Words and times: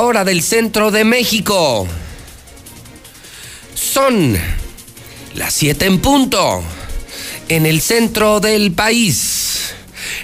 hora 0.00 0.24
del 0.24 0.42
centro 0.42 0.90
de 0.90 1.04
México. 1.04 1.86
Son 3.74 4.36
las 5.34 5.52
7 5.52 5.84
en 5.84 6.00
punto, 6.00 6.62
en 7.48 7.66
el 7.66 7.82
centro 7.82 8.40
del 8.40 8.72
país. 8.72 9.74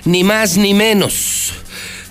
Ni 0.06 0.24
más 0.24 0.56
ni 0.56 0.72
menos. 0.72 1.52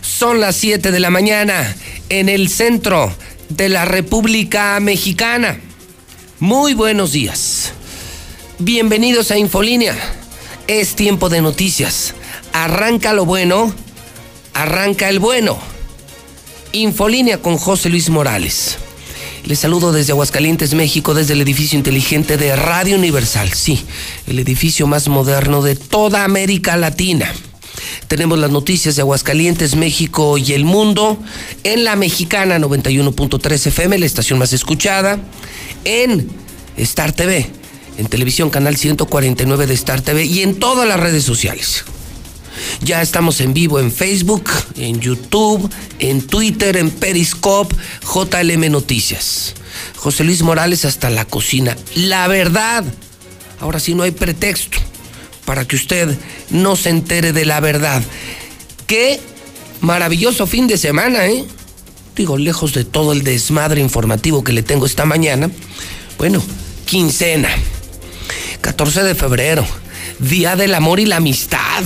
Son 0.02 0.40
las 0.40 0.56
7 0.58 0.92
de 0.92 1.00
la 1.00 1.10
mañana, 1.10 1.76
en 2.10 2.30
el 2.30 2.50
centro 2.50 3.12
de 3.50 3.70
la 3.70 3.86
República 3.86 4.80
Mexicana. 4.80 5.60
Muy 6.40 6.76
buenos 6.76 7.14
días. 7.14 7.74
Bienvenidos 8.60 9.32
a 9.32 9.40
Infolínea. 9.40 9.96
Es 10.68 10.96
tiempo 10.96 11.30
de 11.30 11.42
noticias. 11.42 12.14
Arranca 12.54 13.14
lo 13.14 13.26
bueno, 13.26 13.74
arranca 14.54 15.10
el 15.10 15.18
bueno. 15.18 15.75
Infolínea 16.72 17.42
con 17.42 17.58
José 17.58 17.90
Luis 17.90 18.10
Morales. 18.10 18.78
Les 19.46 19.60
saludo 19.60 19.92
desde 19.92 20.12
Aguascalientes, 20.12 20.74
México, 20.74 21.14
desde 21.14 21.34
el 21.34 21.42
edificio 21.42 21.78
inteligente 21.78 22.38
de 22.38 22.56
Radio 22.56 22.98
Universal. 22.98 23.54
Sí, 23.54 23.86
el 24.28 24.40
edificio 24.40 24.88
más 24.88 25.08
moderno 25.08 25.62
de 25.62 25.76
toda 25.76 26.24
América 26.24 26.78
Latina. 26.78 27.32
Tenemos 28.08 28.40
las 28.40 28.52
noticias 28.52 28.96
de 28.96 29.04
Aguascalientes, 29.04 29.76
México 29.76 30.38
y 30.38 30.54
el 30.54 30.66
mundo 30.66 31.20
en 31.64 31.84
la 31.84 31.96
mexicana 31.96 32.58
91.3 32.58 33.68
FM, 33.68 34.00
la 34.00 34.06
estación 34.06 34.40
más 34.40 34.54
escuchada, 34.54 35.20
en 35.84 36.28
Star 36.78 37.12
TV, 37.12 37.48
en 37.98 38.08
televisión 38.08 38.50
canal 38.50 38.78
149 38.78 39.68
de 39.68 39.74
Star 39.76 40.02
TV 40.02 40.26
y 40.26 40.42
en 40.42 40.60
todas 40.60 40.88
las 40.88 41.00
redes 41.00 41.24
sociales. 41.24 41.86
Ya 42.82 43.02
estamos 43.02 43.42
en 43.42 43.54
vivo 43.54 43.80
en 43.80 43.92
Facebook, 43.92 44.50
en 44.76 45.00
YouTube, 45.00 45.70
en 46.00 46.22
Twitter, 46.26 46.78
en 46.78 46.92
Periscope, 46.92 47.76
JLM 48.02 48.72
Noticias. 48.72 49.54
José 49.98 50.24
Luis 50.24 50.42
Morales 50.42 50.86
hasta 50.86 51.10
la 51.10 51.26
cocina. 51.26 51.76
La 51.96 52.28
verdad. 52.28 52.84
Ahora 53.60 53.80
sí 53.80 53.96
no 53.96 54.04
hay 54.04 54.12
pretexto 54.12 54.78
para 55.46 55.66
que 55.66 55.76
usted 55.76 56.18
no 56.50 56.76
se 56.76 56.90
entere 56.90 57.34
de 57.34 57.46
la 57.46 57.60
verdad. 57.60 58.04
Qué 58.88 59.20
maravilloso 59.82 60.48
fin 60.48 60.68
de 60.68 60.78
semana, 60.78 61.28
¿eh? 61.28 61.46
Digo, 62.16 62.38
lejos 62.38 62.74
de 62.74 62.86
todo 62.86 63.12
el 63.12 63.24
desmadre 63.24 63.82
informativo 63.82 64.44
que 64.44 64.54
le 64.54 64.64
tengo 64.64 64.86
esta 64.86 65.06
mañana. 65.06 65.50
Bueno, 66.18 66.42
quincena. 66.86 67.50
14 68.62 69.04
de 69.04 69.16
febrero. 69.16 69.66
Día 70.20 70.56
del 70.56 70.74
amor 70.74 71.00
y 71.00 71.06
la 71.06 71.18
amistad 71.18 71.84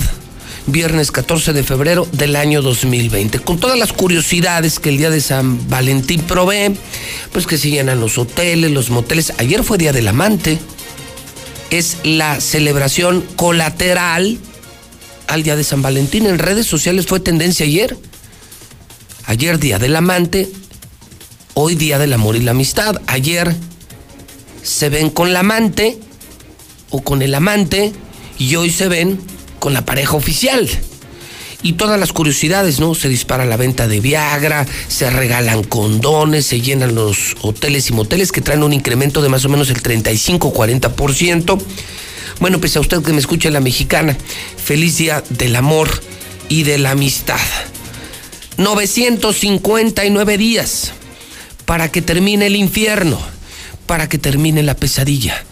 viernes 0.72 1.10
14 1.10 1.52
de 1.52 1.62
febrero 1.62 2.06
del 2.12 2.36
año 2.36 2.62
2020. 2.62 3.40
Con 3.40 3.58
todas 3.58 3.78
las 3.78 3.92
curiosidades 3.92 4.78
que 4.78 4.90
el 4.90 4.98
día 4.98 5.10
de 5.10 5.20
San 5.20 5.68
Valentín 5.68 6.22
provee, 6.22 6.76
pues 7.32 7.46
que 7.46 7.58
se 7.58 7.70
llenan 7.70 8.00
los 8.00 8.18
hoteles, 8.18 8.70
los 8.70 8.90
moteles. 8.90 9.32
Ayer 9.38 9.62
fue 9.64 9.78
Día 9.78 9.92
del 9.92 10.08
Amante. 10.08 10.58
Es 11.70 11.98
la 12.04 12.40
celebración 12.40 13.24
colateral 13.36 14.38
al 15.28 15.42
Día 15.42 15.56
de 15.56 15.64
San 15.64 15.82
Valentín. 15.82 16.26
En 16.26 16.38
redes 16.38 16.66
sociales 16.66 17.06
fue 17.06 17.20
tendencia 17.20 17.66
ayer. 17.66 17.96
Ayer 19.26 19.58
Día 19.58 19.78
del 19.78 19.94
Amante, 19.94 20.48
hoy 21.54 21.76
Día 21.76 21.98
del 21.98 22.12
Amor 22.12 22.36
y 22.36 22.40
la 22.40 22.50
Amistad. 22.50 23.00
Ayer 23.06 23.54
se 24.62 24.88
ven 24.88 25.10
con 25.10 25.32
la 25.32 25.40
amante 25.40 25.98
o 26.90 27.02
con 27.02 27.22
el 27.22 27.34
amante 27.34 27.92
y 28.38 28.56
hoy 28.56 28.70
se 28.70 28.88
ven 28.88 29.20
con 29.60 29.72
la 29.72 29.84
pareja 29.84 30.16
oficial. 30.16 30.68
Y 31.62 31.74
todas 31.74 32.00
las 32.00 32.12
curiosidades, 32.12 32.80
¿no? 32.80 32.94
Se 32.94 33.08
dispara 33.08 33.44
la 33.44 33.58
venta 33.58 33.86
de 33.86 34.00
Viagra, 34.00 34.66
se 34.88 35.10
regalan 35.10 35.62
condones, 35.62 36.46
se 36.46 36.62
llenan 36.62 36.94
los 36.94 37.36
hoteles 37.42 37.90
y 37.90 37.92
moteles 37.92 38.32
que 38.32 38.40
traen 38.40 38.62
un 38.62 38.72
incremento 38.72 39.20
de 39.20 39.28
más 39.28 39.44
o 39.44 39.50
menos 39.50 39.68
el 39.68 39.82
35-40%. 39.82 41.60
Bueno, 42.40 42.58
pues 42.58 42.76
a 42.76 42.80
usted 42.80 43.02
que 43.02 43.12
me 43.12 43.18
escucha 43.18 43.50
la 43.50 43.60
mexicana, 43.60 44.16
feliz 44.56 44.96
día 44.96 45.22
del 45.28 45.54
amor 45.54 45.90
y 46.48 46.62
de 46.62 46.78
la 46.78 46.92
amistad. 46.92 47.38
959 48.56 50.38
días 50.38 50.92
para 51.66 51.90
que 51.92 52.00
termine 52.00 52.46
el 52.46 52.56
infierno, 52.56 53.20
para 53.86 54.08
que 54.08 54.16
termine 54.16 54.62
la 54.62 54.76
pesadilla. 54.76 55.44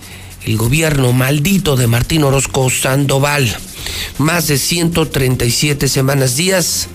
El 0.44 0.56
gobierno 0.56 1.12
maldito 1.12 1.76
de 1.76 1.86
Martín 1.86 2.24
Orozco 2.24 2.70
Sandoval 2.70 3.54
más 4.19 4.47
de 4.47 4.59
137 4.59 5.88
semanas, 5.88 6.37
días, 6.37 6.88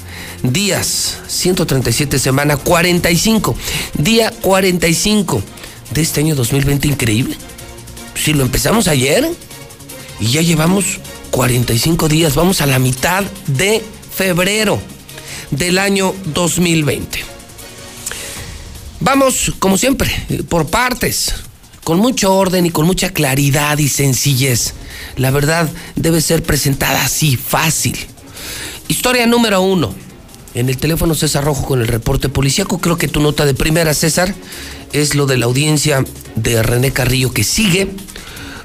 días, 0.44 1.18
137 1.28 2.20
semanas, 2.20 2.60
45, 2.64 3.56
día 3.98 4.32
45 4.42 5.44
de 5.92 6.02
este 6.02 6.22
año 6.22 6.36
2020, 6.36 6.88
increíble. 6.88 7.38
Si 8.16 8.34
lo 8.34 8.44
empezamos 8.44 8.88
ayer 8.88 9.30
y 10.20 10.32
ya 10.32 10.42
llevamos 10.42 11.00
45 11.32 12.08
días, 12.08 12.36
vamos 12.36 12.62
a 12.62 12.66
la 12.66 12.80
mitad 12.80 13.24
de 13.48 13.84
febrero 14.16 14.80
del 15.52 15.78
año 15.78 16.14
2020. 16.34 17.24
Vamos, 19.00 19.52
como 19.60 19.78
siempre, 19.78 20.12
por 20.48 20.68
partes 20.68 21.34
con 21.84 22.00
mucho 22.00 22.34
orden 22.34 22.66
y 22.66 22.72
con 22.72 22.86
mucha 22.86 23.10
claridad 23.10 23.78
y 23.78 23.90
sencillez. 23.90 24.74
La 25.18 25.32
verdad 25.32 25.70
debe 25.96 26.22
ser 26.22 26.44
presentada 26.44 27.04
así, 27.04 27.36
fácil. 27.36 27.98
Historia 28.88 29.28
número 29.28 29.62
uno. 29.62 29.94
En 30.54 30.70
el 30.70 30.78
teléfono 30.78 31.16
César 31.16 31.44
Rojo 31.44 31.66
con 31.66 31.82
el 31.82 31.88
reporte 31.88 32.30
policíaco, 32.30 32.80
creo 32.80 32.98
que 32.98 33.08
tu 33.08 33.20
nota 33.20 33.46
de 33.46 33.56
primera, 33.56 33.94
César, 33.94 34.36
es 34.92 35.16
lo 35.16 35.26
de 35.26 35.38
la 35.38 35.46
audiencia 35.46 36.06
de 36.36 36.62
René 36.62 36.92
Carrillo 36.92 37.34
que 37.34 37.44
sigue. 37.44 37.90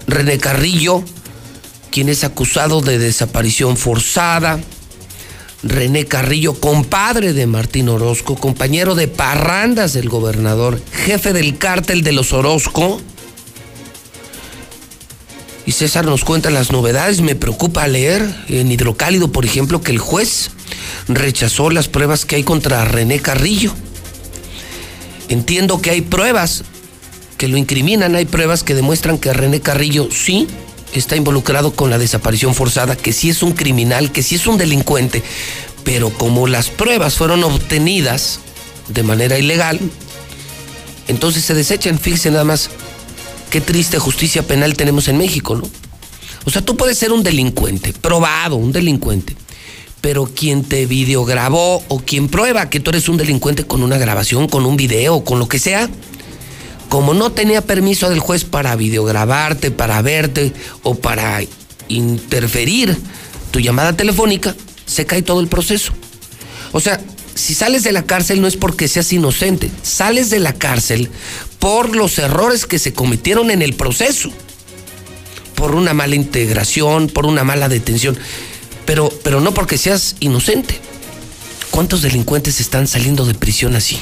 René 0.06 0.38
Carrillo, 0.38 1.02
quien 1.90 2.10
es 2.10 2.24
acusado 2.24 2.82
de 2.82 2.98
desaparición 2.98 3.76
forzada. 3.76 4.60
René 5.62 6.04
Carrillo, 6.04 6.54
compadre 6.54 7.32
de 7.32 7.46
Martín 7.46 7.88
Orozco, 7.88 8.36
compañero 8.36 8.94
de 8.94 9.08
parrandas 9.08 9.92
del 9.92 10.08
gobernador, 10.08 10.80
jefe 10.92 11.32
del 11.32 11.58
cártel 11.58 12.02
de 12.02 12.12
los 12.12 12.32
Orozco. 12.32 13.00
Y 15.66 15.72
César 15.72 16.06
nos 16.06 16.24
cuenta 16.24 16.50
las 16.50 16.70
novedades. 16.70 17.20
Me 17.20 17.34
preocupa 17.34 17.86
leer 17.88 18.34
en 18.48 18.70
Hidrocálido, 18.70 19.32
por 19.32 19.44
ejemplo, 19.44 19.82
que 19.82 19.90
el 19.92 19.98
juez 19.98 20.50
rechazó 21.08 21.70
las 21.70 21.88
pruebas 21.88 22.24
que 22.24 22.36
hay 22.36 22.44
contra 22.44 22.84
René 22.84 23.18
Carrillo. 23.18 23.74
Entiendo 25.28 25.82
que 25.82 25.90
hay 25.90 26.00
pruebas 26.00 26.64
que 27.36 27.48
lo 27.48 27.56
incriminan, 27.56 28.14
hay 28.14 28.24
pruebas 28.24 28.62
que 28.62 28.74
demuestran 28.74 29.18
que 29.18 29.32
René 29.32 29.60
Carrillo 29.60 30.08
sí 30.10 30.46
está 30.92 31.16
involucrado 31.16 31.72
con 31.72 31.90
la 31.90 31.98
desaparición 31.98 32.54
forzada, 32.54 32.96
que 32.96 33.12
sí 33.12 33.30
es 33.30 33.42
un 33.42 33.52
criminal, 33.52 34.12
que 34.12 34.22
sí 34.22 34.36
es 34.36 34.46
un 34.46 34.58
delincuente, 34.58 35.22
pero 35.84 36.10
como 36.10 36.46
las 36.46 36.70
pruebas 36.70 37.14
fueron 37.14 37.44
obtenidas 37.44 38.40
de 38.88 39.02
manera 39.02 39.38
ilegal, 39.38 39.80
entonces 41.08 41.44
se 41.44 41.54
desechan. 41.54 41.98
Fíjense 41.98 42.30
nada 42.30 42.44
más 42.44 42.70
qué 43.50 43.60
triste 43.60 43.98
justicia 43.98 44.42
penal 44.42 44.74
tenemos 44.74 45.08
en 45.08 45.18
México, 45.18 45.56
¿no? 45.56 45.68
O 46.44 46.50
sea, 46.50 46.62
tú 46.62 46.76
puedes 46.76 46.96
ser 46.96 47.12
un 47.12 47.22
delincuente, 47.22 47.92
probado, 47.92 48.56
un 48.56 48.72
delincuente, 48.72 49.36
pero 50.00 50.26
quien 50.26 50.64
te 50.64 50.86
videograbó 50.86 51.82
o 51.88 52.00
quien 52.00 52.28
prueba 52.28 52.70
que 52.70 52.80
tú 52.80 52.90
eres 52.90 53.08
un 53.08 53.16
delincuente 53.16 53.64
con 53.64 53.82
una 53.82 53.98
grabación, 53.98 54.48
con 54.48 54.64
un 54.64 54.76
video, 54.76 55.24
con 55.24 55.38
lo 55.38 55.48
que 55.48 55.58
sea, 55.58 55.90
como 56.88 57.14
no 57.14 57.32
tenía 57.32 57.62
permiso 57.62 58.08
del 58.08 58.20
juez 58.20 58.44
para 58.44 58.76
videograbarte, 58.76 59.70
para 59.70 60.00
verte 60.02 60.52
o 60.82 60.94
para 60.94 61.40
interferir 61.88 62.96
tu 63.50 63.60
llamada 63.60 63.94
telefónica, 63.94 64.54
se 64.86 65.06
cae 65.06 65.22
todo 65.22 65.40
el 65.40 65.48
proceso. 65.48 65.92
O 66.72 66.80
sea, 66.80 67.00
si 67.34 67.54
sales 67.54 67.84
de 67.84 67.92
la 67.92 68.04
cárcel 68.04 68.40
no 68.40 68.48
es 68.48 68.56
porque 68.56 68.88
seas 68.88 69.12
inocente, 69.12 69.70
sales 69.82 70.30
de 70.30 70.40
la 70.40 70.54
cárcel 70.54 71.10
por 71.58 71.94
los 71.94 72.18
errores 72.18 72.66
que 72.66 72.78
se 72.78 72.92
cometieron 72.92 73.50
en 73.50 73.62
el 73.62 73.74
proceso, 73.74 74.30
por 75.54 75.74
una 75.74 75.92
mala 75.92 76.14
integración, 76.14 77.08
por 77.08 77.26
una 77.26 77.44
mala 77.44 77.68
detención, 77.68 78.18
pero, 78.86 79.10
pero 79.22 79.40
no 79.40 79.52
porque 79.54 79.76
seas 79.76 80.16
inocente. 80.20 80.78
¿Cuántos 81.70 82.02
delincuentes 82.02 82.60
están 82.60 82.86
saliendo 82.86 83.24
de 83.26 83.34
prisión 83.34 83.76
así? 83.76 83.98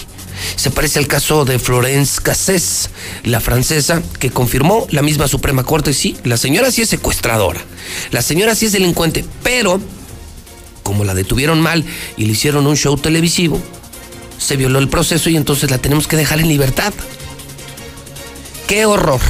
Se 0.56 0.70
parece 0.70 0.98
al 0.98 1.06
caso 1.06 1.44
de 1.44 1.58
Florence 1.58 2.20
Cassés, 2.22 2.90
la 3.24 3.40
francesa, 3.40 4.02
que 4.18 4.30
confirmó 4.30 4.86
la 4.90 5.02
misma 5.02 5.28
Suprema 5.28 5.64
Corte, 5.64 5.92
sí, 5.92 6.16
la 6.24 6.36
señora 6.36 6.70
sí 6.70 6.82
es 6.82 6.88
secuestradora, 6.88 7.60
la 8.10 8.22
señora 8.22 8.54
sí 8.54 8.66
es 8.66 8.72
delincuente, 8.72 9.24
pero 9.42 9.80
como 10.82 11.04
la 11.04 11.14
detuvieron 11.14 11.60
mal 11.60 11.84
y 12.16 12.26
le 12.26 12.32
hicieron 12.32 12.66
un 12.66 12.76
show 12.76 12.96
televisivo, 12.96 13.60
se 14.38 14.56
violó 14.56 14.78
el 14.78 14.88
proceso 14.88 15.30
y 15.30 15.36
entonces 15.36 15.70
la 15.70 15.78
tenemos 15.78 16.06
que 16.06 16.16
dejar 16.16 16.40
en 16.40 16.48
libertad. 16.48 16.92
¡Qué 18.66 18.86
horror! 18.86 19.20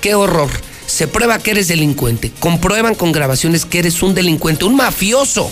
¡Qué 0.00 0.14
horror! 0.14 0.50
Se 0.86 1.08
prueba 1.08 1.38
que 1.38 1.52
eres 1.52 1.68
delincuente, 1.68 2.32
comprueban 2.38 2.94
con 2.94 3.12
grabaciones 3.12 3.64
que 3.64 3.78
eres 3.78 4.02
un 4.02 4.14
delincuente, 4.14 4.64
un 4.64 4.76
mafioso 4.76 5.50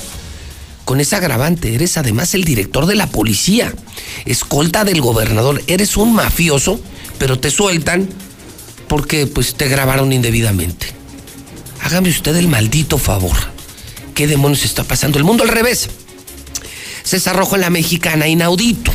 con 0.85 1.01
esa 1.01 1.19
agravante. 1.19 1.75
Eres 1.75 1.97
además 1.97 2.35
el 2.35 2.45
director 2.45 2.87
de 2.87 2.95
la 2.95 3.07
policía, 3.07 3.73
escolta 4.25 4.85
del 4.85 5.01
gobernador. 5.01 5.63
Eres 5.67 5.97
un 5.97 6.15
mafioso, 6.15 6.81
pero 7.19 7.39
te 7.39 7.51
sueltan 7.51 8.09
porque 8.89 9.27
pues 9.27 9.55
te 9.55 9.69
grabaron 9.69 10.13
indebidamente. 10.13 10.87
Hágame 11.83 12.11
usted 12.11 12.37
el 12.37 12.49
maldito 12.49 12.99
favor. 12.99 13.37
¿Qué 14.15 14.27
demonios 14.27 14.65
está 14.65 14.85
pasando? 14.85 15.19
El 15.19 15.25
mundo 15.25 15.45
al 15.45 15.49
revés. 15.49 15.89
César 17.03 17.37
Rojo 17.37 17.55
en 17.55 17.63
la 17.63 17.71
mexicana, 17.71 18.29
inaudito 18.29 18.93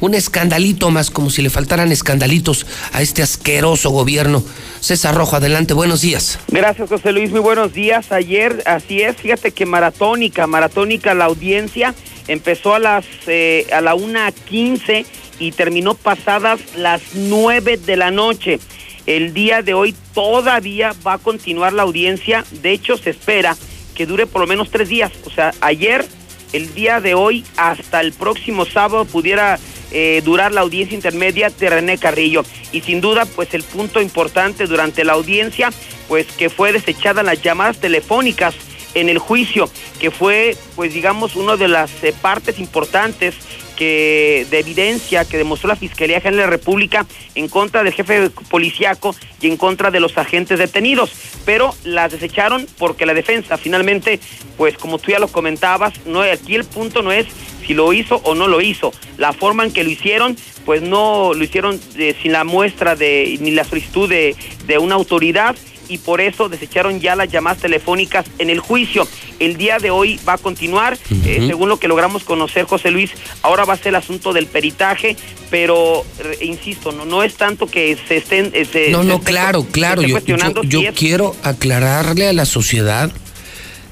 un 0.00 0.14
escandalito 0.14 0.90
más, 0.90 1.10
como 1.10 1.30
si 1.30 1.42
le 1.42 1.50
faltaran 1.50 1.92
escandalitos 1.92 2.66
a 2.92 3.02
este 3.02 3.22
asqueroso 3.22 3.90
gobierno. 3.90 4.42
César 4.80 5.14
Rojo, 5.14 5.36
adelante, 5.36 5.74
buenos 5.74 6.00
días. 6.00 6.38
Gracias, 6.48 6.88
José 6.88 7.12
Luis, 7.12 7.30
muy 7.30 7.40
buenos 7.40 7.72
días. 7.72 8.12
Ayer, 8.12 8.62
así 8.66 9.02
es, 9.02 9.16
fíjate 9.16 9.52
que 9.52 9.66
maratónica, 9.66 10.46
maratónica 10.46 11.14
la 11.14 11.26
audiencia 11.26 11.94
empezó 12.28 12.74
a 12.74 12.78
las 12.78 13.04
eh, 13.26 13.66
a 13.72 13.80
la 13.80 13.94
una 13.94 14.30
quince 14.32 15.04
y 15.38 15.52
terminó 15.52 15.94
pasadas 15.94 16.60
las 16.76 17.02
nueve 17.14 17.76
de 17.76 17.96
la 17.96 18.10
noche. 18.10 18.60
El 19.06 19.34
día 19.34 19.62
de 19.62 19.74
hoy 19.74 19.94
todavía 20.14 20.94
va 21.04 21.14
a 21.14 21.18
continuar 21.18 21.72
la 21.72 21.82
audiencia. 21.82 22.44
De 22.62 22.72
hecho, 22.72 22.96
se 22.96 23.10
espera 23.10 23.56
que 23.94 24.06
dure 24.06 24.26
por 24.26 24.42
lo 24.42 24.46
menos 24.46 24.70
tres 24.70 24.88
días. 24.88 25.10
O 25.26 25.30
sea, 25.30 25.52
ayer, 25.60 26.06
el 26.52 26.74
día 26.74 27.00
de 27.00 27.14
hoy, 27.14 27.44
hasta 27.56 28.00
el 28.00 28.12
próximo 28.12 28.64
sábado 28.64 29.04
pudiera 29.04 29.58
eh, 29.92 30.22
durar 30.24 30.52
la 30.52 30.60
audiencia 30.60 30.94
intermedia 30.94 31.50
de 31.50 31.70
René 31.70 31.98
Carrillo. 31.98 32.44
Y 32.72 32.80
sin 32.80 33.00
duda, 33.00 33.26
pues 33.26 33.54
el 33.54 33.62
punto 33.62 34.00
importante 34.00 34.66
durante 34.66 35.04
la 35.04 35.14
audiencia, 35.14 35.70
pues 36.08 36.26
que 36.26 36.50
fue 36.50 36.72
desechada 36.72 37.22
las 37.22 37.42
llamadas 37.42 37.78
telefónicas 37.78 38.54
en 38.94 39.08
el 39.08 39.18
juicio, 39.18 39.70
que 40.00 40.10
fue, 40.10 40.56
pues 40.76 40.94
digamos, 40.94 41.36
una 41.36 41.56
de 41.56 41.68
las 41.68 41.90
eh, 42.02 42.14
partes 42.20 42.58
importantes 42.58 43.34
que 43.80 44.46
de 44.50 44.58
evidencia 44.58 45.24
que 45.24 45.38
demostró 45.38 45.68
la 45.68 45.74
Fiscalía 45.74 46.20
General 46.20 46.36
de 46.36 46.44
la 46.44 46.50
República 46.50 47.06
en 47.34 47.48
contra 47.48 47.82
del 47.82 47.94
jefe 47.94 48.28
policiaco 48.50 49.16
y 49.40 49.46
en 49.46 49.56
contra 49.56 49.90
de 49.90 50.00
los 50.00 50.18
agentes 50.18 50.58
detenidos, 50.58 51.10
pero 51.46 51.74
las 51.84 52.12
desecharon 52.12 52.66
porque 52.76 53.06
la 53.06 53.14
defensa 53.14 53.56
finalmente, 53.56 54.20
pues 54.58 54.76
como 54.76 54.98
tú 54.98 55.12
ya 55.12 55.18
lo 55.18 55.28
comentabas, 55.28 55.94
no 56.04 56.20
aquí 56.20 56.56
el 56.56 56.64
punto 56.64 57.00
no 57.00 57.10
es 57.10 57.26
si 57.66 57.72
lo 57.72 57.90
hizo 57.94 58.16
o 58.16 58.34
no 58.34 58.48
lo 58.48 58.60
hizo, 58.60 58.92
la 59.16 59.32
forma 59.32 59.64
en 59.64 59.72
que 59.72 59.82
lo 59.82 59.88
hicieron, 59.88 60.36
pues 60.66 60.82
no 60.82 61.32
lo 61.32 61.42
hicieron 61.42 61.80
eh, 61.96 62.14
sin 62.22 62.32
la 62.32 62.44
muestra 62.44 62.96
de 62.96 63.38
ni 63.40 63.50
la 63.50 63.64
solicitud 63.64 64.10
de, 64.10 64.36
de 64.66 64.76
una 64.76 64.96
autoridad 64.96 65.56
y 65.90 65.98
por 65.98 66.20
eso 66.20 66.48
desecharon 66.48 67.00
ya 67.00 67.16
las 67.16 67.30
llamadas 67.30 67.58
telefónicas 67.58 68.24
en 68.38 68.48
el 68.48 68.60
juicio. 68.60 69.06
El 69.40 69.56
día 69.56 69.78
de 69.78 69.90
hoy 69.90 70.20
va 70.26 70.34
a 70.34 70.38
continuar, 70.38 70.96
eh, 71.26 71.44
según 71.46 71.68
lo 71.68 71.78
que 71.78 71.88
logramos 71.88 72.22
conocer, 72.22 72.64
José 72.64 72.92
Luis, 72.92 73.10
ahora 73.42 73.64
va 73.64 73.74
a 73.74 73.76
ser 73.76 73.88
el 73.88 73.96
asunto 73.96 74.32
del 74.32 74.46
peritaje, 74.46 75.16
pero 75.50 76.04
eh, 76.20 76.44
insisto, 76.44 76.92
no, 76.92 77.04
no 77.04 77.24
es 77.24 77.34
tanto 77.34 77.66
que 77.66 77.98
se 78.06 78.18
estén... 78.18 78.52
Eh, 78.54 78.88
no, 78.92 79.02
no, 79.02 79.20
claro, 79.20 79.66
claro, 79.70 80.02
yo, 80.02 80.18
yo, 80.62 80.80
quiero 80.94 81.34
aclararle 81.42 82.28
a 82.28 82.32
la 82.32 82.46
sociedad 82.46 83.10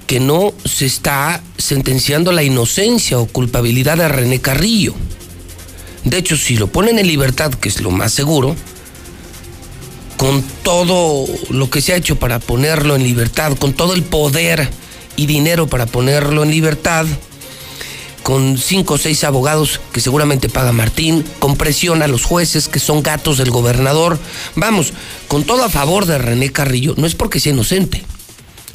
que 0.06 0.21
no 0.21 0.55
se 0.65 0.87
está 0.87 1.43
sentenciando 1.59 2.31
la 2.31 2.45
inocencia 2.45 3.19
o 3.19 3.27
culpabilidad 3.27 3.99
de 3.99 4.09
René 4.09 4.41
Carrillo. 4.41 4.95
De 6.05 6.17
hecho, 6.17 6.37
si 6.37 6.56
lo 6.56 6.69
ponen 6.69 6.99
en 7.00 7.09
libertad, 7.09 7.53
que 7.53 7.69
es 7.69 7.81
lo 7.81 7.91
más 7.91 8.12
seguro, 8.12 8.55
con 10.19 10.43
todo 10.43 11.26
lo 11.49 11.70
que 11.70 11.81
se 11.81 11.94
ha 11.94 11.97
hecho 11.97 12.17
para 12.17 12.41
ponerlo 12.41 12.97
en 12.97 13.05
libertad, 13.05 13.56
con 13.56 13.73
todo 13.73 13.94
el 13.94 14.03
poder 14.03 14.69
y 15.17 15.26
dinero 15.26 15.69
para 15.69 15.87
ponerlo 15.87 16.43
en 16.43 16.50
libertad, 16.50 17.06
con 18.25 18.59
cinco 18.59 18.94
o 18.94 18.99
seis 18.99 19.23
abogados 19.23 19.81
que 19.93 20.00
seguramente 20.00 20.49
paga 20.49 20.73
Martín, 20.73 21.25
con 21.38 21.56
presión 21.56 22.03
a 22.03 22.09
los 22.09 22.25
jueces 22.25 22.69
que 22.69 22.81
son 22.81 23.03
gatos 23.03 23.38
del 23.38 23.50
gobernador. 23.50 24.19
Vamos, 24.56 24.93
con 25.29 25.44
todo 25.44 25.65
a 25.65 25.70
favor 25.70 26.05
de 26.05 26.19
René 26.19 26.50
Carrillo, 26.50 26.94
no 26.97 27.06
es 27.06 27.14
porque 27.14 27.41
sea 27.41 27.53
inocente. 27.53 28.05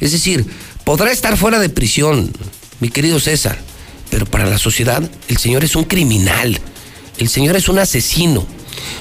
Es 0.00 0.12
decir, 0.12 0.46
podrá 0.84 1.12
estar 1.12 1.36
fuera 1.36 1.58
de 1.58 1.68
prisión, 1.68 2.32
mi 2.80 2.88
querido 2.88 3.20
César, 3.20 3.58
pero 4.10 4.24
para 4.24 4.46
la 4.46 4.58
sociedad 4.58 5.02
el 5.28 5.36
señor 5.36 5.62
es 5.62 5.76
un 5.76 5.84
criminal, 5.84 6.58
el 7.18 7.28
señor 7.28 7.54
es 7.54 7.68
un 7.68 7.78
asesino 7.78 8.46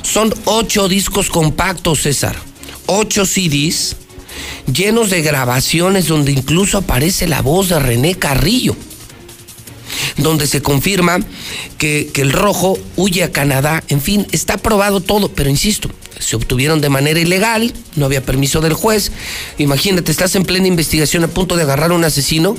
son 0.02 0.34
ocho 0.46 0.88
discos 0.88 1.30
compactos, 1.30 2.02
César. 2.02 2.36
Ocho 2.86 3.26
CDs 3.26 3.96
llenos 4.72 5.10
de 5.10 5.22
grabaciones 5.22 6.08
donde 6.08 6.32
incluso 6.32 6.78
aparece 6.78 7.28
la 7.28 7.42
voz 7.42 7.70
de 7.70 7.80
René 7.80 8.16
Carrillo. 8.16 8.76
Donde 10.18 10.48
se 10.48 10.62
confirma 10.62 11.20
que, 11.78 12.12
el 12.16 12.32
rojo 12.32 12.78
huye 12.96 13.24
a 13.24 13.32
Canadá. 13.32 13.84
En 13.90 14.02
fin, 14.02 14.28
está 14.32 14.58
probado 14.58 15.02
todo, 15.02 15.30
pero 15.30 15.50
insisto, 15.50 15.90
se 16.20 16.36
obtuvieron 16.36 16.82
de 16.82 16.90
manera 16.90 17.20
ilegal, 17.20 17.74
no 17.96 18.06
había 18.06 18.24
permiso 18.24 18.62
del 18.62 18.74
juez. 18.74 19.12
Imagínate, 19.58 20.12
estás 20.12 20.36
en 20.36 20.46
plena 20.46 20.68
investigación 20.68 21.24
a 21.24 21.28
punto 21.28 21.56
de 21.56 21.64
agarrar 21.64 21.92
a 21.92 21.96
un 21.96 22.04
asesino 22.04 22.56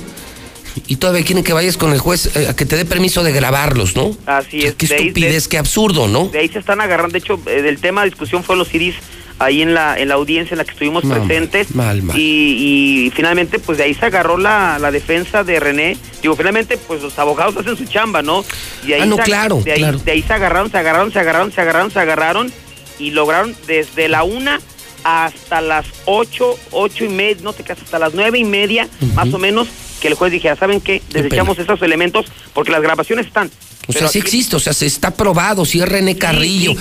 y 0.87 0.97
todavía 0.97 1.23
quieren 1.23 1.43
que 1.43 1.53
vayas 1.53 1.77
con 1.77 1.91
el 1.91 1.99
juez 1.99 2.35
eh, 2.35 2.47
a 2.49 2.55
que 2.55 2.65
te 2.65 2.75
dé 2.75 2.85
permiso 2.85 3.23
de 3.23 3.31
grabarlos, 3.31 3.95
¿no? 3.95 4.15
Así 4.25 4.65
es. 4.65 4.75
qué 4.75 4.85
estupidez, 4.85 5.47
qué 5.47 5.57
absurdo, 5.57 6.07
¿no? 6.07 6.27
De 6.27 6.39
ahí 6.39 6.47
se 6.47 6.59
están 6.59 6.81
agarrando, 6.81 7.13
de 7.13 7.19
hecho, 7.19 7.39
eh, 7.47 7.63
el 7.67 7.79
tema 7.79 8.01
de 8.01 8.09
discusión 8.09 8.43
fue 8.43 8.55
los 8.55 8.69
CIDIs 8.69 8.95
ahí 9.39 9.61
en 9.61 9.73
la, 9.73 9.99
en 9.99 10.07
la 10.07 10.15
audiencia 10.15 10.53
en 10.53 10.59
la 10.59 10.63
que 10.65 10.71
estuvimos 10.71 11.03
presentes. 11.03 11.75
Mal, 11.75 12.01
mal. 12.03 12.17
Y, 12.17 13.11
finalmente, 13.15 13.59
pues 13.59 13.77
de 13.77 13.85
ahí 13.85 13.93
se 13.93 14.05
agarró 14.05 14.37
la, 14.37 14.79
la, 14.79 14.91
defensa 14.91 15.43
de 15.43 15.59
René. 15.59 15.97
Digo, 16.21 16.35
finalmente, 16.35 16.77
pues 16.77 17.01
los 17.01 17.17
abogados 17.19 17.57
hacen 17.57 17.75
su 17.75 17.85
chamba, 17.85 18.21
¿no? 18.21 18.45
Y 18.87 18.93
ahí 18.93 19.01
ah, 19.01 19.05
no, 19.05 19.17
claro, 19.17 19.61
de 19.61 19.73
ahí, 19.73 19.99
De 20.03 20.11
ahí 20.11 20.21
se 20.21 20.33
agarraron, 20.33 20.71
se 20.71 20.77
agarraron, 20.77 21.11
se 21.11 21.19
agarraron, 21.19 21.51
se 21.51 21.61
agarraron, 21.61 21.91
se 21.91 21.99
agarraron 21.99 22.53
y 22.99 23.11
lograron 23.11 23.55
desde 23.67 24.07
la 24.07 24.23
una 24.23 24.61
hasta 25.03 25.61
las 25.61 25.85
ocho, 26.05 26.57
ocho 26.71 27.05
y 27.05 27.09
media, 27.09 27.43
no 27.43 27.53
te 27.53 27.63
casas, 27.63 27.83
hasta 27.83 27.99
las 27.99 28.13
nueve 28.15 28.39
y 28.39 28.43
media, 28.43 28.87
más 29.13 29.31
o 29.33 29.37
menos, 29.37 29.67
que 30.01 30.07
el 30.07 30.13
juez 30.15 30.31
dijera, 30.31 30.55
¿saben 30.55 30.81
qué? 30.81 31.01
Desechamos 31.09 31.57
esos 31.59 31.81
elementos 31.81 32.25
porque 32.53 32.71
las 32.71 32.81
grabaciones 32.81 33.27
están. 33.27 33.49
O 33.87 33.93
sea, 33.93 34.07
sí 34.07 34.17
existe, 34.17 34.55
o 34.55 34.59
sea, 34.59 34.73
se 34.73 34.85
está 34.85 35.11
probado, 35.11 35.63
sí 35.65 35.79
es 35.79 35.87
René 35.87 36.17
Carrillo, 36.17 36.73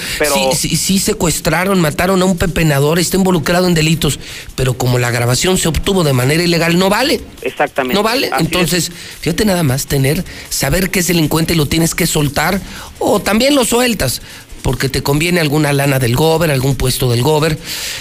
sí, 0.57 0.77
sí, 0.77 0.99
secuestraron, 0.99 1.81
mataron 1.81 2.23
a 2.23 2.25
un 2.25 2.39
pepenador, 2.39 2.99
está 2.99 3.17
involucrado 3.17 3.67
en 3.67 3.75
delitos, 3.75 4.19
pero 4.55 4.75
como 4.75 4.99
la 4.99 5.11
grabación 5.11 5.59
se 5.59 5.69
obtuvo 5.69 6.03
de 6.03 6.15
manera 6.15 6.43
ilegal, 6.43 6.79
no 6.79 6.89
vale. 6.89 7.21
Exactamente. 7.43 7.95
No 7.95 8.03
vale. 8.03 8.31
Entonces, 8.39 8.91
fíjate 9.21 9.45
nada 9.45 9.63
más, 9.63 9.87
tener, 9.87 10.25
saber 10.49 10.91
que 10.91 11.01
es 11.01 11.07
delincuente 11.07 11.53
y 11.53 11.57
lo 11.57 11.67
tienes 11.67 11.95
que 11.95 12.07
soltar, 12.07 12.61
o 12.99 13.21
también 13.21 13.55
lo 13.55 13.65
sueltas, 13.65 14.23
porque 14.65 14.89
te 14.89 15.03
conviene 15.03 15.43
alguna 15.43 15.75
lana 15.75 15.99
del 15.99 16.17
gober, 16.17 16.51
algún 16.51 16.75
puesto 16.75 17.11
del 17.11 17.23
gober. 17.23 17.59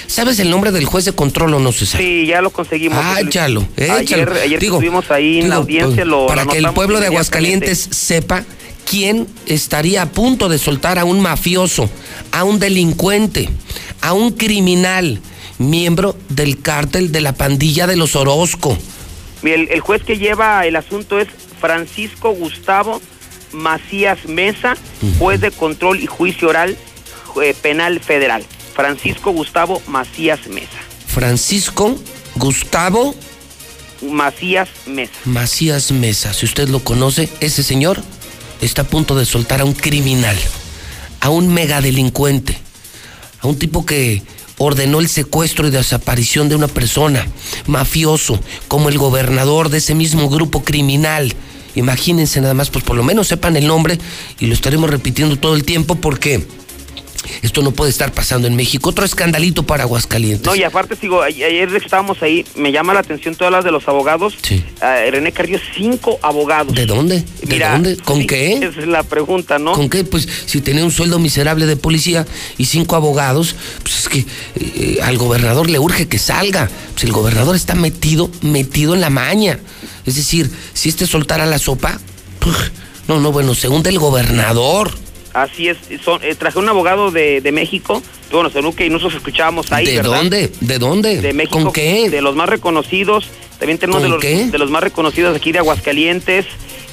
¿Sabes 0.07 0.39
el 0.39 0.49
nombre 0.49 0.71
del 0.71 0.85
juez 0.85 1.03
de 1.03 1.11
control 1.11 1.55
o 1.55 1.59
no, 1.59 1.73
César? 1.73 1.99
Sí, 1.99 2.25
ya 2.25 2.41
lo 2.41 2.51
conseguimos. 2.51 2.97
Ah, 3.03 3.19
échalo, 3.19 3.67
échalo. 3.75 4.31
Ayer, 4.41 4.63
estuvimos 4.63 5.11
ahí 5.11 5.41
en 5.41 5.49
la 5.49 5.55
audiencia. 5.55 6.05
Lo, 6.05 6.25
para 6.25 6.45
que 6.45 6.59
el 6.59 6.71
pueblo 6.71 7.01
de 7.01 7.07
Aguascalientes 7.07 7.89
sepa 7.91 8.45
quién 8.89 9.27
estaría 9.45 10.03
a 10.03 10.11
punto 10.11 10.47
de 10.47 10.57
soltar 10.57 10.99
a 10.99 11.03
un 11.03 11.19
mafioso, 11.19 11.89
a 12.31 12.45
un 12.45 12.59
delincuente, 12.59 13.49
a 13.99 14.13
un 14.13 14.31
criminal, 14.31 15.19
miembro 15.57 16.15
del 16.29 16.61
cártel 16.61 17.11
de 17.11 17.19
la 17.19 17.33
pandilla 17.33 17.87
de 17.87 17.97
los 17.97 18.15
Orozco. 18.15 18.77
El, 19.43 19.67
el 19.69 19.81
juez 19.81 20.01
que 20.03 20.17
lleva 20.17 20.65
el 20.65 20.77
asunto 20.77 21.19
es 21.19 21.27
Francisco 21.59 22.31
Gustavo 22.31 23.01
Macías 23.53 24.25
Mesa, 24.25 24.75
juez 25.19 25.39
de 25.41 25.51
control 25.51 25.99
y 26.01 26.07
juicio 26.07 26.49
oral 26.49 26.77
eh, 27.41 27.55
penal 27.61 27.99
federal. 27.99 28.43
Francisco 28.73 29.31
Gustavo 29.31 29.81
Macías 29.87 30.47
Mesa. 30.47 30.79
Francisco 31.07 31.95
Gustavo 32.35 33.15
Macías 34.01 34.69
Mesa. 34.87 35.13
Macías 35.25 35.91
Mesa, 35.91 36.33
si 36.33 36.45
usted 36.45 36.67
lo 36.69 36.79
conoce, 36.79 37.29
ese 37.39 37.63
señor 37.63 38.01
está 38.61 38.83
a 38.83 38.87
punto 38.87 39.15
de 39.15 39.25
soltar 39.25 39.61
a 39.61 39.65
un 39.65 39.73
criminal, 39.73 40.37
a 41.19 41.29
un 41.29 41.53
megadelincuente, 41.53 42.57
a 43.41 43.47
un 43.47 43.57
tipo 43.57 43.85
que 43.85 44.23
ordenó 44.57 44.99
el 44.99 45.09
secuestro 45.09 45.67
y 45.67 45.71
desaparición 45.71 46.49
de 46.49 46.55
una 46.55 46.67
persona, 46.67 47.27
mafioso, 47.67 48.39
como 48.67 48.89
el 48.89 48.97
gobernador 48.97 49.69
de 49.69 49.79
ese 49.79 49.95
mismo 49.95 50.29
grupo 50.29 50.63
criminal 50.63 51.33
Imagínense 51.75 52.41
nada 52.41 52.53
más, 52.53 52.69
pues 52.69 52.83
por 52.83 52.95
lo 52.95 53.03
menos 53.03 53.27
sepan 53.27 53.55
el 53.55 53.67
nombre 53.67 53.97
y 54.39 54.47
lo 54.47 54.53
estaremos 54.53 54.89
repitiendo 54.89 55.37
todo 55.37 55.55
el 55.55 55.63
tiempo 55.63 55.95
porque 55.95 56.45
esto 57.41 57.61
no 57.61 57.71
puede 57.71 57.91
estar 57.91 58.11
pasando 58.11 58.47
en 58.47 58.55
México. 58.55 58.89
Otro 58.89 59.05
escandalito 59.05 59.63
para 59.63 59.83
Aguascalientes. 59.83 60.45
No, 60.45 60.55
y 60.55 60.63
aparte, 60.63 60.95
sigo, 60.95 61.21
ayer 61.21 61.73
estábamos 61.75 62.21
ahí, 62.21 62.45
me 62.55 62.71
llama 62.71 62.93
la 62.93 62.99
atención 62.99 63.35
todas 63.35 63.51
las 63.51 63.63
de 63.63 63.71
los 63.71 63.87
abogados. 63.87 64.37
Sí. 64.41 64.63
Ah, 64.81 64.97
René 65.09 65.31
Carrillo, 65.31 65.59
cinco 65.75 66.19
abogados. 66.21 66.75
¿De 66.75 66.85
dónde? 66.85 67.23
¿De 67.41 67.59
dónde? 67.59 67.97
¿Con 67.97 68.25
qué? 68.27 68.53
Esa 68.53 68.79
es 68.79 68.87
la 68.87 69.03
pregunta, 69.03 69.59
¿no? 69.59 69.73
¿Con 69.73 69.89
qué? 69.89 70.03
Pues 70.03 70.27
si 70.45 70.61
tenía 70.61 70.83
un 70.83 70.91
sueldo 70.91 71.19
miserable 71.19 71.65
de 71.65 71.75
policía 71.75 72.25
y 72.57 72.65
cinco 72.65 72.95
abogados, 72.95 73.55
pues 73.81 73.99
es 73.99 74.09
que 74.09 74.25
eh, 74.55 74.99
al 75.01 75.17
gobernador 75.17 75.69
le 75.69 75.79
urge 75.79 76.07
que 76.07 76.19
salga. 76.19 76.69
Pues 76.93 77.03
el 77.05 77.11
gobernador 77.11 77.55
está 77.55 77.75
metido, 77.75 78.29
metido 78.41 78.93
en 78.93 79.01
la 79.01 79.09
maña. 79.09 79.59
Es 80.05 80.15
decir, 80.15 80.49
si 80.73 80.89
este 80.89 81.05
soltara 81.07 81.45
la 81.45 81.59
sopa, 81.59 81.99
No, 83.07 83.19
no, 83.19 83.31
bueno, 83.31 83.53
según 83.53 83.83
del 83.83 83.99
gobernador. 83.99 84.91
Así 85.33 85.67
es, 85.67 85.77
son, 86.05 86.21
eh, 86.23 86.35
traje 86.35 86.59
un 86.59 86.69
abogado 86.69 87.09
de, 87.09 87.41
de 87.41 87.51
México, 87.51 88.03
bueno, 88.31 88.49
según 88.51 88.73
que 88.73 88.87
nosotros 88.89 89.15
escuchábamos 89.15 89.71
ahí, 89.71 89.85
¿De 89.85 89.95
¿verdad? 89.97 90.17
dónde? 90.17 90.51
¿De 90.61 90.77
dónde? 90.79 91.21
De 91.21 91.33
México. 91.33 91.59
¿Con 91.59 91.73
qué? 91.73 92.09
De 92.09 92.21
los 92.21 92.35
más 92.35 92.47
reconocidos, 92.47 93.25
también 93.57 93.77
tenemos 93.79 94.01
de 94.03 94.09
¿Con 94.09 94.15
los, 94.15 94.21
qué? 94.21 94.45
de 94.45 94.57
los 94.57 94.69
más 94.69 94.83
reconocidos 94.83 95.35
aquí 95.35 95.51
de 95.51 95.59
Aguascalientes, 95.59 96.45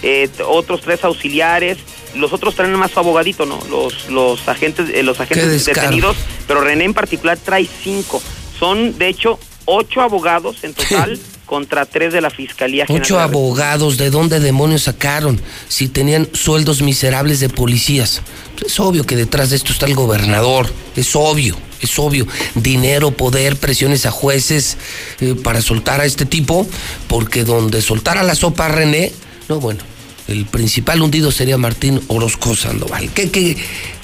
eh, 0.03 0.29
otros 0.49 0.81
tres 0.81 1.05
auxiliares, 1.05 1.79
los 2.15 2.33
otros 2.33 2.55
traen 2.55 2.73
más 2.75 2.91
su 2.93 2.99
abogadito, 2.99 3.45
¿no? 3.47 3.59
Los, 3.71 4.09
los 4.09 4.49
agentes, 4.49 4.87
eh, 4.93 5.03
los 5.03 5.21
agentes 5.21 5.65
detenidos, 5.67 6.17
pero 6.49 6.61
René 6.63 6.85
en 6.85 6.95
particular 6.95 7.37
trae 7.39 7.69
cinco. 7.83 8.23
Son, 8.59 8.97
de 8.99 9.09
hecho, 9.09 9.39
ocho 9.67 10.01
abogados 10.01 10.65
en 10.65 10.73
total 10.75 11.19
contra 11.51 11.85
tres 11.85 12.13
de 12.13 12.21
la 12.21 12.31
Fiscalía 12.31 12.87
General. 12.87 13.05
Ocho 13.05 13.19
abogados, 13.19 13.99
¿de 13.99 14.11
dónde 14.11 14.39
demonios 14.39 14.83
sacaron? 14.83 15.41
Si 15.67 15.89
tenían 15.89 16.29
sueldos 16.33 16.81
miserables 16.81 17.41
de 17.41 17.49
policías. 17.49 18.23
Es 18.65 18.79
obvio 18.79 19.05
que 19.05 19.17
detrás 19.17 19.51
de 19.51 19.57
esto 19.57 19.73
está 19.73 19.87
el 19.87 19.97
gobernador. 19.97 20.73
Es 20.95 21.17
obvio, 21.17 21.57
es 21.81 21.99
obvio. 21.99 22.29
Dinero, 22.55 23.11
poder, 23.11 23.57
presiones 23.57 24.07
a 24.07 24.13
jueces 24.13 24.77
eh, 25.19 25.35
para 25.35 25.61
soltar 25.61 26.01
a 26.01 26.05
este 26.05 26.25
tipo, 26.25 26.69
porque 27.09 27.43
donde 27.43 27.83
soltara 27.83 28.23
la 28.23 28.37
sopa 28.37 28.67
a 28.67 28.69
René, 28.69 29.13
no, 29.49 29.59
bueno, 29.59 29.81
el 30.29 30.47
principal 30.47 31.03
hundido 31.03 31.33
sería 31.33 31.59
Martín 31.59 32.01
Orozco 32.07 32.55
Sandoval. 32.55 33.11
¿Qué, 33.13 33.33
qué, 33.33 33.57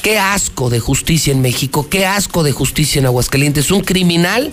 qué 0.03 0.19
asco 0.19 0.69
de 0.69 0.81
justicia 0.81 1.33
en 1.33 1.43
México, 1.43 1.89
qué 1.89 2.07
asco 2.07 2.43
de 2.43 2.51
justicia 2.51 2.99
en 2.99 3.07
Aguascalientes. 3.07 3.71
Un 3.71 3.83
criminal 3.83 4.53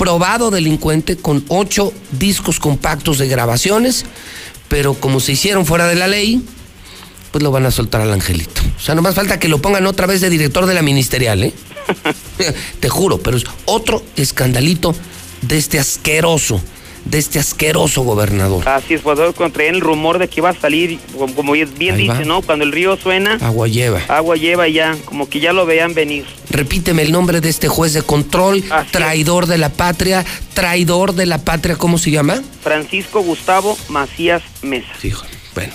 probado 0.00 0.50
delincuente 0.50 1.18
con 1.18 1.44
ocho 1.48 1.92
discos 2.12 2.58
compactos 2.58 3.18
de 3.18 3.28
grabaciones, 3.28 4.06
pero 4.66 4.94
como 4.94 5.20
se 5.20 5.32
hicieron 5.32 5.66
fuera 5.66 5.86
de 5.86 5.94
la 5.94 6.08
ley, 6.08 6.42
pues 7.30 7.44
lo 7.44 7.50
van 7.50 7.66
a 7.66 7.70
soltar 7.70 8.00
al 8.00 8.10
angelito. 8.10 8.62
O 8.78 8.80
sea, 8.80 8.94
nomás 8.94 9.14
falta 9.14 9.38
que 9.38 9.46
lo 9.46 9.60
pongan 9.60 9.84
otra 9.84 10.06
vez 10.06 10.22
de 10.22 10.30
director 10.30 10.64
de 10.64 10.72
la 10.72 10.80
ministerial, 10.80 11.44
¿eh? 11.44 11.52
Te 12.80 12.88
juro, 12.88 13.18
pero 13.18 13.36
es 13.36 13.44
otro 13.66 14.02
escandalito 14.16 14.94
de 15.42 15.58
este 15.58 15.78
asqueroso, 15.78 16.62
de 17.04 17.18
este 17.18 17.38
asqueroso 17.38 18.02
gobernador. 18.02 18.68
Así 18.68 18.94
es, 18.94 19.00
pues 19.00 19.18
encontré 19.18 19.68
el 19.68 19.80
rumor 19.80 20.18
de 20.18 20.28
que 20.28 20.40
iba 20.40 20.50
a 20.50 20.54
salir, 20.54 20.98
como 21.34 21.52
bien 21.52 21.68
Ahí 21.80 21.92
dice, 21.96 22.06
va. 22.08 22.20
¿no? 22.24 22.42
Cuando 22.42 22.64
el 22.64 22.72
río 22.72 22.96
suena, 22.96 23.38
Agua 23.40 23.68
lleva. 23.68 24.00
agua 24.08 24.36
lleva 24.36 24.68
ya, 24.68 24.96
como 25.04 25.28
que 25.28 25.40
ya 25.40 25.52
lo 25.52 25.66
vean 25.66 25.94
venir. 25.94 26.24
Repíteme 26.50 27.02
el 27.02 27.12
nombre 27.12 27.40
de 27.40 27.48
este 27.48 27.68
juez 27.68 27.92
de 27.92 28.02
control, 28.02 28.62
Así 28.70 28.86
es. 28.86 28.92
traidor 28.92 29.46
de 29.46 29.58
la 29.58 29.70
patria, 29.70 30.24
traidor 30.54 31.14
de 31.14 31.26
la 31.26 31.38
patria, 31.38 31.76
¿cómo 31.76 31.98
se 31.98 32.10
llama? 32.10 32.42
Francisco 32.62 33.20
Gustavo 33.20 33.76
Macías 33.88 34.42
Mesa. 34.62 34.88
Hijo, 35.02 35.24
bueno. 35.54 35.72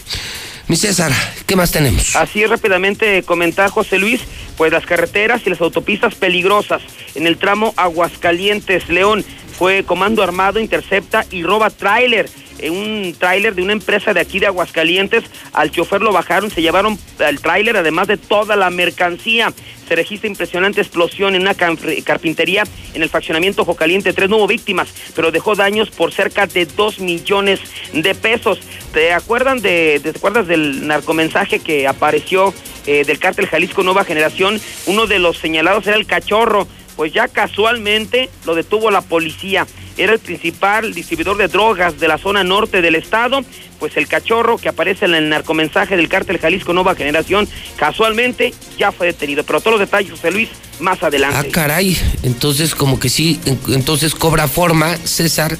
Mi 0.68 0.76
César, 0.76 1.12
¿qué 1.46 1.56
más 1.56 1.72
tenemos? 1.72 2.16
Así 2.16 2.44
rápidamente 2.46 3.22
comentar 3.22 3.70
José 3.70 4.00
Luis, 4.00 4.22
pues 4.58 4.72
las 4.72 4.84
carreteras 4.86 5.42
y 5.46 5.52
las 5.52 5.62
autopistas 5.62 6.16
peligrosas 6.16 6.82
en 7.14 7.28
el 7.28 7.38
tramo 7.38 7.74
Aguascalientes 7.78 8.90
León 8.90 9.24
fue 9.58 9.84
comando 9.84 10.22
armado 10.24 10.60
intercepta 10.60 11.26
y 11.32 11.44
roba 11.44 11.70
tráiler. 11.70 12.30
Un 12.64 13.14
tráiler 13.20 13.54
de 13.54 13.62
una 13.62 13.74
empresa 13.74 14.14
de 14.14 14.22
aquí 14.22 14.40
de 14.40 14.46
Aguascalientes, 14.48 15.26
al 15.52 15.72
chofer 15.72 16.02
lo 16.02 16.14
bajaron, 16.14 16.50
se 16.50 16.62
llevaron 16.62 16.98
al 17.20 17.40
tráiler 17.42 17.76
además 17.76 18.08
de 18.08 18.16
toda 18.18 18.56
la 18.56 18.70
mercancía. 18.70 19.52
Se 19.88 19.96
registra 19.96 20.30
impresionante 20.30 20.80
explosión 20.82 21.36
en 21.36 21.42
una 21.42 21.54
carpintería 21.54 22.64
en 22.94 23.04
el 23.04 23.10
fraccionamiento 23.10 23.62
Ojo 23.64 23.76
Caliente. 23.76 24.14
Tres 24.14 24.30
no 24.30 24.48
víctimas, 24.48 24.88
pero 25.16 25.32
dejó 25.32 25.54
daños 25.56 25.92
por 25.92 26.12
cerca 26.14 26.48
de 26.48 26.66
dos 26.66 27.00
millones 27.00 27.60
de 27.94 28.16
pesos. 28.16 28.60
¿Te 28.94 29.12
acuerdan 29.14 29.62
de- 29.62 30.00
te 30.02 30.10
acuerdas 30.10 30.48
del 30.48 30.88
narcomensaje 30.88 31.60
que 31.60 31.88
apareció 31.88 32.54
eh, 32.88 33.04
del 33.06 33.20
cártel 33.20 33.48
Jalisco 33.48 33.84
Nueva 33.84 34.06
Generación? 34.06 34.60
Uno 34.88 35.08
de 35.08 35.20
los 35.20 35.38
señalados 35.38 35.86
era 35.88 35.98
el 35.98 36.08
cachorro. 36.08 36.68
Pues 36.96 37.12
ya 37.14 37.28
casualmente 37.28 38.30
lo 38.46 38.56
detuvo 38.56 38.90
la 38.92 39.02
policía. 39.02 39.68
Era 39.98 40.14
el 40.14 40.20
principal 40.20 40.94
distribuidor 40.94 41.38
de 41.38 41.48
drogas 41.48 42.00
de 42.00 42.08
la 42.08 42.18
zona 42.18 42.44
norte 42.44 42.82
del 42.82 42.96
estado. 42.96 43.42
Pues 43.80 43.98
el 43.98 44.08
cachorro 44.08 44.58
que 44.58 44.70
aparece 44.70 45.06
en 45.06 45.16
el 45.16 45.30
narcomensaje 45.30 45.98
del 45.98 46.08
cártel 46.08 46.40
Jalisco 46.40 46.74
Nueva 46.74 46.96
Generación, 46.96 47.48
casualmente 47.78 48.54
ya 48.78 48.92
fue 48.92 49.08
detenido. 49.08 49.44
Pero 49.44 49.60
todos 49.60 49.74
los 49.74 49.80
detalles, 49.82 50.12
José 50.12 50.32
Luis, 50.32 50.50
más 50.80 51.00
Ah, 51.04 51.08
adelante. 51.08 51.52
caray. 51.52 51.98
Entonces, 52.24 52.76
como 52.76 53.00
que 53.00 53.10
sí, 53.10 53.40
en- 53.46 53.60
entonces 53.74 54.16
cobra 54.16 54.48
forma, 54.48 54.96
César, 54.98 55.58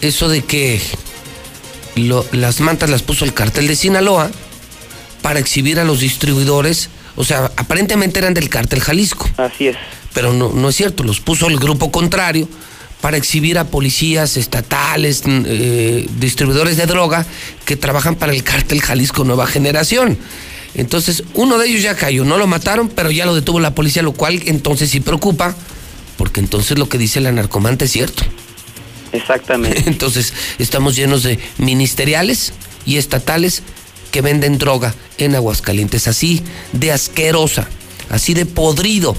eso 0.00 0.28
de 0.28 0.42
que 0.42 0.80
lo- 1.96 2.26
las 2.32 2.60
mantas 2.60 2.90
las 2.90 3.02
puso 3.02 3.24
el 3.24 3.32
cartel 3.34 3.68
de 3.68 3.76
Sinaloa 3.76 4.30
para 5.22 5.38
exhibir 5.38 5.78
a 5.78 5.84
los 5.84 6.00
distribuidores. 6.00 6.90
O 7.16 7.22
sea, 7.24 7.52
aparentemente 7.56 8.18
eran 8.18 8.34
del 8.34 8.48
cártel 8.48 8.80
Jalisco, 8.80 9.28
Así 9.36 9.68
es. 9.68 9.76
Pero 10.14 10.32
no, 10.32 10.50
no 10.50 10.70
es 10.70 10.76
cierto, 10.76 11.04
los 11.04 11.20
puso 11.20 11.48
el 11.48 11.58
grupo 11.58 11.90
contrario 11.90 12.48
para 13.04 13.18
exhibir 13.18 13.58
a 13.58 13.64
policías 13.64 14.38
estatales, 14.38 15.24
eh, 15.26 16.08
distribuidores 16.18 16.78
de 16.78 16.86
droga 16.86 17.26
que 17.66 17.76
trabajan 17.76 18.14
para 18.14 18.32
el 18.32 18.42
cártel 18.42 18.80
Jalisco 18.80 19.24
Nueva 19.24 19.46
Generación. 19.46 20.16
Entonces, 20.74 21.22
uno 21.34 21.58
de 21.58 21.68
ellos 21.68 21.82
ya 21.82 21.96
cayó, 21.96 22.24
no 22.24 22.38
lo 22.38 22.46
mataron, 22.46 22.88
pero 22.88 23.10
ya 23.10 23.26
lo 23.26 23.34
detuvo 23.34 23.60
la 23.60 23.74
policía, 23.74 24.02
lo 24.02 24.12
cual 24.12 24.40
entonces 24.46 24.88
sí 24.88 25.00
preocupa, 25.00 25.54
porque 26.16 26.40
entonces 26.40 26.78
lo 26.78 26.88
que 26.88 26.96
dice 26.96 27.20
la 27.20 27.30
narcomanta 27.30 27.84
es 27.84 27.92
cierto. 27.92 28.22
Exactamente. 29.12 29.82
Entonces, 29.86 30.32
estamos 30.58 30.96
llenos 30.96 31.22
de 31.22 31.38
ministeriales 31.58 32.52
y 32.86 32.96
estatales 32.96 33.62
que 34.10 34.22
venden 34.22 34.58
droga 34.58 34.94
en 35.18 35.34
Aguascalientes, 35.34 36.08
así 36.08 36.42
de 36.72 36.90
asquerosa, 36.90 37.68
así 38.08 38.34
de 38.34 38.46
podrido 38.46 39.14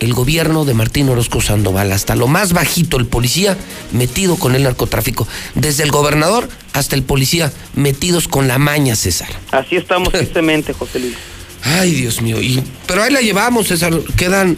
el 0.00 0.12
gobierno 0.12 0.64
de 0.64 0.74
Martín 0.74 1.08
Orozco 1.08 1.40
Sandoval, 1.40 1.92
hasta 1.92 2.14
lo 2.16 2.26
más 2.28 2.52
bajito 2.52 2.96
el 2.98 3.06
policía 3.06 3.56
metido 3.92 4.36
con 4.36 4.54
el 4.54 4.64
narcotráfico, 4.64 5.26
desde 5.54 5.82
el 5.82 5.90
gobernador 5.90 6.48
hasta 6.72 6.96
el 6.96 7.02
policía 7.02 7.52
metidos 7.74 8.28
con 8.28 8.48
la 8.48 8.58
maña, 8.58 8.96
César. 8.96 9.28
Así 9.50 9.76
estamos 9.76 10.12
tristemente, 10.12 10.72
José 10.72 10.98
Luis. 11.00 11.14
Ay, 11.62 11.92
Dios 11.92 12.20
mío, 12.22 12.40
y, 12.40 12.62
pero 12.86 13.02
ahí 13.02 13.12
la 13.12 13.20
llevamos, 13.20 13.68
César, 13.68 13.92
quedan 14.16 14.56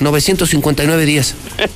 959 0.00 1.04
días. 1.06 1.34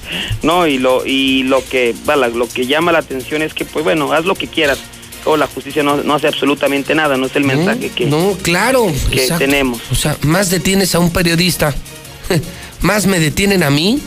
No, 0.42 0.66
y 0.66 0.78
lo 0.78 1.06
y 1.06 1.44
lo 1.44 1.64
que 1.64 1.94
lo 2.34 2.48
que 2.48 2.66
llama 2.66 2.90
la 2.90 2.98
atención 2.98 3.42
es 3.42 3.54
que 3.54 3.64
pues 3.64 3.84
bueno, 3.84 4.12
haz 4.12 4.24
lo 4.24 4.34
que 4.34 4.48
quieras. 4.48 4.78
O 5.24 5.36
la 5.36 5.46
justicia 5.46 5.84
no, 5.84 5.98
no 6.02 6.14
hace 6.14 6.26
absolutamente 6.26 6.96
nada, 6.96 7.16
no 7.16 7.26
es 7.26 7.36
el 7.36 7.44
mensaje 7.44 7.90
que 7.90 8.06
No, 8.06 8.36
claro. 8.42 8.92
que 9.12 9.28
tenemos. 9.38 9.80
O 9.92 9.94
sea, 9.94 10.16
más 10.22 10.50
detienes 10.50 10.96
a 10.96 10.98
un 10.98 11.12
periodista, 11.12 11.72
más 12.82 13.06
me 13.06 13.18
detienen 13.20 13.62
a 13.62 13.70
mí. 13.70 14.00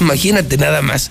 Imagínate 0.00 0.56
nada 0.56 0.82
más. 0.82 1.10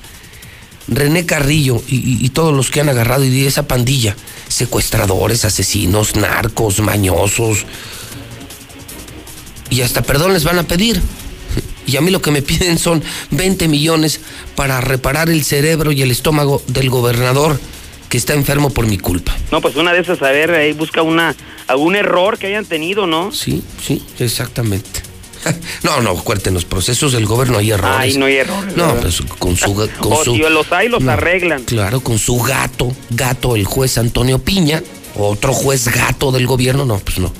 René 0.88 1.26
Carrillo 1.26 1.82
y, 1.88 1.96
y- 1.98 2.26
y 2.26 2.30
todos 2.30 2.54
los 2.54 2.70
que 2.72 2.80
han 2.82 2.90
agarrado 2.90 3.26
y 3.26 3.46
esa 3.46 3.68
pandilla, 3.68 4.16
secuestradores, 4.48 5.44
asesinos, 5.46 6.16
narcos, 6.16 6.80
mañosos. 6.80 7.66
Y 9.70 9.82
hasta 9.82 10.02
perdón 10.02 10.34
les 10.34 10.44
van 10.46 10.60
a 10.60 10.64
pedir. 10.64 11.02
Y 11.86 11.98
a 11.98 12.02
mí 12.02 12.12
lo 12.12 12.22
que 12.22 12.32
me 12.32 12.42
piden 12.42 12.78
son 12.80 13.04
20 13.32 13.68
millones 13.68 14.20
para 14.56 14.80
reparar 14.82 15.30
el 15.30 15.44
cerebro 15.44 15.92
y 15.92 16.02
el 16.02 16.12
estómago 16.12 16.62
del 16.68 16.90
gobernador 16.90 17.60
que 18.10 18.18
está 18.18 18.34
enfermo 18.34 18.70
por 18.70 18.88
mi 18.88 18.98
culpa. 18.98 19.36
No, 19.52 19.60
pues 19.62 19.76
una 19.76 19.92
de 19.92 20.00
esas, 20.00 20.22
a 20.22 20.32
ver, 20.32 20.52
ahí 20.52 20.72
busca 20.72 21.02
una 21.02 21.36
algún 21.68 21.98
error 21.98 22.38
que 22.38 22.48
hayan 22.48 22.66
tenido, 22.66 23.06
¿no? 23.08 23.34
Sí, 23.34 23.62
sí, 23.86 24.02
exactamente. 24.20 25.02
No, 25.84 26.02
no, 26.02 26.24
en 26.46 26.54
los 26.54 26.66
procesos 26.66 27.14
del 27.14 27.26
gobierno 27.26 27.58
hay 27.58 27.72
errores. 27.72 27.98
Ay, 28.00 28.18
no 28.18 28.26
hay 28.26 28.36
errores, 28.38 28.76
No, 28.76 28.88
¿verdad? 28.88 29.02
pues 29.02 29.22
con 29.40 29.56
su... 29.56 29.74
Con 30.00 30.14
O 30.14 30.24
su 30.24 30.34
si 30.36 30.40
los 30.40 30.72
hay, 30.72 30.90
los 30.90 31.04
arreglan. 31.08 31.64
Claro, 31.64 32.02
con 32.02 32.20
su 32.20 32.38
gato, 32.40 32.96
gato, 33.10 33.56
el 33.56 33.66
juez 33.66 33.98
Antonio 33.98 34.40
Piña, 34.40 34.84
otro 35.16 35.54
juez 35.54 35.88
gato 35.88 36.32
del 36.32 36.48
gobierno, 36.48 36.86
no, 36.86 37.00
pues 37.00 37.20
no. 37.20 37.32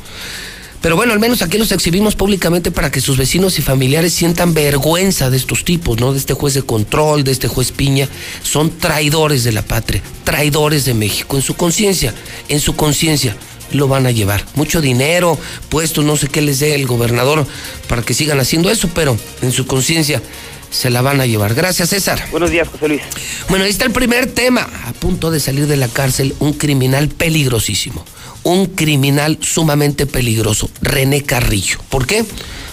Pero 0.82 0.96
bueno, 0.96 1.12
al 1.12 1.20
menos 1.20 1.42
aquí 1.42 1.58
los 1.58 1.72
exhibimos 1.72 2.16
públicamente 2.16 2.70
para 2.72 2.92
que 2.92 3.02
sus 3.02 3.18
vecinos 3.18 3.58
y 3.58 3.62
familiares 3.62 4.14
sientan 4.14 4.54
vergüenza 4.54 5.30
de 5.30 5.38
estos 5.38 5.66
tipos, 5.66 6.00
¿no? 6.00 6.14
De 6.14 6.20
este 6.20 6.34
juez 6.34 6.54
de 6.54 6.62
control, 6.62 7.24
de 7.24 7.32
este 7.32 7.48
juez 7.48 7.72
Piña. 7.72 8.08
Son 8.44 8.70
traidores 8.70 9.44
de 9.44 9.52
la 9.54 9.64
patria, 9.64 10.02
traidores 10.24 10.86
de 10.86 10.94
México. 10.94 11.36
En 11.36 11.42
su 11.42 11.56
conciencia, 11.56 12.14
en 12.48 12.60
su 12.60 12.76
conciencia 12.76 13.36
lo 13.72 13.88
van 13.88 14.06
a 14.06 14.12
llevar. 14.12 14.46
Mucho 14.56 14.82
dinero, 14.82 15.38
puestos, 15.70 16.06
no 16.06 16.18
sé 16.18 16.28
qué 16.28 16.42
les 16.42 16.60
dé 16.60 16.76
el 16.76 16.88
gobernador 16.88 17.46
para 17.88 18.02
que 18.02 18.14
sigan 18.14 18.40
haciendo 18.40 18.70
eso, 18.70 18.90
pero 18.94 19.18
en 19.42 19.52
su 19.52 19.66
conciencia 19.66 20.22
se 20.70 20.90
la 20.90 21.02
van 21.02 21.22
a 21.22 21.26
llevar. 21.26 21.54
Gracias, 21.54 21.90
César. 21.90 22.24
Buenos 22.32 22.52
días, 22.52 22.68
José 22.68 22.88
Luis. 22.88 23.02
Bueno, 23.50 23.66
ahí 23.66 23.72
está 23.72 23.86
el 23.86 23.92
primer 23.92 24.28
tema. 24.28 24.68
A 24.86 24.94
punto 24.94 25.32
de 25.32 25.40
salir 25.40 25.68
de 25.68 25.78
la 25.78 25.88
cárcel, 25.88 26.36
un 26.40 26.54
criminal 26.54 27.10
peligrosísimo. 27.10 28.06
Un 28.48 28.68
criminal 28.68 29.40
sumamente 29.42 30.06
peligroso, 30.06 30.70
René 30.82 31.22
Carrillo. 31.22 31.80
¿Por 31.90 32.08
qué? 32.08 32.24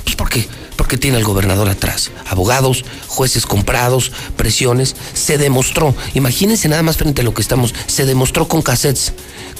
Pues 0.04 0.14
porque 0.14 0.46
porque 0.76 0.98
tiene 0.98 1.16
al 1.16 1.24
gobernador 1.24 1.68
atrás. 1.68 2.12
Abogados, 2.28 2.84
jueces 3.08 3.44
comprados, 3.44 4.12
presiones. 4.36 4.94
Se 5.14 5.36
demostró, 5.36 5.92
imagínense 6.14 6.68
nada 6.68 6.84
más 6.84 6.96
frente 6.96 7.22
a 7.22 7.24
lo 7.24 7.34
que 7.34 7.42
estamos, 7.42 7.74
se 7.88 8.06
demostró 8.06 8.46
con 8.46 8.62
cassettes, 8.62 9.14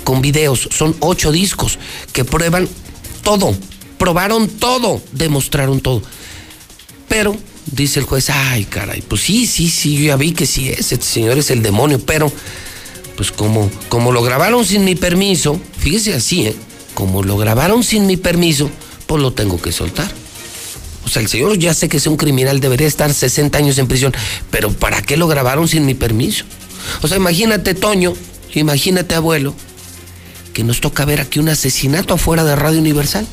con 0.05 0.23
videos. 0.23 0.69
Son 0.71 0.95
ocho 1.01 1.33
discos 1.33 1.81
que 2.13 2.25
prueban 2.25 2.69
todo, 3.25 3.53
probaron 3.99 4.49
todo, 4.49 5.03
demostraron 5.11 5.81
todo. 5.81 6.01
Pero, 7.09 7.37
dice 7.67 7.99
el 7.99 8.07
juez, 8.07 8.31
ay 8.31 8.67
caray, 8.67 9.03
pues 9.03 9.23
sí, 9.23 9.49
sí, 9.49 9.69
sí, 9.69 9.97
yo 9.97 10.05
ya 10.05 10.17
vi 10.17 10.31
que 10.31 10.47
sí, 10.47 10.69
ese 10.69 10.97
señor 11.03 11.39
es 11.39 11.51
el 11.51 11.61
demonio, 11.61 11.99
pero, 11.99 12.31
pues 13.17 13.31
como, 13.31 13.71
como 13.89 14.13
lo 14.13 14.23
grabaron 14.23 14.65
sin 14.65 14.85
mi 14.85 14.95
permiso, 14.95 15.61
fíjese 15.79 16.15
así, 16.15 16.47
¿eh? 16.47 16.57
Como 16.95 17.23
lo 17.23 17.37
grabaron 17.37 17.83
sin 17.83 18.07
mi 18.07 18.17
permiso, 18.17 18.71
pues 19.07 19.23
lo 19.23 19.33
tengo 19.33 19.61
que 19.61 19.73
soltar. 19.73 20.11
O 21.05 21.09
sea, 21.09 21.23
el 21.23 21.29
señor 21.29 21.59
ya 21.59 21.75
sé 21.75 21.89
que 21.89 21.99
es 21.99 22.07
un 22.07 22.17
criminal, 22.17 22.61
debería 22.61 22.87
estar 22.87 23.13
60 23.13 23.59
años 23.59 23.79
en 23.79 23.87
prisión, 23.87 24.15
pero 24.51 24.71
¿para 24.73 25.03
qué 25.03 25.17
lo 25.17 25.29
grabaron 25.29 25.69
sin 25.69 25.85
mi 25.85 25.95
permiso? 25.95 26.45
O 27.03 27.09
sea, 27.09 27.17
imagínate, 27.17 27.75
Toño, 27.75 28.15
imagínate, 28.55 29.15
abuelo, 29.15 29.55
que 30.53 30.65
nos 30.65 30.81
toca 30.81 31.05
ver 31.05 31.21
aquí 31.21 31.39
un 31.39 31.49
asesinato 31.49 32.15
afuera 32.15 32.45
de 32.45 32.57
Radio 32.57 32.79
Universal. 32.79 33.27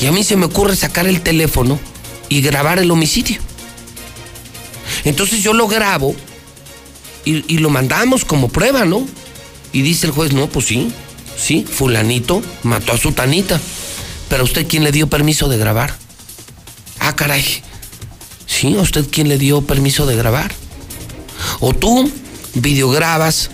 Y 0.00 0.06
a 0.06 0.12
mí 0.12 0.24
se 0.24 0.36
me 0.36 0.46
ocurre 0.46 0.76
sacar 0.76 1.06
el 1.06 1.20
teléfono 1.20 1.78
y 2.28 2.40
grabar 2.40 2.78
el 2.78 2.90
homicidio. 2.90 3.40
Entonces 5.04 5.42
yo 5.42 5.52
lo 5.52 5.68
grabo 5.68 6.14
y, 7.28 7.58
lo 7.58 7.68
mandamos 7.70 8.24
como 8.24 8.48
prueba, 8.48 8.84
¿no? 8.84 9.06
Y 9.72 9.82
dice 9.82 10.06
el 10.06 10.12
juez, 10.12 10.32
no, 10.32 10.46
pues 10.48 10.66
sí, 10.66 10.90
sí, 11.36 11.64
fulanito 11.64 12.42
mató 12.62 12.92
a 12.92 12.98
su 12.98 13.12
tanita. 13.12 13.60
Pero 14.28 14.42
a 14.42 14.44
usted 14.44 14.66
quién 14.66 14.84
le 14.84 14.92
dio 14.92 15.08
permiso 15.08 15.48
de 15.48 15.58
grabar. 15.58 15.94
Ah, 17.00 17.14
caray. 17.14 17.44
Sí, 18.46 18.74
a 18.76 18.80
usted 18.80 19.06
quién 19.10 19.28
le 19.28 19.38
dio 19.38 19.62
permiso 19.62 20.06
de 20.06 20.16
grabar. 20.16 20.52
O 21.60 21.74
tú 21.74 22.10
videograbas 22.54 23.50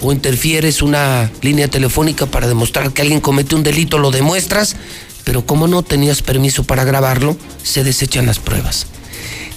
o 0.00 0.12
interfieres 0.12 0.80
una 0.80 1.30
línea 1.42 1.68
telefónica 1.68 2.26
para 2.26 2.48
demostrar 2.48 2.92
que 2.92 3.02
alguien 3.02 3.20
comete 3.20 3.54
un 3.54 3.62
delito, 3.62 3.98
lo 3.98 4.10
demuestras, 4.10 4.76
pero 5.24 5.44
como 5.44 5.68
no 5.68 5.82
tenías 5.82 6.22
permiso 6.22 6.64
para 6.64 6.84
grabarlo, 6.84 7.36
se 7.62 7.84
desechan 7.84 8.26
las 8.26 8.38
pruebas. 8.38 8.86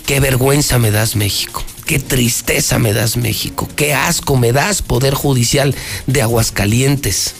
Qué 0.05 0.19
vergüenza 0.19 0.79
me 0.79 0.91
das 0.91 1.15
México, 1.15 1.63
qué 1.85 1.99
tristeza 1.99 2.79
me 2.79 2.93
das 2.93 3.17
México, 3.17 3.67
qué 3.75 3.93
asco 3.93 4.37
me 4.37 4.51
das 4.51 4.81
Poder 4.81 5.13
Judicial 5.13 5.75
de 6.07 6.21
Aguascalientes. 6.21 7.35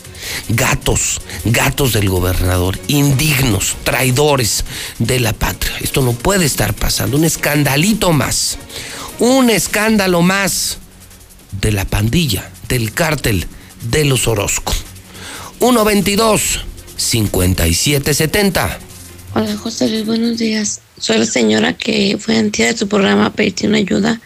Gatos, 0.48 1.20
gatos 1.44 1.92
del 1.92 2.08
gobernador, 2.08 2.80
indignos, 2.88 3.76
traidores 3.84 4.64
de 4.98 5.20
la 5.20 5.34
patria. 5.34 5.74
Esto 5.82 6.02
no 6.02 6.14
puede 6.14 6.46
estar 6.46 6.74
pasando. 6.74 7.18
Un 7.18 7.26
escandalito 7.26 8.14
más, 8.14 8.58
un 9.20 9.50
escándalo 9.50 10.22
más 10.22 10.78
de 11.60 11.74
la 11.74 11.84
pandilla, 11.84 12.50
del 12.70 12.94
cártel 12.94 13.48
de 13.92 14.06
los 14.06 14.28
Orozco. 14.28 14.74
122 15.60 16.62
5770. 16.96 18.80
Hola 19.36 19.58
José 19.58 19.90
Luis, 19.90 20.06
buenos 20.06 20.38
días. 20.38 20.82
Soy 21.00 21.18
la 21.18 21.26
señora 21.26 21.74
que 21.74 22.18
fue 22.20 22.38
entidad 22.38 22.70
de 22.70 22.74
tu 22.76 22.88
programa 22.88 23.28
a 23.28 23.34
pedirte 23.34 23.68
una 23.68 23.78
ayuda. 23.78 24.22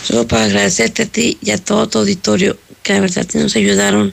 Solo 0.00 0.26
para 0.26 0.44
agradecerte 0.44 1.02
a 1.02 1.06
ti 1.06 1.38
y 1.40 1.50
a 1.50 1.58
todo 1.58 1.88
tu 1.88 1.98
auditorio 1.98 2.56
que 2.82 2.94
la 2.94 3.00
verdad 3.00 3.26
nos 3.34 3.56
ayudaron. 3.56 4.12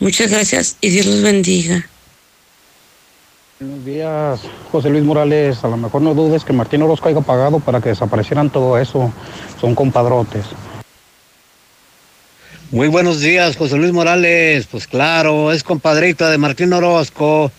Muchas 0.00 0.30
gracias 0.30 0.76
y 0.80 0.90
Dios 0.90 1.06
los 1.06 1.22
bendiga. 1.22 1.86
Buenos 3.60 3.84
días, 3.84 4.40
José 4.72 4.90
Luis 4.90 5.04
Morales. 5.04 5.62
A 5.62 5.68
lo 5.68 5.76
mejor 5.76 6.02
no 6.02 6.14
dudes 6.14 6.44
que 6.44 6.52
Martín 6.52 6.82
Orozco 6.82 7.08
haya 7.08 7.20
pagado 7.20 7.60
para 7.60 7.80
que 7.80 7.90
desaparecieran 7.90 8.50
todo 8.50 8.76
eso. 8.76 9.12
Son 9.60 9.74
compadrotes. 9.76 10.46
Muy 12.72 12.88
buenos 12.88 13.20
días, 13.20 13.56
José 13.56 13.76
Luis 13.76 13.92
Morales. 13.92 14.66
Pues 14.68 14.88
claro, 14.88 15.52
es 15.52 15.62
compadrito 15.62 16.28
de 16.28 16.38
Martín 16.38 16.72
Orozco. 16.72 17.52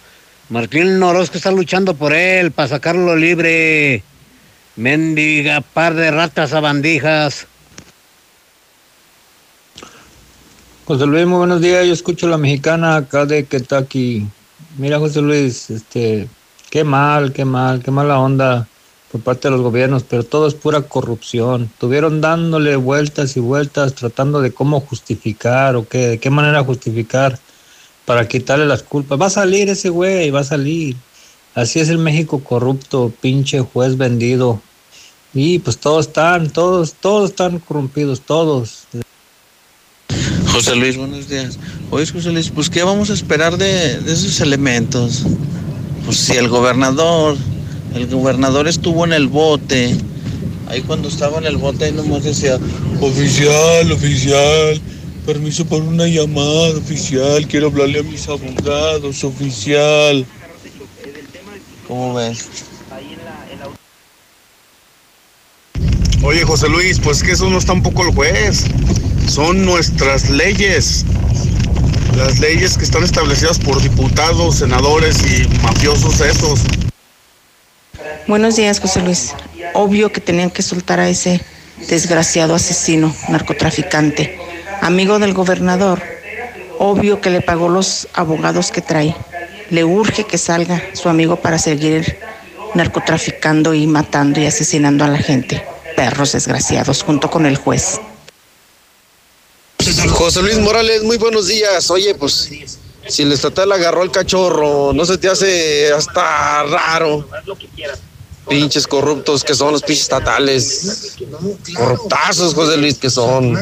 Martín 0.49 1.01
Orozco 1.01 1.37
está 1.37 1.51
luchando 1.51 1.93
por 1.93 2.13
él 2.13 2.51
para 2.51 2.67
sacarlo 2.67 3.15
libre. 3.15 4.03
Mendiga 4.75 5.61
par 5.61 5.93
de 5.93 6.09
ratas 6.09 6.51
bandijas. 6.59 7.45
José 10.85 11.05
Luis, 11.05 11.27
muy 11.27 11.37
buenos 11.37 11.61
días. 11.61 11.85
Yo 11.85 11.93
escucho 11.93 12.27
la 12.27 12.39
mexicana 12.39 12.95
acá 12.95 13.27
de 13.27 13.45
Kentucky. 13.45 14.25
Mira, 14.77 14.97
José 14.97 15.21
Luis, 15.21 15.69
este, 15.69 16.27
qué 16.71 16.83
mal, 16.83 17.33
qué 17.33 17.45
mal, 17.45 17.83
qué 17.83 17.91
mala 17.91 18.19
onda 18.19 18.67
por 19.11 19.21
parte 19.21 19.47
de 19.47 19.51
los 19.51 19.61
gobiernos, 19.61 20.01
pero 20.01 20.23
todo 20.23 20.47
es 20.47 20.55
pura 20.55 20.81
corrupción. 20.81 21.69
Tuvieron 21.77 22.19
dándole 22.19 22.75
vueltas 22.75 23.37
y 23.37 23.39
vueltas, 23.41 23.93
tratando 23.93 24.41
de 24.41 24.55
cómo 24.55 24.79
justificar 24.79 25.75
o 25.75 25.87
qué, 25.87 26.07
de 26.07 26.17
qué 26.17 26.31
manera 26.31 26.63
justificar 26.63 27.37
para 28.05 28.27
quitarle 28.27 28.65
las 28.65 28.81
culpas. 28.81 29.21
Va 29.21 29.27
a 29.27 29.29
salir 29.29 29.69
ese 29.69 29.89
güey, 29.89 30.31
va 30.31 30.39
a 30.39 30.43
salir. 30.43 30.95
Así 31.55 31.79
es 31.79 31.89
el 31.89 31.99
México 31.99 32.43
corrupto, 32.43 33.13
pinche 33.21 33.59
juez 33.59 33.95
vendido. 33.95 34.59
Y 35.35 35.59
pues 35.59 35.77
todos 35.77 36.07
están, 36.07 36.49
todos, 36.49 36.93
todos 36.93 37.29
están 37.29 37.59
corrompidos, 37.59 38.21
todos. 38.21 38.87
José 40.51 40.75
Luis, 40.75 40.97
buenos 40.97 41.29
días. 41.29 41.59
Oye, 41.91 42.07
José 42.07 42.31
Luis, 42.31 42.49
pues 42.49 42.69
¿qué 42.69 42.83
vamos 42.83 43.11
a 43.11 43.13
esperar 43.13 43.57
de, 43.57 43.99
de 43.99 44.13
esos 44.13 44.39
elementos? 44.41 45.23
Pues 46.05 46.17
si 46.17 46.33
el 46.33 46.49
gobernador, 46.49 47.37
el 47.93 48.07
gobernador 48.07 48.67
estuvo 48.67 49.05
en 49.05 49.13
el 49.13 49.27
bote, 49.27 49.95
ahí 50.69 50.81
cuando 50.81 51.07
estaba 51.07 51.37
en 51.37 51.45
el 51.45 51.57
bote, 51.57 51.85
ahí 51.85 51.91
nomás 51.91 52.23
decía, 52.23 52.57
oficial, 52.99 53.91
oficial, 53.91 54.81
permiso 55.25 55.65
por 55.65 55.83
una 55.83 56.07
llamada, 56.07 56.77
oficial, 56.77 57.47
quiero 57.47 57.67
hablarle 57.67 57.99
a 57.99 58.03
mis 58.03 58.27
abogados, 58.27 59.23
oficial. 59.23 60.25
¿Cómo 61.93 62.15
ves? 62.15 62.49
Oye, 66.23 66.43
José 66.43 66.67
Luis, 66.67 66.99
pues 66.99 67.21
que 67.21 67.33
eso 67.33 67.47
no 67.51 67.59
está 67.59 67.73
un 67.73 67.83
poco 67.83 68.01
el 68.01 68.15
juez. 68.15 68.65
Son 69.29 69.63
nuestras 69.63 70.31
leyes. 70.31 71.05
Las 72.17 72.39
leyes 72.39 72.79
que 72.79 72.83
están 72.83 73.03
establecidas 73.03 73.59
por 73.59 73.79
diputados, 73.79 74.55
senadores 74.55 75.17
y 75.23 75.47
mafiosos 75.61 76.19
esos. 76.21 76.61
Buenos 78.27 78.55
días, 78.55 78.79
José 78.79 79.03
Luis. 79.03 79.35
Obvio 79.75 80.11
que 80.11 80.19
tenían 80.19 80.49
que 80.49 80.63
soltar 80.63 80.99
a 80.99 81.07
ese 81.07 81.41
desgraciado 81.87 82.55
asesino, 82.55 83.15
narcotraficante, 83.29 84.39
amigo 84.81 85.19
del 85.19 85.35
gobernador. 85.35 86.01
Obvio 86.79 87.21
que 87.21 87.29
le 87.29 87.41
pagó 87.41 87.69
los 87.69 88.07
abogados 88.15 88.71
que 88.71 88.81
trae. 88.81 89.15
Le 89.73 89.83
urge 89.83 90.23
que 90.25 90.37
salga 90.37 90.79
su 90.93 91.09
amigo 91.09 91.37
para 91.37 91.57
seguir 91.57 92.19
narcotraficando 92.75 93.73
y 93.73 93.87
matando 93.87 94.39
y 94.39 94.45
asesinando 94.45 95.03
a 95.03 95.07
la 95.07 95.17
gente. 95.17 95.65
Perros 95.95 96.33
desgraciados, 96.33 97.01
junto 97.01 97.31
con 97.31 97.47
el 97.47 97.57
juez. 97.57 97.99
José 100.11 100.43
Luis 100.43 100.59
Morales, 100.59 101.01
muy 101.01 101.17
buenos 101.17 101.47
días. 101.47 101.89
Oye, 101.89 102.13
pues 102.13 102.51
si 103.07 103.23
el 103.23 103.31
estatal 103.31 103.71
agarró 103.71 104.03
al 104.03 104.11
cachorro, 104.11 104.93
¿no 104.93 105.05
se 105.05 105.17
te 105.17 105.27
hace 105.27 105.91
hasta 105.91 106.65
raro? 106.65 107.27
Pinches 108.47 108.85
corruptos 108.85 109.43
que 109.43 109.55
son 109.55 109.71
los 109.71 109.81
pinches 109.81 110.03
estatales. 110.03 111.15
Corruptazos, 111.75 112.53
José 112.53 112.77
Luis, 112.77 112.99
que 112.99 113.09
son. 113.09 113.57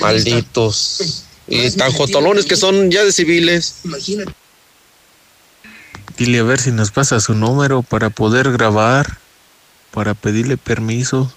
Malditos. 0.00 1.22
Y 1.46 1.70
tan 1.70 1.92
jotolones 1.92 2.44
que 2.44 2.56
son 2.56 2.90
ya 2.90 3.04
de 3.04 3.12
civiles. 3.12 3.76
Dile 6.16 6.40
a 6.40 6.42
ver 6.42 6.60
si 6.60 6.70
nos 6.72 6.90
pasa 6.90 7.20
su 7.20 7.34
número 7.34 7.82
para 7.82 8.10
poder 8.10 8.52
grabar, 8.52 9.18
para 9.92 10.14
pedirle 10.14 10.56
permiso. 10.56 11.32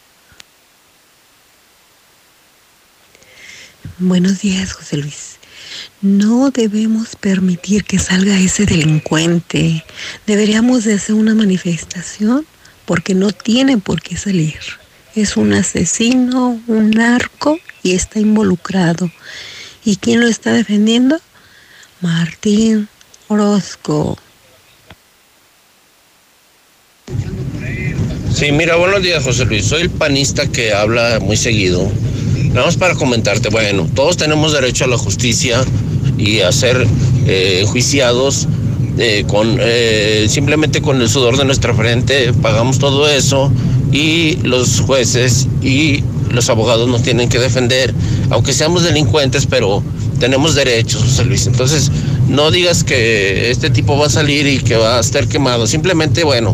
Buenos 3.97 4.41
días, 4.41 4.73
José 4.73 4.97
Luis. 4.97 5.37
No 6.01 6.51
debemos 6.51 7.15
permitir 7.15 7.85
que 7.85 7.99
salga 7.99 8.37
ese 8.37 8.65
delincuente. 8.65 9.85
Deberíamos 10.27 10.83
de 10.83 10.95
hacer 10.95 11.15
una 11.15 11.33
manifestación 11.33 12.45
porque 12.85 13.15
no 13.15 13.31
tiene 13.31 13.77
por 13.77 14.01
qué 14.01 14.17
salir. 14.17 14.59
Es 15.15 15.37
un 15.37 15.53
asesino, 15.53 16.61
un 16.67 16.91
narco 16.91 17.57
y 17.81 17.93
está 17.93 18.19
involucrado. 18.19 19.09
¿Y 19.85 19.95
quién 19.95 20.19
lo 20.19 20.27
está 20.27 20.51
defendiendo? 20.51 21.19
Martín 22.01 22.89
Orozco. 23.27 24.19
Sí, 28.35 28.51
mira, 28.51 28.75
buenos 28.75 29.01
días, 29.01 29.23
José 29.23 29.45
Luis. 29.45 29.65
Soy 29.65 29.83
el 29.83 29.89
panista 29.89 30.45
que 30.45 30.73
habla 30.73 31.21
muy 31.21 31.37
seguido. 31.37 31.89
Nada 32.49 32.65
más 32.65 32.75
para 32.75 32.93
comentarte, 32.93 33.47
bueno, 33.47 33.87
todos 33.95 34.17
tenemos 34.17 34.51
derecho 34.51 34.83
a 34.83 34.87
la 34.87 34.97
justicia 34.97 35.63
y 36.17 36.41
a 36.41 36.51
ser 36.51 36.85
eh, 37.27 37.65
eh, 38.97 39.25
con 39.25 39.57
eh, 39.61 40.25
simplemente 40.27 40.81
con 40.81 41.01
el 41.01 41.07
sudor 41.07 41.37
de 41.37 41.45
nuestra 41.45 41.73
frente 41.73 42.33
pagamos 42.33 42.77
todo 42.77 43.07
eso 43.07 43.53
y 43.93 44.35
los 44.43 44.81
jueces 44.81 45.47
y 45.61 46.03
los 46.29 46.49
abogados 46.49 46.89
nos 46.89 47.03
tienen 47.03 47.29
que 47.29 47.39
defender, 47.39 47.93
aunque 48.31 48.51
seamos 48.51 48.83
delincuentes, 48.83 49.45
pero 49.45 49.81
tenemos 50.19 50.55
derechos, 50.55 51.03
José 51.03 51.23
Luis. 51.23 51.47
Entonces, 51.47 51.89
no 52.27 52.51
digas 52.51 52.83
que 52.83 53.49
este 53.49 53.69
tipo 53.69 53.97
va 53.97 54.07
a 54.07 54.09
salir 54.09 54.45
y 54.45 54.57
que 54.57 54.75
va 54.75 54.97
a 54.97 54.99
estar 54.99 55.25
quemado. 55.29 55.67
Simplemente, 55.67 56.25
bueno, 56.25 56.53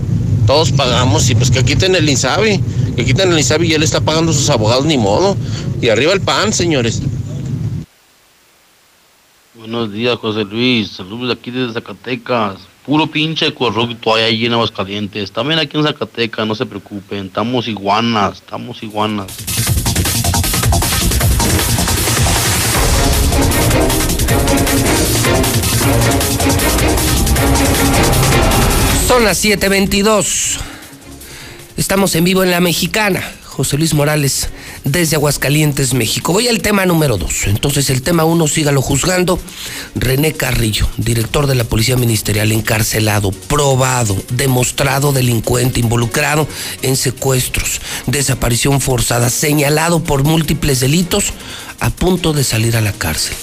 todos 0.52 0.74
pagamos 0.74 1.30
y 1.30 1.36
pues 1.36 1.50
que 1.50 1.64
quiten 1.64 1.96
el 1.96 2.10
INSABI, 2.10 2.60
que 2.98 3.06
quiten 3.06 3.32
el 3.32 3.38
INSABI 3.38 3.70
y 3.70 3.74
él 3.74 3.84
está 3.84 4.02
pagando 4.02 4.34
sus 4.34 4.50
abogados, 4.50 4.84
ni 4.84 4.98
modo. 4.98 5.38
Y 5.82 5.88
arriba 5.88 6.12
el 6.12 6.20
pan, 6.20 6.52
señores. 6.52 7.02
Buenos 9.56 9.94
días, 9.94 10.18
José 10.18 10.44
Luis. 10.44 10.90
Saludos 10.90 11.28
de 11.28 11.34
aquí 11.36 11.52
desde 11.52 11.72
Zacatecas. 11.72 12.58
Puro 12.86 13.08
pinche 13.08 13.54
corrupto 13.54 14.14
hay 14.14 14.24
allí 14.24 14.46
en 14.48 14.52
Aguascalientes. 14.52 15.32
También 15.32 15.58
aquí 15.58 15.78
en 15.78 15.86
Zacatecas, 15.86 16.46
no 16.46 16.54
se 16.54 16.66
preocupen. 16.66 17.28
Estamos 17.28 17.70
iguanas, 17.70 18.40
estamos 18.40 18.84
iguanas. 18.84 19.28
Son 29.12 29.26
las 29.26 29.44
7:22. 29.44 30.58
Estamos 31.76 32.16
en 32.16 32.24
vivo 32.24 32.46
en 32.46 32.52
la 32.52 32.62
mexicana. 32.62 33.22
José 33.44 33.78
Luis 33.78 33.94
Morales 33.94 34.48
desde 34.86 35.18
Aguascalientes, 35.18 35.94
México. 35.94 36.32
Voy 36.32 36.48
al 36.48 36.62
tema 36.62 36.86
número 36.86 37.18
dos. 37.18 37.46
Entonces, 37.48 37.90
el 37.90 38.04
tema 38.04 38.24
uno, 38.24 38.48
sígalo 38.48 38.82
juzgando. 38.82 39.38
René 39.96 40.32
Carrillo, 40.32 40.88
director 40.96 41.46
de 41.46 41.56
la 41.56 41.66
Policía 41.66 41.98
Ministerial, 41.98 42.54
encarcelado, 42.54 43.32
probado, 43.32 44.16
demostrado 44.30 45.12
delincuente, 45.12 45.82
involucrado 45.82 46.48
en 46.82 46.96
secuestros, 46.96 47.82
desaparición 48.08 48.80
forzada, 48.80 49.30
señalado 49.30 50.02
por 50.02 50.24
múltiples 50.24 50.80
delitos, 50.80 51.34
a 51.82 51.90
punto 51.90 52.32
de 52.32 52.46
salir 52.46 52.78
a 52.78 52.82
la 52.82 52.94
cárcel. 52.94 53.36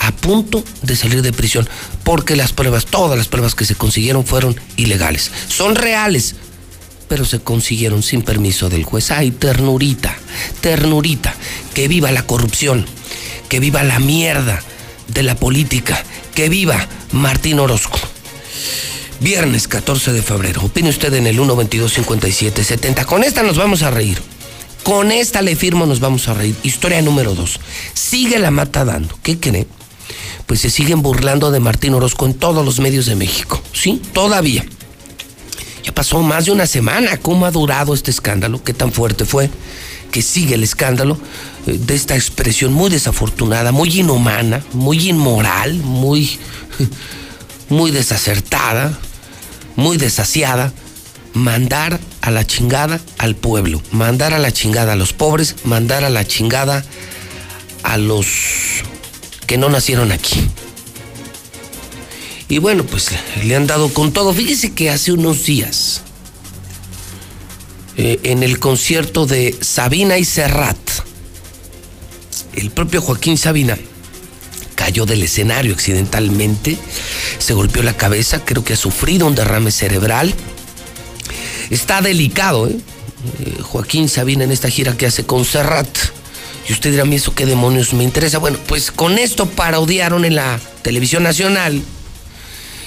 A 0.00 0.12
punto 0.12 0.64
de 0.82 0.96
salir 0.96 1.22
de 1.22 1.32
prisión, 1.32 1.68
porque 2.04 2.34
las 2.34 2.52
pruebas, 2.52 2.86
todas 2.86 3.16
las 3.16 3.28
pruebas 3.28 3.54
que 3.54 3.64
se 3.64 3.74
consiguieron 3.74 4.24
fueron 4.24 4.58
ilegales. 4.76 5.30
Son 5.48 5.76
reales, 5.76 6.34
pero 7.08 7.24
se 7.24 7.40
consiguieron 7.40 8.02
sin 8.02 8.22
permiso 8.22 8.68
del 8.68 8.84
juez. 8.84 9.10
Ay, 9.10 9.30
ternurita, 9.30 10.16
ternurita, 10.60 11.34
que 11.74 11.88
viva 11.88 12.12
la 12.12 12.26
corrupción, 12.26 12.86
que 13.48 13.60
viva 13.60 13.82
la 13.82 13.98
mierda 13.98 14.62
de 15.08 15.22
la 15.22 15.34
política, 15.34 16.02
que 16.34 16.48
viva 16.48 16.88
Martín 17.12 17.58
Orozco. 17.58 17.98
Viernes 19.20 19.68
14 19.68 20.12
de 20.14 20.22
febrero, 20.22 20.62
opine 20.62 20.88
usted 20.88 21.12
en 21.12 21.26
el 21.26 21.38
122-5770. 21.38 23.04
Con 23.04 23.22
esta 23.22 23.42
nos 23.42 23.58
vamos 23.58 23.82
a 23.82 23.90
reír. 23.90 24.22
Con 24.82 25.12
esta 25.12 25.42
le 25.42 25.56
firmo 25.56 25.84
nos 25.84 26.00
vamos 26.00 26.28
a 26.28 26.34
reír. 26.34 26.56
Historia 26.62 27.02
número 27.02 27.34
2. 27.34 27.60
Sigue 27.92 28.38
la 28.38 28.50
mata 28.50 28.84
dando. 28.84 29.18
¿Qué 29.22 29.38
cree? 29.38 29.66
Pues 30.46 30.60
se 30.60 30.70
siguen 30.70 31.02
burlando 31.02 31.50
de 31.50 31.60
Martín 31.60 31.94
Orozco 31.94 32.26
en 32.26 32.34
todos 32.34 32.64
los 32.64 32.80
medios 32.80 33.06
de 33.06 33.16
México. 33.16 33.62
¿Sí? 33.72 34.00
Todavía. 34.12 34.64
Ya 35.84 35.92
pasó 35.92 36.20
más 36.20 36.46
de 36.46 36.52
una 36.52 36.66
semana. 36.66 37.16
¿Cómo 37.16 37.46
ha 37.46 37.50
durado 37.50 37.94
este 37.94 38.10
escándalo? 38.10 38.62
¿Qué 38.62 38.74
tan 38.74 38.92
fuerte 38.92 39.24
fue? 39.24 39.50
Que 40.10 40.22
sigue 40.22 40.54
el 40.54 40.64
escándalo 40.64 41.18
eh, 41.66 41.78
de 41.78 41.94
esta 41.94 42.16
expresión 42.16 42.72
muy 42.72 42.90
desafortunada, 42.90 43.72
muy 43.72 44.00
inhumana, 44.00 44.62
muy 44.72 45.08
inmoral, 45.08 45.74
muy, 45.74 46.38
muy 47.68 47.90
desacertada, 47.90 48.98
muy 49.76 49.96
desasiada. 49.96 50.72
Mandar 51.32 52.00
a 52.22 52.32
la 52.32 52.44
chingada 52.44 53.00
al 53.18 53.36
pueblo, 53.36 53.80
mandar 53.92 54.34
a 54.34 54.40
la 54.40 54.50
chingada 54.52 54.94
a 54.94 54.96
los 54.96 55.12
pobres, 55.12 55.54
mandar 55.62 56.02
a 56.02 56.10
la 56.10 56.26
chingada 56.26 56.84
a 57.84 57.96
los 57.98 58.26
que 59.50 59.58
no 59.58 59.68
nacieron 59.68 60.12
aquí. 60.12 60.48
Y 62.48 62.58
bueno, 62.58 62.84
pues 62.84 63.08
le 63.42 63.56
han 63.56 63.66
dado 63.66 63.92
con 63.92 64.12
todo. 64.12 64.32
Fíjese 64.32 64.74
que 64.74 64.90
hace 64.90 65.10
unos 65.10 65.44
días, 65.44 66.02
eh, 67.96 68.20
en 68.22 68.44
el 68.44 68.60
concierto 68.60 69.26
de 69.26 69.58
Sabina 69.60 70.18
y 70.18 70.24
Serrat, 70.24 70.78
el 72.54 72.70
propio 72.70 73.02
Joaquín 73.02 73.36
Sabina 73.36 73.76
cayó 74.76 75.04
del 75.04 75.24
escenario 75.24 75.74
accidentalmente, 75.74 76.78
se 77.40 77.52
golpeó 77.52 77.82
la 77.82 77.96
cabeza, 77.96 78.44
creo 78.44 78.62
que 78.62 78.74
ha 78.74 78.76
sufrido 78.76 79.26
un 79.26 79.34
derrame 79.34 79.72
cerebral. 79.72 80.32
Está 81.70 82.02
delicado, 82.02 82.68
¿eh? 82.68 82.76
Eh, 83.40 83.62
Joaquín 83.62 84.08
Sabina 84.08 84.44
en 84.44 84.52
esta 84.52 84.70
gira 84.70 84.96
que 84.96 85.06
hace 85.06 85.26
con 85.26 85.44
Serrat. 85.44 85.88
Y 86.68 86.72
usted 86.72 86.90
dirá, 86.90 87.02
a 87.02 87.06
mí 87.06 87.16
eso 87.16 87.34
qué 87.34 87.46
demonios 87.46 87.92
me 87.94 88.04
interesa. 88.04 88.38
Bueno, 88.38 88.58
pues 88.66 88.90
con 88.90 89.18
esto 89.18 89.46
parodiaron 89.46 90.24
en 90.24 90.36
la 90.36 90.60
televisión 90.82 91.22
nacional 91.22 91.82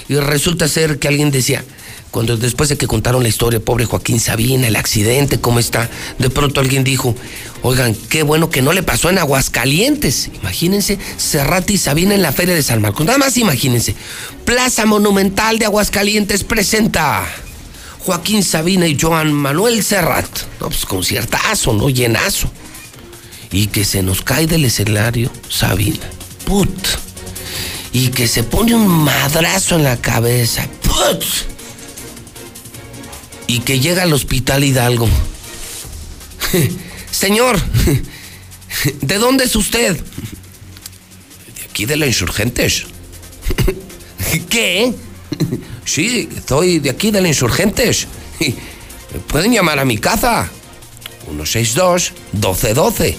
y 0.08 0.16
resulta 0.16 0.68
ser 0.68 1.00
que 1.00 1.08
alguien 1.08 1.32
decía, 1.32 1.64
cuando 2.12 2.38
después 2.38 2.70
de 2.70 2.78
que 2.78 2.86
contaron 2.86 3.24
la 3.24 3.30
historia, 3.30 3.60
pobre 3.60 3.86
Joaquín 3.86 4.20
Sabina, 4.20 4.68
el 4.68 4.76
accidente, 4.76 5.40
cómo 5.40 5.58
está, 5.58 5.90
de 6.20 6.30
pronto 6.30 6.60
alguien 6.60 6.84
dijo, 6.84 7.16
oigan, 7.64 7.96
qué 7.96 8.22
bueno 8.22 8.52
que 8.52 8.62
no 8.62 8.72
le 8.72 8.84
pasó 8.84 9.10
en 9.10 9.18
Aguascalientes. 9.18 10.30
Imagínense, 10.40 11.00
Serrati 11.18 11.74
y 11.74 11.78
Sabina 11.78 12.14
en 12.14 12.22
la 12.22 12.32
Feria 12.32 12.54
de 12.54 12.62
San 12.62 12.82
Marcos. 12.82 13.06
Nada 13.06 13.18
más 13.18 13.36
imagínense. 13.38 13.96
Plaza 14.46 14.86
Monumental 14.86 15.58
de 15.58 15.66
Aguascalientes 15.66 16.44
presenta 16.44 17.26
Joaquín 18.06 18.44
Sabina 18.44 18.86
y 18.86 18.96
Joan 19.00 19.34
Manuel 19.34 19.84
Serrat. 19.84 20.30
No, 20.60 20.68
pues 20.68 20.86
conciertazo, 20.86 21.74
¿no? 21.74 21.90
Llenazo. 21.90 22.48
Y 23.54 23.68
que 23.68 23.86
se 23.86 24.04
nos 24.04 24.22
cae 24.22 24.48
del 24.48 24.66
escenario 24.66 25.32
Sabina. 25.48 26.10
Put 26.46 26.70
y 27.94 28.08
que 28.08 28.28
se 28.28 28.44
pone 28.44 28.74
un 28.74 28.88
madrazo 28.88 29.76
en 29.76 29.84
la 29.84 29.98
cabeza. 29.98 30.68
¡Put! 30.82 31.24
Y 33.46 33.60
que 33.60 33.80
llega 33.80 34.04
al 34.04 34.14
hospital 34.14 34.64
Hidalgo. 34.64 35.08
Señor, 37.12 37.62
¿de 39.02 39.18
dónde 39.20 39.46
es 39.46 39.56
usted? 39.56 39.96
De 39.96 41.64
aquí 41.70 41.86
de 41.86 41.96
la 41.96 42.08
Insurgentes. 42.08 42.86
¿Qué? 44.50 44.92
Sí, 45.86 46.30
soy 46.48 46.80
de 46.80 46.90
aquí 46.90 47.12
de 47.12 47.22
la 47.22 47.28
Insurgentes. 47.28 48.08
Pueden 49.28 49.54
llamar 49.54 49.78
a 49.78 49.86
mi 49.86 50.00
casa. 50.00 50.50
162-1212. 51.32 53.16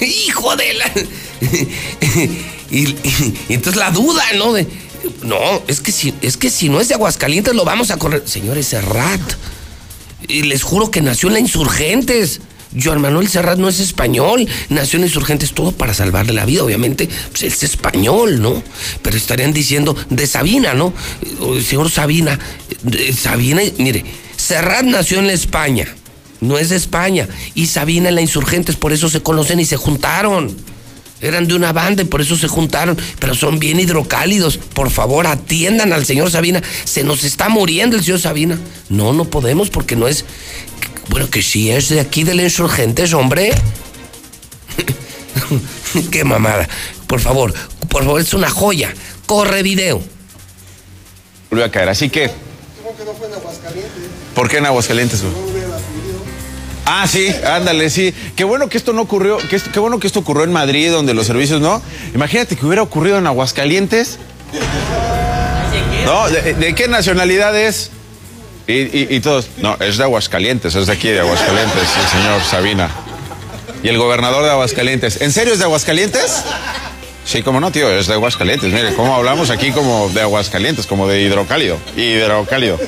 Hijo 0.00 0.56
de 0.56 0.74
la... 0.74 0.90
y, 2.70 2.96
entonces 3.48 3.76
la 3.76 3.90
duda, 3.90 4.24
¿no? 4.36 4.52
De, 4.52 4.66
no, 5.22 5.62
es 5.68 5.80
que, 5.80 5.92
si, 5.92 6.14
es 6.22 6.36
que 6.36 6.50
si 6.50 6.68
no 6.68 6.80
es 6.80 6.88
de 6.88 6.94
Aguascalientes 6.94 7.54
lo 7.54 7.64
vamos 7.64 7.90
a 7.90 7.96
correr. 7.96 8.22
Señores, 8.26 8.66
Serrat. 8.68 9.20
Y 10.26 10.42
les 10.42 10.62
juro 10.62 10.90
que 10.90 11.02
nació 11.02 11.28
en 11.28 11.34
la 11.34 11.40
Insurgentes. 11.40 12.40
Joan 12.82 13.00
Manuel 13.00 13.28
Serrat 13.28 13.58
no 13.58 13.68
es 13.68 13.78
español, 13.78 14.48
nació 14.68 14.98
en 14.98 15.04
Insurgentes 15.04 15.52
todo 15.52 15.70
para 15.70 15.94
salvarle 15.94 16.32
la 16.32 16.44
vida, 16.44 16.64
obviamente, 16.64 17.08
pues 17.30 17.44
él 17.44 17.52
es 17.52 17.62
español, 17.62 18.42
¿no? 18.42 18.62
Pero 19.00 19.16
estarían 19.16 19.52
diciendo 19.52 19.94
de 20.10 20.26
Sabina, 20.26 20.74
¿no? 20.74 20.92
Señor 21.64 21.88
Sabina, 21.88 22.36
Sabina, 23.16 23.62
mire, 23.78 24.04
Serrat 24.36 24.84
nació 24.84 25.20
en 25.20 25.28
la 25.28 25.34
España, 25.34 25.86
no 26.44 26.58
es 26.58 26.68
de 26.68 26.76
España, 26.76 27.28
y 27.54 27.66
Sabina 27.66 28.08
en 28.08 28.14
la 28.14 28.20
Insurgentes, 28.20 28.76
por 28.76 28.92
eso 28.92 29.08
se 29.08 29.22
conocen 29.22 29.60
y 29.60 29.64
se 29.64 29.76
juntaron. 29.76 30.54
Eran 31.20 31.48
de 31.48 31.54
una 31.54 31.72
banda 31.72 32.02
y 32.02 32.04
por 32.04 32.20
eso 32.20 32.36
se 32.36 32.48
juntaron, 32.48 32.98
pero 33.18 33.34
son 33.34 33.58
bien 33.58 33.80
hidrocálidos. 33.80 34.58
Por 34.58 34.90
favor, 34.90 35.26
atiendan 35.26 35.94
al 35.94 36.04
señor 36.04 36.30
Sabina. 36.30 36.62
Se 36.84 37.02
nos 37.02 37.24
está 37.24 37.48
muriendo 37.48 37.96
el 37.96 38.04
señor 38.04 38.20
Sabina. 38.20 38.58
No, 38.90 39.14
no 39.14 39.24
podemos 39.24 39.70
porque 39.70 39.96
no 39.96 40.06
es. 40.06 40.26
Bueno, 41.08 41.30
que 41.30 41.42
si 41.42 41.70
es 41.70 41.88
de 41.88 42.00
aquí 42.00 42.24
de 42.24 42.34
la 42.34 42.42
Insurgentes, 42.42 43.14
hombre. 43.14 43.52
Qué 46.10 46.24
mamada. 46.24 46.68
Por 47.06 47.20
favor, 47.20 47.54
por 47.88 48.04
favor, 48.04 48.20
es 48.20 48.34
una 48.34 48.50
joya. 48.50 48.92
Corre 49.24 49.62
video. 49.62 50.02
Volvió 51.48 51.64
a 51.64 51.70
caer, 51.70 51.88
así 51.88 52.10
que. 52.10 52.30
¿Cómo 52.82 52.96
que 52.98 53.04
no 53.04 53.14
fue 53.14 53.28
en 53.28 53.34
Aguascalientes? 53.34 54.02
¿Por 54.34 54.48
qué 54.48 54.58
en 54.58 54.66
Aguascalientes, 54.66 55.22
güey? 55.22 55.53
Ah, 56.86 57.06
sí, 57.06 57.34
ándale, 57.46 57.88
sí. 57.90 58.12
Qué 58.36 58.44
bueno 58.44 58.68
que 58.68 58.76
esto 58.76 58.92
no 58.92 59.02
ocurrió, 59.02 59.38
qué 59.72 59.80
bueno 59.80 59.98
que 59.98 60.06
esto 60.06 60.20
ocurrió 60.20 60.44
en 60.44 60.52
Madrid, 60.52 60.90
donde 60.90 61.14
los 61.14 61.26
servicios 61.26 61.60
no. 61.60 61.80
Imagínate 62.14 62.56
que 62.56 62.66
hubiera 62.66 62.82
ocurrido 62.82 63.18
en 63.18 63.26
Aguascalientes. 63.26 64.18
No, 66.04 66.28
¿de, 66.28 66.74
qué 66.74 66.86
nacionalidad 66.88 67.56
es? 67.58 67.90
Y, 68.66 68.72
y- 68.74 69.06
y 69.10 69.20
todos, 69.20 69.48
no, 69.58 69.76
es 69.80 69.96
de 69.96 70.04
Aguascalientes, 70.04 70.74
es 70.74 70.86
de 70.86 70.92
aquí 70.92 71.08
de 71.08 71.20
Aguascalientes, 71.20 71.82
el 72.02 72.08
señor 72.20 72.42
Sabina. 72.42 72.90
Y 73.82 73.88
el 73.88 73.98
gobernador 73.98 74.44
de 74.44 74.50
Aguascalientes, 74.50 75.20
¿en 75.20 75.32
serio 75.32 75.52
es 75.54 75.58
de 75.58 75.64
Aguascalientes? 75.66 76.42
Sí, 77.26 77.42
como 77.42 77.58
no, 77.60 77.70
tío, 77.72 77.90
es 77.90 78.06
de 78.06 78.14
Aguascalientes. 78.14 78.70
Mire, 78.72 78.94
cómo 78.94 79.14
hablamos 79.14 79.48
aquí 79.50 79.70
como 79.70 80.10
de 80.10 80.20
Aguascalientes, 80.20 80.86
como 80.86 81.08
de 81.08 81.22
hidrocálido. 81.22 81.78
Hidrocálido. 81.96 82.78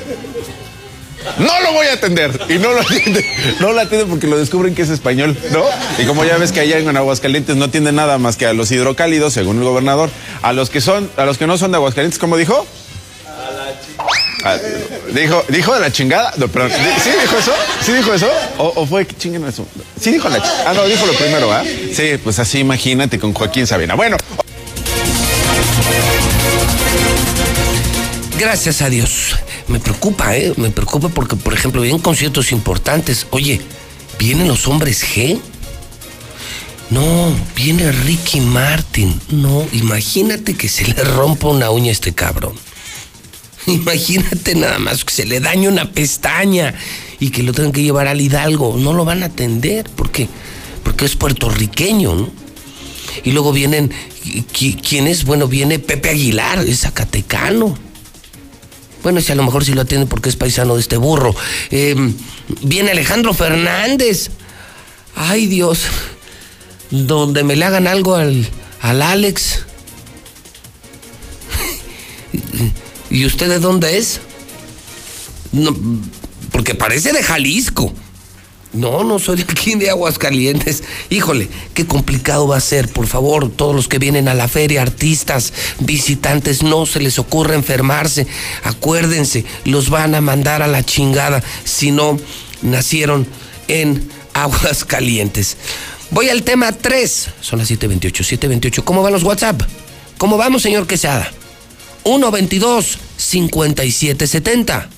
No 1.39 1.61
lo 1.61 1.73
voy 1.73 1.87
a 1.87 1.93
atender. 1.93 2.39
Y 2.49 2.57
no 2.57 2.73
lo 2.73 2.81
atiende. 2.81 3.25
No 3.59 3.73
lo 3.73 3.81
atiende 3.81 4.05
porque 4.05 4.27
lo 4.27 4.37
descubren 4.37 4.75
que 4.75 4.81
es 4.81 4.89
español, 4.89 5.37
¿no? 5.51 5.63
Y 5.97 6.05
como 6.05 6.25
ya 6.25 6.37
ves 6.37 6.51
que 6.51 6.59
allá 6.59 6.77
en 6.77 6.95
Aguascalientes 6.95 7.55
no 7.55 7.65
atiende 7.65 7.91
nada 7.91 8.17
más 8.17 8.37
que 8.37 8.45
a 8.45 8.53
los 8.53 8.71
hidrocálidos, 8.71 9.33
según 9.33 9.57
el 9.57 9.63
gobernador. 9.63 10.09
A 10.41 10.53
los 10.53 10.69
que 10.69 10.81
son, 10.81 11.09
a 11.17 11.25
los 11.25 11.37
que 11.37 11.47
no 11.47 11.57
son 11.57 11.71
de 11.71 11.77
Aguascalientes, 11.77 12.19
¿cómo 12.19 12.37
dijo? 12.37 12.65
Ah, 14.43 14.55
dijo, 15.13 15.43
dijo 15.49 15.73
de 15.73 15.79
la 15.79 15.91
chingada. 15.91 16.31
¿Sí 16.33 16.39
dijo 17.21 17.37
eso? 17.37 17.53
¿Sí 17.81 17.91
dijo 17.93 18.13
eso? 18.13 18.29
¿O, 18.57 18.71
o 18.75 18.85
fue 18.85 19.05
que 19.05 19.15
chinguen 19.15 19.45
eso? 19.45 19.65
Sí 19.99 20.11
dijo 20.11 20.29
la 20.29 20.37
chingada. 20.37 20.69
Ah, 20.69 20.73
no, 20.73 20.85
dijo 20.85 21.05
lo 21.05 21.13
primero, 21.13 21.51
¿ah? 21.51 21.63
Sí, 21.93 22.17
pues 22.23 22.39
así 22.39 22.59
imagínate 22.59 23.19
con 23.19 23.33
Joaquín 23.33 23.67
Sabina. 23.67 23.95
Bueno, 23.95 24.15
Gracias 28.37 28.81
a 28.81 28.89
Dios. 28.89 29.35
Me 29.67 29.79
preocupa, 29.79 30.35
¿eh? 30.37 30.53
Me 30.57 30.69
preocupa 30.69 31.09
porque, 31.09 31.35
por 31.35 31.53
ejemplo, 31.53 31.81
vienen 31.81 32.01
conciertos 32.01 32.51
importantes. 32.51 33.25
Oye, 33.31 33.61
¿vienen 34.19 34.47
los 34.47 34.67
hombres 34.67 35.03
G? 35.03 35.39
No, 36.89 37.35
viene 37.55 37.91
Ricky 37.91 38.39
Martin. 38.41 39.19
No, 39.29 39.65
imagínate 39.73 40.53
que 40.55 40.69
se 40.69 40.85
le 40.85 41.03
rompa 41.03 41.47
una 41.47 41.69
uña 41.71 41.89
a 41.89 41.93
este 41.93 42.13
cabrón. 42.13 42.53
Imagínate 43.65 44.55
nada 44.55 44.79
más 44.79 45.03
que 45.03 45.13
se 45.13 45.25
le 45.25 45.39
dañe 45.41 45.67
una 45.67 45.91
pestaña 45.91 46.73
y 47.19 47.31
que 47.31 47.43
lo 47.43 47.51
tengan 47.53 47.73
que 47.73 47.81
llevar 47.83 48.07
al 48.07 48.21
Hidalgo. 48.21 48.77
No 48.77 48.93
lo 48.93 49.03
van 49.03 49.23
a 49.23 49.25
atender 49.25 49.89
porque, 49.95 50.29
porque 50.83 51.05
es 51.05 51.15
puertorriqueño, 51.15 52.15
¿no? 52.15 52.29
Y 53.25 53.31
luego 53.31 53.51
vienen, 53.51 53.91
qui- 54.53 54.79
¿quién 54.87 55.07
es? 55.07 55.25
Bueno, 55.25 55.47
viene 55.47 55.79
Pepe 55.79 56.09
Aguilar, 56.09 56.59
es 56.59 56.81
zacatecano. 56.81 57.77
Bueno, 59.03 59.21
si 59.21 59.31
a 59.31 59.35
lo 59.35 59.43
mejor 59.43 59.63
sí 59.63 59.73
lo 59.73 59.81
atiende 59.81 60.07
porque 60.07 60.29
es 60.29 60.35
paisano 60.35 60.75
de 60.75 60.81
este 60.81 60.97
burro. 60.97 61.35
Eh, 61.71 61.95
viene 62.61 62.91
Alejandro 62.91 63.33
Fernández. 63.33 64.29
Ay, 65.15 65.47
Dios. 65.47 65.83
Donde 66.89 67.43
me 67.43 67.55
le 67.55 67.65
hagan 67.65 67.87
algo 67.87 68.15
al, 68.15 68.47
al 68.81 69.01
Alex. 69.01 69.65
¿Y 73.09 73.25
usted 73.25 73.49
de 73.49 73.59
dónde 73.59 73.97
es? 73.97 74.19
No, 75.51 75.75
porque 76.51 76.75
parece 76.75 77.13
de 77.13 77.23
Jalisco. 77.23 77.93
No, 78.73 79.03
no 79.03 79.17
soy 79.17 79.37
de 79.37 79.43
aquí 79.43 79.75
de 79.75 79.89
Aguascalientes. 79.89 80.83
Híjole, 81.09 81.47
qué 81.73 81.85
complicado 81.87 82.47
va 82.47 82.57
a 82.57 82.61
ser. 82.61 82.89
Por 82.89 83.07
favor, 83.07 83.49
todos 83.49 83.75
los 83.75 83.87
que 83.87 83.97
vienen 83.97 84.27
a 84.27 84.33
la 84.33 84.47
feria, 84.47 84.81
artistas, 84.81 85.53
visitantes, 85.79 86.63
no 86.63 86.85
se 86.85 86.99
les 86.99 87.17
ocurra 87.17 87.55
enfermarse. 87.55 88.27
Acuérdense, 88.63 89.45
los 89.65 89.89
van 89.89 90.15
a 90.15 90.21
mandar 90.21 90.61
a 90.61 90.67
la 90.67 90.83
chingada 90.83 91.41
si 91.63 91.91
no 91.91 92.19
nacieron 92.61 93.25
en 93.67 94.09
Aguascalientes. 94.33 95.57
Voy 96.11 96.29
al 96.29 96.43
tema 96.43 96.71
3. 96.71 97.29
Son 97.41 97.59
las 97.59 97.69
7:28. 97.69 98.23
7:28. 98.23 98.83
¿Cómo 98.83 99.01
van 99.01 99.13
los 99.13 99.23
WhatsApp? 99.23 99.61
¿Cómo 100.17 100.37
vamos, 100.37 100.61
señor 100.61 100.87
Quesada? 100.87 101.31
122 102.03 102.97
5770. 103.17 104.96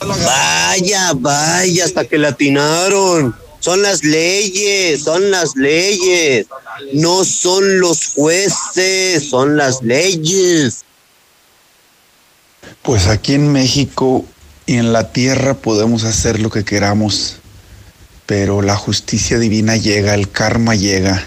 Vaya, 0.00 1.12
vaya, 1.14 1.84
hasta 1.84 2.04
que 2.04 2.18
latinaron. 2.18 3.34
Son 3.60 3.82
las 3.82 4.04
leyes, 4.04 5.02
son 5.02 5.30
las 5.30 5.56
leyes. 5.56 6.46
No 6.94 7.24
son 7.24 7.80
los 7.80 8.12
jueces, 8.14 9.28
son 9.28 9.56
las 9.56 9.82
leyes. 9.82 10.84
Pues 12.82 13.08
aquí 13.08 13.34
en 13.34 13.52
México 13.52 14.24
y 14.66 14.76
en 14.76 14.92
la 14.92 15.12
tierra 15.12 15.54
podemos 15.54 16.04
hacer 16.04 16.40
lo 16.40 16.50
que 16.50 16.64
queramos, 16.64 17.36
pero 18.26 18.62
la 18.62 18.76
justicia 18.76 19.38
divina 19.38 19.76
llega, 19.76 20.14
el 20.14 20.30
karma 20.30 20.74
llega 20.74 21.26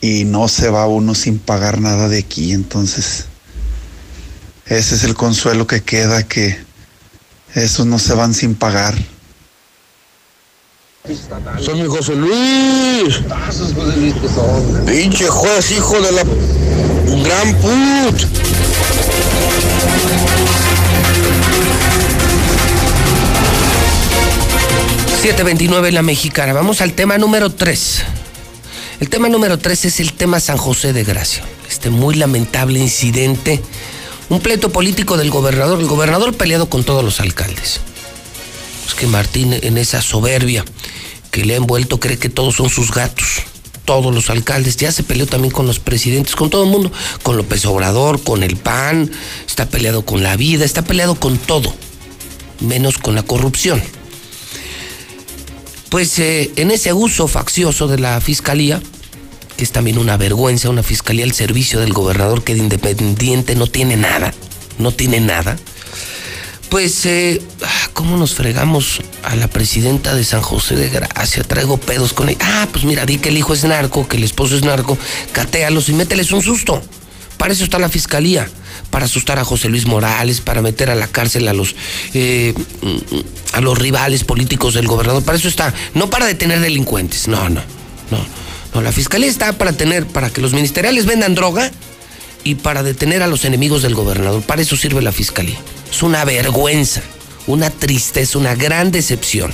y 0.00 0.24
no 0.24 0.48
se 0.48 0.70
va 0.70 0.86
uno 0.86 1.14
sin 1.14 1.38
pagar 1.38 1.80
nada 1.80 2.08
de 2.08 2.18
aquí. 2.18 2.52
Entonces, 2.52 3.26
ese 4.66 4.96
es 4.96 5.04
el 5.04 5.14
consuelo 5.14 5.66
que 5.66 5.82
queda, 5.82 6.26
que 6.26 6.67
esos 7.54 7.86
no 7.86 7.98
se 7.98 8.14
van 8.14 8.34
sin 8.34 8.54
pagar. 8.54 8.94
Soy 11.60 11.80
mi 11.80 11.88
José 11.88 12.14
Luis. 12.14 13.20
Pinche 14.86 15.26
juez, 15.28 15.70
hijo 15.70 16.00
de 16.00 16.12
la 16.12 16.22
gran 17.24 17.54
put. 17.56 18.26
729 25.20 25.90
La 25.90 26.02
Mexicana. 26.02 26.52
Vamos 26.52 26.80
al 26.80 26.92
tema 26.92 27.18
número 27.18 27.50
3. 27.50 28.02
El 29.00 29.08
tema 29.08 29.28
número 29.28 29.58
3 29.58 29.86
es 29.86 30.00
el 30.00 30.12
tema 30.12 30.38
San 30.38 30.56
José 30.56 30.92
de 30.92 31.02
Gracia. 31.02 31.42
Este 31.68 31.90
muy 31.90 32.14
lamentable 32.14 32.78
incidente. 32.78 33.60
Un 34.30 34.40
pleito 34.40 34.70
político 34.70 35.16
del 35.16 35.30
gobernador. 35.30 35.80
El 35.80 35.86
gobernador 35.86 36.34
peleado 36.36 36.68
con 36.68 36.84
todos 36.84 37.02
los 37.02 37.20
alcaldes. 37.20 37.80
Es 38.86 38.94
que 38.94 39.06
Martín 39.06 39.54
en 39.54 39.78
esa 39.78 40.02
soberbia 40.02 40.64
que 41.30 41.44
le 41.44 41.54
ha 41.54 41.56
envuelto 41.56 41.98
cree 41.98 42.18
que 42.18 42.28
todos 42.28 42.56
son 42.56 42.68
sus 42.68 42.90
gatos. 42.92 43.42
Todos 43.86 44.14
los 44.14 44.28
alcaldes. 44.28 44.76
Ya 44.76 44.92
se 44.92 45.02
peleó 45.02 45.26
también 45.26 45.52
con 45.52 45.66
los 45.66 45.78
presidentes, 45.78 46.36
con 46.36 46.50
todo 46.50 46.64
el 46.64 46.70
mundo. 46.70 46.92
Con 47.22 47.38
López 47.38 47.64
Obrador, 47.64 48.22
con 48.22 48.42
el 48.42 48.56
PAN. 48.56 49.10
Está 49.46 49.66
peleado 49.66 50.04
con 50.04 50.22
la 50.22 50.36
vida, 50.36 50.66
está 50.66 50.82
peleado 50.82 51.14
con 51.14 51.38
todo. 51.38 51.74
Menos 52.60 52.98
con 52.98 53.14
la 53.14 53.22
corrupción. 53.22 53.82
Pues 55.88 56.18
eh, 56.18 56.50
en 56.56 56.70
ese 56.70 56.92
uso 56.92 57.28
faccioso 57.28 57.88
de 57.88 57.98
la 57.98 58.20
fiscalía, 58.20 58.82
que 59.58 59.64
es 59.64 59.72
también 59.72 59.98
una 59.98 60.16
vergüenza, 60.16 60.70
una 60.70 60.82
fiscalía 60.82 61.24
al 61.24 61.32
servicio 61.32 61.80
del 61.80 61.92
gobernador 61.92 62.44
que 62.44 62.54
de 62.54 62.60
independiente 62.60 63.56
no 63.56 63.66
tiene 63.66 63.96
nada, 63.96 64.32
no 64.78 64.92
tiene 64.92 65.20
nada, 65.20 65.58
pues, 66.68 67.06
eh, 67.06 67.40
¿cómo 67.94 68.16
nos 68.18 68.34
fregamos 68.34 69.00
a 69.22 69.34
la 69.36 69.48
presidenta 69.48 70.14
de 70.14 70.22
San 70.22 70.42
José 70.42 70.76
de 70.76 70.90
Gracia? 70.90 71.42
Traigo 71.42 71.78
pedos 71.78 72.12
con 72.12 72.28
ella. 72.28 72.38
Ah, 72.42 72.68
pues 72.70 72.84
mira, 72.84 73.06
di 73.06 73.18
que 73.18 73.30
el 73.30 73.38
hijo 73.38 73.54
es 73.54 73.64
narco, 73.64 74.06
que 74.06 74.18
el 74.18 74.24
esposo 74.24 74.54
es 74.54 74.62
narco, 74.62 74.98
catéalos 75.32 75.88
y 75.88 75.94
mételes 75.94 76.30
un 76.30 76.42
susto. 76.42 76.82
Para 77.38 77.52
eso 77.52 77.64
está 77.64 77.78
la 77.78 77.88
fiscalía, 77.88 78.50
para 78.90 79.06
asustar 79.06 79.38
a 79.38 79.44
José 79.44 79.68
Luis 79.68 79.86
Morales, 79.86 80.40
para 80.40 80.60
meter 80.60 80.90
a 80.90 80.94
la 80.94 81.06
cárcel 81.06 81.48
a 81.48 81.54
los 81.54 81.74
eh, 82.12 82.52
a 83.54 83.60
los 83.60 83.78
rivales 83.78 84.24
políticos 84.24 84.74
del 84.74 84.86
gobernador. 84.86 85.24
Para 85.24 85.38
eso 85.38 85.48
está, 85.48 85.72
no 85.94 86.10
para 86.10 86.26
detener 86.26 86.60
delincuentes. 86.60 87.28
No, 87.28 87.48
no, 87.48 87.62
no, 88.10 88.18
no. 88.74 88.82
La 88.82 88.92
fiscalía 88.92 89.28
está 89.28 89.52
para 89.52 89.72
tener, 89.72 90.06
para 90.06 90.30
que 90.30 90.40
los 90.40 90.52
ministeriales 90.52 91.06
vendan 91.06 91.34
droga 91.34 91.70
y 92.44 92.56
para 92.56 92.82
detener 92.82 93.22
a 93.22 93.26
los 93.26 93.44
enemigos 93.44 93.82
del 93.82 93.94
gobernador. 93.94 94.42
Para 94.42 94.62
eso 94.62 94.76
sirve 94.76 95.02
la 95.02 95.12
fiscalía. 95.12 95.58
Es 95.90 96.02
una 96.02 96.24
vergüenza, 96.24 97.02
una 97.46 97.70
tristeza, 97.70 98.38
una 98.38 98.54
gran 98.54 98.90
decepción. 98.90 99.52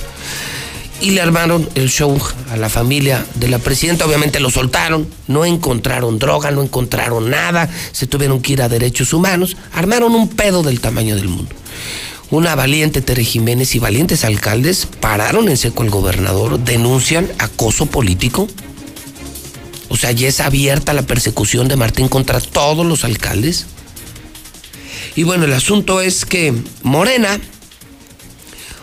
Y 1.01 1.11
le 1.11 1.21
armaron 1.21 1.69
el 1.75 1.91
show 1.91 2.19
a 2.51 2.57
la 2.57 2.69
familia 2.69 3.27
de 3.35 3.49
la 3.49 3.59
presidenta. 3.59 4.07
Obviamente 4.07 4.41
lo 4.41 4.51
soltaron, 4.51 5.09
no 5.27 5.45
encontraron 5.45 6.19
droga, 6.19 6.51
no 6.51 6.63
encontraron 6.63 7.31
nada, 7.31 7.69
se 7.93 8.07
tuvieron 8.07 8.41
que 8.41 8.55
ir 8.55 8.63
a 8.63 8.69
derechos 8.69 9.13
humanos. 9.13 9.57
Armaron 9.73 10.15
un 10.15 10.29
pedo 10.29 10.63
del 10.63 10.81
tamaño 10.81 11.17
del 11.17 11.29
mundo. 11.29 11.55
Una 12.31 12.55
valiente 12.55 13.01
Tere 13.01 13.23
Jiménez 13.23 13.75
y 13.75 13.79
valientes 13.79 14.25
alcaldes 14.25 14.89
pararon 15.01 15.49
en 15.49 15.57
seco 15.57 15.83
al 15.83 15.91
gobernador, 15.91 16.59
denuncian 16.59 17.31
acoso 17.39 17.87
político. 17.87 18.49
O 19.95 19.97
sea, 19.97 20.11
ya 20.11 20.27
es 20.27 20.41
abierta 20.41 20.93
la 20.93 21.03
persecución 21.03 21.69
de 21.69 21.77
Martín 21.77 22.09
contra 22.09 22.41
todos 22.41 22.85
los 22.85 23.05
alcaldes. 23.05 23.67
Y 25.15 25.23
bueno, 25.23 25.45
el 25.45 25.53
asunto 25.53 26.01
es 26.01 26.25
que 26.25 26.53
Morena 26.83 27.39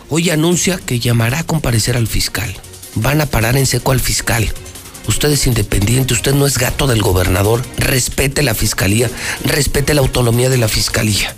hoy 0.07 0.29
anuncia 0.29 0.77
que 0.77 1.01
llamará 1.01 1.39
a 1.39 1.43
comparecer 1.43 1.97
al 1.97 2.07
fiscal. 2.07 2.55
Van 2.95 3.19
a 3.19 3.25
parar 3.25 3.57
en 3.57 3.65
seco 3.65 3.91
al 3.91 3.99
fiscal. 3.99 4.47
Usted 5.05 5.31
es 5.31 5.47
independiente, 5.47 6.13
usted 6.13 6.33
no 6.33 6.47
es 6.47 6.57
gato 6.57 6.87
del 6.87 7.01
gobernador. 7.01 7.61
Respete 7.75 8.41
la 8.41 8.55
fiscalía, 8.55 9.09
respete 9.43 9.93
la 9.93 9.99
autonomía 9.99 10.49
de 10.49 10.59
la 10.59 10.69
fiscalía. 10.69 11.35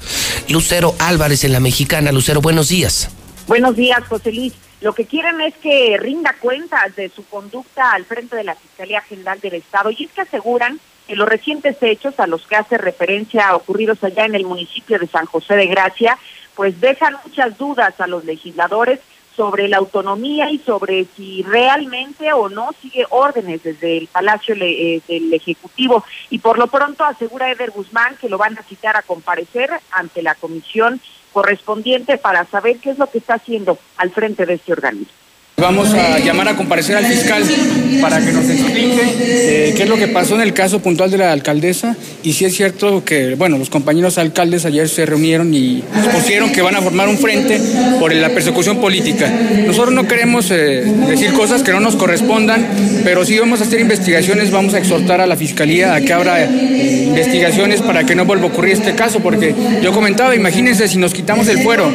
Lucero 0.50 0.94
Álvarez 1.00 1.46
en 1.46 1.52
la 1.52 1.60
Mexicana. 1.60 2.12
Lucero, 2.12 2.42
buenos 2.42 2.70
días. 2.70 3.10
Buenos 3.48 3.76
días, 3.76 4.04
José 4.08 4.34
Luis. 4.34 4.54
Lo 4.84 4.92
que 4.92 5.06
quieren 5.06 5.40
es 5.40 5.56
que 5.60 5.98
rinda 5.98 6.36
cuentas 6.42 6.94
de 6.98 7.08
su 7.08 7.26
conducta 7.26 7.94
al 7.94 8.04
frente 8.04 8.36
de 8.36 8.44
la 8.44 8.54
Fiscalía 8.54 9.00
General 9.00 9.40
del 9.40 9.54
Estado 9.54 9.90
y 9.92 10.04
es 10.04 10.12
que 10.12 10.20
aseguran 10.20 10.78
que 11.08 11.16
los 11.16 11.30
recientes 11.30 11.78
hechos 11.80 12.20
a 12.20 12.28
los 12.28 12.46
que 12.46 12.58
hace 12.58 12.78
referencia 12.78 13.56
ocurridos 13.56 14.04
allá 14.04 14.26
en 14.26 14.36
el 14.36 14.46
municipio 14.46 15.00
de 15.00 15.08
San 15.08 15.26
José 15.26 15.56
de 15.56 15.68
Gracia, 15.68 16.18
pues 16.54 16.82
dejan 16.82 17.16
muchas 17.24 17.58
dudas 17.58 18.00
a 18.02 18.08
los 18.08 18.26
legisladores 18.26 19.00
sobre 19.38 19.70
la 19.70 19.78
autonomía 19.78 20.52
y 20.52 20.60
sobre 20.60 21.06
si 21.16 21.44
realmente 21.44 22.34
o 22.34 22.50
no 22.50 22.72
sigue 22.82 23.06
órdenes 23.10 23.64
desde 23.64 23.98
el 23.98 24.08
Palacio 24.08 24.54
eh, 24.60 25.02
del 25.08 25.34
Ejecutivo. 25.34 26.04
Y 26.30 26.40
por 26.40 26.58
lo 26.58 26.68
pronto 26.68 27.06
asegura 27.06 27.50
Eder 27.50 27.72
Guzmán 27.72 28.18
que 28.18 28.28
lo 28.28 28.38
van 28.38 28.58
a 28.58 28.64
citar 28.64 28.98
a 28.98 29.02
comparecer 29.02 29.72
ante 29.92 30.22
la 30.22 30.36
comisión 30.36 31.00
correspondiente 31.34 32.18
para 32.18 32.46
saber 32.46 32.78
qué 32.78 32.92
es 32.92 32.98
lo 32.98 33.10
que 33.10 33.18
está 33.18 33.34
haciendo 33.36 33.78
al 33.98 34.12
frente 34.12 34.46
de 34.46 34.54
este 34.54 34.72
organismo. 34.72 35.23
Vamos 35.58 35.94
a 35.94 36.18
llamar 36.18 36.48
a 36.48 36.56
comparecer 36.56 36.96
al 36.96 37.06
fiscal 37.06 37.44
para 38.02 38.20
que 38.20 38.32
nos 38.32 38.50
explique 38.50 39.02
eh, 39.20 39.74
qué 39.78 39.84
es 39.84 39.90
lo 39.90 39.98
que 39.98 40.08
pasó 40.08 40.34
en 40.34 40.42
el 40.42 40.52
caso 40.52 40.80
puntual 40.80 41.12
de 41.12 41.20
la 41.20 41.32
alcaldesa 41.32 41.96
y 42.24 42.34
si 42.34 42.46
es 42.46 42.56
cierto 42.56 43.06
que, 43.06 43.36
bueno, 43.36 43.60
los 43.60 43.70
compañeros 43.70 44.18
alcaldes 44.18 44.66
ayer 44.66 44.90
se 44.90 45.06
reunieron 45.06 45.54
y 45.54 45.84
pusieron 46.12 46.52
que 46.52 46.64
van 46.64 46.76
a 46.76 46.82
formar 46.82 47.08
un 47.08 47.20
frente 47.20 47.62
por 48.00 48.12
la 48.14 48.30
persecución 48.30 48.82
política. 48.82 49.32
Nosotros 49.66 49.94
no 49.94 50.08
queremos 50.08 50.50
eh, 50.50 50.92
decir 51.08 51.32
cosas 51.34 51.62
que 51.62 51.72
no 51.72 51.80
nos 51.80 51.96
correspondan, 51.96 52.66
pero 53.04 53.24
sí 53.24 53.38
vamos 53.38 53.62
a 53.62 53.66
hacer 53.66 53.80
investigaciones, 53.80 54.50
vamos 54.50 54.74
a 54.74 54.80
exhortar 54.80 55.22
a 55.22 55.28
la 55.28 55.38
fiscalía 55.38 55.94
a 55.94 56.02
que 56.02 56.14
abra 56.14 56.44
eh, 56.44 57.06
investigaciones 57.10 57.82
para 57.82 58.06
que 58.06 58.16
no 58.16 58.26
vuelva 58.26 58.46
a 58.46 58.48
ocurrir 58.48 58.74
este 58.74 58.96
caso, 58.96 59.20
porque 59.20 59.54
yo 59.84 59.94
comentaba, 59.94 60.36
imagínense 60.36 60.88
si 60.88 60.98
nos 60.98 61.14
quitamos 61.14 61.48
el 61.48 61.60
fuero, 61.60 61.92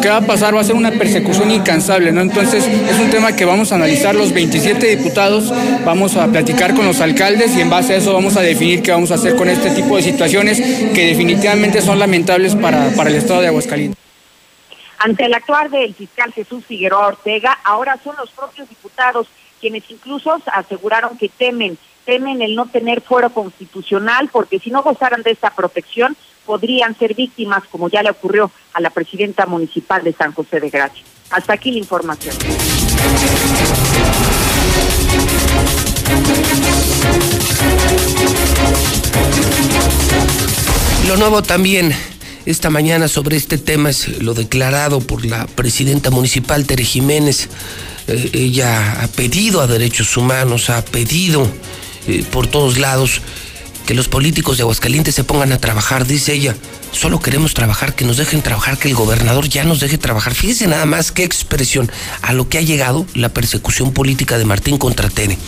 ¿qué 0.00 0.08
va 0.08 0.16
a 0.16 0.20
pasar? 0.20 0.54
Va 0.54 0.60
a 0.60 0.64
ser 0.64 0.74
una 0.74 0.90
persecución 0.92 1.50
incansable, 1.50 2.12
¿no? 2.12 2.20
Entonces 2.20 2.66
es 2.66 2.98
un 2.98 3.10
tema 3.10 3.34
que 3.34 3.44
vamos 3.44 3.72
a 3.72 3.76
analizar 3.76 4.14
los 4.14 4.32
27 4.32 4.96
diputados, 4.96 5.52
vamos 5.84 6.16
a 6.16 6.26
platicar 6.26 6.74
con 6.74 6.86
los 6.86 7.00
alcaldes 7.00 7.56
y 7.56 7.60
en 7.60 7.70
base 7.70 7.94
a 7.94 7.96
eso 7.96 8.12
vamos 8.12 8.36
a 8.36 8.40
definir 8.40 8.82
qué 8.82 8.92
vamos 8.92 9.10
a 9.10 9.14
hacer 9.14 9.36
con 9.36 9.48
este 9.48 9.70
tipo 9.70 9.96
de 9.96 10.02
situaciones 10.02 10.60
que 10.60 11.06
definitivamente 11.06 11.82
son 11.82 11.98
lamentables 11.98 12.54
para, 12.54 12.90
para 12.90 13.10
el 13.10 13.16
estado 13.16 13.40
de 13.40 13.48
Aguascalientes. 13.48 13.98
Ante 14.98 15.26
el 15.26 15.34
actuar 15.34 15.70
del 15.70 15.94
fiscal 15.94 16.32
Jesús 16.32 16.64
Figueroa 16.64 17.08
Ortega, 17.08 17.58
ahora 17.64 17.98
son 18.02 18.16
los 18.16 18.30
propios 18.30 18.68
diputados 18.68 19.26
quienes 19.60 19.90
incluso 19.90 20.36
aseguraron 20.52 21.16
que 21.18 21.28
temen, 21.28 21.78
temen 22.04 22.42
el 22.42 22.54
no 22.54 22.66
tener 22.66 23.00
fuero 23.00 23.30
constitucional, 23.30 24.28
porque 24.32 24.58
si 24.58 24.70
no 24.70 24.82
gozaran 24.82 25.22
de 25.22 25.32
esta 25.32 25.50
protección, 25.50 26.16
podrían 26.46 26.96
ser 26.96 27.14
víctimas, 27.14 27.64
como 27.70 27.90
ya 27.90 28.02
le 28.02 28.10
ocurrió 28.10 28.50
a 28.72 28.80
la 28.80 28.90
presidenta 28.90 29.44
municipal 29.46 30.02
de 30.02 30.12
San 30.12 30.32
José 30.32 30.60
de 30.60 30.70
Gracia. 30.70 31.04
Hasta 31.30 31.52
aquí 31.52 31.72
la 31.72 31.78
información. 31.78 32.34
Lo 41.08 41.16
nuevo 41.16 41.42
también 41.42 41.94
esta 42.46 42.70
mañana 42.70 43.08
sobre 43.08 43.36
este 43.36 43.58
tema 43.58 43.90
es 43.90 44.22
lo 44.22 44.32
declarado 44.32 45.00
por 45.00 45.26
la 45.26 45.46
presidenta 45.46 46.10
municipal 46.10 46.64
Tere 46.64 46.84
Jiménez. 46.84 47.48
Eh, 48.06 48.30
ella 48.34 49.02
ha 49.02 49.08
pedido 49.08 49.60
a 49.60 49.66
derechos 49.66 50.16
humanos, 50.16 50.70
ha 50.70 50.84
pedido 50.84 51.48
eh, 52.06 52.24
por 52.30 52.46
todos 52.46 52.78
lados 52.78 53.20
que 53.86 53.94
los 53.94 54.08
políticos 54.08 54.56
de 54.56 54.62
Aguascalientes 54.62 55.14
se 55.14 55.24
pongan 55.24 55.52
a 55.52 55.58
trabajar, 55.58 56.06
dice 56.06 56.34
ella. 56.34 56.56
Solo 56.92 57.20
queremos 57.20 57.54
trabajar, 57.54 57.94
que 57.94 58.04
nos 58.04 58.16
dejen 58.16 58.42
trabajar, 58.42 58.78
que 58.78 58.88
el 58.88 58.94
gobernador 58.94 59.48
ya 59.48 59.64
nos 59.64 59.78
deje 59.80 59.96
trabajar. 59.96 60.34
Fíjese 60.34 60.66
nada 60.66 60.86
más 60.86 61.12
qué 61.12 61.22
expresión 61.22 61.90
a 62.20 62.32
lo 62.32 62.48
que 62.48 62.58
ha 62.58 62.62
llegado 62.62 63.06
la 63.14 63.28
persecución 63.28 63.92
política 63.92 64.38
de 64.38 64.44
Martín 64.44 64.76
contra 64.76 65.08
Tere. 65.08 65.38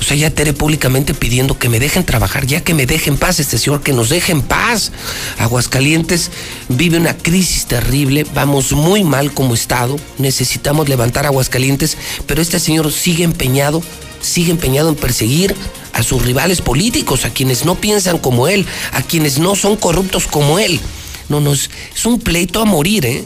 O 0.00 0.02
sea, 0.02 0.16
ya 0.16 0.30
Tere 0.30 0.52
públicamente 0.52 1.14
pidiendo 1.14 1.58
que 1.58 1.68
me 1.68 1.78
dejen 1.78 2.04
trabajar, 2.04 2.46
ya 2.46 2.62
que 2.62 2.74
me 2.74 2.86
dejen 2.86 3.16
paz 3.16 3.40
este 3.40 3.58
señor, 3.58 3.82
que 3.82 3.92
nos 3.92 4.08
dejen 4.08 4.42
paz. 4.42 4.92
Aguascalientes 5.38 6.30
vive 6.68 6.98
una 6.98 7.16
crisis 7.16 7.66
terrible, 7.66 8.26
vamos 8.34 8.72
muy 8.72 9.04
mal 9.04 9.32
como 9.32 9.54
Estado, 9.54 9.96
necesitamos 10.18 10.88
levantar 10.88 11.26
Aguascalientes, 11.26 11.96
pero 12.26 12.42
este 12.42 12.60
señor 12.60 12.92
sigue 12.92 13.24
empeñado, 13.24 13.82
sigue 14.20 14.50
empeñado 14.50 14.88
en 14.90 14.96
perseguir 14.96 15.54
a 15.92 16.02
sus 16.02 16.22
rivales 16.22 16.60
políticos, 16.60 17.24
a 17.24 17.30
quienes 17.30 17.64
no 17.64 17.74
piensan 17.74 18.18
como 18.18 18.48
él, 18.48 18.66
a 18.92 19.02
quienes 19.02 19.38
no 19.38 19.54
son 19.54 19.76
corruptos 19.76 20.26
como 20.26 20.58
él. 20.58 20.80
No, 21.28 21.40
no, 21.40 21.52
es, 21.52 21.68
un 22.04 22.20
pleito 22.20 22.60
a 22.60 22.64
morir, 22.64 23.04
¿eh? 23.04 23.24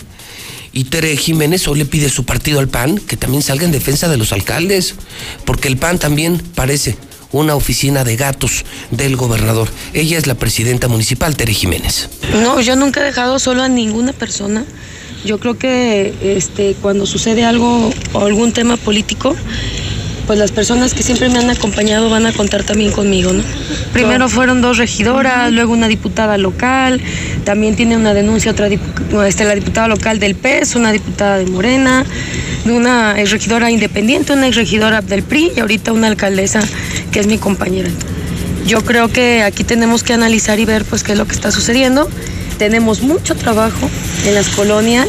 Y 0.73 0.85
Tere 0.85 1.17
Jiménez 1.17 1.69
hoy 1.69 1.79
le 1.79 1.85
pide 1.85 2.09
su 2.09 2.25
partido 2.25 2.59
al 2.59 2.69
PAN 2.69 2.99
que 2.99 3.19
también 3.19 3.43
salga 3.43 3.67
en 3.67 3.73
defensa 3.73 4.09
de 4.09 4.17
los 4.17 4.33
alcaldes, 4.33 4.95
porque 5.45 5.69
el 5.69 5.77
PAN 5.77 5.99
también 5.99 6.43
parece 6.55 6.97
una 7.31 7.55
oficina 7.55 8.05
de 8.05 8.17
gatos 8.17 8.65
del 8.91 9.17
gobernador. 9.17 9.69
Ella 9.93 10.19
es 10.19 10.27
la 10.27 10.35
presidenta 10.35 10.89
municipal, 10.89 11.37
Tere 11.37 11.53
Jiménez. 11.53 12.09
No, 12.43 12.61
yo 12.61 12.77
nunca 12.77 13.01
he 13.01 13.05
dejado 13.05 13.39
solo 13.39 13.63
a 13.63 13.69
ninguna 13.69 14.13
persona. 14.13 14.65
Yo 15.25 15.39
creo 15.39 15.59
que 15.59 16.15
este, 16.23 16.75
cuando 16.81 17.07
sucede 17.07 17.45
algo 17.45 17.91
o 18.13 18.21
algún 18.21 18.53
tema 18.53 18.77
político, 18.77 19.37
pues 20.27 20.39
las 20.39 20.53
personas 20.53 20.95
que 20.95 21.03
siempre 21.03 21.29
me 21.29 21.39
han 21.39 21.51
acompañado 21.51 22.09
van 22.11 22.27
a 22.27 22.33
contar 22.33 22.65
también 22.65 22.93
conmigo, 22.93 23.33
¿no? 23.33 23.43
Primero 23.93 24.29
fueron 24.29 24.61
dos 24.63 24.79
regidoras, 24.79 25.53
luego 25.53 25.73
una 25.73 25.89
diputada 25.89 26.39
local, 26.39 27.01
también 27.45 27.77
tiene 27.77 27.97
una 27.97 28.15
denuncia 28.15 28.53
otra 28.53 28.69
este, 29.27 29.45
la 29.45 29.55
diputada 29.55 29.89
local 29.89 30.19
del 30.19 30.35
PES, 30.35 30.77
una 30.77 30.93
diputada 30.93 31.39
de 31.39 31.47
Morena, 31.47 32.05
una 32.67 33.21
ex 33.21 33.31
regidora 33.31 33.71
independiente, 33.71 34.33
una 34.33 34.47
ex 34.47 34.57
regidora 34.57 35.01
del 35.01 35.23
PRI 35.23 35.53
y 35.57 35.61
ahorita 35.61 35.93
una 35.93 36.07
alcaldesa 36.07 36.61
que 37.11 37.21
es 37.21 37.27
mi 37.27 37.39
compañera. 37.39 37.91
Yo 38.67 38.85
creo 38.85 39.09
que 39.09 39.43
aquí 39.43 39.65
tenemos 39.65 40.03
que 40.03 40.13
analizar 40.13 40.61
y 40.61 40.65
ver 40.65 40.85
pues 40.85 41.03
qué 41.03 41.13
es 41.13 41.19
lo 41.19 41.27
que 41.27 41.35
está 41.35 41.51
sucediendo. 41.51 42.09
Tenemos 42.59 43.03
mucho 43.03 43.35
trabajo 43.35 43.91
en 44.25 44.35
las 44.35 44.49
colonias. 44.51 45.09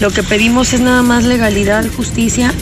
Lo 0.00 0.10
que 0.10 0.22
pedimos 0.22 0.72
es 0.72 0.80
nada 0.80 1.02
más 1.02 1.24
legalidad, 1.24 1.84
justicia. 1.96 2.52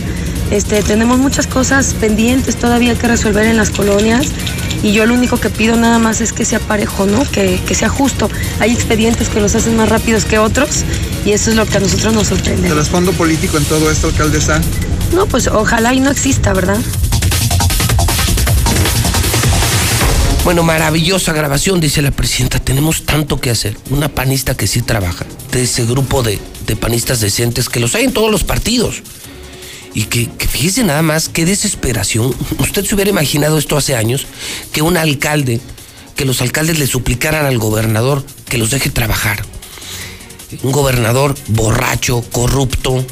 Este, 0.52 0.82
tenemos 0.82 1.18
muchas 1.18 1.46
cosas 1.46 1.94
pendientes 1.94 2.56
todavía 2.56 2.94
que 2.94 3.08
resolver 3.08 3.46
en 3.46 3.56
las 3.56 3.70
colonias 3.70 4.26
y 4.82 4.92
yo 4.92 5.06
lo 5.06 5.14
único 5.14 5.38
que 5.38 5.48
pido 5.48 5.76
nada 5.76 5.98
más 5.98 6.20
es 6.20 6.34
que 6.34 6.44
sea 6.44 6.60
parejo, 6.60 7.06
¿no? 7.06 7.24
Que, 7.24 7.58
que 7.66 7.74
sea 7.74 7.88
justo. 7.88 8.28
Hay 8.60 8.70
expedientes 8.70 9.30
que 9.30 9.40
los 9.40 9.54
hacen 9.54 9.76
más 9.78 9.88
rápidos 9.88 10.26
que 10.26 10.38
otros 10.38 10.84
y 11.24 11.32
eso 11.32 11.48
es 11.48 11.56
lo 11.56 11.64
que 11.64 11.78
a 11.78 11.80
nosotros 11.80 12.12
nos 12.12 12.26
sorprende. 12.26 12.68
¿Trasfondo 12.68 13.12
político 13.12 13.56
en 13.56 13.64
todo 13.64 13.90
esto, 13.90 14.08
alcaldesa? 14.08 14.60
No, 15.14 15.24
pues 15.24 15.46
ojalá 15.46 15.94
y 15.94 16.00
no 16.00 16.10
exista, 16.10 16.52
¿verdad? 16.52 16.78
Bueno, 20.44 20.62
maravillosa 20.64 21.32
grabación, 21.32 21.80
dice 21.80 22.02
la 22.02 22.10
presidenta. 22.10 22.58
Tenemos 22.58 23.06
tanto 23.06 23.40
que 23.40 23.48
hacer. 23.48 23.78
Una 23.88 24.10
panista 24.10 24.54
que 24.54 24.66
sí 24.66 24.82
trabaja, 24.82 25.24
de 25.50 25.62
ese 25.62 25.86
grupo 25.86 26.22
de, 26.22 26.38
de 26.66 26.76
panistas 26.76 27.20
decentes 27.20 27.70
que 27.70 27.80
los 27.80 27.94
hay 27.94 28.04
en 28.04 28.12
todos 28.12 28.30
los 28.30 28.44
partidos. 28.44 29.02
Y 29.94 30.04
que, 30.04 30.30
que 30.30 30.48
fíjese 30.48 30.84
nada 30.84 31.02
más 31.02 31.28
qué 31.28 31.44
desesperación. 31.44 32.34
Usted 32.58 32.84
se 32.84 32.94
hubiera 32.94 33.10
imaginado 33.10 33.58
esto 33.58 33.76
hace 33.76 33.94
años, 33.94 34.26
que 34.72 34.82
un 34.82 34.96
alcalde, 34.96 35.60
que 36.16 36.24
los 36.24 36.40
alcaldes 36.40 36.78
le 36.78 36.86
suplicaran 36.86 37.46
al 37.46 37.58
gobernador 37.58 38.24
que 38.48 38.58
los 38.58 38.70
deje 38.70 38.90
trabajar. 38.90 39.44
Un 40.62 40.72
gobernador 40.72 41.34
borracho, 41.48 42.22
corrupto, 42.30 43.04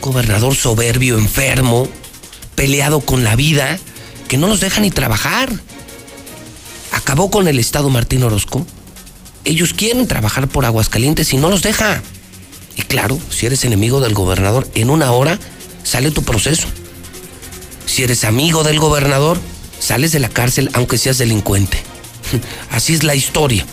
gobernador 0.00 0.54
soberbio, 0.54 1.18
enfermo, 1.18 1.88
peleado 2.54 3.00
con 3.00 3.24
la 3.24 3.36
vida, 3.36 3.78
que 4.28 4.36
no 4.38 4.46
los 4.46 4.60
deja 4.60 4.80
ni 4.80 4.90
trabajar. 4.90 5.52
Acabó 6.92 7.30
con 7.30 7.48
el 7.48 7.58
Estado 7.58 7.90
Martín 7.90 8.22
Orozco. 8.22 8.66
Ellos 9.44 9.72
quieren 9.72 10.06
trabajar 10.06 10.48
por 10.48 10.64
Aguascalientes 10.64 11.32
y 11.32 11.36
no 11.36 11.48
los 11.48 11.62
deja. 11.62 12.02
Y 12.76 12.82
claro, 12.82 13.18
si 13.30 13.46
eres 13.46 13.64
enemigo 13.64 14.00
del 14.00 14.14
gobernador, 14.14 14.68
en 14.74 14.90
una 14.90 15.10
hora 15.10 15.38
sale 15.88 16.10
tu 16.10 16.22
proceso. 16.22 16.68
Si 17.86 18.02
eres 18.02 18.24
amigo 18.24 18.62
del 18.62 18.78
gobernador, 18.78 19.38
sales 19.80 20.12
de 20.12 20.20
la 20.20 20.28
cárcel 20.28 20.70
aunque 20.74 20.98
seas 20.98 21.16
delincuente. 21.16 21.78
Así 22.70 22.94
es 22.94 23.04
la 23.04 23.14
historia 23.14 23.64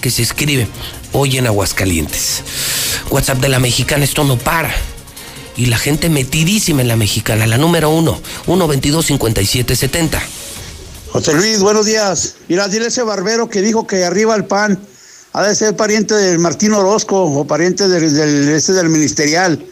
que 0.00 0.10
se 0.10 0.22
escribe 0.22 0.66
hoy 1.12 1.38
en 1.38 1.46
Aguascalientes. 1.46 2.42
WhatsApp 3.10 3.38
de 3.38 3.48
la 3.48 3.60
mexicana, 3.60 4.04
esto 4.04 4.24
no 4.24 4.36
para. 4.36 4.74
Y 5.56 5.66
la 5.66 5.78
gente 5.78 6.08
metidísima 6.08 6.82
en 6.82 6.88
la 6.88 6.96
mexicana, 6.96 7.46
la 7.46 7.58
número 7.58 7.90
uno, 7.90 8.20
122 8.46 9.06
5770 9.06 10.22
José 11.12 11.34
Luis, 11.34 11.60
buenos 11.60 11.86
días. 11.86 12.36
Mira, 12.48 12.68
dile 12.68 12.86
ese 12.86 13.02
barbero 13.02 13.48
que 13.48 13.62
dijo 13.62 13.86
que 13.86 14.04
arriba 14.04 14.34
el 14.34 14.44
pan 14.44 14.80
ha 15.32 15.42
de 15.44 15.54
ser 15.54 15.76
pariente 15.76 16.14
del 16.14 16.38
Martín 16.38 16.72
Orozco 16.72 17.22
o 17.22 17.44
pariente 17.46 17.88
del, 17.88 18.14
del, 18.14 18.48
ese 18.50 18.72
del 18.72 18.88
ministerial. 18.88 19.64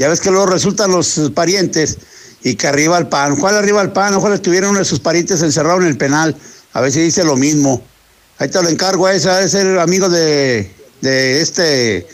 Ya 0.00 0.08
ves 0.08 0.22
que 0.22 0.30
luego 0.30 0.46
resultan 0.46 0.90
los 0.90 1.30
parientes 1.34 1.98
y 2.42 2.54
que 2.54 2.66
arriba 2.66 2.96
el 2.96 3.08
pan. 3.08 3.36
¿Cuál 3.36 3.56
arriba 3.56 3.82
el 3.82 3.92
pan? 3.92 4.14
Ojalá 4.14 4.36
estuviera 4.36 4.70
uno 4.70 4.78
de 4.78 4.86
sus 4.86 4.98
parientes 4.98 5.42
encerrado 5.42 5.82
en 5.82 5.88
el 5.88 5.98
penal. 5.98 6.34
A 6.72 6.80
ver 6.80 6.90
si 6.90 7.02
dice 7.02 7.22
lo 7.22 7.36
mismo. 7.36 7.82
Ahí 8.38 8.48
te 8.48 8.62
lo 8.62 8.70
encargo 8.70 9.04
a 9.04 9.12
esa, 9.12 9.36
de 9.36 9.48
ser 9.50 9.78
amigo 9.78 10.08
de, 10.08 10.70
de 11.02 11.42
este, 11.42 12.08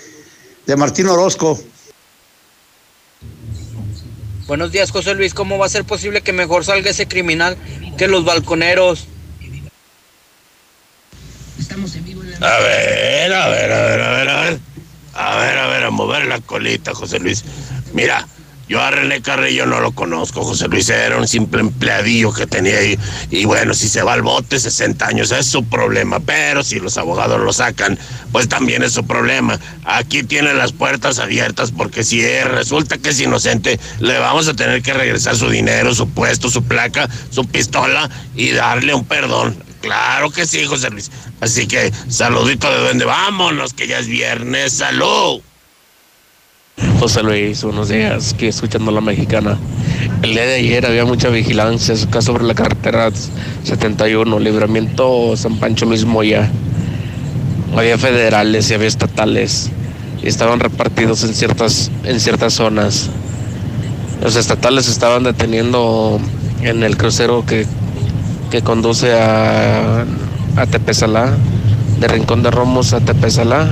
de 0.66 0.76
Martín 0.76 1.06
Orozco. 1.06 1.62
Buenos 4.48 4.72
días, 4.72 4.90
José 4.90 5.14
Luis. 5.14 5.32
¿Cómo 5.32 5.56
va 5.56 5.66
a 5.66 5.68
ser 5.68 5.84
posible 5.84 6.22
que 6.22 6.32
mejor 6.32 6.64
salga 6.64 6.90
ese 6.90 7.06
criminal 7.06 7.56
que 7.96 8.08
los 8.08 8.24
balconeros? 8.24 9.06
A 12.40 12.58
ver, 12.58 13.32
a 13.32 13.48
ver, 13.48 13.72
a 13.72 13.82
ver, 13.82 14.00
a 14.00 14.11
ver, 14.11 14.28
a 14.28 14.40
ver. 14.40 14.75
A 15.16 15.36
ver, 15.36 15.58
a 15.58 15.66
ver, 15.68 15.84
a 15.84 15.90
mover 15.90 16.26
la 16.26 16.40
colita, 16.40 16.94
José 16.94 17.18
Luis. 17.18 17.44
Mira, 17.92 18.26
Yo 18.68 18.82
a 18.82 18.90
René 18.90 19.22
Carrillo 19.22 19.64
no 19.64 19.80
lo 19.80 19.92
conozco, 19.92 20.42
José 20.42 20.66
Luis 20.66 20.88
era 20.88 21.16
un 21.18 21.28
simple 21.28 21.60
empleadillo 21.60 22.32
que 22.32 22.48
tenía 22.48 22.78
ahí. 22.78 22.98
Y 23.30 23.44
bueno, 23.44 23.74
si 23.74 23.88
se 23.88 24.02
va 24.02 24.14
al 24.14 24.22
bote, 24.22 24.58
60 24.58 25.06
años, 25.06 25.30
es 25.30 25.46
su 25.46 25.64
problema. 25.64 26.18
Pero 26.18 26.64
si 26.64 26.80
los 26.80 26.98
abogados 26.98 27.40
lo 27.40 27.52
sacan, 27.52 27.96
pues 28.32 28.48
también 28.48 28.82
es 28.82 28.92
su 28.92 29.06
problema. 29.06 29.60
Aquí 29.84 30.24
tiene 30.24 30.52
las 30.52 30.72
puertas 30.72 31.20
abiertas 31.20 31.70
porque 31.70 32.02
si 32.02 32.20
resulta 32.42 32.98
que 32.98 33.10
es 33.10 33.20
inocente, 33.20 33.78
le 34.00 34.18
vamos 34.18 34.48
a 34.48 34.54
tener 34.54 34.82
que 34.82 34.94
regresar 34.94 35.36
su 35.36 35.48
dinero, 35.48 35.94
su 35.94 36.08
puesto, 36.08 36.50
su 36.50 36.64
placa, 36.64 37.08
su 37.30 37.46
pistola 37.46 38.10
y 38.34 38.50
darle 38.50 38.94
un 38.94 39.04
perdón. 39.04 39.65
Claro 39.87 40.30
que 40.30 40.47
sí, 40.47 40.64
José 40.64 40.91
Luis. 40.91 41.12
Así 41.41 41.68
que 41.68 41.93
saludito 42.09 42.68
de 42.68 42.89
donde 42.89 43.05
vámonos, 43.05 43.72
que 43.72 43.87
ya 43.87 44.01
es 44.01 44.09
viernes. 44.09 44.72
Salud. 44.72 45.41
José 46.99 47.22
Luis, 47.22 47.62
buenos 47.62 47.89
días, 47.89 48.34
aquí 48.34 48.47
escuchando 48.47 48.91
la 48.91 49.01
mexicana. 49.01 49.57
El 50.22 50.30
día 50.32 50.45
de 50.45 50.55
ayer 50.57 50.87
había 50.87 51.05
mucha 51.05 51.28
vigilancia 51.28 51.95
acá 51.95 52.20
sobre 52.20 52.43
la 52.43 52.55
carretera 52.55 53.12
71, 53.62 54.41
libramiento 54.41 55.37
San 55.37 55.57
Pancho 55.61 55.87
Luis 55.87 56.05
Moya. 56.05 56.51
Había 57.76 57.97
federales 57.97 58.68
y 58.68 58.74
había 58.74 58.89
estatales 58.89 59.70
y 60.20 60.26
estaban 60.26 60.59
repartidos 60.59 61.22
en 61.22 61.32
ciertas, 61.32 61.93
en 62.03 62.18
ciertas 62.18 62.55
zonas. 62.55 63.09
Los 64.20 64.34
estatales 64.34 64.89
estaban 64.89 65.22
deteniendo 65.22 66.18
en 66.62 66.82
el 66.82 66.97
crucero 66.97 67.47
que, 67.47 67.66
que 68.51 68.62
conduce 68.62 69.12
a, 69.12 70.05
a 70.57 70.66
Tepesalá, 70.66 71.36
de 72.01 72.09
Rincón 72.09 72.42
de 72.42 72.51
Romos 72.51 72.92
a 72.92 73.01
Tepesalá 73.01 73.68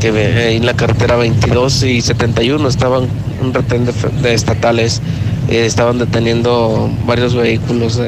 que 0.00 0.56
en 0.56 0.64
la 0.64 0.74
carretera 0.74 1.16
22 1.16 1.82
y 1.82 2.00
71 2.00 2.68
estaban 2.68 3.08
un 3.42 3.52
retén 3.52 3.84
de, 3.86 4.32
estatales, 4.34 5.02
eh, 5.50 5.66
estaban 5.66 5.98
deteniendo 5.98 6.90
varios 7.04 7.34
vehículos. 7.34 8.00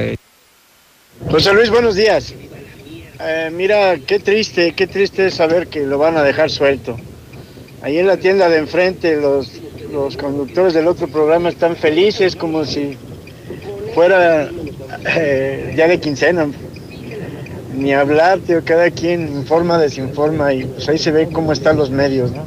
José 1.30 1.52
Luis, 1.52 1.70
buenos 1.70 1.96
días. 1.96 2.34
Eh, 3.20 3.50
mira, 3.52 3.98
qué 4.06 4.18
triste, 4.18 4.72
qué 4.72 4.86
triste 4.86 5.26
es 5.26 5.34
saber 5.34 5.66
que 5.66 5.80
lo 5.80 5.98
van 5.98 6.16
a 6.16 6.22
dejar 6.22 6.50
suelto. 6.50 6.96
Ahí 7.82 7.98
en 7.98 8.06
la 8.06 8.16
tienda 8.16 8.48
de 8.48 8.58
enfrente 8.58 9.16
los, 9.16 9.52
los 9.92 10.16
conductores 10.16 10.74
del 10.74 10.86
otro 10.86 11.08
programa 11.08 11.48
están 11.48 11.76
felices 11.76 12.36
como 12.36 12.64
si 12.64 12.96
fuera 13.94 14.48
eh, 15.04 15.74
ya 15.76 15.88
de 15.88 16.00
quincena 16.00 16.46
ni 17.74 17.94
hablar, 17.94 18.40
tío, 18.40 18.64
cada 18.64 18.90
quien 18.90 19.28
informa, 19.28 19.78
desinforma 19.78 20.52
y 20.52 20.64
pues 20.64 20.88
ahí 20.88 20.98
se 20.98 21.10
ve 21.10 21.28
cómo 21.32 21.52
están 21.52 21.76
los 21.76 21.90
medios, 21.90 22.30
¿no? 22.32 22.44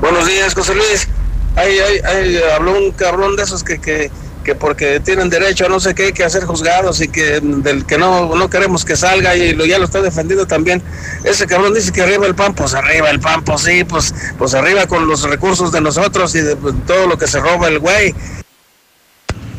Buenos 0.00 0.26
días, 0.26 0.54
José 0.54 0.74
Luis. 0.74 1.08
Ahí, 1.54 1.78
ahí, 2.04 2.40
habló 2.54 2.78
un 2.78 2.92
cabrón 2.92 3.36
de 3.36 3.42
esos 3.42 3.62
que, 3.62 3.78
que, 3.78 4.10
que 4.42 4.54
porque 4.54 5.00
tienen 5.00 5.28
derecho 5.28 5.66
a 5.66 5.68
no 5.68 5.80
sé 5.80 5.94
qué, 5.94 6.12
que 6.12 6.24
hacer 6.24 6.44
juzgados 6.44 7.00
y 7.00 7.08
que 7.08 7.40
del 7.40 7.84
que 7.84 7.98
no, 7.98 8.34
no 8.34 8.50
queremos 8.50 8.84
que 8.84 8.96
salga 8.96 9.36
y 9.36 9.52
lo, 9.52 9.66
ya 9.66 9.78
lo 9.78 9.84
está 9.84 10.00
defendiendo 10.00 10.46
también. 10.46 10.82
Ese 11.24 11.46
cabrón 11.46 11.74
dice 11.74 11.92
que 11.92 12.02
arriba 12.02 12.26
el 12.26 12.34
pan, 12.34 12.54
pues 12.54 12.74
arriba 12.74 13.10
el 13.10 13.20
pan, 13.20 13.44
pues 13.44 13.62
sí, 13.62 13.84
pues, 13.84 14.14
pues 14.38 14.54
arriba 14.54 14.86
con 14.86 15.06
los 15.06 15.22
recursos 15.22 15.70
de 15.72 15.80
nosotros 15.80 16.34
y 16.34 16.40
de 16.40 16.56
pues, 16.56 16.74
todo 16.86 17.06
lo 17.06 17.18
que 17.18 17.26
se 17.26 17.38
roba 17.38 17.68
el 17.68 17.78
güey. 17.78 18.14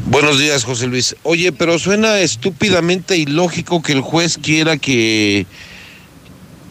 Buenos 0.05 0.37
días, 0.37 0.65
José 0.65 0.87
Luis. 0.87 1.15
Oye, 1.23 1.53
pero 1.53 1.79
suena 1.79 2.19
estúpidamente 2.19 3.15
ilógico 3.15 3.81
que 3.81 3.93
el 3.93 4.01
juez 4.01 4.37
quiera 4.37 4.75
que, 4.75 5.47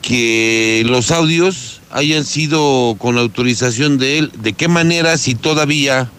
que 0.03 0.83
los 0.87 1.11
audios 1.11 1.81
hayan 1.91 2.27
sido 2.27 2.95
con 2.99 3.17
autorización 3.17 3.97
de 3.97 4.19
él. 4.19 4.33
¿De 4.37 4.53
qué 4.53 4.69
manera 4.69 5.17
si 5.17 5.35
todavía, 5.35 6.11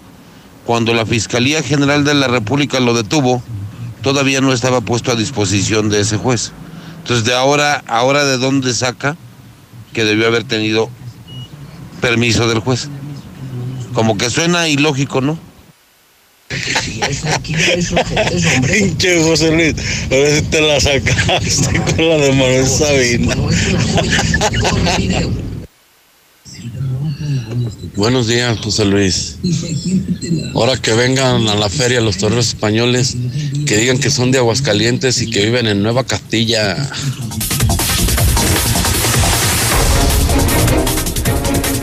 cuando 0.65 0.95
la 0.95 1.05
Fiscalía 1.05 1.61
General 1.61 2.03
de 2.03 2.15
la 2.15 2.27
República 2.27 2.79
lo 2.79 2.95
detuvo, 2.95 3.43
todavía 4.01 4.41
no 4.41 4.51
estaba 4.51 4.81
puesto 4.81 5.11
a 5.11 5.15
disposición 5.15 5.89
de 5.89 6.01
ese 6.01 6.17
juez? 6.17 6.51
Entonces, 6.97 7.25
de 7.25 7.35
ahora, 7.35 7.83
ahora 7.85 8.25
de 8.25 8.39
dónde 8.39 8.73
saca 8.73 9.17
que 9.93 10.03
debió 10.03 10.25
haber 10.25 10.45
tenido 10.45 10.89
permiso 12.01 12.47
del 12.47 12.59
juez. 12.59 12.89
Como 13.93 14.17
que 14.17 14.31
suena 14.31 14.67
ilógico, 14.67 15.21
¿no? 15.21 15.37
Pinche 18.67 19.23
José 19.23 19.51
Luis, 19.51 19.75
a 20.05 20.15
ver 20.15 20.35
si 20.35 20.41
te 20.43 20.61
la 20.61 20.79
sacaste 20.79 21.81
con 21.95 22.09
la 22.09 22.17
de 22.17 22.31
Manuel 22.31 22.67
Sabina. 22.67 23.35
Buenos 27.95 28.27
días, 28.27 28.57
José 28.59 28.85
Luis. 28.85 29.37
Ahora 30.55 30.77
que 30.77 30.93
vengan 30.93 31.47
a 31.47 31.55
la 31.55 31.69
feria 31.69 32.01
los 32.01 32.17
toreros 32.17 32.47
españoles, 32.47 33.15
que 33.65 33.77
digan 33.77 33.99
que 33.99 34.09
son 34.09 34.31
de 34.31 34.39
Aguascalientes 34.39 35.21
y 35.21 35.29
que 35.29 35.45
viven 35.45 35.67
en 35.67 35.83
Nueva 35.83 36.03
Castilla. 36.03 36.75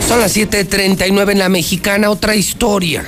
Son 0.07 0.19
las 0.19 0.35
7:39 0.35 1.31
en 1.31 1.39
la 1.39 1.49
mexicana, 1.49 2.09
otra 2.09 2.35
historia 2.35 3.05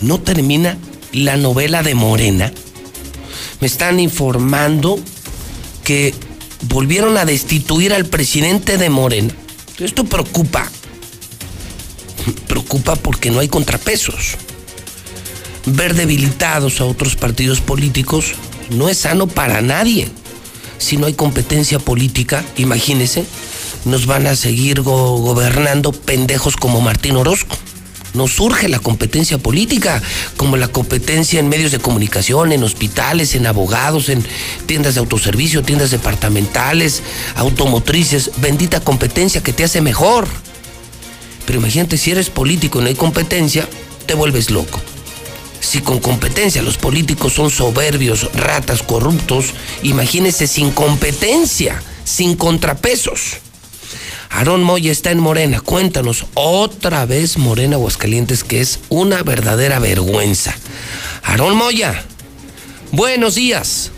no 0.00 0.20
termina 0.20 0.78
la 1.12 1.36
novela 1.36 1.82
de 1.82 1.94
Morena. 1.94 2.52
Me 3.60 3.66
están 3.66 4.00
informando 4.00 4.98
que 5.84 6.14
volvieron 6.62 7.16
a 7.16 7.24
destituir 7.24 7.92
al 7.92 8.06
presidente 8.06 8.76
de 8.76 8.90
Morena. 8.90 9.34
Esto 9.78 10.04
preocupa. 10.04 10.70
Preocupa 12.48 12.96
porque 12.96 13.30
no 13.30 13.40
hay 13.40 13.48
contrapesos. 13.48 14.36
Ver 15.64 15.94
debilitados 15.94 16.80
a 16.80 16.84
otros 16.84 17.16
partidos 17.16 17.60
políticos 17.60 18.34
no 18.70 18.88
es 18.88 18.98
sano 18.98 19.26
para 19.26 19.62
nadie. 19.62 20.08
Si 20.78 20.98
no 20.98 21.06
hay 21.06 21.14
competencia 21.14 21.78
política, 21.78 22.44
imagínense, 22.56 23.24
nos 23.84 24.06
van 24.06 24.26
a 24.26 24.36
seguir 24.36 24.82
gobernando 24.82 25.92
pendejos 25.92 26.56
como 26.56 26.80
Martín 26.80 27.16
Orozco 27.16 27.56
no 28.16 28.26
surge 28.26 28.68
la 28.68 28.78
competencia 28.78 29.38
política, 29.38 30.02
como 30.36 30.56
la 30.56 30.68
competencia 30.68 31.38
en 31.38 31.48
medios 31.48 31.72
de 31.72 31.78
comunicación, 31.78 32.52
en 32.52 32.62
hospitales, 32.64 33.34
en 33.34 33.46
abogados, 33.46 34.08
en 34.08 34.24
tiendas 34.66 34.94
de 34.94 35.00
autoservicio, 35.00 35.62
tiendas 35.62 35.90
departamentales, 35.90 37.02
automotrices. 37.36 38.30
Bendita 38.38 38.80
competencia 38.80 39.42
que 39.42 39.52
te 39.52 39.64
hace 39.64 39.80
mejor. 39.80 40.26
Pero 41.46 41.60
imagínate, 41.60 41.96
si 41.96 42.10
eres 42.10 42.30
político 42.30 42.80
y 42.80 42.82
no 42.82 42.88
hay 42.88 42.94
competencia, 42.94 43.68
te 44.06 44.14
vuelves 44.14 44.50
loco. 44.50 44.80
Si 45.60 45.80
con 45.80 45.98
competencia 45.98 46.62
los 46.62 46.76
políticos 46.76 47.34
son 47.34 47.50
soberbios, 47.50 48.30
ratas, 48.34 48.82
corruptos, 48.82 49.46
imagínese 49.82 50.46
sin 50.46 50.70
competencia, 50.70 51.82
sin 52.04 52.36
contrapesos. 52.36 53.38
Aarón 54.36 54.64
Moya 54.64 54.92
está 54.92 55.12
en 55.12 55.18
Morena. 55.18 55.62
Cuéntanos 55.62 56.26
otra 56.34 57.06
vez 57.06 57.38
Morena 57.38 57.76
Aguascalientes, 57.76 58.44
que 58.44 58.60
es 58.60 58.80
una 58.90 59.22
verdadera 59.22 59.78
vergüenza. 59.78 60.54
Aarón 61.22 61.56
Moya, 61.56 62.04
buenos 62.92 63.36
días. 63.36 63.90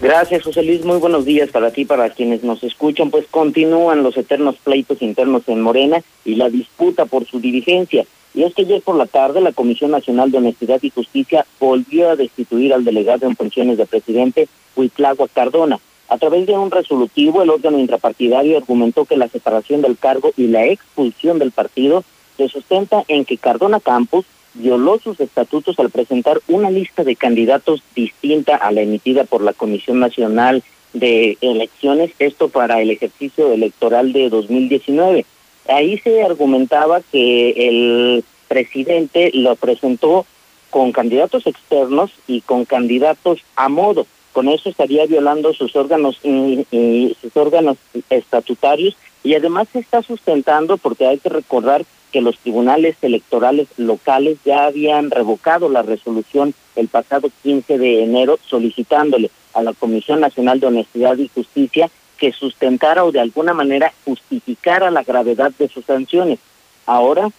Gracias, 0.00 0.42
José 0.42 0.64
Luis. 0.64 0.84
Muy 0.84 0.98
buenos 0.98 1.24
días 1.24 1.50
para 1.50 1.70
ti, 1.70 1.84
para 1.84 2.10
quienes 2.10 2.42
nos 2.42 2.64
escuchan. 2.64 3.12
Pues 3.12 3.26
continúan 3.30 4.02
los 4.02 4.16
eternos 4.16 4.56
pleitos 4.56 5.00
internos 5.00 5.44
en 5.46 5.60
Morena 5.60 6.02
y 6.24 6.34
la 6.34 6.50
disputa 6.50 7.04
por 7.04 7.24
su 7.24 7.38
dirigencia. 7.38 8.04
Y 8.34 8.42
es 8.42 8.54
que 8.54 8.62
ayer 8.62 8.82
por 8.82 8.96
la 8.96 9.06
tarde 9.06 9.40
la 9.40 9.52
Comisión 9.52 9.92
Nacional 9.92 10.32
de 10.32 10.38
Honestidad 10.38 10.80
y 10.82 10.90
Justicia 10.90 11.46
volvió 11.60 12.10
a 12.10 12.16
destituir 12.16 12.74
al 12.74 12.84
delegado 12.84 13.28
en 13.28 13.36
funciones 13.36 13.78
de 13.78 13.86
presidente, 13.86 14.48
Huitlagua 14.74 15.28
Cardona. 15.28 15.78
A 16.12 16.18
través 16.18 16.46
de 16.46 16.52
un 16.52 16.70
resolutivo, 16.70 17.40
el 17.40 17.48
órgano 17.48 17.78
intrapartidario 17.78 18.58
argumentó 18.58 19.06
que 19.06 19.16
la 19.16 19.28
separación 19.28 19.80
del 19.80 19.96
cargo 19.96 20.32
y 20.36 20.48
la 20.48 20.66
expulsión 20.66 21.38
del 21.38 21.52
partido 21.52 22.04
se 22.36 22.50
sustenta 22.50 23.02
en 23.08 23.24
que 23.24 23.38
Cardona 23.38 23.80
Campos 23.80 24.26
violó 24.52 24.98
sus 24.98 25.18
estatutos 25.20 25.78
al 25.78 25.88
presentar 25.88 26.42
una 26.48 26.70
lista 26.70 27.02
de 27.02 27.16
candidatos 27.16 27.82
distinta 27.94 28.56
a 28.56 28.72
la 28.72 28.82
emitida 28.82 29.24
por 29.24 29.40
la 29.40 29.54
Comisión 29.54 30.00
Nacional 30.00 30.62
de 30.92 31.38
Elecciones, 31.40 32.10
esto 32.18 32.50
para 32.50 32.82
el 32.82 32.90
ejercicio 32.90 33.50
electoral 33.50 34.12
de 34.12 34.28
2019. 34.28 35.24
Ahí 35.66 35.96
se 35.96 36.22
argumentaba 36.22 37.00
que 37.10 37.52
el 37.56 38.22
presidente 38.48 39.30
lo 39.32 39.56
presentó 39.56 40.26
con 40.68 40.92
candidatos 40.92 41.46
externos 41.46 42.10
y 42.26 42.42
con 42.42 42.66
candidatos 42.66 43.40
a 43.56 43.70
modo 43.70 44.06
con 44.32 44.48
eso 44.48 44.68
estaría 44.68 45.06
violando 45.06 45.52
sus 45.52 45.76
órganos 45.76 46.18
y, 46.22 47.16
sus 47.20 47.36
órganos 47.36 47.76
estatutarios 48.10 48.96
y 49.22 49.34
además 49.34 49.68
se 49.72 49.78
está 49.78 50.02
sustentando 50.02 50.76
porque 50.78 51.06
hay 51.06 51.18
que 51.18 51.28
recordar 51.28 51.84
que 52.10 52.20
los 52.20 52.38
tribunales 52.38 52.96
electorales 53.02 53.68
locales 53.76 54.38
ya 54.44 54.64
habían 54.64 55.10
revocado 55.10 55.68
la 55.68 55.82
resolución 55.82 56.54
el 56.76 56.88
pasado 56.88 57.30
15 57.42 57.78
de 57.78 58.02
enero 58.04 58.38
solicitándole 58.46 59.30
a 59.54 59.62
la 59.62 59.72
Comisión 59.72 60.20
Nacional 60.20 60.60
de 60.60 60.66
Honestidad 60.66 61.16
y 61.18 61.28
Justicia 61.28 61.90
que 62.18 62.32
sustentara 62.32 63.04
o 63.04 63.12
de 63.12 63.20
alguna 63.20 63.54
manera 63.54 63.92
justificara 64.04 64.90
la 64.90 65.02
gravedad 65.02 65.52
de 65.58 65.68
sus 65.68 65.84
sanciones. 65.84 66.38
Ahora, 66.86 67.30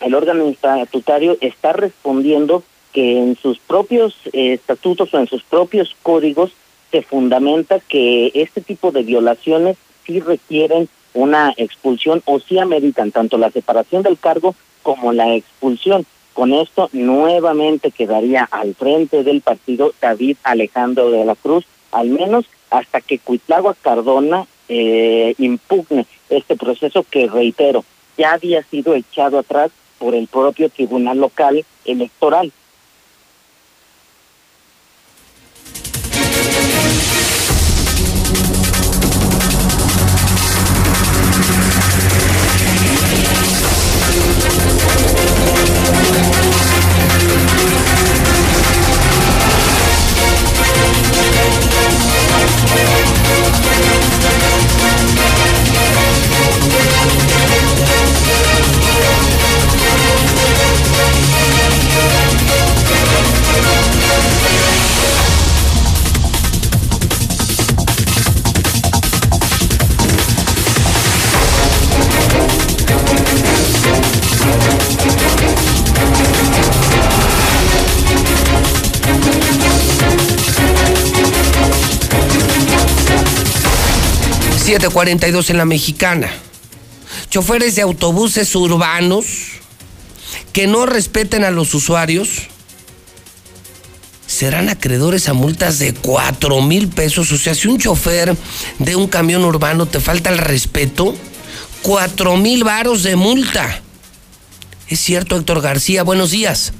el 0.00 0.14
órgano 0.14 0.48
estatutario 0.48 1.36
está 1.40 1.72
respondiendo 1.72 2.62
que 2.92 3.18
en 3.18 3.36
sus 3.36 3.58
propios 3.58 4.14
eh, 4.32 4.54
estatutos 4.54 5.12
o 5.14 5.18
en 5.18 5.26
sus 5.26 5.42
propios 5.42 5.94
códigos 6.02 6.52
se 6.90 7.02
fundamenta 7.02 7.80
que 7.80 8.30
este 8.34 8.60
tipo 8.60 8.92
de 8.92 9.02
violaciones 9.02 9.76
sí 10.06 10.20
requieren 10.20 10.88
una 11.14 11.52
expulsión 11.56 12.22
o 12.26 12.38
sí 12.38 12.58
ameritan 12.58 13.10
tanto 13.10 13.38
la 13.38 13.50
separación 13.50 14.02
del 14.02 14.18
cargo 14.18 14.54
como 14.82 15.12
la 15.12 15.34
expulsión. 15.34 16.06
Con 16.34 16.52
esto 16.52 16.88
nuevamente 16.92 17.90
quedaría 17.90 18.44
al 18.44 18.74
frente 18.74 19.22
del 19.22 19.42
partido 19.42 19.92
David 20.00 20.36
Alejandro 20.42 21.10
de 21.10 21.24
la 21.24 21.34
Cruz, 21.34 21.64
al 21.90 22.08
menos 22.08 22.46
hasta 22.70 23.00
que 23.00 23.18
Cuitlagua 23.18 23.74
Cardona 23.80 24.46
eh, 24.68 25.34
impugne 25.38 26.06
este 26.30 26.56
proceso 26.56 27.04
que, 27.08 27.26
reitero, 27.26 27.84
ya 28.16 28.32
había 28.32 28.62
sido 28.62 28.94
echado 28.94 29.38
atrás 29.38 29.70
por 29.98 30.14
el 30.14 30.26
propio 30.26 30.70
Tribunal 30.70 31.18
Local 31.18 31.64
Electoral. 31.84 32.52
742 84.62 85.50
en 85.50 85.58
la 85.58 85.64
mexicana. 85.64 86.30
Choferes 87.30 87.74
de 87.74 87.82
autobuses 87.82 88.54
urbanos 88.54 89.26
que 90.52 90.68
no 90.68 90.86
respeten 90.86 91.42
a 91.42 91.50
los 91.50 91.74
usuarios 91.74 92.48
serán 94.26 94.68
acreedores 94.68 95.28
a 95.28 95.32
multas 95.32 95.80
de 95.80 95.94
4 95.94 96.62
mil 96.62 96.88
pesos. 96.88 97.32
O 97.32 97.38
sea, 97.38 97.56
si 97.56 97.66
un 97.66 97.78
chofer 97.78 98.36
de 98.78 98.94
un 98.94 99.08
camión 99.08 99.44
urbano 99.44 99.86
te 99.86 99.98
falta 99.98 100.30
el 100.30 100.38
respeto, 100.38 101.14
4 101.82 102.36
mil 102.36 102.62
varos 102.62 103.02
de 103.02 103.16
multa. 103.16 103.82
Es 104.86 105.00
cierto, 105.00 105.36
Héctor 105.36 105.60
García, 105.60 106.04
buenos 106.04 106.30
días. 106.30 106.72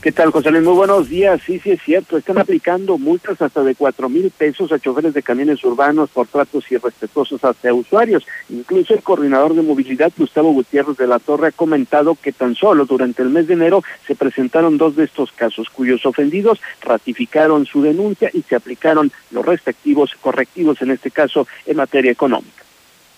¿Qué 0.00 0.12
tal, 0.12 0.30
José 0.30 0.52
Luis? 0.52 0.62
Muy 0.62 0.74
buenos 0.74 1.08
días. 1.08 1.40
Sí, 1.44 1.58
sí, 1.58 1.72
es 1.72 1.82
cierto. 1.82 2.16
Están 2.16 2.38
aplicando 2.38 2.98
multas 2.98 3.42
hasta 3.42 3.64
de 3.64 3.74
cuatro 3.74 4.08
mil 4.08 4.30
pesos 4.30 4.70
a 4.70 4.78
choferes 4.78 5.12
de 5.12 5.24
camiones 5.24 5.64
urbanos 5.64 6.08
por 6.10 6.28
tratos 6.28 6.70
irrespetuosos 6.70 7.42
hacia 7.42 7.74
usuarios. 7.74 8.24
Incluso 8.48 8.94
el 8.94 9.02
coordinador 9.02 9.54
de 9.54 9.62
movilidad, 9.62 10.12
Gustavo 10.16 10.52
Gutiérrez 10.52 10.96
de 10.98 11.08
la 11.08 11.18
Torre, 11.18 11.48
ha 11.48 11.52
comentado 11.52 12.14
que 12.14 12.30
tan 12.30 12.54
solo 12.54 12.86
durante 12.86 13.22
el 13.22 13.30
mes 13.30 13.48
de 13.48 13.54
enero 13.54 13.82
se 14.06 14.14
presentaron 14.14 14.78
dos 14.78 14.94
de 14.94 15.02
estos 15.02 15.32
casos, 15.32 15.68
cuyos 15.68 16.06
ofendidos 16.06 16.60
ratificaron 16.80 17.66
su 17.66 17.82
denuncia 17.82 18.30
y 18.32 18.42
se 18.42 18.54
aplicaron 18.54 19.10
los 19.32 19.44
respectivos 19.44 20.14
correctivos, 20.20 20.80
en 20.80 20.92
este 20.92 21.10
caso, 21.10 21.48
en 21.66 21.76
materia 21.76 22.12
económica. 22.12 22.67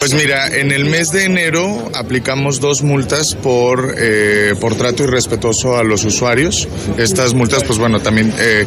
Pues 0.01 0.15
mira, 0.15 0.47
en 0.49 0.73
el 0.73 0.87
mes 0.87 1.13
de 1.13 1.27
enero 1.27 1.91
aplicamos 1.95 2.59
dos 2.59 2.83
multas 2.83 3.35
por, 3.35 3.97
eh, 3.99 4.55
por 4.59 4.75
trato 4.75 5.03
irrespetuoso 5.03 5.77
a 5.77 5.85
los 5.85 6.07
usuarios. 6.07 6.67
Estas 6.97 7.35
multas, 7.35 7.65
pues 7.65 7.79
bueno, 7.79 8.01
también 8.01 8.33
eh, 8.39 8.65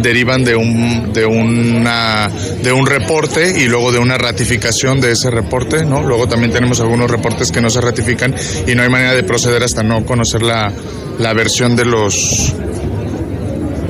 derivan 0.00 0.44
de 0.44 0.54
un, 0.54 1.14
de, 1.14 1.24
una, 1.24 2.30
de 2.62 2.72
un 2.72 2.84
reporte 2.84 3.58
y 3.58 3.68
luego 3.68 3.90
de 3.90 4.00
una 4.00 4.18
ratificación 4.18 5.00
de 5.00 5.12
ese 5.12 5.30
reporte, 5.30 5.86
¿no? 5.86 6.02
Luego 6.02 6.28
también 6.28 6.52
tenemos 6.52 6.78
algunos 6.80 7.10
reportes 7.10 7.50
que 7.50 7.62
no 7.62 7.70
se 7.70 7.80
ratifican 7.80 8.34
y 8.66 8.74
no 8.74 8.82
hay 8.82 8.90
manera 8.90 9.14
de 9.14 9.22
proceder 9.22 9.62
hasta 9.62 9.82
no 9.82 10.04
conocer 10.04 10.42
la, 10.42 10.70
la 11.18 11.32
versión 11.32 11.74
de 11.74 11.86
los, 11.86 12.52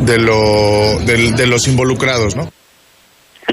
de, 0.06 0.18
lo, 0.18 1.00
de, 1.00 1.32
de 1.32 1.46
los 1.48 1.66
involucrados, 1.66 2.36
¿no? 2.36 2.48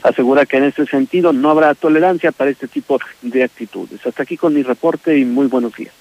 Asegura 0.01 0.45
que 0.45 0.57
en 0.57 0.65
este 0.65 0.85
sentido 0.85 1.33
no 1.33 1.49
habrá 1.49 1.75
tolerancia 1.75 2.31
para 2.31 2.49
este 2.49 2.67
tipo 2.67 2.99
de 3.21 3.43
actitudes. 3.43 4.05
Hasta 4.05 4.23
aquí 4.23 4.37
con 4.37 4.53
mi 4.53 4.63
reporte 4.63 5.17
y 5.17 5.25
muy 5.25 5.47
buenos 5.47 5.75
días. 5.75 5.93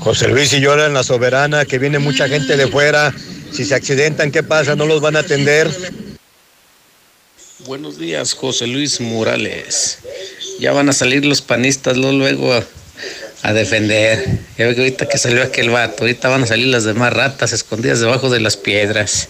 José 0.00 0.28
Luis 0.28 0.52
y 0.52 0.60
llora 0.60 0.86
en 0.86 0.94
la 0.94 1.02
soberana, 1.02 1.64
que 1.64 1.78
viene 1.78 1.98
mucha 1.98 2.28
gente 2.28 2.56
de 2.56 2.68
fuera. 2.68 3.12
Si 3.52 3.64
se 3.64 3.74
accidentan, 3.74 4.30
¿qué 4.30 4.42
pasa? 4.42 4.76
¿No 4.76 4.86
los 4.86 5.00
van 5.00 5.16
a 5.16 5.20
atender? 5.20 5.68
Buenos 7.66 7.98
días, 7.98 8.34
José 8.34 8.66
Luis 8.66 9.00
Morales. 9.00 9.98
Ya 10.60 10.72
van 10.72 10.88
a 10.88 10.92
salir 10.92 11.24
los 11.24 11.42
panistas 11.42 11.96
luego 11.96 12.52
a, 12.52 12.62
a 13.42 13.52
defender. 13.52 14.24
Ya 14.56 14.66
ve 14.66 14.74
que 14.74 14.80
ahorita 14.82 15.08
que 15.08 15.18
salió 15.18 15.42
aquel 15.42 15.70
vato, 15.70 16.04
ahorita 16.04 16.28
van 16.28 16.44
a 16.44 16.46
salir 16.46 16.68
las 16.68 16.84
demás 16.84 17.12
ratas 17.12 17.52
escondidas 17.52 18.00
debajo 18.00 18.30
de 18.30 18.40
las 18.40 18.56
piedras. 18.56 19.28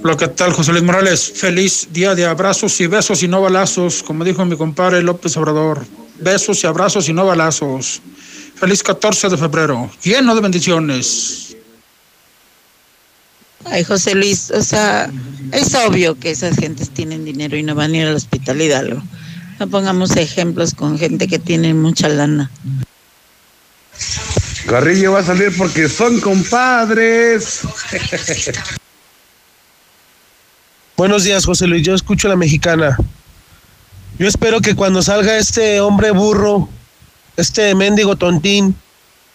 Hola, 0.00 0.16
¿qué 0.16 0.28
tal, 0.28 0.52
José 0.52 0.70
Luis 0.70 0.84
Morales? 0.84 1.32
Feliz 1.34 1.88
día 1.90 2.14
de 2.14 2.24
abrazos 2.24 2.80
y 2.80 2.86
besos 2.86 3.20
y 3.24 3.28
no 3.28 3.42
balazos, 3.42 4.04
como 4.04 4.24
dijo 4.24 4.44
mi 4.44 4.56
compadre 4.56 5.02
López 5.02 5.36
Obrador. 5.36 5.84
Besos 6.20 6.62
y 6.62 6.68
abrazos 6.68 7.08
y 7.08 7.12
no 7.12 7.26
balazos. 7.26 8.00
Feliz 8.54 8.84
14 8.84 9.28
de 9.28 9.36
febrero, 9.36 9.90
lleno 10.04 10.36
de 10.36 10.40
bendiciones. 10.40 11.56
Ay, 13.64 13.82
José 13.82 14.14
Luis, 14.14 14.52
o 14.52 14.62
sea, 14.62 15.10
es 15.50 15.74
obvio 15.74 16.16
que 16.16 16.30
esas 16.30 16.56
gentes 16.56 16.90
tienen 16.90 17.24
dinero 17.24 17.56
y 17.56 17.64
no 17.64 17.74
van 17.74 17.92
a 17.92 17.96
ir 17.96 18.06
al 18.06 18.14
hospital 18.14 18.62
Hidalgo. 18.62 19.02
No 19.58 19.68
pongamos 19.68 20.14
ejemplos 20.16 20.74
con 20.74 20.96
gente 20.96 21.26
que 21.26 21.40
tiene 21.40 21.74
mucha 21.74 22.08
lana. 22.08 22.52
Carrillo 24.68 25.12
va 25.12 25.20
a 25.20 25.24
salir 25.24 25.52
porque 25.56 25.88
son 25.88 26.20
compadres. 26.20 27.62
Buenos 30.98 31.22
días, 31.22 31.46
José 31.46 31.68
Luis. 31.68 31.84
Yo 31.84 31.94
escucho 31.94 32.26
la 32.26 32.34
mexicana. 32.34 32.96
Yo 34.18 34.26
espero 34.26 34.60
que 34.60 34.74
cuando 34.74 35.00
salga 35.00 35.36
este 35.36 35.80
hombre 35.80 36.10
burro, 36.10 36.68
este 37.36 37.72
mendigo 37.76 38.16
tontín, 38.16 38.74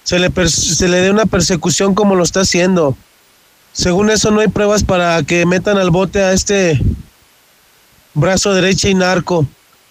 se 0.03 0.19
le, 0.19 0.29
se 0.49 0.89
le 0.89 0.97
dé 0.97 1.09
una 1.09 1.25
persecución 1.25 1.95
como 1.95 2.15
lo 2.15 2.23
está 2.23 2.41
haciendo. 2.41 2.97
Según 3.71 4.09
eso, 4.09 4.29
no 4.29 4.41
hay 4.41 4.49
pruebas 4.49 4.83
para 4.83 5.23
que 5.23 5.45
metan 5.45 5.77
al 5.77 5.89
bote 5.89 6.21
a 6.21 6.33
este 6.33 6.81
brazo 8.13 8.53
derecha 8.53 8.89
y 8.89 8.95
narco. 8.95 9.47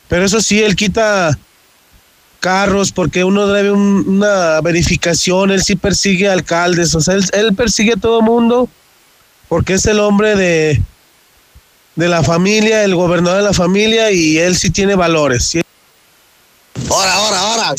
Pero 0.09 0.27
eso 0.27 0.43
sí, 0.43 0.63
él 0.63 0.77
quita 0.77 1.39
carros 2.41 2.93
porque 2.93 3.25
uno 3.25 3.47
debe 3.47 3.73
una 3.73 4.61
verificación. 4.61 5.51
Él 5.51 5.63
sí 5.63 5.77
persigue 5.77 6.29
alcaldes. 6.29 6.95
O 6.95 7.01
sea, 7.01 7.15
él, 7.15 7.25
él 7.33 7.55
persigue 7.55 7.95
a 7.95 7.97
todo 7.97 8.21
mundo 8.21 8.69
porque 9.49 9.73
es 9.73 9.87
el 9.87 10.01
hombre 10.01 10.37
de 10.37 10.83
de 11.97 12.09
la 12.09 12.23
familia, 12.23 12.85
el 12.85 12.95
gobernador 12.95 13.39
de 13.39 13.45
la 13.45 13.53
familia 13.53 14.11
y 14.11 14.39
él 14.39 14.57
sí 14.57 14.71
tiene 14.71 14.95
valores. 14.95 15.53
Ahora, 16.89 17.15
ahora, 17.15 17.41
ahora. 17.41 17.75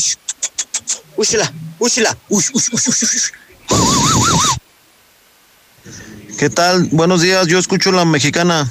Úsela, 1.16 1.52
úsela. 1.78 2.16
¿Qué 6.38 6.50
tal? 6.50 6.88
Buenos 6.90 7.22
días, 7.22 7.46
yo 7.46 7.58
escucho 7.58 7.92
la 7.92 8.04
mexicana. 8.04 8.70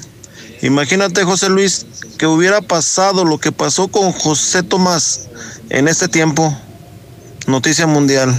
Imagínate, 0.62 1.24
José 1.24 1.48
Luis, 1.48 1.86
que 2.18 2.26
hubiera 2.26 2.60
pasado 2.62 3.24
lo 3.24 3.38
que 3.38 3.52
pasó 3.52 3.88
con 3.88 4.12
José 4.12 4.62
Tomás 4.62 5.28
en 5.70 5.88
este 5.88 6.08
tiempo. 6.08 6.56
Noticia 7.46 7.86
mundial. 7.86 8.34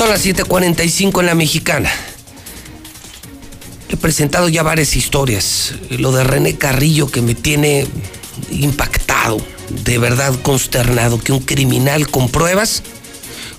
Son 0.00 0.08
las 0.08 0.24
7:45 0.24 1.20
en 1.20 1.26
la 1.26 1.34
mexicana. 1.34 1.92
He 3.90 3.98
presentado 3.98 4.48
ya 4.48 4.62
varias 4.62 4.96
historias. 4.96 5.74
Lo 5.90 6.10
de 6.10 6.24
René 6.24 6.56
Carrillo 6.56 7.10
que 7.10 7.20
me 7.20 7.34
tiene 7.34 7.86
impactado, 8.50 9.36
de 9.68 9.98
verdad 9.98 10.34
consternado, 10.40 11.20
que 11.20 11.34
un 11.34 11.40
criminal 11.40 12.08
con 12.08 12.30
pruebas, 12.30 12.82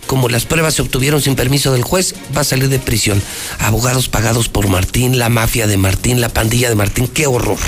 como 0.07 0.29
las 0.29 0.45
pruebas 0.45 0.73
se 0.73 0.81
obtuvieron 0.81 1.21
sin 1.21 1.35
permiso 1.35 1.73
del 1.73 1.83
juez, 1.83 2.15
va 2.35 2.41
a 2.41 2.43
salir 2.43 2.69
de 2.69 2.79
prisión. 2.79 3.21
Abogados 3.59 4.09
pagados 4.09 4.49
por 4.49 4.67
Martín, 4.67 5.19
la 5.19 5.29
mafia 5.29 5.67
de 5.67 5.77
Martín, 5.77 6.21
la 6.21 6.29
pandilla 6.29 6.69
de 6.69 6.75
Martín, 6.75 7.07
qué 7.07 7.27
horror. 7.27 7.59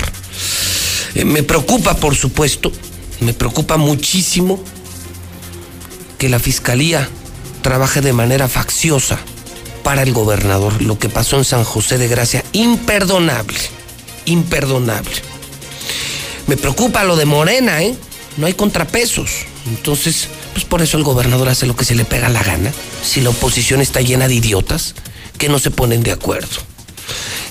Eh, 1.14 1.26
me 1.26 1.44
preocupa, 1.44 1.96
por 1.98 2.16
supuesto, 2.16 2.72
Me 3.20 3.34
preocupa 3.34 3.78
muchísimo 3.78 4.60
que 6.18 6.28
la 6.28 6.40
fiscalía 6.40 7.08
trabaje 7.64 8.02
de 8.02 8.14
manera 8.14 8.48
facciosa 8.48 9.18
para 9.84 10.04
el 10.04 10.14
gobernador. 10.14 10.84
Lo 10.84 11.00
que 11.00 11.10
pasó 11.10 11.38
en 11.38 11.46
San 11.46 11.64
José 11.64 11.98
de 11.98 12.08
Gracia, 12.08 12.44
imperdonable, 12.52 13.58
imperdonable. 14.26 15.16
Me 16.46 16.58
preocupa 16.58 17.04
lo 17.04 17.16
de 17.16 17.26
Morena, 17.26 17.82
¿eh? 17.82 17.96
No 18.38 18.46
hay 18.46 18.54
contrapesos. 18.54 19.32
Entonces, 19.66 20.28
pues 20.54 20.66
por 20.66 20.82
eso 20.82 20.98
el 20.98 21.04
gobernador 21.04 21.50
hace 21.50 21.66
lo 21.66 21.76
que 21.76 21.86
se 21.86 21.96
le 21.96 22.06
pega 22.06 22.30
la 22.30 22.44
gana. 22.44 22.72
Si 23.04 23.22
la 23.22 23.30
oposición 23.30 23.82
está 23.82 24.02
llena 24.02 24.28
de 24.28 24.36
idiotas 24.36 24.94
que 25.38 25.50
no 25.50 25.58
se 25.58 25.72
ponen 25.72 26.04
de 26.04 26.12
acuerdo. 26.12 26.62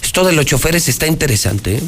Esto 0.03 0.25
de 0.25 0.33
los 0.33 0.45
choferes 0.45 0.89
está 0.89 1.07
interesante, 1.07 1.77
¿eh? 1.77 1.83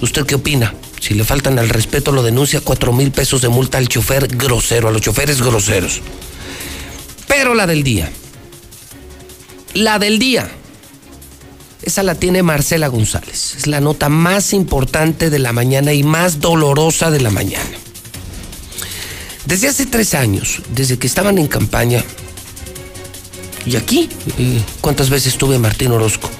¿Usted 0.00 0.26
qué 0.26 0.34
opina? 0.34 0.74
Si 1.00 1.14
le 1.14 1.24
faltan 1.24 1.58
al 1.58 1.68
respeto, 1.68 2.12
lo 2.12 2.22
denuncia 2.22 2.60
cuatro 2.60 2.92
mil 2.92 3.10
pesos 3.10 3.40
de 3.40 3.48
multa 3.48 3.78
al 3.78 3.88
chofer 3.88 4.26
grosero, 4.28 4.88
a 4.88 4.90
los 4.90 5.00
choferes 5.00 5.40
groseros. 5.40 6.02
Pero 7.28 7.54
la 7.54 7.66
del 7.66 7.82
día. 7.82 8.10
La 9.74 9.98
del 9.98 10.18
día. 10.18 10.50
Esa 11.82 12.02
la 12.02 12.14
tiene 12.14 12.42
Marcela 12.42 12.88
González. 12.88 13.56
Es 13.56 13.66
la 13.66 13.80
nota 13.80 14.08
más 14.08 14.52
importante 14.52 15.30
de 15.30 15.38
la 15.38 15.52
mañana 15.52 15.92
y 15.92 16.02
más 16.02 16.40
dolorosa 16.40 17.10
de 17.10 17.20
la 17.20 17.30
mañana. 17.30 17.76
Desde 19.44 19.68
hace 19.68 19.84
tres 19.84 20.14
años, 20.14 20.62
desde 20.74 20.98
que 20.98 21.06
estaban 21.06 21.36
en 21.36 21.46
campaña, 21.46 22.02
y 23.66 23.76
aquí, 23.76 24.08
eh, 24.38 24.60
¿cuántas 24.80 25.10
veces 25.10 25.36
tuve 25.36 25.58
Martín 25.58 25.92
Orozco? 25.92 26.30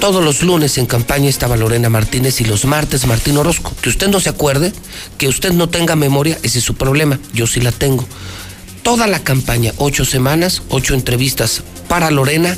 Todos 0.00 0.24
los 0.24 0.42
lunes 0.42 0.78
en 0.78 0.86
campaña 0.86 1.28
estaba 1.28 1.56
Lorena 1.56 1.88
Martínez 1.88 2.40
y 2.40 2.44
los 2.44 2.64
martes 2.64 3.06
Martín 3.06 3.36
Orozco. 3.36 3.72
Que 3.80 3.88
usted 3.88 4.08
no 4.08 4.20
se 4.20 4.28
acuerde, 4.28 4.72
que 5.18 5.28
usted 5.28 5.52
no 5.52 5.68
tenga 5.68 5.96
memoria, 5.96 6.38
ese 6.42 6.58
es 6.58 6.64
su 6.64 6.74
problema. 6.74 7.18
Yo 7.32 7.48
sí 7.48 7.60
la 7.60 7.72
tengo. 7.72 8.06
Toda 8.82 9.06
la 9.06 9.22
campaña, 9.22 9.72
ocho 9.76 10.04
semanas, 10.04 10.62
ocho 10.68 10.94
entrevistas 10.94 11.62
para 11.88 12.10
Lorena 12.10 12.56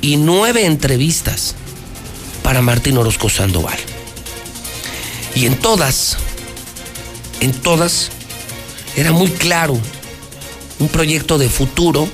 y 0.00 0.16
nueve 0.16 0.64
entrevistas 0.64 1.54
para 2.42 2.62
Martín 2.62 2.96
Orozco 2.98 3.28
Sandoval. 3.28 3.78
Y 5.34 5.46
en 5.46 5.56
todas, 5.56 6.16
en 7.40 7.52
todas, 7.52 8.10
era 8.96 9.12
muy 9.12 9.30
claro 9.30 9.78
un 10.78 10.88
proyecto 10.88 11.38
de 11.38 11.48
futuro, 11.48 12.08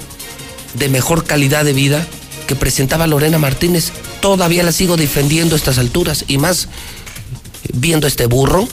de 0.74 0.88
mejor 0.88 1.24
calidad 1.24 1.64
de 1.64 1.72
vida 1.72 2.06
que 2.46 2.54
presentaba 2.56 3.06
Lorena 3.06 3.38
Martínez. 3.38 3.92
Todavía 4.20 4.62
la 4.62 4.72
sigo 4.72 4.96
defendiendo 4.96 5.54
a 5.54 5.58
estas 5.58 5.78
alturas 5.78 6.24
y 6.28 6.38
más 6.38 6.68
viendo 7.72 8.06
este 8.06 8.26
burro, 8.26 8.68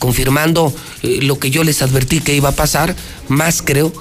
confirmando 0.00 0.74
eh, 1.04 1.20
lo 1.22 1.38
que 1.38 1.52
yo 1.52 1.62
les 1.62 1.82
advertí 1.82 2.18
que 2.20 2.34
iba 2.34 2.48
a 2.48 2.56
pasar, 2.56 2.96
más 3.28 3.62
creo 3.62 3.92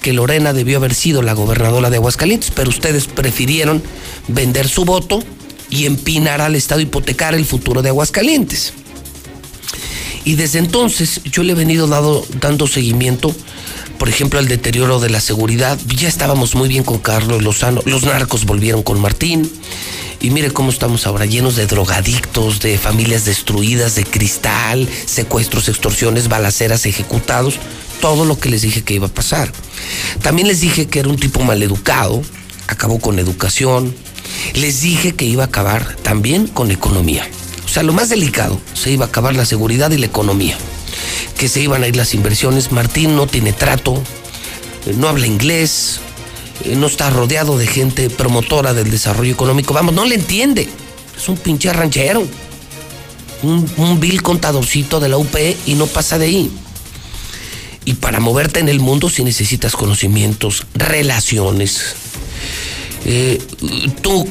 que 0.00 0.12
Lorena 0.12 0.52
debió 0.52 0.76
haber 0.76 0.94
sido 0.94 1.22
la 1.22 1.32
gobernadora 1.32 1.90
de 1.90 1.96
Aguascalientes, 1.96 2.52
pero 2.54 2.68
ustedes 2.68 3.06
prefirieron 3.06 3.82
vender 4.28 4.68
su 4.68 4.84
voto 4.84 5.24
y 5.70 5.86
empinar 5.86 6.40
al 6.40 6.54
Estado 6.54 6.80
hipotecar 6.80 7.34
el 7.34 7.44
futuro 7.44 7.82
de 7.82 7.88
Aguascalientes. 7.88 8.74
Y 10.24 10.34
desde 10.34 10.58
entonces 10.58 11.20
yo 11.24 11.42
le 11.42 11.52
he 11.52 11.56
venido 11.56 11.88
dando 11.88 12.66
seguimiento, 12.66 13.34
por 14.02 14.08
ejemplo, 14.08 14.40
al 14.40 14.48
deterioro 14.48 14.98
de 14.98 15.10
la 15.10 15.20
seguridad. 15.20 15.78
Ya 15.86 16.08
estábamos 16.08 16.56
muy 16.56 16.68
bien 16.68 16.82
con 16.82 16.98
Carlos 16.98 17.40
Lozano, 17.40 17.82
los 17.84 18.02
narcos 18.02 18.46
volvieron 18.46 18.82
con 18.82 19.00
Martín. 19.00 19.48
Y 20.18 20.30
mire 20.30 20.50
cómo 20.50 20.70
estamos 20.70 21.06
ahora, 21.06 21.24
llenos 21.24 21.54
de 21.54 21.68
drogadictos, 21.68 22.58
de 22.58 22.78
familias 22.78 23.24
destruidas, 23.26 23.94
de 23.94 24.02
cristal, 24.02 24.88
secuestros, 25.06 25.68
extorsiones, 25.68 26.26
balaceras, 26.26 26.84
ejecutados. 26.84 27.60
Todo 28.00 28.24
lo 28.24 28.40
que 28.40 28.48
les 28.48 28.62
dije 28.62 28.82
que 28.82 28.94
iba 28.94 29.06
a 29.06 29.14
pasar. 29.14 29.52
También 30.20 30.48
les 30.48 30.60
dije 30.60 30.88
que 30.88 30.98
era 30.98 31.08
un 31.08 31.16
tipo 31.16 31.40
maleducado, 31.44 32.22
acabó 32.66 32.98
con 32.98 33.20
educación. 33.20 33.94
Les 34.54 34.80
dije 34.80 35.12
que 35.12 35.26
iba 35.26 35.44
a 35.44 35.46
acabar 35.46 35.94
también 36.02 36.48
con 36.48 36.72
economía. 36.72 37.24
O 37.64 37.68
sea, 37.68 37.84
lo 37.84 37.92
más 37.92 38.08
delicado, 38.08 38.60
se 38.74 38.90
iba 38.90 39.04
a 39.04 39.08
acabar 39.10 39.36
la 39.36 39.44
seguridad 39.44 39.92
y 39.92 39.98
la 39.98 40.06
economía. 40.06 40.58
Que 41.42 41.48
se 41.48 41.60
iban 41.60 41.82
a 41.82 41.88
ir 41.88 41.96
las 41.96 42.14
inversiones. 42.14 42.70
Martín 42.70 43.16
no 43.16 43.26
tiene 43.26 43.52
trato, 43.52 44.00
eh, 44.86 44.94
no 44.96 45.08
habla 45.08 45.26
inglés, 45.26 45.98
eh, 46.64 46.76
no 46.76 46.86
está 46.86 47.10
rodeado 47.10 47.58
de 47.58 47.66
gente 47.66 48.08
promotora 48.10 48.74
del 48.74 48.92
desarrollo 48.92 49.32
económico. 49.32 49.74
Vamos, 49.74 49.92
no 49.92 50.04
le 50.04 50.14
entiende. 50.14 50.68
Es 51.16 51.28
un 51.28 51.36
pinche 51.36 51.72
ranchero. 51.72 52.24
Un, 53.42 53.98
vil 53.98 54.22
contadorcito 54.22 55.00
de 55.00 55.08
la 55.08 55.18
UP 55.18 55.34
y 55.66 55.74
no 55.74 55.88
pasa 55.88 56.16
de 56.16 56.26
ahí. 56.26 56.52
Y 57.86 57.94
para 57.94 58.20
moverte 58.20 58.60
en 58.60 58.68
el 58.68 58.78
mundo 58.78 59.10
si 59.10 59.24
necesitas 59.24 59.74
conocimientos, 59.74 60.64
relaciones. 60.74 61.96
Eh, 63.04 63.40
tú, 64.00 64.28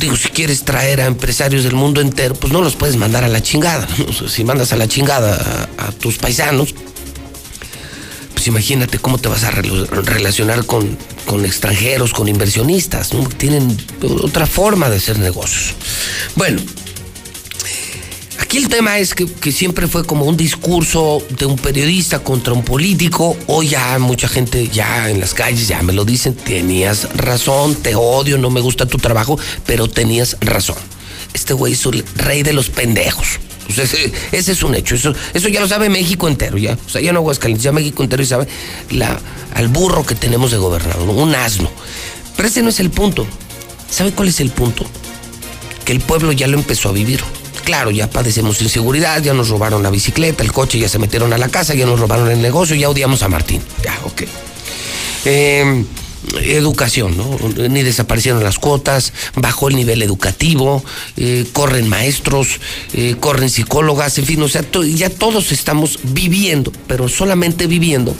digo, 0.00 0.16
si 0.16 0.28
quieres 0.28 0.64
traer 0.64 1.00
a 1.00 1.06
empresarios 1.06 1.64
del 1.64 1.74
mundo 1.74 2.00
entero, 2.00 2.34
pues 2.34 2.52
no 2.52 2.62
los 2.62 2.76
puedes 2.76 2.96
mandar 2.96 3.24
a 3.24 3.28
la 3.28 3.42
chingada. 3.42 3.86
si 4.28 4.44
mandas 4.44 4.72
a 4.72 4.76
la 4.76 4.88
chingada 4.88 5.68
a, 5.78 5.92
tus 5.92 6.18
paisanos, 6.18 6.74
pues 8.32 8.46
imagínate 8.46 8.98
cómo 8.98 9.18
te 9.18 9.28
vas 9.28 9.44
a 9.44 9.50
relacionar 9.50 10.66
con, 10.66 10.98
con 11.26 11.44
extranjeros, 11.44 12.12
con 12.12 12.28
inversionistas. 12.28 13.10
Tienen 13.36 13.76
otra 14.22 14.46
forma 14.46 14.90
de 14.90 14.96
hacer 14.96 15.18
negocios. 15.18 15.74
Bueno, 16.36 16.60
Aquí 18.40 18.58
el 18.58 18.68
tema 18.68 18.98
es 18.98 19.14
que, 19.14 19.26
que, 19.26 19.52
siempre 19.52 19.86
fue 19.86 20.04
como 20.04 20.24
un 20.24 20.36
discurso 20.36 21.22
de 21.38 21.46
un 21.46 21.56
periodista 21.56 22.18
contra 22.18 22.52
un 22.52 22.64
político. 22.64 23.36
Hoy 23.46 23.68
ya 23.68 23.98
mucha 23.98 24.26
gente 24.28 24.68
ya 24.68 25.08
en 25.08 25.20
las 25.20 25.34
calles 25.34 25.68
ya 25.68 25.82
me 25.82 25.92
lo 25.92 26.04
dicen, 26.04 26.34
tenías 26.34 27.16
razón, 27.16 27.76
te 27.76 27.94
odio, 27.94 28.36
no 28.38 28.50
me 28.50 28.60
gusta 28.60 28.86
tu 28.86 28.98
trabajo, 28.98 29.38
pero 29.66 29.88
tenías 29.88 30.36
razón. 30.40 30.76
Este 31.32 31.54
güey 31.54 31.74
es 31.74 31.86
el 31.86 32.04
rey 32.16 32.42
de 32.42 32.52
los 32.52 32.70
pendejos. 32.70 33.38
Pues 33.66 33.78
ese, 33.78 34.12
es 34.32 34.62
un 34.62 34.74
hecho, 34.74 34.94
eso, 34.94 35.14
eso 35.32 35.48
ya 35.48 35.60
lo 35.60 35.68
sabe 35.68 35.88
México 35.88 36.28
entero, 36.28 36.58
ya. 36.58 36.76
O 36.86 36.88
sea, 36.88 37.00
ya 37.00 37.12
no 37.12 37.20
Aguascalientes, 37.20 37.62
ya 37.62 37.72
México 37.72 38.02
entero 38.02 38.22
y 38.22 38.26
sabe 38.26 38.48
la, 38.90 39.18
al 39.54 39.68
burro 39.68 40.04
que 40.04 40.14
tenemos 40.14 40.50
de 40.50 40.58
gobernador, 40.58 41.08
un 41.08 41.34
asno. 41.34 41.70
Pero 42.36 42.48
ese 42.48 42.62
no 42.62 42.68
es 42.68 42.80
el 42.80 42.90
punto. 42.90 43.26
¿Sabe 43.90 44.10
cuál 44.12 44.28
es 44.28 44.40
el 44.40 44.50
punto? 44.50 44.84
Que 45.84 45.92
el 45.92 46.00
pueblo 46.00 46.32
ya 46.32 46.48
lo 46.48 46.58
empezó 46.58 46.88
a 46.88 46.92
vivir 46.92 47.20
claro, 47.64 47.90
ya 47.90 48.08
padecemos 48.08 48.60
inseguridad, 48.62 49.22
ya 49.22 49.34
nos 49.34 49.48
robaron 49.48 49.82
la 49.82 49.90
bicicleta, 49.90 50.42
el 50.42 50.52
coche, 50.52 50.78
ya 50.78 50.88
se 50.88 50.98
metieron 50.98 51.32
a 51.32 51.38
la 51.38 51.48
casa, 51.48 51.74
ya 51.74 51.86
nos 51.86 51.98
robaron 51.98 52.30
el 52.30 52.40
negocio, 52.40 52.76
ya 52.76 52.88
odiamos 52.88 53.22
a 53.22 53.28
Martín. 53.28 53.60
Ya, 53.82 53.98
ok. 54.04 54.22
Eh, 55.24 55.84
educación, 56.42 57.16
¿no? 57.16 57.38
Ni 57.68 57.82
desaparecieron 57.82 58.42
las 58.42 58.58
cuotas, 58.58 59.12
bajó 59.34 59.68
el 59.68 59.76
nivel 59.76 60.02
educativo, 60.02 60.84
eh, 61.16 61.46
corren 61.52 61.88
maestros, 61.88 62.60
eh, 62.92 63.16
corren 63.18 63.50
psicólogas, 63.50 64.18
en 64.18 64.26
fin, 64.26 64.42
o 64.42 64.48
sea, 64.48 64.64
ya 64.94 65.10
todos 65.10 65.52
estamos 65.52 65.98
viviendo, 66.02 66.72
pero 66.86 67.08
solamente 67.08 67.66
viviendo 67.66 68.14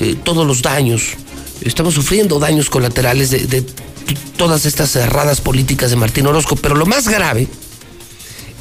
eh, 0.00 0.16
todos 0.22 0.46
los 0.46 0.62
daños, 0.62 1.14
estamos 1.62 1.94
sufriendo 1.94 2.38
daños 2.38 2.70
colaterales 2.70 3.30
de, 3.30 3.46
de 3.46 3.64
todas 4.36 4.66
estas 4.66 4.90
cerradas 4.90 5.40
políticas 5.40 5.90
de 5.90 5.96
Martín 5.96 6.26
Orozco, 6.26 6.56
pero 6.56 6.74
lo 6.74 6.86
más 6.86 7.08
grave 7.08 7.46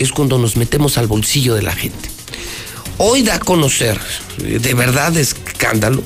es 0.01 0.11
cuando 0.11 0.39
nos 0.39 0.57
metemos 0.57 0.97
al 0.97 1.07
bolsillo 1.07 1.53
de 1.53 1.61
la 1.61 1.73
gente. 1.73 2.09
Hoy 2.97 3.21
da 3.21 3.35
a 3.35 3.39
conocer, 3.39 3.99
de 4.37 4.73
verdad 4.73 5.15
escándalo, 5.15 6.03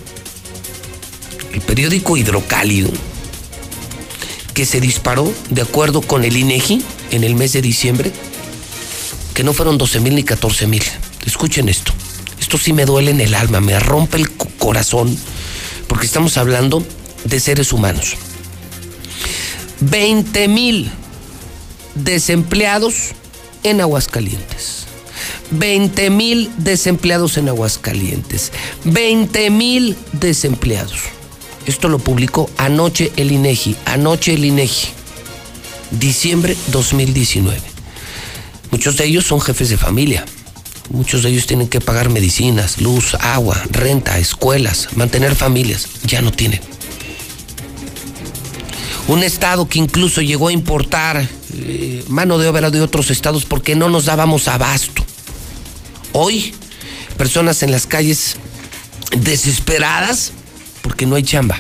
el 1.53 1.61
periódico 1.61 2.17
Hidrocálido, 2.17 2.91
que 4.53 4.65
se 4.65 4.81
disparó 4.81 5.31
de 5.49 5.61
acuerdo 5.61 6.01
con 6.01 6.23
el 6.25 6.35
INEGI 6.35 6.83
en 7.11 7.23
el 7.23 7.35
mes 7.35 7.53
de 7.53 7.61
diciembre, 7.61 8.11
que 9.33 9.43
no 9.43 9.53
fueron 9.53 9.77
12 9.77 9.99
mil 10.01 10.15
ni 10.15 10.23
14 10.23 10.67
mil. 10.67 10.83
Escuchen 11.25 11.69
esto. 11.69 11.93
Esto 12.39 12.57
sí 12.57 12.73
me 12.73 12.85
duele 12.85 13.11
en 13.11 13.21
el 13.21 13.33
alma, 13.33 13.61
me 13.61 13.79
rompe 13.79 14.17
el 14.17 14.29
corazón, 14.31 15.17
porque 15.87 16.05
estamos 16.05 16.37
hablando 16.37 16.85
de 17.23 17.39
seres 17.39 17.71
humanos. 17.71 18.15
20 19.79 20.47
mil 20.47 20.91
desempleados 21.95 23.13
en 23.66 23.82
Aguascalientes. 23.82 24.86
20 25.51 26.09
mil 26.11 26.51
desempleados 26.57 27.38
en 27.38 27.49
Aguascalientes. 27.49 28.51
20 28.86 29.49
mil 29.49 29.97
desempleados. 30.13 30.99
Esto 31.66 31.89
lo 31.89 31.99
publicó 31.99 32.49
anoche 32.57 33.11
el 33.18 33.32
INEGI. 33.32 33.76
Anoche 33.86 34.34
el 34.34 34.45
INEGI. 34.45 34.88
Diciembre 35.91 36.55
2019. 36.68 37.59
Muchos 38.72 38.97
de 38.97 39.05
ellos 39.05 39.26
son 39.26 39.41
jefes 39.41 39.70
de 39.70 39.78
familia. 39.78 40.26
Muchos 40.91 41.24
de 41.24 41.30
ellos 41.30 41.47
tienen 41.47 41.68
que 41.68 41.82
pagar 41.82 42.09
medicinas, 42.09 42.80
luz, 42.80 43.16
agua, 43.16 43.59
renta, 43.72 44.20
escuelas, 44.20 44.89
mantener 44.95 45.36
familias. 45.36 45.88
Ya 46.03 46.22
no 46.22 46.32
tienen. 46.32 46.61
Un 49.07 49.24
estado 49.24 49.68
que 49.68 49.80
incluso 49.80 50.22
llegó 50.22 50.49
a 50.49 50.53
importar 50.53 51.28
eh, 51.58 52.03
mano 52.08 52.38
de 52.38 52.47
obra 52.47 52.70
de 52.70 52.82
otros 52.82 53.12
estados 53.12 53.45
porque 53.45 53.76
no 53.76 53.89
nos 53.89 54.06
dábamos 54.06 54.47
abasto. 54.47 55.03
Hoy 56.12 56.53
personas 57.18 57.64
en 57.64 57.72
las 57.72 57.88
calles 57.88 58.38
desesperadas 59.18 60.32
porque 60.82 61.06
no 61.06 61.16
hay 61.16 61.24
chamba. 61.24 61.60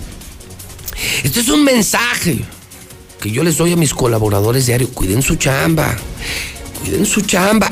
Este 1.23 1.39
es 1.39 1.49
un 1.49 1.63
mensaje 1.63 2.39
que 3.21 3.31
yo 3.31 3.43
les 3.43 3.57
doy 3.57 3.73
a 3.73 3.75
mis 3.75 3.93
colaboradores 3.93 4.65
diarios. 4.65 4.91
Cuiden 4.93 5.21
su 5.21 5.35
chamba. 5.35 5.95
Cuiden 6.81 7.05
su 7.05 7.21
chamba. 7.21 7.69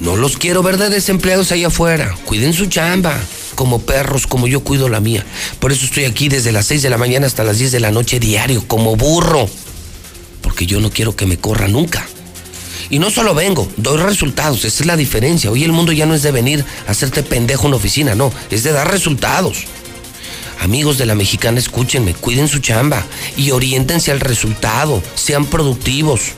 No 0.00 0.16
los 0.16 0.36
quiero 0.36 0.62
ver 0.62 0.78
de 0.78 0.88
desempleados 0.88 1.52
allá 1.52 1.68
afuera. 1.68 2.14
Cuiden 2.24 2.52
su 2.52 2.66
chamba. 2.66 3.18
Como 3.54 3.82
perros, 3.82 4.26
como 4.26 4.46
yo 4.46 4.60
cuido 4.60 4.88
la 4.88 5.00
mía. 5.00 5.24
Por 5.60 5.72
eso 5.72 5.84
estoy 5.84 6.04
aquí 6.04 6.28
desde 6.28 6.52
las 6.52 6.66
6 6.66 6.82
de 6.82 6.90
la 6.90 6.98
mañana 6.98 7.26
hasta 7.26 7.44
las 7.44 7.58
10 7.58 7.72
de 7.72 7.80
la 7.80 7.90
noche 7.90 8.18
diario, 8.18 8.64
como 8.66 8.96
burro. 8.96 9.48
Porque 10.52 10.66
yo 10.66 10.80
no 10.80 10.90
quiero 10.90 11.16
que 11.16 11.24
me 11.24 11.38
corra 11.38 11.66
nunca. 11.66 12.06
Y 12.90 12.98
no 12.98 13.10
solo 13.10 13.34
vengo, 13.34 13.66
doy 13.78 13.96
resultados, 13.96 14.66
esa 14.66 14.82
es 14.82 14.86
la 14.86 14.98
diferencia. 14.98 15.50
Hoy 15.50 15.64
el 15.64 15.72
mundo 15.72 15.92
ya 15.92 16.04
no 16.04 16.12
es 16.12 16.22
de 16.22 16.30
venir 16.30 16.62
a 16.86 16.90
hacerte 16.90 17.22
pendejo 17.22 17.62
en 17.62 17.68
una 17.68 17.76
oficina, 17.78 18.14
no, 18.14 18.30
es 18.50 18.62
de 18.62 18.72
dar 18.72 18.90
resultados. 18.90 19.64
Amigos 20.60 20.98
de 20.98 21.06
la 21.06 21.14
mexicana, 21.14 21.58
escúchenme, 21.58 22.12
cuiden 22.12 22.48
su 22.48 22.58
chamba 22.58 23.02
y 23.34 23.50
oriéntense 23.50 24.10
al 24.10 24.20
resultado, 24.20 25.02
sean 25.14 25.46
productivos, 25.46 26.32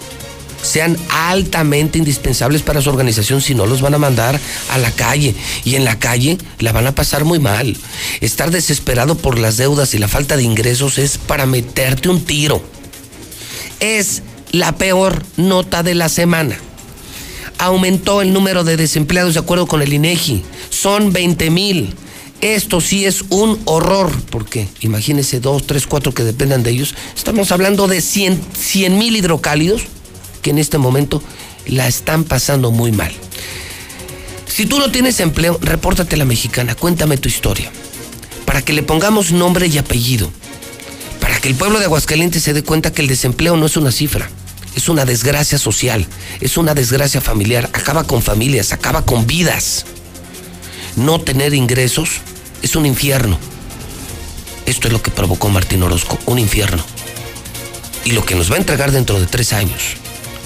sean 0.63 0.97
altamente 1.11 1.99
indispensables 1.99 2.63
para 2.63 2.81
su 2.81 2.91
organización, 2.91 3.41
si 3.41 3.57
no 3.57 3.67
los 3.67 3.81
van 3.81 3.95
a 3.95 3.99
mandar 3.99 4.39
a 4.71 4.79
la 4.79 4.93
calle 4.93 5.35
y 5.65 5.75
en 5.75 5.85
la 5.85 5.99
calle 5.99 6.39
la 6.61 6.71
van 6.71 6.87
a 6.87 6.95
pasar 6.95 7.25
muy 7.25 7.41
mal. 7.41 7.77
Estar 8.21 8.53
desesperado 8.53 9.17
por 9.17 9.41
las 9.41 9.57
deudas 9.57 9.93
y 9.93 9.99
la 9.99 10.07
falta 10.07 10.37
de 10.37 10.45
ingresos 10.45 10.99
es 10.99 11.19
para 11.19 11.47
meterte 11.47 12.09
un 12.09 12.25
tiro. 12.25 12.74
Es 13.81 14.23
la 14.53 14.77
peor 14.77 15.23
nota 15.37 15.83
de 15.83 15.95
la 15.95 16.09
semana. 16.09 16.57
Aumentó 17.59 18.23
el 18.23 18.33
número 18.33 18.65
de 18.65 18.77
desempleados 18.77 19.35
de 19.35 19.41
acuerdo 19.41 19.67
con 19.67 19.83
el 19.83 19.93
INEGI. 19.93 20.43
Son 20.71 21.13
20 21.13 21.51
mil. 21.51 21.95
Esto 22.41 22.81
sí 22.81 23.05
es 23.05 23.25
un 23.31 23.59
horror, 23.65 24.13
porque 24.31 24.69
imagínense 24.81 25.41
dos, 25.41 25.67
tres, 25.67 25.87
cuatro 25.87 26.13
que 26.13 26.25
dependan 26.25 26.63
de 26.63 26.71
ellos. 26.71 26.95
Estamos 27.17 27.53
hablando 27.53 27.87
de 27.87 28.01
100 28.01 28.99
mil 28.99 29.17
hidrocálidos 29.17 29.83
que 30.43 30.51
en 30.51 30.59
este 30.59 30.77
momento 30.77 31.23
la 31.67 31.89
están 31.89 32.25
pasando 32.25 32.71
muy 32.71 32.93
mal. 32.93 33.13
Si 34.47 34.67
tú 34.67 34.79
no 34.79 34.93
tienes 34.93 35.19
empleo, 35.21 35.59
repórtate 35.61 36.15
a 36.15 36.19
la 36.19 36.25
mexicana, 36.25 36.75
cuéntame 36.75 37.17
tu 37.17 37.29
historia, 37.29 37.73
para 38.45 38.63
que 38.63 38.73
le 38.73 38.83
pongamos 38.83 39.33
nombre 39.33 39.67
y 39.67 39.79
apellido, 39.79 40.31
que 41.45 41.51
el 41.51 41.57
pueblo 41.57 41.79
de 41.79 41.85
Aguascalientes 41.85 42.43
se 42.43 42.55
dé 42.55 42.65
cuenta 42.65 42.91
que 42.91 43.03
el 43.03 43.07
desempleo 43.07 43.55
no 43.59 43.67
es 43.67 43.77
una 43.77 43.93
cifra, 43.93 44.31
es 44.77 44.89
una 44.89 45.05
desgracia 45.05 45.59
social, 45.59 46.07
es 46.41 46.57
una 46.57 46.73
desgracia 46.73 47.21
familiar, 47.21 47.69
acaba 47.75 48.05
con 48.05 48.23
familias, 48.23 48.73
acaba 48.73 49.05
con 49.05 49.27
vidas. 49.27 49.85
No 50.97 51.21
tener 51.21 51.53
ingresos 51.53 52.23
es 52.63 52.77
un 52.77 52.87
infierno. 52.87 53.39
Esto 54.65 54.87
es 54.87 54.95
lo 54.95 55.03
que 55.03 55.11
provocó 55.11 55.51
Martín 55.51 55.83
Orozco, 55.83 56.19
un 56.25 56.39
infierno. 56.39 56.83
Y 58.07 58.13
lo 58.13 58.25
que 58.25 58.37
nos 58.37 58.51
va 58.51 58.55
a 58.55 58.61
entregar 58.61 58.91
dentro 58.91 59.21
de 59.21 59.27
tres 59.27 59.53
años, 59.53 59.99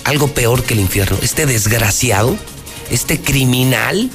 algo 0.02 0.26
peor 0.34 0.64
que 0.64 0.74
el 0.74 0.80
infierno. 0.80 1.16
Este 1.22 1.46
desgraciado, 1.46 2.36
este 2.90 3.20
criminal, 3.20 4.10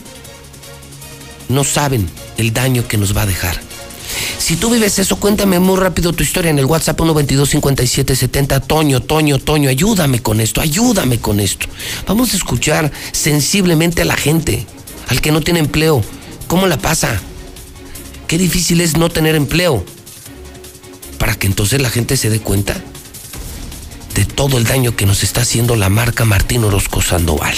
no 1.48 1.64
saben 1.64 2.10
el 2.36 2.52
daño 2.52 2.86
que 2.90 2.98
nos 2.98 3.16
va 3.16 3.22
a 3.22 3.26
dejar. 3.28 3.73
Si 4.44 4.58
tú 4.58 4.70
vives 4.70 5.00
eso, 5.00 5.16
cuéntame 5.22 5.58
muy 5.60 5.78
rápido 5.78 6.12
tu 6.12 6.22
historia 6.22 6.52
en 6.52 6.60
el 6.60 6.66
WhatsApp 6.66 7.00
122-5770. 7.00 8.68
Toño, 8.68 9.02
Toño, 9.02 9.40
Toño, 9.40 9.70
ayúdame 9.70 10.22
con 10.22 10.42
esto, 10.42 10.60
ayúdame 10.60 11.18
con 11.18 11.40
esto. 11.40 11.68
Vamos 12.06 12.34
a 12.34 12.36
escuchar 12.36 12.92
sensiblemente 13.14 14.02
a 14.02 14.06
la 14.06 14.18
gente, 14.18 14.68
al 15.08 15.22
que 15.22 15.32
no 15.32 15.40
tiene 15.40 15.62
empleo. 15.62 16.04
¿Cómo 16.48 16.68
la 16.68 16.78
pasa? 16.78 17.22
Qué 18.28 18.38
difícil 18.38 18.82
es 18.82 18.98
no 18.98 19.08
tener 19.08 19.36
empleo. 19.36 19.86
Para 21.20 21.36
que 21.36 21.48
entonces 21.48 21.82
la 21.82 21.90
gente 21.90 22.18
se 22.18 22.30
dé 22.30 22.42
cuenta 22.42 22.76
de 24.14 24.26
todo 24.26 24.58
el 24.58 24.66
daño 24.66 24.94
que 24.94 25.06
nos 25.06 25.24
está 25.24 25.44
haciendo 25.44 25.78
la 25.78 25.88
marca 25.88 26.26
Martín 26.26 26.66
Orozco 26.66 27.02
Sandoval. 27.02 27.56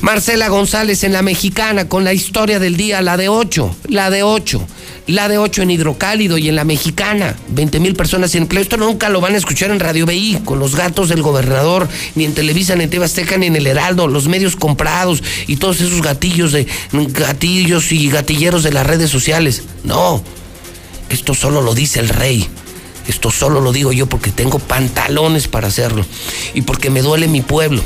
Marcela 0.00 0.48
González 0.48 1.04
en 1.04 1.12
la 1.12 1.20
mexicana 1.20 1.90
con 1.90 2.04
la 2.04 2.14
historia 2.14 2.58
del 2.58 2.78
día, 2.78 3.02
la 3.02 3.18
de 3.18 3.28
8, 3.28 3.76
la 3.88 4.08
de 4.08 4.22
8, 4.22 4.66
la 5.10 5.28
de 5.28 5.38
8 5.38 5.62
en 5.62 5.70
Hidrocálido 5.70 6.38
y 6.38 6.48
en 6.48 6.56
la 6.56 6.64
mexicana. 6.64 7.36
20 7.48 7.80
mil 7.80 7.94
personas 7.94 8.30
sin 8.30 8.42
empleo. 8.42 8.62
Esto 8.62 8.76
nunca 8.76 9.08
lo 9.08 9.20
van 9.20 9.34
a 9.34 9.38
escuchar 9.38 9.70
en 9.70 9.80
Radio 9.80 10.06
BI 10.06 10.40
con 10.44 10.58
los 10.58 10.76
gatos 10.76 11.08
del 11.08 11.22
gobernador, 11.22 11.88
ni 12.14 12.24
en 12.24 12.34
Televisa, 12.34 12.76
ni 12.76 12.84
en 12.84 12.90
Tebasteca, 12.90 13.36
ni 13.36 13.46
en 13.46 13.56
El 13.56 13.66
Heraldo, 13.66 14.08
los 14.08 14.28
medios 14.28 14.56
comprados 14.56 15.22
y 15.46 15.56
todos 15.56 15.80
esos 15.80 16.02
gatillos 16.02 16.52
de 16.52 16.66
gatillos 16.92 17.92
y 17.92 18.08
gatilleros 18.10 18.62
de 18.62 18.72
las 18.72 18.86
redes 18.86 19.10
sociales. 19.10 19.62
No, 19.84 20.22
esto 21.08 21.34
solo 21.34 21.62
lo 21.62 21.74
dice 21.74 22.00
el 22.00 22.08
rey. 22.08 22.48
Esto 23.08 23.30
solo 23.30 23.60
lo 23.60 23.72
digo 23.72 23.92
yo 23.92 24.06
porque 24.06 24.30
tengo 24.30 24.58
pantalones 24.58 25.48
para 25.48 25.68
hacerlo 25.68 26.04
y 26.54 26.62
porque 26.62 26.90
me 26.90 27.02
duele 27.02 27.26
mi 27.26 27.40
pueblo. 27.40 27.82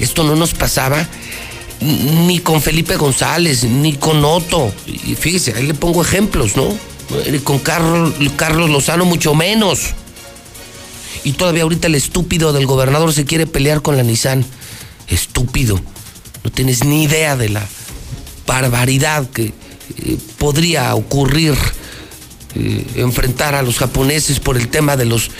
Esto 0.00 0.24
no 0.24 0.36
nos 0.36 0.54
pasaba 0.54 1.06
ni 1.80 2.38
con 2.38 2.62
Felipe 2.62 2.96
González, 2.96 3.64
ni 3.64 3.94
con 3.94 4.24
Otto. 4.24 4.72
Y 4.86 5.14
fíjese, 5.14 5.54
ahí 5.54 5.66
le 5.66 5.74
pongo 5.74 6.02
ejemplos, 6.02 6.56
¿no? 6.56 6.76
Con 7.44 7.58
Carlos, 7.60 8.14
Carlos 8.36 8.70
Lozano 8.70 9.04
mucho 9.04 9.34
menos. 9.34 9.80
Y 11.24 11.32
todavía 11.32 11.64
ahorita 11.64 11.88
el 11.88 11.94
estúpido 11.94 12.52
del 12.52 12.66
gobernador 12.66 13.12
se 13.12 13.24
quiere 13.24 13.46
pelear 13.46 13.82
con 13.82 13.96
la 13.96 14.02
Nissan. 14.02 14.44
Estúpido. 15.08 15.80
No 16.44 16.50
tienes 16.50 16.84
ni 16.84 17.04
idea 17.04 17.36
de 17.36 17.48
la 17.48 17.66
barbaridad 18.46 19.28
que 19.30 19.46
eh, 19.46 20.16
podría 20.38 20.94
ocurrir 20.94 21.54
eh, 22.54 22.86
enfrentar 22.96 23.54
a 23.54 23.62
los 23.62 23.78
japoneses 23.78 24.40
por 24.40 24.56
el 24.56 24.68
tema 24.68 24.96
de 24.96 25.04
los 25.04 25.30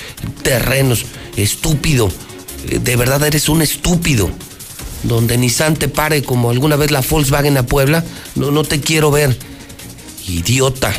terrenos. 0.43 1.05
Estúpido. 1.37 2.11
Eh, 2.69 2.79
de 2.79 2.97
verdad 2.97 3.25
eres 3.25 3.49
un 3.49 3.63
estúpido. 3.63 4.31
Donde 5.07 5.39
Nissan 5.39 5.77
te 5.77 5.89
pare 5.89 6.23
como 6.23 6.51
alguna 6.51 6.75
vez 6.77 6.91
la 6.91 7.01
Volkswagen 7.01 7.57
a 7.57 7.63
Puebla, 7.65 8.05
no, 8.35 8.51
no 8.51 8.65
te 8.65 8.81
quiero 8.81 9.11
ver. 9.11 9.37
Idiota. 10.27 10.93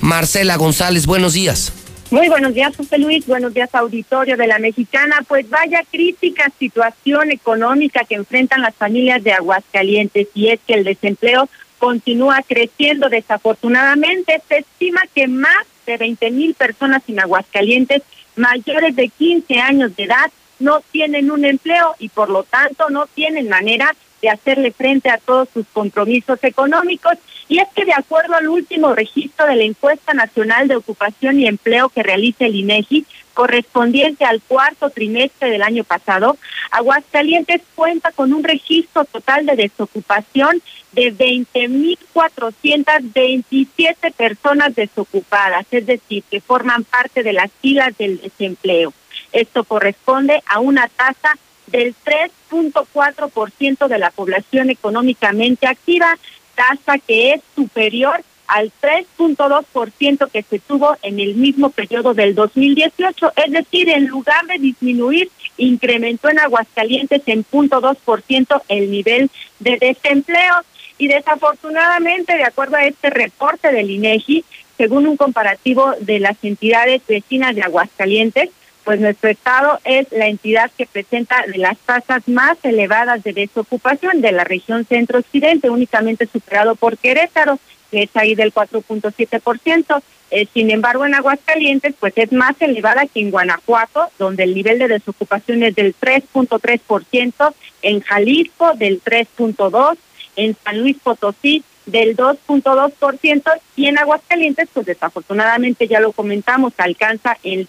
Marcela 0.00 0.56
González, 0.56 1.06
buenos 1.06 1.32
días. 1.32 1.72
Muy 2.10 2.28
buenos 2.28 2.54
días, 2.54 2.76
José 2.76 2.98
Luis. 2.98 3.26
Buenos 3.26 3.54
días, 3.54 3.74
auditorio 3.74 4.36
de 4.36 4.46
la 4.46 4.58
Mexicana. 4.58 5.24
Pues 5.26 5.48
vaya 5.48 5.82
crítica 5.90 6.50
situación 6.58 7.30
económica 7.30 8.04
que 8.04 8.14
enfrentan 8.14 8.62
las 8.62 8.74
familias 8.74 9.24
de 9.24 9.32
Aguascalientes 9.32 10.28
y 10.34 10.48
es 10.48 10.60
que 10.66 10.74
el 10.74 10.84
desempleo 10.84 11.48
continúa 11.78 12.42
creciendo. 12.46 13.08
Desafortunadamente, 13.08 14.42
se 14.48 14.58
estima 14.58 15.02
que 15.14 15.26
más 15.26 15.66
de 15.86 15.96
20 15.96 16.30
mil 16.30 16.54
personas 16.54 17.02
en 17.08 17.20
Aguascalientes 17.20 18.02
mayores 18.36 18.94
de 18.94 19.08
15 19.08 19.58
años 19.58 19.96
de 19.96 20.04
edad 20.04 20.30
no 20.58 20.80
tienen 20.90 21.30
un 21.30 21.44
empleo 21.44 21.94
y 21.98 22.08
por 22.08 22.30
lo 22.30 22.44
tanto 22.44 22.88
no 22.90 23.06
tienen 23.06 23.48
manera 23.48 23.94
de 24.20 24.30
hacerle 24.30 24.72
frente 24.72 25.10
a 25.10 25.18
todos 25.18 25.48
sus 25.52 25.64
compromisos 25.72 26.42
económicos. 26.42 27.14
Y 27.48 27.60
es 27.60 27.68
que 27.74 27.84
de 27.84 27.94
acuerdo 27.94 28.34
al 28.34 28.48
último 28.48 28.92
registro 28.94 29.46
de 29.46 29.54
la 29.56 29.64
encuesta 29.64 30.12
nacional 30.12 30.68
de 30.68 30.76
ocupación 30.76 31.40
y 31.40 31.46
empleo 31.46 31.88
que 31.88 32.02
realiza 32.02 32.44
el 32.46 32.56
INEGI, 32.56 33.06
correspondiente 33.32 34.24
al 34.24 34.42
cuarto 34.42 34.90
trimestre 34.90 35.50
del 35.50 35.62
año 35.62 35.84
pasado, 35.84 36.36
Aguascalientes 36.72 37.62
cuenta 37.76 38.10
con 38.10 38.32
un 38.32 38.42
registro 38.42 39.04
total 39.04 39.46
de 39.46 39.54
desocupación 39.54 40.60
de 40.92 41.14
20.427 41.14 44.12
personas 44.12 44.74
desocupadas, 44.74 45.64
es 45.70 45.86
decir, 45.86 46.24
que 46.28 46.40
forman 46.40 46.82
parte 46.82 47.22
de 47.22 47.32
las 47.32 47.52
filas 47.62 47.96
del 47.96 48.20
desempleo. 48.20 48.92
Esto 49.32 49.64
corresponde 49.64 50.42
a 50.46 50.60
una 50.60 50.88
tasa 50.88 51.36
del 51.66 51.94
3.4% 52.04 53.88
de 53.88 53.98
la 53.98 54.10
población 54.10 54.70
económicamente 54.70 55.66
activa, 55.66 56.16
tasa 56.54 56.98
que 56.98 57.34
es 57.34 57.40
superior 57.54 58.22
al 58.48 58.72
3.2% 58.80 60.30
que 60.30 60.42
se 60.42 60.58
tuvo 60.58 60.96
en 61.02 61.20
el 61.20 61.34
mismo 61.34 61.68
periodo 61.70 62.14
del 62.14 62.34
2018, 62.34 63.32
es 63.36 63.52
decir, 63.52 63.90
en 63.90 64.06
lugar 64.06 64.46
de 64.46 64.58
disminuir, 64.58 65.30
incrementó 65.58 66.30
en 66.30 66.38
Aguascalientes 66.38 67.22
en 67.26 67.44
0.2% 67.44 68.62
el 68.68 68.90
nivel 68.90 69.30
de 69.58 69.76
desempleo. 69.76 70.54
Y 70.96 71.08
desafortunadamente, 71.08 72.36
de 72.36 72.44
acuerdo 72.44 72.76
a 72.76 72.84
este 72.84 73.10
reporte 73.10 73.70
del 73.70 73.90
INEGI, 73.90 74.44
según 74.78 75.06
un 75.06 75.16
comparativo 75.16 75.94
de 76.00 76.18
las 76.18 76.36
entidades 76.42 77.02
vecinas 77.06 77.54
de 77.54 77.62
Aguascalientes, 77.62 78.50
pues 78.88 79.00
nuestro 79.00 79.28
estado 79.28 79.78
es 79.84 80.10
la 80.12 80.28
entidad 80.28 80.70
que 80.78 80.86
presenta 80.86 81.44
las 81.56 81.76
tasas 81.76 82.26
más 82.26 82.56
elevadas 82.62 83.22
de 83.22 83.34
desocupación 83.34 84.22
de 84.22 84.32
la 84.32 84.44
región 84.44 84.86
centro-occidente, 84.86 85.68
únicamente 85.68 86.24
superado 86.24 86.74
por 86.74 86.96
Querétaro, 86.96 87.58
que 87.90 88.04
es 88.04 88.10
ahí 88.16 88.34
del 88.34 88.50
4.7%. 88.50 90.02
Eh, 90.30 90.48
sin 90.54 90.70
embargo, 90.70 91.04
en 91.04 91.14
Aguascalientes, 91.14 91.96
pues 92.00 92.14
es 92.16 92.32
más 92.32 92.56
elevada 92.60 93.04
que 93.04 93.20
en 93.20 93.30
Guanajuato, 93.30 94.08
donde 94.18 94.44
el 94.44 94.54
nivel 94.54 94.78
de 94.78 94.88
desocupación 94.88 95.62
es 95.64 95.74
del 95.74 95.94
3.3%, 95.94 97.54
en 97.82 98.00
Jalisco 98.00 98.72
del 98.72 99.02
3.2%, 99.02 99.98
en 100.36 100.56
San 100.64 100.80
Luis 100.80 100.96
Potosí 101.02 101.62
del 101.84 102.16
2.2% 102.16 103.52
y 103.76 103.86
en 103.86 103.98
Aguascalientes, 103.98 104.66
pues 104.72 104.86
desafortunadamente 104.86 105.86
ya 105.88 106.00
lo 106.00 106.12
comentamos, 106.12 106.72
alcanza 106.78 107.36
el 107.42 107.68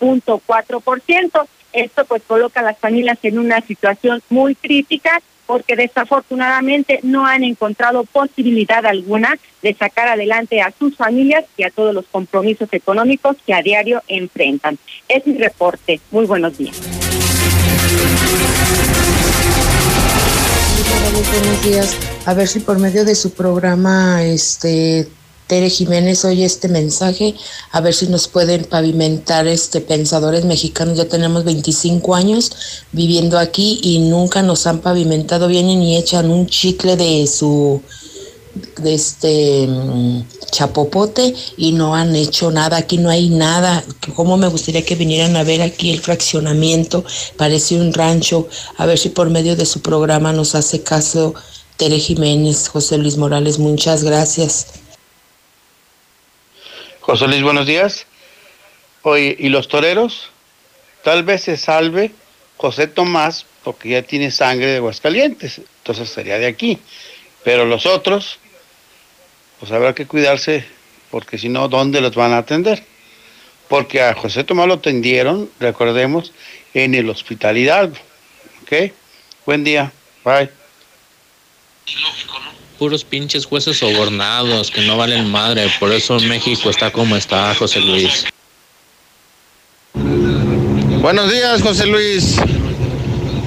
3.4%. 0.00 1.46
Esto 1.72 2.04
pues 2.04 2.22
coloca 2.26 2.60
a 2.60 2.64
las 2.64 2.78
familias 2.78 3.18
en 3.22 3.38
una 3.38 3.60
situación 3.60 4.22
muy 4.28 4.54
crítica 4.54 5.20
porque 5.46 5.74
desafortunadamente 5.74 7.00
no 7.02 7.26
han 7.26 7.42
encontrado 7.42 8.04
posibilidad 8.04 8.86
alguna 8.86 9.36
de 9.62 9.74
sacar 9.74 10.08
adelante 10.08 10.60
a 10.60 10.72
sus 10.78 10.96
familias 10.96 11.44
y 11.56 11.64
a 11.64 11.70
todos 11.70 11.92
los 11.92 12.06
compromisos 12.06 12.68
económicos 12.72 13.36
que 13.44 13.52
a 13.52 13.60
diario 13.60 14.00
enfrentan. 14.06 14.78
Es 15.08 15.26
mi 15.26 15.38
reporte. 15.38 16.00
Muy 16.12 16.26
buenos 16.26 16.56
días. 16.56 16.76
buenos 21.30 21.64
días. 21.64 21.96
A 22.26 22.34
ver 22.34 22.48
si 22.48 22.60
por 22.60 22.78
medio 22.78 23.04
de 23.04 23.14
su 23.14 23.32
programa, 23.32 24.22
este 24.24 25.08
Tere 25.50 25.68
Jiménez 25.68 26.24
oye 26.24 26.44
este 26.44 26.68
mensaje, 26.68 27.34
a 27.72 27.80
ver 27.80 27.92
si 27.92 28.06
nos 28.06 28.28
pueden 28.28 28.62
pavimentar 28.66 29.48
este 29.48 29.80
pensadores 29.80 30.44
mexicanos. 30.44 30.96
Ya 30.96 31.08
tenemos 31.08 31.42
25 31.42 32.14
años 32.14 32.52
viviendo 32.92 33.36
aquí 33.36 33.80
y 33.82 33.98
nunca 33.98 34.42
nos 34.42 34.68
han 34.68 34.78
pavimentado 34.78 35.48
bien 35.48 35.66
ni 35.66 35.96
echan 35.96 36.30
un 36.30 36.46
chicle 36.46 36.94
de 36.94 37.26
su 37.26 37.82
de 38.76 38.94
este 38.94 39.66
mm, 39.66 40.22
chapopote 40.52 41.34
y 41.56 41.72
no 41.72 41.96
han 41.96 42.14
hecho 42.14 42.52
nada, 42.52 42.76
aquí 42.76 42.98
no 42.98 43.10
hay 43.10 43.28
nada. 43.28 43.82
Como 44.14 44.36
me 44.36 44.46
gustaría 44.46 44.84
que 44.84 44.94
vinieran 44.94 45.36
a 45.36 45.42
ver 45.42 45.62
aquí 45.62 45.90
el 45.90 45.98
fraccionamiento, 45.98 47.04
parece 47.36 47.74
un 47.74 47.92
rancho, 47.92 48.46
a 48.76 48.86
ver 48.86 49.00
si 49.00 49.08
por 49.08 49.30
medio 49.30 49.56
de 49.56 49.66
su 49.66 49.80
programa 49.80 50.32
nos 50.32 50.54
hace 50.54 50.84
caso 50.84 51.34
Tere 51.76 51.98
Jiménez, 51.98 52.68
José 52.68 52.98
Luis 52.98 53.16
Morales, 53.16 53.58
muchas 53.58 54.04
gracias. 54.04 54.79
José 57.00 57.26
Luis, 57.28 57.42
buenos 57.42 57.66
días. 57.66 58.06
Oye, 59.02 59.34
¿y 59.38 59.48
los 59.48 59.68
toreros? 59.68 60.30
Tal 61.02 61.24
vez 61.24 61.42
se 61.42 61.56
salve 61.56 62.10
José 62.58 62.86
Tomás 62.88 63.46
porque 63.64 63.88
ya 63.88 64.02
tiene 64.02 64.30
sangre 64.30 64.66
de 64.66 64.76
Aguascalientes, 64.76 65.62
entonces 65.78 66.10
sería 66.10 66.38
de 66.38 66.46
aquí. 66.46 66.78
Pero 67.42 67.64
los 67.64 67.86
otros, 67.86 68.38
pues 69.58 69.72
habrá 69.72 69.94
que 69.94 70.06
cuidarse, 70.06 70.64
porque 71.10 71.38
si 71.38 71.48
no, 71.48 71.68
¿dónde 71.68 72.02
los 72.02 72.14
van 72.14 72.32
a 72.32 72.38
atender? 72.38 72.84
Porque 73.68 74.02
a 74.02 74.14
José 74.14 74.44
Tomás 74.44 74.68
lo 74.68 74.74
atendieron, 74.74 75.50
recordemos, 75.58 76.32
en 76.74 76.94
el 76.94 77.08
Hospital 77.08 77.56
Hidalgo. 77.56 77.96
¿Ok? 78.62 78.92
Buen 79.46 79.64
día. 79.64 79.90
Bye. 80.22 80.59
Puros 82.80 83.04
pinches 83.04 83.44
jueces 83.44 83.76
sobornados 83.76 84.70
que 84.70 84.80
no 84.86 84.96
valen 84.96 85.30
madre. 85.30 85.70
Por 85.78 85.92
eso 85.92 86.18
México 86.20 86.70
está 86.70 86.90
como 86.90 87.14
está, 87.14 87.54
José 87.54 87.78
Luis. 87.78 88.24
Buenos 91.02 91.30
días, 91.30 91.60
José 91.60 91.86
Luis. 91.86 92.36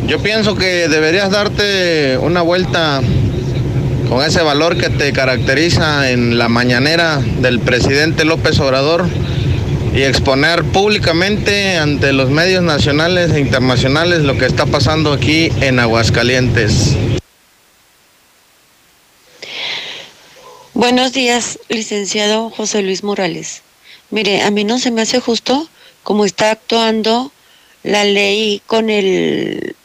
Yo 0.06 0.20
pienso 0.20 0.54
que 0.54 0.88
deberías 0.88 1.32
darte 1.32 2.20
una 2.20 2.44
vuelta 2.44 3.02
con 4.08 4.24
ese 4.24 4.44
valor 4.44 4.78
que 4.78 4.92
te 4.92 5.12
caracteriza 5.14 6.12
en 6.12 6.38
la 6.38 6.48
mañanera 6.48 7.20
del 7.40 7.60
presidente 7.60 8.26
López 8.26 8.60
Obrador 8.60 9.08
y 9.96 10.04
exponer 10.04 10.64
públicamente 10.64 11.78
ante 11.78 12.14
los 12.14 12.30
medios 12.30 12.62
nacionales 12.62 13.32
e 13.32 13.40
internacionales 13.40 14.22
lo 14.22 14.38
que 14.38 14.46
está 14.46 14.68
pasando 14.68 15.12
aquí 15.12 15.50
en 15.60 15.80
Aguascalientes. 15.80 16.96
Buenos 20.76 21.13
días, 21.13 21.59
licenciado 21.69 22.49
José 22.49 22.82
Luis 22.82 23.03
Morales. 23.03 23.61
Mire, 24.09 24.41
a 24.41 24.49
mí 24.49 24.63
no 24.63 24.80
se 24.80 24.89
me 24.89 25.03
hace 25.03 25.19
justo 25.19 25.69
como 26.01 26.26
está 26.26 26.49
actuando 26.49 27.32
la 27.84 28.03
ley 28.03 28.59
con 28.65 28.89
el 28.89 29.76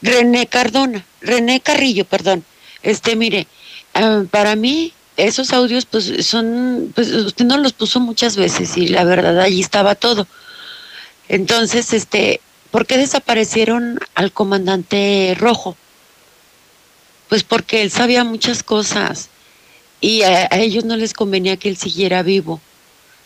René 0.00 0.46
Cardona, 0.46 1.04
René 1.20 1.60
Carrillo, 1.60 2.06
perdón. 2.06 2.42
Este, 2.82 3.14
mire, 3.14 3.46
ah, 3.92 4.22
para 4.30 4.56
mí 4.56 4.94
esos 5.18 5.52
audios 5.52 5.84
pues 5.84 6.24
son, 6.26 6.90
pues 6.94 7.12
usted 7.12 7.44
nos 7.44 7.60
los 7.60 7.74
puso 7.74 8.00
muchas 8.00 8.36
veces 8.36 8.78
y 8.78 8.88
la 8.88 9.04
verdad 9.04 9.38
allí 9.40 9.60
estaba 9.60 9.94
todo. 9.94 10.26
Entonces, 11.28 11.92
este, 11.92 12.40
¿por 12.70 12.86
qué 12.86 12.96
desaparecieron 12.96 14.00
al 14.14 14.32
comandante 14.32 15.36
Rojo? 15.38 15.76
Pues 17.32 17.44
porque 17.44 17.80
él 17.80 17.90
sabía 17.90 18.24
muchas 18.24 18.62
cosas 18.62 19.30
y 20.02 20.20
a, 20.20 20.48
ellos 20.52 20.84
no 20.84 20.98
les 20.98 21.14
convenía 21.14 21.56
que 21.56 21.70
él 21.70 21.78
siguiera 21.78 22.22
vivo. 22.22 22.60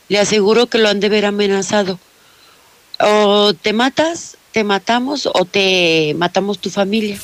Le 0.08 0.20
aseguro 0.20 0.68
que 0.68 0.78
lo 0.78 0.88
han 0.88 1.00
de 1.00 1.08
ver 1.08 1.24
amenazado. 1.24 1.98
O 3.00 3.52
te 3.52 3.72
matas, 3.72 4.36
te 4.52 4.62
matamos 4.62 5.26
o 5.26 5.44
te 5.44 6.14
matamos 6.16 6.60
tu 6.60 6.70
familia. 6.70 7.18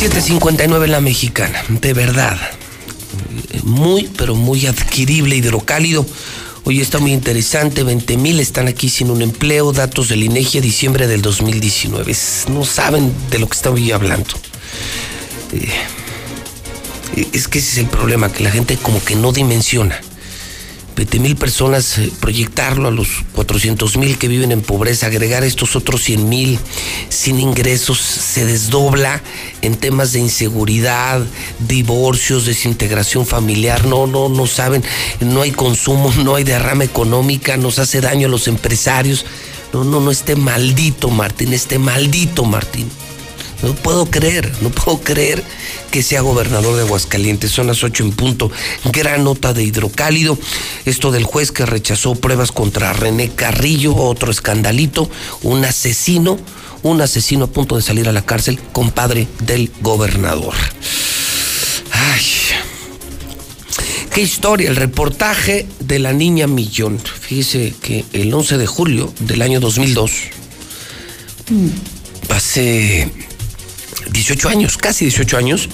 ...759 0.00 0.84
en 0.84 0.90
la 0.90 1.00
mexicana, 1.00 1.64
de 1.68 1.92
verdad. 1.92 2.36
Muy, 3.62 4.10
pero 4.16 4.34
muy 4.34 4.66
adquirible, 4.66 5.36
hidrocálido. 5.36 6.04
Hoy 6.68 6.82
está 6.82 6.98
muy 6.98 7.14
interesante, 7.14 7.82
20 7.82 8.18
mil 8.18 8.40
están 8.40 8.68
aquí 8.68 8.90
sin 8.90 9.10
un 9.10 9.22
empleo, 9.22 9.72
datos 9.72 10.10
del 10.10 10.22
INEGI 10.22 10.58
a 10.58 10.60
diciembre 10.60 11.06
del 11.06 11.22
2019. 11.22 12.14
No 12.50 12.62
saben 12.62 13.10
de 13.30 13.38
lo 13.38 13.48
que 13.48 13.56
estoy 13.56 13.90
hablando. 13.90 14.34
Eh, 15.54 17.26
es 17.32 17.48
que 17.48 17.60
ese 17.60 17.70
es 17.72 17.78
el 17.78 17.86
problema, 17.86 18.30
que 18.30 18.44
la 18.44 18.50
gente 18.50 18.76
como 18.76 19.02
que 19.02 19.16
no 19.16 19.32
dimensiona. 19.32 19.98
20 20.98 21.20
mil 21.20 21.36
personas, 21.36 21.96
eh, 21.98 22.10
proyectarlo 22.18 22.88
a 22.88 22.90
los 22.90 23.06
400 23.36 23.96
mil 23.98 24.18
que 24.18 24.26
viven 24.26 24.50
en 24.50 24.62
pobreza, 24.62 25.06
agregar 25.06 25.44
estos 25.44 25.76
otros 25.76 26.02
100 26.02 26.28
mil 26.28 26.58
sin 27.08 27.38
ingresos, 27.38 28.00
se 28.00 28.44
desdobla 28.44 29.22
en 29.62 29.76
temas 29.76 30.12
de 30.12 30.18
inseguridad, 30.18 31.24
divorcios, 31.68 32.46
desintegración 32.46 33.26
familiar. 33.26 33.86
No, 33.86 34.08
no, 34.08 34.28
no 34.28 34.48
saben, 34.48 34.82
no 35.20 35.42
hay 35.42 35.52
consumo, 35.52 36.12
no 36.24 36.34
hay 36.34 36.42
derrama 36.42 36.82
económica, 36.82 37.56
nos 37.56 37.78
hace 37.78 38.00
daño 38.00 38.26
a 38.26 38.30
los 38.30 38.48
empresarios. 38.48 39.24
No, 39.72 39.84
no, 39.84 40.00
no, 40.00 40.10
este 40.10 40.34
maldito 40.34 41.10
Martín, 41.10 41.52
este 41.52 41.78
maldito 41.78 42.44
Martín. 42.44 42.90
No 43.62 43.74
puedo 43.74 44.06
creer, 44.06 44.52
no 44.60 44.70
puedo 44.70 45.00
creer 45.00 45.42
que 45.90 46.02
sea 46.02 46.20
gobernador 46.20 46.76
de 46.76 46.82
Aguascalientes. 46.82 47.50
Son 47.50 47.66
las 47.66 47.82
ocho 47.82 48.04
en 48.04 48.12
punto. 48.12 48.50
Gran 48.92 49.24
nota 49.24 49.52
de 49.52 49.64
hidrocálido. 49.64 50.38
Esto 50.84 51.10
del 51.10 51.24
juez 51.24 51.50
que 51.50 51.66
rechazó 51.66 52.14
pruebas 52.14 52.52
contra 52.52 52.92
René 52.92 53.30
Carrillo, 53.30 53.96
otro 53.96 54.30
escandalito, 54.30 55.10
un 55.42 55.64
asesino, 55.64 56.38
un 56.82 57.00
asesino 57.00 57.46
a 57.46 57.50
punto 57.50 57.76
de 57.76 57.82
salir 57.82 58.08
a 58.08 58.12
la 58.12 58.24
cárcel, 58.24 58.60
compadre 58.72 59.26
del 59.40 59.72
gobernador. 59.80 60.54
Ay. 61.90 62.22
Qué 64.14 64.22
historia, 64.22 64.68
el 64.70 64.76
reportaje 64.76 65.66
de 65.80 65.98
la 65.98 66.12
niña 66.12 66.46
Millón. 66.46 66.98
Fíjese 66.98 67.74
que 67.82 68.04
el 68.12 68.32
11 68.32 68.56
de 68.56 68.66
julio 68.66 69.12
del 69.20 69.42
año 69.42 69.60
2002, 69.60 70.12
hace 72.28 73.10
18 74.10 74.48
años, 74.48 74.76
casi 74.76 75.04
18 75.06 75.36
años, 75.36 75.68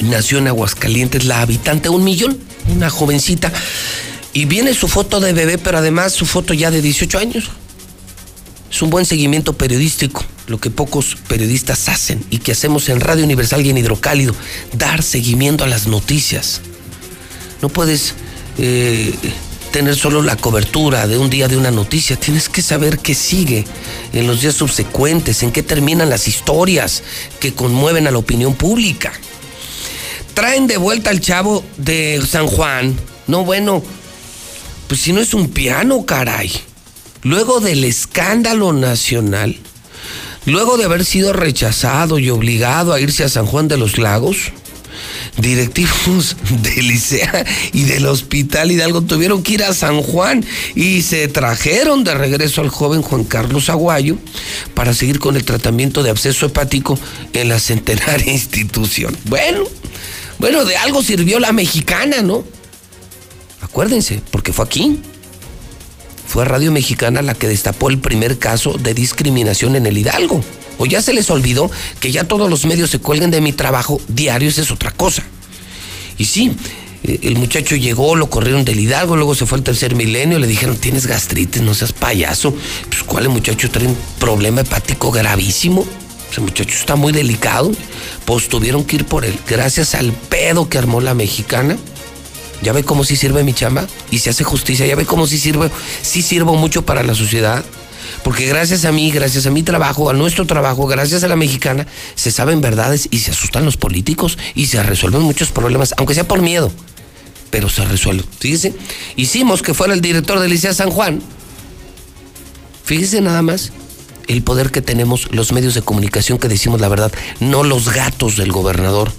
nació 0.00 0.38
en 0.38 0.48
Aguascalientes 0.48 1.24
la 1.24 1.40
habitante 1.40 1.88
un 1.88 2.04
millón, 2.04 2.38
una 2.74 2.90
jovencita. 2.90 3.52
Y 4.32 4.46
viene 4.46 4.74
su 4.74 4.88
foto 4.88 5.20
de 5.20 5.32
bebé, 5.32 5.58
pero 5.58 5.78
además 5.78 6.12
su 6.12 6.24
foto 6.24 6.54
ya 6.54 6.70
de 6.70 6.80
18 6.80 7.18
años. 7.18 7.50
Es 8.70 8.80
un 8.80 8.88
buen 8.88 9.04
seguimiento 9.04 9.52
periodístico, 9.52 10.24
lo 10.46 10.58
que 10.58 10.70
pocos 10.70 11.16
periodistas 11.28 11.90
hacen 11.90 12.24
y 12.30 12.38
que 12.38 12.52
hacemos 12.52 12.88
en 12.88 13.00
Radio 13.00 13.24
Universal 13.24 13.64
y 13.66 13.70
en 13.70 13.76
Hidrocálido, 13.76 14.34
dar 14.72 15.02
seguimiento 15.02 15.64
a 15.64 15.66
las 15.66 15.86
noticias. 15.86 16.62
No 17.60 17.68
puedes 17.68 18.14
eh, 18.56 19.12
tener 19.72 19.96
solo 19.96 20.22
la 20.22 20.36
cobertura 20.36 21.06
de 21.06 21.18
un 21.18 21.30
día 21.30 21.48
de 21.48 21.56
una 21.56 21.70
noticia, 21.70 22.16
tienes 22.16 22.48
que 22.48 22.62
saber 22.62 22.98
qué 22.98 23.14
sigue 23.14 23.64
en 24.12 24.26
los 24.26 24.42
días 24.42 24.54
subsecuentes, 24.54 25.42
en 25.42 25.50
qué 25.50 25.62
terminan 25.62 26.10
las 26.10 26.28
historias 26.28 27.02
que 27.40 27.54
conmueven 27.54 28.06
a 28.06 28.10
la 28.10 28.18
opinión 28.18 28.54
pública. 28.54 29.12
Traen 30.34 30.66
de 30.66 30.76
vuelta 30.76 31.10
al 31.10 31.20
chavo 31.20 31.64
de 31.78 32.22
San 32.28 32.46
Juan. 32.46 32.96
No, 33.26 33.44
bueno, 33.44 33.82
pues 34.88 35.00
si 35.00 35.12
no 35.12 35.20
es 35.20 35.32
un 35.32 35.48
piano, 35.48 36.04
caray. 36.04 36.52
Luego 37.22 37.60
del 37.60 37.84
escándalo 37.84 38.72
nacional, 38.72 39.56
luego 40.44 40.76
de 40.76 40.84
haber 40.84 41.04
sido 41.04 41.32
rechazado 41.32 42.18
y 42.18 42.28
obligado 42.30 42.92
a 42.92 43.00
irse 43.00 43.24
a 43.24 43.28
San 43.28 43.46
Juan 43.46 43.68
de 43.68 43.78
los 43.78 43.96
Lagos, 43.96 44.52
directivos 45.38 46.36
del 46.62 46.88
Licea 46.88 47.44
y 47.72 47.84
del 47.84 48.06
Hospital 48.06 48.70
Hidalgo 48.70 49.02
tuvieron 49.02 49.42
que 49.42 49.54
ir 49.54 49.64
a 49.64 49.74
San 49.74 50.02
Juan 50.02 50.44
y 50.74 51.02
se 51.02 51.28
trajeron 51.28 52.04
de 52.04 52.14
regreso 52.14 52.60
al 52.60 52.68
joven 52.68 53.02
Juan 53.02 53.24
Carlos 53.24 53.70
Aguayo 53.70 54.18
para 54.74 54.94
seguir 54.94 55.18
con 55.18 55.36
el 55.36 55.44
tratamiento 55.44 56.02
de 56.02 56.10
absceso 56.10 56.46
hepático 56.46 56.98
en 57.32 57.48
la 57.48 57.58
centenaria 57.58 58.32
institución. 58.32 59.16
Bueno, 59.24 59.64
bueno, 60.38 60.64
de 60.64 60.76
algo 60.76 61.02
sirvió 61.02 61.38
la 61.38 61.52
mexicana, 61.52 62.22
¿no? 62.22 62.44
Acuérdense, 63.60 64.20
porque 64.30 64.52
fue 64.52 64.64
aquí. 64.64 65.00
Fue 66.26 66.44
Radio 66.44 66.72
Mexicana 66.72 67.22
la 67.22 67.34
que 67.34 67.46
destapó 67.46 67.90
el 67.90 67.98
primer 67.98 68.38
caso 68.38 68.72
de 68.72 68.94
discriminación 68.94 69.76
en 69.76 69.86
el 69.86 69.98
Hidalgo. 69.98 70.42
O 70.78 70.86
ya 70.86 71.02
se 71.02 71.12
les 71.12 71.30
olvidó 71.30 71.70
que 72.00 72.10
ya 72.10 72.24
todos 72.24 72.48
los 72.48 72.64
medios 72.64 72.90
se 72.90 72.98
cuelguen 72.98 73.30
de 73.30 73.40
mi 73.40 73.52
trabajo 73.52 74.00
diario, 74.08 74.48
esa 74.48 74.62
es 74.62 74.70
otra 74.70 74.90
cosa. 74.90 75.22
Y 76.18 76.24
sí, 76.24 76.52
eh, 77.04 77.20
el 77.22 77.36
muchacho 77.36 77.76
llegó, 77.76 78.16
lo 78.16 78.30
corrieron 78.30 78.64
del 78.64 78.80
Hidalgo, 78.80 79.16
luego 79.16 79.34
se 79.34 79.46
fue 79.46 79.58
al 79.58 79.64
tercer 79.64 79.94
milenio, 79.94 80.38
le 80.38 80.46
dijeron, 80.46 80.76
tienes 80.76 81.06
gastritis, 81.06 81.62
no 81.62 81.74
seas 81.74 81.92
payaso. 81.92 82.54
Pues, 82.88 83.02
¿cuál 83.02 83.24
el 83.24 83.30
muchacho 83.30 83.70
trae 83.70 83.86
un 83.86 83.96
problema 84.18 84.60
hepático 84.60 85.10
gravísimo? 85.10 85.86
Ese 86.30 86.40
muchacho 86.40 86.74
está 86.74 86.96
muy 86.96 87.12
delicado. 87.12 87.70
Pues 88.24 88.48
tuvieron 88.48 88.84
que 88.84 88.96
ir 88.96 89.04
por 89.04 89.24
él. 89.24 89.38
Gracias 89.46 89.94
al 89.94 90.12
pedo 90.12 90.68
que 90.68 90.78
armó 90.78 91.00
la 91.00 91.14
mexicana. 91.14 91.76
Ya 92.62 92.72
ve 92.72 92.84
cómo 92.84 93.04
sí 93.04 93.16
sirve 93.16 93.42
mi 93.42 93.52
chamba 93.52 93.86
y 94.10 94.20
se 94.20 94.30
hace 94.30 94.44
justicia. 94.44 94.86
Ya 94.86 94.94
ve 94.94 95.04
cómo 95.04 95.26
sí 95.26 95.38
sirve, 95.38 95.70
sí 96.00 96.22
sirvo 96.22 96.54
mucho 96.54 96.86
para 96.86 97.02
la 97.02 97.14
sociedad. 97.14 97.64
Porque 98.22 98.46
gracias 98.46 98.84
a 98.84 98.92
mí, 98.92 99.10
gracias 99.10 99.46
a 99.46 99.50
mi 99.50 99.62
trabajo, 99.62 100.10
a 100.10 100.12
nuestro 100.12 100.46
trabajo, 100.46 100.86
gracias 100.86 101.24
a 101.24 101.28
la 101.28 101.36
mexicana, 101.36 101.86
se 102.14 102.30
saben 102.30 102.60
verdades 102.60 103.08
y 103.10 103.18
se 103.18 103.30
asustan 103.30 103.64
los 103.64 103.76
políticos 103.76 104.38
y 104.54 104.66
se 104.66 104.82
resuelven 104.82 105.22
muchos 105.22 105.50
problemas, 105.50 105.94
aunque 105.96 106.14
sea 106.14 106.26
por 106.26 106.42
miedo. 106.42 106.72
Pero 107.50 107.68
se 107.68 107.84
resuelve. 107.84 108.24
Fíjese, 108.38 108.74
hicimos 109.16 109.62
que 109.62 109.74
fuera 109.74 109.92
el 109.94 110.00
director 110.00 110.38
del 110.38 110.50
Liceo 110.50 110.72
San 110.72 110.90
Juan. 110.90 111.22
Fíjese 112.84 113.20
nada 113.20 113.42
más 113.42 113.72
el 114.28 114.42
poder 114.42 114.70
que 114.70 114.80
tenemos 114.80 115.28
los 115.32 115.52
medios 115.52 115.74
de 115.74 115.82
comunicación 115.82 116.38
que 116.38 116.48
decimos 116.48 116.80
la 116.80 116.88
verdad, 116.88 117.12
no 117.40 117.64
los 117.64 117.92
gatos 117.92 118.36
del 118.36 118.52
gobernador. 118.52 119.12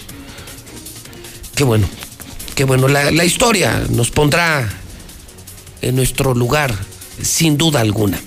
Qué 1.55 1.63
bueno, 1.63 1.87
qué 2.55 2.63
bueno. 2.63 2.87
La 2.87 3.25
historia 3.25 3.83
nos 3.89 4.09
pondrá 4.09 4.67
en 5.83 5.95
nuestro 5.95 6.33
lugar, 6.33 6.73
sin 7.21 7.57
duda 7.57 7.81
alguna. 7.81 8.19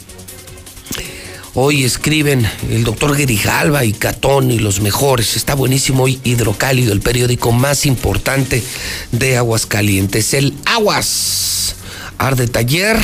Hoy 1.59 1.85
escriben 1.85 2.47
el 2.69 2.85
doctor 2.85 3.17
Grijalva 3.17 3.83
y 3.87 3.95
Catón 3.95 4.51
y 4.51 4.59
los 4.59 4.81
mejores. 4.81 5.37
Está 5.37 5.55
buenísimo 5.55 6.03
hoy 6.03 6.21
Hidrocálido, 6.23 6.93
el 6.93 7.01
periódico 7.01 7.51
más 7.51 7.87
importante 7.87 8.63
de 9.11 9.39
Aguascalientes. 9.39 10.35
El 10.35 10.53
Aguas. 10.67 11.77
Arde 12.19 12.47
taller. 12.47 12.99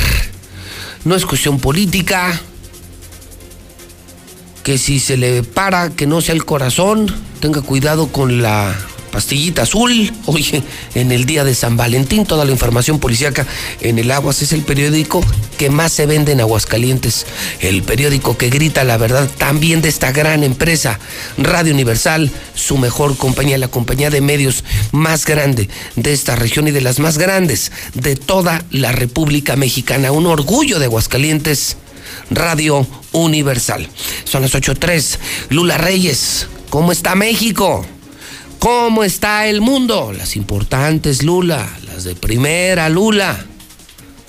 No 1.03 1.15
es 1.15 1.25
cuestión 1.25 1.59
política. 1.59 2.39
Que 4.61 4.77
si 4.77 4.99
se 4.99 5.17
le 5.17 5.41
para, 5.41 5.89
que 5.89 6.05
no 6.05 6.21
sea 6.21 6.35
el 6.35 6.45
corazón. 6.45 7.11
Tenga 7.39 7.61
cuidado 7.61 8.09
con 8.09 8.43
la 8.43 8.75
pastillita 9.13 9.61
azul. 9.61 10.11
Oye, 10.25 10.63
en 10.95 11.11
el 11.11 11.25
día 11.25 11.43
de 11.43 11.53
San 11.53 11.77
Valentín, 11.77 12.25
toda 12.25 12.45
la 12.45 12.51
información 12.51 12.97
policíaca 12.99 13.45
en 13.79 13.99
el 13.99 14.09
Aguas 14.09 14.41
es 14.41 14.53
el 14.53 14.63
periódico 14.63 15.23
que 15.59 15.69
más 15.69 15.93
se 15.93 16.07
vende 16.07 16.31
en 16.31 16.41
Aguascalientes. 16.41 17.27
El 17.59 17.83
periódico 17.83 18.37
que 18.37 18.49
grita 18.49 18.83
la 18.83 18.97
verdad 18.97 19.29
también 19.37 19.83
de 19.83 19.89
esta 19.89 20.11
gran 20.11 20.43
empresa, 20.43 20.99
Radio 21.37 21.73
Universal, 21.73 22.31
su 22.55 22.79
mejor 22.79 23.15
compañía, 23.15 23.59
la 23.59 23.67
compañía 23.67 24.09
de 24.09 24.19
medios 24.19 24.63
más 24.91 25.27
grande 25.27 25.69
de 25.95 26.11
esta 26.11 26.35
región 26.35 26.67
y 26.67 26.71
de 26.71 26.81
las 26.81 26.99
más 26.99 27.19
grandes 27.19 27.71
de 27.93 28.15
toda 28.15 28.65
la 28.71 28.91
República 28.93 29.55
Mexicana. 29.55 30.11
Un 30.11 30.25
orgullo 30.25 30.79
de 30.79 30.85
Aguascalientes. 30.85 31.77
Radio 32.29 32.85
Universal. 33.11 33.87
Son 34.23 34.41
las 34.41 34.53
8.3. 34.53 35.17
Lula 35.49 35.77
Reyes, 35.77 36.47
¿cómo 36.69 36.91
está 36.91 37.15
México? 37.15 37.85
¿Cómo 38.63 39.03
está 39.03 39.47
el 39.47 39.59
mundo? 39.59 40.13
Las 40.13 40.37
importantes, 40.37 41.21
Lula, 41.21 41.67
las 41.85 42.05
de 42.05 42.15
primera, 42.15 42.87
Lula. 42.87 43.45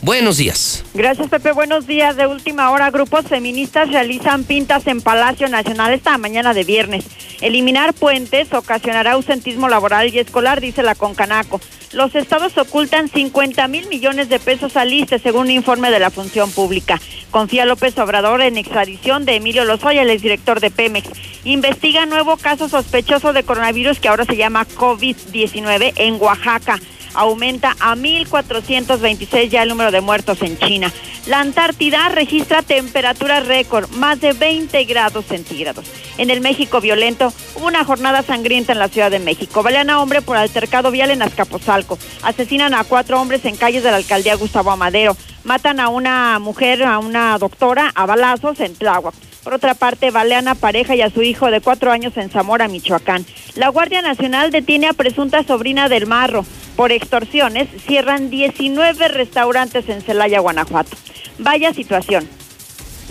Buenos 0.05 0.37
días. 0.37 0.85
Gracias, 0.93 1.31
Pepe. 1.31 1.53
Buenos 1.53 1.87
días. 1.87 2.15
De 2.15 2.27
última 2.27 2.71
hora, 2.71 2.91
grupos 2.91 3.25
feministas 3.25 3.89
realizan 3.89 4.45
pintas 4.45 4.87
en 4.87 5.01
Palacio 5.01 5.49
Nacional 5.49 5.95
esta 5.95 6.19
mañana 6.19 6.53
de 6.53 6.63
viernes. 6.63 7.07
Eliminar 7.41 7.95
puentes 7.95 8.53
ocasionará 8.53 9.13
ausentismo 9.13 9.67
laboral 9.67 10.13
y 10.13 10.19
escolar, 10.19 10.61
dice 10.61 10.83
la 10.83 10.95
Concanaco. 10.95 11.59
Los 11.95 12.15
estados 12.17 12.59
ocultan 12.59 13.09
50 13.09 13.67
mil 13.69 13.89
millones 13.89 14.29
de 14.29 14.39
pesos 14.39 14.77
al 14.77 14.93
ISTE, 14.93 15.21
según 15.21 15.47
un 15.47 15.53
informe 15.53 15.91
de 15.91 16.01
la 16.01 16.11
Función 16.11 16.51
Pública. 16.51 17.01
Confía 17.31 17.65
López 17.65 17.97
Obrador 17.97 18.43
en 18.43 18.59
extradición 18.59 19.25
de 19.25 19.37
Emilio 19.37 19.65
Lozoya, 19.65 20.03
el 20.03 20.11
exdirector 20.11 20.61
de 20.61 20.71
Pemex. 20.71 21.09
Investiga 21.45 22.05
nuevo 22.05 22.37
caso 22.37 22.69
sospechoso 22.69 23.33
de 23.33 23.43
coronavirus 23.43 24.01
que 24.01 24.09
ahora 24.09 24.27
se 24.27 24.37
llama 24.37 24.67
COVID-19 24.67 25.95
en 25.97 26.21
Oaxaca 26.21 26.79
aumenta 27.15 27.77
a 27.81 27.95
1.426 27.95 29.49
ya 29.49 29.63
el 29.63 29.69
número 29.69 29.91
de 29.91 30.01
muertos 30.01 30.43
en 30.43 30.59
China. 30.59 30.93
La 31.27 31.41
Antártida 31.41 32.11
registra 32.11 32.63
temperatura 32.63 33.41
récord, 33.41 33.89
más 33.91 34.21
de 34.21 34.33
20 34.35 34.85
grados 34.85 35.25
centígrados. 35.25 35.87
En 36.19 36.31
el 36.31 36.41
México 36.41 36.81
violento 36.81 37.33
hubo 37.55 37.67
una 37.67 37.85
jornada 37.85 38.23
sangrienta 38.23 38.73
en 38.73 38.79
la 38.79 38.89
Ciudad 38.89 39.11
de 39.11 39.19
México. 39.19 39.63
Balean 39.63 39.91
a 39.91 40.01
hombre 40.01 40.21
por 40.21 40.37
altercado 40.37 40.91
vial 40.91 41.11
en 41.11 41.23
Azcapotzalco. 41.23 41.99
Asesinan 42.23 42.75
a 42.75 42.85
cuatro 42.85 43.21
hombres 43.21 43.45
en 43.45 43.57
calles 43.57 43.83
de 43.83 43.91
la 43.91 43.97
alcaldía 43.97 44.35
Gustavo 44.37 44.71
Amadero. 44.71 45.17
Matan 45.45 45.81
a 45.81 45.89
una 45.89 46.39
mujer, 46.39 46.85
a 46.85 46.99
una 46.99 47.39
doctora, 47.39 47.91
a 47.95 48.07
balazos 48.07 48.61
en 48.61 48.75
Tláhuac. 48.75 49.15
Por 49.45 49.53
otra 49.53 49.75
parte, 49.75 50.11
balean 50.11 50.49
a 50.49 50.55
pareja 50.55 50.97
y 50.97 51.03
a 51.03 51.11
su 51.11 51.23
hijo 51.23 51.51
de 51.51 51.61
cuatro 51.61 51.93
años 51.93 52.17
en 52.17 52.31
Zamora, 52.31 52.67
Michoacán. 52.67 53.27
La 53.57 53.69
Guardia 53.69 54.01
Nacional 54.01 54.51
detiene 54.51 54.89
a 54.89 54.95
presunta 54.95 55.45
sobrina 55.45 55.91
del 55.91 56.07
Marro. 56.07 56.47
Por 56.77 56.93
extorsiones, 56.93 57.69
cierran 57.87 58.31
19 58.31 59.09
restaurantes 59.09 59.89
en 59.91 60.01
Celaya, 60.01 60.41
Guanajuato. 60.41 60.97
Vaya 61.39 61.75
situación. 61.75 62.27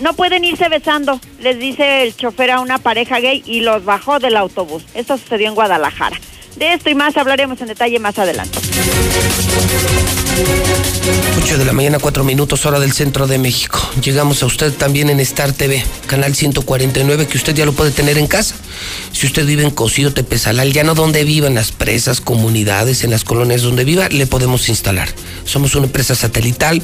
No 0.00 0.14
pueden 0.14 0.44
irse 0.44 0.68
besando, 0.68 1.20
les 1.38 1.60
dice 1.60 2.02
el 2.02 2.16
chofer 2.16 2.50
a 2.50 2.60
una 2.60 2.78
pareja 2.78 3.20
gay 3.20 3.44
y 3.46 3.60
los 3.60 3.84
bajó 3.84 4.18
del 4.18 4.36
autobús. 4.36 4.84
Esto 4.94 5.16
sucedió 5.16 5.46
en 5.46 5.54
Guadalajara. 5.54 6.18
De 6.56 6.72
esto 6.72 6.90
y 6.90 6.96
más 6.96 7.16
hablaremos 7.16 7.60
en 7.60 7.68
detalle 7.68 8.00
más 8.00 8.18
adelante. 8.18 8.58
8 11.36 11.58
de 11.58 11.64
la 11.64 11.72
mañana, 11.72 11.98
4 11.98 12.24
minutos, 12.24 12.66
hora 12.66 12.80
del 12.80 12.92
centro 12.92 13.26
de 13.26 13.38
México. 13.38 13.78
Llegamos 14.02 14.42
a 14.42 14.46
usted 14.46 14.72
también 14.72 15.10
en 15.10 15.20
Star 15.20 15.52
TV, 15.52 15.84
canal 16.06 16.34
149, 16.34 17.26
que 17.26 17.36
usted 17.36 17.54
ya 17.54 17.66
lo 17.66 17.72
puede 17.72 17.90
tener 17.90 18.18
en 18.18 18.26
casa. 18.26 18.56
Si 19.12 19.26
usted 19.26 19.46
vive 19.46 19.62
en 19.62 19.70
Cocío, 19.70 20.12
Tepesalal, 20.12 20.72
ya 20.72 20.82
no 20.82 20.94
donde 20.94 21.22
viva, 21.24 21.46
en 21.46 21.54
las 21.54 21.70
presas, 21.70 22.20
comunidades, 22.20 23.04
en 23.04 23.10
las 23.10 23.24
colonias 23.24 23.62
donde 23.62 23.84
viva, 23.84 24.08
le 24.08 24.26
podemos 24.26 24.68
instalar. 24.68 25.08
Somos 25.44 25.74
una 25.74 25.86
empresa 25.86 26.14
satelital, 26.14 26.82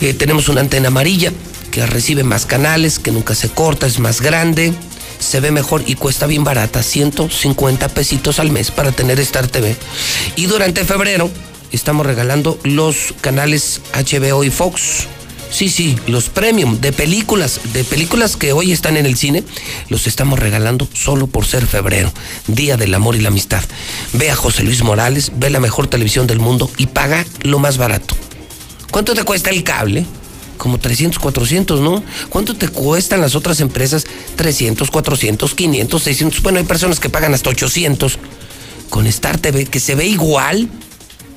eh, 0.00 0.14
tenemos 0.14 0.48
una 0.48 0.62
antena 0.62 0.88
amarilla 0.88 1.32
que 1.70 1.86
recibe 1.86 2.24
más 2.24 2.46
canales, 2.46 2.98
que 2.98 3.12
nunca 3.12 3.34
se 3.34 3.50
corta, 3.50 3.86
es 3.86 3.98
más 3.98 4.20
grande, 4.20 4.72
se 5.18 5.40
ve 5.40 5.50
mejor 5.50 5.82
y 5.86 5.94
cuesta 5.94 6.26
bien 6.26 6.44
barata, 6.44 6.82
150 6.82 7.88
pesitos 7.88 8.38
al 8.38 8.50
mes 8.50 8.70
para 8.70 8.92
tener 8.92 9.20
Star 9.20 9.46
TV. 9.46 9.76
Y 10.36 10.46
durante 10.46 10.84
febrero 10.84 11.30
estamos 11.72 12.06
regalando 12.06 12.58
los 12.62 13.14
canales 13.20 13.80
HBO 13.94 14.44
y 14.44 14.50
Fox. 14.50 15.06
Sí, 15.50 15.70
sí, 15.70 15.96
los 16.06 16.28
premium 16.28 16.78
de 16.80 16.92
películas, 16.92 17.60
de 17.72 17.82
películas 17.82 18.36
que 18.36 18.52
hoy 18.52 18.70
están 18.70 18.98
en 18.98 19.06
el 19.06 19.16
cine, 19.16 19.44
los 19.88 20.06
estamos 20.06 20.38
regalando 20.38 20.86
solo 20.92 21.26
por 21.26 21.46
ser 21.46 21.66
febrero, 21.66 22.12
Día 22.46 22.76
del 22.76 22.94
Amor 22.94 23.16
y 23.16 23.20
la 23.20 23.28
Amistad. 23.28 23.62
Ve 24.12 24.30
a 24.30 24.36
José 24.36 24.62
Luis 24.62 24.82
Morales, 24.82 25.32
ve 25.36 25.48
la 25.48 25.58
mejor 25.58 25.86
televisión 25.86 26.26
del 26.26 26.38
mundo 26.38 26.70
y 26.76 26.86
paga 26.86 27.24
lo 27.40 27.58
más 27.58 27.78
barato. 27.78 28.14
¿Cuánto 28.90 29.14
te 29.14 29.24
cuesta 29.24 29.48
el 29.50 29.64
cable? 29.64 30.04
Como 30.58 30.78
300, 30.78 31.18
400, 31.18 31.80
¿no? 31.80 32.02
¿Cuánto 32.28 32.54
te 32.54 32.68
cuestan 32.68 33.20
las 33.20 33.34
otras 33.34 33.60
empresas? 33.60 34.06
300, 34.36 34.90
400, 34.90 35.54
500, 35.54 36.02
600. 36.02 36.42
Bueno, 36.42 36.58
hay 36.58 36.64
personas 36.64 37.00
que 37.00 37.08
pagan 37.08 37.32
hasta 37.32 37.50
800. 37.50 38.18
Con 38.90 39.06
Star 39.06 39.38
TV, 39.38 39.66
que 39.66 39.80
se 39.80 39.94
ve 39.94 40.06
igual, 40.06 40.68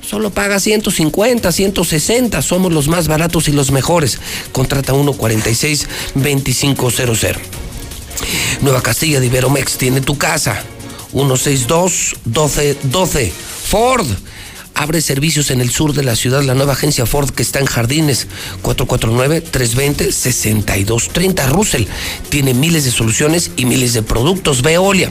Solo 0.02 0.30
paga 0.30 0.58
150, 0.58 1.52
160. 1.52 2.42
Somos 2.42 2.72
los 2.72 2.88
más 2.88 3.06
baratos 3.08 3.48
y 3.48 3.52
los 3.52 3.70
mejores. 3.70 4.18
Contrata 4.50 4.92
146-2500. 4.92 7.38
Nueva 8.60 8.82
Castilla 8.82 9.20
de 9.20 9.26
Iberomex 9.26 9.78
tiene 9.78 10.00
tu 10.00 10.18
casa. 10.18 10.60
162-1212. 11.14 13.30
Ford. 13.30 14.08
Abre 14.74 15.00
servicios 15.00 15.50
en 15.50 15.60
el 15.60 15.70
sur 15.70 15.92
de 15.94 16.02
la 16.02 16.16
ciudad 16.16 16.42
la 16.42 16.54
nueva 16.54 16.72
agencia 16.72 17.06
Ford 17.06 17.30
que 17.30 17.42
está 17.42 17.60
en 17.60 17.66
Jardines 17.66 18.26
449-320-6230. 18.62 21.48
Russell 21.48 21.84
tiene 22.28 22.54
miles 22.54 22.84
de 22.84 22.90
soluciones 22.90 23.52
y 23.56 23.64
miles 23.64 23.94
de 23.94 24.02
productos. 24.02 24.62
Veolia, 24.62 25.10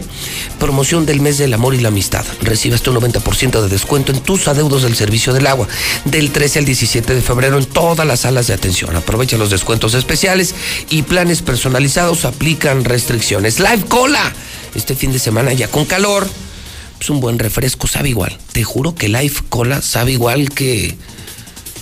promoción 0.59 1.05
del 1.05 1.22
mes 1.22 1.38
del 1.38 1.53
amor 1.53 1.76
y 1.76 1.80
la 1.80 1.88
amistad. 1.89 2.26
Recibe 2.41 2.76
hasta 2.76 2.91
un 2.91 2.97
90% 2.97 3.62
de 3.62 3.70
descuento 3.70 4.12
en 4.12 4.20
tus 4.22 4.47
adeudos 4.47 4.82
del 4.84 4.95
servicio 4.95 5.34
del 5.34 5.47
agua 5.47 5.68
del 6.05 6.32
13 6.32 6.59
al 6.59 6.66
17 6.66 7.16
de 7.16 7.22
febrero 7.22 7.57
en 7.57 7.66
todas 7.66 8.07
las 8.07 8.22
salas 8.22 8.47
de 8.47 8.53
atención. 8.53 8.95
Aprovecha 8.95 9.38
los 9.38 9.49
descuentos 9.49 9.93
especiales 9.93 10.55
y 10.89 11.01
planes 11.03 11.41
personalizados. 11.41 12.24
Aplican 12.26 12.86
restricciones. 12.86 13.59
Live 13.59 13.86
Cola. 13.88 14.34
Este 14.76 14.95
fin 14.95 15.12
de 15.12 15.20
semana 15.20 15.51
ya 15.53 15.68
con 15.68 15.86
calor 15.86 16.28
es 17.01 17.09
un 17.09 17.19
buen 17.19 17.39
refresco, 17.39 17.87
sabe 17.87 18.09
igual. 18.09 18.37
Te 18.51 18.63
juro 18.63 18.93
que 18.93 19.09
Life 19.09 19.41
Cola 19.49 19.81
sabe 19.81 20.11
igual 20.11 20.51
que. 20.51 20.95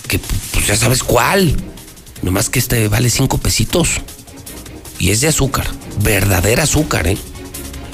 que 0.08 0.18
pues 0.52 0.66
ya 0.66 0.76
sabes 0.76 1.02
cuál. 1.02 1.54
Nomás 2.22 2.48
que 2.48 2.58
este 2.58 2.88
vale 2.88 3.10
cinco 3.10 3.38
pesitos. 3.38 4.00
Y 4.98 5.10
es 5.10 5.20
de 5.20 5.28
azúcar. 5.28 5.66
Verdadera 6.02 6.62
azúcar, 6.62 7.06
¿eh? 7.06 7.18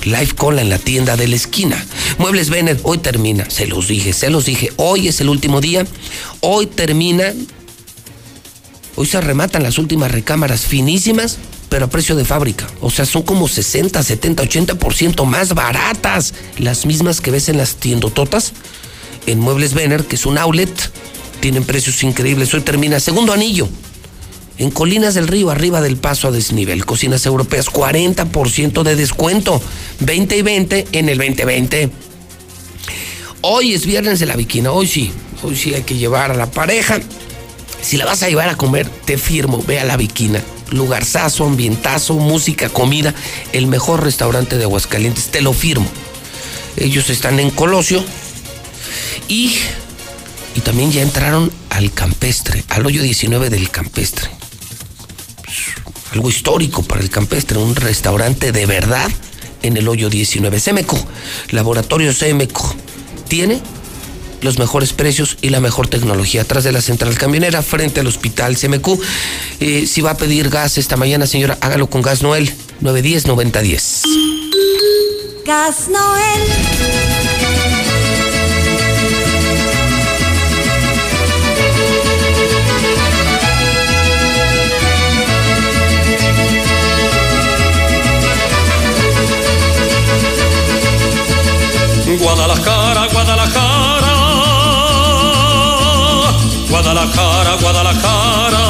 Life 0.05 0.37
Cola 0.37 0.63
en 0.63 0.71
la 0.71 0.79
tienda 0.79 1.17
de 1.17 1.27
la 1.27 1.35
esquina. 1.35 1.85
Muebles 2.19 2.49
Bennett, 2.49 2.81
hoy 2.85 2.99
termina. 2.99 3.51
Se 3.51 3.67
los 3.67 3.89
dije, 3.89 4.13
se 4.13 4.31
los 4.31 4.45
dije. 4.45 4.73
Hoy 4.77 5.09
es 5.09 5.21
el 5.21 5.29
último 5.29 5.61
día. 5.61 5.85
Hoy 6.41 6.67
termina. 6.67 7.35
Hoy 8.95 9.07
se 9.07 9.21
rematan 9.21 9.65
las 9.65 9.79
últimas 9.79 10.13
recámaras 10.13 10.65
finísimas 10.65 11.39
pero 11.77 11.85
a 11.85 11.91
precio 11.91 12.17
de 12.17 12.25
fábrica. 12.25 12.67
O 12.81 12.89
sea, 12.89 13.05
son 13.05 13.21
como 13.21 13.49
60, 13.49 14.03
70, 14.03 14.43
80% 14.45 15.27
más 15.27 15.53
baratas. 15.53 16.33
Las 16.57 16.87
mismas 16.87 17.21
que 17.21 17.31
ves 17.31 17.51
en 17.51 17.59
las 17.59 17.75
tiendototas. 17.77 18.55
En 19.27 19.41
Muebles 19.41 19.75
Vener, 19.75 20.07
que 20.07 20.17
es 20.17 20.25
un 20.25 20.39
outlet, 20.39 20.71
tienen 21.41 21.65
precios 21.65 22.03
increíbles. 22.03 22.55
Hoy 22.55 22.63
termina 22.63 22.99
segundo 22.99 23.35
anillo. 23.35 23.69
En 24.57 24.71
Colinas 24.71 25.13
del 25.13 25.29
Río, 25.29 25.51
arriba 25.51 25.83
del 25.83 25.99
paso 25.99 26.29
a 26.29 26.31
desnivel. 26.31 26.87
Cocinas 26.87 27.27
europeas, 27.27 27.67
40% 27.67 28.83
de 28.83 28.97
descuento. 28.97 29.61
20 30.01 30.35
y 30.35 30.41
20 30.41 30.87
en 30.93 31.11
el 31.11 31.19
2020. 31.19 31.91
Hoy 33.43 33.75
es 33.75 33.85
viernes 33.85 34.19
de 34.19 34.25
la 34.25 34.37
viquina. 34.37 34.73
Hoy 34.73 34.87
sí. 34.87 35.13
Hoy 35.43 35.55
sí 35.55 35.75
hay 35.75 35.83
que 35.83 35.99
llevar 35.99 36.31
a 36.31 36.37
la 36.37 36.51
pareja. 36.51 37.01
Si 37.83 37.99
la 37.99 38.07
vas 38.07 38.23
a 38.23 38.31
llevar 38.31 38.49
a 38.49 38.57
comer, 38.57 38.89
te 39.05 39.19
firmo, 39.19 39.63
ve 39.67 39.79
a 39.79 39.85
la 39.85 39.99
viquina 39.99 40.43
lugarzazo, 40.71 41.45
ambientazo, 41.45 42.15
música, 42.15 42.69
comida, 42.69 43.15
el 43.53 43.67
mejor 43.67 44.03
restaurante 44.03 44.59
de 44.59 44.65
Aguascalientes, 44.65 45.27
te 45.27 45.41
lo 45.41 45.53
firmo. 45.53 45.89
Ellos 46.77 47.09
están 47.11 47.41
en 47.41 47.51
Colosio 47.51 48.05
y, 49.29 49.57
y 50.55 50.61
también 50.61 50.93
ya 50.93 51.03
entraron 51.03 51.51
al 51.71 51.93
campestre, 51.93 52.65
al 52.69 52.87
hoyo 52.87 53.03
19 53.03 53.51
del 53.51 53.71
campestre. 53.71 54.31
Algo 56.13 56.29
histórico 56.29 56.83
para 56.83 57.01
el 57.01 57.11
campestre, 57.11 57.59
un 57.59 57.77
restaurante 57.77 58.53
de 58.53 58.67
verdad 58.67 59.11
en 59.63 59.77
el 59.77 59.89
hoyo 59.89 60.09
19. 60.09 60.61
Semeco, 60.61 60.99
Laboratorio 61.51 62.13
Semeco, 62.13 62.75
tiene 63.29 63.61
los 64.47 64.59
mejores 64.59 64.95
precios 64.95 65.37
y 65.43 65.51
la 65.51 65.61
mejor 65.61 65.89
tecnología. 65.89 66.43
Atrás 66.43 66.65
de 66.65 66.73
la 66.73 66.81
central 66.81 67.19
camionera, 67.19 67.63
frente 67.63 68.01
al 68.01 68.07
hospital 68.07 68.57
CMQ. 68.57 68.89
Eh, 69.61 69.87
si 69.87 70.01
va 70.01 70.13
a 70.13 70.17
pedir 70.17 70.49
gas 70.49 70.79
esta 70.79 70.97
mañana, 70.97 71.27
señora, 71.27 71.59
hágalo 71.61 71.91
con 71.91 72.01
Gas 72.01 72.23
Noel, 72.23 72.51
910-9010. 72.81 74.03
Gas 75.45 75.89
Noel. 75.89 76.43
Guadalajara, 92.07 92.15
Guadalajara 92.19 93.06
Guadalajara, 96.87 97.57
Guadalajara. 97.61 98.63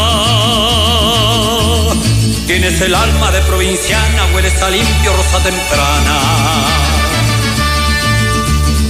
Tienes 2.46 2.80
el 2.80 2.94
alma 2.94 3.30
de 3.30 3.42
provinciana, 3.42 4.26
hueles 4.34 4.62
a 4.62 4.70
limpio 4.70 5.12
rosa 5.14 5.38
temprana. 5.42 6.20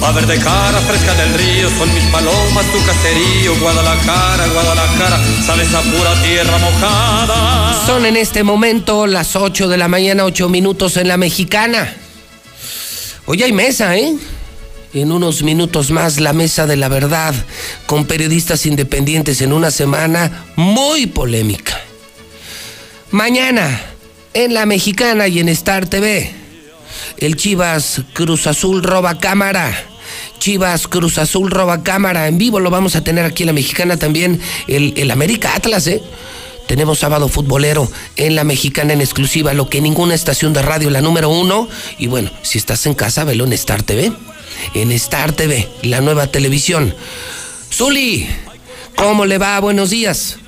A 0.01 0.12
verde 0.12 0.39
cara 0.39 0.79
fresca 0.79 1.14
del 1.14 1.35
río, 1.35 1.68
son 1.77 1.93
mis 1.93 2.05
palomas, 2.05 2.66
tu 2.66 2.79
caserío, 2.87 3.59
Guadalajara, 3.59 4.47
Guadalajara, 4.47 5.18
sabes 5.45 5.74
a 5.74 5.81
pura 5.81 6.14
tierra 6.22 6.59
mojada. 6.59 7.85
Son 7.85 8.07
en 8.07 8.16
este 8.16 8.45
momento 8.45 9.09
las 9.09 9.35
8 9.35 9.66
de 9.66 9.77
la 9.77 9.89
mañana, 9.89 10.24
8 10.24 10.49
minutos 10.49 10.97
en 10.99 11.09
la 11.09 11.16
mexicana. 11.16 11.93
Hoy 13.24 13.43
hay 13.43 13.53
mesa, 13.53 13.97
¿eh? 13.97 14.14
En 15.01 15.12
unos 15.12 15.42
minutos 15.42 15.90
más 15.90 16.20
la 16.20 16.32
mesa 16.32 16.66
de 16.66 16.76
la 16.76 16.88
verdad 16.88 17.34
con 17.86 18.07
periodistas 18.07 18.66
independientes 18.66 19.40
en 19.42 19.53
una 19.53 19.70
semana 19.70 20.47
muy 20.57 21.07
polémica. 21.07 21.78
Mañana 23.11 23.82
en 24.32 24.55
La 24.55 24.66
Mexicana 24.66 25.28
y 25.28 25.40
en 25.40 25.49
Star 25.51 25.86
TV, 25.86 26.30
el 27.18 27.36
Chivas 27.36 28.03
Cruz 28.14 28.47
Azul 28.47 28.82
roba 28.82 29.18
cámara. 29.18 29.74
Chivas 30.38 30.88
Cruz 30.88 31.18
Azul 31.18 31.51
roba 31.51 31.82
cámara. 31.82 32.28
En 32.28 32.38
vivo 32.38 32.61
lo 32.61 32.70
vamos 32.70 32.97
a 32.97 33.05
tener 33.05 33.24
aquí 33.24 33.42
en 33.42 33.49
La 33.49 33.53
Mexicana 33.53 33.97
también 33.97 34.40
el, 34.66 34.94
el 34.97 35.11
América 35.11 35.55
Atlas, 35.55 35.86
¿eh? 35.86 36.03
Tenemos 36.66 36.99
sábado 36.99 37.28
futbolero 37.28 37.88
en 38.16 38.34
la 38.34 38.42
mexicana 38.42 38.92
en 38.92 39.01
exclusiva, 39.01 39.55
lo 39.55 39.70
que 39.70 39.80
ninguna 39.80 40.14
estación 40.14 40.53
de 40.53 40.62
radio, 40.62 40.90
la 40.90 41.01
número 41.01 41.30
uno. 41.30 41.68
Y 41.97 42.09
bueno, 42.09 42.30
si 42.42 42.59
estás 42.59 42.86
en 42.86 42.94
casa, 42.94 43.22
velo 43.22 43.44
en 43.44 43.53
Star 43.53 43.84
TV 43.84 44.12
en 44.74 44.92
Star 44.92 45.32
TV, 45.32 45.68
la 45.82 46.00
nueva 46.00 46.26
televisión. 46.28 46.94
Zuli, 47.72 48.26
¿cómo 48.96 49.26
le 49.26 49.38
va? 49.38 49.59
Buenos 49.61 49.90
días. 49.90 50.38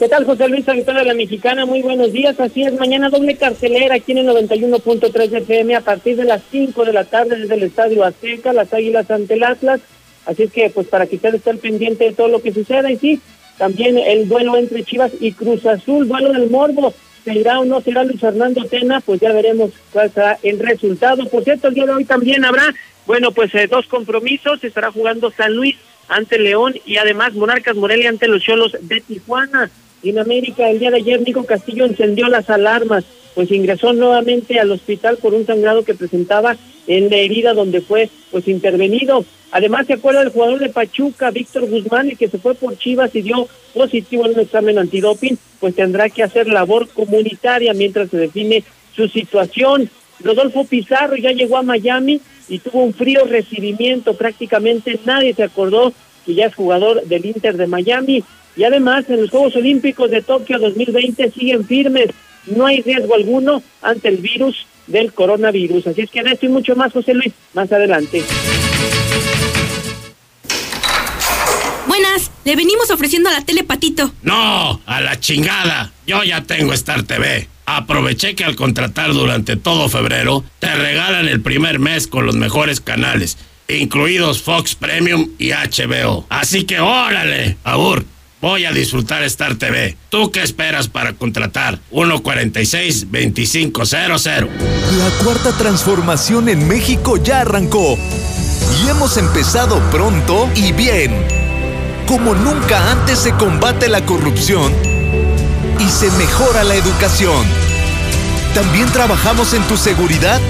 ¿Qué 0.00 0.08
tal, 0.08 0.24
José 0.24 0.48
Luis 0.48 0.64
de 0.64 1.04
la 1.04 1.12
Mexicana? 1.12 1.66
Muy 1.66 1.82
buenos 1.82 2.10
días. 2.10 2.40
Así 2.40 2.62
es, 2.62 2.72
mañana 2.72 3.10
doble 3.10 3.36
cartelera 3.36 3.96
aquí 3.96 4.12
en 4.12 4.18
el 4.18 4.28
91.3 4.28 5.42
FM 5.42 5.76
a 5.76 5.82
partir 5.82 6.16
de 6.16 6.24
las 6.24 6.40
5 6.50 6.86
de 6.86 6.94
la 6.94 7.04
tarde 7.04 7.36
desde 7.36 7.54
el 7.54 7.64
Estadio 7.64 8.02
Azteca, 8.02 8.54
las 8.54 8.72
Águilas 8.72 9.10
ante 9.10 9.34
el 9.34 9.44
Atlas. 9.44 9.82
Así 10.24 10.44
es 10.44 10.52
que, 10.52 10.70
pues, 10.70 10.86
para 10.86 11.06
que 11.06 11.16
usted 11.16 11.34
esté 11.34 11.54
pendiente 11.54 12.04
de 12.04 12.12
todo 12.12 12.28
lo 12.28 12.40
que 12.40 12.50
suceda. 12.50 12.90
Y 12.90 12.96
sí, 12.96 13.20
también 13.58 13.98
el 13.98 14.26
duelo 14.26 14.56
entre 14.56 14.84
Chivas 14.84 15.12
y 15.20 15.32
Cruz 15.32 15.66
Azul, 15.66 16.08
duelo 16.08 16.32
del 16.32 16.48
Morbo. 16.48 16.94
¿Se 17.22 17.34
irá 17.34 17.60
o 17.60 17.66
no 17.66 17.82
será 17.82 18.02
Luis 18.02 18.20
Fernando 18.20 18.64
Tena? 18.64 19.02
Pues 19.02 19.20
ya 19.20 19.30
veremos 19.32 19.70
cuál 19.92 20.10
será 20.10 20.38
el 20.42 20.58
resultado. 20.60 21.26
Por 21.26 21.44
cierto, 21.44 21.68
el 21.68 21.74
día 21.74 21.84
de 21.84 21.92
hoy 21.92 22.06
también 22.06 22.42
habrá 22.42 22.74
bueno, 23.10 23.32
pues 23.32 23.52
eh, 23.56 23.66
dos 23.68 23.88
compromisos, 23.88 24.62
estará 24.62 24.92
jugando 24.92 25.32
San 25.32 25.52
Luis 25.52 25.74
ante 26.06 26.38
León 26.38 26.76
y 26.86 26.96
además 26.98 27.34
Monarcas 27.34 27.74
Morelia 27.74 28.08
ante 28.08 28.28
los 28.28 28.40
Cholos 28.40 28.76
de 28.82 29.00
Tijuana. 29.00 29.68
En 30.04 30.20
América, 30.20 30.70
el 30.70 30.78
día 30.78 30.92
de 30.92 30.98
ayer, 30.98 31.20
Nico 31.20 31.44
Castillo 31.44 31.86
encendió 31.86 32.28
las 32.28 32.48
alarmas, 32.48 33.02
pues 33.34 33.50
ingresó 33.50 33.92
nuevamente 33.94 34.60
al 34.60 34.70
hospital 34.70 35.16
por 35.16 35.34
un 35.34 35.44
sangrado 35.44 35.84
que 35.84 35.96
presentaba 35.96 36.56
en 36.86 37.10
la 37.10 37.16
herida 37.16 37.52
donde 37.52 37.80
fue 37.80 38.08
pues 38.30 38.46
intervenido. 38.46 39.24
Además, 39.50 39.88
se 39.88 39.94
acuerda 39.94 40.20
del 40.20 40.30
jugador 40.30 40.60
de 40.60 40.68
Pachuca, 40.68 41.32
Víctor 41.32 41.68
Guzmán, 41.68 42.10
el 42.10 42.16
que 42.16 42.28
se 42.28 42.38
fue 42.38 42.54
por 42.54 42.78
Chivas 42.78 43.12
y 43.16 43.22
dio 43.22 43.48
positivo 43.74 44.24
en 44.24 44.34
un 44.34 44.40
examen 44.40 44.78
antidoping, 44.78 45.36
pues 45.58 45.74
tendrá 45.74 46.10
que 46.10 46.22
hacer 46.22 46.46
labor 46.46 46.88
comunitaria 46.88 47.74
mientras 47.74 48.08
se 48.08 48.18
define 48.18 48.62
su 48.94 49.08
situación. 49.08 49.90
Rodolfo 50.20 50.64
Pizarro 50.64 51.16
ya 51.16 51.32
llegó 51.32 51.56
a 51.56 51.62
Miami 51.62 52.20
y 52.50 52.58
tuvo 52.58 52.82
un 52.82 52.92
frío 52.92 53.24
recibimiento, 53.24 54.14
prácticamente 54.14 54.98
nadie 55.06 55.32
se 55.32 55.44
acordó 55.44 55.94
que 56.26 56.34
ya 56.34 56.46
es 56.46 56.54
jugador 56.54 57.02
del 57.04 57.24
Inter 57.24 57.56
de 57.56 57.66
Miami. 57.68 58.24
Y 58.56 58.64
además 58.64 59.04
en 59.08 59.22
los 59.22 59.30
Juegos 59.30 59.54
Olímpicos 59.54 60.10
de 60.10 60.20
Tokio 60.20 60.58
2020 60.58 61.30
siguen 61.30 61.64
firmes, 61.64 62.08
no 62.46 62.66
hay 62.66 62.82
riesgo 62.82 63.14
alguno 63.14 63.62
ante 63.80 64.08
el 64.08 64.16
virus 64.16 64.66
del 64.88 65.12
coronavirus. 65.12 65.86
Así 65.86 66.02
es 66.02 66.10
que 66.10 66.22
de 66.22 66.32
esto 66.32 66.46
y 66.46 66.48
mucho 66.48 66.74
más, 66.74 66.92
José 66.92 67.14
Luis, 67.14 67.32
más 67.54 67.70
adelante. 67.70 68.22
Buenas, 71.86 72.32
le 72.44 72.56
venimos 72.56 72.90
ofreciendo 72.90 73.28
a 73.30 73.32
la 73.32 73.44
tele 73.44 73.62
Patito. 73.62 74.12
No, 74.22 74.80
a 74.84 75.00
la 75.00 75.18
chingada. 75.20 75.92
Yo 76.04 76.24
ya 76.24 76.42
tengo 76.42 76.72
Star 76.72 77.04
TV. 77.04 77.48
Aproveché 77.76 78.34
que 78.34 78.42
al 78.42 78.56
contratar 78.56 79.12
durante 79.12 79.54
todo 79.54 79.88
febrero 79.88 80.42
te 80.58 80.74
regalan 80.74 81.28
el 81.28 81.40
primer 81.40 81.78
mes 81.78 82.08
con 82.08 82.26
los 82.26 82.34
mejores 82.34 82.80
canales, 82.80 83.38
incluidos 83.68 84.42
Fox 84.42 84.74
Premium 84.74 85.28
y 85.38 85.52
HBO. 85.52 86.26
Así 86.30 86.64
que 86.64 86.80
órale, 86.80 87.58
Abur, 87.62 88.04
voy 88.40 88.64
a 88.64 88.72
disfrutar 88.72 89.22
Star 89.22 89.54
TV. 89.54 89.96
¿Tú 90.08 90.32
qué 90.32 90.42
esperas 90.42 90.88
para 90.88 91.12
contratar? 91.12 91.78
146-2500. 91.92 94.48
La 94.98 95.10
cuarta 95.22 95.56
transformación 95.56 96.48
en 96.48 96.66
México 96.66 97.22
ya 97.22 97.42
arrancó 97.42 97.96
Y 98.82 98.88
hemos 98.88 99.16
empezado 99.16 99.78
pronto 99.92 100.50
y 100.56 100.72
bien. 100.72 101.14
Como 102.08 102.34
nunca 102.34 102.90
antes 102.90 103.20
se 103.20 103.30
combate 103.34 103.88
la 103.88 104.04
corrupción 104.04 104.89
y 105.80 105.88
se 105.88 106.10
mejora 106.12 106.62
la 106.62 106.74
educación. 106.74 107.46
También 108.54 108.86
trabajamos 108.92 109.54
en 109.54 109.62
tu 109.66 109.76
seguridad 109.76 110.40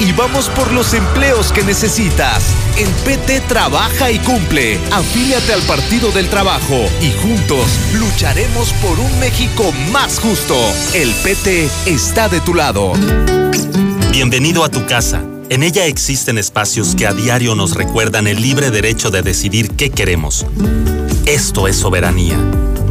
y 0.00 0.12
vamos 0.12 0.48
por 0.50 0.72
los 0.72 0.92
empleos 0.94 1.52
que 1.52 1.62
necesitas. 1.62 2.44
El 2.76 2.88
PT 3.04 3.40
trabaja 3.42 4.10
y 4.10 4.18
cumple. 4.18 4.78
Afíliate 4.92 5.52
al 5.52 5.62
Partido 5.62 6.10
del 6.10 6.28
Trabajo 6.28 6.84
y 7.00 7.12
juntos 7.22 7.66
lucharemos 7.94 8.72
por 8.74 8.98
un 8.98 9.18
México 9.20 9.72
más 9.90 10.18
justo. 10.18 10.56
El 10.92 11.10
PT 11.22 11.68
está 11.86 12.28
de 12.28 12.40
tu 12.40 12.54
lado. 12.54 12.92
Bienvenido 14.10 14.64
a 14.64 14.68
tu 14.68 14.84
casa. 14.86 15.22
En 15.48 15.62
ella 15.62 15.86
existen 15.86 16.38
espacios 16.38 16.94
que 16.94 17.06
a 17.06 17.12
diario 17.12 17.54
nos 17.54 17.74
recuerdan 17.74 18.26
el 18.26 18.40
libre 18.40 18.70
derecho 18.70 19.10
de 19.10 19.22
decidir 19.22 19.70
qué 19.70 19.90
queremos. 19.90 20.46
Esto 21.26 21.68
es 21.68 21.76
soberanía. 21.76 22.38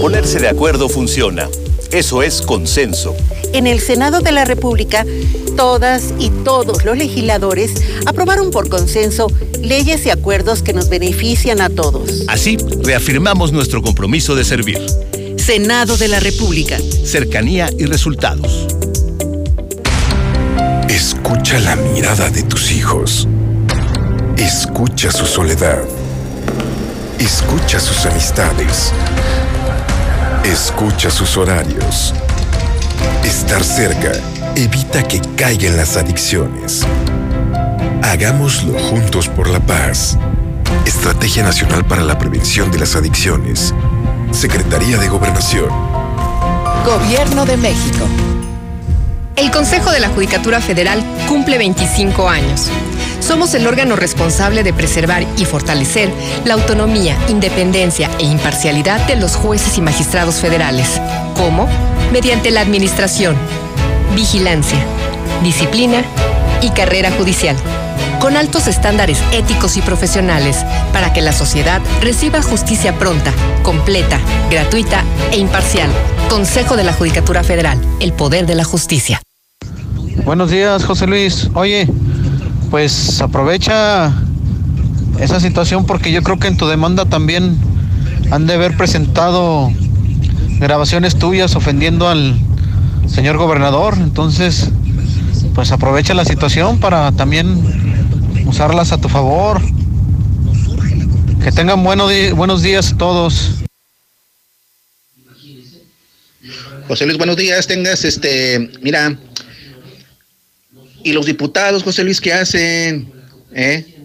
Ponerse 0.00 0.38
de 0.38 0.48
acuerdo 0.48 0.88
funciona. 0.88 1.46
Eso 1.92 2.22
es 2.22 2.40
consenso. 2.40 3.14
En 3.52 3.66
el 3.66 3.80
Senado 3.80 4.20
de 4.20 4.32
la 4.32 4.46
República, 4.46 5.04
todas 5.58 6.14
y 6.18 6.30
todos 6.30 6.86
los 6.86 6.96
legisladores 6.96 7.72
aprobaron 8.06 8.50
por 8.50 8.70
consenso 8.70 9.26
leyes 9.60 10.06
y 10.06 10.10
acuerdos 10.10 10.62
que 10.62 10.72
nos 10.72 10.88
benefician 10.88 11.60
a 11.60 11.68
todos. 11.68 12.24
Así, 12.28 12.56
reafirmamos 12.82 13.52
nuestro 13.52 13.82
compromiso 13.82 14.34
de 14.34 14.44
servir. 14.44 14.80
Senado 15.36 15.98
de 15.98 16.08
la 16.08 16.18
República. 16.18 16.78
Cercanía 17.04 17.68
y 17.78 17.84
resultados. 17.84 18.68
Escucha 20.88 21.58
la 21.58 21.76
mirada 21.76 22.30
de 22.30 22.42
tus 22.44 22.72
hijos. 22.72 23.28
Escucha 24.38 25.12
su 25.12 25.26
soledad. 25.26 25.82
Escucha 27.18 27.78
sus 27.78 28.06
amistades. 28.06 28.94
Escucha 30.44 31.10
sus 31.10 31.36
horarios. 31.36 32.14
Estar 33.24 33.62
cerca 33.62 34.12
evita 34.56 35.06
que 35.06 35.20
caigan 35.36 35.76
las 35.76 35.96
adicciones. 35.98 36.86
Hagámoslo 38.02 38.78
juntos 38.78 39.28
por 39.28 39.50
la 39.50 39.60
paz. 39.60 40.18
Estrategia 40.86 41.42
Nacional 41.42 41.84
para 41.84 42.02
la 42.02 42.18
Prevención 42.18 42.70
de 42.70 42.78
las 42.78 42.96
Adicciones. 42.96 43.74
Secretaría 44.32 44.96
de 44.96 45.08
Gobernación. 45.08 45.68
Gobierno 46.86 47.44
de 47.44 47.58
México. 47.58 48.06
El 49.36 49.50
Consejo 49.50 49.90
de 49.90 50.00
la 50.00 50.08
Judicatura 50.08 50.60
Federal 50.60 51.04
cumple 51.28 51.58
25 51.58 52.28
años. 52.28 52.70
Somos 53.20 53.54
el 53.54 53.66
órgano 53.66 53.96
responsable 53.96 54.62
de 54.62 54.72
preservar 54.72 55.24
y 55.36 55.44
fortalecer 55.44 56.10
la 56.44 56.54
autonomía, 56.54 57.16
independencia 57.28 58.10
e 58.18 58.24
imparcialidad 58.24 59.06
de 59.06 59.16
los 59.16 59.36
jueces 59.36 59.78
y 59.78 59.80
magistrados 59.80 60.36
federales. 60.36 61.00
¿Cómo? 61.36 61.68
Mediante 62.12 62.50
la 62.50 62.60
administración, 62.60 63.36
vigilancia, 64.16 64.78
disciplina 65.42 66.02
y 66.60 66.70
carrera 66.70 67.10
judicial, 67.12 67.56
con 68.20 68.36
altos 68.36 68.66
estándares 68.66 69.18
éticos 69.32 69.76
y 69.76 69.82
profesionales 69.82 70.64
para 70.92 71.12
que 71.12 71.20
la 71.20 71.32
sociedad 71.32 71.80
reciba 72.00 72.42
justicia 72.42 72.98
pronta, 72.98 73.32
completa, 73.62 74.18
gratuita 74.50 75.04
e 75.30 75.38
imparcial. 75.38 75.90
Consejo 76.28 76.76
de 76.76 76.84
la 76.84 76.92
Judicatura 76.92 77.42
Federal, 77.44 77.78
el 78.00 78.12
poder 78.12 78.46
de 78.46 78.54
la 78.54 78.64
justicia. 78.64 79.20
Buenos 80.24 80.50
días, 80.50 80.84
José 80.84 81.06
Luis. 81.06 81.48
Oye, 81.54 81.88
pues 82.70 83.20
aprovecha 83.20 84.14
esa 85.20 85.40
situación 85.40 85.84
porque 85.86 86.12
yo 86.12 86.22
creo 86.22 86.38
que 86.38 86.48
en 86.48 86.56
tu 86.56 86.66
demanda 86.66 87.04
también 87.04 87.58
han 88.30 88.46
de 88.46 88.54
haber 88.54 88.76
presentado 88.76 89.72
grabaciones 90.60 91.18
tuyas 91.18 91.56
ofendiendo 91.56 92.08
al 92.08 92.38
señor 93.08 93.36
gobernador. 93.36 93.94
Entonces, 93.98 94.70
pues 95.54 95.72
aprovecha 95.72 96.14
la 96.14 96.24
situación 96.24 96.78
para 96.78 97.10
también 97.12 97.60
usarlas 98.46 98.92
a 98.92 98.98
tu 98.98 99.08
favor. 99.08 99.60
Que 101.42 101.50
tengan 101.50 101.82
buenos, 101.82 102.12
buenos 102.34 102.62
días 102.62 102.94
todos. 102.96 103.50
José 106.86 107.06
Luis, 107.06 107.18
buenos 107.18 107.36
días. 107.36 107.66
Tengas 107.66 108.04
este, 108.04 108.70
mira, 108.82 109.16
¿y 111.04 111.12
los 111.12 111.26
diputados, 111.26 111.82
José 111.82 112.04
Luis, 112.04 112.20
qué 112.20 112.32
hacen? 112.32 113.12
¿Eh? 113.52 113.96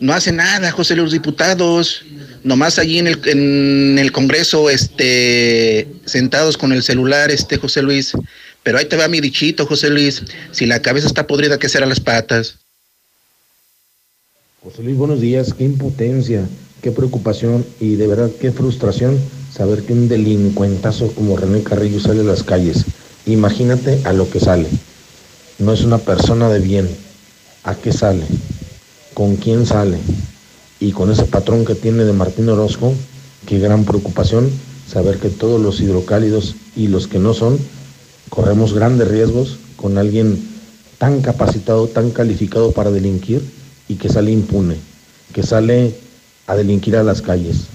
No 0.00 0.12
hacen 0.12 0.36
nada, 0.36 0.70
José 0.70 0.94
Luis, 0.94 1.04
los 1.04 1.12
diputados. 1.12 2.04
Nomás 2.44 2.78
allí 2.78 2.98
en 2.98 3.08
el, 3.08 3.20
en 3.26 3.98
el 3.98 4.12
Congreso, 4.12 4.70
este, 4.70 5.88
sentados 6.04 6.56
con 6.56 6.72
el 6.72 6.82
celular, 6.82 7.30
este, 7.30 7.56
José 7.56 7.82
Luis. 7.82 8.12
Pero 8.62 8.78
ahí 8.78 8.84
te 8.84 8.96
va 8.96 9.08
mi 9.08 9.20
dichito, 9.20 9.66
José 9.66 9.90
Luis. 9.90 10.22
Si 10.52 10.66
la 10.66 10.80
cabeza 10.80 11.06
está 11.06 11.26
podrida, 11.26 11.58
¿qué 11.58 11.68
será 11.68 11.86
las 11.86 12.00
patas? 12.00 12.56
José 14.62 14.82
Luis, 14.82 14.96
buenos 14.96 15.20
días. 15.20 15.54
Qué 15.54 15.64
impotencia, 15.64 16.46
qué 16.82 16.90
preocupación 16.90 17.64
y 17.80 17.94
de 17.94 18.06
verdad 18.06 18.30
qué 18.40 18.52
frustración 18.52 19.18
saber 19.52 19.82
que 19.82 19.92
un 19.92 20.08
delincuentazo 20.08 21.12
como 21.12 21.36
René 21.36 21.62
Carrillo 21.62 22.00
sale 22.00 22.20
a 22.20 22.24
las 22.24 22.42
calles. 22.42 22.84
Imagínate 23.26 24.00
a 24.04 24.12
lo 24.12 24.28
que 24.28 24.40
sale. 24.40 24.68
No 25.58 25.72
es 25.72 25.82
una 25.82 25.98
persona 25.98 26.48
de 26.50 26.60
bien. 26.60 26.88
¿A 27.64 27.74
qué 27.74 27.92
sale? 27.92 28.24
¿Con 29.14 29.36
quién 29.36 29.64
sale? 29.64 29.98
Y 30.80 30.92
con 30.92 31.10
ese 31.10 31.24
patrón 31.24 31.64
que 31.64 31.74
tiene 31.74 32.04
de 32.04 32.12
Martín 32.12 32.48
Orozco, 32.48 32.92
qué 33.46 33.58
gran 33.58 33.84
preocupación 33.84 34.50
saber 34.86 35.18
que 35.18 35.30
todos 35.30 35.60
los 35.60 35.80
hidrocálidos 35.80 36.56
y 36.76 36.88
los 36.88 37.08
que 37.08 37.18
no 37.18 37.32
son, 37.32 37.58
corremos 38.28 38.74
grandes 38.74 39.08
riesgos 39.08 39.58
con 39.76 39.96
alguien 39.96 40.46
tan 40.98 41.22
capacitado, 41.22 41.88
tan 41.88 42.10
calificado 42.10 42.72
para 42.72 42.90
delinquir 42.90 43.42
y 43.88 43.94
que 43.94 44.10
sale 44.10 44.30
impune, 44.30 44.76
que 45.32 45.42
sale 45.42 45.94
a 46.46 46.54
delinquir 46.54 46.96
a 46.96 47.02
las 47.02 47.22
calles. 47.22 47.66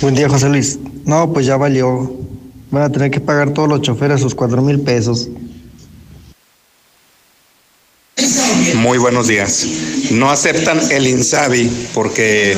Buen 0.00 0.14
día, 0.14 0.28
José 0.28 0.48
Luis. 0.48 0.78
No, 1.04 1.32
pues 1.32 1.46
ya 1.46 1.56
valió. 1.56 2.37
Van 2.70 2.82
a 2.82 2.90
tener 2.90 3.10
que 3.10 3.20
pagar 3.20 3.52
todos 3.54 3.68
los 3.68 3.80
choferes 3.82 4.20
sus 4.20 4.34
cuatro 4.34 4.60
mil 4.62 4.80
pesos. 4.80 5.28
Muy 8.76 8.98
buenos 8.98 9.28
días. 9.28 9.66
No 10.10 10.30
aceptan 10.30 10.80
el 10.90 11.06
INSABI 11.06 11.88
porque 11.94 12.56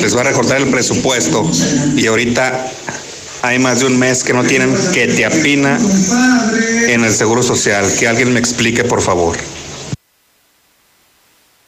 les 0.00 0.16
va 0.16 0.22
a 0.22 0.24
recortar 0.24 0.58
el 0.58 0.68
presupuesto 0.68 1.48
y 1.96 2.06
ahorita 2.06 2.70
hay 3.42 3.58
más 3.58 3.80
de 3.80 3.86
un 3.86 3.98
mes 3.98 4.22
que 4.22 4.32
no 4.32 4.44
tienen 4.44 4.74
que 4.92 5.08
te 5.08 5.24
apina 5.24 5.78
en 6.88 7.04
el 7.04 7.12
Seguro 7.12 7.42
Social. 7.42 7.92
Que 7.98 8.08
alguien 8.08 8.32
me 8.32 8.40
explique, 8.40 8.84
por 8.84 9.00
favor. 9.00 9.36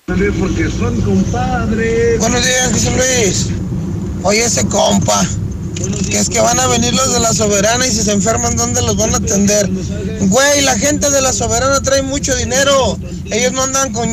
Porque 0.06 0.70
son 0.70 1.00
compadres. 1.00 2.18
Buenos 2.18 2.44
días, 2.44 2.72
José 2.72 2.90
Luis. 2.90 3.46
Oye, 4.22 4.44
ese 4.44 4.66
compa, 4.66 5.26
que 5.74 6.18
es 6.18 6.28
que 6.28 6.40
van 6.40 6.58
a 6.60 6.66
venir 6.68 6.94
los 6.94 7.12
de 7.12 7.20
la 7.20 7.32
Soberana 7.32 7.86
y 7.86 7.90
si 7.90 8.02
se 8.02 8.12
enferman, 8.12 8.56
¿dónde 8.56 8.82
los 8.82 8.96
van 8.96 9.14
a 9.14 9.18
atender? 9.18 9.68
Güey, 10.20 10.62
la 10.62 10.78
gente 10.78 11.10
de 11.10 11.20
la 11.20 11.32
Soberana 11.32 11.80
trae 11.80 12.02
mucho 12.02 12.34
dinero. 12.36 12.98
Ellos 13.26 13.52
no 13.52 13.62
andan 13.62 13.92
con 13.92 14.08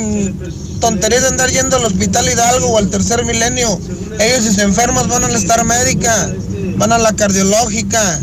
tonterías 0.80 1.22
de 1.22 1.28
andar 1.30 1.50
yendo 1.50 1.78
al 1.78 1.86
hospital 1.86 2.28
Hidalgo 2.28 2.68
o 2.68 2.78
al 2.78 2.90
tercer 2.90 3.24
milenio. 3.26 3.80
Ellos 4.20 4.44
si 4.44 4.54
se 4.54 4.64
enferman 4.64 5.08
van 5.08 5.24
a 5.24 5.30
la 5.30 5.38
Star 5.38 5.64
Médica, 5.64 6.34
van 6.78 6.92
a 6.92 6.98
la 6.98 7.14
cardiológica, 7.14 8.20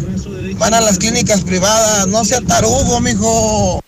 van 0.59 0.75
a 0.75 0.81
las 0.81 0.99
clínicas 0.99 1.43
privadas. 1.43 2.07
No 2.09 2.25
sea 2.25 2.41
tarugo, 2.41 3.01
mijo. 3.01 3.81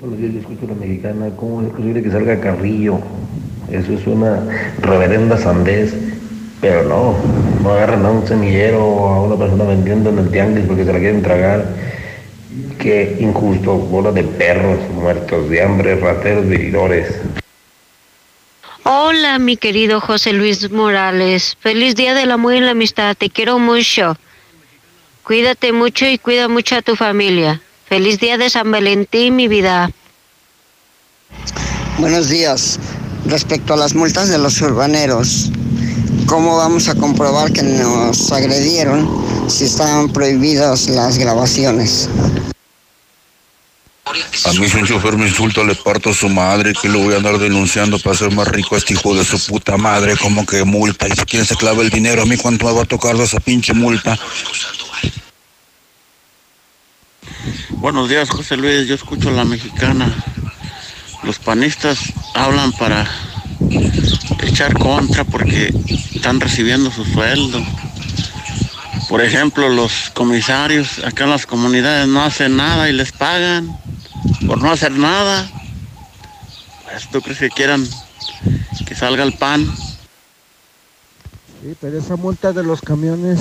Buenos 0.00 0.18
días, 0.18 0.32
yo 0.34 0.40
escucho 0.40 0.66
la 0.68 0.74
mexicana. 0.74 1.30
¿Cómo 1.36 1.62
es 1.62 1.70
posible 1.70 2.02
que 2.02 2.10
salga 2.10 2.40
Carrillo? 2.40 3.00
Eso 3.70 3.92
es 3.92 4.06
una 4.06 4.40
reverenda 4.80 5.36
sandez. 5.36 5.92
Pero 6.66 6.82
no, 6.82 7.16
no 7.62 7.74
agarran 7.74 8.04
a 8.04 8.10
un 8.10 8.26
semillero 8.26 8.84
o 8.84 9.08
a 9.08 9.22
una 9.22 9.36
persona 9.36 9.62
vendiendo 9.62 10.10
en 10.10 10.18
el 10.18 10.32
tianguis 10.32 10.64
porque 10.66 10.84
se 10.84 10.92
la 10.92 10.98
quieren 10.98 11.22
tragar. 11.22 11.64
Qué 12.80 13.18
injusto, 13.20 13.76
bola 13.76 14.10
de 14.10 14.24
perros 14.24 14.80
muertos 14.92 15.48
de 15.48 15.62
hambre, 15.62 15.94
rateros 15.94 16.48
vividores. 16.48 17.20
Hola, 18.82 19.38
mi 19.38 19.56
querido 19.56 20.00
José 20.00 20.32
Luis 20.32 20.68
Morales. 20.72 21.56
Feliz 21.60 21.94
Día 21.94 22.14
del 22.14 22.32
Amor 22.32 22.54
y 22.54 22.60
la 22.60 22.72
Amistad. 22.72 23.16
Te 23.16 23.30
quiero 23.30 23.60
mucho. 23.60 24.16
Cuídate 25.22 25.70
mucho 25.70 26.04
y 26.04 26.18
cuida 26.18 26.48
mucho 26.48 26.74
a 26.74 26.82
tu 26.82 26.96
familia. 26.96 27.60
Feliz 27.88 28.18
Día 28.18 28.38
de 28.38 28.50
San 28.50 28.72
Valentín, 28.72 29.36
mi 29.36 29.46
vida. 29.46 29.92
Buenos 31.98 32.28
días. 32.28 32.80
Respecto 33.24 33.74
a 33.74 33.76
las 33.76 33.94
multas 33.94 34.28
de 34.28 34.38
los 34.38 34.60
urbaneros, 34.60 35.52
¿cómo 36.26 36.56
vamos 36.56 36.88
a 36.88 36.94
comprobar 36.94 37.52
que 37.52 37.62
nos 37.62 38.32
agredieron 38.32 39.08
si 39.48 39.64
estaban 39.64 40.08
prohibidas 40.10 40.88
las 40.88 41.18
grabaciones? 41.18 42.08
A 44.44 44.52
mí 44.52 44.68
si 44.68 44.76
un 44.76 44.86
chofer 44.86 45.16
me 45.16 45.26
insulta, 45.26 45.64
le 45.64 45.74
parto 45.74 46.10
a 46.10 46.14
su 46.14 46.28
madre, 46.28 46.72
que 46.80 46.88
lo 46.88 47.00
voy 47.00 47.14
a 47.14 47.16
andar 47.16 47.38
denunciando 47.38 47.98
para 47.98 48.16
ser 48.16 48.32
más 48.32 48.46
rico 48.48 48.74
a 48.74 48.78
este 48.78 48.94
hijo 48.94 49.14
de 49.14 49.24
su 49.24 49.38
puta 49.46 49.76
madre, 49.76 50.16
como 50.16 50.46
que 50.46 50.64
multa. 50.64 51.08
Y 51.08 51.12
si 51.12 51.24
quién 51.24 51.44
se 51.44 51.56
clava 51.56 51.82
el 51.82 51.90
dinero, 51.90 52.22
a 52.22 52.26
mí 52.26 52.36
cuánto 52.36 52.66
me 52.66 52.72
va 52.72 52.82
a 52.82 52.86
tocar 52.86 53.16
de 53.16 53.24
esa 53.24 53.40
pinche 53.40 53.72
multa. 53.74 54.18
Buenos 57.70 58.08
días, 58.08 58.30
José 58.30 58.56
Luis. 58.56 58.86
Yo 58.86 58.94
escucho 58.94 59.28
a 59.28 59.32
la 59.32 59.44
mexicana. 59.44 60.12
Los 61.22 61.38
panistas 61.38 61.98
hablan 62.34 62.72
para 62.72 63.08
echar 64.42 64.78
contra 64.78 65.24
porque 65.24 65.74
están 66.14 66.40
recibiendo 66.40 66.90
su 66.90 67.04
sueldo. 67.04 67.62
Por 69.08 69.20
ejemplo, 69.22 69.68
los 69.68 70.10
comisarios 70.14 70.98
acá 71.04 71.24
en 71.24 71.30
las 71.30 71.46
comunidades 71.46 72.08
no 72.08 72.24
hacen 72.24 72.56
nada 72.56 72.88
y 72.88 72.92
les 72.92 73.12
pagan 73.12 73.76
por 74.46 74.60
no 74.60 74.70
hacer 74.70 74.92
nada. 74.92 75.48
Pues, 76.84 77.08
¿Tú 77.10 77.20
crees 77.20 77.38
que 77.38 77.50
quieran 77.50 77.86
que 78.86 78.94
salga 78.94 79.22
el 79.22 79.34
pan? 79.34 79.66
Sí, 81.62 81.74
pero 81.80 81.98
esa 81.98 82.16
multa 82.16 82.52
de 82.52 82.62
los 82.62 82.80
camiones 82.80 83.40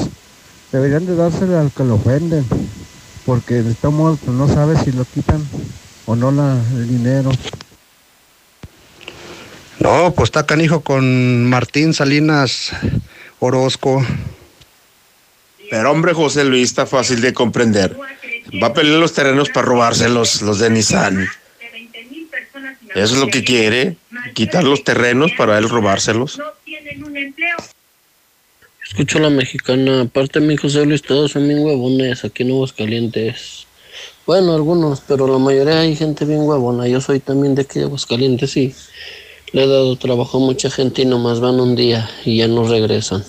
deberían 0.71 1.05
de 1.05 1.15
dársela 1.15 1.61
al 1.61 1.71
que 1.71 1.83
lo 1.83 1.95
ofenden, 1.95 2.45
porque 3.25 3.59
estamos, 3.59 4.19
pues, 4.23 4.35
no 4.35 4.47
sabe 4.47 4.77
si 4.83 4.91
lo 4.91 5.05
quitan 5.05 5.41
o 6.05 6.15
no 6.15 6.31
la, 6.31 6.57
el 6.73 6.87
dinero. 6.87 7.31
No, 9.79 10.13
pues 10.15 10.27
está 10.27 10.45
canijo 10.45 10.81
con 10.81 11.45
Martín 11.45 11.93
Salinas 11.93 12.71
Orozco. 13.39 14.05
Pero 15.69 15.91
hombre, 15.91 16.13
José 16.13 16.43
Luis, 16.43 16.69
está 16.69 16.85
fácil 16.85 17.21
de 17.21 17.33
comprender. 17.33 17.95
Va 18.61 18.67
a 18.67 18.73
pelear 18.73 18.99
los 18.99 19.13
terrenos 19.13 19.49
para 19.49 19.67
robárselos 19.67 20.41
los 20.41 20.59
de 20.59 20.69
Nissan. 20.69 21.27
Eso 22.95 23.15
es 23.15 23.19
lo 23.19 23.27
que 23.27 23.43
quiere, 23.43 23.97
quitar 24.33 24.63
los 24.63 24.83
terrenos 24.83 25.31
para 25.33 25.57
él 25.57 25.67
robárselos. 25.67 26.39
Escucho 28.87 29.17
a 29.17 29.21
la 29.21 29.29
mexicana, 29.29 30.01
aparte 30.01 30.39
mi 30.39 30.55
José 30.55 30.85
Luis, 30.85 31.01
todos 31.01 31.31
son 31.31 31.47
bien 31.47 31.59
huevones 31.59 32.23
aquí 32.23 32.43
en 32.43 32.51
Aguascalientes. 32.51 33.67
Bueno, 34.25 34.53
algunos, 34.53 35.01
pero 35.01 35.27
la 35.27 35.39
mayoría 35.39 35.79
hay 35.79 35.95
gente 35.95 36.23
bien 36.23 36.41
huevona. 36.41 36.87
Yo 36.87 37.01
soy 37.01 37.19
también 37.19 37.55
de 37.55 37.63
aquí 37.63 37.79
de 37.79 37.85
Aguascalientes 37.85 38.55
y 38.55 38.73
le 39.51 39.63
he 39.63 39.67
dado 39.67 39.95
trabajo 39.97 40.37
a 40.37 40.41
mucha 40.41 40.69
gente 40.69 41.03
y 41.03 41.05
nomás 41.05 41.39
van 41.39 41.59
un 41.59 41.75
día 41.75 42.09
y 42.25 42.37
ya 42.37 42.47
no 42.47 42.67
regresan. 42.67 43.23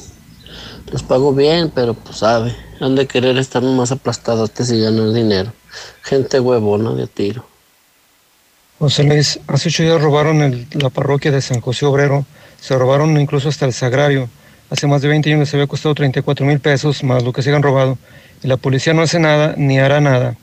Les 0.92 1.02
pago 1.02 1.32
bien, 1.34 1.70
pero 1.74 1.94
pues 1.94 2.18
sabe, 2.18 2.54
han 2.80 2.94
de 2.94 3.06
querer 3.06 3.36
estar 3.38 3.62
más 3.62 3.90
aplastados 3.92 4.50
que 4.50 4.64
si 4.64 4.80
ganan 4.80 5.12
dinero. 5.14 5.52
Gente 6.02 6.40
huevona 6.40 6.92
de 6.94 7.06
tiro. 7.06 7.46
José 8.78 9.04
Luis, 9.04 9.40
hace 9.46 9.68
ocho 9.68 9.82
días 9.82 10.00
robaron 10.00 10.42
el- 10.42 10.66
la 10.72 10.90
parroquia 10.90 11.30
de 11.32 11.40
San 11.42 11.60
José 11.60 11.86
Obrero, 11.86 12.26
se 12.60 12.76
robaron 12.76 13.18
incluso 13.20 13.48
hasta 13.48 13.64
el 13.66 13.72
sagrario. 13.72 14.28
Hace 14.70 14.86
más 14.86 15.00
de 15.02 15.08
20 15.08 15.32
años 15.32 15.48
se 15.48 15.56
había 15.56 15.66
costado 15.66 15.94
34 15.94 16.44
mil 16.44 16.60
pesos 16.60 17.02
más 17.04 17.22
lo 17.22 17.32
que 17.32 17.42
se 17.42 17.54
han 17.54 17.62
robado. 17.62 17.98
Y 18.42 18.48
la 18.48 18.56
policía 18.56 18.92
no 18.92 19.02
hace 19.02 19.18
nada 19.18 19.54
ni 19.56 19.78
hará 19.78 20.00
nada. 20.00 20.36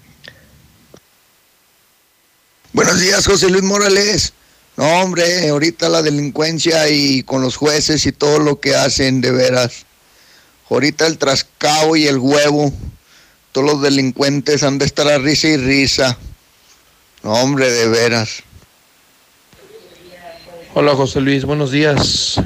Buenos 2.71 2.99
días, 2.99 3.25
José 3.27 3.49
Luis 3.49 3.63
Morales. 3.63 4.33
No, 4.75 5.01
hombre, 5.01 5.49
ahorita 5.49 5.87
la 5.87 6.01
delincuencia 6.01 6.89
y 6.89 7.21
con 7.21 7.43
los 7.43 7.57
jueces 7.57 8.07
y 8.07 8.11
todo 8.11 8.39
lo 8.39 8.59
que 8.59 8.75
hacen, 8.75 9.21
de 9.21 9.31
veras. 9.31 9.85
Ahorita 10.67 11.05
el 11.05 11.19
trascabo 11.19 11.95
y 11.95 12.07
el 12.07 12.17
huevo, 12.17 12.73
todos 13.51 13.67
los 13.71 13.81
delincuentes 13.83 14.63
han 14.63 14.79
de 14.79 14.85
estar 14.85 15.07
a 15.07 15.19
risa 15.19 15.47
y 15.49 15.57
risa. 15.57 16.17
No, 17.21 17.33
hombre, 17.33 17.71
de 17.71 17.87
veras. 17.87 18.41
Hola 20.73 20.95
José 20.95 21.21
Luis, 21.21 21.45
buenos 21.45 21.69
días. 21.69 22.41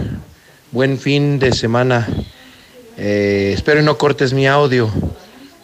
Buen 0.73 0.99
fin 0.99 1.39
de 1.39 1.53
semana. 1.53 2.09
Eh, 2.97 3.53
espero 3.55 3.81
no 3.83 3.97
cortes 3.97 4.33
mi 4.33 4.47
audio, 4.47 4.91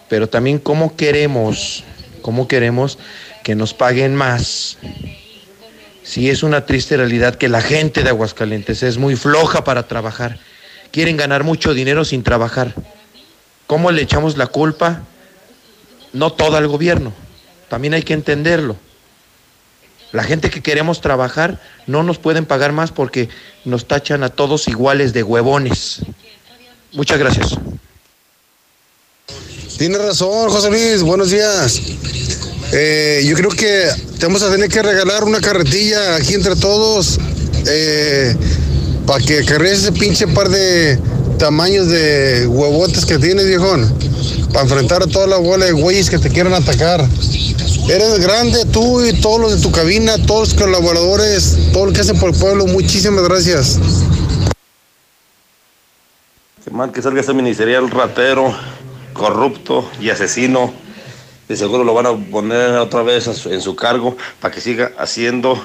pero 0.07 0.30
también 0.30 0.60
cómo 0.60 0.95
queremos, 0.95 1.84
cómo 2.22 2.48
queremos 2.48 2.98
que 3.44 3.53
nos 3.53 3.73
paguen 3.73 4.15
más. 4.15 4.77
Sí, 6.04 6.30
es 6.30 6.44
una 6.44 6.66
triste 6.66 6.98
realidad 6.98 7.36
que 7.36 7.48
la 7.48 7.62
gente 7.62 8.04
de 8.04 8.10
Aguascalientes 8.10 8.84
es 8.84 8.98
muy 8.98 9.16
floja 9.16 9.64
para 9.64 9.88
trabajar. 9.88 10.38
Quieren 10.92 11.18
ganar 11.18 11.44
mucho 11.44 11.74
dinero 11.74 12.04
sin 12.04 12.24
trabajar. 12.24 12.76
¿Cómo 13.68 13.90
le 13.92 14.02
echamos 14.02 14.38
la 14.38 14.48
culpa? 14.48 15.02
No 16.12 16.34
todo 16.34 16.58
al 16.58 16.68
gobierno. 16.68 17.14
También 17.70 17.94
hay 17.94 18.04
que 18.04 18.14
entenderlo. 18.14 18.76
La 20.12 20.24
gente 20.24 20.52
que 20.52 20.62
queremos 20.62 21.02
trabajar 21.02 21.60
no 21.88 22.04
nos 22.04 22.20
pueden 22.20 22.46
pagar 22.46 22.72
más 22.72 22.92
porque 22.92 23.30
nos 23.66 23.88
tachan 23.88 24.24
a 24.24 24.30
todos 24.30 24.68
iguales 24.68 25.14
de 25.14 25.24
huevones. 25.24 26.02
Muchas 26.92 27.18
gracias. 27.18 27.58
Tiene 29.84 29.97
razón, 29.97 30.49
José 30.49 30.69
Luis. 30.69 31.03
Buenos 31.03 31.30
días. 31.30 31.81
Eh, 32.72 33.22
yo 33.27 33.35
creo 33.35 33.49
que 33.49 33.89
te 34.18 34.26
vamos 34.26 34.41
a 34.41 34.49
tener 34.49 34.69
que 34.69 34.81
regalar 34.81 35.26
una 35.26 35.41
carretilla 35.41 36.15
aquí 36.15 36.35
entre 36.35 36.55
todos 36.55 37.19
para 39.05 39.26
que 39.26 39.43
cargues 39.43 39.80
ese 39.80 39.91
pinche 39.91 40.26
par 40.26 40.47
de 40.47 40.97
tamaños 41.38 41.89
de 41.89 42.47
huevotes 42.47 43.05
que 43.05 43.19
tienes, 43.19 43.45
viejón. 43.45 43.93
Para 44.53 44.61
enfrentar 44.61 45.03
a 45.03 45.07
toda 45.07 45.27
la 45.27 45.35
bola 45.35 45.65
de 45.65 45.73
güeyes 45.73 46.10
que 46.10 46.18
te 46.18 46.30
quieran 46.30 46.53
atacar. 46.53 47.05
Eres 47.89 48.19
grande, 48.19 48.64
tú 48.72 49.03
y 49.03 49.11
todos 49.19 49.41
los 49.41 49.57
de 49.57 49.61
tu 49.61 49.69
cabina, 49.69 50.15
todos 50.26 50.53
los 50.53 50.64
colaboradores, 50.64 51.57
todo 51.73 51.88
lo 51.88 51.91
que 51.91 51.99
hacen 51.99 52.18
por 52.18 52.30
el 52.30 52.39
pueblo. 52.39 52.68
Muchísimas 52.68 53.26
gracias. 53.26 53.80
Qué 56.64 56.72
mal 56.72 56.93
que 56.93 57.01
salga 57.01 57.19
ese 57.19 57.34
ministerial 57.34 57.91
ratero, 57.91 58.55
corrupto 59.14 59.90
y 60.02 60.10
asesino. 60.10 60.73
De 61.48 61.57
seguro 61.57 61.84
lo 61.84 61.94
van 61.94 62.07
a 62.07 62.15
poner 62.15 62.72
otra 62.77 63.03
vez 63.03 63.27
en 63.45 63.61
su 63.61 63.76
cargo 63.76 64.18
para 64.40 64.53
que 64.53 64.61
siga 64.61 64.91
haciendo 64.98 65.61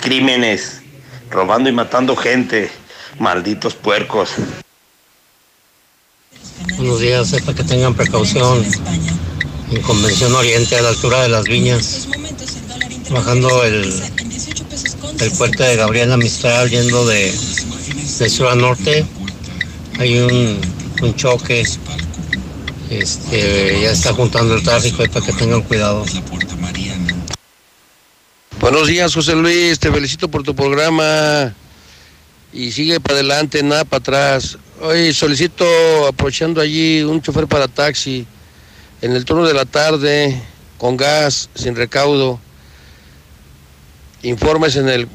crímenes, 0.00 0.82
robando 1.30 1.68
y 1.68 1.72
matando 1.72 2.16
gente. 2.16 2.70
Malditos 3.18 3.74
puercos. 3.74 4.30
Buenos 6.76 7.00
días, 7.00 7.30
para 7.44 7.54
que 7.54 7.64
tengan 7.64 7.94
precaución. 7.94 8.64
En 9.70 9.82
Convención 9.82 10.34
Oriente, 10.34 10.76
a 10.76 10.82
la 10.82 10.90
altura 10.90 11.22
de 11.22 11.28
las 11.28 11.44
viñas, 11.44 12.08
bajando 13.10 13.64
el, 13.64 14.02
el 15.20 15.30
puente 15.32 15.62
de 15.62 15.76
Gabriela 15.76 16.16
Mistral, 16.16 16.68
yendo 16.68 17.06
de, 17.06 17.32
sur 18.28 18.48
a 18.48 18.54
norte, 18.54 19.06
hay 19.98 20.18
un 20.18 20.60
choque. 21.16 21.64
Este, 22.92 23.80
ya 23.80 23.90
está 23.90 24.12
juntando 24.12 24.54
el 24.54 24.62
tráfico, 24.62 25.02
para 25.10 25.24
que 25.24 25.32
tengan 25.32 25.62
cuidado. 25.62 26.04
Buenos 28.60 28.86
días, 28.86 29.14
José 29.14 29.34
Luis. 29.34 29.78
Te 29.78 29.90
felicito 29.90 30.28
por 30.28 30.42
tu 30.42 30.54
programa. 30.54 31.54
Y 32.52 32.70
sigue 32.70 33.00
para 33.00 33.14
adelante, 33.14 33.62
nada 33.62 33.86
para 33.86 34.00
atrás. 34.00 34.58
Hoy 34.82 35.14
solicito, 35.14 35.64
aprovechando 36.06 36.60
allí, 36.60 37.02
un 37.02 37.22
chofer 37.22 37.46
para 37.46 37.66
taxi 37.66 38.26
en 39.00 39.12
el 39.12 39.24
turno 39.24 39.46
de 39.46 39.54
la 39.54 39.64
tarde, 39.64 40.38
con 40.76 40.98
gas, 40.98 41.48
sin 41.54 41.74
recaudo. 41.74 42.38
Informes 44.22 44.76
en 44.76 44.90
el 44.90 45.08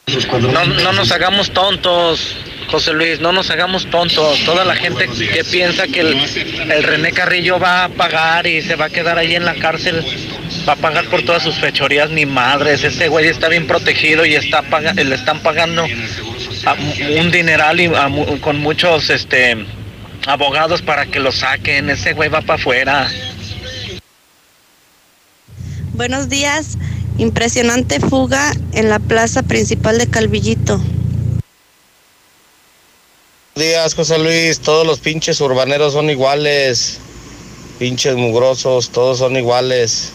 No, 0.08 0.66
no 0.66 0.94
nos 0.94 1.12
hagamos 1.12 1.52
tontos, 1.52 2.36
José 2.68 2.94
Luis, 2.94 3.20
no 3.22 3.32
nos 3.32 3.50
hagamos 3.50 3.90
tontos. 3.90 4.44
Toda 4.44 4.66
la 4.66 4.76
gente 4.76 5.08
que 5.08 5.44
piensa 5.44 5.88
que 5.88 6.02
el, 6.02 6.84
René 6.84 7.12
Carrillo 7.14 7.60
va 7.60 7.86
a 7.86 7.90
pagar 7.90 8.46
y 8.46 8.62
se 8.62 8.76
va 8.76 8.86
a 8.86 8.90
quedar 8.90 9.18
ahí 9.18 9.36
en 9.36 9.46
la 9.46 9.56
cárcel, 9.56 10.04
va 10.68 10.74
a 10.74 10.76
pagar 10.76 11.06
por 11.06 11.24
todas 11.24 11.44
sus 11.44 11.56
fechorías, 11.56 12.10
ni 12.10 12.26
madres. 12.26 12.84
Ese 12.84 13.08
güey 13.08 13.28
está 13.28 13.48
bien 13.48 13.68
protegido 13.68 14.26
y 14.26 14.36
está 14.36 14.62
paga- 14.64 14.94
le 14.94 15.16
están 15.16 15.40
pagando 15.40 15.86
un 17.20 17.32
dineral 17.32 17.80
y 17.80 17.86
a 17.86 18.10
con 18.42 18.60
muchos 18.60 19.10
este 19.10 19.66
abogados 20.26 20.82
para 20.82 21.06
que 21.06 21.20
lo 21.22 21.32
saquen. 21.32 21.90
Ese 21.90 22.14
güey 22.14 22.28
va 22.30 22.42
para 22.42 22.60
afuera. 22.60 23.08
Buenos 25.94 26.28
días. 26.30 26.78
Impresionante 27.18 28.00
fuga 28.00 28.52
en 28.74 28.90
la 28.90 29.00
plaza 29.00 29.42
principal 29.42 29.98
de 29.98 30.08
Calvillito. 30.08 30.80
Días, 33.58 33.96
José 33.96 34.20
Luis. 34.20 34.60
Todos 34.60 34.86
los 34.86 35.00
pinches 35.00 35.42
urbaneros 35.42 35.94
son 35.94 36.10
iguales. 36.10 37.00
Pinches 37.80 38.16
mugrosos, 38.16 38.90
todos 38.92 39.20
son 39.20 39.36
iguales. 39.36 40.12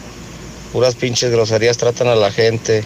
Puras 0.72 0.94
pinches 0.94 1.30
groserías 1.30 1.76
tratan 1.76 2.08
a 2.08 2.14
la 2.14 2.30
gente. 2.30 2.84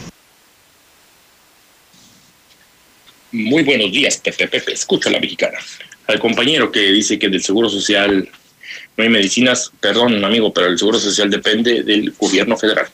Muy 3.33 3.65
buenos 3.65 3.93
días, 3.93 4.17
Pepe 4.19 4.49
Pepe. 4.49 4.73
Escucha 4.73 5.09
a 5.09 5.13
la 5.13 5.21
mexicana. 5.21 5.59
Al 6.07 6.19
compañero 6.19 6.71
que 6.73 6.81
dice 6.81 7.19
que 7.19 7.29
del 7.29 7.43
Seguro 7.43 7.69
Social 7.69 8.29
no 8.97 9.05
hay 9.05 9.11
medicinas, 9.11 9.73
perdón, 9.81 10.25
amigo, 10.25 10.53
pero 10.53 10.69
el 10.69 10.79
Seguro 10.79 10.99
Social 10.99 11.31
depende 11.31 11.83
del 11.83 12.13
gobierno 12.13 12.57
federal. 12.57 12.87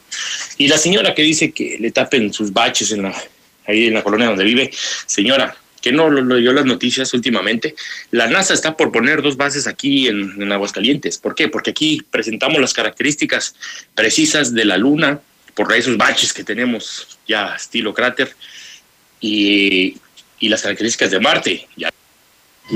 Y 0.59 0.69
la 0.69 0.79
señora 0.79 1.15
que 1.15 1.23
dice 1.23 1.53
que 1.53 1.77
le 1.79 1.91
tapen 1.93 2.33
sus 2.33 2.53
baches 2.53 2.91
en 2.93 3.03
la, 3.03 3.23
ahí 3.67 3.87
en 3.87 3.95
la 3.95 4.03
colonia 4.03 4.27
donde 4.29 4.45
vive, 4.45 4.71
señora, 5.07 5.57
que 5.83 5.93
no 5.93 6.09
lo 6.09 6.23
leyó 6.23 6.53
las 6.53 6.65
noticias 6.65 7.13
últimamente, 7.13 7.75
la 8.11 8.29
NASA 8.29 8.55
está 8.55 8.77
por 8.77 8.93
poner 8.93 9.21
dos 9.21 9.37
bases 9.37 9.67
aquí 9.67 10.09
en, 10.09 10.41
en 10.41 10.53
Aguascalientes. 10.53 11.19
¿Por 11.19 11.35
qué? 11.35 11.49
Porque 11.49 11.71
aquí 11.71 12.03
presentamos 12.11 12.61
las 12.61 12.73
características 12.73 13.55
precisas 13.95 14.55
de 14.55 14.65
la 14.65 14.79
Luna, 14.79 15.21
por 15.55 15.71
esos 15.75 15.99
baches 15.99 16.33
que 16.33 16.45
tenemos 16.45 17.19
ya 17.29 17.57
estilo 17.57 17.93
cráter, 17.93 18.35
y, 19.21 19.99
y 20.39 20.49
las 20.49 20.63
características 20.63 21.11
de 21.11 21.21
Marte. 21.21 21.69
Ya 21.77 21.91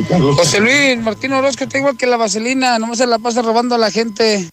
José 0.08 0.60
Luis, 0.60 0.98
Martín 0.98 1.32
Orozco 1.32 1.64
está 1.64 1.78
igual 1.78 1.96
que 1.96 2.06
la 2.06 2.16
vaselina, 2.16 2.78
nomás 2.78 2.98
se 2.98 3.06
la 3.06 3.18
pasa 3.18 3.40
robando 3.40 3.76
a 3.76 3.78
la 3.78 3.90
gente. 3.90 4.50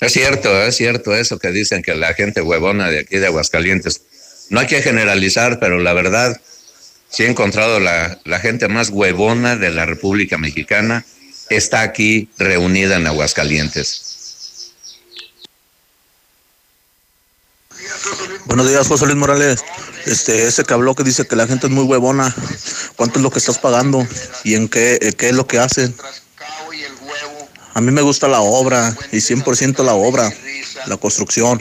Es 0.00 0.12
cierto, 0.12 0.62
es 0.62 0.76
cierto 0.76 1.14
eso 1.14 1.38
que 1.38 1.50
dicen 1.50 1.82
que 1.82 1.94
la 1.94 2.14
gente 2.14 2.40
huevona 2.40 2.88
de 2.88 3.00
aquí 3.00 3.18
de 3.18 3.26
Aguascalientes. 3.26 4.02
No 4.50 4.60
hay 4.60 4.66
que 4.66 4.82
generalizar, 4.82 5.58
pero 5.58 5.78
la 5.78 5.92
verdad, 5.92 6.40
sí 7.08 7.22
he 7.22 7.28
encontrado 7.28 7.80
la, 7.80 8.18
gente 8.40 8.68
más 8.68 8.90
huevona 8.90 9.56
de 9.56 9.70
la 9.70 9.86
República 9.86 10.38
Mexicana 10.38 11.04
está 11.50 11.82
aquí 11.82 12.28
reunida 12.38 12.96
en 12.96 13.06
Aguascalientes. 13.06 14.72
Buenos 18.46 18.68
días, 18.68 18.86
José 18.86 19.06
Luis 19.06 19.16
Morales. 19.16 19.64
Este, 20.06 20.46
ese 20.46 20.64
que 20.64 20.74
habló 20.74 20.94
que 20.94 21.02
dice 21.02 21.26
que 21.26 21.36
la 21.36 21.46
gente 21.46 21.66
es 21.66 21.72
muy 21.72 21.84
huevona. 21.84 22.34
¿Cuánto 22.96 23.18
es 23.18 23.22
lo 23.22 23.30
que 23.30 23.38
estás 23.38 23.58
pagando? 23.58 24.06
¿Y 24.44 24.54
en 24.54 24.68
qué, 24.68 24.98
eh, 25.00 25.12
qué 25.12 25.30
es 25.30 25.34
lo 25.34 25.46
que 25.46 25.58
hacen? 25.58 25.94
A 27.74 27.80
mí 27.80 27.90
me 27.90 28.02
gusta 28.02 28.28
la 28.28 28.40
obra 28.40 28.96
y 29.10 29.16
100% 29.16 29.82
la 29.82 29.94
obra, 29.94 30.32
la 30.86 30.96
construcción. 30.96 31.60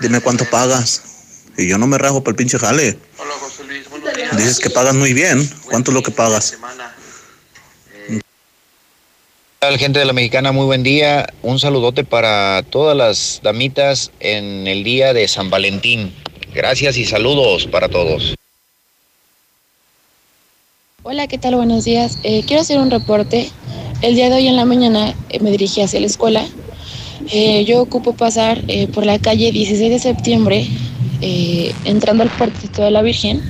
Dime 0.00 0.20
cuánto 0.20 0.44
pagas. 0.44 1.09
Y 1.60 1.68
yo 1.68 1.76
no 1.76 1.86
me 1.86 1.98
rajo 1.98 2.22
por 2.24 2.32
el 2.32 2.36
pinche 2.36 2.58
jale. 2.58 2.96
Dices 4.36 4.58
que 4.58 4.70
pagas 4.70 4.94
muy 4.94 5.12
bien. 5.12 5.48
¿Cuánto 5.68 5.90
es 5.90 5.94
lo 5.94 6.02
que 6.02 6.10
pagas? 6.10 6.56
tal, 9.58 9.76
gente 9.76 9.98
de 9.98 10.06
la 10.06 10.14
mexicana? 10.14 10.52
Muy 10.52 10.64
buen 10.64 10.82
día. 10.82 11.28
Un 11.42 11.58
saludote 11.58 12.02
para 12.02 12.62
todas 12.70 12.96
las 12.96 13.40
damitas 13.42 14.10
en 14.20 14.66
el 14.66 14.84
día 14.84 15.12
de 15.12 15.28
San 15.28 15.50
Valentín. 15.50 16.14
Gracias 16.54 16.96
y 16.96 17.04
saludos 17.04 17.66
para 17.66 17.90
todos. 17.90 18.34
Hola, 21.02 21.26
¿qué 21.26 21.36
tal? 21.36 21.56
Buenos 21.56 21.84
días. 21.84 22.18
Eh, 22.22 22.42
quiero 22.46 22.62
hacer 22.62 22.78
un 22.78 22.90
reporte. 22.90 23.50
El 24.00 24.14
día 24.14 24.30
de 24.30 24.36
hoy 24.36 24.48
en 24.48 24.56
la 24.56 24.64
mañana 24.64 25.14
eh, 25.28 25.40
me 25.40 25.50
dirigí 25.50 25.82
hacia 25.82 26.00
la 26.00 26.06
escuela. 26.06 26.46
Eh, 27.32 27.64
yo 27.64 27.82
ocupo 27.82 28.14
pasar 28.14 28.62
eh, 28.68 28.88
por 28.88 29.04
la 29.04 29.18
calle 29.18 29.52
16 29.52 29.90
de 29.90 29.98
septiembre, 29.98 30.66
eh, 31.20 31.74
entrando 31.84 32.22
al 32.22 32.30
puerto 32.30 32.82
de 32.82 32.90
la 32.90 33.02
Virgen. 33.02 33.42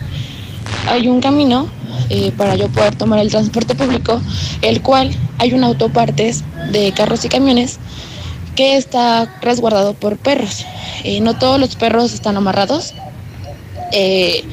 Hay 0.89 1.09
un 1.09 1.21
camino 1.21 1.69
eh, 2.09 2.33
para 2.37 2.57
yo 2.57 2.69
poder 2.69 2.97
tomar 2.97 3.21
el 3.21 3.31
transporte 3.31 3.75
público, 3.75 4.21
el 4.63 4.83
cual 4.83 5.11
hay 5.39 5.53
un 5.53 5.63
autopartes 5.63 6.43
de 6.73 6.93
carros 6.93 7.25
y 7.25 7.29
camiones 7.29 7.79
que 8.57 8.77
está 8.77 9.39
resguardado 9.41 9.95
por 9.95 10.17
perros. 10.17 10.65
Eh, 11.05 11.21
no 11.21 11.39
todos 11.39 11.61
los 11.61 11.77
perros 11.77 12.13
están 12.13 12.37
amarrados. 12.37 12.95
Eh, 13.93 14.45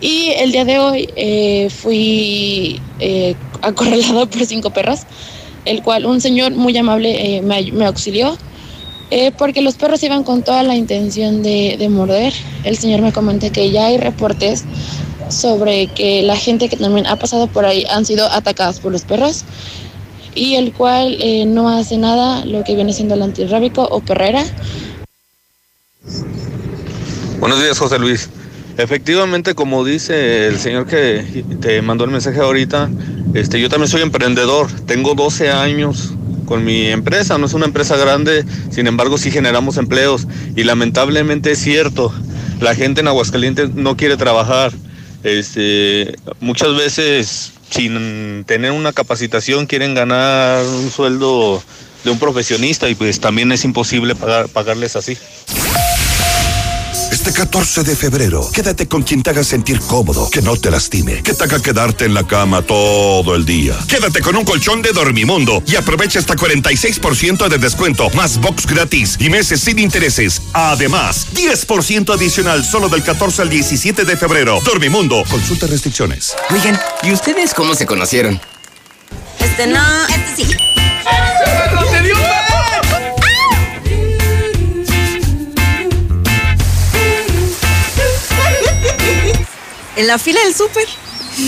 y 0.00 0.30
el 0.36 0.52
día 0.52 0.64
de 0.64 0.78
hoy 0.78 1.68
fui 1.70 2.80
acorralado 3.62 4.26
por 4.30 4.46
cinco 4.46 4.70
perros, 4.70 5.00
el 5.64 5.82
cual 5.82 6.06
un 6.06 6.20
señor 6.20 6.52
muy 6.52 6.76
amable 6.76 7.42
me 7.42 7.84
auxilió, 7.86 8.38
eh, 9.10 9.32
porque 9.36 9.62
los 9.62 9.74
perros 9.76 10.02
iban 10.02 10.24
con 10.24 10.42
toda 10.42 10.62
la 10.62 10.74
intención 10.74 11.42
de, 11.42 11.76
de 11.78 11.88
morder. 11.88 12.32
El 12.64 12.76
señor 12.76 13.02
me 13.02 13.12
comenta 13.12 13.50
que 13.50 13.70
ya 13.70 13.86
hay 13.86 13.98
reportes 13.98 14.64
sobre 15.30 15.88
que 15.88 16.22
la 16.22 16.36
gente 16.36 16.68
que 16.68 16.76
también 16.76 17.06
ha 17.06 17.16
pasado 17.16 17.46
por 17.46 17.64
ahí 17.64 17.84
han 17.90 18.04
sido 18.04 18.26
atacadas 18.30 18.80
por 18.80 18.92
los 18.92 19.02
perros 19.02 19.44
y 20.34 20.54
el 20.54 20.72
cual 20.72 21.16
eh, 21.20 21.44
no 21.46 21.68
hace 21.68 21.96
nada 21.96 22.44
lo 22.44 22.64
que 22.64 22.74
viene 22.74 22.92
siendo 22.92 23.14
el 23.14 23.22
antirrábico 23.22 23.82
o 23.82 24.00
perrera. 24.00 24.44
Buenos 27.40 27.60
días, 27.60 27.78
José 27.78 27.98
Luis. 27.98 28.30
Efectivamente, 28.76 29.54
como 29.54 29.84
dice 29.84 30.46
el 30.46 30.58
señor 30.58 30.86
que 30.86 31.44
te 31.60 31.82
mandó 31.82 32.04
el 32.04 32.10
mensaje 32.10 32.38
ahorita, 32.38 32.88
este, 33.34 33.60
yo 33.60 33.68
también 33.68 33.88
soy 33.88 34.02
emprendedor. 34.02 34.70
Tengo 34.86 35.14
12 35.14 35.50
años 35.50 36.12
con 36.48 36.64
mi 36.64 36.86
empresa. 36.86 37.36
No 37.36 37.46
es 37.46 37.52
una 37.52 37.66
empresa 37.66 37.96
grande, 37.96 38.44
sin 38.70 38.86
embargo, 38.86 39.18
sí 39.18 39.30
generamos 39.30 39.76
empleos. 39.76 40.26
Y 40.56 40.64
lamentablemente 40.64 41.52
es 41.52 41.58
cierto, 41.58 42.12
la 42.60 42.74
gente 42.74 43.02
en 43.02 43.08
Aguascalientes 43.08 43.74
no 43.74 43.96
quiere 43.96 44.16
trabajar. 44.16 44.72
Este, 45.22 46.16
muchas 46.40 46.74
veces 46.74 47.52
sin 47.70 48.44
tener 48.44 48.70
una 48.70 48.94
capacitación 48.94 49.66
quieren 49.66 49.94
ganar 49.94 50.64
un 50.64 50.90
sueldo 50.90 51.62
de 52.02 52.10
un 52.10 52.18
profesionista 52.18 52.88
y 52.88 52.94
pues 52.94 53.20
también 53.20 53.52
es 53.52 53.64
imposible 53.64 54.14
pagar, 54.14 54.48
pagarles 54.48 54.96
así. 54.96 55.18
Este 57.38 57.50
14 57.50 57.84
de 57.84 57.94
febrero, 57.94 58.50
quédate 58.52 58.88
con 58.88 59.04
quien 59.04 59.22
te 59.22 59.30
haga 59.30 59.44
sentir 59.44 59.78
cómodo, 59.82 60.28
que 60.28 60.42
no 60.42 60.56
te 60.56 60.72
lastime, 60.72 61.22
que 61.22 61.34
te 61.34 61.44
haga 61.44 61.62
quedarte 61.62 62.04
en 62.04 62.12
la 62.12 62.26
cama 62.26 62.62
todo 62.62 63.36
el 63.36 63.46
día. 63.46 63.76
Quédate 63.86 64.22
con 64.22 64.34
un 64.34 64.44
colchón 64.44 64.82
de 64.82 64.90
Dormimundo 64.90 65.62
y 65.64 65.76
aprovecha 65.76 66.18
hasta 66.18 66.34
46% 66.34 67.46
de 67.46 67.58
descuento, 67.58 68.10
más 68.10 68.40
box 68.40 68.66
gratis 68.66 69.16
y 69.20 69.30
meses 69.30 69.60
sin 69.60 69.78
intereses. 69.78 70.42
Además, 70.52 71.28
10% 71.32 72.12
adicional 72.12 72.64
solo 72.64 72.88
del 72.88 73.04
14 73.04 73.42
al 73.42 73.50
17 73.50 74.04
de 74.04 74.16
febrero. 74.16 74.58
Dormimundo, 74.64 75.22
consulta 75.30 75.68
restricciones. 75.68 76.34
Oigan, 76.50 76.76
¿y 77.04 77.12
ustedes 77.12 77.54
cómo 77.54 77.76
se 77.76 77.86
conocieron? 77.86 78.40
Este 79.38 79.68
no, 79.68 80.06
este 80.08 80.44
sí. 80.44 80.56
En 89.98 90.06
la 90.06 90.16
fila 90.16 90.40
del 90.44 90.54
súper. 90.54 90.86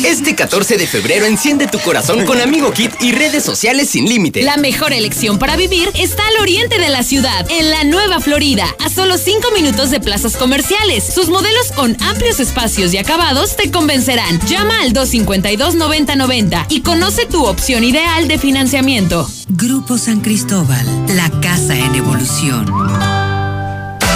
Este 0.05 0.35
14 0.35 0.77
de 0.77 0.89
febrero 0.89 1.25
enciende 1.25 1.69
tu 1.69 1.79
corazón 1.79 2.25
con 2.25 2.41
Amigo 2.41 2.73
Kit 2.73 2.91
y 3.01 3.13
redes 3.13 3.45
sociales 3.45 3.91
sin 3.91 4.09
límite. 4.09 4.43
La 4.43 4.57
mejor 4.57 4.93
elección 4.93 5.39
para 5.39 5.57
vivir 5.57 5.89
está 5.95 6.27
al 6.27 6.43
oriente 6.43 6.81
de 6.81 6.89
la 6.89 7.05
ciudad, 7.05 7.47
en 7.49 7.71
la 7.71 7.85
Nueva 7.85 8.19
Florida, 8.19 8.67
a 8.81 8.89
solo 8.89 9.19
5 9.19 9.53
minutos 9.53 9.91
de 9.91 10.01
plazas 10.01 10.37
comerciales. 10.37 11.05
Sus 11.05 11.29
modelos 11.29 11.71
con 11.77 11.97
amplios 12.03 12.41
espacios 12.41 12.93
y 12.93 12.99
acabados 12.99 13.57
te 13.57 13.71
convencerán. 13.71 14.41
Llama 14.49 14.81
al 14.83 14.95
252-9090 14.95 16.67
y 16.71 16.81
conoce 16.81 17.27
tu 17.27 17.45
opción 17.45 17.85
ideal 17.85 18.27
de 18.27 18.39
financiamiento. 18.39 19.31
Grupo 19.49 19.97
San 19.97 20.23
Cristóbal, 20.23 20.87
la 21.15 21.31
casa 21.41 21.77
en 21.77 21.95
evolución. 21.95 23.20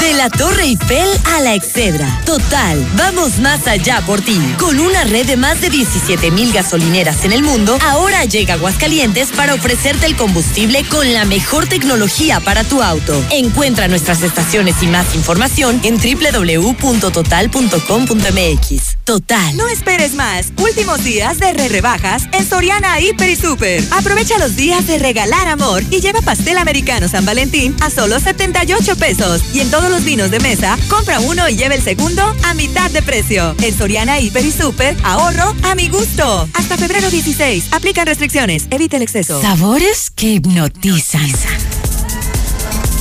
De 0.04 0.12
la 0.12 0.28
Torre 0.28 0.64
Eiffel 0.64 1.08
a 1.32 1.40
la 1.40 1.54
Excedra. 1.54 2.20
Total, 2.26 2.86
vamos 2.94 3.38
más 3.38 3.66
allá 3.66 4.02
por 4.04 4.20
ti. 4.20 4.38
Con 4.58 4.78
una 4.78 5.02
red 5.04 5.24
de 5.24 5.38
más 5.38 5.62
de 5.62 5.70
17 5.70 6.30
mil 6.30 6.52
gasolineras 6.52 7.24
en 7.24 7.32
el 7.32 7.42
mundo, 7.42 7.78
ahora 7.80 8.26
llega 8.26 8.52
Aguascalientes 8.52 9.30
para 9.30 9.54
ofrecerte 9.54 10.04
el 10.04 10.14
combustible 10.14 10.84
con 10.90 11.10
la 11.14 11.24
mejor 11.24 11.66
tecnología 11.68 12.40
para 12.40 12.64
tu 12.64 12.82
auto. 12.82 13.18
Encuentra 13.30 13.88
nuestras 13.88 14.22
estaciones 14.22 14.82
y 14.82 14.88
más 14.88 15.14
información 15.14 15.80
en 15.82 15.96
www.total.com.mx. 15.96 18.96
Total. 19.04 19.56
No 19.56 19.68
esperes 19.68 20.12
más. 20.14 20.52
Últimos 20.58 21.02
días 21.02 21.38
de 21.38 21.54
re 21.54 21.68
rebajas 21.68 22.24
en 22.32 22.46
Soriana 22.46 23.00
Hiper 23.00 23.30
y 23.30 23.36
Super. 23.36 23.82
Aprovecha 23.90 24.36
los 24.38 24.54
días 24.54 24.86
de 24.86 24.98
regalar 24.98 25.48
amor 25.48 25.82
y 25.90 26.02
lleva 26.02 26.20
pastel 26.20 26.58
americano 26.58 27.08
San 27.08 27.24
Valentín 27.24 27.74
a 27.80 27.88
solo 27.88 28.20
78 28.20 28.96
pesos. 28.96 29.40
Y 29.54 29.60
en 29.60 29.70
todos 29.70 29.93
los 29.94 30.04
vinos 30.04 30.32
de 30.32 30.40
mesa, 30.40 30.76
compra 30.88 31.20
uno 31.20 31.48
y 31.48 31.56
lleva 31.56 31.76
el 31.76 31.82
segundo 31.82 32.20
a 32.42 32.54
mitad 32.54 32.90
de 32.90 33.00
precio. 33.00 33.54
En 33.62 33.78
Soriana 33.78 34.18
Hiper 34.18 34.44
y 34.44 34.50
Super, 34.50 34.96
ahorro 35.04 35.54
a 35.62 35.76
mi 35.76 35.88
gusto. 35.88 36.48
Hasta 36.52 36.76
febrero 36.76 37.08
16. 37.08 37.66
Aplican 37.70 38.04
restricciones. 38.04 38.66
Evita 38.70 38.96
el 38.96 39.02
exceso. 39.02 39.40
Sabores 39.40 40.10
que 40.10 40.32
hipnotizan. 40.32 41.30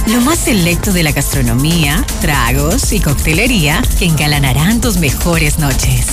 Lo 0.06 0.22
más 0.22 0.38
selecto 0.38 0.94
de 0.94 1.02
la 1.02 1.12
gastronomía, 1.12 2.06
tragos 2.22 2.92
y 2.92 3.00
coctelería 3.00 3.82
que 3.98 4.06
engalanarán 4.06 4.80
tus 4.80 4.98
mejores 4.98 5.58
noches. 5.58 6.06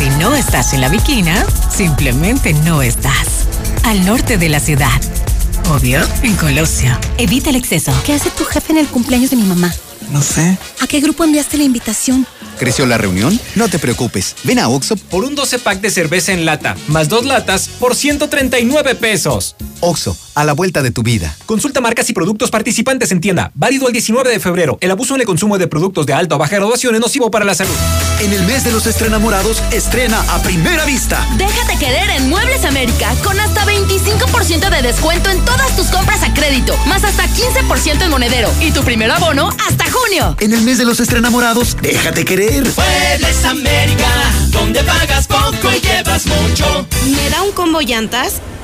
Si 0.00 0.10
no 0.18 0.34
estás 0.34 0.72
en 0.72 0.80
la 0.80 0.88
Viquina, 0.88 1.46
simplemente 1.70 2.54
no 2.54 2.82
estás. 2.82 3.46
Al 3.84 4.04
norte 4.04 4.36
de 4.36 4.48
la 4.48 4.58
ciudad. 4.58 5.00
Obvio, 5.70 6.00
en 6.22 6.34
Colosio. 6.36 6.98
Evita 7.18 7.50
el 7.50 7.56
exceso. 7.56 7.92
¿Qué 8.06 8.14
hace 8.14 8.30
tu 8.30 8.44
jefe 8.44 8.72
en 8.72 8.78
el 8.78 8.88
cumpleaños 8.88 9.30
de 9.30 9.36
mi 9.36 9.42
mamá? 9.42 9.70
No 10.10 10.22
sé. 10.22 10.58
¿A 10.80 10.86
qué 10.86 11.00
grupo 11.00 11.24
enviaste 11.24 11.56
la 11.56 11.64
invitación? 11.64 12.26
¿Creció 12.58 12.86
la 12.86 12.98
reunión? 12.98 13.38
No 13.54 13.68
te 13.68 13.78
preocupes. 13.78 14.34
Ven 14.42 14.58
a 14.58 14.68
Oxo 14.68 14.96
por 14.96 15.24
un 15.24 15.34
12 15.34 15.60
pack 15.60 15.80
de 15.80 15.90
cerveza 15.90 16.32
en 16.32 16.44
lata, 16.44 16.76
más 16.88 17.08
dos 17.08 17.24
latas 17.24 17.68
por 17.78 17.94
139 17.94 18.96
pesos. 18.96 19.54
Oxo, 19.80 20.16
a 20.34 20.44
la 20.44 20.54
vuelta 20.54 20.82
de 20.82 20.90
tu 20.90 21.04
vida. 21.04 21.36
Consulta 21.46 21.80
marcas 21.80 22.10
y 22.10 22.12
productos 22.12 22.50
participantes 22.50 23.12
en 23.12 23.20
tienda. 23.20 23.52
Válido 23.54 23.86
el 23.86 23.92
19 23.92 24.28
de 24.28 24.40
febrero. 24.40 24.76
El 24.80 24.90
abuso 24.90 25.14
en 25.14 25.20
el 25.20 25.26
consumo 25.26 25.56
de 25.56 25.68
productos 25.68 26.04
de 26.06 26.14
alta 26.14 26.34
o 26.34 26.38
baja 26.38 26.56
graduación 26.56 26.96
es 26.96 27.00
nocivo 27.00 27.30
para 27.30 27.44
la 27.44 27.54
salud. 27.54 27.74
En 28.20 28.32
el 28.32 28.42
mes 28.44 28.64
de 28.64 28.72
los 28.72 28.86
estrenamorados, 28.86 29.62
estrena 29.70 30.20
a 30.34 30.42
primera 30.42 30.84
vista. 30.84 31.24
Déjate 31.36 31.78
querer 31.78 32.10
en 32.10 32.28
Muebles 32.28 32.64
América 32.64 33.14
con 33.22 33.38
hasta 33.38 33.64
25% 33.66 34.70
de 34.70 34.82
descuento 34.82 35.30
en 35.30 35.44
todas 35.44 35.76
tus 35.76 35.86
compras 35.88 36.24
a 36.24 36.34
crédito, 36.34 36.76
más 36.86 37.04
hasta 37.04 37.24
15% 37.28 38.02
en 38.02 38.10
monedero 38.10 38.50
y 38.60 38.72
tu 38.72 38.82
primer 38.82 39.12
abono 39.12 39.50
hasta 39.68 39.87
junio. 39.90 40.36
En 40.40 40.52
el 40.52 40.62
mes 40.62 40.78
de 40.78 40.84
los 40.84 41.00
estrenamorados, 41.00 41.76
déjate 41.80 42.24
querer. 42.24 42.64
Muebles 42.76 43.44
América, 43.44 44.08
donde 44.48 44.82
pagas 44.82 45.26
poco 45.26 45.70
y 45.74 45.80
llevas 45.80 46.26
mucho. 46.26 46.86
¿Me 47.06 47.30
da 47.30 47.42
un 47.42 47.52
combo 47.52 47.80
llantas? 47.80 48.34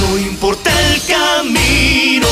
No 0.00 0.18
importa 0.18 0.70
el 0.92 1.00
camino. 1.02 2.28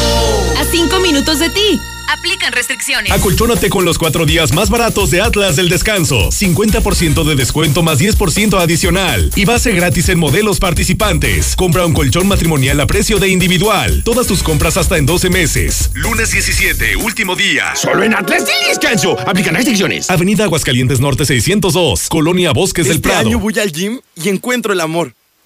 A 0.59 0.65
cinco 0.71 1.01
minutos 1.01 1.39
de 1.39 1.51
ti. 1.51 1.81
Aplican 2.11 2.53
restricciones. 2.53 3.13
Acolchónate 3.13 3.69
con 3.69 3.85
los 3.85 3.99
cuatro 3.99 4.25
días 4.25 4.53
más 4.55 4.71
baratos 4.71 5.11
de 5.11 5.21
Atlas 5.21 5.57
del 5.57 5.69
Descanso. 5.69 6.31
50% 6.31 7.23
de 7.23 7.37
descuento 7.37 7.83
más 7.83 8.01
10% 8.01 8.59
adicional. 8.59 9.31
Y 9.37 9.45
base 9.45 9.73
gratis 9.73 10.09
en 10.09 10.19
modelos 10.19 10.59
participantes. 10.59 11.55
Compra 11.55 11.85
un 11.85 11.93
colchón 11.93 12.27
matrimonial 12.27 12.81
a 12.81 12.87
precio 12.87 13.19
de 13.19 13.29
individual. 13.29 14.03
Todas 14.05 14.27
tus 14.27 14.43
compras 14.43 14.79
hasta 14.79 14.97
en 14.97 15.05
12 15.05 15.29
meses. 15.29 15.91
Lunes 15.93 16.33
17, 16.33 16.97
último 16.97 17.37
día. 17.37 17.77
Solo 17.77 18.03
en 18.03 18.15
Atlas 18.15 18.47
del 18.47 18.69
Descanso. 18.69 19.19
Aplican 19.27 19.55
restricciones. 19.55 20.09
Avenida 20.09 20.45
Aguascalientes 20.45 21.01
Norte 21.01 21.27
602. 21.27 22.09
Colonia 22.09 22.53
Bosques 22.53 22.89
del 22.89 23.03
Prado. 23.03 23.19
Este 23.19 23.29
año 23.29 23.39
voy 23.39 23.59
al 23.59 23.71
gym 23.71 24.01
y 24.17 24.31
encuentro 24.31 24.73
el 24.73 24.81
amor. 24.81 25.18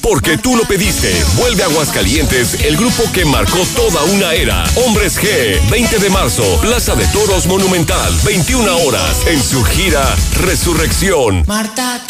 Porque 0.00 0.38
tú 0.38 0.56
lo 0.56 0.64
pediste. 0.64 1.12
Vuelve 1.36 1.62
a 1.62 1.66
Aguascalientes, 1.66 2.62
el 2.64 2.76
grupo 2.76 3.02
que 3.12 3.24
marcó 3.24 3.58
toda 3.76 4.02
una 4.04 4.32
era. 4.32 4.64
Hombres 4.86 5.18
G, 5.18 5.60
20 5.70 5.98
de 5.98 6.10
marzo, 6.10 6.44
Plaza 6.60 6.94
de 6.94 7.06
Toros 7.08 7.46
Monumental, 7.46 8.12
21 8.24 8.76
horas, 8.78 9.26
en 9.26 9.42
su 9.42 9.62
gira 9.64 10.16
Resurrección. 10.40 11.44
Marta 11.46 12.00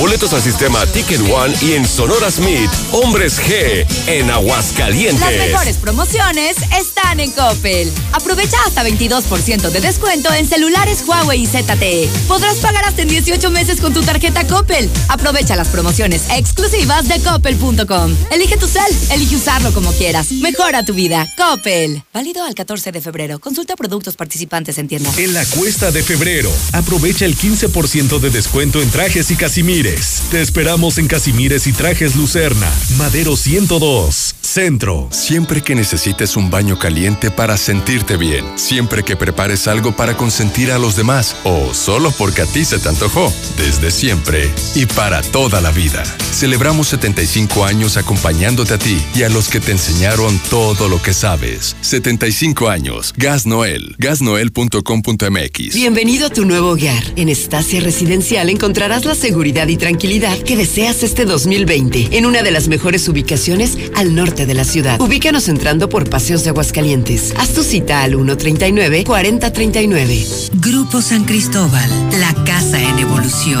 Boletos 0.00 0.32
al 0.32 0.40
sistema 0.40 0.86
Ticket 0.86 1.20
One 1.30 1.54
y 1.60 1.74
en 1.74 1.86
Sonora 1.86 2.30
Smith, 2.30 2.70
Hombres 2.90 3.38
G, 3.38 3.84
en 4.06 4.30
Aguascalientes. 4.30 5.20
Las 5.20 5.46
mejores 5.46 5.76
promociones 5.76 6.56
están 6.78 7.20
en 7.20 7.30
Coppel. 7.32 7.92
Aprovecha 8.12 8.56
hasta 8.66 8.82
22% 8.82 9.68
de 9.68 9.80
descuento 9.80 10.32
en 10.32 10.48
celulares 10.48 11.04
Huawei 11.06 11.42
y 11.42 11.46
ZTE. 11.46 12.08
Podrás 12.28 12.56
pagar 12.56 12.86
hasta 12.86 13.02
en 13.02 13.08
18 13.08 13.50
meses 13.50 13.78
con 13.78 13.92
tu 13.92 14.02
tarjeta 14.02 14.46
Coppel. 14.46 14.88
Aprovecha 15.08 15.54
las 15.54 15.68
promociones 15.68 16.22
exclusivas 16.30 17.06
de 17.06 17.20
coppel.com. 17.30 18.16
Elige 18.30 18.56
tu 18.56 18.66
cel, 18.66 18.92
elige 19.10 19.36
usarlo 19.36 19.72
como 19.72 19.92
quieras. 19.92 20.32
Mejora 20.32 20.84
tu 20.84 20.94
vida. 20.94 21.26
Coppel. 21.36 22.02
Válido 22.12 22.44
al 22.44 22.54
14 22.54 22.90
de 22.90 23.00
febrero. 23.00 23.38
Consulta 23.38 23.76
productos 23.76 24.16
participantes 24.16 24.78
en 24.78 24.88
tienda. 24.88 25.10
En 25.16 25.32
la 25.32 25.44
cuesta 25.46 25.92
de 25.92 26.02
febrero, 26.02 26.50
aprovecha 26.72 27.24
el 27.26 27.36
15% 27.36 28.18
de 28.18 28.30
descuento 28.30 28.82
en 28.82 28.90
trajes 28.90 29.30
y 29.30 29.36
casimires. 29.36 30.22
Te 30.30 30.40
esperamos 30.40 30.98
en 30.98 31.06
Casimires 31.06 31.66
y 31.66 31.72
Trajes 31.72 32.16
Lucerna, 32.16 32.70
Madero 32.96 33.36
102, 33.36 34.34
Centro. 34.40 35.08
Siempre 35.12 35.62
que 35.62 35.74
necesites 35.74 36.36
un 36.36 36.50
baño 36.50 36.78
caliente 36.78 37.30
para 37.30 37.56
sentirte 37.56 38.16
bien, 38.16 38.44
siempre 38.56 39.04
que 39.04 39.16
prepares 39.16 39.68
algo 39.68 39.94
para 39.94 40.16
consentir 40.16 40.72
a 40.72 40.78
los 40.78 40.96
demás 40.96 41.36
o 41.44 41.74
solo 41.74 42.12
porque 42.12 42.42
a 42.42 42.46
ti 42.46 42.64
se 42.64 42.78
te 42.78 42.88
antojó, 42.88 43.32
desde 43.56 43.90
siempre 43.90 44.50
y 44.74 44.86
para 44.86 45.22
toda 45.22 45.60
la 45.60 45.70
vida. 45.70 46.02
Celebramos 46.32 46.92
75 47.20 47.64
años 47.66 47.98
acompañándote 47.98 48.72
a 48.72 48.78
ti 48.78 48.96
y 49.14 49.24
a 49.24 49.28
los 49.28 49.50
que 49.50 49.60
te 49.60 49.72
enseñaron 49.72 50.40
todo 50.48 50.88
lo 50.88 51.02
que 51.02 51.12
sabes. 51.12 51.76
75 51.82 52.70
años. 52.70 53.12
Gas 53.14 53.44
Noel. 53.44 53.94
Gasnoel.com.mx. 53.98 55.74
Bienvenido 55.74 56.28
a 56.28 56.30
tu 56.30 56.46
nuevo 56.46 56.70
hogar. 56.70 57.02
En 57.16 57.28
Estacia 57.28 57.82
Residencial 57.82 58.48
encontrarás 58.48 59.04
la 59.04 59.14
seguridad 59.14 59.68
y 59.68 59.76
tranquilidad 59.76 60.38
que 60.38 60.56
deseas 60.56 61.02
este 61.02 61.26
2020 61.26 62.16
en 62.16 62.24
una 62.24 62.42
de 62.42 62.52
las 62.52 62.68
mejores 62.68 63.06
ubicaciones 63.06 63.76
al 63.96 64.14
norte 64.14 64.46
de 64.46 64.54
la 64.54 64.64
ciudad. 64.64 64.98
Ubícanos 64.98 65.48
entrando 65.48 65.90
por 65.90 66.08
Paseos 66.08 66.42
de 66.44 66.50
Aguascalientes. 66.50 67.34
Haz 67.36 67.52
tu 67.52 67.62
cita 67.62 68.02
al 68.02 68.14
139-4039. 68.14 70.52
Grupo 70.54 71.02
San 71.02 71.24
Cristóbal, 71.24 71.90
la 72.18 72.32
casa 72.44 72.82
en 72.82 72.98
evolución. 72.98 73.60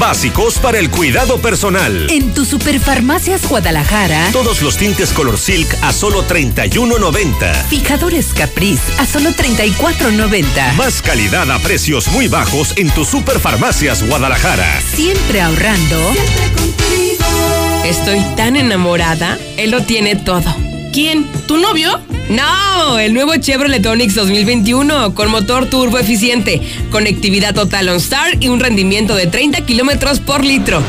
Básicos 0.00 0.58
para 0.58 0.78
el 0.78 0.90
cuidado 0.90 1.42
personal. 1.42 2.10
En 2.10 2.32
tu 2.32 2.46
Superfarmacias 2.46 3.46
Guadalajara. 3.46 4.30
Todos 4.32 4.62
los 4.62 4.78
tintes 4.78 5.12
Color 5.12 5.36
Silk 5.36 5.76
a 5.82 5.92
solo 5.92 6.26
31.90. 6.26 7.66
Fijadores 7.68 8.32
Caprice 8.32 8.82
a 8.98 9.04
solo 9.04 9.28
34.90. 9.32 10.72
Más 10.76 11.02
calidad 11.02 11.50
a 11.50 11.58
precios 11.58 12.08
muy 12.08 12.28
bajos 12.28 12.72
en 12.78 12.88
tu 12.88 13.04
Superfarmacias 13.04 14.02
Guadalajara. 14.02 14.80
Siempre 14.80 15.42
ahorrando. 15.42 16.14
Siempre 16.14 16.62
contigo. 16.62 17.82
Estoy 17.84 18.20
tan 18.36 18.56
enamorada. 18.56 19.38
Él 19.58 19.70
lo 19.70 19.82
tiene 19.82 20.16
todo. 20.16 20.69
¿Quién? 20.92 21.26
¿Tu 21.46 21.56
novio? 21.56 22.00
No, 22.30 22.98
el 22.98 23.14
nuevo 23.14 23.36
Chevrolet 23.36 23.84
Onix 23.86 24.14
2021 24.14 25.14
con 25.14 25.30
motor 25.30 25.66
turbo 25.66 25.98
eficiente, 25.98 26.60
conectividad 26.90 27.54
total 27.54 27.88
OnStar 27.88 28.38
y 28.40 28.48
un 28.48 28.58
rendimiento 28.58 29.14
de 29.14 29.26
30 29.26 29.60
kilómetros 29.66 30.18
por 30.18 30.44
litro. 30.44 30.82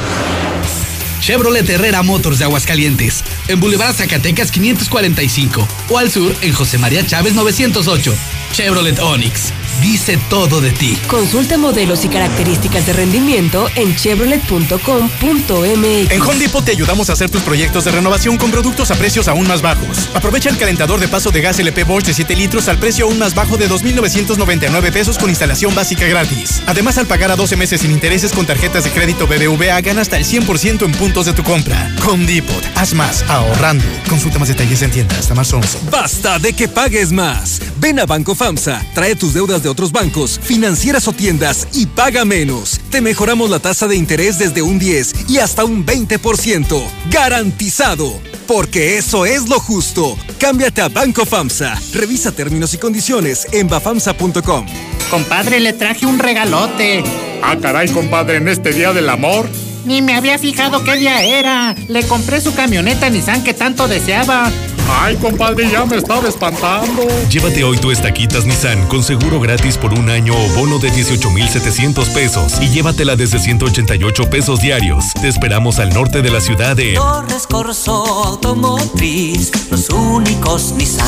Chevrolet 1.21 1.69
Herrera 1.69 2.01
Motors 2.01 2.39
de 2.39 2.45
Aguascalientes, 2.45 3.23
en 3.47 3.59
Boulevard 3.59 3.93
Zacatecas 3.93 4.51
545 4.51 5.67
o 5.89 5.97
al 5.99 6.09
sur 6.09 6.35
en 6.41 6.53
José 6.53 6.79
María 6.79 7.05
Chávez 7.05 7.35
908. 7.35 8.13
Chevrolet 8.53 8.99
Onix, 8.99 9.53
dice 9.81 10.17
todo 10.29 10.61
de 10.61 10.71
ti. 10.71 10.97
Consulta 11.07 11.57
modelos 11.57 12.05
y 12.05 12.09
características 12.09 12.85
de 12.85 12.93
rendimiento 12.93 13.67
en 13.75 13.95
chevrolet.com.mx. 13.95 16.11
En 16.11 16.21
Home 16.21 16.39
Depot 16.39 16.63
te 16.63 16.71
ayudamos 16.71 17.09
a 17.09 17.13
hacer 17.13 17.29
tus 17.29 17.41
proyectos 17.41 17.85
de 17.85 17.91
renovación 17.91 18.37
con 18.37 18.51
productos 18.51 18.91
a 18.91 18.95
precios 18.95 19.27
aún 19.27 19.47
más 19.47 19.61
bajos. 19.61 20.09
Aprovecha 20.13 20.49
el 20.49 20.57
calentador 20.57 20.99
de 20.99 21.07
paso 21.07 21.31
de 21.31 21.41
gas 21.41 21.59
LP 21.59 21.83
Bosch 21.83 22.05
de 22.05 22.13
7 22.13 22.35
litros 22.35 22.67
al 22.67 22.77
precio 22.77 23.05
aún 23.05 23.17
más 23.17 23.33
bajo 23.33 23.57
de 23.57 23.69
2.999 23.69 24.91
pesos 24.91 25.17
con 25.17 25.29
instalación 25.29 25.73
básica 25.73 26.07
gratis. 26.07 26.61
Además, 26.67 26.97
al 26.97 27.07
pagar 27.07 27.31
a 27.31 27.35
12 27.35 27.55
meses 27.55 27.81
sin 27.81 27.91
intereses 27.91 28.31
con 28.31 28.45
tarjetas 28.45 28.83
de 28.83 28.91
crédito 28.91 29.27
BBVA, 29.27 29.81
gana 29.81 30.01
hasta 30.01 30.17
el 30.17 30.25
100% 30.25 30.85
en 30.85 30.91
puntos 30.91 31.25
de 31.25 31.33
tu 31.33 31.43
compra. 31.43 31.93
Home 32.07 32.25
Depot, 32.25 32.63
haz 32.75 32.93
más 32.93 33.23
ahorrando. 33.29 33.85
Consulta 34.07 34.39
más 34.39 34.49
detalles 34.49 34.81
en 34.81 34.91
tienda 34.91 35.17
hasta 35.17 35.33
marzo 35.33 35.57
11. 35.57 35.79
Basta 35.89 36.39
de 36.39 36.53
que 36.53 36.67
pagues 36.67 37.11
más. 37.11 37.59
Ven 37.81 37.99
a 37.99 38.05
Banco 38.05 38.35
FAMSA, 38.35 38.85
trae 38.93 39.15
tus 39.15 39.33
deudas 39.33 39.63
de 39.63 39.69
otros 39.69 39.91
bancos, 39.91 40.39
financieras 40.43 41.07
o 41.07 41.13
tiendas 41.13 41.67
y 41.73 41.87
paga 41.87 42.25
menos. 42.25 42.79
Te 42.91 43.01
mejoramos 43.01 43.49
la 43.49 43.57
tasa 43.57 43.87
de 43.87 43.95
interés 43.95 44.37
desde 44.37 44.61
un 44.61 44.77
10 44.77 45.27
y 45.27 45.39
hasta 45.39 45.65
un 45.65 45.83
20%. 45.83 46.79
Garantizado. 47.09 48.21
Porque 48.45 48.99
eso 48.99 49.25
es 49.25 49.49
lo 49.49 49.59
justo. 49.59 50.15
Cámbiate 50.37 50.81
a 50.81 50.89
Banco 50.89 51.25
FAMSA. 51.25 51.81
Revisa 51.91 52.31
términos 52.31 52.75
y 52.75 52.77
condiciones 52.77 53.47
en 53.51 53.67
bafamsa.com. 53.67 54.67
Compadre, 55.09 55.59
le 55.59 55.73
traje 55.73 56.05
un 56.05 56.19
regalote. 56.19 57.03
Ah, 57.41 57.57
caray, 57.59 57.89
compadre, 57.89 58.37
en 58.37 58.47
este 58.47 58.73
día 58.73 58.93
del 58.93 59.09
amor. 59.09 59.49
Ni 59.85 60.03
me 60.03 60.13
había 60.13 60.37
fijado 60.37 60.83
qué 60.83 60.97
día 60.97 61.23
era. 61.23 61.75
Le 61.87 62.03
compré 62.03 62.41
su 62.41 62.53
camioneta 62.53 63.09
Nissan 63.09 63.43
que 63.43 63.55
tanto 63.55 63.87
deseaba. 63.87 64.51
Ay, 64.89 65.15
compadre, 65.17 65.69
ya 65.69 65.85
me 65.85 65.97
estaba 65.97 66.27
espantando. 66.27 67.07
Llévate 67.29 67.63
hoy 67.63 67.77
tu 67.77 67.91
estaquitas 67.91 68.45
Nissan 68.45 68.87
con 68.87 69.03
seguro 69.03 69.39
gratis 69.39 69.77
por 69.77 69.93
un 69.93 70.09
año 70.09 70.33
o 70.33 70.47
bono 70.55 70.79
de 70.79 70.91
18,700 70.91 72.09
pesos 72.09 72.61
y 72.61 72.69
llévatela 72.69 73.15
desde 73.15 73.39
188 73.39 74.29
pesos 74.29 74.61
diarios. 74.61 75.13
Te 75.21 75.27
esperamos 75.27 75.79
al 75.79 75.93
norte 75.93 76.21
de 76.21 76.29
la 76.29 76.41
ciudad 76.41 76.75
de 76.75 76.93
Torres 76.93 77.47
Corso 77.47 78.03
Automotriz, 78.25 79.51
los 79.71 79.89
únicos 79.89 80.73
Nissan 80.73 81.07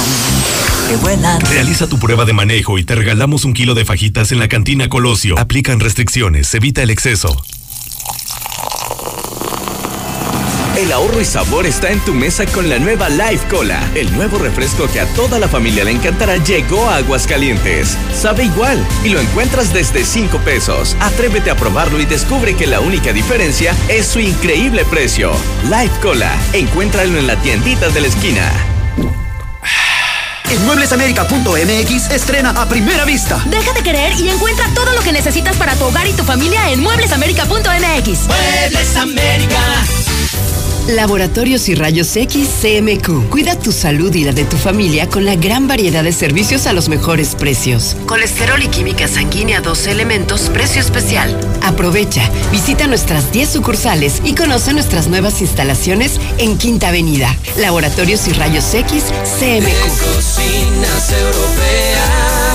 que 0.89 0.95
vuelan. 0.97 1.41
Realiza 1.41 1.87
tu 1.87 1.99
prueba 1.99 2.25
de 2.25 2.33
manejo 2.33 2.77
y 2.77 2.83
te 2.83 2.95
regalamos 2.95 3.45
un 3.45 3.53
kilo 3.53 3.73
de 3.73 3.85
fajitas 3.85 4.31
en 4.31 4.39
la 4.39 4.47
cantina 4.47 4.89
Colosio. 4.89 5.37
Aplican 5.39 5.79
restricciones, 5.79 6.53
evita 6.53 6.83
el 6.83 6.89
exceso. 6.89 7.43
El 10.83 10.91
ahorro 10.91 11.21
y 11.21 11.25
sabor 11.25 11.65
está 11.65 11.91
en 11.91 12.01
tu 12.01 12.13
mesa 12.13 12.45
con 12.45 12.67
la 12.67 12.77
nueva 12.77 13.07
Life 13.07 13.47
Cola. 13.49 13.89
El 13.95 14.13
nuevo 14.13 14.37
refresco 14.37 14.85
que 14.91 14.99
a 14.99 15.05
toda 15.13 15.39
la 15.39 15.47
familia 15.47 15.85
le 15.85 15.91
encantará 15.91 16.35
llegó 16.35 16.89
a 16.89 16.97
Aguascalientes. 16.97 17.97
Sabe 18.13 18.43
igual 18.43 18.85
y 19.05 19.07
lo 19.11 19.21
encuentras 19.21 19.71
desde 19.71 20.03
5 20.03 20.39
pesos. 20.39 20.97
Atrévete 20.99 21.51
a 21.51 21.55
probarlo 21.55 22.01
y 22.01 22.05
descubre 22.05 22.57
que 22.57 22.67
la 22.67 22.81
única 22.81 23.13
diferencia 23.13 23.73
es 23.87 24.07
su 24.07 24.19
increíble 24.19 24.83
precio. 24.83 25.31
Life 25.69 26.01
Cola. 26.01 26.35
Encuéntralo 26.51 27.17
en 27.17 27.27
la 27.27 27.37
tiendita 27.37 27.87
de 27.87 28.01
la 28.01 28.07
esquina. 28.07 28.51
En 30.51 30.65
mueblesamerica.mx 30.65 32.11
estrena 32.11 32.49
a 32.49 32.67
primera 32.67 33.05
vista. 33.05 33.41
Deja 33.45 33.71
de 33.71 33.83
querer 33.83 34.19
y 34.19 34.27
encuentra 34.27 34.67
todo 34.75 34.91
lo 34.91 35.01
que 35.01 35.13
necesitas 35.13 35.55
para 35.55 35.75
tu 35.75 35.85
hogar 35.85 36.09
y 36.09 36.11
tu 36.11 36.25
familia 36.25 36.71
en 36.71 36.81
mueblesamerica.mx. 36.81 38.27
Muebles 38.27 38.97
América. 38.97 39.61
Laboratorios 40.87 41.69
y 41.69 41.75
Rayos 41.75 42.15
X 42.15 42.49
CMQ. 42.61 43.29
Cuida 43.29 43.57
tu 43.57 43.71
salud 43.71 44.13
y 44.13 44.25
la 44.25 44.33
de 44.33 44.43
tu 44.43 44.57
familia 44.57 45.07
con 45.07 45.23
la 45.25 45.35
gran 45.35 45.67
variedad 45.67 46.03
de 46.03 46.11
servicios 46.11 46.67
a 46.67 46.73
los 46.73 46.89
mejores 46.89 47.35
precios. 47.35 47.95
Colesterol 48.05 48.61
y 48.61 48.67
química 48.67 49.07
sanguínea 49.07 49.61
12 49.61 49.91
elementos, 49.91 50.49
precio 50.49 50.81
especial. 50.81 51.39
Aprovecha, 51.61 52.29
visita 52.51 52.87
nuestras 52.87 53.31
10 53.31 53.49
sucursales 53.49 54.21
y 54.25 54.35
conoce 54.35 54.73
nuestras 54.73 55.07
nuevas 55.07 55.39
instalaciones 55.41 56.19
en 56.37 56.57
Quinta 56.57 56.89
Avenida. 56.89 57.33
Laboratorios 57.57 58.27
y 58.27 58.33
Rayos 58.33 58.73
X 58.73 59.05
CMQ. 59.39 60.15
Cocinas 60.15 61.11
europeas. 61.11 62.53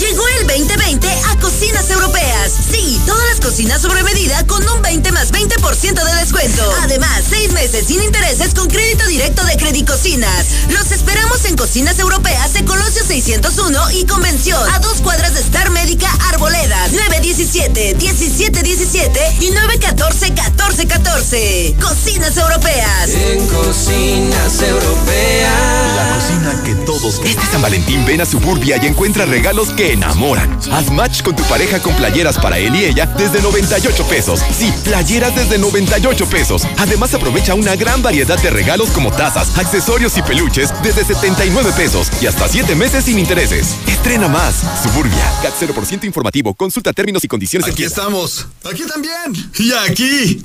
Llegó 0.00 0.22
el 0.40 0.46
2020 0.46 1.08
a 1.30 1.36
Cocinas 1.40 1.90
Europeas. 1.90 2.63
Sí, 2.74 3.00
todas 3.06 3.24
las 3.28 3.40
cocinas 3.40 3.80
sobre 3.80 4.02
medida 4.02 4.44
con 4.48 4.66
un 4.68 4.82
20 4.82 5.12
más 5.12 5.30
20% 5.30 6.04
de 6.04 6.14
descuento. 6.20 6.62
Además, 6.82 7.22
seis 7.30 7.52
meses 7.52 7.86
sin 7.86 8.02
intereses 8.02 8.52
con 8.52 8.68
crédito 8.68 9.06
directo 9.06 9.44
de 9.44 9.56
Credit 9.56 9.86
Cocinas. 9.88 10.46
Los 10.70 10.90
esperamos 10.90 11.44
en 11.44 11.56
Cocinas 11.56 11.98
Europeas 12.00 12.56
en 12.56 12.66
Colosio 12.66 13.04
601 13.04 13.92
y 13.92 14.06
Convención. 14.06 14.60
A 14.72 14.80
dos 14.80 15.00
cuadras 15.02 15.34
de 15.34 15.40
Star 15.40 15.70
Médica 15.70 16.08
Arboledas. 16.32 16.90
917 16.92 17.94
1717 17.94 19.20
y 19.40 19.50
914 19.50 20.32
1414. 20.32 21.76
Cocinas 21.80 22.36
Europeas. 22.36 23.08
En 23.08 23.46
Cocinas 23.46 24.60
Europeas. 24.62 25.94
La 25.94 26.14
cocina 26.16 26.62
que 26.64 26.74
todos. 26.84 27.20
Este 27.24 27.46
San 27.52 27.62
Valentín 27.62 28.04
ven 28.04 28.20
a 28.20 28.26
Suburbia 28.26 28.78
y 28.82 28.86
encuentra 28.86 29.26
regalos 29.26 29.70
que 29.70 29.92
enamoran. 29.92 30.58
Haz 30.72 30.90
match 30.90 31.22
con 31.22 31.36
tu 31.36 31.44
pareja 31.44 31.78
con 31.78 31.94
playeras 31.94 32.36
para 32.38 32.63
él 32.66 32.76
y 32.76 32.84
ella 32.84 33.06
desde 33.18 33.40
98 33.40 34.06
pesos. 34.08 34.40
Sí, 34.56 34.72
playeras 34.84 35.34
desde 35.34 35.58
98 35.58 36.26
pesos. 36.28 36.62
Además 36.78 37.14
aprovecha 37.14 37.54
una 37.54 37.76
gran 37.76 38.02
variedad 38.02 38.40
de 38.40 38.50
regalos 38.50 38.90
como 38.90 39.10
tazas, 39.10 39.56
accesorios 39.58 40.16
y 40.18 40.22
peluches 40.22 40.70
desde 40.82 41.04
79 41.04 41.72
pesos 41.76 42.10
y 42.20 42.26
hasta 42.26 42.48
7 42.48 42.74
meses 42.74 43.04
sin 43.04 43.18
intereses. 43.18 43.76
Estrena 43.86 44.28
más. 44.28 44.64
Suburbia. 44.82 45.32
CAT 45.42 45.54
0% 45.60 46.04
informativo. 46.04 46.54
Consulta 46.54 46.92
términos 46.92 47.24
y 47.24 47.28
condiciones. 47.28 47.68
Aquí 47.70 47.84
estamos. 47.84 48.46
Aquí 48.64 48.82
también. 48.86 49.50
Y 49.58 49.72
aquí. 49.72 50.44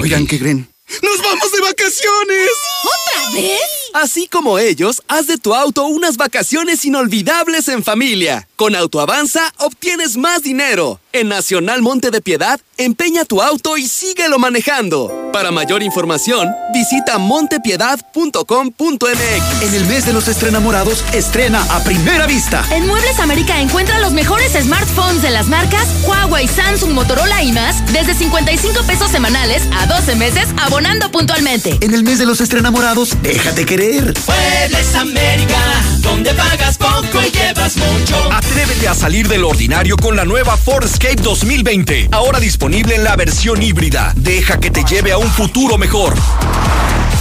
Oigan, 0.00 0.26
¿qué 0.26 0.38
creen? 0.38 0.66
¡Nos 1.02 1.22
vamos 1.22 1.52
de 1.52 1.60
vacaciones! 1.60 2.50
¿Otra 2.82 3.30
vez? 3.34 3.60
Así 3.92 4.26
como 4.26 4.58
ellos, 4.58 5.02
haz 5.08 5.26
de 5.26 5.36
tu 5.36 5.54
auto 5.54 5.84
unas 5.84 6.16
vacaciones 6.16 6.84
inolvidables 6.84 7.68
en 7.68 7.84
familia. 7.84 8.48
Con 8.56 8.74
Autoavanza 8.74 9.52
obtienes 9.58 10.16
más 10.16 10.42
dinero. 10.42 11.00
En 11.12 11.28
Nacional 11.28 11.82
Monte 11.82 12.12
de 12.12 12.20
Piedad, 12.20 12.60
empeña 12.76 13.24
tu 13.24 13.42
auto 13.42 13.76
y 13.76 13.88
síguelo 13.88 14.38
manejando. 14.38 15.30
Para 15.32 15.50
mayor 15.50 15.82
información, 15.82 16.48
visita 16.72 17.18
montepiedad.com.mx. 17.18 19.62
En 19.62 19.74
el 19.74 19.86
mes 19.86 20.06
de 20.06 20.12
los 20.12 20.28
estrenamorados, 20.28 21.04
estrena 21.12 21.64
a 21.74 21.82
primera 21.82 22.26
vista. 22.26 22.64
En 22.70 22.86
Muebles 22.86 23.18
América 23.18 23.60
encuentra 23.60 23.98
los 23.98 24.12
mejores 24.12 24.52
smartphones 24.52 25.22
de 25.22 25.30
las 25.30 25.48
marcas 25.48 25.88
Huawei, 26.04 26.46
Samsung, 26.46 26.92
Motorola 26.92 27.42
y 27.42 27.50
más 27.50 27.84
desde 27.92 28.14
55 28.14 28.84
pesos 28.84 29.10
semanales 29.10 29.64
a 29.72 29.86
12 29.86 30.14
meses 30.14 30.46
abonando 30.58 31.10
puntualmente. 31.10 31.76
En 31.80 31.92
el 31.92 32.04
mes 32.04 32.20
de 32.20 32.26
los 32.26 32.40
estrenamorados, 32.40 33.20
déjate 33.22 33.66
querer. 33.66 34.14
Muebles 34.26 34.94
América, 34.94 35.58
donde 36.02 36.32
pagas 36.34 36.78
poco 36.78 37.20
y 37.26 37.32
llevas 37.32 37.76
mucho. 37.76 38.32
Atrévete 38.32 38.86
a 38.86 38.94
salir 38.94 39.26
del 39.26 39.42
ordinario 39.44 39.96
con 39.96 40.14
la 40.14 40.24
nueva 40.24 40.56
Ford 40.56 40.86
Escape 41.02 41.22
2020. 41.22 42.08
Ahora 42.12 42.38
disponible 42.38 42.94
en 42.94 43.04
la 43.04 43.16
versión 43.16 43.62
híbrida. 43.62 44.12
Deja 44.16 44.60
que 44.60 44.70
te 44.70 44.84
lleve 44.84 45.12
a 45.12 45.16
un 45.16 45.30
futuro 45.30 45.78
mejor. 45.78 46.12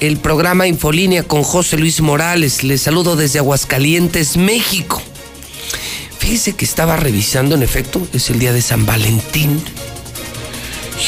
el 0.00 0.18
programa 0.18 0.66
Infolínea 0.66 1.22
con 1.22 1.42
José 1.42 1.78
Luis 1.78 2.02
Morales. 2.02 2.64
Le 2.64 2.76
saludo 2.76 3.16
desde 3.16 3.38
Aguascalientes, 3.38 4.36
México. 4.36 5.00
Fíjese 6.18 6.52
que 6.52 6.66
estaba 6.66 6.96
revisando, 6.96 7.54
en 7.54 7.62
efecto, 7.62 8.06
es 8.12 8.28
el 8.28 8.38
día 8.38 8.52
de 8.52 8.60
San 8.60 8.84
Valentín 8.84 9.62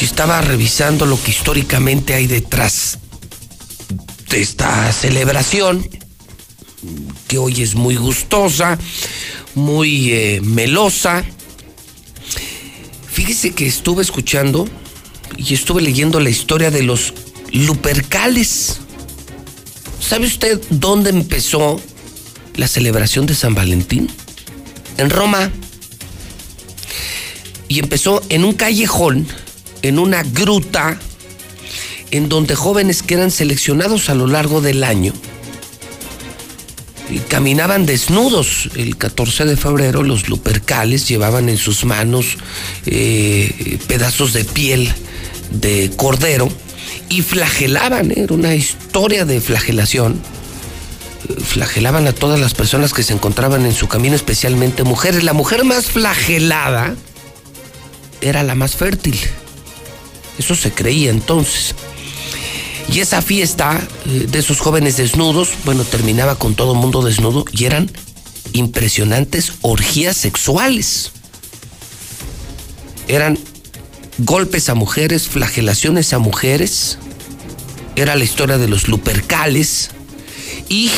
y 0.00 0.04
estaba 0.04 0.40
revisando 0.40 1.06
lo 1.06 1.22
que 1.22 1.30
históricamente 1.30 2.14
hay 2.14 2.26
detrás 2.26 2.98
de 4.30 4.40
esta 4.40 4.90
celebración, 4.92 5.86
que 7.28 7.38
hoy 7.38 7.62
es 7.62 7.74
muy 7.74 7.96
gustosa, 7.96 8.78
muy 9.54 10.12
eh, 10.12 10.40
melosa. 10.42 11.24
Fíjese 13.10 13.52
que 13.52 13.66
estuve 13.66 14.02
escuchando 14.02 14.68
y 15.36 15.54
estuve 15.54 15.82
leyendo 15.82 16.20
la 16.20 16.30
historia 16.30 16.70
de 16.70 16.82
los 16.82 17.12
Lupercales. 17.52 18.80
¿Sabe 20.00 20.26
usted 20.26 20.60
dónde 20.70 21.10
empezó 21.10 21.80
la 22.54 22.66
celebración 22.66 23.26
de 23.26 23.34
San 23.34 23.54
Valentín? 23.54 24.10
En 24.96 25.10
Roma. 25.10 25.50
Y 27.68 27.78
empezó 27.78 28.22
en 28.28 28.44
un 28.44 28.52
callejón, 28.52 29.26
en 29.82 29.98
una 29.98 30.22
gruta, 30.22 30.98
en 32.10 32.28
donde 32.28 32.54
jóvenes 32.54 33.02
que 33.02 33.14
eran 33.14 33.30
seleccionados 33.30 34.08
a 34.08 34.14
lo 34.14 34.26
largo 34.26 34.60
del 34.60 34.84
año 34.84 35.12
y 37.12 37.18
caminaban 37.18 37.86
desnudos. 37.86 38.70
El 38.74 38.96
14 38.96 39.44
de 39.44 39.56
febrero 39.56 40.02
los 40.02 40.28
lupercales 40.28 41.08
llevaban 41.08 41.48
en 41.48 41.58
sus 41.58 41.84
manos 41.84 42.38
eh, 42.86 43.78
pedazos 43.86 44.32
de 44.32 44.44
piel 44.44 44.92
de 45.50 45.90
cordero 45.96 46.48
y 47.08 47.22
flagelaban, 47.22 48.10
¿eh? 48.10 48.14
era 48.18 48.34
una 48.34 48.54
historia 48.54 49.24
de 49.24 49.40
flagelación. 49.40 50.20
Flagelaban 51.44 52.06
a 52.06 52.12
todas 52.12 52.40
las 52.40 52.54
personas 52.54 52.92
que 52.92 53.02
se 53.02 53.12
encontraban 53.12 53.64
en 53.64 53.74
su 53.74 53.86
camino, 53.88 54.16
especialmente 54.16 54.82
mujeres. 54.82 55.22
La 55.22 55.32
mujer 55.32 55.64
más 55.64 55.86
flagelada 55.86 56.94
era 58.20 58.42
la 58.42 58.54
más 58.54 58.74
fértil. 58.74 59.18
Eso 60.38 60.54
se 60.54 60.72
creía 60.72 61.10
entonces. 61.10 61.74
Y 62.92 63.00
esa 63.00 63.22
fiesta 63.22 63.80
eh, 64.06 64.26
de 64.30 64.38
esos 64.38 64.60
jóvenes 64.60 64.96
desnudos, 64.96 65.50
bueno, 65.64 65.84
terminaba 65.84 66.36
con 66.36 66.54
todo 66.54 66.74
mundo 66.74 67.02
desnudo 67.02 67.44
y 67.52 67.64
eran 67.64 67.90
impresionantes 68.52 69.54
orgías 69.62 70.16
sexuales. 70.16 71.12
Eran 73.08 73.38
golpes 74.18 74.68
a 74.68 74.74
mujeres, 74.74 75.28
flagelaciones 75.28 76.12
a 76.12 76.18
mujeres. 76.18 76.98
Era 77.96 78.16
la 78.16 78.24
historia 78.24 78.58
de 78.58 78.68
los 78.68 78.88
lupercales. 78.88 79.90
Y 80.68 80.90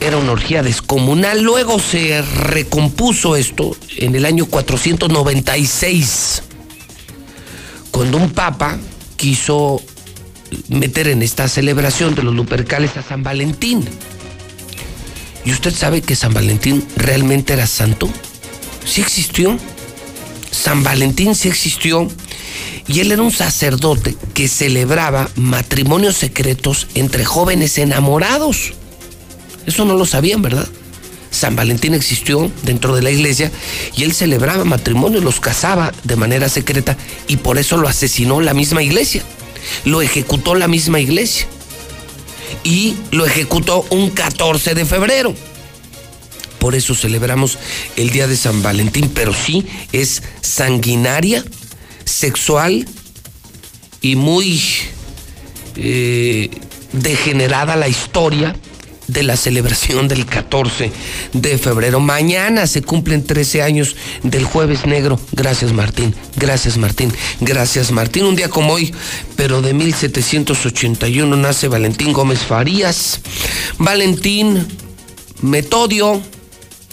era 0.00 0.16
una 0.16 0.32
orgía 0.32 0.62
descomunal. 0.62 1.42
Luego 1.42 1.78
se 1.78 2.22
recompuso 2.22 3.36
esto 3.36 3.76
en 3.96 4.14
el 4.14 4.24
año 4.24 4.46
496, 4.46 6.42
cuando 7.98 8.18
un 8.18 8.30
papa 8.30 8.78
quiso 9.16 9.82
meter 10.68 11.08
en 11.08 11.20
esta 11.20 11.48
celebración 11.48 12.14
de 12.14 12.22
los 12.22 12.32
lupercales 12.32 12.96
a 12.96 13.02
San 13.02 13.24
Valentín. 13.24 13.84
¿Y 15.44 15.50
usted 15.50 15.74
sabe 15.74 16.00
que 16.00 16.14
San 16.14 16.32
Valentín 16.32 16.86
realmente 16.94 17.54
era 17.54 17.66
santo? 17.66 18.08
Sí 18.84 19.00
existió. 19.00 19.58
San 20.52 20.84
Valentín 20.84 21.34
sí 21.34 21.48
existió. 21.48 22.06
Y 22.86 23.00
él 23.00 23.10
era 23.10 23.20
un 23.20 23.32
sacerdote 23.32 24.14
que 24.32 24.46
celebraba 24.46 25.28
matrimonios 25.34 26.14
secretos 26.14 26.86
entre 26.94 27.24
jóvenes 27.24 27.78
enamorados. 27.78 28.74
Eso 29.66 29.84
no 29.84 29.96
lo 29.96 30.06
sabían, 30.06 30.40
¿verdad? 30.40 30.68
San 31.30 31.56
Valentín 31.56 31.94
existió 31.94 32.50
dentro 32.62 32.94
de 32.94 33.02
la 33.02 33.10
iglesia 33.10 33.50
y 33.96 34.04
él 34.04 34.14
celebraba 34.14 34.64
matrimonios, 34.64 35.22
los 35.22 35.40
casaba 35.40 35.92
de 36.04 36.16
manera 36.16 36.48
secreta 36.48 36.96
y 37.26 37.36
por 37.36 37.58
eso 37.58 37.76
lo 37.76 37.88
asesinó 37.88 38.40
la 38.40 38.54
misma 38.54 38.82
iglesia 38.82 39.22
lo 39.84 40.02
ejecutó 40.02 40.54
la 40.54 40.68
misma 40.68 41.00
iglesia. 41.00 41.46
Y 42.64 42.96
lo 43.10 43.26
ejecutó 43.26 43.86
un 43.90 44.10
14 44.10 44.74
de 44.74 44.84
febrero. 44.84 45.34
Por 46.58 46.74
eso 46.74 46.94
celebramos 46.94 47.58
el 47.96 48.10
Día 48.10 48.26
de 48.26 48.36
San 48.36 48.62
Valentín, 48.62 49.10
pero 49.14 49.32
sí 49.32 49.66
es 49.92 50.22
sanguinaria, 50.40 51.44
sexual 52.04 52.86
y 54.00 54.16
muy 54.16 54.60
eh, 55.76 56.50
degenerada 56.92 57.76
la 57.76 57.88
historia 57.88 58.56
de 59.08 59.22
la 59.22 59.36
celebración 59.36 60.06
del 60.06 60.26
14 60.26 60.92
de 61.32 61.58
febrero. 61.58 61.98
Mañana 61.98 62.66
se 62.66 62.82
cumplen 62.82 63.24
13 63.24 63.62
años 63.62 63.96
del 64.22 64.44
jueves 64.44 64.86
negro. 64.86 65.18
Gracias 65.32 65.72
Martín, 65.72 66.14
gracias 66.36 66.76
Martín, 66.76 67.12
gracias 67.40 67.90
Martín. 67.90 68.26
Un 68.26 68.36
día 68.36 68.48
como 68.48 68.74
hoy, 68.74 68.94
pero 69.36 69.62
de 69.62 69.74
1781 69.74 71.36
nace 71.36 71.68
Valentín 71.68 72.12
Gómez 72.12 72.40
Farías. 72.40 73.20
Valentín 73.78 74.66
Metodio. 75.40 76.22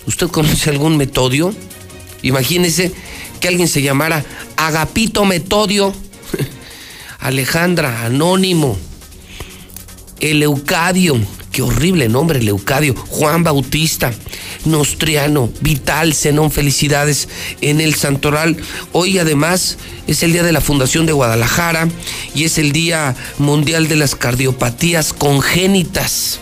¿Usted 0.07 0.27
conoce 0.27 0.69
algún 0.69 0.97
Metodio? 0.97 1.53
Imagínese 2.21 2.91
que 3.39 3.47
alguien 3.47 3.67
se 3.67 3.81
llamara 3.81 4.23
Agapito 4.55 5.25
Metodio. 5.25 5.93
Alejandra, 7.19 8.05
Anónimo, 8.05 8.77
Eleucadio, 10.19 11.19
qué 11.55 11.61
horrible 11.61 12.09
nombre, 12.09 12.43
Leucadio, 12.43 12.93
Juan 13.07 13.45
Bautista, 13.45 14.11
Nostriano, 14.65 15.49
Vital, 15.61 16.13
Zenón, 16.13 16.51
felicidades 16.51 17.29
en 17.61 17.79
el 17.79 17.95
Santoral. 17.95 18.57
Hoy 18.91 19.19
además 19.19 19.77
es 20.05 20.21
el 20.23 20.33
día 20.33 20.43
de 20.43 20.51
la 20.51 20.59
Fundación 20.59 21.05
de 21.05 21.13
Guadalajara 21.13 21.87
y 22.33 22.43
es 22.43 22.57
el 22.57 22.73
Día 22.73 23.15
Mundial 23.37 23.87
de 23.87 23.95
las 23.95 24.15
Cardiopatías 24.15 25.13
Congénitas. 25.13 26.41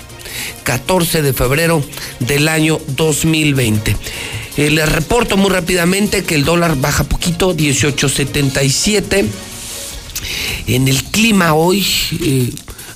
14 0.64 1.22
de 1.22 1.34
febrero 1.34 1.84
del 2.20 2.48
año 2.48 2.80
2020. 2.88 3.96
Eh, 4.58 4.72
les 4.72 4.92
reporto 4.92 5.38
muy 5.38 5.52
rápidamente 5.52 6.24
que 6.24 6.34
el 6.34 6.44
dólar 6.44 6.76
baja 6.76 7.04
poquito, 7.04 7.56
18.77. 7.56 9.26
En 10.66 10.88
el 10.88 11.04
clima 11.04 11.54
hoy, 11.54 11.86
eh, 12.20 12.50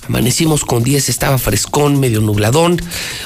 Amanecimos 0.08 0.64
con 0.64 0.82
10, 0.82 1.10
estaba 1.10 1.36
frescón, 1.36 2.00
medio 2.00 2.22
nubladón. 2.22 2.80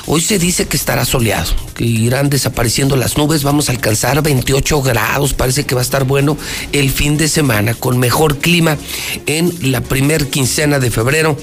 Hoy 0.07 0.21
se 0.21 0.41
dice 0.41 0.67
que 0.67 0.77
estará 0.77 1.05
soleado, 1.05 1.53
que 1.75 1.85
irán 1.85 2.29
desapareciendo 2.29 2.97
las 2.97 3.17
nubes. 3.17 3.45
Vamos 3.45 3.69
a 3.69 3.73
alcanzar 3.73 4.21
28 4.21 4.83
grados. 4.83 5.33
Parece 5.33 5.65
que 5.65 5.77
va 5.77 5.81
a 5.81 5.85
estar 5.85 6.03
bueno 6.05 6.37
el 6.73 6.91
fin 6.91 7.17
de 7.17 7.29
semana, 7.29 7.75
con 7.75 7.99
mejor 7.99 8.39
clima 8.39 8.77
en 9.27 9.71
la 9.71 9.81
primer 9.81 10.29
quincena 10.29 10.81
de 10.81 10.91
febrero 10.91 11.37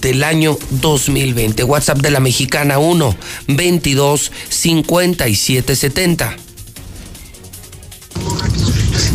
del 0.00 0.22
año 0.22 0.56
2020. 0.70 1.64
WhatsApp 1.64 1.98
de 1.98 2.12
la 2.12 2.20
mexicana 2.20 2.78
1 2.78 3.16
22 3.48 4.30
57 4.48 5.74
70. 5.74 6.36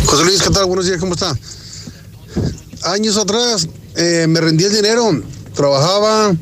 José 0.06 0.26
Luis, 0.26 0.41
¿qué 0.41 0.49
tal? 0.49 0.65
Buenos 0.65 0.86
días, 0.86 0.99
¿cómo 0.99 1.14
está? 1.14 1.34
Años 2.84 3.15
atrás 3.15 3.69
eh, 3.95 4.26
me 4.27 4.41
rendí 4.41 4.65
el 4.65 4.73
dinero 4.73 5.23
trabajaba 5.56 6.36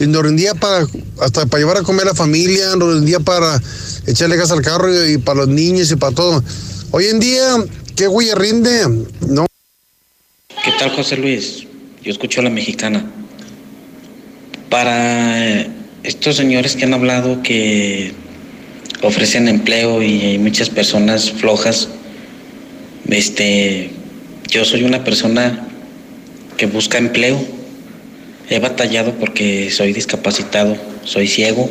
y 0.00 0.06
nos 0.06 0.22
rendía 0.22 0.54
para 0.54 0.86
hasta 1.20 1.46
para 1.46 1.60
llevar 1.60 1.78
a 1.78 1.82
comer 1.82 2.02
a 2.02 2.10
la 2.10 2.14
familia, 2.14 2.76
nos 2.76 2.94
rendía 2.94 3.20
para 3.20 3.60
echarle 4.06 4.36
gas 4.36 4.50
al 4.50 4.62
carro 4.62 4.88
y, 5.06 5.18
para 5.18 5.40
los 5.40 5.48
niños 5.48 5.90
y 5.90 5.96
para 5.96 6.14
todo. 6.14 6.42
Hoy 6.90 7.06
en 7.06 7.20
día, 7.20 7.56
¿qué 7.96 8.06
güey 8.06 8.32
rinde? 8.34 8.86
No. 9.26 9.46
¿Qué 10.64 10.72
tal, 10.78 10.90
José 10.90 11.16
Luis? 11.16 11.66
Yo 12.02 12.12
escucho 12.12 12.40
a 12.40 12.44
la 12.44 12.50
mexicana. 12.50 13.04
Para 14.70 15.66
estos 16.02 16.36
señores 16.36 16.76
que 16.76 16.84
han 16.84 16.94
hablado 16.94 17.42
que 17.42 18.14
ofrecen 19.02 19.48
empleo 19.48 20.02
y 20.02 20.20
hay 20.22 20.38
muchas 20.38 20.68
personas 20.68 21.30
flojas, 21.32 21.88
este, 23.08 23.90
yo 24.48 24.64
soy 24.64 24.84
una 24.84 25.02
persona 25.04 25.66
que 26.56 26.66
busca 26.66 26.98
empleo 26.98 27.57
He 28.50 28.58
batallado 28.60 29.12
porque 29.14 29.70
soy 29.70 29.92
discapacitado, 29.92 30.76
soy 31.04 31.28
ciego, 31.28 31.68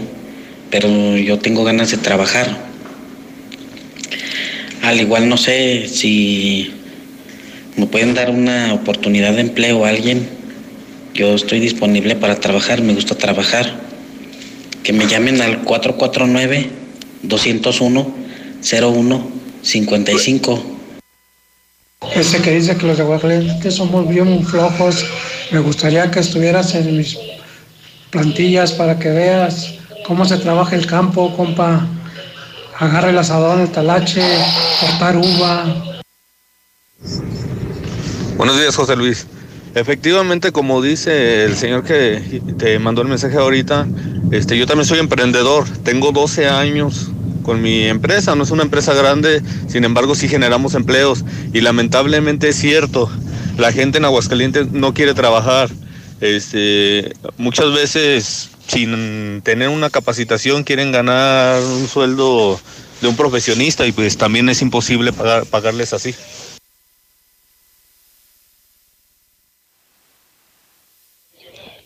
pero 0.70 1.18
yo 1.18 1.40
tengo 1.40 1.64
ganas 1.64 1.90
de 1.92 1.98
trabajar. 1.98 2.56
Al 4.84 5.00
igual 5.00 5.28
no 5.28 5.38
sé 5.38 5.88
si 5.88 6.72
me 7.76 7.88
pueden 7.88 8.14
dar 8.14 8.30
una 8.30 8.74
oportunidad 8.74 9.34
de 9.34 9.42
empleo 9.42 9.86
a 9.86 9.90
alguien. 9.90 10.30
Yo 11.16 11.34
estoy 11.34 11.60
disponible 11.60 12.16
para 12.16 12.36
trabajar, 12.36 12.82
me 12.82 12.94
gusta 12.94 13.16
trabajar. 13.16 13.80
Que 14.84 14.94
me 14.94 15.08
llamen 15.08 15.42
al 15.42 15.64
449 15.64 16.70
201 17.24 18.14
01 18.62 19.32
55. 19.64 20.78
Ese 22.16 22.42
que 22.42 22.52
dice 22.52 22.78
que 22.78 22.86
los 22.86 22.98
de 22.98 23.72
somos 23.72 24.08
bien 24.08 24.46
flojos 24.46 25.06
me 25.52 25.60
gustaría 25.60 26.10
que 26.12 26.20
estuvieras 26.20 26.74
en 26.76 26.98
mis 26.98 27.18
plantillas 28.10 28.72
para 28.74 28.98
que 29.00 29.10
veas 29.10 29.76
cómo 30.06 30.26
se 30.26 30.38
trabaja 30.38 30.76
el 30.76 30.86
campo, 30.86 31.36
compa. 31.36 31.88
Agarre 32.80 33.10
el 33.10 33.18
asadón, 33.18 33.62
el 33.62 33.72
talache, 33.72 34.22
cortar 34.80 35.18
uva. 35.18 35.98
Buenos 38.38 38.60
días, 38.60 38.76
José 38.76 38.96
Luis. 38.96 39.26
Efectivamente, 39.74 40.52
como 40.52 40.82
dice 40.82 41.46
el 41.46 41.56
señor 41.56 41.84
que 41.84 42.42
te 42.58 42.78
mandó 42.78 43.02
el 43.02 43.08
mensaje 43.08 43.36
ahorita, 43.38 43.88
este, 44.32 44.58
yo 44.58 44.68
también 44.68 44.86
soy 44.86 45.00
emprendedor. 45.00 45.68
Tengo 45.84 46.12
12 46.12 46.48
años 46.48 47.10
con 47.42 47.62
mi 47.62 47.86
empresa. 47.86 48.36
No 48.36 48.44
es 48.44 48.52
una 48.52 48.64
empresa 48.64 48.94
grande, 48.94 49.42
sin 49.68 49.84
embargo, 49.84 50.14
sí 50.14 50.28
generamos 50.28 50.76
empleos. 50.76 51.26
Y 51.54 51.62
lamentablemente 51.62 52.50
es 52.50 52.58
cierto, 52.58 53.10
la 53.58 53.72
gente 53.72 53.98
en 53.98 54.06
Aguascalientes 54.06 54.72
no 54.72 54.94
quiere 54.94 55.14
trabajar. 55.14 55.70
Este, 56.22 57.14
muchas 57.38 57.74
veces 57.74 58.50
sin 58.68 59.42
tener 59.44 59.70
una 59.70 59.90
capacitación 59.90 60.64
quieren 60.64 60.92
ganar 60.92 61.62
un 61.62 61.88
sueldo 61.88 62.60
de 63.02 63.08
un 63.08 63.16
profesionista 63.16 63.86
y 63.86 63.92
pues 63.92 64.18
también 64.18 64.50
es 64.50 64.62
imposible 64.62 65.14
pagar, 65.14 65.46
pagarles 65.46 65.94
así. 65.94 66.16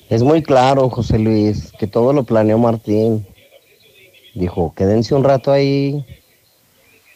Es 0.09 0.23
muy 0.23 0.43
claro, 0.43 0.89
José 0.89 1.19
Luis, 1.19 1.71
que 1.79 1.87
todo 1.87 2.11
lo 2.11 2.23
planeó 2.23 2.57
Martín. 2.57 3.25
Dijo, 4.33 4.73
quédense 4.75 5.15
un 5.15 5.23
rato 5.23 5.51
ahí, 5.51 6.05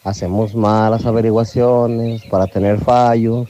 hacemos 0.03 0.53
malas 0.53 1.05
averiguaciones 1.05 2.23
para 2.25 2.47
tener 2.47 2.79
fallos. 2.79 3.49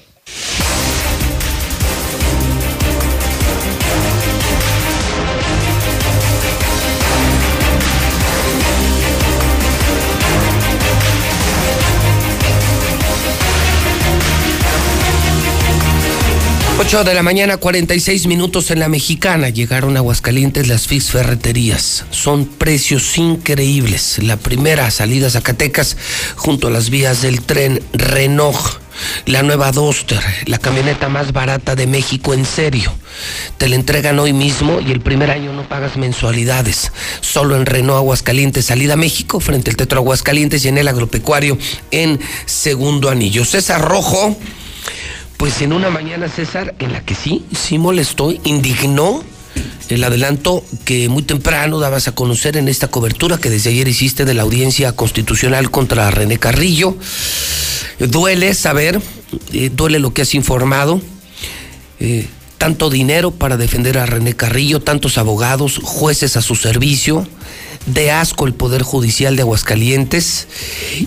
8 16.87 17.03
de 17.03 17.15
la 17.15 17.23
mañana, 17.23 17.57
46 17.57 18.27
minutos 18.27 18.69
en 18.69 18.77
la 18.77 18.89
mexicana. 18.89 19.49
Llegaron 19.49 19.97
a 19.97 20.01
Aguascalientes 20.01 20.67
las 20.67 20.85
FIS 20.85 21.09
Ferreterías. 21.09 22.05
Son 22.11 22.45
precios 22.45 23.17
increíbles. 23.17 24.19
La 24.21 24.37
primera 24.37 24.91
salida 24.91 25.25
a 25.25 25.29
Zacatecas 25.31 25.97
junto 26.35 26.67
a 26.67 26.69
las 26.69 26.91
vías 26.91 27.23
del 27.23 27.41
tren 27.41 27.81
Renault. 27.93 28.59
La 29.25 29.41
nueva 29.41 29.71
Duster, 29.71 30.19
la 30.45 30.59
camioneta 30.59 31.09
más 31.09 31.33
barata 31.33 31.75
de 31.75 31.87
México, 31.87 32.35
en 32.35 32.45
serio. 32.45 32.93
Te 33.57 33.67
la 33.67 33.75
entregan 33.75 34.19
hoy 34.19 34.31
mismo 34.31 34.79
y 34.79 34.91
el 34.91 35.01
primer 35.01 35.31
año 35.31 35.53
no 35.53 35.67
pagas 35.67 35.97
mensualidades. 35.97 36.91
Solo 37.19 37.55
en 37.55 37.65
Renault 37.65 37.97
Aguascalientes, 37.97 38.65
salida 38.65 38.93
a 38.93 38.97
México, 38.97 39.39
frente 39.39 39.71
al 39.71 39.75
Tetro 39.75 40.01
Aguascalientes 40.01 40.63
y 40.63 40.67
en 40.67 40.77
el 40.77 40.87
agropecuario 40.87 41.57
en 41.89 42.19
segundo 42.45 43.09
anillo. 43.09 43.43
César 43.43 43.81
Rojo 43.81 44.37
pues 45.37 45.61
en 45.61 45.73
una 45.73 45.89
mañana, 45.89 46.29
César, 46.29 46.75
en 46.79 46.93
la 46.93 47.01
que 47.01 47.15
sí, 47.15 47.45
sí 47.53 47.77
molestó, 47.77 48.31
indignó 48.43 49.23
el 49.89 50.03
adelanto 50.03 50.63
que 50.83 51.09
muy 51.09 51.23
temprano 51.23 51.79
dabas 51.79 52.07
a 52.07 52.13
conocer 52.13 52.57
en 52.57 52.67
esta 52.67 52.87
cobertura 52.87 53.37
que 53.37 53.49
desde 53.49 53.69
ayer 53.69 53.87
hiciste 53.87 54.25
de 54.25 54.33
la 54.33 54.43
audiencia 54.43 54.93
constitucional 54.93 55.69
contra 55.71 56.09
René 56.11 56.37
Carrillo. 56.37 56.97
Duele 57.99 58.53
saber, 58.53 59.01
eh, 59.53 59.69
duele 59.73 59.99
lo 59.99 60.13
que 60.13 60.23
has 60.23 60.33
informado. 60.33 61.01
Eh, 61.99 62.27
tanto 62.57 62.89
dinero 62.89 63.31
para 63.31 63.57
defender 63.57 63.97
a 63.97 64.05
René 64.05 64.33
Carrillo, 64.33 64.79
tantos 64.79 65.17
abogados, 65.17 65.79
jueces 65.83 66.37
a 66.37 66.41
su 66.41 66.55
servicio, 66.55 67.27
de 67.85 68.11
asco 68.11 68.47
el 68.47 68.53
Poder 68.53 68.81
Judicial 68.81 69.35
de 69.35 69.43
Aguascalientes. 69.43 70.47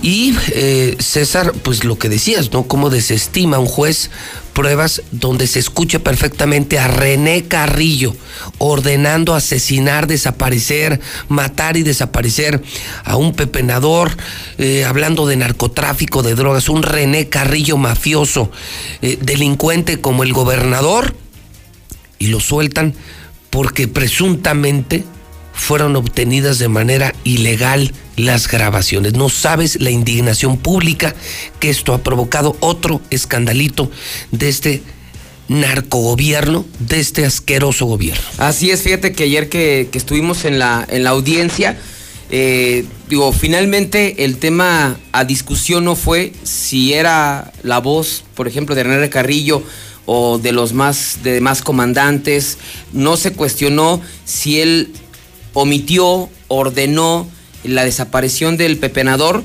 Y 0.03 0.35
eh, 0.53 0.97
César, 0.99 1.53
pues 1.63 1.85
lo 1.85 1.99
que 1.99 2.09
decías, 2.09 2.53
¿no? 2.53 2.65
Cómo 2.65 2.91
desestima 2.91 3.59
un 3.59 3.67
juez 3.67 4.11
pruebas 4.53 5.03
donde 5.13 5.47
se 5.47 5.61
escucha 5.61 6.01
perfectamente 6.01 6.81
a 6.81 6.89
René 6.89 7.45
Carrillo 7.45 8.15
ordenando 8.59 9.35
asesinar, 9.35 10.09
desaparecer, 10.09 11.01
matar 11.29 11.77
y 11.77 11.85
desaparecer 11.85 12.61
a 13.05 13.17
un 13.17 13.35
pepenador, 13.35 14.17
eh, 14.59 14.85
hablando 14.85 15.27
de 15.27 15.37
narcotráfico, 15.37 16.23
de 16.23 16.35
drogas, 16.35 16.69
un 16.69 16.83
René 16.83 17.29
Carrillo 17.29 17.77
mafioso, 17.77 18.51
eh, 19.01 19.17
delincuente 19.21 20.01
como 20.01 20.25
el 20.25 20.33
gobernador, 20.33 21.15
y 22.19 22.29
lo 22.29 22.41
sueltan 22.41 22.95
porque 23.51 23.89
presuntamente 23.89 25.05
fueron 25.53 25.97
obtenidas 25.97 26.59
de 26.59 26.69
manera 26.69 27.15
ilegal 27.25 27.93
las 28.17 28.49
grabaciones. 28.49 29.15
No 29.15 29.29
sabes 29.29 29.81
la 29.81 29.91
indignación 29.91 30.57
pública 30.57 31.15
que 31.59 31.71
esto 31.71 31.93
ha 31.93 31.99
provocado 31.99 32.57
otro 32.61 33.01
escandalito 33.11 33.91
de 34.31 34.49
este 34.49 34.83
narcogobierno, 35.49 36.65
de 36.79 37.01
este 37.01 37.25
asqueroso 37.25 37.87
gobierno. 37.87 38.23
Así 38.39 38.71
es, 38.71 38.83
fíjate 38.83 39.13
que 39.13 39.25
ayer 39.25 39.49
que, 39.49 39.89
estuvimos 39.93 40.45
en 40.45 40.59
la, 40.59 40.87
en 40.89 41.05
la 41.05 41.11
audiencia, 41.11 41.79
eh, 42.31 42.85
digo, 43.09 43.33
finalmente 43.33 44.25
el 44.25 44.37
tema 44.37 44.99
a 45.13 45.25
discusión 45.25 45.85
no 45.85 45.97
fue 45.97 46.33
si 46.43 46.93
era 46.93 47.53
la 47.63 47.79
voz, 47.79 48.25
por 48.35 48.47
ejemplo, 48.47 48.75
de 48.75 48.83
René 48.83 49.09
Carrillo 49.09 49.63
o 50.11 50.39
de 50.39 50.53
los 50.53 50.73
más, 50.73 51.19
de 51.23 51.43
más 51.43 51.61
comandantes, 51.61 52.57
no 52.95 53.19
se 53.19 53.35
cuestionó 53.35 54.01
si 54.25 54.59
él 54.59 54.95
omitió, 55.53 56.31
ordenó 56.49 57.29
la 57.63 57.85
desaparición 57.85 58.57
del 58.57 58.79
pepenador. 58.79 59.45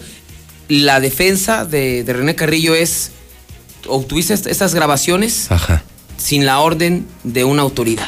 La 0.69 1.01
defensa 1.01 1.65
de, 1.65 2.05
René 2.07 2.35
Carrillo 2.35 2.75
es, 2.75 3.11
obtuviste 3.89 4.33
estas 4.33 4.73
grabaciones 4.73 5.49
sin 6.15 6.45
la 6.45 6.59
orden 6.59 7.07
de 7.25 7.43
una 7.43 7.61
autoridad. 7.61 8.07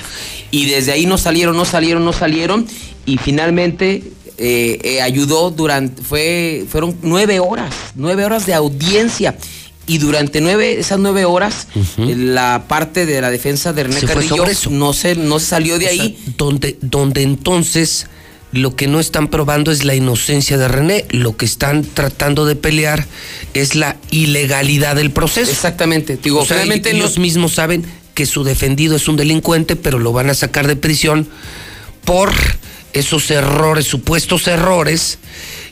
Y 0.50 0.68
desde 0.68 0.94
ahí 0.94 1.06
no 1.06 1.18
salieron, 1.18 1.58
no 1.58 1.66
salieron, 1.66 2.06
no 2.06 2.14
salieron. 2.14 2.66
Y 3.06 3.18
finalmente 3.18 4.02
eh, 4.38 4.80
eh, 4.82 5.02
ayudó 5.02 5.52
durante, 5.52 6.02
fue, 6.02 6.66
fueron 6.70 6.98
nueve 7.02 7.42
horas, 7.42 7.76
nueve 7.96 8.24
horas 8.24 8.46
de 8.46 8.54
audiencia. 8.54 9.36
Y 9.88 10.00
durante 10.00 10.42
nueve, 10.42 10.80
esas 10.80 11.00
nueve 11.00 11.26
horas, 11.26 11.68
la 11.98 12.66
parte 12.68 13.06
de 13.06 13.22
la 13.22 13.30
defensa 13.30 13.72
de 13.72 13.84
René 13.84 14.02
Carrillo 14.02 14.46
no 14.72 14.94
se, 14.94 15.16
no 15.16 15.40
salió 15.40 15.78
de 15.78 15.88
ahí. 15.88 16.18
donde, 16.38 16.78
donde 16.82 17.22
entonces 17.22 18.08
lo 18.52 18.76
que 18.76 18.88
no 18.88 19.00
están 19.00 19.28
probando 19.28 19.72
es 19.72 19.84
la 19.84 19.96
inocencia 19.96 20.58
de 20.58 20.68
René, 20.68 21.06
lo 21.10 21.36
que 21.38 21.46
están 21.46 21.84
tratando 21.84 22.46
de 22.46 22.56
pelear 22.56 23.06
es 23.54 23.76
la 23.76 23.98
ilegalidad 24.12 24.96
del 24.96 25.12
proceso. 25.12 25.52
Exactamente. 25.52 26.18
Digo, 26.22 26.42
o 26.42 26.48
ellos 26.50 27.20
mismos 27.20 27.54
saben 27.54 27.86
que 28.14 28.26
su 28.26 28.44
defendido 28.44 28.96
es 28.96 29.08
un 29.08 29.18
delincuente, 29.18 29.76
pero 29.76 30.00
lo 30.00 30.14
van 30.14 30.30
a 30.30 30.34
sacar 30.34 30.68
de 30.68 30.78
prisión 30.78 31.28
por 32.06 32.32
esos 32.94 33.30
errores, 33.30 33.86
supuestos 33.86 34.48
errores 34.48 35.20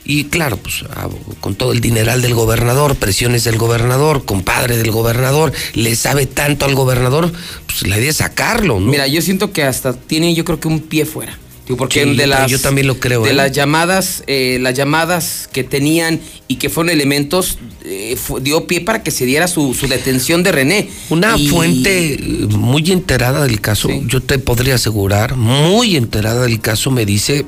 y 0.06 0.26
claro, 0.26 0.58
pues 0.58 0.84
ah, 0.96 1.08
con 1.40 1.56
todo 1.56 1.72
el 1.72 1.80
dineral 1.80 2.22
del 2.22 2.34
gobernador, 2.34 2.96
presiones 2.96 3.46
del 3.46 3.58
gobernador, 3.58 4.26
compadre 4.26 4.78
del 4.78 4.92
gobernador, 4.92 5.54
le 5.74 5.96
sabe 5.96 6.26
tanto 6.26 6.66
al 6.66 6.76
gobernador, 6.76 7.32
pues 7.66 7.88
la 7.88 7.98
idea 7.98 8.10
es 8.10 8.18
sacarlo, 8.18 8.80
¿no? 8.80 8.92
Mira, 8.92 9.08
yo 9.08 9.22
siento 9.22 9.52
que 9.52 9.64
hasta 9.64 9.94
tiene 9.94 10.34
yo 10.36 10.44
creo 10.44 10.60
que 10.60 10.68
un 10.68 10.82
pie 10.82 11.06
fuera. 11.06 11.38
porque 11.78 12.06
de 12.06 12.28
las, 12.28 12.52
yo 12.52 12.60
también 12.60 12.88
lo 12.88 13.00
creo. 13.00 13.24
De 13.24 13.30
¿eh? 13.30 13.34
las 13.34 13.54
llamadas, 13.54 14.24
eh, 14.28 14.58
las 14.60 14.74
llamadas 14.74 15.50
que 15.54 15.64
tenían 15.64 16.20
y 16.50 16.58
que 16.58 16.70
fueron 16.70 16.90
elementos, 16.90 17.58
eh, 17.86 18.18
dio 18.42 18.68
pie 18.68 18.82
para 18.82 19.04
que 19.04 19.12
se 19.12 19.26
diera 19.26 19.48
su, 19.48 19.74
detención 19.88 20.44
de 20.44 20.52
René. 20.52 20.90
Una 21.10 21.38
fuente 21.38 22.18
muy 22.50 22.92
enterada 22.92 23.46
del 23.46 23.62
caso, 23.62 23.90
yo 24.06 24.22
te 24.22 24.38
podría 24.38 24.76
asegurar, 24.76 25.38
muy 25.38 25.96
enterada 25.96 26.44
del 26.44 26.60
caso, 26.60 26.92
me 26.92 27.06
dice 27.06 27.46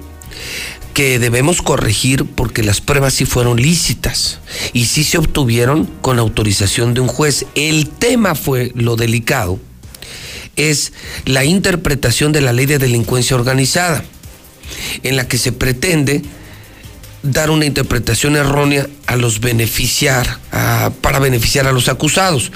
que 0.95 1.19
debemos 1.19 1.61
corregir 1.61 2.23
porque 2.23 2.63
las 2.63 2.79
pruebas 2.79 3.13
sí 3.13 3.25
fueron 3.25 3.61
lícitas 3.61 4.39
y 4.71 4.85
sí 4.85 5.03
se 5.03 5.17
obtuvieron 5.17 5.85
con 6.01 6.19
autorización 6.19 6.93
de 6.93 7.01
un 7.01 7.09
juez. 7.09 7.45
El 7.53 7.89
tema 7.89 8.33
fue 8.33 8.71
lo 8.75 8.95
delicado, 8.95 9.59
es 10.55 10.93
la 11.25 11.43
interpretación 11.43 12.31
de 12.31 12.39
la 12.39 12.53
ley 12.53 12.65
de 12.65 12.79
delincuencia 12.79 13.35
organizada, 13.35 14.05
en 15.03 15.17
la 15.17 15.27
que 15.27 15.37
se 15.37 15.51
pretende 15.51 16.21
dar 17.23 17.51
una 17.51 17.65
interpretación 17.65 18.37
errónea 18.37 18.87
a 19.05 19.17
los 19.17 19.41
beneficiar, 19.41 20.39
para 21.01 21.19
beneficiar 21.19 21.67
a 21.67 21.73
los 21.73 21.89
acusados. 21.89 22.53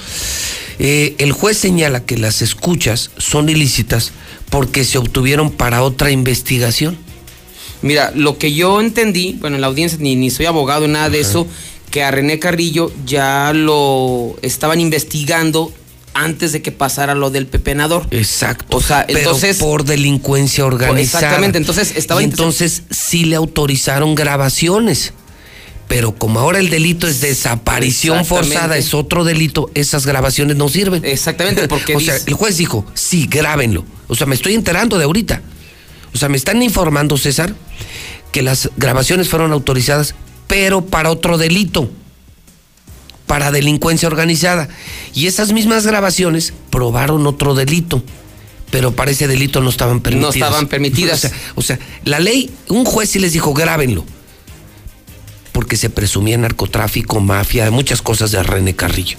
Eh, 0.79 1.15
el 1.17 1.33
juez 1.33 1.57
señala 1.57 2.05
que 2.05 2.17
las 2.17 2.41
escuchas 2.41 3.11
son 3.17 3.49
ilícitas 3.49 4.13
porque 4.49 4.85
se 4.85 4.97
obtuvieron 4.97 5.51
para 5.51 5.83
otra 5.83 6.09
investigación. 6.09 7.08
Mira, 7.81 8.11
lo 8.13 8.37
que 8.37 8.53
yo 8.53 8.81
entendí, 8.81 9.37
bueno, 9.39 9.55
en 9.55 9.61
la 9.61 9.67
audiencia 9.67 9.97
ni, 10.01 10.15
ni 10.15 10.29
soy 10.29 10.45
abogado, 10.45 10.87
nada 10.87 11.09
de 11.09 11.19
eso, 11.21 11.47
que 11.91 12.03
a 12.03 12.11
René 12.11 12.39
Carrillo 12.39 12.91
ya 13.05 13.51
lo 13.53 14.35
estaban 14.41 14.81
investigando 14.81 15.73
antes 16.13 16.51
de 16.51 16.61
que 16.61 16.71
pasara 16.71 17.15
lo 17.15 17.29
del 17.29 17.47
pepenador. 17.47 18.07
Exacto. 18.11 18.77
O 18.77 18.81
sea, 18.81 19.05
entonces. 19.07 19.57
por 19.57 19.85
delincuencia 19.85 20.65
organizada. 20.65 21.01
Exactamente, 21.01 21.57
entonces 21.57 21.93
estaba. 21.95 22.21
entonces 22.21 22.83
sí 22.89 23.25
le 23.25 23.35
autorizaron 23.35 24.15
grabaciones. 24.15 25.13
Pero 25.87 26.13
como 26.13 26.39
ahora 26.39 26.59
el 26.59 26.69
delito 26.69 27.07
es 27.07 27.19
desaparición 27.19 28.23
forzada, 28.23 28.77
es 28.77 28.93
otro 28.93 29.23
delito, 29.23 29.71
esas 29.73 30.05
grabaciones 30.05 30.55
no 30.55 30.69
sirven. 30.69 31.03
Exactamente, 31.03 31.67
porque. 31.67 31.95
o 31.95 31.99
sea, 31.99 32.15
el 32.15 32.33
juez 32.33 32.57
dijo, 32.57 32.85
sí, 32.93 33.27
grábenlo. 33.27 33.85
O 34.07 34.13
sea, 34.13 34.27
me 34.27 34.35
estoy 34.35 34.53
enterando 34.53 34.97
de 34.97 35.05
ahorita. 35.05 35.41
O 36.13 36.17
sea, 36.17 36.29
me 36.29 36.37
están 36.37 36.61
informando, 36.61 37.17
César, 37.17 37.53
que 38.31 38.41
las 38.41 38.69
grabaciones 38.77 39.29
fueron 39.29 39.51
autorizadas, 39.51 40.15
pero 40.47 40.85
para 40.85 41.11
otro 41.11 41.37
delito, 41.37 41.89
para 43.27 43.51
delincuencia 43.51 44.07
organizada. 44.07 44.69
Y 45.13 45.27
esas 45.27 45.51
mismas 45.51 45.85
grabaciones 45.85 46.53
probaron 46.69 47.25
otro 47.27 47.53
delito, 47.53 48.03
pero 48.71 48.95
para 48.95 49.11
ese 49.11 49.27
delito 49.27 49.61
no 49.61 49.69
estaban 49.69 50.01
permitidas. 50.01 50.35
No 50.35 50.45
estaban 50.45 50.67
permitidas. 50.67 51.31
O 51.55 51.61
sea, 51.61 51.79
la 52.05 52.19
ley, 52.19 52.49
un 52.67 52.85
juez 52.85 53.09
sí 53.09 53.19
les 53.19 53.33
dijo, 53.33 53.53
grábenlo. 53.53 54.05
Porque 55.59 55.75
se 55.75 55.89
presumía 55.89 56.37
narcotráfico, 56.37 57.19
mafia, 57.19 57.69
muchas 57.69 58.01
cosas 58.01 58.31
de 58.31 58.41
René 58.41 58.77
Carrillo. 58.77 59.17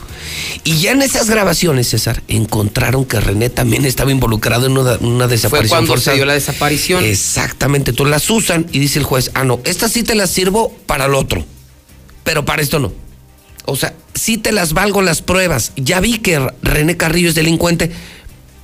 Y 0.64 0.78
ya 0.78 0.92
en 0.92 1.02
esas 1.02 1.28
grabaciones, 1.28 1.88
César, 1.88 2.22
encontraron 2.28 3.04
que 3.04 3.20
René 3.20 3.50
también 3.50 3.84
estaba 3.84 4.10
involucrado 4.10 4.64
en 4.64 4.78
una, 4.78 4.96
una 5.02 5.26
desaparición 5.26 5.50
Fue 5.50 5.68
cuando 5.68 5.92
forzada. 5.92 6.14
se 6.14 6.16
dio 6.16 6.24
la 6.24 6.32
desaparición. 6.32 7.04
Exactamente, 7.04 7.92
tú 7.92 8.06
las 8.06 8.30
usan 8.30 8.64
y 8.72 8.78
dice 8.78 8.98
el 8.98 9.04
juez, 9.04 9.30
ah, 9.34 9.44
no, 9.44 9.60
estas 9.64 9.92
sí 9.92 10.02
te 10.02 10.14
las 10.14 10.30
sirvo 10.30 10.74
para 10.86 11.04
el 11.04 11.14
otro, 11.14 11.44
pero 12.24 12.46
para 12.46 12.62
esto 12.62 12.78
no. 12.78 12.90
O 13.66 13.76
sea, 13.76 13.92
sí 14.14 14.38
te 14.38 14.50
las 14.50 14.72
valgo 14.72 15.02
las 15.02 15.20
pruebas. 15.20 15.72
Ya 15.76 16.00
vi 16.00 16.20
que 16.20 16.40
René 16.62 16.96
Carrillo 16.96 17.28
es 17.28 17.34
delincuente, 17.34 17.90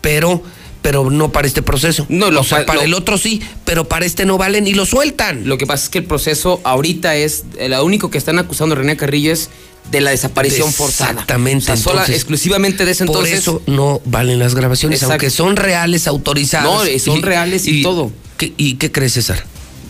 pero 0.00 0.42
pero 0.86 1.10
no 1.10 1.32
para 1.32 1.48
este 1.48 1.62
proceso. 1.62 2.06
No, 2.08 2.30
lo- 2.30 2.42
o 2.42 2.44
sea, 2.44 2.64
para 2.64 2.78
lo- 2.78 2.84
el 2.84 2.94
otro 2.94 3.18
sí, 3.18 3.42
pero 3.64 3.88
para 3.88 4.06
este 4.06 4.24
no 4.24 4.38
valen 4.38 4.68
y 4.68 4.72
lo 4.74 4.86
sueltan. 4.86 5.48
Lo 5.48 5.58
que 5.58 5.66
pasa 5.66 5.82
es 5.82 5.90
que 5.90 5.98
el 5.98 6.04
proceso 6.04 6.60
ahorita 6.62 7.16
es, 7.16 7.42
eh, 7.58 7.68
lo 7.68 7.84
único 7.84 8.08
que 8.08 8.18
están 8.18 8.38
acusando 8.38 8.76
a 8.76 8.78
René 8.78 8.96
Carrillo 8.96 9.32
es 9.32 9.50
de 9.90 10.00
la 10.00 10.12
desaparición 10.12 10.72
forzada. 10.72 11.10
Exactamente. 11.10 11.64
O 11.64 11.66
sea, 11.66 11.76
sola- 11.76 11.94
entonces, 12.02 12.14
exclusivamente 12.14 12.84
de 12.84 12.92
ese 12.92 13.02
entonces. 13.02 13.30
Por 13.44 13.56
eso 13.56 13.62
no 13.66 14.00
valen 14.04 14.38
las 14.38 14.54
grabaciones, 14.54 14.98
Exacto. 14.98 15.14
aunque 15.14 15.30
son 15.30 15.56
reales, 15.56 16.06
autorizadas. 16.06 16.66
No, 16.68 16.84
eh, 16.84 17.00
son 17.00 17.20
reales 17.22 17.66
y 17.66 17.82
todo. 17.82 18.12
¿qué- 18.36 18.52
¿Y 18.56 18.74
qué 18.74 18.92
crees, 18.92 19.14
César? 19.14 19.42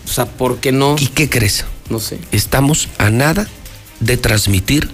O 0.06 0.10
sea, 0.10 0.24
¿por 0.24 0.60
qué 0.60 0.72
no? 0.72 0.96
¿Y 0.98 1.08
qué 1.08 1.28
crees? 1.28 1.66
No 1.90 2.00
sé. 2.00 2.18
Estamos 2.32 2.88
a 2.96 3.10
nada 3.10 3.46
de 4.00 4.16
transmitir 4.16 4.88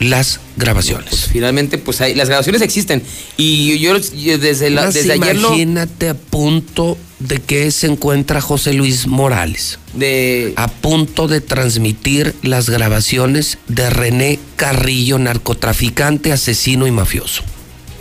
las 0.00 0.40
grabaciones. 0.56 1.10
Pues 1.10 1.26
finalmente, 1.26 1.78
pues 1.78 2.00
hay, 2.00 2.14
las 2.14 2.28
grabaciones 2.28 2.62
existen. 2.62 3.02
Y 3.36 3.78
yo, 3.78 3.96
yo 3.98 4.38
desde, 4.38 4.70
la, 4.70 4.90
desde 4.90 5.12
ayer 5.12 5.36
lo. 5.36 5.48
imagínate 5.48 6.08
a 6.08 6.14
punto 6.14 6.96
de 7.18 7.40
que 7.40 7.70
se 7.70 7.86
encuentra 7.88 8.40
José 8.40 8.72
Luis 8.72 9.06
Morales. 9.06 9.78
De, 9.94 10.52
a 10.56 10.68
punto 10.68 11.26
de 11.26 11.40
transmitir 11.40 12.34
las 12.42 12.70
grabaciones 12.70 13.58
de 13.66 13.90
René 13.90 14.38
Carrillo, 14.56 15.18
narcotraficante, 15.18 16.32
asesino 16.32 16.86
y 16.86 16.90
mafioso. 16.90 17.42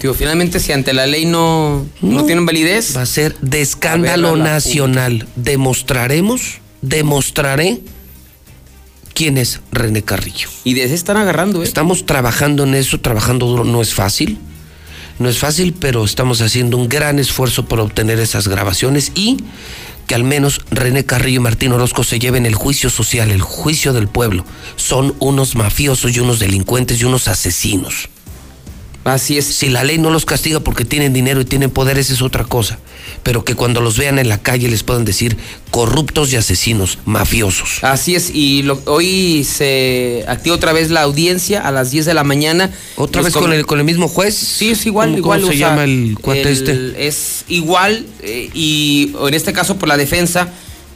Digo, 0.01 0.13
finalmente, 0.13 0.59
si 0.59 0.71
ante 0.71 0.93
la 0.93 1.07
ley 1.07 1.25
no, 1.25 1.87
no, 2.01 2.25
tienen 2.25 2.45
validez. 2.45 2.95
Va 2.95 3.01
a 3.01 3.07
ser 3.07 3.35
de 3.41 3.61
escándalo 3.61 4.29
A 4.29 4.31
ver, 4.33 4.41
a 4.41 4.43
la 4.45 4.51
nacional. 4.51 5.27
Demostraremos, 5.35 6.59
demostraré 6.83 7.79
quién 9.17 9.39
es 9.39 9.61
René 9.71 10.03
Carrillo. 10.03 10.47
Y 10.63 10.75
de 10.75 10.83
ese 10.83 10.93
están 10.93 11.17
agarrando, 11.17 11.63
¿eh? 11.63 11.65
Estamos 11.65 12.05
trabajando 12.05 12.65
en 12.65 12.75
eso, 12.75 12.99
trabajando 12.99 13.47
duro. 13.47 13.63
No 13.63 13.81
es 13.81 13.95
fácil. 13.95 14.37
No 15.17 15.27
es 15.27 15.39
fácil, 15.39 15.73
pero 15.73 16.05
estamos 16.05 16.41
haciendo 16.41 16.77
un 16.77 16.87
gran 16.87 17.17
esfuerzo 17.17 17.65
por 17.65 17.79
obtener 17.79 18.19
esas 18.19 18.47
grabaciones 18.47 19.11
y 19.15 19.37
que 20.05 20.13
al 20.13 20.23
menos 20.23 20.61
René 20.69 21.03
Carrillo 21.03 21.37
y 21.37 21.43
Martín 21.43 21.71
Orozco 21.71 22.03
se 22.03 22.19
lleven 22.19 22.45
el 22.45 22.53
juicio 22.53 22.91
social, 22.91 23.31
el 23.31 23.41
juicio 23.41 23.91
del 23.91 24.07
pueblo. 24.07 24.45
Son 24.75 25.15
unos 25.17 25.55
mafiosos 25.55 26.15
y 26.15 26.19
unos 26.19 26.37
delincuentes 26.37 27.01
y 27.01 27.05
unos 27.05 27.27
asesinos. 27.27 28.09
Así 29.07 29.37
es. 29.37 29.45
Si 29.45 29.69
la 29.69 29.83
ley 29.83 29.97
no 29.97 30.09
los 30.09 30.25
castiga 30.25 30.59
porque 30.59 30.83
tienen 30.85 31.13
dinero 31.13 31.39
y 31.41 31.45
tienen 31.45 31.69
poder, 31.69 31.97
esa 31.97 32.13
es 32.13 32.21
otra 32.21 32.43
cosa. 32.43 32.77
Pero 33.23 33.45
que 33.45 33.55
cuando 33.55 33.79
los 33.81 33.97
vean 33.97 34.19
en 34.19 34.27
la 34.29 34.37
calle 34.41 34.67
les 34.67 34.83
puedan 34.83 35.05
decir 35.05 35.37
corruptos 35.71 36.31
y 36.33 36.35
asesinos, 36.35 36.99
mafiosos. 37.05 37.83
Así 37.83 38.15
es, 38.15 38.29
y 38.33 38.63
lo- 38.63 38.81
hoy 38.85 39.45
se 39.45 40.25
activa 40.27 40.55
otra 40.55 40.73
vez 40.73 40.89
la 40.89 41.01
audiencia 41.03 41.61
a 41.65 41.71
las 41.71 41.91
10 41.91 42.05
de 42.05 42.13
la 42.13 42.23
mañana. 42.23 42.69
¿Otra 42.97 43.21
Los 43.21 43.33
vez 43.33 43.41
con 43.41 43.53
el, 43.53 43.65
con 43.65 43.79
el 43.79 43.85
mismo 43.85 44.07
juez? 44.07 44.35
Sí, 44.35 44.71
es 44.71 44.85
igual, 44.85 45.09
¿Cómo, 45.09 45.17
igual. 45.19 45.39
¿Cómo 45.41 45.51
se 45.53 45.57
sea, 45.57 45.69
llama 45.69 45.83
el 45.85 46.17
cuate 46.21 46.51
este? 46.51 47.07
Es 47.07 47.45
igual, 47.47 48.05
eh, 48.23 48.49
y 48.53 49.13
en 49.27 49.33
este 49.33 49.53
caso 49.53 49.77
por 49.77 49.87
la 49.89 49.97
defensa, 49.97 50.49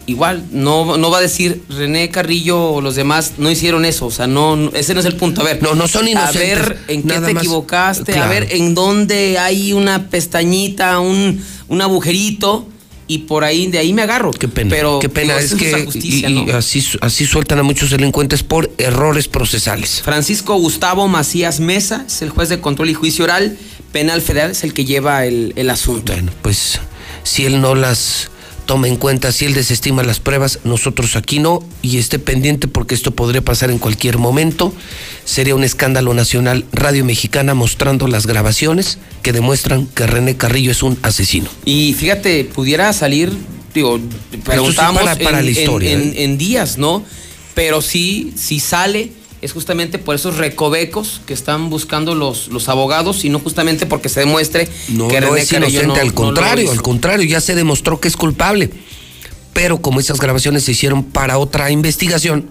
igual, 0.07 0.43
no, 0.51 0.97
no 0.97 1.09
va 1.11 1.19
a 1.19 1.21
decir 1.21 1.61
René 1.69 2.09
Carrillo 2.09 2.61
o 2.71 2.81
los 2.81 2.95
demás 2.95 3.33
no 3.37 3.49
hicieron 3.51 3.85
eso, 3.85 4.07
o 4.07 4.11
sea, 4.11 4.27
no, 4.27 4.55
no- 4.55 4.71
ese 4.73 4.93
no 4.93 4.99
es 4.99 5.05
el 5.05 5.15
punto. 5.15 5.41
A 5.41 5.43
ver, 5.45 5.61
No, 5.61 5.75
no 5.75 5.87
son 5.87 6.07
inocentes, 6.07 6.57
A 6.57 6.61
ver 6.61 6.77
en 6.87 7.03
qué 7.03 7.13
te 7.19 7.33
más. 7.33 7.43
equivocaste, 7.43 8.17
a 8.17 8.27
ver 8.27 8.47
en 8.51 8.73
dónde 8.75 9.37
hay 9.39 9.73
una 9.73 10.07
pestañita, 10.09 10.99
un, 10.99 11.43
un 11.67 11.81
agujerito. 11.81 12.67
Y 13.07 13.17
por 13.19 13.43
ahí, 13.43 13.67
de 13.67 13.77
ahí 13.77 13.91
me 13.91 14.03
agarro. 14.03 14.31
Qué 14.31 14.47
pena, 14.47 14.69
Pero, 14.69 14.99
Qué 14.99 15.09
pena, 15.09 15.37
es 15.37 15.53
que 15.55 15.83
justicia, 15.83 16.29
y- 16.29 16.37
y 16.37 16.45
¿no? 16.45 16.55
así, 16.55 16.81
así 17.01 17.25
sueltan 17.25 17.59
a 17.59 17.63
muchos 17.63 17.89
delincuentes 17.89 18.41
por 18.41 18.71
errores 18.77 19.27
procesales. 19.27 20.01
Francisco 20.01 20.55
Gustavo 20.55 21.09
Macías 21.09 21.59
Mesa 21.59 22.05
es 22.07 22.21
el 22.21 22.29
juez 22.29 22.47
de 22.47 22.61
control 22.61 22.89
y 22.89 22.93
juicio 22.93 23.25
oral 23.25 23.57
penal 23.91 24.21
federal, 24.21 24.51
es 24.51 24.63
el 24.63 24.73
que 24.73 24.85
lleva 24.85 25.25
el, 25.25 25.51
el 25.57 25.69
asunto. 25.69 26.13
Bueno, 26.13 26.31
pues 26.41 26.79
si 27.23 27.43
él 27.45 27.59
no 27.59 27.75
las 27.75 28.29
toma 28.65 28.87
en 28.87 28.95
cuenta, 28.95 29.31
si 29.31 29.45
él 29.45 29.53
desestima 29.53 30.03
las 30.03 30.19
pruebas, 30.19 30.59
nosotros 30.63 31.15
aquí 31.15 31.39
no, 31.39 31.59
y 31.81 31.97
esté 31.97 32.19
pendiente 32.19 32.67
porque 32.67 32.95
esto 32.95 33.11
podría 33.11 33.41
pasar 33.41 33.69
en 33.71 33.79
cualquier 33.79 34.17
momento. 34.17 34.73
Sería 35.25 35.55
un 35.55 35.63
escándalo 35.63 36.13
nacional 36.13 36.65
Radio 36.71 37.03
Mexicana 37.05 37.53
mostrando 37.53 38.07
las 38.07 38.25
grabaciones 38.27 38.97
que 39.23 39.33
demuestran 39.33 39.87
que 39.87 40.07
René 40.07 40.37
Carrillo 40.37 40.71
es 40.71 40.83
un 40.83 40.97
asesino. 41.01 41.49
Y 41.65 41.93
fíjate, 41.93 42.45
pudiera 42.45 42.91
salir, 42.93 43.31
digo, 43.73 43.99
preguntábamos 44.45 45.03
para- 45.03 45.15
para 45.17 45.39
en, 45.39 45.45
la 45.45 45.51
historia, 45.51 45.91
en- 45.91 45.99
¿eh? 46.01 46.03
en- 46.17 46.31
en 46.31 46.37
días, 46.37 46.77
¿no? 46.77 47.03
Pero 47.53 47.81
sí, 47.81 48.33
si 48.37 48.59
sale, 48.59 49.11
es 49.41 49.53
justamente 49.53 49.97
por 49.97 50.15
esos 50.15 50.37
recovecos 50.37 51.21
que 51.25 51.33
están 51.33 51.69
buscando 51.69 52.13
los, 52.15 52.47
los 52.49 52.69
abogados 52.69 53.25
y 53.25 53.29
no 53.29 53.39
justamente 53.39 53.85
porque 53.85 54.07
se 54.09 54.19
demuestre 54.19 54.67
No, 54.89 55.07
que 55.07 55.19
no 55.21 55.35
es 55.35 55.51
inocente, 55.51 55.87
no- 55.87 55.95
al 55.95 56.13
contrario, 56.13 56.71
al 56.71 56.81
contrario, 56.81 57.25
ya 57.25 57.41
se 57.41 57.55
demostró 57.55 57.99
que 57.99 58.07
es 58.07 58.15
culpable. 58.17 58.69
Pero 59.53 59.81
como 59.81 59.99
esas 59.99 60.19
grabaciones 60.19 60.63
se 60.63 60.71
hicieron 60.71 61.03
para 61.03 61.37
otra 61.37 61.71
investigación, 61.71 62.47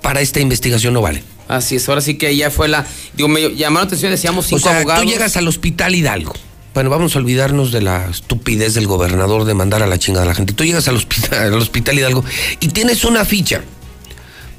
para 0.00 0.20
esta 0.20 0.40
investigación 0.40 0.92
no 0.94 1.00
vale. 1.02 1.22
Así 1.48 1.76
es, 1.76 1.88
ahora 1.88 2.00
sí 2.00 2.14
que 2.14 2.34
ya 2.34 2.50
fue 2.50 2.66
la. 2.68 2.86
Digo, 3.14 3.28
me 3.28 3.54
llamaron 3.54 3.74
la 3.86 3.88
atención, 3.88 4.10
decíamos 4.10 4.46
O 4.46 4.48
cinco 4.48 4.62
sea, 4.68 4.78
abogados. 4.78 5.04
tú 5.04 5.08
llegas 5.10 5.36
al 5.36 5.46
hospital 5.46 5.94
Hidalgo. 5.94 6.32
Bueno, 6.74 6.88
vamos 6.88 7.14
a 7.14 7.18
olvidarnos 7.18 7.70
de 7.70 7.82
la 7.82 8.08
estupidez 8.08 8.72
del 8.74 8.86
gobernador 8.86 9.44
de 9.44 9.52
mandar 9.52 9.82
a 9.82 9.86
la 9.86 9.98
chingada 9.98 10.24
a 10.24 10.28
la 10.28 10.34
gente. 10.34 10.54
Tú 10.54 10.64
llegas 10.64 10.88
al 10.88 10.96
hospital, 10.96 11.38
al 11.52 11.54
hospital 11.54 11.98
Hidalgo 11.98 12.24
y 12.60 12.68
tienes 12.68 13.04
una 13.04 13.24
ficha 13.26 13.62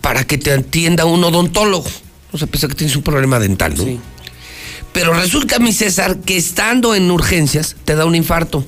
para 0.04 0.26
que 0.26 0.38
te 0.38 0.52
atienda 0.52 1.06
un 1.06 1.24
odontólogo. 1.24 1.88
O 2.34 2.38
sea, 2.38 2.46
pese 2.46 2.66
a 2.66 2.70
que 2.70 2.76
tienes 2.76 2.98
un 2.98 3.04
problema 3.04 3.40
dental, 3.40 3.74
¿no? 3.78 3.86
Pero 4.92 5.14
resulta, 5.14 5.60
mi 5.60 5.72
César, 5.72 6.20
que 6.20 6.36
estando 6.36 6.94
en 6.94 7.10
urgencias 7.10 7.78
te 7.86 7.96
da 7.96 8.04
un 8.06 8.14
infarto. 8.14 8.66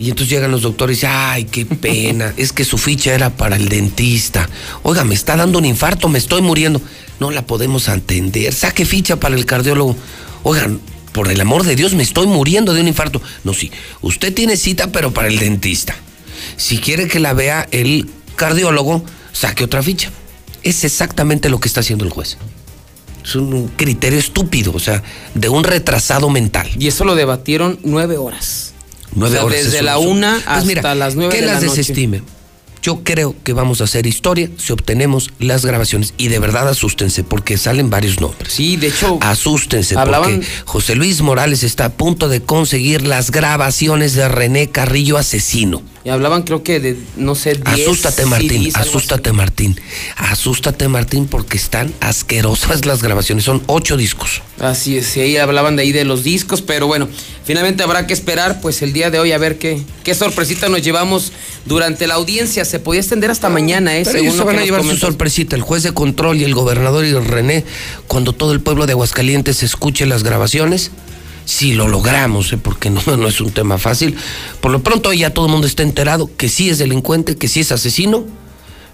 Y 0.00 0.10
entonces 0.10 0.28
llegan 0.28 0.50
los 0.50 0.62
doctores 0.62 0.96
y 0.96 1.00
dicen, 1.02 1.10
ay, 1.12 1.44
qué 1.44 1.64
pena, 1.66 2.34
es 2.36 2.52
que 2.52 2.64
su 2.64 2.76
ficha 2.76 3.14
era 3.14 3.30
para 3.30 3.54
el 3.54 3.68
dentista. 3.68 4.50
Oiga, 4.82 5.04
me 5.04 5.14
está 5.14 5.36
dando 5.36 5.60
un 5.60 5.66
infarto, 5.66 6.08
me 6.08 6.18
estoy 6.18 6.42
muriendo. 6.42 6.82
No 7.20 7.30
la 7.30 7.46
podemos 7.46 7.88
atender. 7.88 8.52
Saque 8.52 8.84
ficha 8.84 9.20
para 9.20 9.36
el 9.36 9.46
cardiólogo. 9.46 9.96
Oigan, 10.42 10.80
por 11.12 11.30
el 11.30 11.40
amor 11.40 11.62
de 11.62 11.76
Dios, 11.76 11.94
me 11.94 12.02
estoy 12.02 12.26
muriendo 12.26 12.74
de 12.74 12.80
un 12.80 12.88
infarto. 12.88 13.22
No, 13.44 13.54
sí, 13.54 13.70
usted 14.02 14.34
tiene 14.34 14.56
cita, 14.56 14.90
pero 14.90 15.14
para 15.14 15.28
el 15.28 15.38
dentista. 15.38 15.94
Si 16.56 16.78
quiere 16.78 17.06
que 17.06 17.20
la 17.20 17.34
vea 17.34 17.68
el 17.70 18.10
cardiólogo, 18.34 19.04
saque 19.32 19.64
otra 19.64 19.82
ficha. 19.82 20.10
Es 20.62 20.84
exactamente 20.84 21.48
lo 21.48 21.60
que 21.60 21.68
está 21.68 21.80
haciendo 21.80 22.04
el 22.04 22.10
juez. 22.10 22.36
Es 23.24 23.34
un 23.36 23.68
criterio 23.68 24.18
estúpido, 24.18 24.72
o 24.74 24.78
sea, 24.78 25.02
de 25.34 25.48
un 25.48 25.64
retrasado 25.64 26.28
mental. 26.30 26.68
Y 26.78 26.88
eso 26.88 27.04
lo 27.04 27.14
debatieron 27.14 27.78
nueve 27.82 28.16
horas. 28.18 28.72
Nueve 29.14 29.36
O 29.36 29.38
sea, 29.38 29.46
horas. 29.46 29.64
desde 29.64 29.78
es 29.78 29.84
la 29.84 29.98
un- 29.98 30.18
una 30.18 30.32
Pues 30.32 30.46
hasta 30.46 30.66
mira, 30.66 30.94
las 30.94 31.14
nueve 31.14 31.32
que 31.34 31.40
de 31.40 31.46
la 31.46 31.54
las 31.54 31.62
noche. 31.62 31.76
desestime. 31.78 32.22
Yo 32.82 33.02
creo 33.02 33.34
que 33.42 33.54
vamos 33.54 33.80
a 33.80 33.84
hacer 33.84 34.06
historia 34.06 34.50
si 34.58 34.70
obtenemos 34.74 35.30
las 35.38 35.64
grabaciones. 35.64 36.12
Y 36.18 36.28
de 36.28 36.38
verdad 36.38 36.68
asústense, 36.68 37.24
porque 37.24 37.56
salen 37.56 37.88
varios 37.88 38.20
nombres. 38.20 38.52
Sí, 38.52 38.76
de 38.76 38.88
hecho. 38.88 39.16
Asústense, 39.22 39.96
hablaban- 39.96 40.34
porque 40.40 40.46
José 40.66 40.94
Luis 40.94 41.22
Morales 41.22 41.62
está 41.62 41.86
a 41.86 41.92
punto 41.92 42.28
de 42.28 42.42
conseguir 42.42 43.06
las 43.06 43.30
grabaciones 43.30 44.12
de 44.12 44.28
René 44.28 44.68
Carrillo 44.68 45.16
asesino. 45.16 45.80
Y 46.04 46.10
hablaban, 46.10 46.42
creo 46.42 46.62
que 46.62 46.80
de, 46.80 46.98
no 47.16 47.34
sé, 47.34 47.54
10. 47.54 47.88
Asústate, 47.88 48.26
Martín, 48.26 48.64
CDs, 48.64 48.76
asústate, 48.76 49.32
Martín. 49.32 49.80
Asústate, 50.16 50.88
Martín, 50.88 51.26
porque 51.26 51.56
están 51.56 51.94
asquerosas 52.00 52.84
las 52.84 53.02
grabaciones. 53.02 53.44
Son 53.44 53.62
ocho 53.68 53.96
discos. 53.96 54.42
Así 54.60 54.98
es, 54.98 55.16
y 55.16 55.20
ahí 55.20 55.36
hablaban 55.38 55.76
de 55.76 55.82
ahí 55.82 55.92
de 55.92 56.04
los 56.04 56.22
discos, 56.22 56.60
pero 56.60 56.86
bueno, 56.86 57.08
finalmente 57.44 57.82
habrá 57.82 58.06
que 58.06 58.12
esperar 58.12 58.60
pues 58.60 58.82
el 58.82 58.92
día 58.92 59.10
de 59.10 59.18
hoy 59.18 59.32
a 59.32 59.38
ver 59.38 59.56
qué, 59.56 59.80
qué 60.04 60.14
sorpresita 60.14 60.68
nos 60.68 60.82
llevamos 60.82 61.32
durante 61.64 62.06
la 62.06 62.14
audiencia. 62.14 62.66
Se 62.66 62.80
podía 62.80 63.00
extender 63.00 63.30
hasta 63.30 63.48
mañana, 63.48 63.96
¿eh? 63.96 64.02
Pero 64.04 64.18
Según 64.18 64.26
ellos 64.26 64.36
se 64.36 64.44
van 64.44 64.58
a 64.58 64.62
llevar 64.62 64.82
su 64.84 64.96
sorpresita, 64.98 65.56
el 65.56 65.62
juez 65.62 65.84
de 65.84 65.92
control 65.92 66.36
y 66.36 66.44
el 66.44 66.54
gobernador 66.54 67.06
y 67.06 67.14
René, 67.14 67.64
cuando 68.08 68.34
todo 68.34 68.52
el 68.52 68.60
pueblo 68.60 68.84
de 68.84 68.92
Aguascalientes 68.92 69.62
escuche 69.62 70.04
las 70.04 70.22
grabaciones, 70.22 70.90
si 71.44 71.74
lo 71.74 71.88
logramos, 71.88 72.52
¿eh? 72.52 72.58
porque 72.58 72.90
no, 72.90 73.02
no 73.16 73.28
es 73.28 73.40
un 73.40 73.50
tema 73.50 73.78
fácil, 73.78 74.16
por 74.60 74.70
lo 74.70 74.82
pronto 74.82 75.12
ya 75.12 75.30
todo 75.30 75.46
el 75.46 75.52
mundo 75.52 75.66
está 75.66 75.82
enterado 75.82 76.30
que 76.36 76.48
sí 76.48 76.70
es 76.70 76.78
delincuente, 76.78 77.36
que 77.36 77.48
sí 77.48 77.60
es 77.60 77.72
asesino, 77.72 78.24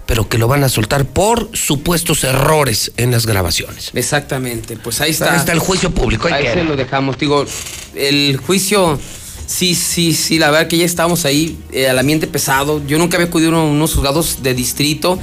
pero 0.05 0.27
que 0.27 0.37
lo 0.37 0.47
van 0.47 0.63
a 0.63 0.69
soltar 0.69 1.05
por 1.05 1.49
supuestos 1.53 2.23
errores 2.23 2.91
en 2.97 3.11
las 3.11 3.25
grabaciones. 3.25 3.91
Exactamente, 3.93 4.75
pues 4.75 4.99
ahí 4.99 5.11
está. 5.11 5.31
Ahí 5.31 5.39
está 5.39 5.53
el 5.53 5.59
juicio 5.59 5.91
público. 5.91 6.27
ahí 6.27 6.45
se 6.47 6.63
lo 6.63 6.75
dejamos. 6.75 7.17
Digo, 7.17 7.45
el 7.95 8.37
juicio 8.37 8.99
Sí, 9.51 9.75
sí, 9.75 10.13
sí, 10.13 10.39
la 10.39 10.49
verdad 10.49 10.67
que 10.69 10.77
ya 10.77 10.85
estábamos 10.85 11.25
ahí, 11.25 11.57
eh, 11.73 11.89
al 11.89 11.99
ambiente 11.99 12.25
pesado. 12.25 12.81
Yo 12.87 12.97
nunca 12.97 13.17
había 13.17 13.27
acudido 13.27 13.53
a 13.57 13.63
unos 13.65 13.93
juzgados 13.93 14.41
de 14.41 14.53
distrito. 14.53 15.19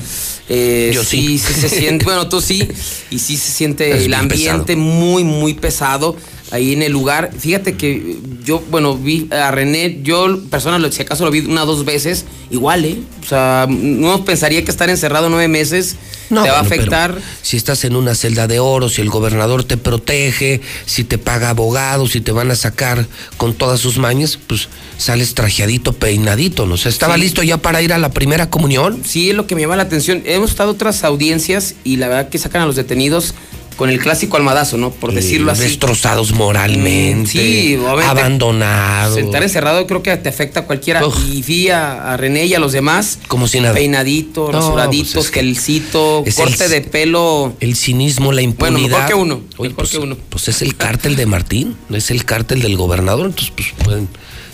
Eh, 0.51 0.91
Yo 0.93 1.03
sí. 1.03 1.39
sí. 1.39 1.55
se 1.55 1.69
siente, 1.71 2.05
bueno, 2.05 2.29
tú 2.29 2.43
sí, 2.43 2.69
y 3.09 3.19
sí 3.21 3.39
se 3.39 3.51
siente 3.51 3.89
Es 3.91 4.03
el 4.03 4.09
bien 4.09 4.15
ambiente 4.15 4.77
muy, 4.77 5.25
muy 5.25 5.55
pesado 5.55 6.15
ahí 6.51 6.73
en 6.73 6.83
el 6.83 6.93
lugar. 6.93 7.31
Fíjate 7.39 7.77
que 7.77 8.19
yo, 8.45 8.63
bueno, 8.71 8.97
vi 8.97 9.29
a 9.31 9.51
René, 9.51 10.01
yo 10.03 10.41
personal, 10.51 10.91
si 10.93 11.03
acaso 11.03 11.25
lo 11.25 11.31
vi 11.31 11.41
una 11.41 11.65
o 11.65 11.67
dos 11.67 11.85
veces, 11.85 12.25
igual, 12.51 12.85
¿eh? 12.85 12.99
O 13.23 13.27
sea, 13.27 13.67
no 13.69 14.25
pensaría 14.25 14.65
que 14.65 14.71
estar 14.71 14.89
encerrado 14.89 15.29
nueve 15.29 15.49
meses 15.49 15.97
te 16.29 16.35
va 16.35 16.41
a 16.41 16.45
bueno, 16.45 16.57
afectar. 16.61 17.19
Si 17.43 17.57
estás 17.57 17.85
en 17.85 17.97
una 17.97 18.15
celda 18.15 18.47
de 18.47 18.61
oro, 18.61 18.89
si 18.89 19.01
el 19.01 19.09
gobernador 19.09 19.65
te 19.65 19.77
protege, 19.77 20.61
si 20.87 21.05
te 21.05 21.19
paga 21.19 21.51
abogados, 21.51 22.13
si 22.13 22.21
te 22.21 22.33
van 22.33 22.51
a 22.51 22.55
sacar 22.55 23.07
con 23.37 23.55
todas 23.55 23.81
sus 23.81 23.99
mañas, 23.99 24.39
pues 24.47 24.69
sales 24.99 25.35
trajeadito, 25.35 25.93
peinadito, 25.95 26.67
¿no? 26.67 26.75
O 26.75 26.77
sea, 26.77 26.91
¿estaba 26.91 27.15
Sí. 27.15 27.21
listo 27.23 27.43
ya 27.43 27.57
para 27.59 27.81
ir 27.83 27.93
a 27.93 27.99
la 27.99 28.11
primera 28.11 28.51
comunión? 28.51 29.03
Sí, 29.07 29.31
es 29.31 29.37
lo 29.37 29.47
que 29.47 29.55
me 29.55 29.63
llama 29.63 29.77
la 29.77 29.85
atención. 29.85 30.23
Hemos 30.27 30.51
estado 30.51 30.73
otras 30.73 31.03
audiencias 31.05 31.75
y 31.85 31.97
la 31.97 32.09
verdad 32.09 32.29
que 32.29 32.39
sacan 32.39 32.63
a 32.63 32.67
los 32.67 32.77
detenidos 32.77 33.35
con 33.79 33.91
el 33.91 34.01
clásico 34.01 34.37
almadazo, 34.37 34.77
¿no? 34.77 34.91
Por 34.91 35.13
decirlo 35.15 35.53
así. 35.53 35.63
Destrozados 35.63 36.33
moralmente, 36.33 37.31
sí, 37.31 37.79
abandonados. 38.05 39.17
Estar 39.17 39.43
encerrado 39.43 39.87
creo 39.87 40.03
que 40.03 40.17
te 40.17 40.29
afecta 40.29 40.61
a 40.61 40.65
cualquiera. 40.65 41.01
Y 41.33 41.43
vi 41.43 41.69
a, 41.71 42.13
a 42.13 42.17
René 42.17 42.47
y 42.47 42.55
a 42.55 42.59
los 42.59 42.73
demás. 42.73 43.21
Como 43.29 43.47
si 43.47 43.61
nada. 43.61 43.75
Peinaditos, 43.75 44.51
No, 44.53 44.59
rasuraditos, 44.61 45.13
pues 45.15 45.27
es 45.27 45.31
que 45.31 45.41
gelcito, 45.41 46.25
es 46.27 46.35
corte 46.35 46.65
el- 46.65 46.71
de 46.73 46.81
pelo. 46.83 47.55
El 47.61 47.77
cinismo, 47.77 48.33
la 48.33 48.43
Bueno, 48.43 48.51
impunidad. 48.79 48.89
mejor 48.99 49.07
que 49.07 49.15
uno. 49.15 49.35
Oye, 49.59 49.69
mejor 49.71 49.75
pues, 49.77 49.91
que 49.91 49.99
uno. 49.99 50.17
pues 50.29 50.49
es 50.49 50.61
el 50.61 50.77
cártel 50.77 51.15
de 51.15 51.27
Martín, 51.27 51.77
es 51.93 52.11
el 52.11 52.25
cártel 52.25 52.61
del 52.61 52.77
gobernador, 52.77 53.27
entonces 53.27 53.53
pues 53.55 53.69
pueden- 53.85 54.09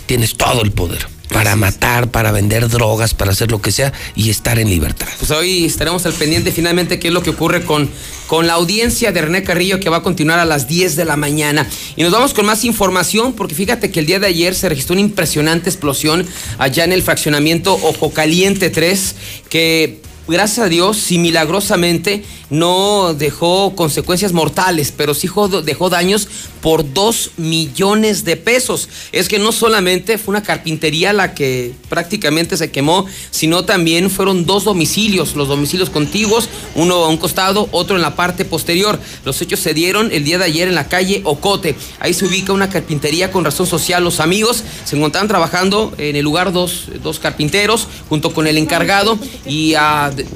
tienes 0.05 0.35
todo 0.35 0.61
el 0.63 0.71
poder 0.71 1.07
para 1.29 1.55
matar, 1.55 2.11
para 2.11 2.31
vender 2.31 2.69
drogas, 2.69 3.13
para 3.13 3.31
hacer 3.31 3.51
lo 3.51 3.61
que 3.61 3.71
sea 3.71 3.91
y 4.15 4.29
estar 4.29 4.59
en 4.59 4.69
libertad. 4.69 5.07
Pues 5.19 5.31
hoy 5.31 5.65
estaremos 5.65 6.05
al 6.05 6.13
pendiente 6.13 6.51
finalmente 6.51 6.99
qué 6.99 7.09
es 7.09 7.13
lo 7.13 7.23
que 7.23 7.31
ocurre 7.31 7.63
con, 7.65 7.89
con 8.27 8.47
la 8.47 8.53
audiencia 8.53 9.11
de 9.11 9.21
René 9.21 9.43
Carrillo 9.43 9.79
que 9.79 9.89
va 9.89 9.97
a 9.97 10.03
continuar 10.03 10.39
a 10.39 10.45
las 10.45 10.67
10 10.67 10.95
de 10.95 11.05
la 11.05 11.17
mañana. 11.17 11.67
Y 11.95 12.03
nos 12.03 12.11
vamos 12.11 12.33
con 12.33 12.45
más 12.45 12.63
información 12.63 13.33
porque 13.33 13.55
fíjate 13.55 13.91
que 13.91 13.99
el 13.99 14.05
día 14.05 14.19
de 14.19 14.27
ayer 14.27 14.55
se 14.55 14.69
registró 14.69 14.93
una 14.93 15.01
impresionante 15.01 15.69
explosión 15.69 16.25
allá 16.57 16.83
en 16.83 16.93
el 16.93 17.01
fraccionamiento 17.01 17.73
Ojo 17.73 18.11
Caliente 18.11 18.69
3 18.69 19.15
que 19.49 20.01
gracias 20.27 20.65
a 20.65 20.69
Dios, 20.69 20.97
si 20.97 21.19
milagrosamente 21.19 22.23
no 22.49 23.13
dejó 23.13 23.75
consecuencias 23.75 24.33
mortales, 24.33 24.93
pero 24.95 25.13
sí 25.13 25.29
dejó 25.63 25.89
daños 25.89 26.27
por 26.65 26.93
2 26.95 27.33
millones 27.37 28.25
de 28.25 28.37
pesos. 28.37 28.89
Es 29.11 29.27
que 29.27 29.37
no 29.37 29.51
solamente 29.51 30.17
fue 30.17 30.31
una 30.31 30.41
carpintería 30.41 31.13
la 31.13 31.35
que 31.35 31.73
prácticamente 31.89 32.57
se 32.57 32.71
quemó, 32.71 33.05
sino 33.29 33.65
también 33.65 34.09
fueron 34.09 34.47
dos 34.47 34.63
domicilios, 34.63 35.35
los 35.35 35.47
domicilios 35.47 35.91
contiguos, 35.91 36.49
uno 36.73 36.95
a 37.05 37.09
un 37.09 37.17
costado, 37.17 37.69
otro 37.71 37.97
en 37.97 38.01
la 38.01 38.15
parte 38.15 38.45
posterior. 38.45 38.99
Los 39.25 39.39
hechos 39.43 39.59
se 39.59 39.75
dieron 39.75 40.11
el 40.11 40.23
día 40.23 40.39
de 40.39 40.45
ayer 40.45 40.67
en 40.67 40.73
la 40.73 40.87
calle 40.87 41.21
Ocote. 41.23 41.75
Ahí 41.99 42.15
se 42.15 42.25
ubica 42.25 42.51
una 42.51 42.67
carpintería 42.67 43.31
con 43.31 43.45
razón 43.45 43.67
social. 43.67 44.03
Los 44.03 44.19
amigos 44.19 44.63
se 44.85 44.95
encontraban 44.95 45.27
trabajando 45.27 45.93
en 45.99 46.15
el 46.15 46.23
lugar 46.23 46.51
dos, 46.51 46.87
dos 47.03 47.19
carpinteros 47.19 47.87
junto 48.09 48.33
con 48.33 48.47
el 48.47 48.57
encargado 48.57 49.19
y 49.45 49.75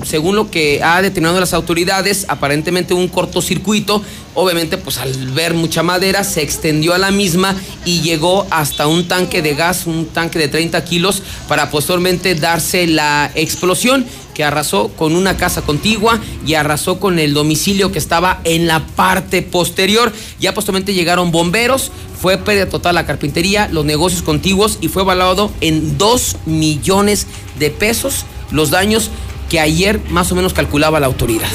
según 0.05 0.35
lo 0.35 0.51
que 0.51 0.83
ha 0.83 1.01
determinado 1.01 1.39
las 1.39 1.53
autoridades, 1.53 2.27
aparentemente 2.27 2.93
un 2.93 3.07
cortocircuito. 3.07 4.03
Obviamente, 4.35 4.77
pues 4.77 4.99
al 4.99 5.11
ver 5.31 5.55
mucha 5.55 5.81
madera, 5.81 6.18
se 6.23 6.41
extendió 6.41 6.93
a 6.93 6.97
la 6.97 7.11
misma 7.11 7.55
y 7.85 8.01
llegó 8.01 8.47
hasta 8.49 8.87
un 8.87 9.07
tanque 9.07 9.41
de 9.41 9.55
gas, 9.55 9.87
un 9.87 10.07
tanque 10.07 10.39
de 10.39 10.47
30 10.47 10.83
kilos, 10.83 11.23
para 11.47 11.71
posteriormente 11.71 12.35
darse 12.35 12.87
la 12.87 13.31
explosión 13.35 14.05
que 14.33 14.43
arrasó 14.43 14.89
con 14.89 15.15
una 15.15 15.35
casa 15.35 15.63
contigua 15.63 16.19
y 16.45 16.53
arrasó 16.53 16.99
con 16.99 17.19
el 17.19 17.33
domicilio 17.33 17.91
que 17.91 17.99
estaba 17.99 18.39
en 18.45 18.67
la 18.67 18.85
parte 18.85 19.41
posterior. 19.41 20.13
Ya 20.39 20.53
posteriormente 20.53 20.93
llegaron 20.93 21.31
bomberos, 21.31 21.91
fue 22.21 22.37
pérdida 22.37 22.69
total 22.69 22.95
la 22.95 23.05
carpintería, 23.05 23.67
los 23.69 23.83
negocios 23.83 24.21
contiguos 24.21 24.77
y 24.79 24.87
fue 24.87 25.01
evaluado 25.01 25.51
en 25.59 25.97
2 25.97 26.37
millones 26.45 27.27
de 27.59 27.69
pesos 27.69 28.25
los 28.51 28.69
daños 28.69 29.09
que 29.49 29.59
ayer 29.59 29.99
más 30.09 30.31
o 30.31 30.35
menos 30.35 30.53
calculaba 30.53 30.99
la 30.99 31.07
autoridad. 31.07 31.49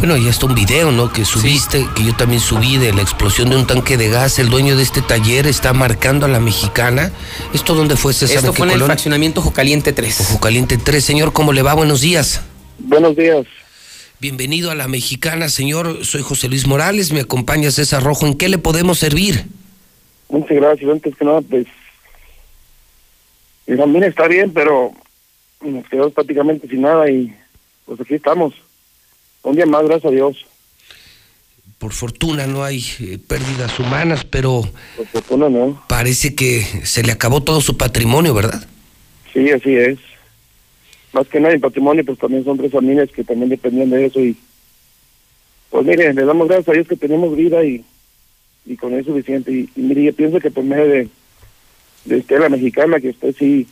Bueno, 0.00 0.16
ya 0.16 0.30
está 0.30 0.46
un 0.46 0.54
video, 0.54 0.90
¿no? 0.92 1.12
Que 1.12 1.26
subiste, 1.26 1.86
que 1.94 2.02
yo 2.02 2.16
también 2.16 2.40
subí 2.40 2.78
de 2.78 2.90
la 2.94 3.02
explosión 3.02 3.50
de 3.50 3.56
un 3.56 3.66
tanque 3.66 3.98
de 3.98 4.08
gas. 4.08 4.38
El 4.38 4.48
dueño 4.48 4.74
de 4.74 4.82
este 4.82 5.02
taller 5.02 5.46
está 5.46 5.74
marcando 5.74 6.24
a 6.24 6.28
la 6.30 6.40
mexicana. 6.40 7.12
¿Esto 7.52 7.74
dónde 7.74 7.96
fue, 7.96 8.14
César? 8.14 8.38
Esto 8.38 8.46
¿En 8.48 8.52
qué 8.54 8.56
fue 8.56 8.66
en 8.68 8.80
el 8.80 8.82
fraccionamiento 8.82 9.40
Ojo 9.40 9.52
Caliente 9.52 9.92
3. 9.92 10.20
Ojo 10.22 10.40
Caliente 10.40 10.78
3. 10.78 11.04
Señor, 11.04 11.34
¿cómo 11.34 11.52
le 11.52 11.60
va? 11.60 11.74
Buenos 11.74 12.00
días. 12.00 12.40
Buenos 12.78 13.14
días. 13.14 13.44
Bienvenido 14.20 14.70
a 14.70 14.74
la 14.74 14.88
mexicana, 14.88 15.50
señor. 15.50 16.02
Soy 16.02 16.22
José 16.22 16.48
Luis 16.48 16.66
Morales, 16.66 17.12
me 17.12 17.20
acompaña 17.20 17.70
César 17.70 18.02
Rojo. 18.02 18.26
¿En 18.26 18.38
qué 18.38 18.48
le 18.48 18.56
podemos 18.56 18.98
servir? 18.98 19.44
Muchas 20.30 20.56
gracias. 20.56 20.90
Antes 20.90 21.14
que 21.14 21.24
nada, 21.26 21.42
pues. 21.42 21.66
Mi 23.66 23.76
familia 23.76 24.08
está 24.08 24.26
bien, 24.28 24.50
pero 24.50 24.92
nos 25.60 25.86
quedamos 25.90 26.14
prácticamente 26.14 26.66
sin 26.68 26.80
nada 26.80 27.10
y 27.10 27.34
pues 27.84 28.00
aquí 28.00 28.14
estamos. 28.14 28.54
Un 29.42 29.56
día 29.56 29.66
más, 29.66 29.84
gracias 29.84 30.10
a 30.12 30.14
Dios. 30.14 30.46
Por 31.78 31.92
fortuna 31.92 32.46
no 32.46 32.62
hay 32.62 32.84
eh, 33.00 33.18
pérdidas 33.26 33.78
humanas, 33.78 34.24
pero 34.24 34.62
Por 34.96 35.06
fortuna 35.06 35.48
no. 35.48 35.82
parece 35.88 36.34
que 36.34 36.60
se 36.84 37.02
le 37.02 37.12
acabó 37.12 37.42
todo 37.42 37.60
su 37.62 37.78
patrimonio, 37.78 38.34
¿verdad? 38.34 38.62
Sí, 39.32 39.50
así 39.50 39.74
es. 39.76 39.98
Más 41.12 41.26
que 41.28 41.40
nada, 41.40 41.54
mi 41.54 41.60
patrimonio, 41.60 42.04
pues 42.04 42.18
también 42.18 42.44
son 42.44 42.58
tres 42.58 42.70
familias 42.70 43.08
que 43.10 43.24
también 43.24 43.48
dependían 43.48 43.90
de 43.90 44.06
eso 44.06 44.20
y. 44.20 44.36
Pues 45.70 45.86
mire, 45.86 46.12
le 46.12 46.24
damos 46.24 46.48
gracias 46.48 46.68
a 46.68 46.72
Dios 46.72 46.86
que 46.88 46.96
tenemos 46.96 47.34
vida 47.34 47.64
y, 47.64 47.84
y 48.66 48.76
con 48.76 48.92
eso 48.92 49.00
es 49.00 49.06
suficiente. 49.06 49.50
Y, 49.52 49.70
y 49.74 49.80
mire, 49.80 50.02
yo 50.02 50.12
pienso 50.12 50.38
que 50.38 50.50
por 50.50 50.64
medio 50.64 50.84
de, 50.86 51.08
de 52.04 52.16
usted, 52.16 52.40
la 52.40 52.48
mexicana, 52.48 53.00
que 53.00 53.10
usted 53.10 53.34
sí 53.38 53.66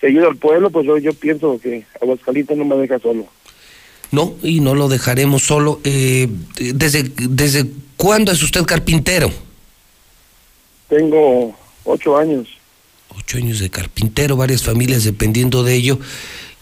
se 0.00 0.06
ayuda 0.08 0.28
al 0.28 0.36
pueblo, 0.36 0.70
pues 0.70 0.86
yo, 0.86 0.98
yo 0.98 1.12
pienso 1.14 1.58
que 1.58 1.84
Aguascalientes 2.00 2.56
no 2.56 2.64
me 2.66 2.76
deja 2.76 2.98
solo. 3.00 3.26
No, 4.12 4.34
y 4.42 4.60
no 4.60 4.74
lo 4.74 4.88
dejaremos 4.88 5.42
solo. 5.42 5.80
Eh, 5.84 6.28
¿desde, 6.58 7.02
¿Desde 7.02 7.66
cuándo 7.96 8.32
es 8.32 8.42
usted 8.42 8.64
carpintero? 8.64 9.30
Tengo 10.88 11.56
ocho 11.84 12.16
años. 12.16 12.48
Ocho 13.16 13.38
años 13.38 13.58
de 13.58 13.70
carpintero, 13.70 14.36
varias 14.36 14.62
familias 14.62 15.04
dependiendo 15.04 15.64
de 15.64 15.74
ello. 15.74 15.98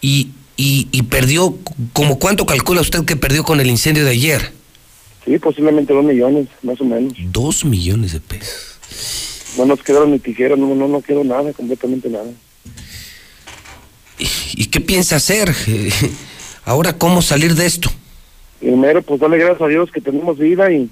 Y, 0.01 0.29
y, 0.57 0.87
y 0.91 1.03
perdió, 1.03 1.57
¿como 1.93 2.17
cuánto 2.17 2.45
calcula 2.45 2.81
usted 2.81 3.05
que 3.05 3.15
perdió 3.15 3.43
con 3.43 3.59
el 3.59 3.67
incendio 3.67 4.05
de 4.05 4.11
ayer? 4.11 4.51
Sí, 5.25 5.37
posiblemente 5.37 5.93
dos 5.93 6.05
millones, 6.05 6.47
más 6.61 6.79
o 6.81 6.85
menos. 6.85 7.13
Dos 7.31 7.65
millones 7.65 8.13
de 8.13 8.19
pesos. 8.19 8.79
No 9.57 9.65
nos 9.65 9.81
quedaron 9.81 10.11
ni 10.11 10.19
tijeras, 10.19 10.57
no, 10.57 10.73
no, 10.75 10.87
no 10.87 11.01
quedó 11.01 11.23
nada, 11.23 11.51
completamente 11.53 12.09
nada. 12.09 12.29
¿Y 14.17 14.65
qué 14.65 14.79
piensa 14.79 15.17
hacer? 15.17 15.53
Ahora, 16.65 16.97
¿cómo 16.97 17.21
salir 17.21 17.53
de 17.53 17.67
esto? 17.67 17.89
Primero, 18.59 19.03
pues 19.03 19.19
darle 19.19 19.37
gracias 19.37 19.61
a 19.61 19.67
Dios 19.67 19.91
que 19.91 20.01
tenemos 20.01 20.37
vida 20.39 20.71
y, 20.71 20.89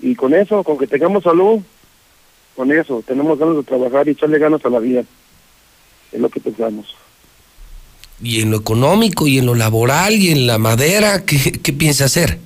y 0.00 0.14
con 0.14 0.34
eso, 0.34 0.62
con 0.62 0.76
que 0.76 0.86
tengamos 0.86 1.24
salud, 1.24 1.60
con 2.54 2.70
eso, 2.70 3.02
tenemos 3.06 3.38
ganas 3.38 3.56
de 3.56 3.62
trabajar 3.62 4.06
y 4.06 4.10
echarle 4.10 4.38
ganas 4.38 4.62
a 4.64 4.68
la 4.68 4.78
vida. 4.78 5.02
Es 6.12 6.20
lo 6.20 6.28
que 6.28 6.40
pensamos. 6.40 6.94
Y 8.22 8.42
en 8.42 8.50
lo 8.50 8.58
económico, 8.58 9.26
y 9.26 9.38
en 9.38 9.46
lo 9.46 9.54
laboral, 9.54 10.14
y 10.14 10.30
en 10.30 10.46
la 10.46 10.58
madera, 10.58 11.24
¿qué, 11.26 11.52
qué 11.52 11.72
piensa 11.72 12.04
hacer? 12.04 12.38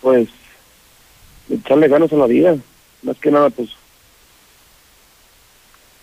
Pues, 0.00 0.28
echarle 1.50 1.88
ganas 1.88 2.12
a 2.12 2.16
la 2.16 2.26
vida. 2.26 2.56
Más 3.02 3.16
que 3.18 3.32
nada, 3.32 3.50
pues. 3.50 3.70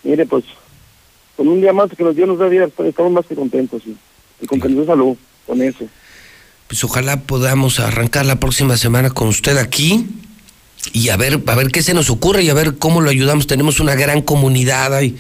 Mire, 0.04 0.26
pues, 0.26 0.44
con 1.38 1.48
un 1.48 1.62
día 1.62 1.72
más 1.72 1.90
que 1.92 2.04
nos 2.04 2.16
dio 2.16 2.28
nos 2.28 2.40
da 2.40 2.48
vida, 2.48 2.66
estamos 2.66 3.12
más 3.12 3.26
que 3.26 3.36
contentos, 3.36 3.84
sí. 3.84 3.96
Y 4.42 4.48
con 4.48 4.60
que 4.60 4.70
nos 4.70 4.80
dé 4.80 4.86
salud, 4.88 5.16
con 5.46 5.62
eso. 5.62 5.86
Pues 6.68 6.84
ojalá 6.84 7.22
podamos 7.22 7.80
arrancar 7.80 8.26
la 8.26 8.40
próxima 8.40 8.78
semana 8.78 9.10
con 9.10 9.28
usted 9.28 9.58
aquí 9.58 10.06
y 10.94 11.10
a 11.10 11.18
ver, 11.18 11.42
a 11.46 11.56
ver 11.56 11.68
qué 11.68 11.84
se 11.84 11.94
nos 11.94 12.10
ocurre 12.10 12.44
y 12.44 12.50
a 12.50 12.54
ver 12.54 12.78
cómo 12.78 13.02
lo 13.02 13.10
ayudamos. 13.10 13.46
Tenemos 13.46 13.80
una 13.80 13.96
gran 13.96 14.22
comunidad 14.22 15.02
y 15.02 15.16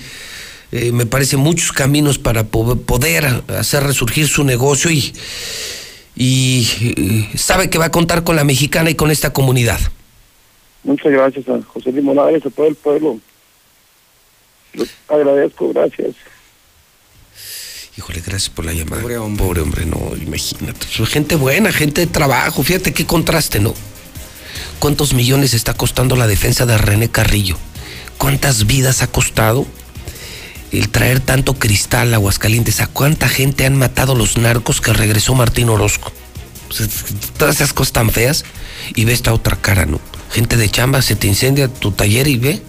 me 0.93 1.05
parece 1.05 1.35
muchos 1.37 1.73
caminos 1.73 2.17
para 2.17 2.45
po- 2.45 2.77
poder 2.77 3.43
hacer 3.49 3.83
resurgir 3.83 4.27
su 4.29 4.45
negocio 4.45 4.89
y, 4.89 5.13
y 6.15 6.67
eh, 6.81 7.37
sabe 7.37 7.69
que 7.69 7.77
va 7.77 7.85
a 7.85 7.91
contar 7.91 8.23
con 8.23 8.37
la 8.37 8.45
mexicana 8.45 8.89
y 8.89 8.95
con 8.95 9.11
esta 9.11 9.33
comunidad. 9.33 9.79
Muchas 10.83 11.11
gracias 11.11 11.47
a 11.49 11.61
José 11.61 11.91
Luis 11.91 12.03
Morales, 12.05 12.45
a 12.45 12.49
todo 12.49 12.67
el 12.67 12.75
pueblo. 12.75 13.19
Los 14.73 14.87
agradezco, 15.09 15.69
gracias. 15.73 16.15
Híjole, 17.97 18.21
gracias 18.21 18.49
por 18.49 18.65
la 18.65 18.73
llamada. 18.73 19.01
Pobre 19.01 19.17
hombre, 19.61 19.85
no, 19.85 20.13
imagínate. 20.15 20.87
Gente 20.87 21.35
buena, 21.35 21.71
gente 21.71 22.01
de 22.01 22.07
trabajo. 22.07 22.63
Fíjate 22.63 22.93
qué 22.93 23.05
contraste, 23.05 23.59
¿no? 23.59 23.73
¿Cuántos 24.79 25.13
millones 25.13 25.53
está 25.53 25.73
costando 25.73 26.15
la 26.15 26.27
defensa 26.27 26.65
de 26.65 26.77
René 26.77 27.09
Carrillo? 27.09 27.57
cuántas 28.21 28.67
vidas 28.67 29.01
ha 29.01 29.07
costado 29.07 29.65
el 30.71 30.89
traer 30.89 31.19
tanto 31.19 31.55
cristal 31.55 32.13
a 32.13 32.17
Aguascalientes? 32.17 32.79
¿A 32.79 32.85
cuánta 32.85 33.27
gente 33.27 33.65
han 33.65 33.75
matado 33.75 34.13
los 34.13 34.37
narcos 34.37 34.79
que 34.79 34.93
regresó 34.93 35.33
Martín 35.33 35.69
Orozco? 35.69 36.13
Todas 37.39 37.55
esas 37.55 37.73
cosas 37.73 37.93
tan 37.93 38.11
feas 38.11 38.45
y 38.93 39.05
ve 39.05 39.13
esta 39.13 39.33
otra 39.33 39.55
cara, 39.55 39.87
¿no? 39.87 39.99
Gente 40.29 40.55
de 40.55 40.69
chamba, 40.69 41.01
se 41.01 41.15
te 41.15 41.25
incendia 41.25 41.67
tu 41.67 41.91
taller 41.93 42.27
y 42.27 42.37
ve. 42.37 42.61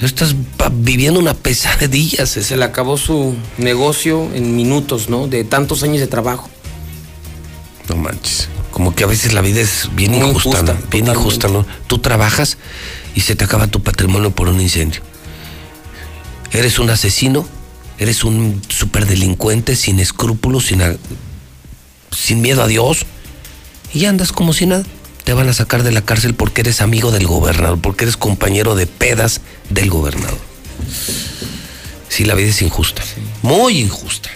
Estás 0.00 0.34
viviendo 0.72 1.20
una 1.20 1.34
pesadilla. 1.34 2.24
Se 2.24 2.56
le 2.56 2.64
acabó 2.64 2.96
su 2.96 3.34
negocio 3.58 4.30
en 4.34 4.56
minutos, 4.56 5.08
¿no? 5.10 5.26
De 5.28 5.44
tantos 5.44 5.82
años 5.82 6.00
de 6.00 6.06
trabajo. 6.06 6.48
No 7.88 7.96
manches. 7.96 8.48
Como 8.70 8.94
que 8.94 9.04
a 9.04 9.06
veces 9.06 9.34
la 9.34 9.42
vida 9.42 9.60
es 9.60 9.90
bien 9.94 10.14
injusta, 10.14 10.62
¿no? 10.62 10.78
bien 10.90 11.08
injusta, 11.08 11.48
¿no? 11.48 11.66
Tú 11.86 11.98
trabajas 11.98 12.56
y 13.14 13.22
se 13.22 13.36
te 13.36 13.44
acaba 13.44 13.66
tu 13.66 13.82
patrimonio 13.82 14.30
por 14.30 14.48
un 14.48 14.60
incendio. 14.60 15.02
Eres 16.52 16.78
un 16.78 16.88
asesino, 16.88 17.46
eres 17.98 18.24
un 18.24 18.62
superdelincuente 18.68 19.76
sin 19.76 20.00
escrúpulos, 20.00 20.66
sin, 20.66 20.82
sin 22.10 22.40
miedo 22.40 22.62
a 22.62 22.68
Dios, 22.68 23.04
y 23.92 24.04
andas 24.06 24.32
como 24.32 24.52
si 24.52 24.66
nada. 24.66 24.84
Te 25.30 25.34
van 25.34 25.48
a 25.48 25.52
sacar 25.52 25.84
de 25.84 25.92
la 25.92 26.02
cárcel 26.02 26.34
porque 26.34 26.62
eres 26.62 26.82
amigo 26.82 27.12
del 27.12 27.28
gobernador, 27.28 27.78
porque 27.80 28.02
eres 28.02 28.16
compañero 28.16 28.74
de 28.74 28.88
pedas 28.88 29.40
del 29.68 29.88
gobernador. 29.88 30.40
Sí, 32.10 32.24
la 32.24 32.34
vida 32.34 32.48
es 32.48 32.60
injusta, 32.60 33.02
muy 33.40 33.78
injusta. 33.78 34.30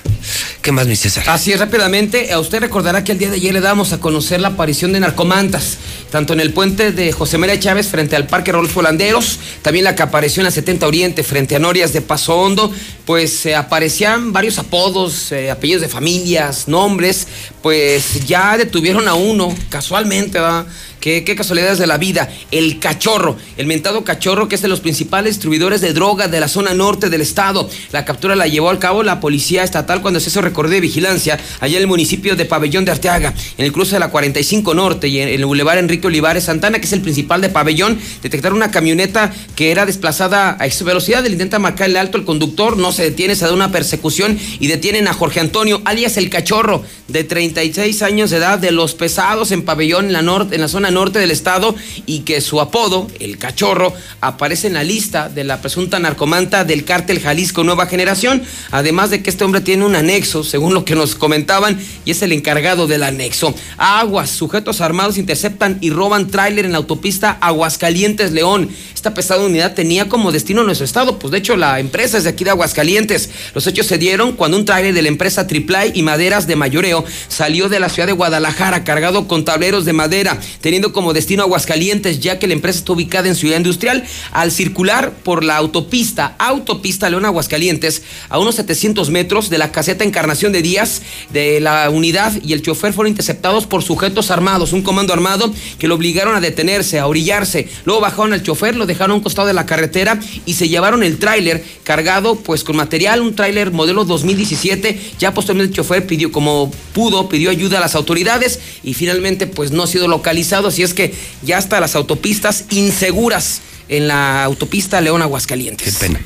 ¿Qué 0.62 0.70
más, 0.70 0.86
mi 0.86 0.94
César? 0.94 1.24
Así 1.26 1.52
es, 1.52 1.58
rápidamente. 1.58 2.32
A 2.32 2.38
usted 2.38 2.60
recordará 2.60 3.02
que 3.02 3.10
el 3.10 3.18
día 3.18 3.28
de 3.30 3.36
ayer 3.36 3.52
le 3.52 3.60
damos 3.60 3.92
a 3.92 3.98
conocer 3.98 4.40
la 4.40 4.48
aparición 4.48 4.92
de 4.92 5.00
narcomantas, 5.00 5.76
tanto 6.10 6.32
en 6.32 6.40
el 6.40 6.52
puente 6.52 6.92
de 6.92 7.10
José 7.12 7.36
María 7.36 7.58
Chávez 7.58 7.88
frente 7.88 8.14
al 8.14 8.28
Parque 8.28 8.52
Rolfo 8.52 8.80
Landeros, 8.80 9.40
también 9.60 9.84
la 9.84 9.96
que 9.96 10.04
apareció 10.04 10.40
en 10.40 10.44
la 10.44 10.52
70 10.52 10.86
Oriente 10.86 11.24
frente 11.24 11.56
a 11.56 11.58
Norias 11.58 11.92
de 11.92 12.00
Paso 12.00 12.36
Hondo, 12.36 12.72
pues 13.04 13.44
eh, 13.44 13.56
aparecían 13.56 14.32
varios 14.32 14.58
apodos, 14.58 15.32
eh, 15.32 15.50
apellidos 15.50 15.82
de 15.82 15.88
familias, 15.88 16.68
nombres, 16.68 17.26
pues 17.60 18.24
ya 18.24 18.56
detuvieron 18.56 19.08
a 19.08 19.14
uno, 19.14 19.52
casualmente, 19.68 20.38
¿verdad? 20.38 20.64
Qué, 21.04 21.22
casualidades 21.36 21.76
de 21.76 21.86
la 21.86 21.98
vida. 21.98 22.30
El 22.50 22.78
cachorro, 22.78 23.36
el 23.58 23.66
mentado 23.66 24.04
cachorro 24.04 24.48
que 24.48 24.54
es 24.54 24.62
de 24.62 24.68
los 24.68 24.80
principales 24.80 25.34
distribuidores 25.34 25.82
de 25.82 25.92
droga 25.92 26.28
de 26.28 26.40
la 26.40 26.48
zona 26.48 26.72
norte 26.72 27.10
del 27.10 27.20
estado. 27.20 27.68
La 27.92 28.06
captura 28.06 28.34
la 28.36 28.46
llevó 28.46 28.70
al 28.70 28.78
cabo 28.78 29.02
la 29.02 29.20
policía 29.20 29.64
estatal 29.64 30.00
cuando 30.00 30.18
se 30.18 30.30
hizo 30.30 30.40
recorrido 30.40 30.76
de 30.76 30.80
vigilancia 30.80 31.38
allá 31.60 31.76
en 31.76 31.82
el 31.82 31.88
municipio 31.88 32.36
de 32.36 32.46
Pabellón 32.46 32.86
de 32.86 32.92
Arteaga, 32.92 33.34
en 33.58 33.66
el 33.66 33.72
cruce 33.72 33.96
de 33.96 33.98
la 33.98 34.08
45 34.08 34.72
Norte 34.72 35.08
y 35.08 35.20
en 35.20 35.28
el 35.28 35.44
bulevar 35.44 35.76
Enrique 35.76 36.06
Olivares 36.06 36.44
Santana, 36.44 36.78
que 36.78 36.86
es 36.86 36.92
el 36.94 37.02
principal 37.02 37.42
de 37.42 37.50
Pabellón. 37.50 37.98
Detectaron 38.22 38.56
una 38.56 38.70
camioneta 38.70 39.30
que 39.56 39.72
era 39.72 39.84
desplazada 39.84 40.56
a 40.58 40.64
esa 40.64 40.86
velocidad. 40.86 41.26
Él 41.26 41.32
intenta 41.32 41.58
marcar 41.58 41.90
el 41.90 41.98
alto 41.98 42.16
el 42.16 42.24
conductor, 42.24 42.78
no 42.78 42.92
se 42.92 43.02
detiene, 43.02 43.36
se 43.36 43.44
da 43.44 43.52
una 43.52 43.70
persecución 43.70 44.38
y 44.58 44.68
detienen 44.68 45.06
a 45.06 45.12
Jorge 45.12 45.40
Antonio, 45.40 45.82
alias 45.84 46.16
el 46.16 46.30
cachorro, 46.30 46.82
de 47.08 47.24
36 47.24 48.00
años 48.00 48.30
de 48.30 48.38
edad, 48.38 48.58
de 48.58 48.70
los 48.70 48.94
pesados 48.94 49.52
en 49.52 49.66
Pabellón, 49.66 50.06
en 50.06 50.14
la, 50.14 50.22
norte, 50.22 50.54
en 50.54 50.62
la 50.62 50.68
zona 50.68 50.90
norte 50.90 50.93
del 50.94 51.32
estado 51.32 51.74
y 52.06 52.20
que 52.20 52.40
su 52.40 52.60
apodo, 52.60 53.08
el 53.18 53.36
cachorro, 53.36 53.92
aparece 54.20 54.68
en 54.68 54.74
la 54.74 54.84
lista 54.84 55.28
de 55.28 55.42
la 55.42 55.60
presunta 55.60 55.98
narcomanta 55.98 56.62
del 56.64 56.84
cártel 56.84 57.18
Jalisco 57.18 57.64
Nueva 57.64 57.86
Generación, 57.86 58.44
además 58.70 59.10
de 59.10 59.20
que 59.20 59.28
este 59.28 59.42
hombre 59.42 59.60
tiene 59.60 59.84
un 59.84 59.96
anexo, 59.96 60.44
según 60.44 60.72
lo 60.72 60.84
que 60.84 60.94
nos 60.94 61.16
comentaban, 61.16 61.80
y 62.04 62.12
es 62.12 62.22
el 62.22 62.30
encargado 62.30 62.86
del 62.86 63.02
anexo. 63.02 63.52
Aguas, 63.76 64.30
sujetos 64.30 64.80
armados 64.80 65.18
interceptan 65.18 65.78
y 65.80 65.90
roban 65.90 66.28
tráiler 66.28 66.64
en 66.64 66.72
la 66.72 66.78
autopista 66.78 67.38
Aguascalientes 67.40 68.30
León. 68.30 68.70
Esta 68.94 69.14
pesada 69.14 69.44
unidad 69.44 69.74
tenía 69.74 70.08
como 70.08 70.30
destino 70.30 70.62
nuestro 70.62 70.84
estado, 70.84 71.18
pues 71.18 71.32
de 71.32 71.38
hecho 71.38 71.56
la 71.56 71.80
empresa 71.80 72.18
es 72.18 72.24
de 72.24 72.30
aquí 72.30 72.44
de 72.44 72.50
Aguascalientes. 72.50 73.30
Los 73.52 73.66
hechos 73.66 73.86
se 73.86 73.98
dieron 73.98 74.32
cuando 74.32 74.56
un 74.56 74.64
tráiler 74.64 74.94
de 74.94 75.02
la 75.02 75.08
empresa 75.08 75.48
Triplay 75.48 75.90
y 75.92 76.02
Maderas 76.02 76.46
de 76.46 76.54
Mayoreo 76.54 77.04
salió 77.26 77.68
de 77.68 77.80
la 77.80 77.88
ciudad 77.88 78.06
de 78.06 78.12
Guadalajara 78.12 78.84
cargado 78.84 79.26
con 79.26 79.44
tableros 79.44 79.84
de 79.84 79.92
madera, 79.92 80.38
teniendo 80.60 80.83
como 80.92 81.12
destino 81.12 81.42
Aguascalientes, 81.42 82.20
ya 82.20 82.38
que 82.38 82.46
la 82.46 82.54
empresa 82.54 82.80
está 82.80 82.92
ubicada 82.92 83.28
en 83.28 83.34
Ciudad 83.34 83.56
Industrial, 83.56 84.04
al 84.32 84.50
circular 84.50 85.12
por 85.22 85.44
la 85.44 85.56
autopista, 85.56 86.34
autopista 86.38 87.10
León 87.10 87.24
Aguascalientes, 87.24 88.02
a 88.28 88.38
unos 88.38 88.56
700 88.56 89.10
metros 89.10 89.50
de 89.50 89.58
la 89.58 89.72
caseta 89.72 90.04
Encarnación 90.04 90.52
de 90.52 90.62
Díaz 90.62 91.02
de 91.30 91.60
la 91.60 91.90
unidad 91.90 92.32
y 92.42 92.52
el 92.52 92.62
chofer 92.62 92.92
fueron 92.92 93.10
interceptados 93.10 93.66
por 93.66 93.82
sujetos 93.82 94.30
armados, 94.30 94.72
un 94.72 94.82
comando 94.82 95.12
armado 95.12 95.52
que 95.78 95.88
lo 95.88 95.94
obligaron 95.94 96.34
a 96.36 96.40
detenerse, 96.40 96.98
a 96.98 97.06
orillarse. 97.06 97.68
Luego 97.84 98.00
bajaron 98.00 98.32
al 98.32 98.42
chofer, 98.42 98.76
lo 98.76 98.86
dejaron 98.86 99.12
a 99.12 99.14
un 99.14 99.22
costado 99.22 99.48
de 99.48 99.54
la 99.54 99.66
carretera 99.66 100.20
y 100.46 100.54
se 100.54 100.68
llevaron 100.68 101.02
el 101.02 101.18
tráiler 101.18 101.64
cargado 101.84 102.36
pues 102.36 102.64
con 102.64 102.76
material, 102.76 103.20
un 103.20 103.34
tráiler 103.34 103.70
modelo 103.70 104.04
2017. 104.04 104.98
Ya 105.18 105.34
posteriormente 105.34 105.70
el 105.70 105.76
chofer 105.76 106.06
pidió 106.06 106.32
como 106.32 106.70
pudo, 106.92 107.28
pidió 107.28 107.50
ayuda 107.50 107.78
a 107.78 107.80
las 107.80 107.94
autoridades 107.94 108.60
y 108.82 108.94
finalmente 108.94 109.46
pues 109.46 109.70
no 109.70 109.82
ha 109.82 109.86
sido 109.86 110.08
localizado, 110.08 110.63
así 110.68 110.82
es 110.82 110.94
que 110.94 111.14
ya 111.42 111.58
hasta 111.58 111.80
las 111.80 111.94
autopistas 111.96 112.64
inseguras 112.70 113.60
en 113.88 114.08
la 114.08 114.44
autopista 114.44 115.00
León 115.00 115.22
Aguascalientes. 115.22 115.94
Qué 115.94 116.06
pena. 116.06 116.20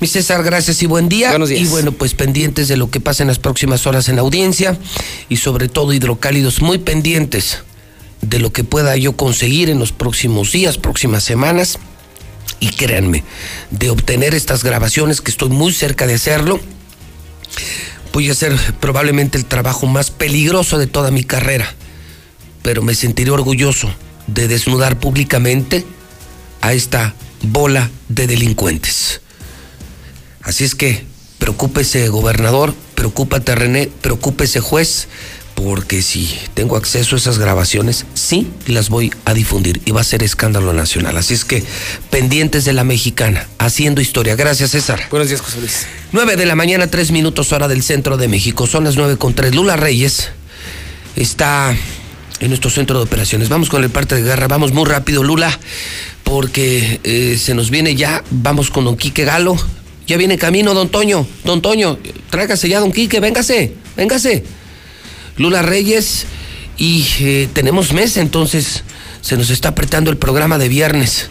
Mi 0.00 0.08
César, 0.08 0.42
gracias 0.42 0.82
y 0.82 0.86
buen 0.86 1.08
día. 1.08 1.30
Buenos 1.30 1.48
días. 1.48 1.60
Y 1.60 1.66
bueno, 1.66 1.92
pues 1.92 2.14
pendientes 2.14 2.66
de 2.66 2.76
lo 2.76 2.90
que 2.90 3.00
pasa 3.00 3.22
en 3.22 3.28
las 3.28 3.38
próximas 3.38 3.86
horas 3.86 4.08
en 4.08 4.16
la 4.16 4.22
audiencia 4.22 4.76
y 5.28 5.36
sobre 5.36 5.68
todo 5.68 5.92
hidrocálidos 5.92 6.60
muy 6.60 6.78
pendientes 6.78 7.58
de 8.20 8.38
lo 8.38 8.52
que 8.52 8.64
pueda 8.64 8.96
yo 8.96 9.16
conseguir 9.16 9.70
en 9.70 9.78
los 9.78 9.92
próximos 9.92 10.50
días, 10.52 10.76
próximas 10.76 11.22
semanas. 11.22 11.78
Y 12.58 12.70
créanme, 12.70 13.22
de 13.70 13.90
obtener 13.90 14.34
estas 14.34 14.64
grabaciones, 14.64 15.20
que 15.20 15.30
estoy 15.30 15.50
muy 15.50 15.72
cerca 15.72 16.06
de 16.06 16.14
hacerlo, 16.14 16.60
voy 18.12 18.28
a 18.28 18.32
hacer 18.32 18.56
probablemente 18.80 19.38
el 19.38 19.44
trabajo 19.44 19.86
más 19.86 20.10
peligroso 20.10 20.78
de 20.78 20.86
toda 20.86 21.10
mi 21.10 21.24
carrera, 21.24 21.74
pero 22.62 22.82
me 22.82 22.94
sentiré 22.94 23.30
orgulloso 23.30 23.92
de 24.26 24.48
desnudar 24.48 24.98
públicamente 24.98 25.84
a 26.60 26.72
esta 26.72 27.14
bola 27.42 27.90
de 28.08 28.26
delincuentes. 28.26 29.20
Así 30.42 30.64
es 30.64 30.74
que 30.74 31.04
preocúpese 31.38 32.08
gobernador, 32.08 32.74
preocúpate 32.94 33.54
René, 33.54 33.90
preocúpese 34.00 34.60
juez, 34.60 35.08
porque 35.54 36.02
si 36.02 36.38
tengo 36.54 36.76
acceso 36.76 37.14
a 37.14 37.18
esas 37.18 37.38
grabaciones, 37.38 38.06
sí 38.14 38.48
las 38.66 38.88
voy 38.88 39.12
a 39.24 39.34
difundir 39.34 39.80
y 39.84 39.92
va 39.92 40.00
a 40.00 40.04
ser 40.04 40.22
escándalo 40.22 40.72
nacional. 40.72 41.16
Así 41.16 41.34
es 41.34 41.44
que 41.44 41.62
pendientes 42.10 42.64
de 42.64 42.72
la 42.72 42.84
mexicana, 42.84 43.46
haciendo 43.58 44.00
historia. 44.00 44.34
Gracias, 44.34 44.70
César. 44.70 45.06
Buenos 45.10 45.28
días, 45.28 45.40
José 45.40 45.60
Luis. 45.60 45.86
9 46.12 46.36
de 46.36 46.46
la 46.46 46.56
mañana, 46.56 46.88
3 46.88 47.10
minutos 47.12 47.52
hora 47.52 47.68
del 47.68 47.82
centro 47.82 48.16
de 48.16 48.28
México. 48.28 48.66
Son 48.66 48.84
las 48.84 48.96
9 48.96 49.18
con 49.18 49.34
3. 49.34 49.54
Lula 49.54 49.76
Reyes 49.76 50.30
está 51.16 51.76
en 52.42 52.48
nuestro 52.48 52.70
centro 52.70 52.98
de 52.98 53.04
operaciones. 53.04 53.48
Vamos 53.48 53.70
con 53.70 53.84
el 53.84 53.90
parte 53.90 54.16
de 54.16 54.22
guerra, 54.22 54.48
vamos 54.48 54.72
muy 54.72 54.84
rápido, 54.84 55.22
Lula, 55.22 55.58
porque 56.24 57.00
eh, 57.04 57.38
se 57.38 57.54
nos 57.54 57.70
viene 57.70 57.94
ya. 57.94 58.24
Vamos 58.30 58.70
con 58.70 58.84
don 58.84 58.96
Quique 58.96 59.24
Galo. 59.24 59.56
Ya 60.08 60.16
viene 60.16 60.36
camino, 60.36 60.74
don 60.74 60.88
Toño. 60.88 61.24
Don 61.44 61.62
Toño, 61.62 61.98
tráigase 62.30 62.68
ya, 62.68 62.80
don 62.80 62.90
Quique, 62.90 63.20
véngase, 63.20 63.74
véngase. 63.96 64.44
Lula 65.36 65.62
Reyes 65.62 66.26
y 66.76 67.06
eh, 67.20 67.48
tenemos 67.52 67.92
mes, 67.92 68.16
entonces 68.16 68.82
se 69.20 69.36
nos 69.36 69.50
está 69.50 69.68
apretando 69.68 70.10
el 70.10 70.16
programa 70.16 70.58
de 70.58 70.68
viernes. 70.68 71.28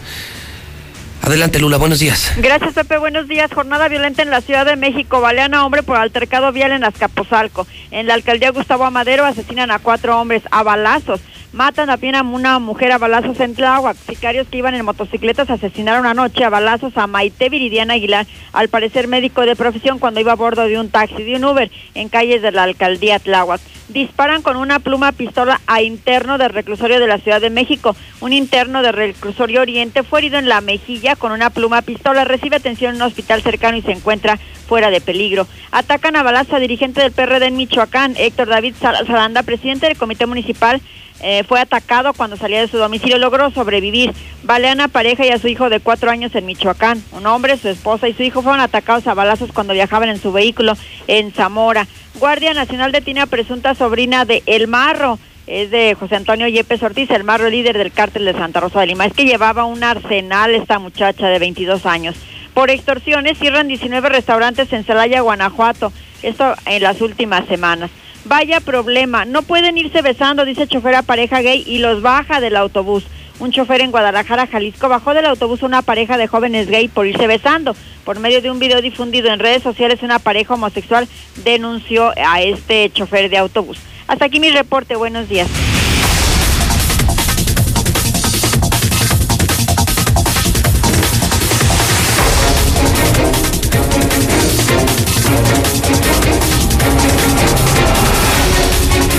Adelante, 1.22 1.60
Lula, 1.60 1.76
buenos 1.76 2.00
días. 2.00 2.32
Gracias, 2.38 2.74
Pepe, 2.74 2.98
buenos 2.98 3.28
días. 3.28 3.52
Jornada 3.54 3.86
violenta 3.86 4.22
en 4.22 4.30
la 4.30 4.40
Ciudad 4.40 4.66
de 4.66 4.74
México. 4.74 5.20
Balean 5.20 5.54
a 5.54 5.64
hombre 5.64 5.84
por 5.84 5.96
altercado 5.96 6.50
vial 6.50 6.72
en 6.72 6.82
Azcapotzalco. 6.82 7.64
En 7.92 8.08
la 8.08 8.14
alcaldía 8.14 8.50
Gustavo 8.50 8.84
Amadero 8.84 9.24
asesinan 9.24 9.70
a 9.70 9.78
cuatro 9.78 10.20
hombres 10.20 10.42
a 10.50 10.64
balazos. 10.64 11.20
Matan 11.52 11.86
también 11.86 12.16
a 12.16 12.22
una 12.22 12.58
mujer 12.58 12.90
a 12.90 12.98
balazos 12.98 13.38
en 13.38 13.54
Tláhuac. 13.54 13.96
Sicarios 14.08 14.48
que 14.48 14.58
iban 14.58 14.74
en 14.74 14.84
motocicletas 14.84 15.48
asesinaron 15.48 16.06
anoche 16.06 16.44
a 16.44 16.48
balazos 16.48 16.96
a 16.96 17.06
Maite 17.06 17.50
Viridiana 17.50 17.94
Aguilar, 17.94 18.26
al 18.52 18.68
parecer 18.68 19.06
médico 19.06 19.42
de 19.42 19.54
profesión, 19.54 20.00
cuando 20.00 20.18
iba 20.18 20.32
a 20.32 20.36
bordo 20.36 20.64
de 20.64 20.80
un 20.80 20.88
taxi 20.88 21.22
de 21.22 21.36
un 21.36 21.44
Uber 21.44 21.70
en 21.94 22.08
calles 22.08 22.42
de 22.42 22.50
la 22.50 22.64
alcaldía 22.64 23.20
Tláhuac 23.20 23.60
disparan 23.92 24.42
con 24.42 24.56
una 24.56 24.78
pluma 24.78 25.12
pistola 25.12 25.60
a 25.66 25.82
interno 25.82 26.38
del 26.38 26.50
reclusorio 26.50 26.98
de 26.98 27.06
la 27.06 27.18
Ciudad 27.18 27.40
de 27.40 27.50
México. 27.50 27.94
Un 28.20 28.32
interno 28.32 28.82
del 28.82 28.94
reclusorio 28.94 29.60
Oriente 29.60 30.02
fue 30.02 30.20
herido 30.20 30.38
en 30.38 30.48
la 30.48 30.60
mejilla 30.60 31.16
con 31.16 31.32
una 31.32 31.50
pluma 31.50 31.82
pistola, 31.82 32.24
recibe 32.24 32.56
atención 32.56 32.90
en 32.90 33.02
un 33.02 33.08
hospital 33.08 33.42
cercano 33.42 33.76
y 33.76 33.82
se 33.82 33.92
encuentra 33.92 34.38
fuera 34.66 34.90
de 34.90 35.00
peligro. 35.00 35.46
Atacan 35.70 36.16
a 36.16 36.22
balazo 36.22 36.58
dirigente 36.58 37.00
del 37.00 37.12
PRD 37.12 37.46
en 37.46 37.56
Michoacán, 37.56 38.14
Héctor 38.16 38.48
David 38.48 38.74
Salanda, 38.80 39.42
presidente 39.42 39.86
del 39.86 39.98
comité 39.98 40.26
municipal. 40.26 40.80
Eh, 41.22 41.44
fue 41.44 41.60
atacado 41.60 42.12
cuando 42.14 42.36
salía 42.36 42.60
de 42.60 42.68
su 42.68 42.78
domicilio, 42.78 43.18
logró 43.18 43.50
sobrevivir. 43.50 44.12
Balean 44.42 44.80
a 44.80 44.88
pareja 44.88 45.24
y 45.24 45.30
a 45.30 45.38
su 45.38 45.48
hijo 45.48 45.70
de 45.70 45.80
cuatro 45.80 46.10
años 46.10 46.34
en 46.34 46.46
Michoacán. 46.46 47.02
Un 47.12 47.26
hombre, 47.26 47.56
su 47.56 47.68
esposa 47.68 48.08
y 48.08 48.14
su 48.14 48.24
hijo 48.24 48.42
fueron 48.42 48.60
atacados 48.60 49.06
a 49.06 49.14
balazos 49.14 49.52
cuando 49.52 49.72
viajaban 49.72 50.08
en 50.08 50.20
su 50.20 50.32
vehículo 50.32 50.74
en 51.06 51.32
Zamora. 51.32 51.86
Guardia 52.18 52.52
Nacional 52.54 52.92
detiene 52.92 53.20
a 53.20 53.26
presunta 53.26 53.74
sobrina 53.74 54.24
de 54.24 54.42
El 54.46 54.66
Marro. 54.66 55.18
es 55.46 55.70
de 55.70 55.96
José 55.98 56.16
Antonio 56.16 56.48
Yepes 56.48 56.82
Ortiz, 56.82 57.10
el 57.10 57.24
marro 57.24 57.48
líder 57.48 57.76
del 57.76 57.92
cártel 57.92 58.24
de 58.24 58.32
Santa 58.32 58.60
Rosa 58.60 58.80
de 58.80 58.86
Lima. 58.86 59.06
Es 59.06 59.12
que 59.12 59.24
llevaba 59.24 59.64
un 59.64 59.82
arsenal 59.82 60.54
esta 60.54 60.78
muchacha 60.78 61.28
de 61.28 61.38
22 61.38 61.86
años. 61.86 62.16
Por 62.54 62.70
extorsiones 62.70 63.38
cierran 63.38 63.66
19 63.66 64.08
restaurantes 64.08 64.72
en 64.72 64.84
Celaya, 64.84 65.20
Guanajuato. 65.20 65.92
Esto 66.22 66.54
en 66.66 66.82
las 66.82 67.00
últimas 67.00 67.46
semanas. 67.46 67.90
Vaya 68.24 68.60
problema, 68.60 69.24
no 69.24 69.42
pueden 69.42 69.76
irse 69.78 70.00
besando, 70.00 70.44
dice 70.44 70.68
chofer 70.68 70.94
a 70.94 71.02
pareja 71.02 71.40
gay 71.40 71.64
y 71.66 71.78
los 71.78 72.02
baja 72.02 72.40
del 72.40 72.56
autobús. 72.56 73.04
Un 73.40 73.50
chofer 73.50 73.80
en 73.80 73.90
Guadalajara, 73.90 74.46
Jalisco, 74.46 74.88
bajó 74.88 75.12
del 75.12 75.26
autobús 75.26 75.62
una 75.62 75.82
pareja 75.82 76.16
de 76.16 76.28
jóvenes 76.28 76.68
gay 76.68 76.86
por 76.86 77.06
irse 77.06 77.26
besando. 77.26 77.74
Por 78.04 78.20
medio 78.20 78.40
de 78.40 78.50
un 78.50 78.60
video 78.60 78.80
difundido 78.80 79.32
en 79.32 79.40
redes 79.40 79.64
sociales, 79.64 80.02
una 80.02 80.20
pareja 80.20 80.54
homosexual 80.54 81.08
denunció 81.44 82.12
a 82.16 82.40
este 82.42 82.90
chofer 82.90 83.28
de 83.28 83.38
autobús. 83.38 83.78
Hasta 84.06 84.26
aquí 84.26 84.38
mi 84.38 84.50
reporte, 84.50 84.94
buenos 84.94 85.28
días. 85.28 85.48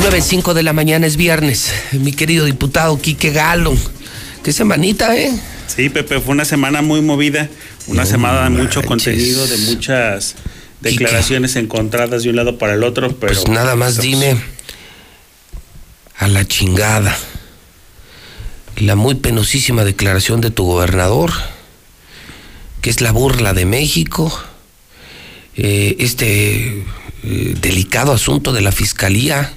Nueve 0.04 0.22
cinco 0.22 0.54
de 0.54 0.64
la 0.64 0.74
mañana 0.74 1.08
es 1.08 1.16
viernes. 1.16 1.72
Mi 1.94 2.12
querido 2.12 2.44
diputado 2.44 3.00
Quique 3.00 3.32
Galo. 3.32 3.74
Qué 4.44 4.52
semanita, 4.52 5.16
¿eh? 5.16 5.32
Sí, 5.66 5.88
Pepe, 5.88 6.20
fue 6.20 6.34
una 6.34 6.44
semana 6.44 6.82
muy 6.82 7.02
movida, 7.02 7.50
una 7.88 8.06
semana 8.06 8.44
de 8.44 8.50
mucho 8.50 8.84
contenido, 8.84 9.48
de 9.48 9.58
muchas 9.60 10.36
declaraciones 10.82 11.56
encontradas 11.56 12.24
de 12.24 12.32
un 12.32 12.36
lado 12.36 12.58
para 12.58 12.74
el 12.74 12.84
otro, 12.84 13.16
pero... 13.18 13.34
Pues 13.34 13.48
nada 13.48 13.78
más 13.78 14.02
dime 14.02 14.36
a 16.18 16.28
la 16.28 16.46
chingada 16.46 17.18
la 18.76 18.98
muy 18.98 19.16
penosísima 19.16 19.86
declaración 19.86 20.42
de 20.42 20.52
tu 20.52 20.66
gobernador, 20.66 21.32
que 22.82 22.90
es 22.90 23.00
la 23.00 23.14
burla 23.14 23.54
de 23.54 23.66
México, 23.66 24.38
eh, 25.56 25.96
este 26.00 26.84
eh, 27.24 27.56
delicado 27.62 28.12
asunto 28.12 28.52
de 28.52 28.60
la 28.60 28.74
fiscalía, 28.74 29.54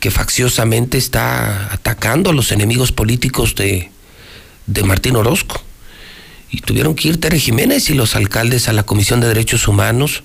que 0.00 0.10
facciosamente 0.10 0.98
está 0.98 1.72
atacando 1.72 2.30
a 2.30 2.32
los 2.32 2.52
enemigos 2.52 2.92
políticos 2.92 3.54
de, 3.54 3.90
de 4.66 4.82
Martín 4.82 5.16
Orozco. 5.16 5.62
Y 6.50 6.60
tuvieron 6.60 6.94
que 6.94 7.08
ir 7.08 7.20
Tere 7.20 7.38
Jiménez 7.38 7.90
y 7.90 7.94
los 7.94 8.16
alcaldes 8.16 8.68
a 8.68 8.72
la 8.72 8.84
Comisión 8.84 9.20
de 9.20 9.28
Derechos 9.28 9.68
Humanos 9.68 10.22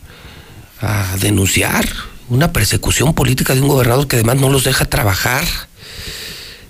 a 0.79 1.17
denunciar 1.19 1.85
una 2.29 2.53
persecución 2.53 3.13
política 3.13 3.55
de 3.55 3.61
un 3.61 3.67
gobernador 3.67 4.07
que 4.07 4.15
además 4.15 4.37
no 4.37 4.49
los 4.49 4.63
deja 4.63 4.85
trabajar. 4.85 5.45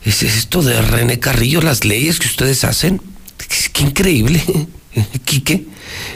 Es 0.04 0.24
esto 0.24 0.62
de 0.62 0.82
René 0.82 1.20
Carrillo, 1.20 1.62
las 1.62 1.84
leyes 1.84 2.20
que 2.20 2.28
ustedes 2.28 2.64
hacen. 2.64 3.02
Qué 3.74 3.84
increíble, 3.84 4.42
Quique, 5.26 5.66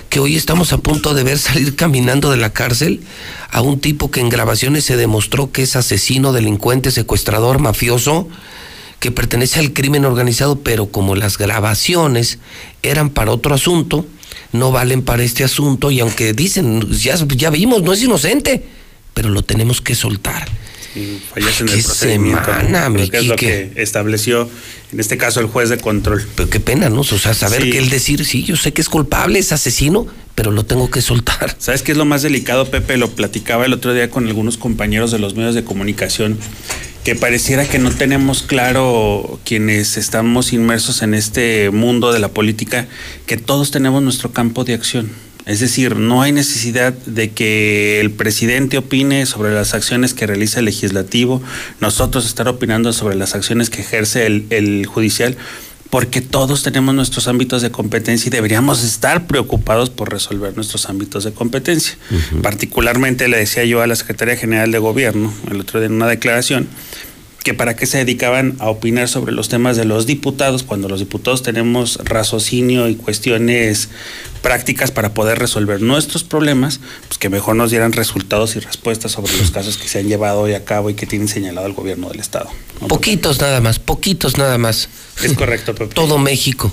que 0.09 0.19
hoy 0.19 0.35
estamos 0.35 0.73
a 0.73 0.77
punto 0.77 1.13
de 1.13 1.23
ver 1.23 1.37
salir 1.37 1.75
caminando 1.75 2.31
de 2.31 2.37
la 2.37 2.53
cárcel 2.53 3.01
a 3.51 3.61
un 3.61 3.79
tipo 3.79 4.11
que 4.11 4.19
en 4.19 4.29
grabaciones 4.29 4.85
se 4.85 4.97
demostró 4.97 5.51
que 5.51 5.63
es 5.63 5.75
asesino, 5.75 6.33
delincuente, 6.33 6.91
secuestrador, 6.91 7.59
mafioso, 7.59 8.27
que 8.99 9.11
pertenece 9.11 9.59
al 9.59 9.73
crimen 9.73 10.05
organizado, 10.05 10.59
pero 10.59 10.87
como 10.87 11.15
las 11.15 11.37
grabaciones 11.37 12.39
eran 12.83 13.09
para 13.09 13.31
otro 13.31 13.53
asunto, 13.53 14.05
no 14.53 14.71
valen 14.71 15.01
para 15.01 15.23
este 15.23 15.43
asunto 15.43 15.91
y 15.91 15.99
aunque 15.99 16.33
dicen, 16.33 16.89
ya, 16.91 17.15
ya 17.15 17.49
vimos, 17.49 17.83
no 17.83 17.91
es 17.91 18.01
inocente, 18.01 18.65
pero 19.13 19.29
lo 19.29 19.41
tenemos 19.41 19.81
que 19.81 19.95
soltar. 19.95 20.47
Fallas 21.33 21.61
en 21.61 21.69
el 21.69 21.81
procedimiento. 21.83 22.45
semana, 22.45 22.79
Creo 22.85 22.89
mi 22.91 23.09
que 23.09 23.17
es 23.17 23.25
lo 23.27 23.35
que 23.35 23.71
estableció, 23.77 24.49
en 24.91 24.99
este 24.99 25.17
caso, 25.17 25.39
el 25.39 25.47
juez 25.47 25.69
de 25.69 25.77
control. 25.77 26.25
Pero 26.35 26.49
qué 26.49 26.59
pena, 26.59 26.89
¿no? 26.89 27.01
O 27.01 27.03
sea, 27.03 27.33
saber 27.33 27.63
Sí. 27.63 27.71
que 27.71 27.77
él 27.79 27.89
decir, 27.89 28.23
sí, 28.25 28.43
yo 28.43 28.55
sé 28.55 28.73
que 28.73 28.81
es 28.81 28.89
culpable, 28.89 29.39
es 29.39 29.51
asesino, 29.51 30.05
pero 30.35 30.51
lo 30.51 30.65
tengo 30.65 30.89
que 30.91 31.01
soltar. 31.01 31.55
¿Sabes 31.59 31.81
qué 31.81 31.91
es 31.93 31.97
lo 31.97 32.05
más 32.05 32.21
delicado, 32.21 32.69
Pepe? 32.69 32.97
Lo 32.97 33.09
platicaba 33.09 33.65
el 33.65 33.73
otro 33.73 33.93
día 33.93 34.09
con 34.09 34.27
algunos 34.27 34.57
compañeros 34.57 35.11
de 35.11 35.19
los 35.19 35.35
medios 35.35 35.55
de 35.55 35.63
comunicación, 35.63 36.37
que 37.03 37.15
pareciera 37.15 37.67
que 37.67 37.79
no 37.79 37.91
tenemos 37.91 38.43
claro 38.43 39.39
quienes 39.45 39.97
estamos 39.97 40.53
inmersos 40.53 41.01
en 41.01 41.13
este 41.13 41.69
mundo 41.71 42.13
de 42.13 42.19
la 42.19 42.29
política, 42.29 42.87
que 43.25 43.35
todos 43.37 43.71
tenemos 43.71 44.01
nuestro 44.03 44.31
campo 44.31 44.63
de 44.63 44.73
acción. 44.75 45.11
Es 45.45 45.59
decir, 45.59 45.97
no 45.97 46.21
hay 46.21 46.31
necesidad 46.31 46.93
de 46.93 47.31
que 47.31 47.99
el 47.99 48.11
presidente 48.11 48.77
opine 48.77 49.25
sobre 49.25 49.53
las 49.53 49.73
acciones 49.73 50.13
que 50.13 50.25
realiza 50.25 50.59
el 50.59 50.65
legislativo, 50.65 51.41
nosotros 51.81 52.25
estar 52.25 52.47
opinando 52.47 52.93
sobre 52.93 53.15
las 53.15 53.35
acciones 53.35 53.69
que 53.69 53.81
ejerce 53.81 54.25
el, 54.25 54.45
el 54.51 54.85
judicial, 54.85 55.35
porque 55.89 56.21
todos 56.21 56.63
tenemos 56.63 56.95
nuestros 56.95 57.27
ámbitos 57.27 57.61
de 57.61 57.69
competencia 57.69 58.27
y 58.27 58.31
deberíamos 58.31 58.83
estar 58.83 59.27
preocupados 59.27 59.91
por 59.91 60.11
resolver 60.11 60.55
nuestros 60.55 60.89
ámbitos 60.89 61.23
de 61.23 61.33
competencia. 61.33 61.97
Particularmente 62.41 63.27
le 63.27 63.37
decía 63.37 63.63
yo 63.63 63.79
a 63.79 63.85
la 63.85 63.95
Secretaría 63.95 64.35
General 64.35 64.71
de 64.71 64.79
Gobierno 64.79 65.31
el 65.51 65.59
otro 65.59 65.79
día 65.79 65.85
en 65.85 65.93
una 65.93 66.07
declaración 66.07 66.67
que 67.43 67.53
para 67.53 67.75
qué 67.75 67.85
se 67.85 67.97
dedicaban 67.97 68.55
a 68.59 68.69
opinar 68.69 69.09
sobre 69.09 69.33
los 69.33 69.49
temas 69.49 69.75
de 69.75 69.83
los 69.85 70.05
diputados 70.05 70.63
cuando 70.63 70.87
los 70.87 70.99
diputados 70.99 71.43
tenemos 71.43 71.99
raciocinio 72.03 72.87
y 72.87 72.95
cuestiones 72.95 73.89
prácticas 74.41 74.91
para 74.91 75.13
poder 75.13 75.39
resolver 75.39 75.81
nuestros 75.81 76.23
problemas, 76.23 76.79
pues 77.07 77.17
que 77.17 77.29
mejor 77.29 77.55
nos 77.55 77.69
dieran 77.69 77.91
resultados 77.91 78.55
y 78.55 78.59
respuestas 78.59 79.11
sobre 79.11 79.37
los 79.37 79.51
casos 79.51 79.77
que 79.77 79.87
se 79.87 79.99
han 79.99 80.07
llevado 80.07 80.41
hoy 80.41 80.53
a 80.53 80.63
cabo 80.63 80.89
y 80.89 80.93
que 80.93 81.05
tienen 81.05 81.27
señalado 81.27 81.67
el 81.67 81.73
gobierno 81.73 82.09
del 82.09 82.19
estado. 82.19 82.49
Poquitos 82.87 83.39
nada 83.41 83.59
más, 83.61 83.79
poquitos 83.79 84.37
nada 84.37 84.57
más. 84.57 84.89
Es 85.21 85.33
correcto, 85.33 85.75
Pepe. 85.75 85.93
Todo 85.93 86.17
México 86.17 86.71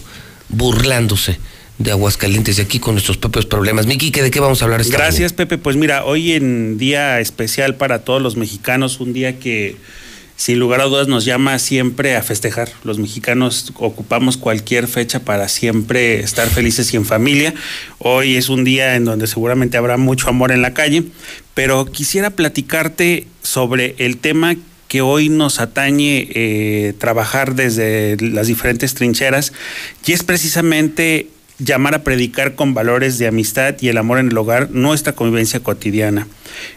burlándose 0.48 1.38
de 1.78 1.90
Aguascalientes 1.92 2.58
y 2.58 2.60
aquí 2.60 2.78
con 2.78 2.94
nuestros 2.94 3.16
propios 3.16 3.46
problemas. 3.46 3.86
Miki, 3.86 4.10
¿de 4.10 4.30
qué 4.30 4.38
vamos 4.38 4.60
a 4.60 4.66
hablar 4.66 4.82
esta 4.82 4.98
Gracias, 4.98 5.32
Pepe. 5.32 5.56
Pues 5.56 5.76
mira, 5.76 6.04
hoy 6.04 6.32
en 6.32 6.76
día 6.76 7.20
especial 7.20 7.76
para 7.76 8.00
todos 8.00 8.20
los 8.20 8.36
mexicanos, 8.36 9.00
un 9.00 9.12
día 9.12 9.38
que 9.38 9.76
sin 10.40 10.58
lugar 10.58 10.80
a 10.80 10.84
dudas 10.84 11.06
nos 11.06 11.26
llama 11.26 11.58
siempre 11.58 12.16
a 12.16 12.22
festejar. 12.22 12.70
Los 12.82 12.98
mexicanos 12.98 13.74
ocupamos 13.76 14.38
cualquier 14.38 14.88
fecha 14.88 15.20
para 15.20 15.48
siempre 15.48 16.20
estar 16.20 16.48
felices 16.48 16.94
y 16.94 16.96
en 16.96 17.04
familia. 17.04 17.52
Hoy 17.98 18.36
es 18.36 18.48
un 18.48 18.64
día 18.64 18.96
en 18.96 19.04
donde 19.04 19.26
seguramente 19.26 19.76
habrá 19.76 19.98
mucho 19.98 20.30
amor 20.30 20.50
en 20.50 20.62
la 20.62 20.72
calle, 20.72 21.04
pero 21.52 21.84
quisiera 21.84 22.30
platicarte 22.30 23.26
sobre 23.42 23.94
el 23.98 24.16
tema 24.16 24.56
que 24.88 25.02
hoy 25.02 25.28
nos 25.28 25.60
atañe 25.60 26.26
eh, 26.30 26.94
trabajar 26.96 27.54
desde 27.54 28.16
las 28.18 28.46
diferentes 28.46 28.94
trincheras 28.94 29.52
y 30.06 30.12
es 30.12 30.22
precisamente 30.22 31.28
llamar 31.60 31.94
a 31.94 32.02
predicar 32.02 32.54
con 32.54 32.74
valores 32.74 33.18
de 33.18 33.26
amistad 33.26 33.76
y 33.80 33.88
el 33.88 33.98
amor 33.98 34.18
en 34.18 34.28
el 34.28 34.38
hogar 34.38 34.70
nuestra 34.70 35.12
convivencia 35.12 35.60
cotidiana. 35.60 36.26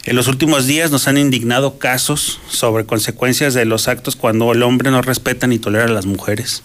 En 0.04 0.16
los 0.16 0.28
últimos 0.28 0.66
días 0.66 0.90
nos 0.90 1.08
han 1.08 1.18
indignado 1.18 1.78
casos 1.78 2.40
sobre 2.48 2.84
consecuencias 2.84 3.54
de 3.54 3.64
los 3.64 3.88
actos 3.88 4.16
cuando 4.16 4.52
el 4.52 4.62
hombre 4.62 4.90
no 4.90 5.02
respeta 5.02 5.46
ni 5.46 5.58
tolera 5.58 5.86
a 5.86 5.88
las 5.88 6.06
mujeres. 6.06 6.62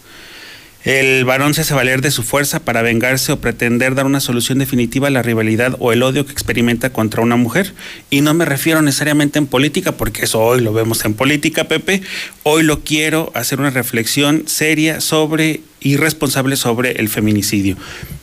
El 0.86 1.26
varón 1.26 1.54
se 1.54 1.62
hace 1.62 1.74
valer 1.74 2.02
de 2.02 2.10
su 2.10 2.24
fuerza 2.24 2.62
para 2.62 2.82
vengarse 2.82 3.34
o 3.34 3.42
pretender 3.42 3.96
dar 3.96 4.06
una 4.06 4.22
solución 4.22 4.60
definitiva 4.60 5.08
a 5.08 5.12
la 5.12 5.22
rivalidad 5.22 5.76
o 5.80 5.92
el 5.92 6.02
odio 6.04 6.26
que 6.26 6.32
experimenta 6.32 6.94
contra 6.94 7.22
una 7.22 7.36
mujer. 7.36 7.74
Y 8.10 8.22
no 8.22 8.34
me 8.34 8.46
refiero 8.46 8.82
necesariamente 8.82 9.40
en 9.40 9.48
política, 9.48 9.98
porque 9.98 10.24
eso 10.24 10.40
hoy 10.40 10.62
lo 10.62 10.72
vemos 10.72 11.04
en 11.04 11.16
política, 11.16 11.66
Pepe. 11.66 12.02
Hoy 12.44 12.64
lo 12.64 12.80
quiero 12.80 13.30
hacer 13.36 13.60
una 13.60 13.72
reflexión 13.72 14.44
seria 14.48 15.02
sobre 15.02 15.60
y 15.82 15.98
responsable 15.98 16.56
sobre 16.56 16.94
el 16.94 17.10
feminicidio. 17.10 17.76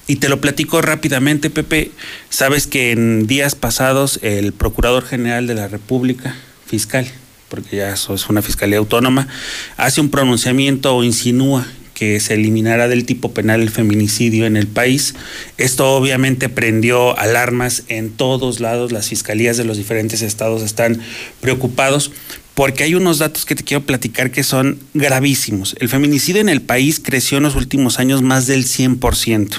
Y 0.06 0.16
te 0.16 0.30
lo 0.30 0.40
platico 0.40 0.80
rápidamente, 0.80 1.50
Pepe. 1.50 1.90
Sabes 2.30 2.66
que 2.66 2.90
en 2.90 3.26
días 3.26 3.54
pasados 3.54 4.18
el 4.22 4.54
Procurador 4.54 5.04
General 5.04 5.46
de 5.46 5.54
la 5.54 5.68
República, 5.68 6.34
fiscal, 6.64 7.06
porque 7.50 7.76
ya 7.76 7.92
eso 7.92 8.14
es 8.14 8.30
una 8.30 8.40
fiscalía 8.40 8.78
autónoma, 8.78 9.28
hace 9.76 10.00
un 10.00 10.10
pronunciamiento 10.10 10.96
o 10.96 11.04
insinúa 11.04 11.66
que 11.96 12.20
se 12.20 12.34
eliminará 12.34 12.88
del 12.88 13.06
tipo 13.06 13.32
penal 13.32 13.62
el 13.62 13.70
feminicidio 13.70 14.44
en 14.44 14.58
el 14.58 14.66
país. 14.66 15.14
Esto 15.56 15.96
obviamente 15.96 16.50
prendió 16.50 17.18
alarmas 17.18 17.84
en 17.88 18.10
todos 18.10 18.60
lados, 18.60 18.92
las 18.92 19.08
fiscalías 19.08 19.56
de 19.56 19.64
los 19.64 19.78
diferentes 19.78 20.20
estados 20.20 20.62
están 20.62 21.00
preocupados 21.40 22.12
porque 22.52 22.84
hay 22.84 22.94
unos 22.94 23.18
datos 23.18 23.46
que 23.46 23.54
te 23.54 23.64
quiero 23.64 23.84
platicar 23.86 24.30
que 24.30 24.42
son 24.42 24.78
gravísimos. 24.92 25.74
El 25.80 25.88
feminicidio 25.88 26.42
en 26.42 26.50
el 26.50 26.60
país 26.60 27.00
creció 27.02 27.38
en 27.38 27.44
los 27.44 27.56
últimos 27.56 27.98
años 27.98 28.20
más 28.20 28.46
del 28.46 28.66
100%. 28.66 29.54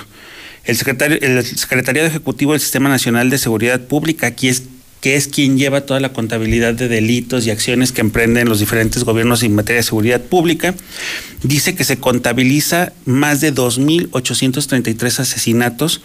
El 0.64 0.78
secretario, 0.78 1.18
el 1.20 1.44
secretariado 1.44 2.08
ejecutivo 2.08 2.52
del 2.52 2.62
Sistema 2.62 2.88
Nacional 2.88 3.32
de 3.32 3.40
Seguridad 3.40 3.82
Pública, 3.88 4.28
aquí 4.28 4.48
es 4.48 4.64
que 5.08 5.16
es 5.16 5.30
quien 5.30 5.58
lleva 5.58 5.86
toda 5.86 6.02
la 6.02 6.12
contabilidad 6.12 6.74
de 6.74 6.90
delitos 6.90 7.48
y 7.48 7.50
acciones 7.50 7.94
que 7.94 8.02
emprenden 8.02 8.50
los 8.50 8.60
diferentes 8.60 9.06
gobiernos 9.06 9.42
en 9.42 9.56
materia 9.56 9.80
de 9.80 9.84
seguridad 9.84 10.22
pública, 10.22 10.76
dice 11.44 11.76
que 11.76 11.86
se 11.86 11.98
contabiliza 11.98 12.92
más 13.06 13.40
de 13.40 13.56
2.833 13.56 15.20
asesinatos 15.20 16.02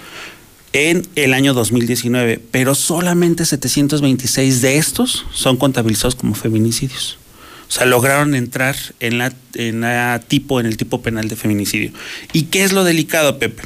en 0.72 1.04
el 1.16 1.34
año 1.34 1.52
2019, 1.52 2.40
pero 2.52 2.76
solamente 2.76 3.44
726 3.44 4.62
de 4.62 4.76
estos 4.76 5.26
son 5.32 5.56
contabilizados 5.56 6.14
como 6.14 6.36
feminicidios. 6.36 7.18
O 7.68 7.72
sea, 7.72 7.86
lograron 7.86 8.36
entrar 8.36 8.76
en 9.00 9.18
la, 9.18 9.32
en 9.54 9.80
la 9.80 10.22
tipo, 10.28 10.60
en 10.60 10.66
el 10.66 10.76
tipo 10.76 11.02
penal 11.02 11.26
de 11.26 11.34
feminicidio. 11.34 11.90
¿Y 12.32 12.42
qué 12.44 12.62
es 12.62 12.72
lo 12.72 12.84
delicado, 12.84 13.40
Pepe? 13.40 13.62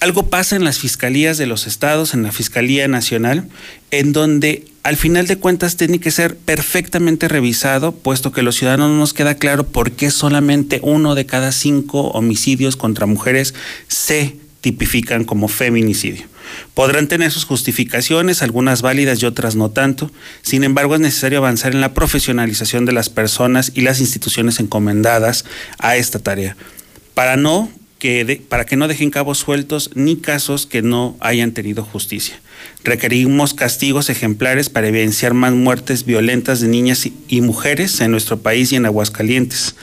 Algo 0.00 0.30
pasa 0.30 0.54
en 0.54 0.62
las 0.62 0.78
fiscalías 0.78 1.38
de 1.38 1.46
los 1.46 1.66
estados, 1.66 2.14
en 2.14 2.22
la 2.22 2.30
Fiscalía 2.30 2.86
Nacional, 2.86 3.48
en 3.90 4.12
donde 4.12 4.64
al 4.84 4.96
final 4.96 5.26
de 5.26 5.38
cuentas 5.38 5.76
tiene 5.76 5.98
que 5.98 6.12
ser 6.12 6.36
perfectamente 6.36 7.26
revisado, 7.26 7.92
puesto 7.92 8.30
que 8.30 8.42
los 8.42 8.54
ciudadanos 8.54 8.90
no 8.90 8.98
nos 8.98 9.12
queda 9.12 9.34
claro 9.34 9.66
por 9.66 9.90
qué 9.92 10.12
solamente 10.12 10.78
uno 10.82 11.16
de 11.16 11.26
cada 11.26 11.50
cinco 11.50 12.02
homicidios 12.12 12.76
contra 12.76 13.06
mujeres 13.06 13.54
se 13.88 14.36
tipifican 14.60 15.24
como 15.24 15.48
feminicidio. 15.48 16.26
Podrán 16.74 17.08
tener 17.08 17.32
sus 17.32 17.44
justificaciones, 17.44 18.40
algunas 18.40 18.82
válidas 18.82 19.20
y 19.20 19.26
otras 19.26 19.56
no 19.56 19.70
tanto. 19.70 20.10
Sin 20.42 20.62
embargo, 20.62 20.94
es 20.94 21.00
necesario 21.00 21.38
avanzar 21.38 21.72
en 21.74 21.80
la 21.80 21.92
profesionalización 21.92 22.86
de 22.86 22.92
las 22.92 23.10
personas 23.10 23.72
y 23.74 23.80
las 23.80 24.00
instituciones 24.00 24.60
encomendadas 24.60 25.44
a 25.78 25.96
esta 25.96 26.20
tarea, 26.20 26.56
para 27.14 27.36
no 27.36 27.68
que 27.98 28.42
para 28.48 28.64
que 28.64 28.76
no 28.76 28.88
dejen 28.88 29.10
cabos 29.10 29.38
sueltos 29.38 29.90
ni 29.94 30.16
casos 30.16 30.66
que 30.66 30.82
no 30.82 31.16
hayan 31.20 31.52
tenido 31.52 31.84
justicia. 31.84 32.40
Requerimos 32.84 33.54
castigos 33.54 34.08
ejemplares 34.08 34.70
para 34.70 34.88
evidenciar 34.88 35.34
más 35.34 35.52
muertes 35.52 36.04
violentas 36.04 36.60
de 36.60 36.68
niñas 36.68 37.08
y 37.28 37.40
mujeres 37.40 38.00
en 38.00 38.10
nuestro 38.10 38.38
país 38.38 38.72
y 38.72 38.76
en 38.76 38.86
Aguascalientes. 38.86 39.74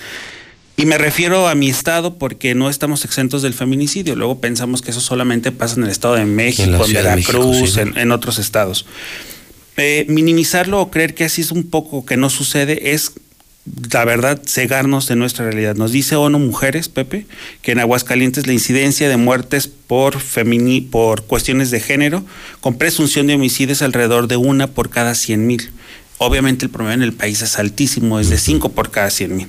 Y 0.78 0.86
me 0.86 0.98
refiero 0.98 1.48
a 1.48 1.56
mi 1.56 1.70
estado 1.70 2.18
porque 2.18 2.54
no 2.54 2.70
estamos 2.70 3.06
exentos 3.06 3.42
del 3.42 3.54
feminicidio. 3.54 4.16
Luego 4.16 4.42
pensamos 4.42 4.82
que 4.82 4.92
eso 4.92 5.00
solamente 5.00 5.52
pasa 5.54 5.76
en 5.78 5.86
el 5.86 5.90
estado 5.90 6.16
de 6.16 6.26
México, 6.26 6.86
en, 6.86 6.94
Veracruz, 6.94 7.78
en, 7.78 8.12
otros 8.12 8.40
estados. 8.40 8.86
Eh, 9.78 10.06
minimizarlo 10.10 10.82
o 10.82 10.92
creer 10.92 11.16
que 11.16 11.24
así 11.26 11.42
es 11.42 11.52
un 11.52 11.70
poco 11.70 12.06
que 12.06 12.18
no 12.18 12.30
sucede 12.30 12.94
es 12.94 13.14
la 13.92 14.06
verdad, 14.06 14.42
cegarnos 14.46 15.08
de 15.08 15.16
nuestra 15.16 15.46
realidad. 15.46 15.76
Nos 15.76 15.92
dice 15.92 16.16
ONU 16.16 16.38
Mujeres, 16.38 16.88
Pepe, 16.88 17.26
que 17.62 17.72
en 17.72 17.80
Aguascalientes 17.80 18.46
la 18.46 18.54
incidencia 18.54 19.10
de 19.10 19.18
muertes 19.18 19.68
por, 19.68 20.20
femini, 20.20 20.82
por 20.82 21.24
cuestiones 21.24 21.72
de 21.72 21.80
género, 21.80 22.24
con 22.62 22.78
presunción 22.78 23.26
de 23.28 23.36
homicidio, 23.36 23.74
es 23.74 23.82
alrededor 23.82 24.28
de 24.28 24.38
una 24.38 24.68
por 24.68 24.90
cada 24.90 25.16
100 25.16 25.48
mil. 25.48 25.72
Obviamente 26.18 26.66
el 26.66 26.72
promedio 26.72 26.96
en 26.96 27.02
el 27.04 27.14
país 27.14 27.42
es 27.42 27.58
altísimo, 27.58 28.20
es 28.20 28.30
de 28.30 28.38
cinco 28.38 28.70
por 28.70 28.92
cada 28.92 29.10
100 29.10 29.36
mil. 29.36 29.48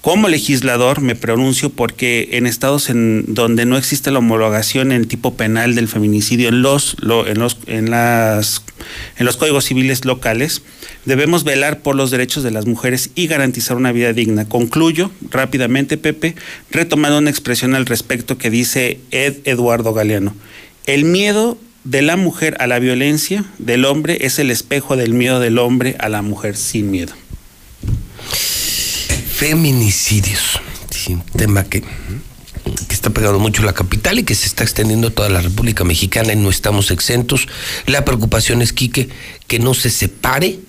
Como 0.00 0.28
legislador 0.28 1.00
me 1.00 1.14
pronuncio 1.14 1.70
porque 1.70 2.30
en 2.32 2.48
estados 2.48 2.90
en 2.90 3.24
donde 3.28 3.66
no 3.66 3.76
existe 3.76 4.10
la 4.10 4.18
homologación 4.18 4.90
en 4.90 5.06
tipo 5.06 5.34
penal 5.36 5.76
del 5.76 5.86
feminicidio 5.86 6.48
en 6.48 6.60
los, 6.60 6.96
en 7.02 7.38
los, 7.38 7.58
en 7.66 7.90
las, 7.90 8.62
en 9.16 9.26
los 9.26 9.36
códigos 9.36 9.64
civiles 9.64 10.04
locales, 10.04 10.62
debemos 11.04 11.44
velar 11.44 11.80
por 11.80 11.96
los 11.96 12.10
derechos 12.10 12.42
de 12.42 12.50
las 12.50 12.66
mujeres 12.66 13.10
y 13.14 13.26
garantizar 13.26 13.76
una 13.76 13.92
vida 13.92 14.12
digna. 14.12 14.48
Concluyo 14.48 15.10
rápidamente, 15.30 15.96
Pepe, 15.96 16.34
retomando 16.70 17.18
una 17.18 17.30
expresión 17.30 17.74
al 17.74 17.86
respecto 17.86 18.38
que 18.38 18.50
dice 18.50 19.00
Ed 19.10 19.36
Eduardo 19.44 19.94
Galeano. 19.94 20.34
El 20.86 21.04
miedo 21.04 21.58
de 21.84 22.02
la 22.02 22.16
mujer 22.16 22.56
a 22.60 22.66
la 22.66 22.78
violencia 22.78 23.44
del 23.58 23.84
hombre 23.84 24.18
es 24.22 24.38
el 24.38 24.50
espejo 24.50 24.96
del 24.96 25.14
miedo 25.14 25.40
del 25.40 25.58
hombre 25.58 25.96
a 25.98 26.08
la 26.08 26.22
mujer 26.22 26.56
sin 26.56 26.90
miedo 26.90 27.12
feminicidios. 29.42 30.60
un 31.08 31.20
tema 31.36 31.64
que, 31.64 31.82
está 32.90 33.10
pegando 33.10 33.40
mucho 33.40 33.64
la 33.64 33.72
capital 33.72 34.20
y 34.20 34.22
que 34.22 34.36
se 34.36 34.46
está 34.46 34.62
extendiendo 34.62 35.08
a 35.08 35.10
toda 35.10 35.28
la 35.28 35.40
República 35.40 35.82
Mexicana 35.82 36.32
y 36.32 36.36
no 36.36 36.48
estamos 36.48 36.92
exentos. 36.92 37.48
La 37.86 38.04
preocupación 38.04 38.62
es, 38.62 38.72
Quique, 38.72 39.08
que 39.48 39.58
no 39.58 39.74
se 39.74 39.90
separe 39.90 40.60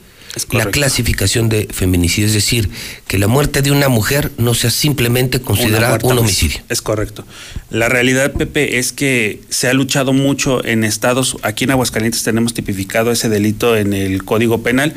la 0.52 0.66
clasificación 0.66 1.50
de 1.50 1.68
feminicidio, 1.72 2.28
es 2.28 2.34
decir, 2.34 2.70
que 3.08 3.18
la 3.18 3.28
muerte 3.28 3.62
de 3.62 3.72
una 3.72 3.90
mujer 3.90 4.32
no 4.38 4.54
sea 4.54 4.70
simplemente 4.70 5.42
considerada 5.42 6.00
un 6.04 6.18
homicidio. 6.18 6.60
Es 6.70 6.82
correcto. 6.82 7.26
La 7.70 7.90
realidad, 7.90 8.34
Pepe, 8.34 8.80
es 8.80 8.94
que 8.94 9.42
se 9.50 9.68
ha 9.68 9.74
luchado 9.74 10.14
mucho 10.14 10.64
en 10.66 10.84
estados, 10.84 11.38
aquí 11.44 11.66
en 11.66 11.72
Aguascalientes 11.72 12.24
tenemos 12.24 12.54
tipificado 12.54 13.12
ese 13.12 13.30
delito 13.30 13.78
en 13.78 13.94
el 13.94 14.24
Código 14.24 14.64
Penal, 14.64 14.94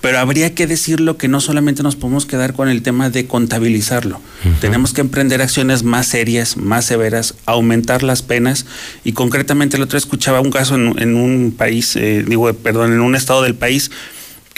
pero 0.00 0.20
habría 0.20 0.54
que 0.54 0.68
decirlo 0.68 1.16
que 1.16 1.26
no 1.26 1.40
solamente 1.40 1.82
nos 1.82 1.96
podemos 1.96 2.24
quedar 2.24 2.52
con 2.54 2.68
el 2.68 2.82
tema 2.82 3.10
de 3.10 3.26
contabilizarlo. 3.26 4.20
Tenemos 4.60 4.92
que 4.92 5.00
emprender 5.00 5.42
acciones 5.42 5.82
más 5.82 6.06
serias, 6.06 6.56
más 6.56 6.84
severas, 6.84 7.34
aumentar 7.46 8.04
las 8.04 8.22
penas. 8.22 8.64
Y 9.02 9.12
concretamente 9.12 9.76
el 9.76 9.82
otro 9.82 9.96
día 9.96 10.04
escuchaba 10.04 10.40
un 10.40 10.52
caso 10.52 10.76
en, 10.76 11.16
un 11.16 11.52
país, 11.56 11.96
eh, 11.96 12.24
digo, 12.24 12.52
perdón, 12.52 12.92
en 12.92 13.00
un 13.00 13.16
estado 13.16 13.42
del 13.42 13.56
país 13.56 13.90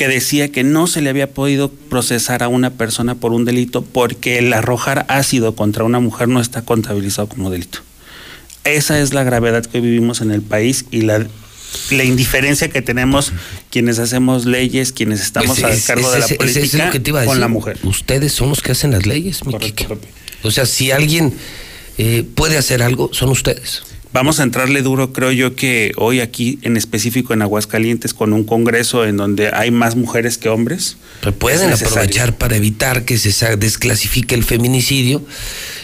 que 0.00 0.08
decía 0.08 0.50
que 0.50 0.64
no 0.64 0.86
se 0.86 1.02
le 1.02 1.10
había 1.10 1.30
podido 1.30 1.70
procesar 1.70 2.42
a 2.42 2.48
una 2.48 2.70
persona 2.70 3.16
por 3.16 3.34
un 3.34 3.44
delito 3.44 3.82
porque 3.82 4.38
el 4.38 4.50
arrojar 4.54 5.04
ácido 5.10 5.54
contra 5.54 5.84
una 5.84 6.00
mujer 6.00 6.26
no 6.26 6.40
está 6.40 6.62
contabilizado 6.62 7.28
como 7.28 7.50
delito. 7.50 7.80
Esa 8.64 8.98
es 8.98 9.12
la 9.12 9.24
gravedad 9.24 9.66
que 9.66 9.78
vivimos 9.78 10.22
en 10.22 10.30
el 10.30 10.40
país 10.40 10.86
y 10.90 11.02
la 11.02 11.26
la 11.90 12.02
indiferencia 12.02 12.70
que 12.70 12.80
tenemos 12.80 13.34
quienes 13.68 13.98
hacemos 13.98 14.46
leyes, 14.46 14.92
quienes 14.92 15.20
estamos 15.20 15.58
a 15.58 15.68
pues 15.68 15.84
cargo 15.84 16.10
de 16.10 16.20
la 16.20 16.28
política 16.28 16.90
con 17.26 17.38
la 17.38 17.48
mujer. 17.48 17.78
Ustedes 17.82 18.32
son 18.32 18.48
los 18.48 18.62
que 18.62 18.72
hacen 18.72 18.92
las 18.92 19.04
leyes, 19.04 19.44
mi 19.44 19.54
O 20.42 20.50
sea, 20.50 20.64
si 20.64 20.92
alguien 20.92 21.34
eh, 21.98 22.24
puede 22.34 22.56
hacer 22.56 22.82
algo, 22.82 23.10
son 23.12 23.28
ustedes. 23.28 23.82
Vamos 24.12 24.40
a 24.40 24.42
entrarle 24.42 24.82
duro, 24.82 25.12
creo 25.12 25.30
yo 25.30 25.54
que 25.54 25.92
hoy 25.96 26.18
aquí 26.18 26.58
en 26.62 26.76
específico 26.76 27.32
en 27.32 27.42
Aguascalientes 27.42 28.12
con 28.12 28.32
un 28.32 28.42
congreso 28.42 29.04
en 29.04 29.16
donde 29.16 29.50
hay 29.52 29.70
más 29.70 29.94
mujeres 29.94 30.36
que 30.36 30.48
hombres. 30.48 30.96
Pero 31.20 31.32
pueden 31.36 31.72
aprovechar 31.72 32.36
para 32.36 32.56
evitar 32.56 33.04
que 33.04 33.18
se 33.18 33.56
desclasifique 33.56 34.34
el 34.34 34.42
feminicidio. 34.42 35.22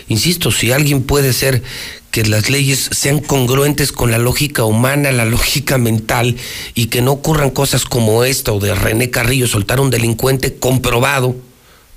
Insisto, 0.09 0.51
si 0.51 0.73
alguien 0.73 1.05
puede 1.05 1.32
ser 1.32 1.62
que 2.11 2.24
las 2.24 2.51
leyes 2.51 2.90
sean 2.90 3.20
congruentes 3.20 3.93
con 3.93 4.11
la 4.11 4.19
lógica 4.19 4.65
humana, 4.65 5.12
la 5.12 5.24
lógica 5.24 5.78
mental, 5.78 6.36
y 6.74 6.86
que 6.86 7.03
no 7.03 7.12
ocurran 7.12 7.51
cosas 7.51 7.85
como 7.85 8.24
esta 8.24 8.53
o 8.53 8.59
de 8.59 8.74
René 8.74 9.09
Carrillo 9.11 9.47
soltar 9.47 9.78
un 9.78 9.90
delincuente 9.90 10.57
comprobado 10.57 11.36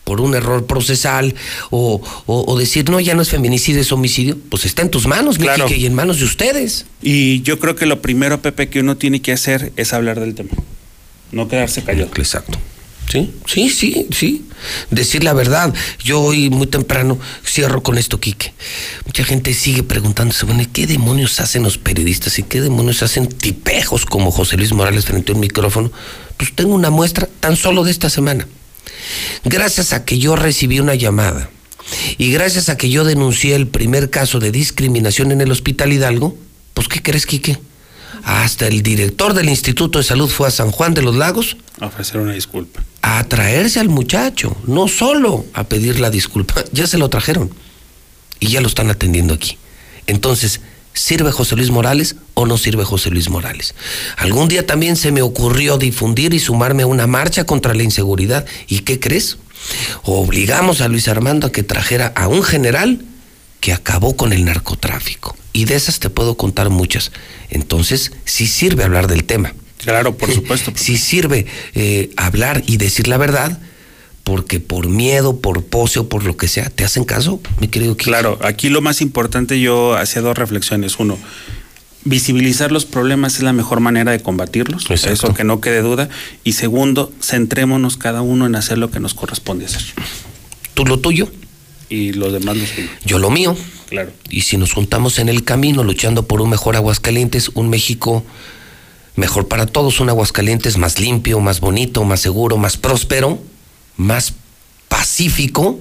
por 0.10 0.22
un 0.22 0.34
error 0.34 0.66
procesal 0.66 1.36
o, 1.70 2.58
decir, 2.58 2.90
no, 2.90 3.00
ya 3.00 3.14
no 3.14 3.22
es 3.22 3.30
feminicidio, 3.30 3.80
es 3.80 3.92
homicidio, 3.92 4.40
pues 4.50 4.66
está 4.66 4.82
en 4.82 4.90
tus 4.90 5.06
manos, 5.06 5.38
claro. 5.38 5.68
y 5.70 5.86
en 5.86 5.94
manos 5.94 6.18
de 6.18 6.26
ustedes. 6.26 6.88
Y 7.00 7.44
yo 7.44 7.60
creo 7.60 7.76
que 7.76 7.86
lo 7.86 8.02
primero, 8.02 8.42
Pepe, 8.42 8.70
que 8.70 8.80
uno 8.80 8.98
tiene 8.98 9.22
que 9.22 9.34
hacer 9.34 9.72
es 9.76 9.94
hablar 9.94 10.20
del 10.20 10.34
tema, 10.34 10.50
no 11.32 11.48
quedarse 11.48 11.84
callado. 11.84 12.10
Exacto. 12.16 12.58
Sí, 13.08 13.32
sí, 13.46 13.70
sí, 13.70 14.08
sí. 14.10 14.46
Decir 14.90 15.24
la 15.24 15.34
verdad. 15.34 15.76
Yo 16.04 16.22
hoy 16.22 16.50
muy 16.50 16.66
temprano 16.66 17.20
cierro 17.46 17.84
con 17.84 18.00
esto, 18.00 18.20
Quique. 18.20 18.52
Mucha 19.06 19.24
gente 19.24 19.54
sigue 19.54 19.84
preguntándose, 19.84 20.48
bueno, 20.48 20.64
¿qué 20.74 20.88
demonios 20.88 21.40
hacen 21.40 21.62
los 21.62 21.78
periodistas 21.78 22.40
y 22.40 22.44
qué 22.44 22.62
demonios 22.62 23.04
hacen 23.04 23.28
tipejos 23.28 24.08
como 24.08 24.32
José 24.32 24.58
Luis 24.58 24.74
Morales 24.74 25.06
frente 25.06 25.34
a 25.34 25.36
un 25.36 25.42
micrófono? 25.42 25.92
Pues 26.36 26.52
tengo 26.56 26.74
una 26.74 26.90
muestra 26.90 27.30
tan 27.40 27.56
solo 27.56 27.84
de 27.84 27.92
esta 27.92 28.10
semana. 28.10 28.48
Gracias 29.44 29.94
a 29.94 30.06
que 30.06 30.20
yo 30.20 30.36
recibí 30.36 30.80
una 30.80 30.96
llamada 30.96 31.50
y 32.18 32.32
gracias 32.32 32.70
a 32.70 32.78
que 32.78 32.90
yo 32.90 33.04
denuncié 33.04 33.56
el 33.56 33.68
primer 33.68 34.10
caso 34.10 34.40
de 34.40 34.52
discriminación 34.52 35.32
en 35.32 35.42
el 35.42 35.52
Hospital 35.52 35.94
Hidalgo, 35.94 36.38
pues 36.74 36.88
¿qué 36.88 37.02
crees, 37.02 37.26
Quique? 37.26 37.58
Hasta 38.24 38.68
el 38.68 38.82
director 38.84 39.34
del 39.34 39.50
Instituto 39.50 40.00
de 40.00 40.04
Salud 40.04 40.30
fue 40.30 40.48
a 40.48 40.52
San 40.52 40.72
Juan 40.72 40.94
de 40.94 41.02
los 41.02 41.16
Lagos. 41.16 41.58
A 41.80 41.88
ofrecer 41.88 42.20
una 42.20 42.34
disculpa. 42.34 42.84
A 43.02 43.24
traerse 43.24 43.80
al 43.80 43.90
muchacho, 43.90 44.56
no 44.68 44.88
solo 44.88 45.46
a 45.54 45.64
pedir 45.64 46.00
la 46.00 46.10
disculpa, 46.10 46.64
ya 46.72 46.88
se 46.88 46.98
lo 46.98 47.10
trajeron. 47.10 47.50
Y 48.40 48.48
ya 48.48 48.62
lo 48.62 48.68
están 48.68 48.90
atendiendo 48.90 49.34
aquí. 49.34 49.58
Entonces, 50.08 50.62
¿sirve 51.00 51.32
José 51.32 51.56
Luis 51.56 51.72
Morales 51.72 52.16
o 52.34 52.46
no 52.46 52.58
sirve 52.58 52.84
José 52.84 53.10
Luis 53.10 53.30
Morales? 53.30 53.74
Algún 54.18 54.48
día 54.50 54.66
también 54.68 54.96
se 54.98 55.12
me 55.12 55.22
ocurrió 55.22 55.78
difundir 55.78 56.34
y 56.34 56.40
sumarme 56.40 56.84
a 56.84 56.88
una 56.88 57.08
marcha 57.08 57.46
contra 57.46 57.74
la 57.74 57.84
inseguridad. 57.84 58.46
¿Y 58.68 58.80
qué 58.80 59.00
crees? 59.00 59.38
Obligamos 60.04 60.82
a 60.82 60.88
Luis 60.88 61.08
Armando 61.08 61.48
a 61.48 61.52
que 61.52 61.64
trajera 61.64 62.08
a 62.16 62.28
un 62.28 62.44
general 62.44 63.02
que 63.60 63.74
acabó 63.74 64.16
con 64.16 64.34
el 64.34 64.46
narcotráfico. 64.46 65.36
Y 65.54 65.66
de 65.66 65.76
esas 65.76 66.00
te 66.00 66.10
puedo 66.10 66.36
contar 66.36 66.70
muchas. 66.70 67.12
Entonces, 67.50 68.12
sí 68.26 68.48
sirve 68.48 68.84
hablar 68.84 69.08
del 69.08 69.24
tema. 69.24 69.54
Claro, 69.78 70.16
por 70.18 70.32
supuesto. 70.34 70.74
sí 70.76 70.98
sirve 70.98 71.46
eh, 71.76 72.12
hablar 72.18 72.64
y 72.68 72.78
decir 72.78 73.08
la 73.08 73.18
verdad, 73.18 73.60
porque 74.30 74.60
por 74.60 74.90
miedo, 74.90 75.40
por 75.40 75.64
pose 75.64 75.98
o 75.98 76.08
por 76.08 76.24
lo 76.24 76.38
que 76.38 76.48
sea, 76.48 76.70
te 76.70 76.84
hacen 76.84 77.04
caso, 77.04 77.42
mi 77.60 77.68
querido 77.68 77.98
Claro, 77.98 78.38
aquí 78.44 78.70
lo 78.70 78.80
más 78.80 79.02
importante 79.02 79.60
yo 79.60 79.96
hacía 79.96 80.22
dos 80.22 80.38
reflexiones. 80.38 81.00
Uno, 81.00 81.18
visibilizar 82.06 82.72
los 82.72 82.86
problemas 82.86 83.38
es 83.38 83.42
la 83.42 83.54
mejor 83.54 83.80
manera 83.80 84.12
de 84.12 84.20
combatirlos, 84.20 84.92
eso 84.92 85.34
que 85.34 85.44
no 85.44 85.62
quede 85.62 85.82
duda. 85.82 86.10
Y 86.44 86.54
segundo, 86.54 87.12
centrémonos 87.20 87.98
cada 87.98 88.22
uno 88.22 88.46
en 88.46 88.54
hacer 88.54 88.78
lo 88.78 88.92
que 88.92 89.00
nos 89.00 89.16
corresponde 89.16 89.66
hacer. 89.66 89.82
¿Tú 90.76 90.86
lo 90.86 91.00
tuyo? 91.00 91.28
Y 91.90 92.14
los 92.14 92.32
demás 92.32 92.56
lo 92.56 92.66
Yo 93.04 93.18
lo 93.18 93.32
mío. 93.32 93.58
Claro. 93.90 94.12
Y 94.30 94.42
si 94.42 94.58
nos 94.58 94.74
juntamos 94.74 95.18
en 95.18 95.30
el 95.30 95.44
camino 95.44 95.84
luchando 95.84 96.28
por 96.28 96.42
un 96.42 96.52
mejor 96.52 96.76
Aguascalientes, 96.76 97.50
un 97.56 97.72
México 97.72 98.24
mejor 99.16 99.48
para 99.48 99.66
todos, 99.66 100.00
un 100.00 100.10
Aguascalientes 100.10 100.78
más 100.78 101.00
limpio, 101.00 101.40
más 101.40 101.62
bonito, 101.62 102.04
más 102.04 102.20
seguro, 102.20 102.58
más 102.58 102.78
próspero, 102.78 103.40
más 104.00 104.34
pacífico, 104.88 105.80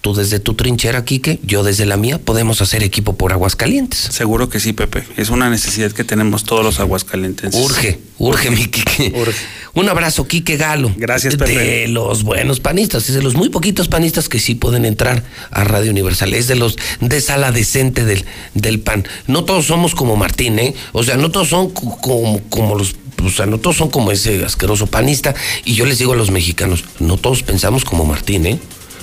tú 0.00 0.14
desde 0.14 0.38
tu 0.38 0.54
trinchera, 0.54 1.04
Quique, 1.04 1.40
yo 1.42 1.62
desde 1.62 1.86
la 1.86 1.96
mía, 1.96 2.18
podemos 2.18 2.60
hacer 2.62 2.82
equipo 2.82 3.16
por 3.16 3.32
Aguascalientes. 3.32 3.98
Seguro 3.98 4.48
que 4.48 4.60
sí, 4.60 4.72
Pepe. 4.72 5.04
Es 5.16 5.30
una 5.30 5.48
necesidad 5.50 5.92
que 5.92 6.04
tenemos 6.04 6.44
todos 6.44 6.62
los 6.64 6.78
aguascalientes. 6.80 7.54
Urge, 7.54 8.00
urge, 8.18 8.50
mi 8.50 8.66
Quique. 8.66 9.12
Un 9.74 9.88
abrazo, 9.88 10.26
Quique 10.28 10.56
Galo. 10.56 10.92
Gracias, 10.96 11.36
Pepe. 11.36 11.56
De 11.58 11.88
los 11.88 12.22
buenos 12.22 12.60
panistas, 12.60 13.08
es 13.08 13.14
de 13.14 13.22
los 13.22 13.34
muy 13.34 13.48
poquitos 13.48 13.88
panistas 13.88 14.28
que 14.28 14.38
sí 14.40 14.54
pueden 14.54 14.84
entrar 14.84 15.24
a 15.50 15.64
Radio 15.64 15.90
Universal. 15.90 16.34
Es 16.34 16.48
de 16.48 16.56
los 16.56 16.76
de 17.00 17.20
sala 17.20 17.50
decente 17.50 18.04
del, 18.04 18.24
del 18.54 18.80
PAN. 18.80 19.06
No 19.26 19.44
todos 19.44 19.66
somos 19.66 19.94
como 19.94 20.16
Martín, 20.16 20.58
¿eh? 20.58 20.74
O 20.92 21.02
sea, 21.02 21.16
no 21.16 21.30
todos 21.30 21.48
son 21.48 21.70
co- 21.70 21.98
como, 22.00 22.40
como 22.50 22.74
los. 22.76 22.94
O 23.24 23.30
sea, 23.30 23.46
no 23.46 23.58
todos 23.58 23.76
son 23.76 23.90
como 23.90 24.12
ese 24.12 24.44
asqueroso 24.44 24.86
panista. 24.86 25.34
Y 25.64 25.74
yo 25.74 25.86
les 25.86 25.98
digo 25.98 26.12
a 26.12 26.16
los 26.16 26.30
mexicanos, 26.30 26.84
no 27.00 27.16
todos 27.16 27.42
pensamos 27.42 27.84
como 27.84 28.04
Martín, 28.04 28.46
¿eh? 28.46 28.58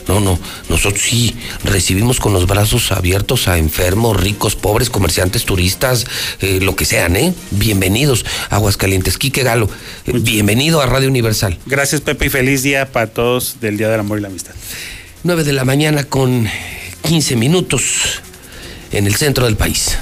No, 0.08 0.20
no, 0.20 0.40
nosotros 0.68 1.04
sí 1.04 1.36
recibimos 1.64 2.20
con 2.20 2.34
los 2.34 2.48
brazos 2.48 2.92
abiertos 2.92 3.48
a 3.48 3.58
enfermos, 3.58 4.20
ricos, 4.20 4.56
pobres, 4.56 4.90
comerciantes, 4.90 5.46
turistas, 5.46 6.06
eh, 6.42 6.60
lo 6.62 6.76
que 6.76 6.86
sean, 6.86 7.16
¿eh? 7.16 7.34
Bienvenidos 7.52 8.26
Aguascalientes. 8.50 9.18
Quique 9.18 9.44
Galo, 9.44 9.70
eh, 10.08 10.14
bienvenido 10.14 10.82
a 10.82 10.86
Radio 10.86 11.08
Universal. 11.08 11.58
Gracias, 11.66 12.02
Pepe, 12.02 12.26
y 12.26 12.30
feliz 12.30 12.64
día 12.64 12.92
para 12.92 13.08
todos 13.08 13.58
del 13.62 13.78
Día 13.78 13.90
del 13.90 14.00
Amor 14.00 14.18
y 14.18 14.22
la 14.22 14.28
Amistad. 14.30 14.54
9 15.24 15.44
de 15.44 15.54
la 15.54 15.66
mañana 15.66 16.04
con 16.04 16.50
15 17.04 17.36
minutos 17.36 18.22
en 18.92 19.06
el 19.06 19.16
centro 19.16 19.46
del 19.46 19.56
país. 19.56 19.98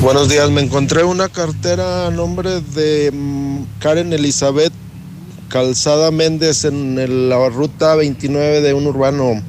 Buenos 0.00 0.28
días, 0.28 0.50
me 0.50 0.60
encontré 0.60 1.04
una 1.04 1.30
cartera 1.30 2.06
a 2.06 2.10
nombre 2.10 2.60
de 2.60 3.10
mm, 3.12 3.62
Karen 3.80 4.12
Elizabeth 4.12 4.72
Calzada 5.48 6.10
Méndez 6.10 6.64
en 6.64 7.28
la 7.28 7.48
ruta 7.48 7.94
29 7.94 8.60
de 8.60 8.74
un 8.74 8.86
urbano. 8.86 9.42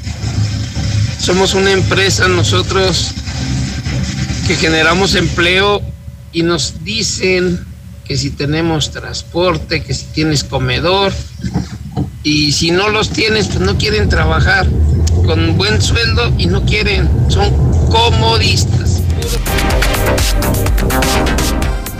Somos 1.19 1.53
una 1.53 1.71
empresa 1.71 2.27
nosotros 2.27 3.11
que 4.47 4.55
generamos 4.55 5.15
empleo 5.15 5.81
y 6.31 6.43
nos 6.43 6.83
dicen 6.83 7.65
que 8.05 8.17
si 8.17 8.29
tenemos 8.29 8.91
transporte, 8.91 9.83
que 9.83 9.93
si 9.93 10.05
tienes 10.05 10.43
comedor, 10.43 11.13
y 12.23 12.51
si 12.51 12.71
no 12.71 12.89
los 12.89 13.09
tienes, 13.09 13.47
pues 13.47 13.59
no 13.61 13.77
quieren 13.77 14.09
trabajar 14.09 14.67
con 15.25 15.57
buen 15.57 15.81
sueldo 15.81 16.33
y 16.37 16.47
no 16.47 16.65
quieren, 16.65 17.09
son 17.29 17.49
comodistas. 17.89 19.01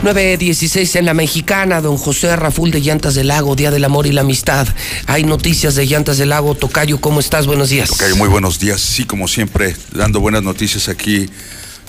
916 0.02 0.96
en 0.96 1.06
la 1.06 1.14
mexicana, 1.14 1.80
don 1.80 1.96
José 1.96 2.34
Raful 2.36 2.70
de 2.70 2.80
Llantas 2.80 3.14
del 3.14 3.28
Lago, 3.28 3.56
Día 3.56 3.70
del 3.70 3.84
Amor 3.84 4.06
y 4.06 4.12
la 4.12 4.20
Amistad. 4.20 4.68
Hay 5.06 5.24
noticias 5.24 5.74
de 5.74 5.86
Llantas 5.86 6.18
del 6.18 6.28
Lago. 6.28 6.54
Tocayo, 6.54 7.00
¿cómo 7.00 7.18
estás? 7.18 7.46
Buenos 7.46 7.70
días. 7.70 7.90
Ok, 7.90 8.02
muy 8.16 8.28
buenos 8.28 8.60
días. 8.60 8.80
Sí, 8.80 9.04
como 9.04 9.26
siempre, 9.26 9.74
dando 9.92 10.20
buenas 10.20 10.42
noticias 10.44 10.88
aquí 10.88 11.28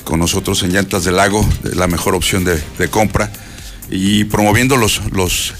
con 0.03 0.19
nosotros 0.19 0.63
en 0.63 0.73
Llantas 0.73 1.03
del 1.03 1.17
Lago, 1.17 1.47
la 1.63 1.87
mejor 1.87 2.15
opción 2.15 2.43
de, 2.43 2.59
de 2.79 2.87
compra 2.89 3.31
y 3.91 4.23
promoviendo 4.23 4.75
los, 4.75 5.01
los 5.11 5.53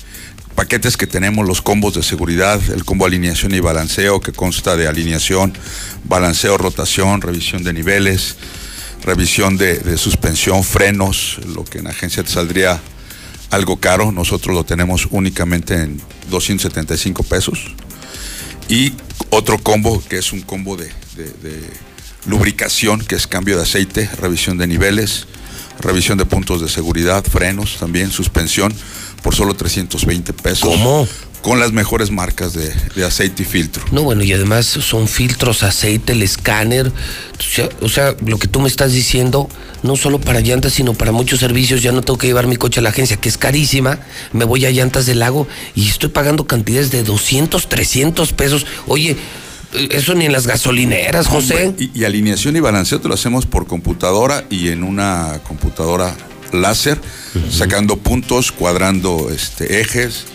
paquetes 0.55 0.97
que 0.97 1.07
tenemos, 1.07 1.47
los 1.47 1.61
combos 1.61 1.93
de 1.93 2.03
seguridad, 2.03 2.59
el 2.73 2.84
combo 2.84 3.05
alineación 3.05 3.53
y 3.53 3.59
balanceo 3.59 4.21
que 4.21 4.31
consta 4.31 4.76
de 4.76 4.88
alineación, 4.88 5.53
balanceo, 6.05 6.57
rotación, 6.57 7.21
revisión 7.21 7.63
de 7.63 7.73
niveles, 7.73 8.35
revisión 9.03 9.57
de, 9.57 9.97
suspensión, 9.97 10.63
frenos, 10.63 11.39
lo 11.53 11.63
que 11.63 11.80
en 11.80 11.88
agencia 11.88 12.23
te 12.23 12.30
saldría 12.30 12.80
algo 13.49 13.77
caro, 13.77 14.11
nosotros 14.11 14.55
lo 14.55 14.63
tenemos 14.63 15.07
únicamente 15.09 15.76
en 15.76 16.01
275 16.30 17.23
pesos. 17.23 17.73
Y 18.67 18.93
otro 19.31 19.57
combo 19.57 20.03
que 20.07 20.17
es 20.17 20.31
un 20.31 20.41
combo 20.41 20.77
de 20.77 20.89
lubricación, 22.26 22.99
que 23.01 23.15
es 23.15 23.27
cambio 23.27 23.57
de 23.57 23.63
aceite, 23.63 24.09
revisión 24.19 24.57
de 24.57 24.67
niveles, 24.67 25.27
revisión 25.80 26.17
de 26.17 26.26
puntos 26.26 26.61
de 26.61 26.69
seguridad, 26.69 27.23
frenos 27.23 27.77
también, 27.80 28.11
suspensión, 28.11 28.73
por 29.21 29.35
solo 29.35 29.53
320 29.53 30.33
pesos. 30.33 30.69
¿Cómo? 30.69 31.07
Con 31.41 31.59
las 31.59 31.71
mejores 31.71 32.11
marcas 32.11 32.53
de, 32.53 32.69
de 32.95 33.05
aceite 33.05 33.43
y 33.43 33.45
filtro. 33.45 33.83
No, 33.91 34.03
bueno, 34.03 34.23
y 34.23 34.33
además 34.33 34.65
son 34.65 35.07
filtros, 35.07 35.63
aceite, 35.63 36.11
el 36.11 36.21
escáner. 36.21 36.87
O 36.87 37.41
sea, 37.41 37.69
o 37.81 37.87
sea, 37.87 38.15
lo 38.25 38.37
que 38.37 38.49
tú 38.49 38.59
me 38.59 38.67
estás 38.67 38.91
diciendo, 38.91 39.47
no 39.81 39.95
solo 39.95 40.19
para 40.19 40.41
llantas, 40.41 40.73
sino 40.73 40.93
para 40.93 41.13
muchos 41.13 41.39
servicios. 41.39 41.81
Ya 41.81 41.93
no 41.93 42.01
tengo 42.01 42.17
que 42.17 42.27
llevar 42.27 42.47
mi 42.47 42.57
coche 42.57 42.81
a 42.81 42.83
la 42.83 42.89
agencia, 42.89 43.15
que 43.17 43.29
es 43.29 43.37
carísima. 43.37 43.99
Me 44.33 44.43
voy 44.43 44.65
a 44.65 44.71
Llantas 44.71 45.05
del 45.05 45.19
Lago 45.19 45.47
y 45.75 45.87
estoy 45.87 46.09
pagando 46.09 46.45
cantidades 46.45 46.91
de 46.91 47.03
200, 47.03 47.69
300 47.69 48.33
pesos. 48.33 48.65
Oye, 48.87 49.15
eso 49.91 50.15
ni 50.15 50.25
en 50.25 50.33
las 50.33 50.47
gasolineras, 50.47 51.27
José. 51.27 51.73
Y, 51.77 51.99
y 51.99 52.03
alineación 52.03 52.55
y 52.57 52.59
balanceo 52.59 52.99
te 52.99 53.07
lo 53.07 53.13
hacemos 53.13 53.45
por 53.45 53.65
computadora 53.65 54.45
y 54.49 54.69
en 54.69 54.83
una 54.83 55.39
computadora 55.47 56.15
láser, 56.53 56.99
sacando 57.51 57.97
puntos, 57.97 58.51
cuadrando 58.51 59.30
este, 59.34 59.81
ejes. 59.81 60.26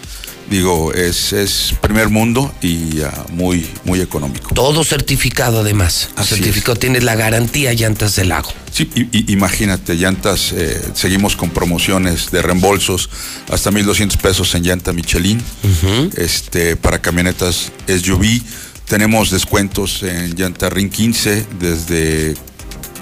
Digo, 0.51 0.93
es, 0.93 1.33
es 1.33 1.75
primer 1.81 2.11
mundo 2.11 2.55
y 2.61 3.01
ah, 3.01 3.25
muy, 3.31 3.67
muy 3.85 4.01
económico. 4.03 4.53
Todo 4.55 4.85
certificado 4.85 5.61
además. 5.61 6.11
Así 6.17 6.35
certificado, 6.35 6.77
tienes 6.77 7.03
la 7.03 7.15
garantía 7.15 7.73
Llantas 7.73 8.15
del 8.17 8.29
Lago. 8.29 8.53
Sí, 8.71 8.91
y- 8.95 9.09
y- 9.11 9.33
imagínate, 9.33 9.95
llantas, 9.95 10.53
eh, 10.53 10.83
seguimos 10.93 11.35
con 11.35 11.49
promociones 11.49 12.31
de 12.31 12.43
reembolsos 12.43 13.09
hasta 13.51 13.71
1.200 13.71 14.19
pesos 14.19 14.55
en 14.55 14.65
llanta 14.65 14.93
Michelin. 14.93 15.41
este, 16.19 16.77
para 16.77 17.01
camionetas 17.01 17.73
SUV. 17.87 18.43
Tenemos 18.87 19.31
descuentos 19.31 20.03
en 20.03 20.35
llanta 20.37 20.69
Ring 20.69 20.91
15 20.91 21.47
desde, 21.59 22.35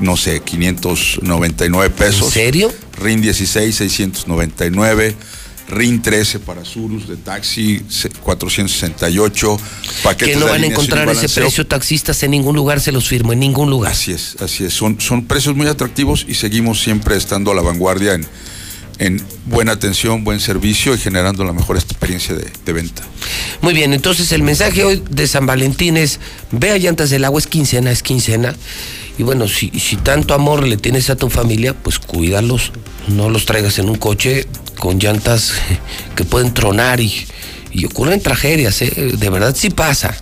no 0.02 0.16
sé, 0.16 0.40
599 0.40 1.90
pesos. 1.90 2.26
¿En 2.26 2.30
serio? 2.32 2.72
Ring 3.00 3.20
16, 3.22 3.74
699. 3.74 5.16
RIN 5.68 6.02
13 6.02 6.40
para 6.40 6.64
Surus 6.66 7.08
de 7.08 7.16
taxi, 7.16 7.80
se- 7.88 8.10
468. 8.10 9.56
Paquetes 10.02 10.34
Que 10.34 10.40
no 10.40 10.46
van 10.46 10.62
a 10.62 10.66
encontrar 10.66 11.08
ese 11.08 11.28
precio 11.28 11.66
taxistas 11.66 12.22
en 12.24 12.32
ningún 12.32 12.54
lugar, 12.56 12.80
se 12.80 12.92
los 12.92 13.08
firmo, 13.08 13.32
en 13.32 13.40
ningún 13.40 13.70
lugar. 13.70 13.92
Así 13.92 14.12
es, 14.12 14.36
así 14.40 14.64
es. 14.64 14.74
Son, 14.74 15.00
son 15.00 15.24
precios 15.24 15.56
muy 15.56 15.66
atractivos 15.68 16.26
y 16.28 16.34
seguimos 16.34 16.82
siempre 16.82 17.16
estando 17.16 17.52
a 17.52 17.54
la 17.54 17.62
vanguardia 17.62 18.12
en, 18.14 18.26
en 18.98 19.22
buena 19.46 19.72
atención, 19.72 20.24
buen 20.24 20.40
servicio 20.40 20.94
y 20.94 20.98
generando 20.98 21.42
la 21.42 21.54
mejor 21.54 21.76
experiencia 21.76 22.34
de, 22.34 22.52
de 22.66 22.72
venta. 22.74 23.02
Muy 23.62 23.72
bien, 23.72 23.94
entonces 23.94 24.30
el 24.32 24.42
mensaje 24.42 24.84
hoy 24.84 25.02
de 25.08 25.26
San 25.26 25.46
Valentín 25.46 25.96
es, 25.96 26.18
ve 26.50 26.72
a 26.72 26.76
Llantas 26.76 27.08
del 27.08 27.24
Agua, 27.24 27.38
es 27.40 27.46
quincena, 27.46 27.90
es 27.92 28.02
quincena. 28.02 28.54
Y 29.18 29.22
bueno, 29.22 29.48
si, 29.48 29.70
si 29.78 29.96
tanto 29.96 30.34
amor 30.34 30.66
le 30.66 30.76
tienes 30.76 31.10
a 31.10 31.16
tu 31.16 31.28
familia, 31.28 31.74
pues 31.74 31.98
cuídalos, 31.98 32.72
no 33.08 33.28
los 33.28 33.44
traigas 33.44 33.78
en 33.78 33.88
un 33.88 33.96
coche 33.96 34.46
con 34.78 34.98
llantas 34.98 35.52
que 36.16 36.24
pueden 36.24 36.54
tronar 36.54 37.00
y, 37.00 37.26
y 37.70 37.84
ocurren 37.84 38.20
tragedias, 38.20 38.82
¿eh? 38.82 39.12
de 39.16 39.30
verdad 39.30 39.54
sí 39.56 39.70
pasa. 39.70 40.16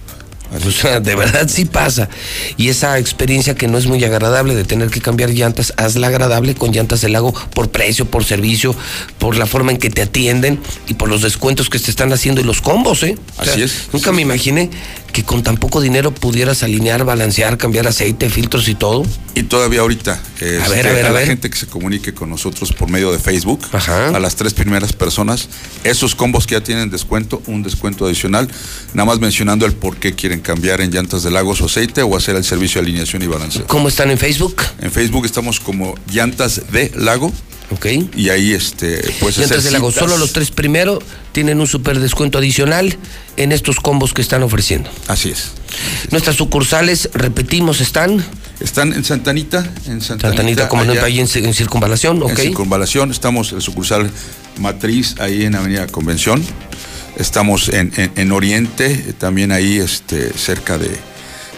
O 0.67 0.71
sea, 0.73 0.99
de 0.99 1.15
verdad 1.15 1.49
sí 1.49 1.65
pasa. 1.65 2.09
Y 2.57 2.69
esa 2.71 2.99
experiencia 2.99 3.55
que 3.55 3.69
no 3.69 3.79
es 3.79 3.87
muy 3.87 4.03
agradable 4.03 4.57
de 4.57 4.65
tener 4.65 4.91
que 4.91 5.01
cambiar 5.01 5.31
llantas, 5.31 5.73
hazla 5.77 6.09
agradable 6.09 6.57
con 6.57 6.73
llantas 6.73 7.03
del 7.03 7.13
lago 7.13 7.33
por 7.55 7.71
precio, 7.71 8.05
por 8.05 8.25
servicio, 8.25 8.75
por 9.19 9.37
la 9.37 9.47
forma 9.47 9.71
en 9.71 9.79
que 9.79 9.91
te 9.91 10.03
atienden 10.03 10.61
y 10.89 10.95
por 10.95 11.09
los 11.09 11.23
descuentos 11.23 11.71
que 11.71 11.79
te 11.79 11.91
están 11.91 12.13
haciendo 12.13 12.41
y 12.41 12.45
los 12.45 12.61
combos, 12.61 13.05
¿eh? 13.05 13.17
O 13.39 13.45
sea, 13.45 13.53
Así 13.53 13.63
es. 13.63 13.89
Nunca 13.93 14.11
me 14.11 14.23
imaginé 14.23 14.71
que 15.13 15.25
con 15.25 15.43
tan 15.43 15.57
poco 15.57 15.81
dinero 15.81 16.13
pudieras 16.13 16.63
alinear, 16.63 17.05
balancear, 17.05 17.59
cambiar 17.59 17.87
aceite, 17.87 18.31
filtros 18.31 18.69
y 18.69 18.75
todo. 18.75 19.05
Y 19.35 19.45
todavía 19.45 19.81
ahorita, 19.81 20.21
A 20.41 20.69
ver, 20.69 20.87
a 20.89 20.93
ver, 20.93 21.07
a 21.07 21.11
la 21.11 21.19
ver. 21.19 21.27
gente 21.27 21.51
que 21.51 21.57
se 21.57 21.67
comunique 21.67 22.13
con 22.15 22.31
nosotros 22.31 22.73
por 22.73 22.89
medio 22.91 23.13
de 23.13 23.19
Facebook, 23.19 23.61
a 23.73 24.19
las 24.19 24.37
tres 24.37 24.55
primeras 24.55 24.93
personas, 24.93 25.49
esos 25.85 26.15
combos 26.15 26.47
que 26.47 26.55
ya 26.55 26.63
tienen 26.63 26.91
descuento, 26.91 27.43
un 27.47 27.63
descuento 27.63 28.07
adicional, 28.07 28.49
nada 28.95 29.07
más 29.07 29.21
mencionando 29.21 29.67
el 29.67 29.73
por 29.73 29.97
qué 29.97 30.15
quieren 30.15 30.41
cambiar 30.41 30.81
en 30.81 30.91
llantas 30.91 31.23
de 31.23 31.31
lagos 31.31 31.61
o 31.61 31.67
aceite 31.67 32.03
o 32.03 32.17
hacer 32.17 32.37
el 32.37 32.45
servicio 32.45 32.81
de 32.81 32.87
alineación 32.89 33.23
y 33.23 33.27
balanceo. 33.27 33.67
¿Cómo 33.67 33.89
están 33.89 34.11
en 34.11 34.19
Facebook? 34.19 34.57
En 34.81 34.91
Facebook 34.91 35.25
estamos 35.27 35.61
como 35.61 35.95
llantas 36.13 36.63
de 36.73 36.91
lago. 36.97 37.33
Ok. 37.71 37.87
Y 38.17 38.29
ahí 38.31 38.53
este, 38.53 39.01
pues 39.21 39.39
Llantas 39.39 39.63
del 39.65 39.73
Lago, 39.75 39.93
solo 39.93 40.19
los 40.19 40.33
tres 40.33 40.51
primero 40.51 40.99
tienen 41.33 41.61
un 41.61 41.67
super 41.69 42.01
descuento 42.01 42.39
adicional 42.39 42.97
en 43.37 43.53
estos 43.53 43.77
combos 43.77 44.13
que 44.13 44.23
están 44.23 44.43
ofreciendo. 44.43 44.91
Así 45.07 45.31
es. 45.31 45.53
Nuestras 46.11 46.37
sucursales, 46.37 47.09
repetimos, 47.15 47.81
están. 47.81 48.25
Están 48.59 48.93
en 48.93 49.05
Santanita, 49.05 49.59
en 49.87 50.01
Santanita. 50.03 50.29
Santanita, 50.29 50.69
como 50.69 50.85
no, 50.85 50.93
allá. 50.93 51.05
ahí 51.05 51.21
en, 51.21 51.29
en 51.33 51.55
circunvalación, 51.55 52.23
ok. 52.23 52.31
En 52.31 52.37
circunvalación, 52.37 53.11
estamos 53.11 53.53
en 53.53 53.61
sucursal 53.61 54.11
matriz 54.59 55.15
ahí 55.21 55.45
en 55.45 55.55
Avenida 55.55 55.87
Convención. 55.87 56.45
Estamos 57.17 57.69
en, 57.69 57.93
en- 57.97 58.13
en 58.17 58.33
Oriente, 58.33 59.15
también 59.19 59.53
ahí 59.53 59.79
este, 59.79 60.33
cerca 60.37 60.77
de, 60.79 60.91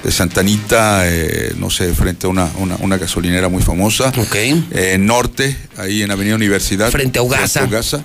de 0.03 0.11
Santanita, 0.11 1.09
eh, 1.09 1.55
no 1.57 1.71
sé, 1.71 1.95
frente 1.95 2.27
a 2.27 2.31
una, 2.31 2.51
una, 2.59 2.77
una 2.81 2.99
gasolinera 2.99 3.49
muy 3.49 3.63
famosa. 3.63 4.13
Eh, 4.73 4.93
en 4.95 5.07
Norte, 5.07 5.57
ahí 5.77 6.03
en 6.03 6.11
Avenida 6.11 6.35
Universidad. 6.35 6.91
Frente 6.91 7.19
a 7.19 7.23
Ugasa. 7.23 7.61
Frente 7.61 7.77
a 7.77 7.79
Ugasa, 7.79 8.05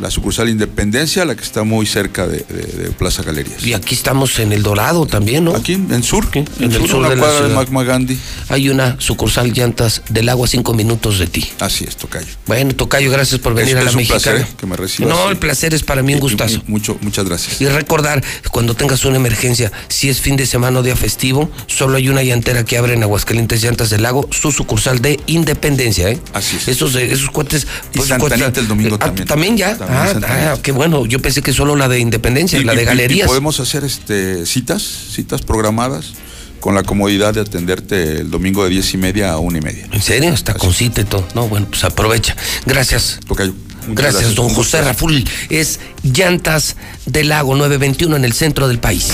La 0.00 0.10
sucursal 0.10 0.48
Independencia, 0.48 1.24
la 1.24 1.34
que 1.36 1.42
está 1.44 1.64
muy 1.64 1.86
cerca 1.86 2.26
de, 2.26 2.38
de- 2.48 2.82
de 2.84 2.90
Plaza 2.90 3.22
Galerías. 3.22 3.64
Y 3.64 3.74
aquí 3.74 3.94
estamos 3.94 4.38
en 4.38 4.52
El 4.52 4.62
Dorado 4.62 5.06
también, 5.06 5.44
¿no? 5.44 5.54
Aquí, 5.54 5.74
en 5.74 6.02
Sur. 6.02 6.26
En, 6.32 6.46
En 6.58 6.72
el 6.72 6.78
Sur, 6.78 6.88
sur 6.88 6.98
una 7.00 7.10
de 7.10 7.16
la 7.16 7.20
cuadra 7.20 7.36
de 7.36 7.42
ciudad. 7.42 7.54
Mahatma 7.56 7.84
Gandhi. 7.84 8.18
Hay 8.48 8.68
una 8.70 8.96
sucursal 9.00 9.52
llantas 9.52 10.02
del 10.08 10.28
agua 10.30 10.46
a 10.46 10.48
cinco 10.48 10.72
minutos 10.74 11.18
de 11.18 11.26
ti. 11.26 11.48
Así 11.60 11.84
es, 11.84 11.96
Tocayo. 11.96 12.26
Bueno, 12.46 12.74
Tocayo, 12.74 13.10
gracias 13.10 13.38
por 13.40 13.54
venir 13.54 13.76
Es- 13.76 13.80
a 13.80 13.84
la 13.84 13.90
es 13.90 13.94
un 13.94 13.98
mexicana. 13.98 14.36
placer 14.38 14.56
que 14.56 14.66
me 14.66 14.76
recibas. 14.76 15.10
No, 15.14 15.28
el 15.30 15.36
placer 15.36 15.74
es 15.74 15.82
para 15.82 16.02
mí 16.02 16.14
un 16.14 16.20
gustazo. 16.20 16.62
Mucho, 16.66 16.96
muchas 17.02 17.26
gracias. 17.26 17.60
Y 17.60 17.66
recordar, 17.68 18.24
cuando 18.50 18.74
tengas 18.74 19.04
una 19.04 19.16
emergencia, 19.16 19.70
si 19.88 20.08
es 20.08 20.20
fin 20.20 20.36
de 20.36 20.46
semana 20.46 20.80
o 20.80 20.82
día 20.82 20.96
festivo, 20.96 21.50
solo 21.66 21.98
hay 21.98 22.08
una 22.08 22.22
llantera 22.22 22.64
que 22.64 22.78
abre 22.78 22.94
en 22.94 23.02
Aguascalientes 23.02 23.62
Llantas 23.62 23.90
del 23.90 24.02
Lago, 24.02 24.26
su 24.32 24.50
sucursal 24.52 25.00
de 25.00 25.20
Independencia, 25.26 26.08
¿eh? 26.10 26.18
Así 26.32 26.56
es. 26.56 26.66
Esos, 26.68 26.94
eh, 26.96 27.12
esos 27.12 27.30
cohetes... 27.30 27.66
Y 27.92 27.98
pues, 27.98 28.10
Anita 28.10 28.58
el 28.60 28.68
domingo 28.68 28.96
Ah, 28.96 29.04
también. 29.06 29.28
¿También 29.28 29.56
ya? 29.56 29.76
También 29.76 29.91
ah, 29.92 30.52
ah, 30.54 30.58
qué 30.62 30.72
bueno. 30.72 31.06
Yo 31.06 31.20
pensé 31.20 31.42
que 31.42 31.52
solo 31.52 31.76
la 31.76 31.88
de 31.88 31.98
Independencia, 32.00 32.58
Y- 32.58 32.64
la 32.64 32.72
de 32.74 32.80
y- 32.80 32.82
y 32.82 32.86
galerías. 32.86 33.26
podemos 33.28 33.60
hacer 33.60 33.84
este, 33.84 34.46
citas, 34.46 34.82
citas 34.82 35.42
programadas 35.42 36.12
con 36.60 36.74
la 36.74 36.82
comodidad 36.84 37.34
de 37.34 37.40
atenderte 37.40 38.20
el 38.20 38.30
domingo 38.30 38.62
de 38.64 38.70
diez 38.70 38.94
y 38.94 38.96
media 38.96 39.32
a 39.32 39.38
una 39.38 39.58
y 39.58 39.60
media. 39.60 39.88
¿En 39.90 40.00
serio? 40.02 40.32
Hasta 40.32 40.54
con 40.54 40.72
cita 40.72 41.00
y 41.00 41.04
todo. 41.04 41.26
No, 41.34 41.48
bueno, 41.48 41.66
pues 41.68 41.82
aprovecha. 41.84 42.36
Gracias. 42.66 43.18
Tocayo. 43.26 43.52
Gracias, 43.88 44.14
gracias. 44.22 44.34
don 44.36 44.48
José. 44.50 44.80
Raful. 44.82 45.24
Es 45.50 45.80
Llantas 46.04 46.76
del 47.06 47.30
Lago 47.30 47.56
921 47.56 48.14
en 48.16 48.24
el 48.24 48.32
centro 48.32 48.68
del 48.68 48.78
país. 48.78 49.10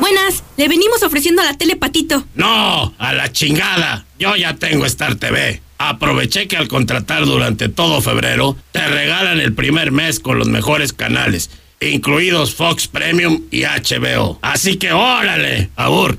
Buenas, 0.00 0.42
le 0.56 0.68
venimos 0.68 1.02
ofreciendo 1.02 1.42
a 1.42 1.44
la 1.44 1.56
tele 1.56 1.76
Patito. 1.76 2.26
No, 2.34 2.92
a 2.98 3.12
la 3.12 3.32
chingada. 3.32 4.04
Yo 4.18 4.36
ya 4.36 4.54
tengo 4.56 4.84
Star 4.86 5.14
TV. 5.14 5.62
Aproveché 5.78 6.46
que 6.48 6.56
al 6.56 6.68
contratar 6.68 7.26
durante 7.26 7.68
todo 7.68 8.00
febrero, 8.00 8.56
te 8.72 8.86
regalan 8.86 9.40
el 9.40 9.54
primer 9.54 9.92
mes 9.92 10.20
con 10.20 10.38
los 10.38 10.48
mejores 10.48 10.92
canales, 10.92 11.50
incluidos 11.80 12.54
Fox 12.54 12.88
Premium 12.88 13.42
y 13.50 13.64
HBO. 13.64 14.38
Así 14.42 14.76
que 14.76 14.92
órale, 14.92 15.70
Abur, 15.76 16.18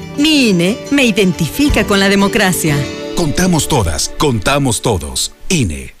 Mi 0.21 0.49
INE 0.49 0.77
me 0.91 1.03
identifica 1.03 1.87
con 1.87 1.99
la 1.99 2.07
democracia. 2.07 2.77
Contamos 3.15 3.67
todas, 3.67 4.09
contamos 4.19 4.83
todos. 4.83 5.31
INE. 5.49 6.00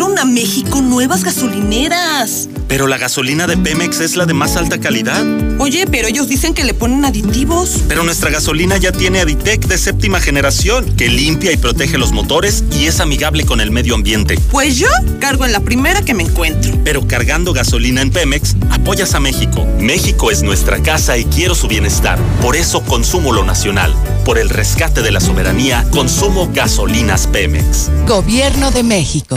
Llegaron 0.00 0.18
a 0.18 0.24
México 0.24 0.80
nuevas 0.80 1.24
gasolineras. 1.24 2.48
Pero 2.68 2.86
la 2.86 2.96
gasolina 2.96 3.46
de 3.46 3.58
Pemex 3.58 4.00
es 4.00 4.16
la 4.16 4.24
de 4.24 4.32
más 4.32 4.56
alta 4.56 4.80
calidad. 4.80 5.22
Oye, 5.58 5.86
pero 5.90 6.08
ellos 6.08 6.26
dicen 6.26 6.54
que 6.54 6.64
le 6.64 6.72
ponen 6.72 7.04
aditivos. 7.04 7.82
Pero 7.86 8.02
nuestra 8.02 8.30
gasolina 8.30 8.78
ya 8.78 8.92
tiene 8.92 9.20
Aditec 9.20 9.66
de 9.66 9.76
séptima 9.76 10.18
generación, 10.18 10.86
que 10.96 11.10
limpia 11.10 11.52
y 11.52 11.58
protege 11.58 11.98
los 11.98 12.12
motores 12.12 12.64
y 12.72 12.86
es 12.86 12.98
amigable 13.00 13.44
con 13.44 13.60
el 13.60 13.70
medio 13.70 13.94
ambiente. 13.94 14.38
Pues 14.50 14.78
yo 14.78 14.88
cargo 15.20 15.44
en 15.44 15.52
la 15.52 15.60
primera 15.60 16.00
que 16.00 16.14
me 16.14 16.22
encuentro. 16.22 16.78
Pero 16.82 17.06
cargando 17.06 17.52
gasolina 17.52 18.00
en 18.00 18.10
Pemex, 18.10 18.56
apoyas 18.70 19.14
a 19.14 19.20
México. 19.20 19.66
México 19.78 20.30
es 20.30 20.42
nuestra 20.42 20.82
casa 20.82 21.18
y 21.18 21.26
quiero 21.26 21.54
su 21.54 21.68
bienestar. 21.68 22.18
Por 22.40 22.56
eso 22.56 22.82
consumo 22.84 23.34
lo 23.34 23.44
nacional. 23.44 23.94
Por 24.24 24.38
el 24.38 24.48
rescate 24.48 25.02
de 25.02 25.10
la 25.10 25.20
soberanía, 25.20 25.86
consumo 25.90 26.50
gasolinas 26.54 27.26
Pemex. 27.26 27.90
Gobierno 28.06 28.70
de 28.70 28.82
México. 28.82 29.36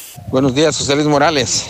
Buenos 0.31 0.55
días, 0.55 0.77
José 0.77 0.95
Luis 0.95 1.07
Morales. 1.07 1.65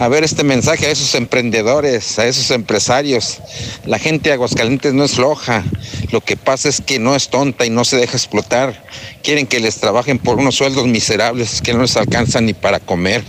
A 0.00 0.08
ver 0.08 0.24
este 0.24 0.44
mensaje 0.44 0.86
a 0.86 0.90
esos 0.90 1.14
emprendedores, 1.14 2.18
a 2.18 2.26
esos 2.26 2.50
empresarios. 2.50 3.36
La 3.84 3.98
gente 3.98 4.30
de 4.30 4.32
Aguascalientes 4.32 4.94
no 4.94 5.04
es 5.04 5.12
floja. 5.12 5.62
Lo 6.10 6.22
que 6.22 6.38
pasa 6.38 6.70
es 6.70 6.80
que 6.80 6.98
no 6.98 7.14
es 7.14 7.28
tonta 7.28 7.66
y 7.66 7.70
no 7.70 7.84
se 7.84 7.98
deja 7.98 8.16
explotar. 8.16 8.82
Quieren 9.22 9.46
que 9.46 9.60
les 9.60 9.76
trabajen 9.76 10.18
por 10.18 10.38
unos 10.38 10.54
sueldos 10.54 10.86
miserables 10.86 11.60
que 11.60 11.74
no 11.74 11.82
les 11.82 11.94
alcanzan 11.98 12.46
ni 12.46 12.54
para 12.54 12.80
comer. 12.80 13.22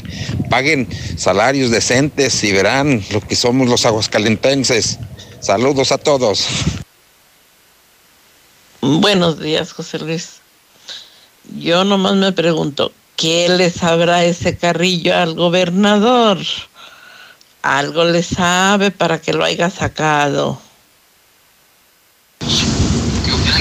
Paguen 0.50 0.88
salarios 1.18 1.70
decentes 1.70 2.42
y 2.46 2.54
verán 2.54 3.04
lo 3.12 3.20
que 3.20 3.36
somos 3.36 3.68
los 3.68 3.86
aguascalentenses. 3.86 4.98
Saludos 5.42 5.92
a 5.92 5.98
todos. 5.98 6.48
Buenos 8.80 9.42
días, 9.42 9.74
José 9.74 10.00
Luis. 10.00 10.36
Yo 11.60 11.84
nomás 11.84 12.16
me 12.16 12.32
pregunto, 12.32 12.94
¿qué 13.16 13.50
le 13.50 13.70
sabrá 13.70 14.24
ese 14.24 14.58
carrillo 14.58 15.16
al 15.16 15.36
gobernador? 15.36 16.40
Algo 17.62 18.04
le 18.06 18.24
sabe 18.24 18.92
para 18.92 19.22
que 19.22 19.34
lo 19.34 19.44
haya 19.44 19.70
sacado. 19.70 20.60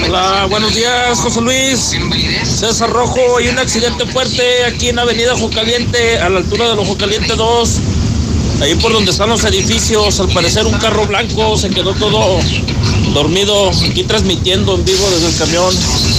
Hola, 0.05 0.45
buenos 0.49 0.75
días, 0.75 1.17
José 1.19 1.41
Luis. 1.41 1.95
César 2.43 2.89
Rojo, 2.89 3.37
hay 3.37 3.47
un 3.47 3.57
accidente 3.57 4.05
fuerte 4.05 4.65
aquí 4.65 4.89
en 4.89 4.99
Avenida 4.99 5.33
Ojo 5.33 5.49
Caliente, 5.49 6.19
a 6.19 6.29
la 6.29 6.39
altura 6.39 6.69
del 6.69 6.79
Ojo 6.79 6.97
Caliente 6.97 7.35
2. 7.35 7.79
Ahí 8.61 8.75
por 8.75 8.93
donde 8.93 9.11
están 9.11 9.29
los 9.29 9.43
edificios, 9.45 10.19
al 10.19 10.29
parecer 10.29 10.65
un 10.65 10.77
carro 10.77 11.05
blanco 11.07 11.57
se 11.57 11.69
quedó 11.69 11.93
todo 11.93 12.39
dormido, 13.13 13.69
aquí 13.69 14.03
transmitiendo 14.03 14.75
en 14.75 14.85
vivo 14.85 15.09
desde 15.09 15.29
el 15.29 15.37
camión. 15.37 16.12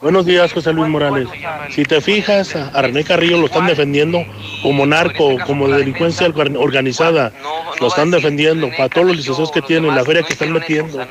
Buenos 0.00 0.26
días, 0.26 0.52
José 0.52 0.72
Luis 0.72 0.88
Morales. 0.88 1.26
Si 1.70 1.82
te 1.82 2.00
fijas, 2.00 2.54
a 2.54 2.82
René 2.82 3.02
Carrillo 3.02 3.38
lo 3.38 3.46
están 3.46 3.66
defendiendo 3.66 4.24
como 4.62 4.86
narco, 4.86 5.36
como 5.44 5.66
de 5.66 5.78
delincuencia 5.78 6.28
organ- 6.28 6.56
organizada. 6.56 7.32
Lo 7.80 7.88
están 7.88 8.12
defendiendo 8.12 8.68
para 8.76 8.88
todos 8.88 9.08
los 9.08 9.16
licenciados 9.16 9.50
que 9.50 9.60
tienen, 9.62 9.96
la 9.96 10.04
feria 10.04 10.22
que 10.22 10.34
están 10.34 10.52
metiendo. 10.52 11.04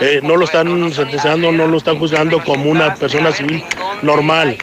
Eh, 0.00 0.20
no 0.22 0.36
lo 0.36 0.44
están 0.44 0.92
sentenciando, 0.92 1.50
no 1.50 1.66
lo 1.66 1.76
están 1.78 1.98
juzgando 1.98 2.42
como 2.44 2.70
una 2.70 2.94
persona 2.94 3.32
civil 3.32 3.64
normal. 4.02 4.56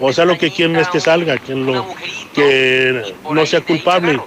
O 0.00 0.12
sea, 0.12 0.24
lo 0.24 0.36
que 0.36 0.50
quieren 0.50 0.74
es 0.76 0.88
que 0.88 0.98
salga, 0.98 1.36
que, 1.38 1.54
lo, 1.54 1.86
que 2.34 3.14
no 3.30 3.46
sea 3.46 3.60
culpable. 3.60 4.18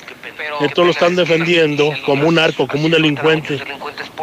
Esto 0.62 0.84
lo 0.84 0.92
están 0.92 1.16
defendiendo 1.16 1.92
como 2.06 2.28
un 2.28 2.36
narco, 2.36 2.68
como 2.68 2.86
un 2.86 2.92
delincuente. 2.92 3.62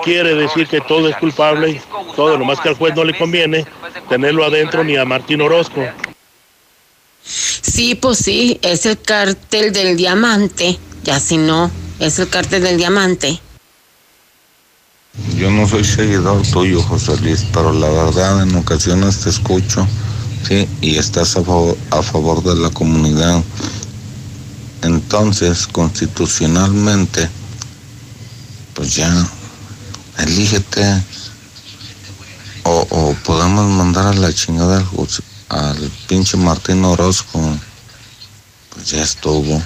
Quiere 0.03 0.35
decir 0.35 0.67
que 0.67 0.81
todo 0.81 1.09
es 1.09 1.17
culpable, 1.17 1.81
todo, 2.17 2.36
lo 2.36 2.44
más 2.44 2.61
que 2.61 2.70
al 2.70 2.75
juez 2.75 2.94
no 2.94 3.05
le 3.05 3.17
conviene 3.17 3.67
tenerlo 4.09 4.44
adentro 4.44 4.85
ni 4.85 4.97
a 4.97 5.05
Martín 5.05 5.41
Orozco. 5.41 5.85
Sí, 7.25 7.94
pues 7.94 8.19
sí, 8.19 8.59
es 8.62 8.86
el 8.86 9.01
cártel 9.01 9.73
del 9.73 9.97
diamante. 9.97 10.78
Ya 11.03 11.20
si 11.20 11.36
no, 11.36 11.70
es 11.99 12.19
el 12.19 12.28
cártel 12.28 12.62
del 12.62 12.77
diamante. 12.77 13.41
Yo 15.36 15.51
no 15.51 15.69
soy 15.69 15.85
seguidor 15.85 16.43
tuyo, 16.43 16.83
José 16.83 17.17
Luis, 17.20 17.44
pero 17.53 17.73
la 17.73 17.89
verdad 17.89 18.43
en 18.43 18.55
ocasiones 18.57 19.20
te 19.20 19.31
escucho, 19.31 19.86
sí, 20.47 20.69
y 20.81 20.97
estás 20.97 21.36
a 21.36 21.43
favor, 21.44 21.77
a 21.91 22.03
favor 22.03 22.43
de 22.43 22.57
la 22.57 22.70
comunidad. 22.70 23.43
Entonces, 24.84 25.66
constitucionalmente, 25.66 27.26
pues 28.74 28.94
ya, 28.94 29.26
elígete. 30.18 31.02
O, 32.64 33.14
podemos 33.24 33.66
mandar 33.70 34.08
a 34.08 34.12
la 34.12 34.32
chingada 34.32 34.78
al, 34.78 35.58
al 35.58 35.90
pinche 36.06 36.36
Martín 36.36 36.84
Orozco. 36.84 37.40
Pues 38.70 38.90
ya 38.90 39.02
estuvo. 39.02 39.62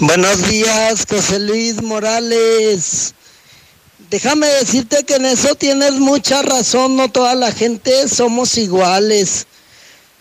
Buenos 0.00 0.48
días, 0.48 1.06
José 1.08 1.38
Luis 1.38 1.80
Morales. 1.80 3.14
Déjame 4.10 4.48
decirte 4.48 5.04
que 5.04 5.14
en 5.14 5.26
eso 5.26 5.54
tienes 5.54 5.92
mucha 5.92 6.42
razón, 6.42 6.96
no 6.96 7.08
toda 7.08 7.36
la 7.36 7.52
gente 7.52 8.08
somos 8.08 8.58
iguales. 8.58 9.46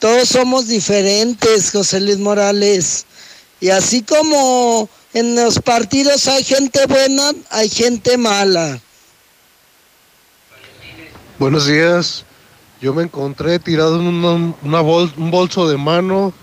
Todos 0.02 0.30
somos 0.30 0.68
diferentes, 0.68 1.70
José 1.70 2.00
Luis 2.02 2.18
Morales. 2.18 3.06
Y 3.60 3.70
así 3.70 4.02
como 4.02 4.90
en 5.14 5.36
los 5.36 5.60
partidos 5.60 6.28
hay 6.28 6.44
gente 6.44 6.88
buena, 6.88 7.34
hay 7.52 7.70
gente 7.70 8.18
mala. 8.18 8.80
Buenos 11.38 11.68
días. 11.68 12.26
Yo 12.82 12.96
me 12.96 13.04
encontré 13.04 13.60
tirado 13.60 14.02
en 14.02 14.08
un 14.08 15.30
bolso 15.30 15.70
de 15.70 15.78
mano 15.78 16.34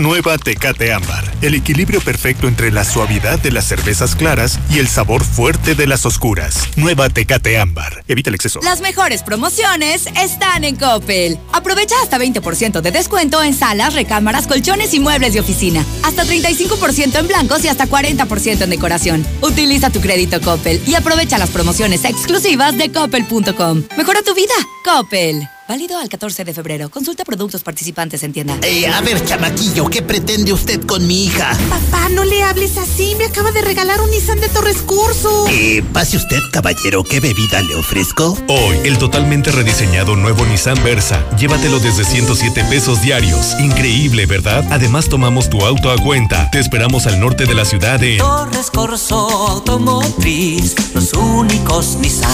Nueva 0.00 0.38
Tecate 0.38 0.94
Ámbar. 0.94 1.30
El 1.42 1.54
equilibrio 1.54 2.00
perfecto 2.00 2.48
entre 2.48 2.72
la 2.72 2.84
suavidad 2.84 3.38
de 3.38 3.52
las 3.52 3.66
cervezas 3.66 4.16
claras 4.16 4.58
y 4.70 4.78
el 4.78 4.88
sabor 4.88 5.22
fuerte 5.22 5.74
de 5.74 5.86
las 5.86 6.06
oscuras. 6.06 6.68
Nueva 6.76 7.10
Tecate 7.10 7.58
Ámbar. 7.58 8.02
Evita 8.08 8.30
el 8.30 8.34
exceso. 8.34 8.60
Las 8.62 8.80
mejores 8.80 9.22
promociones 9.22 10.06
están 10.16 10.64
en 10.64 10.76
Coppel. 10.76 11.38
Aprovecha 11.52 11.94
hasta 12.02 12.18
20% 12.18 12.80
de 12.80 12.90
descuento 12.90 13.42
en 13.42 13.52
salas, 13.52 13.92
recámaras, 13.92 14.46
colchones 14.46 14.94
y 14.94 15.00
muebles 15.00 15.34
de 15.34 15.40
oficina. 15.40 15.84
Hasta 16.02 16.24
35% 16.24 17.18
en 17.18 17.28
blancos 17.28 17.62
y 17.64 17.68
hasta 17.68 17.86
40% 17.86 18.62
en 18.62 18.70
decoración. 18.70 19.26
Utiliza 19.42 19.90
tu 19.90 20.00
crédito 20.00 20.40
Coppel 20.40 20.80
y 20.86 20.94
aprovecha 20.94 21.36
las 21.36 21.50
promociones 21.50 22.04
exclusivas 22.06 22.78
de 22.78 22.90
coppel.com. 22.90 23.84
Mejora 23.98 24.22
tu 24.22 24.34
vida. 24.34 24.54
Coppel. 24.82 25.46
Válido 25.70 26.00
al 26.00 26.08
14 26.08 26.44
de 26.44 26.52
febrero. 26.52 26.90
Consulta 26.90 27.24
productos 27.24 27.62
participantes 27.62 28.24
en 28.24 28.32
tienda. 28.32 28.58
Eh, 28.62 28.88
a 28.88 29.00
ver, 29.02 29.24
chamaquillo, 29.24 29.88
¿qué 29.88 30.02
pretende 30.02 30.52
usted 30.52 30.84
con 30.84 31.06
mi 31.06 31.26
hija? 31.26 31.56
Papá, 31.68 32.08
no 32.08 32.24
le 32.24 32.42
hables 32.42 32.76
así. 32.76 33.14
Me 33.16 33.26
acaba 33.26 33.52
de 33.52 33.62
regalar 33.62 34.00
un 34.00 34.10
Nissan 34.10 34.40
de 34.40 34.48
Torres 34.48 34.78
Curso. 34.78 35.46
Eh, 35.48 35.84
pase 35.92 36.16
usted, 36.16 36.40
caballero, 36.50 37.04
¿qué 37.04 37.20
bebida 37.20 37.62
le 37.62 37.76
ofrezco? 37.76 38.36
Hoy, 38.48 38.78
el 38.82 38.98
totalmente 38.98 39.52
rediseñado 39.52 40.16
nuevo 40.16 40.44
Nissan 40.44 40.82
Versa. 40.82 41.24
Llévatelo 41.38 41.78
desde 41.78 42.02
107 42.02 42.64
pesos 42.64 43.00
diarios. 43.00 43.54
Increíble, 43.60 44.26
¿verdad? 44.26 44.64
Además, 44.72 45.08
tomamos 45.08 45.50
tu 45.50 45.64
auto 45.64 45.92
a 45.92 45.98
cuenta. 45.98 46.50
Te 46.50 46.58
esperamos 46.58 47.06
al 47.06 47.20
norte 47.20 47.46
de 47.46 47.54
la 47.54 47.64
ciudad 47.64 48.02
en... 48.02 48.18
Torres 48.18 48.72
Corso 48.72 49.16
Automotriz, 49.46 50.74
los 50.96 51.12
únicos 51.12 51.94
Nissan 52.00 52.28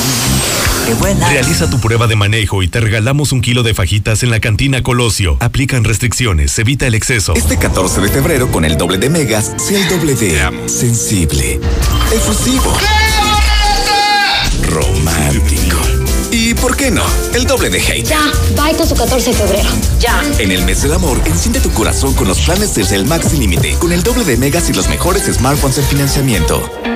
que 0.87 0.95
vuelan. 0.95 1.31
Realiza 1.31 1.69
tu 1.69 1.79
prueba 1.81 2.07
de 2.07 2.17
manejo 2.17 2.63
y 2.63 2.69
te 2.69 2.81
regalamos 2.81 3.26
un 3.33 3.41
kilo 3.41 3.63
de 3.63 3.75
fajitas 3.75 4.23
en 4.23 4.31
la 4.31 4.41
cantina 4.41 4.83
Colosio. 4.83 5.37
Aplican 5.41 5.85
restricciones, 5.85 6.59
evita 6.59 6.87
el 6.87 6.95
exceso. 6.95 7.35
Este 7.35 7.57
14 7.57 8.01
de 8.01 8.09
febrero, 8.09 8.51
con 8.51 8.65
el 8.65 8.77
doble 8.77 8.99
de 8.99 9.11
megas, 9.11 9.53
sea 9.57 9.81
el 9.81 9.89
doble 9.89 10.15
de 10.15 10.69
sensible, 10.69 11.61
efusivo, 12.13 12.73
romántico. 14.69 15.79
Y, 16.31 16.55
¿por 16.55 16.77
qué 16.77 16.91
no? 16.91 17.05
El 17.35 17.47
doble 17.47 17.71
de 17.71 17.79
hate. 17.79 18.05
Ya, 18.05 18.31
bye 18.55 18.77
con 18.77 18.87
su 18.87 18.95
14 18.95 19.31
de 19.31 19.37
febrero. 19.37 19.69
Ya. 20.01 20.23
En 20.39 20.53
el 20.53 20.65
mes 20.65 20.83
del 20.83 20.93
amor, 20.93 21.21
enciende 21.25 21.61
tu 21.61 21.71
corazón 21.71 22.15
con 22.15 22.29
los 22.29 22.41
planes 22.41 22.75
Telcel 22.75 23.07
Max 23.07 23.29
sin 23.31 23.41
límite, 23.41 23.75
con 23.79 23.93
el 23.93 24.03
doble 24.03 24.25
de 24.25 24.37
megas 24.37 24.69
y 24.69 24.73
los 24.73 24.89
mejores 24.89 25.25
smartphones 25.25 25.79
en 25.79 25.85
financiamiento. 25.85 26.96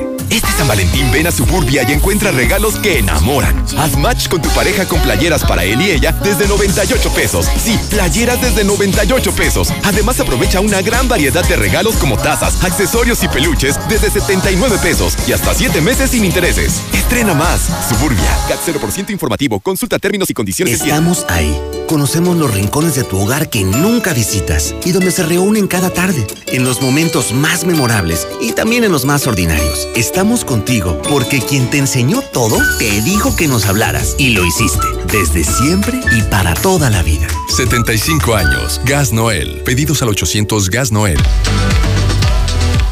Este 0.31 0.47
San 0.57 0.65
Valentín 0.65 1.11
ven 1.11 1.27
a 1.27 1.31
Suburbia 1.31 1.83
y 1.87 1.91
encuentra 1.91 2.31
regalos 2.31 2.75
que 2.77 2.99
enamoran. 2.99 3.65
Haz 3.77 3.97
match 3.97 4.29
con 4.29 4.41
tu 4.41 4.47
pareja 4.51 4.87
con 4.87 5.01
playeras 5.01 5.43
para 5.43 5.65
él 5.65 5.81
y 5.81 5.91
ella 5.91 6.13
desde 6.23 6.47
98 6.47 7.13
pesos. 7.13 7.47
Sí, 7.61 7.77
playeras 7.89 8.41
desde 8.41 8.63
98 8.63 9.35
pesos. 9.35 9.73
Además 9.83 10.21
aprovecha 10.21 10.61
una 10.61 10.81
gran 10.81 11.09
variedad 11.09 11.45
de 11.45 11.57
regalos 11.57 11.97
como 11.97 12.17
tazas, 12.17 12.63
accesorios 12.63 13.21
y 13.23 13.27
peluches 13.27 13.77
desde 13.89 14.09
79 14.09 14.77
pesos 14.81 15.17
y 15.27 15.33
hasta 15.33 15.53
7 15.53 15.81
meses 15.81 16.11
sin 16.11 16.23
intereses. 16.23 16.81
Estrena 16.93 17.33
más. 17.33 17.69
Suburbia. 17.89 18.37
CAT 18.47 18.59
0% 18.65 19.09
informativo. 19.09 19.59
Consulta 19.59 19.99
términos 19.99 20.29
y 20.29 20.33
condiciones. 20.33 20.81
Estamos 20.81 21.25
ahí. 21.27 21.59
Conocemos 21.91 22.37
los 22.37 22.53
rincones 22.53 22.95
de 22.95 23.03
tu 23.03 23.19
hogar 23.19 23.49
que 23.49 23.65
nunca 23.65 24.13
visitas 24.13 24.73
y 24.85 24.93
donde 24.93 25.11
se 25.11 25.23
reúnen 25.23 25.67
cada 25.67 25.89
tarde, 25.89 26.25
en 26.47 26.63
los 26.63 26.81
momentos 26.81 27.33
más 27.33 27.65
memorables 27.65 28.29
y 28.39 28.53
también 28.53 28.85
en 28.85 28.93
los 28.93 29.03
más 29.03 29.27
ordinarios. 29.27 29.89
Contigo 30.21 31.01
porque 31.09 31.39
quien 31.39 31.67
te 31.71 31.79
enseñó 31.79 32.21
todo 32.21 32.55
te 32.77 33.01
dijo 33.01 33.35
que 33.35 33.47
nos 33.47 33.65
hablaras 33.65 34.15
y 34.19 34.29
lo 34.29 34.45
hiciste 34.45 34.85
desde 35.11 35.43
siempre 35.43 35.99
y 36.15 36.21
para 36.21 36.53
toda 36.53 36.91
la 36.91 37.01
vida. 37.01 37.27
75 37.49 38.35
años. 38.35 38.79
Gas 38.85 39.11
Noel. 39.11 39.61
Pedidos 39.65 40.03
al 40.03 40.09
800 40.09 40.69
Gas 40.69 40.91
Noel. 40.91 41.17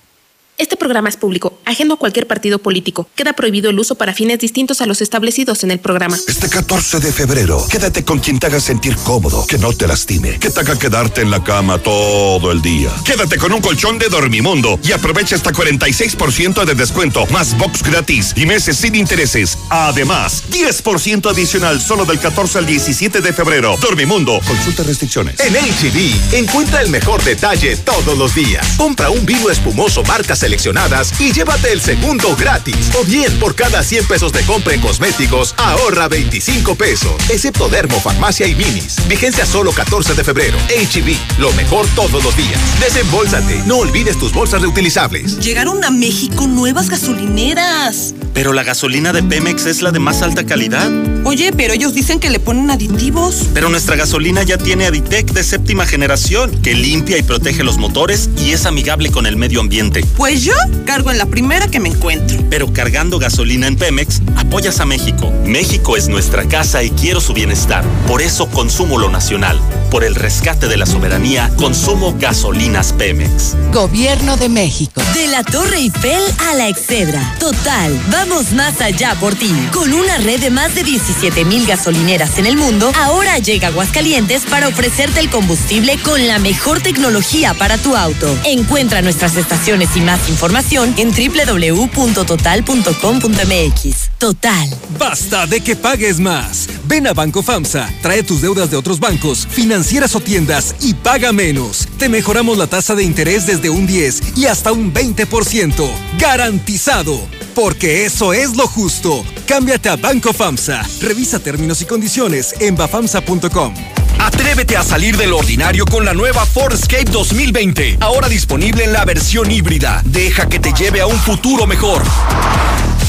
Este 0.58 0.76
programa 0.76 1.08
es 1.08 1.16
público, 1.16 1.56
ajeno 1.64 1.94
a 1.94 1.96
cualquier 1.98 2.26
partido 2.26 2.58
político. 2.58 3.08
Queda 3.14 3.32
prohibido 3.32 3.70
el 3.70 3.78
uso 3.78 3.94
para 3.94 4.12
fines 4.12 4.40
distintos 4.40 4.80
a 4.80 4.86
los 4.86 5.00
establecidos 5.00 5.62
en 5.62 5.70
el 5.70 5.78
programa. 5.78 6.18
Este 6.26 6.48
14 6.48 6.98
de 6.98 7.12
febrero, 7.12 7.64
quédate 7.70 8.04
con 8.04 8.18
quien 8.18 8.40
te 8.40 8.48
haga 8.48 8.58
sentir 8.58 8.96
cómodo, 8.96 9.46
que 9.46 9.56
no 9.56 9.72
te 9.72 9.86
lastime, 9.86 10.40
que 10.40 10.50
te 10.50 10.58
haga 10.58 10.76
quedarte 10.76 11.20
en 11.20 11.30
la 11.30 11.44
cama 11.44 11.78
todo 11.78 12.50
el 12.50 12.60
día. 12.60 12.90
Quédate 13.04 13.38
con 13.38 13.52
un 13.52 13.60
colchón 13.60 14.00
de 14.00 14.08
Dormimundo 14.08 14.80
y 14.82 14.90
aprovecha 14.90 15.36
hasta 15.36 15.52
46% 15.52 16.64
de 16.64 16.74
descuento, 16.74 17.24
más 17.26 17.56
box 17.56 17.84
gratis 17.84 18.32
y 18.34 18.44
meses 18.44 18.78
sin 18.78 18.96
intereses. 18.96 19.58
Además, 19.70 20.42
10% 20.50 21.30
adicional 21.30 21.80
solo 21.80 22.04
del 22.04 22.18
14 22.18 22.58
al 22.58 22.66
17 22.66 23.20
de 23.20 23.32
febrero. 23.32 23.76
Dormimundo, 23.80 24.40
consulta 24.44 24.82
restricciones. 24.82 25.38
En 25.38 25.54
HB, 25.54 26.34
encuentra 26.34 26.80
el 26.80 26.90
mejor 26.90 27.22
detalle 27.22 27.76
todos 27.76 28.18
los 28.18 28.34
días. 28.34 28.66
Compra 28.76 29.10
un 29.10 29.24
vino 29.24 29.50
espumoso 29.50 30.02
marca 30.02 30.34
seleccionadas 30.48 31.12
y 31.20 31.30
llévate 31.30 31.72
el 31.72 31.80
segundo 31.80 32.34
gratis. 32.34 32.90
O 32.98 33.04
bien, 33.04 33.30
por 33.38 33.54
cada 33.54 33.82
100 33.82 34.06
pesos 34.06 34.32
de 34.32 34.40
compra 34.44 34.72
en 34.72 34.80
cosméticos, 34.80 35.54
ahorra 35.58 36.08
25 36.08 36.74
pesos. 36.74 37.12
Excepto 37.28 37.68
Dermo, 37.68 38.00
Farmacia 38.00 38.46
y 38.46 38.54
Minis. 38.54 38.96
Vigencia 39.08 39.44
solo 39.44 39.72
14 39.72 40.14
de 40.14 40.24
febrero. 40.24 40.56
HB, 40.68 41.38
lo 41.38 41.52
mejor 41.52 41.86
todos 41.94 42.24
los 42.24 42.34
días. 42.34 42.58
Desembolsate. 42.80 43.62
No 43.66 43.76
olvides 43.76 44.18
tus 44.18 44.32
bolsas 44.32 44.62
reutilizables. 44.62 45.38
Llegaron 45.38 45.84
a 45.84 45.90
México 45.90 46.46
nuevas 46.46 46.88
gasolineras. 46.88 48.14
Pero 48.32 48.54
la 48.54 48.62
gasolina 48.62 49.12
de 49.12 49.22
Pemex 49.22 49.66
es 49.66 49.82
la 49.82 49.90
de 49.90 49.98
más 49.98 50.22
alta 50.22 50.46
calidad. 50.46 50.90
Oye, 51.24 51.52
pero 51.52 51.74
ellos 51.74 51.92
dicen 51.92 52.20
que 52.20 52.30
le 52.30 52.40
ponen 52.40 52.70
aditivos. 52.70 53.48
Pero 53.52 53.68
nuestra 53.68 53.96
gasolina 53.96 54.44
ya 54.44 54.56
tiene 54.56 54.86
Aditec 54.86 55.30
de 55.32 55.44
séptima 55.44 55.84
generación, 55.84 56.50
que 56.62 56.74
limpia 56.74 57.18
y 57.18 57.22
protege 57.22 57.64
los 57.64 57.76
motores 57.76 58.30
y 58.38 58.52
es 58.52 58.64
amigable 58.64 59.10
con 59.10 59.26
el 59.26 59.36
medio 59.36 59.60
ambiente. 59.60 60.04
Pues 60.16 60.37
yo 60.38 60.54
cargo 60.86 61.10
en 61.10 61.18
la 61.18 61.26
primera 61.26 61.68
que 61.68 61.80
me 61.80 61.88
encuentro. 61.88 62.38
Pero 62.50 62.72
cargando 62.72 63.18
gasolina 63.18 63.66
en 63.66 63.76
Pemex, 63.76 64.22
apoyas 64.36 64.80
a 64.80 64.86
México. 64.86 65.32
México 65.44 65.96
es 65.96 66.08
nuestra 66.08 66.44
casa 66.44 66.82
y 66.82 66.90
quiero 66.90 67.20
su 67.20 67.34
bienestar. 67.34 67.84
Por 68.06 68.22
eso 68.22 68.48
consumo 68.48 68.98
lo 68.98 69.10
nacional. 69.10 69.60
Por 69.90 70.04
el 70.04 70.14
rescate 70.14 70.68
de 70.68 70.76
la 70.76 70.86
soberanía, 70.86 71.50
consumo 71.56 72.14
gasolinas 72.18 72.92
Pemex. 72.92 73.56
Gobierno 73.72 74.36
de 74.36 74.48
México. 74.48 75.02
De 75.14 75.26
la 75.28 75.42
Torre 75.42 75.78
Eiffel 75.78 76.22
a 76.50 76.54
la 76.54 76.68
Excedra. 76.68 77.34
Total, 77.38 77.98
vamos 78.10 78.52
más 78.52 78.80
allá 78.80 79.14
por 79.18 79.34
ti. 79.34 79.52
Con 79.72 79.92
una 79.92 80.18
red 80.18 80.40
de 80.40 80.50
más 80.50 80.74
de 80.74 80.84
17 80.84 81.44
mil 81.44 81.66
gasolineras 81.66 82.38
en 82.38 82.46
el 82.46 82.56
mundo, 82.56 82.92
ahora 82.96 83.38
llega 83.38 83.68
Aguascalientes 83.68 84.44
para 84.46 84.68
ofrecerte 84.68 85.20
el 85.20 85.30
combustible 85.30 85.98
con 86.02 86.26
la 86.26 86.38
mejor 86.38 86.80
tecnología 86.80 87.54
para 87.54 87.78
tu 87.78 87.96
auto. 87.96 88.38
Encuentra 88.44 89.02
nuestras 89.02 89.36
estaciones 89.36 89.96
y 89.96 90.00
más 90.00 90.27
información 90.28 90.94
en 90.96 91.10
www.total.com.mx. 91.10 94.10
Total. 94.18 94.68
Basta 94.98 95.46
de 95.46 95.60
que 95.60 95.76
pagues 95.76 96.20
más. 96.20 96.68
Ven 96.84 97.06
a 97.06 97.12
Banco 97.12 97.42
FAMSA, 97.42 97.90
trae 98.02 98.22
tus 98.22 98.40
deudas 98.40 98.70
de 98.70 98.76
otros 98.76 99.00
bancos, 99.00 99.46
financieras 99.50 100.14
o 100.14 100.20
tiendas 100.20 100.74
y 100.80 100.94
paga 100.94 101.32
menos. 101.32 101.88
Te 101.98 102.08
mejoramos 102.08 102.58
la 102.58 102.66
tasa 102.66 102.94
de 102.94 103.04
interés 103.04 103.46
desde 103.46 103.70
un 103.70 103.86
10 103.86 104.36
y 104.36 104.46
hasta 104.46 104.72
un 104.72 104.92
20%. 104.92 105.88
Garantizado. 106.18 107.20
Porque 107.54 108.04
eso 108.04 108.32
es 108.32 108.56
lo 108.56 108.66
justo. 108.66 109.24
Cámbiate 109.46 109.88
a 109.88 109.96
Banco 109.96 110.32
FAMSA. 110.32 110.86
Revisa 111.00 111.40
términos 111.40 111.82
y 111.82 111.86
condiciones 111.86 112.54
en 112.60 112.76
bafamsa.com. 112.76 113.74
Atrévete 114.18 114.76
a 114.76 114.82
salir 114.82 115.16
del 115.16 115.32
ordinario 115.32 115.86
con 115.86 116.04
la 116.04 116.12
nueva 116.12 116.44
Ford 116.44 116.74
Escape 116.74 117.04
2020. 117.04 117.98
Ahora 118.00 118.28
disponible 118.28 118.84
en 118.84 118.92
la 118.92 119.04
versión 119.04 119.50
híbrida. 119.50 120.02
Deja 120.18 120.48
que 120.48 120.58
te 120.58 120.72
lleve 120.72 121.00
a 121.00 121.06
un 121.06 121.16
futuro 121.16 121.64
mejor. 121.64 122.02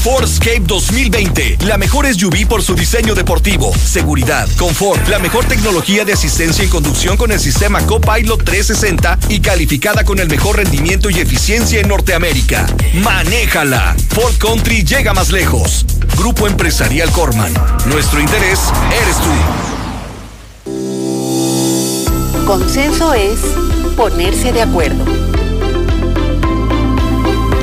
Ford 0.04 0.22
Escape 0.22 0.60
2020, 0.60 1.58
la 1.66 1.76
mejor 1.76 2.06
SUV 2.06 2.46
por 2.46 2.62
su 2.62 2.76
diseño 2.76 3.16
deportivo, 3.16 3.74
seguridad, 3.74 4.48
confort, 4.56 5.08
la 5.08 5.18
mejor 5.18 5.44
tecnología 5.44 6.04
de 6.04 6.12
asistencia 6.12 6.62
y 6.62 6.68
conducción 6.68 7.16
con 7.16 7.32
el 7.32 7.40
sistema 7.40 7.84
Copilot 7.84 8.44
360 8.44 9.18
y 9.28 9.40
calificada 9.40 10.04
con 10.04 10.20
el 10.20 10.28
mejor 10.28 10.58
rendimiento 10.58 11.10
y 11.10 11.18
eficiencia 11.18 11.80
en 11.80 11.88
Norteamérica. 11.88 12.64
Manéjala. 13.02 13.96
Ford 14.10 14.36
Country 14.38 14.84
llega 14.84 15.12
más 15.12 15.32
lejos. 15.32 15.84
Grupo 16.16 16.46
Empresarial 16.46 17.10
Corman. 17.10 17.52
Nuestro 17.86 18.20
interés 18.20 18.60
eres 19.02 19.16
tú. 19.16 19.32
Consenso 22.46 23.14
es 23.14 23.40
ponerse 23.96 24.52
de 24.52 24.62
acuerdo. 24.62 25.39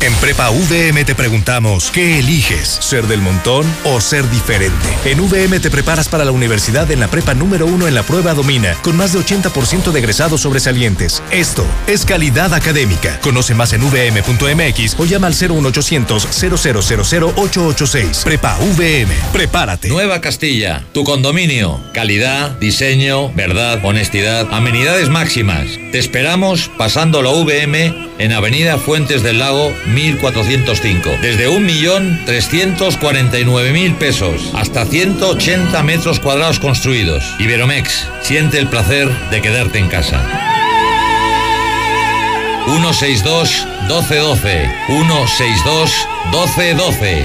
En 0.00 0.14
Prepa 0.14 0.50
VM 0.50 1.04
te 1.04 1.16
preguntamos, 1.16 1.90
¿qué 1.90 2.20
eliges? 2.20 2.68
¿Ser 2.80 3.08
del 3.08 3.20
montón 3.20 3.66
o 3.84 4.00
ser 4.00 4.30
diferente? 4.30 4.86
En 5.04 5.18
VM 5.20 5.58
te 5.58 5.70
preparas 5.70 6.08
para 6.08 6.24
la 6.24 6.30
universidad 6.30 6.88
en 6.92 7.00
la 7.00 7.08
prepa 7.08 7.34
número 7.34 7.66
uno 7.66 7.88
en 7.88 7.96
la 7.96 8.04
prueba 8.04 8.32
Domina, 8.32 8.74
con 8.82 8.96
más 8.96 9.12
de 9.12 9.18
80% 9.18 9.90
de 9.90 9.98
egresados 9.98 10.42
sobresalientes. 10.42 11.20
Esto 11.32 11.66
es 11.88 12.04
calidad 12.04 12.54
académica. 12.54 13.18
Conoce 13.20 13.56
más 13.56 13.72
en 13.72 13.80
vm.mx 13.90 14.94
o 15.00 15.04
llama 15.04 15.26
al 15.26 15.34
01800 15.34 16.28
0000 16.30 17.24
886. 17.34 18.22
Prepa 18.24 18.56
VM. 18.76 19.12
Prepárate. 19.32 19.88
Nueva 19.88 20.20
Castilla, 20.20 20.84
tu 20.92 21.02
condominio. 21.02 21.80
Calidad, 21.92 22.52
diseño, 22.60 23.32
verdad, 23.32 23.80
honestidad, 23.84 24.46
amenidades 24.52 25.08
máximas. 25.08 25.66
Te 25.90 25.98
esperamos 25.98 26.70
pasando 26.78 27.20
la 27.20 27.30
VM 27.30 28.08
en 28.18 28.32
Avenida 28.32 28.78
Fuentes 28.78 29.22
del 29.22 29.38
Lago 29.38 29.72
1405. 29.88 31.18
Desde 31.22 31.48
1.349.000 31.48 33.96
pesos 33.96 34.50
hasta 34.54 34.84
180 34.86 35.82
metros 35.82 36.20
cuadrados 36.20 36.58
construidos. 36.58 37.34
Iberomex, 37.38 38.08
siente 38.22 38.58
el 38.58 38.68
placer 38.68 39.08
de 39.30 39.42
quedarte 39.42 39.78
en 39.78 39.88
casa. 39.88 40.22
162 42.66 43.66
1212 43.88 44.70
162 44.86 45.90
1212 46.30 47.24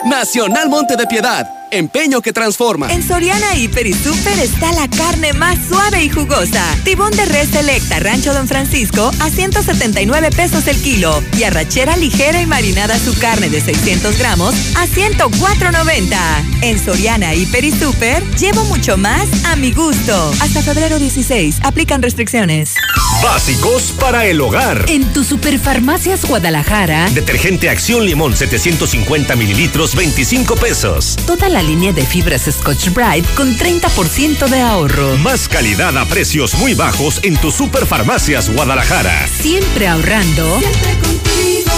Nacional 0.05 0.69
Monte 0.69 0.95
de 0.97 1.07
Piedad, 1.07 1.47
empeño 1.71 2.21
que 2.21 2.33
transforma. 2.33 2.91
En 2.91 3.05
Soriana 3.05 3.55
Hiper 3.55 3.87
y 3.87 3.93
Super 3.93 4.37
está 4.39 4.71
la 4.73 4.87
carne 4.87 5.33
más 5.33 5.57
suave 5.67 6.03
y 6.03 6.09
jugosa. 6.09 6.63
Tibón 6.83 7.11
de 7.11 7.25
res 7.25 7.49
selecta 7.49 7.99
Rancho 7.99 8.33
Don 8.33 8.47
Francisco 8.47 9.11
a 9.19 9.29
179 9.29 10.29
pesos 10.31 10.67
el 10.67 10.81
kilo. 10.81 11.21
Y 11.37 11.43
arrachera 11.43 11.97
ligera 11.97 12.41
y 12.41 12.45
marinada 12.45 12.97
su 12.99 13.17
carne 13.17 13.49
de 13.49 13.61
600 13.61 14.17
gramos 14.17 14.53
a 14.75 14.85
104.90. 14.87 16.17
En 16.61 16.79
Soriana 16.83 17.33
Hiper 17.33 17.63
y 17.63 17.71
Super 17.71 18.23
llevo 18.37 18.63
mucho 18.65 18.97
más 18.97 19.27
a 19.45 19.55
mi 19.55 19.71
gusto. 19.71 20.31
Hasta 20.41 20.61
febrero 20.61 20.99
16. 20.99 21.59
Aplican 21.63 22.01
restricciones. 22.01 22.75
Básicos 23.23 23.93
para 23.99 24.25
el 24.25 24.39
hogar. 24.41 24.85
En 24.87 25.03
tu 25.13 25.23
Superfarmacias 25.23 26.25
Guadalajara. 26.25 27.09
Detergente 27.11 27.69
Acción 27.69 28.05
Limón 28.05 28.35
750 28.35 29.35
mililitros 29.35 29.95
25 29.95 30.55
pesos. 30.55 31.15
Toda 31.25 31.49
la 31.49 31.54
línea 31.61 31.93
de 31.93 32.05
fibras 32.05 32.49
Scotch 32.51 32.89
Brite 32.89 33.27
con 33.35 33.57
30% 33.57 34.47
de 34.47 34.61
ahorro. 34.61 35.17
Más 35.17 35.47
calidad 35.47 35.97
a 35.97 36.05
precios 36.05 36.55
muy 36.55 36.73
bajos 36.73 37.19
en 37.23 37.37
tu 37.37 37.51
Superfarmacias 37.51 38.49
Guadalajara. 38.49 39.27
Siempre 39.27 39.87
ahorrando. 39.87 40.59
Siempre 40.59 40.93
contigo. 40.99 41.71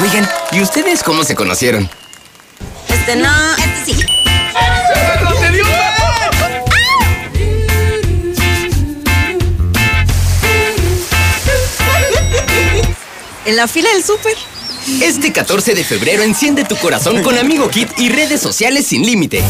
Oigan, 0.00 0.28
¿y 0.52 0.60
ustedes 0.60 1.02
cómo 1.02 1.24
se 1.24 1.34
conocieron? 1.34 1.88
Este 2.88 3.16
no, 3.16 3.56
este 3.56 3.92
sí. 3.92 4.06
En 13.44 13.56
la 13.56 13.66
fila 13.66 13.88
del 13.94 14.04
súper. 14.04 14.36
Este 15.02 15.32
14 15.32 15.74
de 15.74 15.84
febrero 15.84 16.22
enciende 16.22 16.64
tu 16.64 16.74
corazón 16.76 17.22
con 17.22 17.38
Amigo 17.38 17.68
Kit 17.68 17.88
y 17.98 18.08
redes 18.08 18.40
sociales 18.40 18.86
sin 18.86 19.04
límite. 19.04 19.42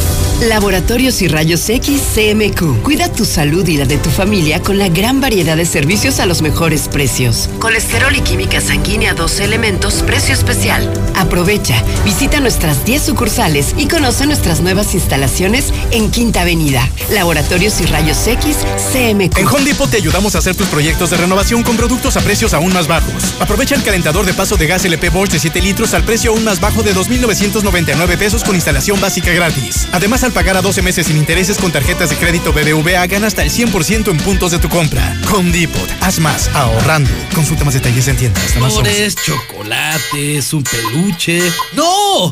Laboratorios 0.42 1.22
y 1.22 1.28
Rayos 1.28 1.68
X 1.68 2.00
CMQ. 2.14 2.82
Cuida 2.82 3.10
tu 3.10 3.24
salud 3.24 3.66
y 3.66 3.76
la 3.76 3.84
de 3.84 3.98
tu 3.98 4.10
familia 4.10 4.60
con 4.60 4.78
la 4.78 4.88
gran 4.88 5.20
variedad 5.20 5.56
de 5.56 5.64
servicios 5.64 6.20
a 6.20 6.26
los 6.26 6.42
mejores 6.42 6.88
precios. 6.88 7.48
Colesterol 7.60 8.14
y 8.14 8.20
química 8.20 8.60
sanguínea 8.60 9.14
12 9.14 9.44
elementos, 9.44 10.02
precio 10.06 10.34
especial. 10.34 10.92
Aprovecha, 11.16 11.82
visita 12.04 12.40
nuestras 12.40 12.84
10 12.84 13.02
sucursales 13.02 13.74
y 13.76 13.88
conoce 13.88 14.26
nuestras 14.26 14.60
nuevas 14.60 14.94
instalaciones 14.94 15.72
en 15.92 16.10
Quinta 16.10 16.42
Avenida. 16.42 16.88
Laboratorios 17.10 17.80
y 17.80 17.86
Rayos 17.86 18.26
X 18.26 18.58
CMQ. 18.92 19.38
En 19.38 19.46
Home 19.46 19.64
Depot 19.64 19.90
te 19.90 19.96
ayudamos 19.96 20.34
a 20.34 20.38
hacer 20.38 20.54
tus 20.54 20.66
proyectos 20.66 21.10
de 21.10 21.16
renovación 21.16 21.62
con 21.62 21.76
productos 21.76 22.16
a 22.16 22.20
precios 22.20 22.54
aún 22.54 22.72
más 22.72 22.86
bajos. 22.86 23.34
Aprovecha 23.40 23.74
el 23.74 23.82
calentador 23.82 24.26
de 24.26 24.34
paso 24.34 24.56
de 24.56 24.66
gas 24.66 24.84
LP 24.84 25.08
Bosch 25.10 25.27
7 25.36 25.60
litros 25.60 25.94
al 25.94 26.04
precio 26.04 26.30
aún 26.30 26.44
más 26.44 26.60
bajo 26.60 26.84
de 26.84 26.94
2.999 26.94 28.16
pesos 28.16 28.44
con 28.44 28.54
instalación 28.54 29.00
básica 29.00 29.32
gratis. 29.32 29.88
Además, 29.90 30.22
al 30.22 30.30
pagar 30.32 30.56
a 30.56 30.62
12 30.62 30.82
meses 30.82 31.08
sin 31.08 31.16
intereses 31.16 31.58
con 31.58 31.72
tarjetas 31.72 32.10
de 32.10 32.16
crédito 32.16 32.52
BBVA, 32.52 33.06
gana 33.08 33.26
hasta 33.26 33.42
el 33.42 33.50
100% 33.50 34.10
en 34.10 34.18
puntos 34.18 34.52
de 34.52 34.58
tu 34.58 34.68
compra. 34.68 35.16
Home 35.32 35.50
Depot, 35.50 35.90
haz 36.00 36.20
más 36.20 36.48
ahorrando. 36.54 37.10
Consulta 37.34 37.64
más 37.64 37.74
detalles 37.74 38.06
en 38.06 38.16
tiendas. 38.16 38.52
Flores, 38.52 39.16
chocolates, 39.16 40.52
un 40.52 40.62
peluche. 40.62 41.40
¡No! 41.72 42.30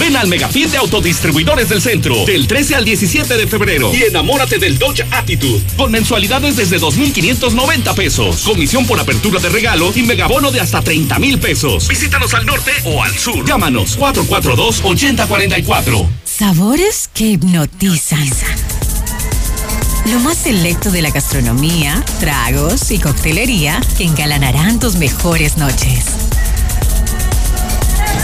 Ven 0.00 0.16
al 0.16 0.28
Megafit 0.28 0.70
de 0.70 0.78
Autodistribuidores 0.78 1.68
del 1.68 1.80
Centro 1.80 2.24
del 2.26 2.46
13 2.46 2.74
al 2.74 2.84
17 2.84 3.36
de 3.36 3.46
febrero 3.46 3.92
y 3.94 4.02
enamórate 4.02 4.58
del 4.58 4.78
Dodge 4.78 5.06
Attitude 5.10 5.62
con 5.76 5.90
mensualidades 5.90 6.56
desde 6.56 6.78
2.590 6.78 7.94
pesos, 7.94 8.42
comisión 8.42 8.86
por 8.86 9.00
apertura 9.00 9.40
de 9.40 9.48
regalo 9.48 9.92
y 9.94 10.02
megabono 10.02 10.50
de 10.50 10.60
hasta 10.60 10.82
30 10.82 11.18
mil 11.18 11.38
pesos. 11.38 11.88
Visítanos 11.88 12.25
al 12.34 12.46
norte 12.46 12.72
o 12.84 13.02
al 13.02 13.16
sur. 13.16 13.46
Llámanos 13.46 13.98
442-8044. 13.98 16.08
Sabores 16.24 17.08
que 17.12 17.24
hipnotizan. 17.24 18.28
Lo 20.06 20.20
más 20.20 20.38
selecto 20.38 20.90
de 20.90 21.02
la 21.02 21.10
gastronomía, 21.10 22.02
tragos 22.20 22.90
y 22.90 22.98
coctelería 22.98 23.80
que 23.96 24.04
engalanarán 24.04 24.78
tus 24.78 24.96
mejores 24.96 25.56
noches. 25.56 26.04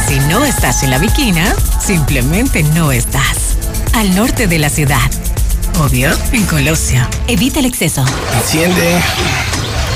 Si 0.09 0.19
no 0.21 0.45
estás 0.45 0.83
en 0.83 0.91
la 0.91 0.99
Viquina, 0.99 1.55
simplemente 1.85 2.63
no 2.63 2.93
estás. 2.93 3.57
Al 3.95 4.15
norte 4.15 4.47
de 4.47 4.59
la 4.59 4.71
ciudad. 4.71 5.11
Obvio, 5.81 6.11
en 6.33 6.45
Colosio. 6.47 7.07
Evita 7.29 7.61
el 7.61 7.67
exceso. 7.67 8.05
Enciende. 8.35 9.01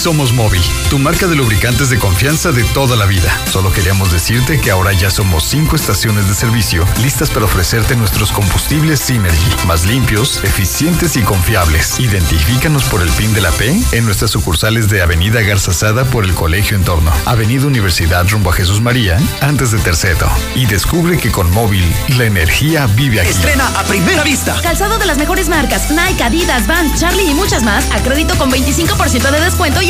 Somos 0.00 0.32
Móvil, 0.32 0.62
tu 0.88 0.98
marca 0.98 1.26
de 1.26 1.36
lubricantes 1.36 1.90
de 1.90 1.98
confianza 1.98 2.52
de 2.52 2.64
toda 2.64 2.96
la 2.96 3.04
vida. 3.04 3.30
Solo 3.50 3.70
queríamos 3.70 4.10
decirte 4.10 4.58
que 4.58 4.70
ahora 4.70 4.94
ya 4.94 5.10
somos 5.10 5.44
cinco 5.44 5.76
estaciones 5.76 6.26
de 6.26 6.32
servicio 6.34 6.86
listas 7.02 7.28
para 7.28 7.44
ofrecerte 7.44 7.96
nuestros 7.96 8.32
combustibles 8.32 8.98
Synergy, 8.98 9.66
más 9.66 9.84
limpios, 9.84 10.42
eficientes 10.42 11.18
y 11.18 11.20
confiables. 11.20 12.00
Identifícanos 12.00 12.84
por 12.84 13.02
el 13.02 13.10
PIN 13.10 13.34
de 13.34 13.42
la 13.42 13.50
P 13.50 13.78
en 13.92 14.06
nuestras 14.06 14.30
sucursales 14.30 14.88
de 14.88 15.02
Avenida 15.02 15.42
Garzazada 15.42 16.06
por 16.06 16.24
el 16.24 16.32
Colegio 16.32 16.78
Entorno, 16.78 17.12
Avenida 17.26 17.66
Universidad 17.66 18.26
rumbo 18.30 18.48
a 18.48 18.54
Jesús 18.54 18.80
María, 18.80 19.20
antes 19.42 19.70
de 19.70 19.80
Terceto. 19.80 20.30
Y 20.54 20.64
descubre 20.64 21.18
que 21.18 21.30
con 21.30 21.50
Móvil 21.50 21.84
la 22.16 22.24
energía 22.24 22.86
vive 22.86 23.20
aquí. 23.20 23.28
Estrena 23.28 23.68
a 23.78 23.84
primera 23.84 24.22
vista. 24.22 24.58
Calzado 24.62 24.96
de 24.96 25.04
las 25.04 25.18
mejores 25.18 25.50
marcas, 25.50 25.90
Nike, 25.90 26.22
Adidas, 26.22 26.66
Vans, 26.66 26.98
Charlie 26.98 27.30
y 27.30 27.34
muchas 27.34 27.62
más, 27.62 27.84
a 27.92 28.02
crédito 28.02 28.34
con 28.38 28.50
25% 28.50 29.30
de 29.30 29.40
descuento 29.40 29.82
y 29.82 29.89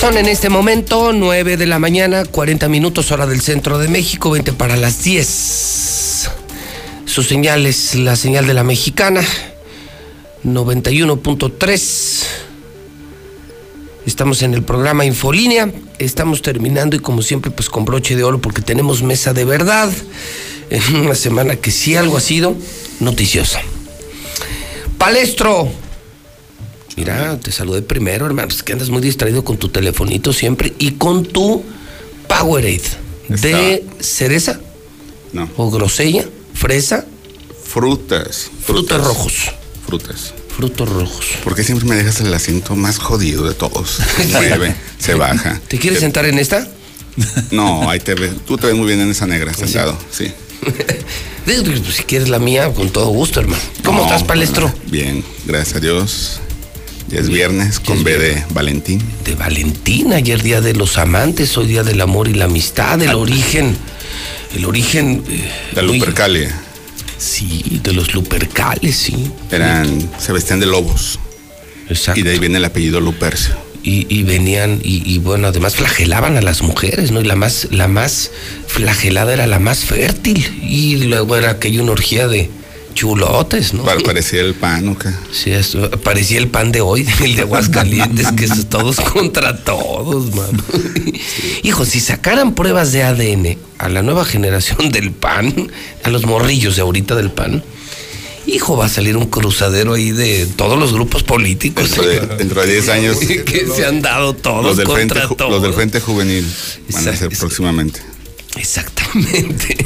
Son 0.00 0.16
en 0.16 0.28
este 0.28 0.48
momento 0.48 1.12
9 1.12 1.58
de 1.58 1.66
la 1.66 1.78
mañana, 1.78 2.24
40 2.24 2.70
minutos 2.70 3.12
hora 3.12 3.26
del 3.26 3.42
centro 3.42 3.76
de 3.76 3.88
México, 3.88 4.30
20 4.30 4.54
para 4.54 4.78
las 4.78 5.02
10. 5.04 6.30
Su 7.04 7.22
señal 7.22 7.66
es 7.66 7.94
la 7.96 8.16
señal 8.16 8.46
de 8.46 8.54
la 8.54 8.64
mexicana, 8.64 9.20
91.3. 10.42 12.24
Estamos 14.06 14.40
en 14.40 14.54
el 14.54 14.62
programa 14.62 15.04
Infolínea, 15.04 15.70
estamos 15.98 16.40
terminando 16.40 16.96
y 16.96 17.00
como 17.00 17.20
siempre 17.20 17.50
pues 17.50 17.68
con 17.68 17.84
broche 17.84 18.16
de 18.16 18.24
oro 18.24 18.40
porque 18.40 18.62
tenemos 18.62 19.02
mesa 19.02 19.34
de 19.34 19.44
verdad 19.44 19.92
en 20.70 20.96
una 20.96 21.14
semana 21.14 21.56
que 21.56 21.70
sí 21.70 21.94
algo 21.96 22.16
ha 22.16 22.22
sido 22.22 22.56
noticiosa. 23.00 23.60
Palestro, 24.96 25.70
Mira, 27.00 27.40
te 27.40 27.50
saludé 27.50 27.80
primero, 27.82 28.26
hermano. 28.26 28.48
Es 28.48 28.62
que 28.62 28.72
andas 28.74 28.90
muy 28.90 29.00
distraído 29.00 29.42
con 29.42 29.56
tu 29.56 29.68
telefonito 29.70 30.32
siempre 30.34 30.74
y 30.78 30.92
con 30.92 31.24
tu 31.24 31.64
Powerade 32.28 32.82
de 33.28 33.84
cereza. 34.00 34.60
No. 35.32 35.48
O 35.56 35.70
grosella, 35.70 36.24
fresa. 36.54 37.06
Frutas. 37.64 38.50
Frutos 38.64 39.02
rojos. 39.02 39.50
Frutas. 39.86 40.34
Frutos 40.54 40.88
rojos. 40.88 41.26
¿Por 41.42 41.54
qué 41.54 41.64
siempre 41.64 41.88
me 41.88 41.94
dejas 41.96 42.20
el 42.20 42.34
asiento 42.34 42.76
más 42.76 42.98
jodido 42.98 43.48
de 43.48 43.54
todos? 43.54 43.98
Se 44.16 44.26
mueve, 44.26 44.74
se 44.98 45.14
baja. 45.14 45.58
¿Te 45.68 45.78
quieres 45.78 46.00
sentar 46.00 46.26
en 46.26 46.38
esta? 46.38 46.68
No, 47.50 47.88
ahí 47.88 48.00
te 48.00 48.14
ves. 48.14 48.32
Tú 48.46 48.58
te 48.58 48.66
ves 48.66 48.76
muy 48.76 48.86
bien 48.86 49.00
en 49.00 49.10
esa 49.10 49.26
negra, 49.26 49.54
sentado, 49.54 49.96
sí. 50.10 50.30
Pues, 51.44 51.96
si 51.96 52.02
quieres 52.04 52.28
la 52.28 52.38
mía, 52.38 52.72
con 52.72 52.90
todo 52.90 53.08
gusto, 53.08 53.40
hermano. 53.40 53.60
¿Cómo 53.82 54.00
No, 54.00 54.04
estás, 54.04 54.22
palestro? 54.22 54.72
Bien, 54.86 55.24
gracias 55.46 55.76
a 55.76 55.80
Dios. 55.80 56.40
Ya 57.10 57.18
es 57.18 57.28
viernes 57.28 57.80
con 57.80 58.04
B 58.04 58.18
de 58.18 58.44
Valentín. 58.50 59.02
De 59.24 59.34
Valentín, 59.34 60.12
ayer 60.12 60.40
día 60.42 60.60
de 60.60 60.74
los 60.74 60.96
amantes, 60.96 61.56
hoy 61.58 61.66
día 61.66 61.82
del 61.82 62.00
amor 62.00 62.28
y 62.28 62.34
la 62.34 62.44
amistad, 62.44 63.02
el 63.02 63.14
origen, 63.14 63.76
el 64.54 64.64
origen... 64.64 65.24
eh, 65.28 65.50
La 65.74 65.82
Lupercalia. 65.82 66.56
Sí, 67.18 67.80
de 67.82 67.92
los 67.92 68.14
Lupercales, 68.14 68.96
sí. 68.96 69.28
Eran 69.50 70.08
Sebastián 70.20 70.60
de 70.60 70.66
Lobos. 70.66 71.18
Exacto. 71.88 72.20
Y 72.20 72.22
de 72.22 72.30
ahí 72.30 72.38
viene 72.38 72.58
el 72.58 72.64
apellido 72.64 73.00
Lupercio. 73.00 73.56
Y, 73.82 74.06
y 74.08 74.22
venían, 74.22 74.80
y, 74.84 75.02
y 75.10 75.18
bueno, 75.18 75.48
además 75.48 75.74
flagelaban 75.74 76.36
a 76.36 76.42
las 76.42 76.62
mujeres, 76.62 77.10
¿no? 77.10 77.20
Y 77.20 77.24
la 77.24 77.34
más, 77.34 77.66
la 77.72 77.88
más 77.88 78.30
flagelada 78.68 79.32
era 79.32 79.48
la 79.48 79.58
más 79.58 79.80
fértil. 79.80 80.46
Y 80.62 81.06
luego 81.06 81.34
era 81.34 81.50
aquella 81.50 81.82
una 81.82 81.92
orgía 81.92 82.28
de 82.28 82.50
chulotes, 82.94 83.74
¿no? 83.74 83.84
Pa- 83.84 83.96
Parecía 84.04 84.40
el 84.40 84.54
pan, 84.54 84.88
¿o 84.88 84.98
qué? 84.98 85.08
Sí, 85.32 85.52
parecía 86.02 86.38
el 86.38 86.48
pan 86.48 86.72
de 86.72 86.80
hoy, 86.80 87.06
el 87.24 87.36
de 87.36 87.42
Aguascalientes, 87.42 88.32
que 88.32 88.44
es 88.46 88.68
todos 88.68 88.96
contra 89.12 89.56
todos, 89.64 90.34
mano. 90.34 90.62
Hijo, 91.62 91.84
si 91.84 92.00
sacaran 92.00 92.54
pruebas 92.54 92.92
de 92.92 93.02
ADN 93.02 93.58
a 93.78 93.88
la 93.88 94.02
nueva 94.02 94.24
generación 94.24 94.90
del 94.90 95.12
pan, 95.12 95.70
a 96.02 96.10
los 96.10 96.24
morrillos 96.26 96.76
de 96.76 96.82
ahorita 96.82 97.14
del 97.14 97.30
pan, 97.30 97.62
hijo, 98.46 98.76
va 98.76 98.86
a 98.86 98.88
salir 98.88 99.16
un 99.16 99.26
cruzadero 99.26 99.94
ahí 99.94 100.10
de 100.10 100.46
todos 100.46 100.78
los 100.78 100.92
grupos 100.92 101.22
políticos. 101.22 101.84
Dentro 101.90 102.06
de, 102.06 102.20
dentro 102.36 102.60
de 102.62 102.72
10 102.72 102.88
años. 102.90 103.18
que 103.18 103.66
se 103.74 103.86
han 103.86 104.02
dado 104.02 104.32
todos 104.34 104.64
los 104.64 104.76
del, 104.76 104.86
frente, 104.88 105.14
contra 105.20 105.36
todos. 105.36 105.52
los 105.52 105.62
del 105.62 105.72
Frente 105.74 106.00
Juvenil 106.00 106.46
van 106.92 107.08
a 107.08 107.16
ser 107.16 107.28
próximamente. 107.38 108.00
Exactamente. 108.56 109.76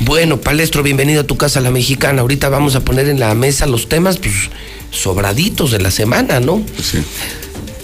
Bueno, 0.00 0.40
Palestro, 0.40 0.82
bienvenido 0.82 1.20
a 1.20 1.24
tu 1.24 1.36
casa 1.36 1.60
la 1.60 1.70
mexicana. 1.70 2.22
Ahorita 2.22 2.48
vamos 2.48 2.74
a 2.74 2.80
poner 2.80 3.08
en 3.08 3.20
la 3.20 3.34
mesa 3.34 3.66
los 3.66 3.88
temas 3.88 4.18
pues, 4.18 4.50
sobraditos 4.90 5.70
de 5.70 5.80
la 5.80 5.90
semana, 5.90 6.40
¿no? 6.40 6.62
Sí. 6.82 6.98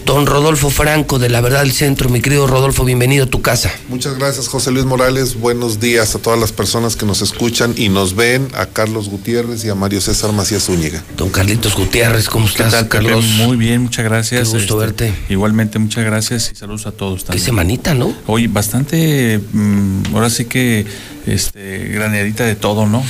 Don 0.08 0.24
Rodolfo 0.24 0.70
Franco 0.70 1.18
de 1.18 1.28
La 1.28 1.42
Verdad 1.42 1.60
del 1.60 1.72
Centro, 1.72 2.08
mi 2.08 2.22
querido 2.22 2.46
Rodolfo, 2.46 2.82
bienvenido 2.82 3.26
a 3.26 3.28
tu 3.28 3.42
casa. 3.42 3.70
Muchas 3.90 4.16
gracias, 4.16 4.48
José 4.48 4.70
Luis 4.70 4.86
Morales. 4.86 5.38
Buenos 5.38 5.80
días 5.80 6.14
a 6.14 6.18
todas 6.18 6.40
las 6.40 6.50
personas 6.50 6.96
que 6.96 7.04
nos 7.04 7.20
escuchan 7.20 7.74
y 7.76 7.90
nos 7.90 8.16
ven, 8.16 8.48
a 8.54 8.64
Carlos 8.64 9.10
Gutiérrez 9.10 9.66
y 9.66 9.68
a 9.68 9.74
Mario 9.74 10.00
César 10.00 10.32
Macías 10.32 10.64
Zúñiga. 10.64 11.04
Don 11.18 11.28
Carlitos 11.28 11.74
Gutiérrez, 11.76 12.30
¿cómo 12.30 12.46
estás, 12.46 12.70
tal, 12.70 12.88
Pepe? 12.88 13.04
Carlos? 13.04 13.22
Muy 13.36 13.58
bien, 13.58 13.82
muchas 13.82 14.02
gracias. 14.06 14.48
Qué 14.48 14.56
gusto 14.56 14.78
verte. 14.78 15.12
Igualmente, 15.28 15.78
muchas 15.78 16.06
gracias 16.06 16.52
y 16.54 16.56
saludos 16.56 16.86
a 16.86 16.92
todos 16.92 17.24
también. 17.24 17.44
semanita, 17.44 17.92
¿no? 17.92 18.14
Hoy 18.28 18.46
bastante, 18.46 19.38
mm, 19.52 20.14
ahora 20.14 20.30
sí 20.30 20.46
que 20.46 20.86
este, 21.26 21.86
graneadita 21.88 22.46
de 22.46 22.56
todo, 22.56 22.86
¿no? 22.86 23.04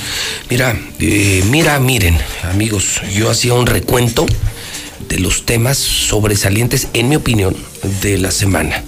Mira, 0.49 0.77
eh, 0.99 1.45
mira, 1.49 1.79
miren, 1.79 2.17
amigos, 2.43 2.99
yo 3.15 3.29
hacía 3.29 3.53
un 3.53 3.67
recuento 3.67 4.25
de 5.09 5.19
los 5.19 5.45
temas 5.45 5.77
sobresalientes, 5.77 6.87
en 6.93 7.09
mi 7.09 7.15
opinión, 7.17 7.55
de 8.01 8.17
la 8.17 8.31
semana. 8.31 8.83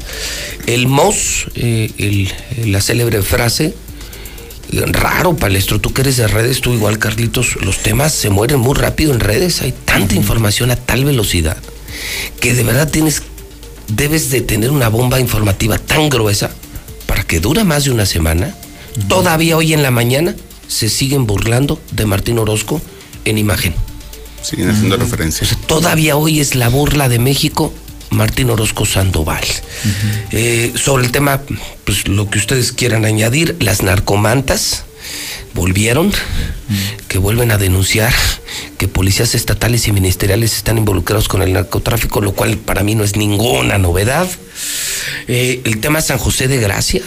El 0.68 0.88
MOS, 0.88 1.48
eh, 1.56 1.92
el- 1.98 2.72
la 2.72 2.80
célebre 2.82 3.22
frase, 3.24 3.74
raro, 4.72 5.36
Palestro, 5.36 5.82
tú 5.82 5.92
que 5.94 6.02
eres 6.02 6.18
de 6.18 6.28
redes, 6.28 6.62
tú 6.62 6.74
igual, 6.74 6.98
Carlitos, 7.00 7.58
los 7.62 7.80
temas 7.80 8.14
se 8.14 8.30
mueren 8.30 8.60
muy 8.60 8.76
rápido 8.76 9.14
en 9.14 9.20
redes, 9.20 9.62
hay 9.62 9.74
tanta 9.86 10.16
información 10.16 10.72
a 10.72 10.76
tal 10.78 11.04
velocidad 11.04 11.58
que 12.40 12.54
de 12.54 12.64
verdad 12.64 12.90
tienes, 12.90 13.24
debes 13.90 14.30
de 14.32 14.42
tener 14.42 14.72
una 14.72 14.88
bomba 14.88 15.20
informativa 15.20 15.78
tan 15.78 16.08
gruesa 16.10 16.52
para 17.06 17.24
que 17.24 17.40
dura 17.42 17.64
más 17.66 17.84
de 17.84 17.92
una 17.92 18.06
semana. 18.06 18.56
Todavía 19.10 19.58
hoy 19.58 19.74
en 19.74 19.84
la 19.84 19.92
mañana 19.92 20.36
se 20.68 20.88
siguen 20.88 21.28
burlando 21.28 21.82
de 21.92 22.06
Martín 22.06 22.40
Orozco 22.40 22.82
en 23.26 23.38
imagen. 23.38 23.74
Siguen 24.42 24.70
haciendo 24.70 24.98
referencia. 24.98 25.48
Todavía 25.68 26.16
hoy 26.16 26.40
es 26.40 26.56
la 26.56 26.70
burla 26.70 27.10
de 27.10 27.20
México 27.20 27.74
Martín 28.12 28.50
Orozco 28.50 28.86
Sandoval. 28.86 29.44
Eh, 30.32 30.74
sobre 30.76 31.06
el 31.06 31.12
tema, 31.12 31.42
pues 31.86 32.08
lo 32.08 32.30
que 32.30 32.38
ustedes 32.38 32.72
quieran 32.72 33.06
añadir, 33.06 33.56
las 33.60 33.82
narcomantas 33.82 34.84
volvieron, 35.54 36.12
que 37.08 37.18
vuelven 37.18 37.52
a 37.52 37.58
denunciar 37.58 38.14
que 38.78 38.88
policías 38.88 39.34
estatales 39.34 39.88
y 39.88 39.92
ministeriales 39.92 40.56
están 40.56 40.78
involucrados 40.78 41.28
con 41.28 41.42
el 41.42 41.54
narcotráfico, 41.54 42.22
lo 42.22 42.34
cual 42.34 42.58
para 42.58 42.84
mí 42.84 42.96
no 42.96 43.04
es 43.04 43.16
ninguna 43.16 43.78
novedad. 43.78 44.30
Eh, 45.28 45.62
el 45.64 45.80
tema 45.80 46.02
San 46.02 46.18
José 46.18 46.48
de 46.48 46.58
Gracia, 46.58 47.02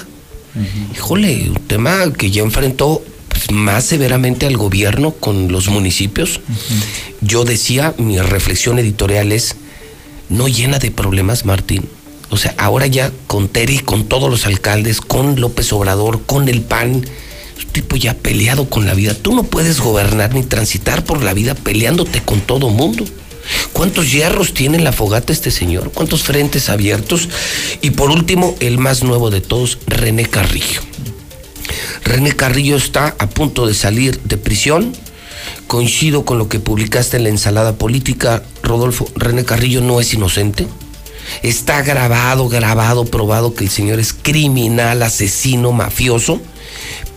híjole, 0.95 1.51
un 1.51 1.67
tema 1.67 2.13
que 2.17 2.31
ya 2.31 2.43
enfrentó 2.43 3.05
más 3.51 3.85
severamente 3.85 4.47
al 4.47 4.57
gobierno 4.57 5.13
con 5.13 5.51
los 5.51 5.69
municipios. 5.69 6.41
Yo 7.21 7.45
decía, 7.45 7.95
mi 7.99 8.19
reflexión 8.19 8.79
editorial 8.79 9.33
es, 9.33 9.57
no 10.29 10.49
llena 10.49 10.79
de 10.79 10.91
problemas, 10.91 11.45
Martín. 11.45 11.89
O 12.31 12.37
sea, 12.37 12.55
ahora 12.59 12.87
ya 12.87 13.13
con 13.27 13.49
Terry, 13.49 13.79
con 13.79 14.09
todos 14.09 14.31
los 14.31 14.47
alcaldes, 14.47 15.01
con 15.01 15.41
López 15.41 15.73
Obrador, 15.73 16.23
con 16.25 16.49
el 16.49 16.63
PAN, 16.63 17.05
tipo 17.73 17.97
ya 17.97 18.15
peleado 18.15 18.69
con 18.69 18.87
la 18.87 18.95
vida. 18.95 19.15
Tú 19.15 19.35
no 19.35 19.43
puedes 19.43 19.81
gobernar 19.81 20.35
ni 20.35 20.43
transitar 20.43 21.05
por 21.05 21.23
la 21.23 21.35
vida 21.35 21.55
peleándote 21.55 22.23
con 22.23 22.41
todo 22.41 22.71
mundo. 22.71 23.05
¿Cuántos 23.73 24.11
hierros 24.11 24.55
tiene 24.55 24.79
en 24.79 24.85
la 24.85 24.93
fogata 24.93 25.33
este 25.33 25.51
señor? 25.51 25.93
¿Cuántos 25.93 26.23
frentes 26.23 26.71
abiertos? 26.71 27.29
Y 27.83 27.91
por 27.91 28.11
último, 28.11 28.57
el 28.61 28.79
más 28.79 29.03
nuevo 29.03 29.31
de 29.31 29.41
todos, 29.41 29.79
René 29.87 30.25
Carrillo. 30.25 30.81
René 32.05 32.33
Carrillo 32.33 32.77
está 32.77 33.15
a 33.19 33.29
punto 33.29 33.67
de 33.67 33.75
salir 33.75 34.21
de 34.23 34.37
prisión. 34.37 34.93
Coincido 35.67 36.25
con 36.25 36.39
lo 36.39 36.49
que 36.49 36.61
publicaste 36.61 37.17
en 37.17 37.25
la 37.25 37.29
ensalada 37.29 37.77
política, 37.77 38.43
Rodolfo. 38.63 39.07
René 39.17 39.45
Carrillo 39.45 39.81
no 39.81 40.01
es 40.01 40.13
inocente. 40.15 40.67
Está 41.43 41.83
grabado, 41.83 42.49
grabado, 42.49 43.05
probado 43.05 43.55
que 43.55 43.65
el 43.65 43.71
señor 43.71 43.99
es 43.99 44.13
criminal, 44.13 45.03
asesino, 45.03 45.73
mafioso. 45.73 46.41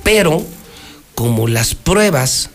Pero 0.04 0.46
como 1.16 1.48
las 1.48 1.76
pruebas 1.76 2.50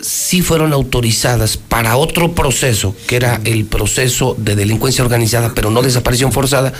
sí 0.00 0.42
fueron 0.42 0.72
autorizadas 0.72 1.56
para 1.56 1.96
otro 1.96 2.32
proceso, 2.32 2.94
que 3.06 3.16
era 3.16 3.40
el 3.44 3.64
proceso 3.64 4.34
de 4.38 4.56
delincuencia 4.56 5.04
organizada, 5.04 5.52
pero 5.54 5.70
no 5.70 5.82
desaparición 5.82 6.32
forzada, 6.32 6.72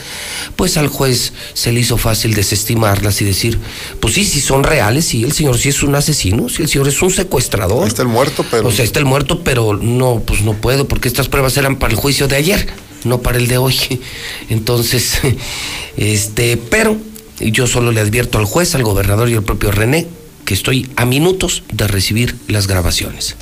pues 0.57 0.77
al 0.77 0.89
juez 0.89 1.33
se 1.55 1.73
le 1.73 1.81
hizo 1.81 1.97
fácil 1.97 2.35
desestimarlas 2.35 3.21
y 3.21 3.25
decir, 3.25 3.59
pues 4.01 4.15
sí, 4.15 4.25
sí 4.25 4.41
son 4.41 4.65
reales, 4.65 5.07
sí, 5.07 5.25
el 5.25 5.33
señor 5.33 5.59
sí 5.59 5.69
es 5.69 5.83
un 5.83 5.95
asesino, 5.95 6.49
sí, 6.49 6.63
el 6.63 6.69
señor 6.69 6.89
es 6.89 7.01
un 7.03 7.11
secuestrador. 7.11 7.87
Está 7.87 8.03
el 8.03 8.09
muerto, 8.09 8.45
pero... 8.51 8.69
O 8.69 8.73
sea, 8.73 8.85
está 8.85 8.99
el 8.99 9.07
muerto, 9.07 9.43
pero 9.43 9.75
no, 9.75 10.23
pues 10.25 10.43
no 10.43 10.55
puedo, 10.55 10.87
porque 10.87 11.09
estas 11.09 11.29
pruebas 11.29 11.57
eran 11.57 11.77
para 11.77 11.93
el 11.93 11.99
juicio 11.99 12.29
de 12.29 12.37
ayer, 12.37 12.69
no 13.05 13.21
para 13.21 13.39
el 13.39 13.49
de 13.49 13.59
hoy. 13.59 13.77
Entonces, 14.49 15.19
este, 15.97 16.57
pero 16.57 16.97
yo 17.41 17.67
solo 17.67 17.93
le 17.93 18.01
advierto 18.01 18.39
al 18.39 18.45
juez, 18.45 18.75
al 18.75 18.83
gobernador 18.83 19.29
y 19.29 19.35
al 19.35 19.43
propio 19.43 19.71
René, 19.71 20.07
que 20.49 20.55
estoy 20.55 20.91
a 20.97 21.05
minutos 21.05 21.63
de 21.71 21.87
recibir 21.87 22.35
las 22.49 22.67
grabaciones. 22.69 23.37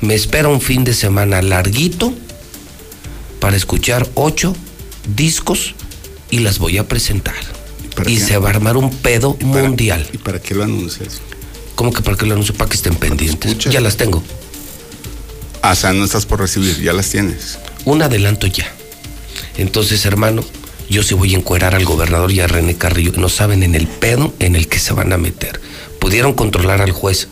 Me 0.00 0.14
espera 0.14 0.46
un 0.46 0.60
fin 0.60 0.84
de 0.84 0.94
semana 0.94 1.42
larguito 1.42 2.14
para 3.40 3.56
escuchar 3.56 4.08
ocho 4.14 4.54
discos 5.16 5.74
y 6.30 6.38
las 6.38 6.60
voy 6.60 6.78
a 6.78 6.86
presentar. 6.86 7.34
Y, 8.06 8.20
se 8.20 8.38
va 8.38 8.46
a 8.46 8.50
armar 8.50 8.76
un 8.76 8.90
pedo 8.90 9.36
mundial. 9.40 10.08
¿Y 10.12 10.18
para 10.18 10.40
qué 10.40 10.54
lo 10.54 10.62
anuncias? 10.62 11.20
¿Cómo 11.74 11.92
que 11.92 12.00
para 12.00 12.16
qué 12.16 12.26
lo 12.26 12.34
anuncio? 12.34 12.54
Para 12.54 12.70
que 12.70 12.76
estén 12.76 12.94
pendientes. 12.94 13.58
Ya 13.58 13.80
las 13.80 13.96
tengo. 13.96 14.22
Ah, 15.62 15.72
o 15.72 15.74
sea, 15.74 15.92
no 15.92 16.04
estás 16.04 16.26
por 16.26 16.38
recibir, 16.38 16.80
ya 16.80 16.92
las 16.92 17.10
tienes. 17.10 17.58
Un 17.84 18.02
adelanto 18.02 18.46
ya. 18.46 18.72
Entonces, 19.56 20.06
hermano, 20.06 20.44
yo 20.88 21.02
sí 21.02 21.14
voy 21.14 21.34
a 21.34 21.38
encuerar 21.38 21.74
al 21.74 21.84
gobernador 21.84 22.30
y 22.30 22.38
a 22.38 22.46
René 22.46 22.76
Carrillo. 22.76 23.14
No 23.16 23.28
saben 23.28 23.64
en 23.64 23.74
el 23.74 23.88
pedo 23.88 24.32
en 24.38 24.54
el 24.54 24.68
que 24.68 24.78
se 24.78 24.92
van 24.92 25.12
a 25.12 25.18
meter. 25.18 25.60
Pudieron 26.02 26.32
controlar 26.32 26.82
al 26.82 26.90
juez, 26.90 27.28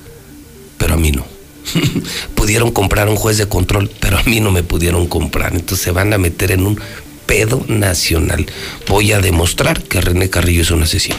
pero 0.78 0.94
a 0.94 0.96
mí 0.96 1.10
no. 1.10 1.26
pudieron 2.36 2.70
comprar 2.70 3.08
un 3.08 3.16
juez 3.16 3.36
de 3.36 3.48
control, 3.48 3.90
pero 3.98 4.16
a 4.16 4.22
mí 4.22 4.38
no 4.38 4.52
me 4.52 4.62
pudieron 4.62 5.08
comprar. 5.08 5.54
Entonces 5.54 5.80
se 5.80 5.90
van 5.90 6.12
a 6.12 6.18
meter 6.18 6.52
en 6.52 6.64
un 6.64 6.80
pedo 7.26 7.64
nacional. 7.66 8.46
Voy 8.86 9.10
a 9.10 9.18
demostrar 9.18 9.82
que 9.82 10.00
René 10.00 10.30
Carrillo 10.30 10.62
es 10.62 10.70
un 10.70 10.84
asesino. 10.84 11.16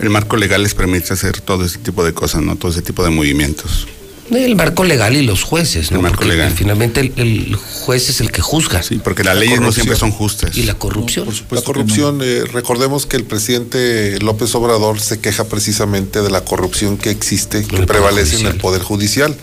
El 0.00 0.10
marco 0.10 0.36
legal 0.36 0.64
les 0.64 0.74
permite 0.74 1.12
hacer 1.12 1.40
todo 1.40 1.64
ese 1.64 1.78
tipo 1.78 2.02
de 2.04 2.12
cosas, 2.12 2.42
¿no? 2.42 2.56
Todo 2.56 2.72
ese 2.72 2.82
tipo 2.82 3.04
de 3.04 3.10
movimientos. 3.10 3.86
El 4.30 4.56
marco 4.56 4.84
legal 4.84 5.16
y 5.16 5.22
los 5.22 5.42
jueces, 5.42 5.90
¿no? 5.90 5.98
El 5.98 6.02
marco 6.02 6.18
Porque 6.18 6.36
legal. 6.36 6.52
Finalmente 6.54 7.00
el, 7.00 7.12
el 7.16 7.56
juez 7.56 8.08
es 8.08 8.20
el 8.20 8.30
que 8.30 8.42
juzga. 8.42 8.82
Sí, 8.82 9.00
porque 9.02 9.24
las 9.24 9.36
leyes 9.36 9.60
no 9.60 9.72
siempre 9.72 9.96
son 9.96 10.12
justas. 10.12 10.56
Y 10.56 10.62
la 10.62 10.74
corrupción. 10.74 11.28
La 11.50 11.62
corrupción, 11.62 12.20
eh, 12.22 12.44
recordemos 12.52 13.06
que 13.06 13.16
el 13.16 13.24
presidente 13.24 14.18
López 14.20 14.54
Obrador 14.54 15.00
se 15.00 15.20
queja 15.20 15.44
precisamente 15.44 16.22
de 16.22 16.30
la 16.30 16.44
corrupción 16.44 16.96
que 16.96 17.10
existe, 17.10 17.64
que 17.64 17.86
prevalece 17.86 18.36
en 18.36 18.46
el 18.46 18.52
Judicial. 18.52 18.60
Poder 18.60 18.82
Judicial 18.82 19.36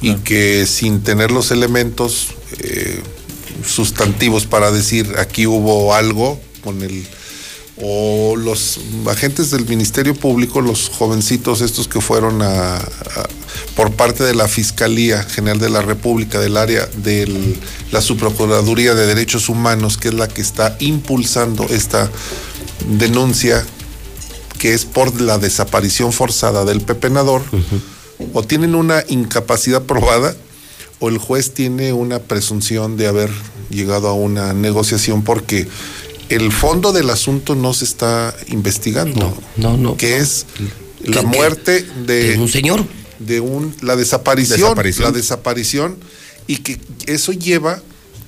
y 0.00 0.14
que 0.16 0.66
sin 0.66 1.02
tener 1.02 1.30
los 1.30 1.50
elementos 1.50 2.28
eh, 2.58 3.00
sustantivos 3.66 4.46
para 4.46 4.70
decir 4.70 5.14
aquí 5.18 5.46
hubo 5.46 5.94
algo 5.94 6.40
con 6.62 6.82
el 6.82 7.06
o 7.76 8.36
los 8.36 8.78
agentes 9.10 9.50
del 9.50 9.66
Ministerio 9.66 10.14
Público, 10.14 10.60
los 10.60 10.88
jovencitos 10.90 11.60
estos 11.60 11.88
que 11.88 12.00
fueron 12.00 12.40
a, 12.42 12.76
a- 12.76 12.82
por 13.74 13.92
parte 13.92 14.22
de 14.22 14.34
la 14.34 14.46
Fiscalía 14.48 15.22
General 15.24 15.58
de 15.58 15.70
la 15.70 15.82
República 15.82 16.38
del 16.38 16.56
área 16.56 16.86
de 16.86 17.56
la 17.90 18.00
Subprocuraduría 18.00 18.94
de 18.94 19.06
Derechos 19.06 19.48
Humanos, 19.48 19.96
que 19.98 20.08
es 20.08 20.14
la 20.14 20.28
que 20.28 20.40
está 20.42 20.76
impulsando 20.78 21.64
esta 21.64 22.10
denuncia 22.98 23.64
que 24.58 24.72
es 24.74 24.84
por 24.84 25.20
la 25.20 25.38
desaparición 25.38 26.12
forzada 26.12 26.64
del 26.64 26.80
pepenador, 26.80 27.42
o 28.32 28.42
tienen 28.44 28.74
una 28.74 29.04
incapacidad 29.08 29.82
probada 29.82 30.34
o 31.00 31.08
el 31.08 31.18
juez 31.18 31.52
tiene 31.52 31.92
una 31.92 32.20
presunción 32.20 32.96
de 32.96 33.08
haber 33.08 33.30
llegado 33.68 34.08
a 34.08 34.14
una 34.14 34.52
negociación 34.52 35.22
porque 35.24 35.66
el 36.28 36.52
fondo 36.52 36.92
del 36.92 37.10
asunto 37.10 37.54
no 37.54 37.72
se 37.74 37.84
está 37.84 38.34
investigando. 38.48 39.36
No, 39.56 39.76
no. 39.76 39.96
Que 39.96 40.16
es 40.18 40.46
la 41.02 41.20
¿Qué- 41.20 41.30
qué? 41.30 41.36
muerte 41.36 41.86
de, 42.06 42.30
De 42.30 42.38
un 42.38 42.48
señor. 42.48 42.84
de 43.18 43.40
un 43.40 43.74
la 43.82 43.96
desaparición, 43.96 44.58
Desaparición. 44.60 45.04
la 45.04 45.10
desaparición 45.12 45.96
y 46.46 46.56
que 46.58 46.80
eso 47.06 47.32
lleva, 47.32 47.80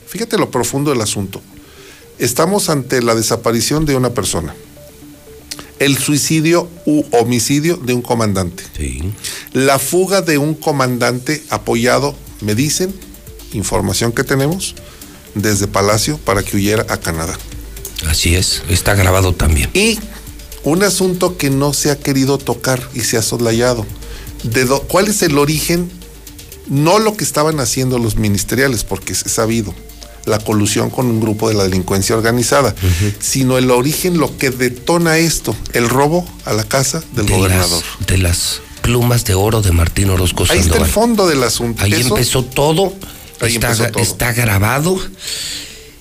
fíjate 0.07 0.39
lo 0.39 0.51
profundo 0.51 0.91
del 0.91 1.01
asunto. 1.01 1.41
Estamos 2.19 2.69
ante 2.71 3.03
la 3.03 3.15
desaparición 3.15 3.85
de 3.85 3.95
una 3.97 4.11
persona. 4.11 4.55
El 5.79 5.99
suicidio 5.99 6.69
u 6.87 7.05
homicidio 7.13 7.77
de 7.77 7.93
un 7.93 8.01
comandante. 8.01 8.63
La 9.53 9.79
fuga 9.79 10.23
de 10.23 10.39
un 10.39 10.55
comandante 10.55 11.43
apoyado, 11.51 12.15
me 12.41 12.55
dicen, 12.55 12.95
información 13.53 14.13
que 14.13 14.25
tenemos, 14.25 14.75
desde 15.35 15.67
Palacio 15.67 16.17
para 16.17 16.43
que 16.43 16.57
huyera 16.57 16.87
a 16.89 16.97
Canadá. 16.97 17.39
Así 18.09 18.35
es, 18.37 18.63
está 18.69 18.95
grabado 18.95 19.33
también. 19.35 19.71
Y 19.75 19.99
un 20.65 20.83
asunto 20.83 21.37
que 21.37 21.51
no 21.51 21.73
se 21.73 21.91
ha 21.91 21.99
querido 21.99 22.39
tocar 22.39 22.81
y 22.95 23.01
se 23.01 23.17
ha 23.17 23.23
soslayado. 23.23 23.87
De 24.43 24.65
do- 24.65 24.83
¿Cuál 24.83 25.09
es 25.09 25.23
el 25.23 25.39
origen? 25.39 25.91
No 26.69 26.99
lo 26.99 27.17
que 27.17 27.25
estaban 27.25 27.61
haciendo 27.61 27.99
los 27.99 28.17
ministeriales, 28.17 28.83
porque 28.85 29.13
es 29.13 29.21
sabido, 29.27 29.73
la 30.25 30.39
colusión 30.41 30.91
con 30.91 31.07
un 31.07 31.21
grupo 31.21 31.49
de 31.49 31.55
la 31.55 31.63
delincuencia 31.65 32.17
organizada, 32.17 32.75
sino 33.21 33.59
el 33.59 33.71
origen, 33.71 34.19
lo 34.19 34.37
que 34.37 34.51
detona 34.51 35.19
esto, 35.19 35.55
el 35.73 35.89
robo 35.89 36.29
a 36.45 36.53
la 36.53 36.65
casa 36.65 37.03
del 37.13 37.27
de 37.27 37.33
gobernador. 37.37 37.83
Las, 38.01 38.07
de 38.09 38.19
las 38.19 38.61
plumas 38.83 39.25
de 39.25 39.35
oro 39.35 39.63
de 39.63 39.71
Martín 39.73 40.11
Orozco 40.11 40.45
Ahí 40.49 40.59
está 40.59 40.79
el 40.79 40.87
fondo 40.87 41.27
del 41.29 41.43
asunto. 41.45 41.85
Ahí 41.85 41.93
Eso- 41.93 42.09
empezó 42.17 42.45
todo. 42.45 42.93
Ahí 43.41 43.55
está, 43.55 43.71
empezó 43.71 43.91
todo. 43.93 44.03
está 44.03 44.33
grabado. 44.33 44.99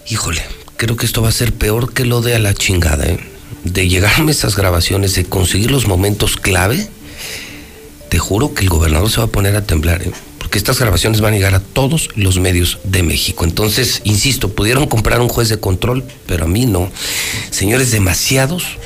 Híjole, 0.10 0.44
creo 0.78 0.96
que 0.96 1.06
esto 1.06 1.22
va 1.22 1.30
a 1.30 1.34
ser 1.34 1.54
peor 1.54 1.94
que 1.94 2.06
lo 2.06 2.22
de 2.22 2.36
a 2.36 2.40
la 2.40 2.54
chingada. 2.54 3.06
¿eh? 3.06 3.20
De 3.64 3.88
llegarme 3.88 4.32
esas 4.32 4.56
grabaciones, 4.56 5.16
de 5.16 5.26
conseguir 5.26 5.72
los 5.72 5.88
momentos 5.88 6.36
clave, 6.38 6.88
te 8.10 8.20
juro 8.20 8.54
que 8.54 8.62
el 8.62 8.70
gobernador 8.70 9.10
se 9.10 9.18
va 9.18 9.26
a 9.26 9.28
poner 9.28 9.56
a 9.56 9.66
temblar. 9.66 10.02
¿eh? 10.04 10.12
Porque 10.38 10.58
estas 10.58 10.80
grabaciones 10.80 11.22
van 11.22 11.34
a 11.34 11.38
llegar 11.38 11.56
a 11.56 11.60
todos 11.60 12.10
los 12.16 12.40
medios 12.40 12.80
de 12.84 13.04
México. 13.04 13.44
Entonces, 13.44 14.02
insisto, 14.04 14.50
pudieron 14.50 14.88
comprar 14.88 15.22
un 15.22 15.30
juez 15.30 15.50
de 15.50 15.60
control, 15.60 16.04
pero 16.28 16.46
a 16.46 16.48
mí 16.48 16.66
no. 16.66 16.92
Señores, 17.50 17.92
demasiados 17.92 18.78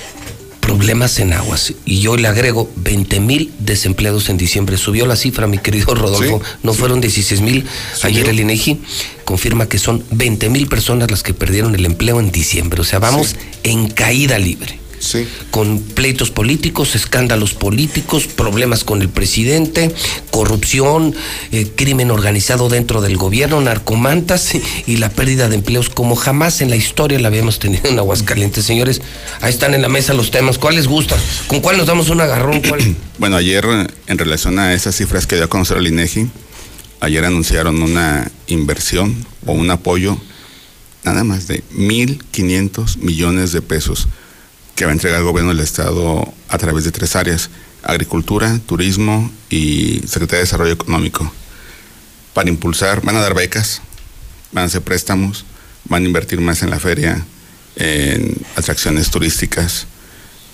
problemas 0.60 1.20
en 1.20 1.34
aguas. 1.34 1.74
Y 1.86 2.00
yo 2.00 2.18
le 2.18 2.28
agrego 2.28 2.70
20 2.78 3.20
mil 3.20 3.52
desempleados 3.60 4.30
en 4.30 4.38
diciembre. 4.38 4.78
Subió 4.78 5.06
la 5.06 5.16
cifra, 5.16 5.48
mi 5.48 5.58
querido 5.58 5.94
Rodolfo. 5.96 6.42
Sí, 6.44 6.52
no 6.64 6.74
fueron 6.74 7.02
16 7.02 7.42
mil. 7.42 7.66
Ayer 8.04 8.30
el 8.30 8.40
INEGI 8.40 8.80
confirma 9.26 9.68
que 9.68 9.80
son 9.80 10.04
20 10.12 10.50
mil 10.50 10.68
personas 10.68 11.10
las 11.12 11.24
que 11.24 11.34
perdieron 11.34 11.76
el 11.76 11.86
empleo 11.86 12.20
en 12.20 12.32
diciembre. 12.32 12.82
O 12.82 12.84
sea, 12.84 13.00
vamos 13.00 13.36
en 13.64 13.90
caída 13.90 14.38
libre. 14.40 14.80
Sí. 15.10 15.28
Con 15.50 15.80
pleitos 15.80 16.30
políticos, 16.30 16.94
escándalos 16.94 17.56
políticos, 17.56 18.28
problemas 18.28 18.84
con 18.84 19.02
el 19.02 19.10
presidente, 19.10 19.92
corrupción, 20.30 21.16
eh, 21.52 21.68
crimen 21.76 22.12
organizado 22.12 22.70
dentro 22.70 23.02
del 23.02 23.18
gobierno, 23.18 23.60
narcomantas 23.60 24.52
y 24.86 24.98
la 24.98 25.10
pérdida 25.10 25.50
de 25.50 25.56
empleos 25.56 25.90
como 25.90 26.16
jamás 26.16 26.62
en 26.62 26.70
la 26.70 26.76
historia 26.76 27.18
la 27.18 27.30
habíamos 27.30 27.58
tenido 27.58 27.90
en 27.90 27.98
Aguascalientes. 27.98 28.64
Señores, 28.66 29.02
ahí 29.42 29.50
están 29.50 29.74
en 29.74 29.82
la 29.82 29.90
mesa 29.90 30.14
los 30.14 30.30
temas. 30.30 30.60
¿Cuál 30.60 30.76
les 30.76 30.86
gusta? 30.86 31.18
¿Con 31.48 31.60
cuál 31.62 31.78
nos 31.78 31.88
damos 31.88 32.10
un 32.10 32.22
agarrón? 32.22 32.62
¿Cuál? 32.62 32.96
Bueno, 33.18 33.36
ayer 33.36 33.66
en 34.08 34.18
relación 34.18 34.60
a 34.60 34.74
esas 34.74 34.96
cifras 34.96 35.28
que 35.28 35.36
dio 35.36 35.44
a 35.44 35.50
conocer 35.50 35.78
el 35.78 35.88
INEGI, 35.88 36.30
ayer 37.02 37.26
anunciaron 37.26 37.82
una 37.82 38.32
inversión 38.48 39.26
o 39.46 39.52
un 39.54 39.70
apoyo 39.72 40.18
nada 41.04 41.24
más 41.24 41.48
de 41.48 41.64
1.500 41.76 42.98
millones 42.98 43.52
de 43.52 43.62
pesos 43.62 44.08
que 44.80 44.86
va 44.86 44.92
a 44.92 44.94
entregar 44.94 45.20
el 45.20 45.26
gobierno 45.26 45.54
del 45.54 45.60
estado 45.62 46.34
a 46.48 46.58
través 46.58 46.86
de 46.86 46.94
tres 46.94 47.18
áreas, 47.18 47.50
Agricultura, 47.84 48.62
Turismo 48.66 49.30
y 49.50 50.00
Secretaría 50.08 50.38
de 50.38 50.44
Desarrollo 50.46 50.72
Económico. 50.72 51.30
Para 52.34 52.48
impulsar, 52.50 53.02
van 53.02 53.18
a 53.18 53.20
dar 53.20 53.34
becas, 53.34 53.82
van 54.54 54.64
a 54.64 54.68
hacer 54.68 54.82
préstamos, 54.82 55.44
van 55.84 56.04
a 56.04 56.08
invertir 56.08 56.40
más 56.40 56.64
en 56.64 56.70
la 56.70 56.80
feria, 56.80 57.26
en 57.76 58.38
atracciones 58.56 59.10
turísticas, 59.12 59.86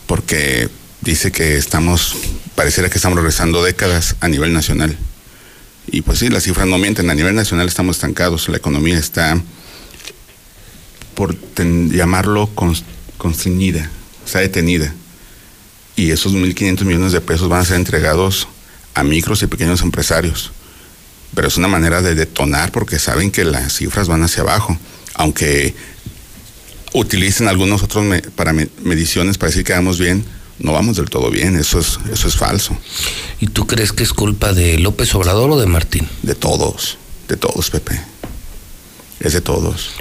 porque 0.07 0.69
dice 1.01 1.31
que 1.31 1.57
estamos, 1.57 2.17
pareciera 2.55 2.89
que 2.89 2.97
estamos 2.97 3.17
regresando 3.19 3.63
décadas 3.63 4.15
a 4.21 4.27
nivel 4.27 4.53
nacional. 4.53 4.97
Y 5.85 6.01
pues 6.01 6.17
sí, 6.17 6.29
las 6.29 6.45
cifras 6.45 6.65
no 6.65 6.79
mienten, 6.79 7.11
a 7.11 7.13
nivel 7.13 7.35
nacional 7.35 7.67
estamos 7.67 7.97
estancados, 7.97 8.49
la 8.49 8.57
economía 8.57 8.97
está, 8.97 9.39
por 11.13 11.37
llamarlo, 11.59 12.49
cons- 12.55 12.81
constreñida, 13.19 13.91
está 14.25 14.39
detenida. 14.39 14.93
Y 15.95 16.11
esos 16.11 16.33
1.500 16.33 16.83
millones 16.83 17.11
de 17.13 17.21
pesos 17.21 17.47
van 17.47 17.61
a 17.61 17.65
ser 17.65 17.77
entregados 17.77 18.47
a 18.93 19.03
micros 19.03 19.41
y 19.43 19.47
pequeños 19.47 19.81
empresarios. 19.81 20.51
Pero 21.33 21.47
es 21.47 21.57
una 21.57 21.67
manera 21.67 22.01
de 22.01 22.15
detonar 22.15 22.71
porque 22.71 22.99
saben 22.99 23.31
que 23.31 23.43
las 23.45 23.73
cifras 23.77 24.07
van 24.07 24.23
hacia 24.23 24.43
abajo. 24.43 24.77
Aunque 25.13 25.75
utilicen 26.93 27.47
algunos 27.47 27.83
otros 27.83 28.03
me- 28.05 28.21
para 28.21 28.53
me- 28.53 28.69
mediciones 28.81 29.37
para 29.37 29.49
decir 29.49 29.63
que 29.65 29.73
vamos 29.73 29.99
bien, 29.99 30.23
no 30.59 30.71
vamos 30.71 30.95
del 30.97 31.09
todo 31.09 31.29
bien, 31.29 31.57
eso 31.57 31.79
es, 31.79 31.99
eso 32.11 32.27
es 32.27 32.35
falso. 32.35 32.77
¿Y 33.41 33.47
tú 33.47 33.67
crees 33.67 33.91
que 33.91 34.03
es 34.03 34.13
culpa 34.13 34.53
de 34.53 34.79
López 34.79 35.13
Obrador 35.15 35.51
o 35.51 35.59
de 35.59 35.65
Martín? 35.67 36.07
De 36.23 36.35
todos, 36.35 36.97
de 37.27 37.35
todos, 37.35 37.69
Pepe. 37.69 37.99
Es 39.19 39.33
de 39.33 39.41
todos. 39.41 39.91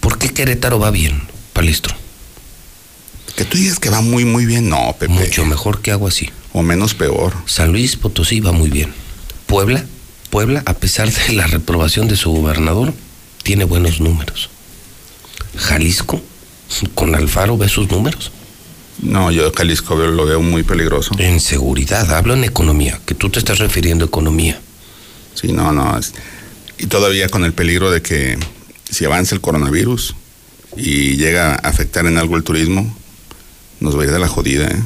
¿Por 0.00 0.18
qué 0.18 0.30
Querétaro 0.30 0.78
va 0.80 0.90
bien, 0.90 1.22
Palistro? 1.52 1.94
Que 3.40 3.46
tú 3.46 3.56
digas 3.56 3.78
que 3.80 3.88
va 3.88 4.02
muy, 4.02 4.26
muy 4.26 4.44
bien, 4.44 4.68
no, 4.68 4.94
Pepe. 4.98 5.14
Mucho 5.14 5.46
mejor 5.46 5.80
que 5.80 5.90
algo 5.92 6.06
así. 6.06 6.28
O 6.52 6.62
menos 6.62 6.92
peor. 6.92 7.32
San 7.46 7.72
Luis 7.72 7.96
Potosí 7.96 8.38
va 8.40 8.52
muy 8.52 8.68
bien. 8.68 8.92
Puebla, 9.46 9.82
Puebla, 10.28 10.62
a 10.66 10.74
pesar 10.74 11.10
de 11.10 11.32
la 11.32 11.46
reprobación 11.46 12.06
de 12.06 12.16
su 12.16 12.30
gobernador, 12.32 12.92
tiene 13.42 13.64
buenos 13.64 13.98
números. 13.98 14.50
Jalisco, 15.56 16.20
con 16.94 17.14
Alfaro 17.14 17.56
ve 17.56 17.70
sus 17.70 17.90
números. 17.90 18.30
No, 19.00 19.30
yo 19.30 19.50
Jalisco 19.56 19.94
lo 19.96 20.26
veo 20.26 20.42
muy 20.42 20.62
peligroso. 20.62 21.12
En 21.18 21.40
seguridad, 21.40 22.12
hablo 22.12 22.34
en 22.34 22.44
economía, 22.44 23.00
que 23.06 23.14
tú 23.14 23.30
te 23.30 23.38
estás 23.38 23.56
refiriendo 23.58 24.04
a 24.04 24.08
economía. 24.08 24.60
Sí, 25.34 25.50
no, 25.50 25.72
no. 25.72 25.96
es- 25.98 26.12
y 26.76 26.88
todavía 26.88 27.30
con 27.30 27.46
el 27.46 27.54
peligro 27.54 27.90
de 27.90 28.02
que 28.02 28.38
si 28.90 29.06
avanza 29.06 29.34
el 29.34 29.40
coronavirus 29.40 30.14
y 30.76 31.16
llega 31.16 31.52
a 31.54 31.68
afectar 31.70 32.04
en 32.04 32.18
algo 32.18 32.36
el 32.36 32.44
turismo, 32.44 32.94
nos 33.80 33.96
va 33.96 34.02
a 34.02 34.04
ir 34.06 34.12
de 34.12 34.18
la 34.18 34.28
jodida, 34.28 34.66
¿eh? 34.68 34.82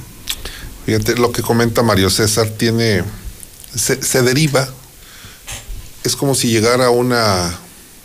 Fíjate, 0.86 1.16
lo 1.16 1.32
que 1.32 1.42
comenta 1.42 1.82
Mario 1.82 2.10
César 2.10 2.48
tiene, 2.50 3.02
se, 3.74 4.22
deriva, 4.22 4.68
es 6.04 6.14
como 6.14 6.34
si 6.34 6.48
llegara 6.48 6.86
a 6.86 6.90
una 6.90 7.58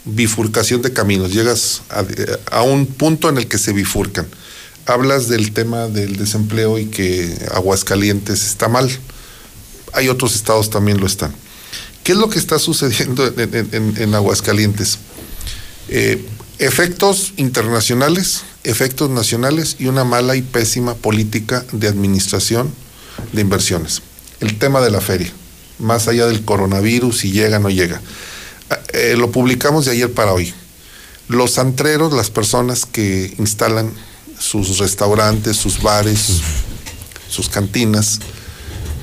bifurcación 0.05 0.81
de 0.81 0.93
caminos, 0.93 1.33
llegas 1.33 1.81
a, 2.51 2.61
un 2.63 2.85
punto 2.85 3.27
en 3.29 3.37
el 3.37 3.47
que 3.47 3.57
se 3.57 3.73
bifurcan. 3.73 4.27
Hablas 4.85 5.27
del 5.27 5.51
tema 5.51 5.87
del 5.87 6.15
desempleo 6.15 6.79
y 6.79 6.85
que 6.85 7.37
Aguascalientes 7.53 8.45
está 8.45 8.69
mal. 8.69 8.89
Hay 9.93 10.07
otros 10.07 10.33
estados 10.35 10.69
también 10.69 10.99
lo 10.99 11.05
están. 11.05 11.33
¿Qué 12.03 12.13
es 12.13 12.17
lo 12.17 12.29
que 12.29 12.39
está 12.39 12.57
sucediendo 12.59 13.27
en, 13.27 13.53
en- 13.53 13.69
en- 13.73 13.93
en 14.01 14.15
Aguascalientes? 14.15 14.97
Eh, 15.89 16.25
efectos 16.59 17.33
internacionales, 17.35 18.41
efectos 18.63 19.09
nacionales 19.09 19.75
y 19.79 19.87
una 19.87 20.03
mala 20.03 20.35
y 20.35 20.41
pésima 20.41 20.95
política 20.95 21.65
de 21.71 21.87
administración 21.87 22.71
de 23.33 23.41
inversiones. 23.41 24.01
El 24.39 24.57
tema 24.57 24.81
de 24.81 24.91
la 24.91 25.01
feria, 25.01 25.31
más 25.79 26.07
allá 26.07 26.27
del 26.27 26.43
coronavirus, 26.43 27.19
si 27.19 27.31
llega 27.31 27.57
o 27.57 27.59
no 27.59 27.69
llega. 27.69 28.01
Ah, 28.69 28.79
eh, 28.93 29.15
lo 29.17 29.31
publicamos 29.31 29.85
de 29.85 29.91
ayer 29.91 30.11
para 30.11 30.33
hoy. 30.33 30.53
Los 31.27 31.59
antreros, 31.59 32.13
las 32.13 32.29
personas 32.29 32.85
que 32.85 33.33
instalan 33.37 33.91
sus 34.39 34.77
restaurantes, 34.79 35.57
sus 35.57 35.81
bares, 35.81 36.41
sus 37.29 37.49
cantinas, 37.49 38.19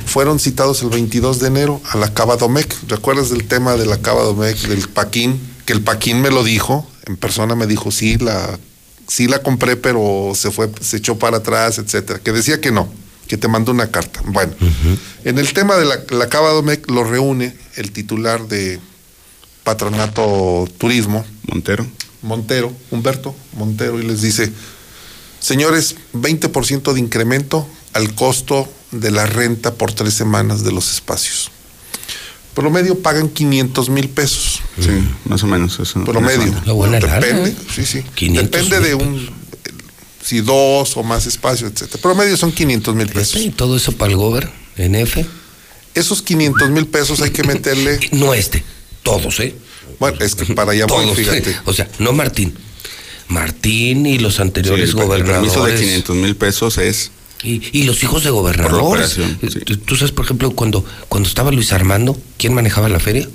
fueron 0.07 0.39
citados 0.39 0.83
el 0.83 0.91
22 0.91 1.41
de 1.41 1.49
enero 1.49 1.81
a 1.91 1.99
la 1.99 2.13
Cava 2.15 2.37
Domec. 2.37 2.75
¿Recuerdas 2.89 3.31
del 3.31 3.47
tema 3.47 3.77
de 3.77 3.87
la 3.87 3.99
Cava 3.99 4.23
Domec, 4.23 4.57
del 4.69 4.89
Paquín? 4.89 5.39
Que 5.67 5.73
el 5.73 5.83
Paquín 5.83 6.21
me 6.21 6.31
lo 6.31 6.45
dijo, 6.45 6.87
en 7.07 7.17
persona 7.17 7.55
me 7.55 7.67
dijo, 7.67 7.91
sí, 7.91 8.17
la, 8.17 8.59
sí 9.07 9.27
la 9.27 9.43
compré, 9.43 9.77
pero 9.77 10.33
se 10.35 10.51
fue, 10.51 10.71
se 10.81 10.99
echó 10.99 11.19
para 11.19 11.39
atrás, 11.39 11.79
etcétera. 11.79 12.21
Que 12.21 12.33
decía 12.33 12.61
que 12.61 12.73
no, 12.73 12.93
que 13.29 13.37
te 13.37 13.49
mandó 13.49 13.73
una 13.73 13.91
carta. 13.91 14.23
Bueno, 14.27 14.53
en 15.25 15.39
el 15.39 15.53
tema 15.53 15.77
de 15.77 15.85
la, 15.85 16.01
la 16.11 16.29
Cava 16.29 16.51
Domec 16.51 16.91
lo 16.91 17.05
reúne 17.05 17.57
el 17.77 17.93
titular 17.93 18.47
de 18.49 18.81
Patronato 19.65 20.69
Turismo. 20.79 21.25
Montero. 21.49 21.87
Montero, 22.23 22.73
Humberto 22.91 23.35
Montero, 23.53 24.01
y 24.01 24.03
les 24.03 24.21
dice, 24.21 24.53
señores, 25.39 25.97
20% 26.13 26.93
de 26.93 27.01
incremento 27.01 27.67
al 27.93 28.15
costo 28.15 28.69
de 28.91 29.11
la 29.11 29.27
renta 29.27 29.75
por 29.75 29.93
tres 29.93 30.15
semanas 30.15 30.65
de 30.65 30.73
los 30.73 30.93
espacios. 30.93 31.51
Promedio 32.57 32.99
pagan 33.01 33.29
500 33.29 33.91
mil 33.91 34.09
pesos. 34.09 34.63
Sí, 34.81 34.89
más 35.27 35.43
o 35.43 35.47
menos 35.47 35.79
eso. 35.79 36.03
Promedio. 36.05 36.55
Buena 36.75 36.99
lana, 36.99 37.21
Depende, 37.21 37.51
¿eh? 37.51 37.55
sí, 37.73 37.85
sí. 37.85 38.03
500 38.15 38.51
Depende 38.51 38.81
de 38.89 38.95
un, 38.95 39.29
si 40.25 40.41
dos 40.41 40.97
o 40.97 41.03
más 41.03 41.27
espacios, 41.27 41.71
etcétera. 41.71 42.01
Promedio 42.01 42.35
son 42.39 42.53
500 42.53 42.95
mil 42.95 43.09
pesos. 43.09 43.43
Y 43.43 43.51
todo 43.51 43.77
eso 43.77 43.93
para 43.93 44.13
el 44.13 44.17
gober, 44.17 44.51
en 44.79 44.95
F. 44.95 45.27
Esos 45.95 46.23
500 46.23 46.71
mil 46.71 46.87
pesos 46.87 47.21
hay 47.21 47.31
que 47.31 47.45
meterle. 47.45 48.01
No 48.13 48.33
este, 48.33 48.65
todos, 49.03 49.39
¿eh? 49.41 49.55
Bueno, 50.01 50.17
es 50.21 50.35
que 50.35 50.47
para 50.55 50.73
allá 50.73 50.87
voy, 50.87 51.05
Todos, 51.05 51.17
fíjate. 51.19 51.55
O 51.67 51.75
sea, 51.75 51.91
no 51.99 52.15
Martín. 52.15 52.55
Martín 53.29 54.07
y 54.07 54.19
los 54.19 54.37
Sí, 54.37 54.43
anteriores 54.43 54.89
el 54.91 54.97
permiso 54.97 55.13
de 55.13 55.25
gobernadores. 55.25 55.79
500 55.79 56.17
mil 56.17 56.37
pesos 56.37 56.79
es 56.79 57.11
Y, 57.43 57.61
y 57.79 57.83
los 57.85 58.03
hijos 58.03 58.25
de 58.25 58.31
gobernadores. 58.31 59.19
operación. 59.19 59.39
sí. 59.53 59.61
¿Tú- 59.77 59.97
sabes, 59.97 60.13
por 60.13 60.25
ejemplo, 60.25 60.51
cuando, 60.53 60.85
cuando 61.09 61.29
estaba 61.29 61.51
Luis 61.53 61.73
Armando, 61.73 62.19
¿quién 62.39 62.55
manejaba 62.55 62.89
la 62.89 62.99
feria? 63.01 63.29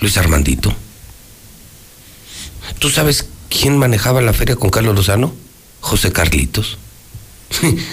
Luis 0.00 0.16
Armandito. 0.18 0.74
¿Tú 2.78 2.90
sabes 2.90 3.26
quién 3.48 3.78
manejaba 3.78 4.20
la 4.20 4.32
feria 4.32 4.56
con 4.56 4.70
Carlos 4.70 4.94
Lozano? 4.94 5.32
José 5.80 6.12
Carlitos. 6.12 6.78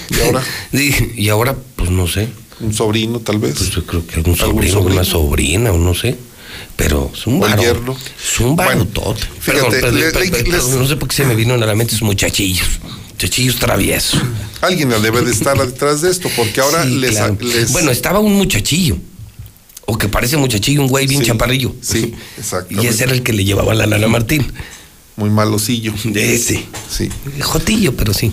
¿Y 0.10 0.20
ahora? 0.22 0.44
Y, 0.74 1.22
y 1.24 1.30
ahora, 1.30 1.56
pues 1.76 1.90
no 1.92 2.08
sé. 2.08 2.28
Un 2.60 2.74
sobrino, 2.74 3.20
tal 3.20 3.38
vez. 3.40 3.56
Pues 3.58 3.70
yo 3.72 3.86
creo 3.86 4.06
que 4.06 4.16
algún 4.16 4.34
¿Algún 4.34 4.54
sobrino, 4.56 4.74
sobrino? 4.74 4.96
una 5.02 5.04
sobrina, 5.10 5.72
o 5.72 5.78
no 5.78 5.94
sé. 5.94 6.18
Pero 6.76 7.12
es 7.14 7.28
un 7.28 7.40
yerno. 7.58 7.96
Es 8.22 8.40
un 8.40 8.56
barotote. 8.56 9.22
fíjate, 9.40 9.52
Perdón, 9.52 9.72
perdón, 9.72 9.96
le- 9.96 10.12
perdón, 10.12 10.22
le- 10.24 10.44
perdón, 10.44 10.52
les- 10.72 10.80
no 10.80 10.88
sé 10.88 10.96
por 10.98 11.08
qué 11.08 11.16
se 11.18 11.26
me 11.26 11.36
vino 11.36 11.54
a 11.54 11.58
la 11.58 11.76
mente 11.76 11.94
esos 11.96 12.04
muchachillos. 12.04 12.68
Muchachillos 13.14 13.58
traviesos. 13.58 14.22
Alguien 14.62 14.90
debe 14.90 15.22
de 15.22 15.32
estar 15.32 15.58
detrás 15.58 16.02
de 16.02 16.10
esto, 16.10 16.30
porque 16.36 16.62
ahora 16.62 16.84
Sí, 16.84 16.96
les, 16.98 17.12
claro. 17.12 17.38
les- 17.42 17.72
Bueno, 17.72 17.92
estaba 17.92 18.20
un 18.20 18.34
muchachillo. 18.34 18.98
O 19.86 19.98
que 19.98 20.08
parece 20.08 20.38
muchachillo, 20.38 20.82
un 20.82 20.88
güey 20.88 21.08
bien 21.08 21.22
Sí, 21.22 21.28
chaparrillo. 21.28 21.76
Sí, 21.82 22.14
exacto. 22.38 22.74
Y 22.82 22.88
ese 22.88 23.04
era 23.04 23.14
el 23.14 23.22
que 23.24 23.34
le 23.34 23.44
llevaba 23.46 23.74
la 23.74 23.86
lana 23.86 24.06
a 24.06 24.10
Martín. 24.10 24.52
Muy 25.16 25.30
malosillo. 25.30 25.94
De 26.06 26.34
ese. 26.34 26.66
Sí. 26.90 27.10
Jotillo, 27.42 27.96
pero 27.96 28.14
sí. 28.14 28.32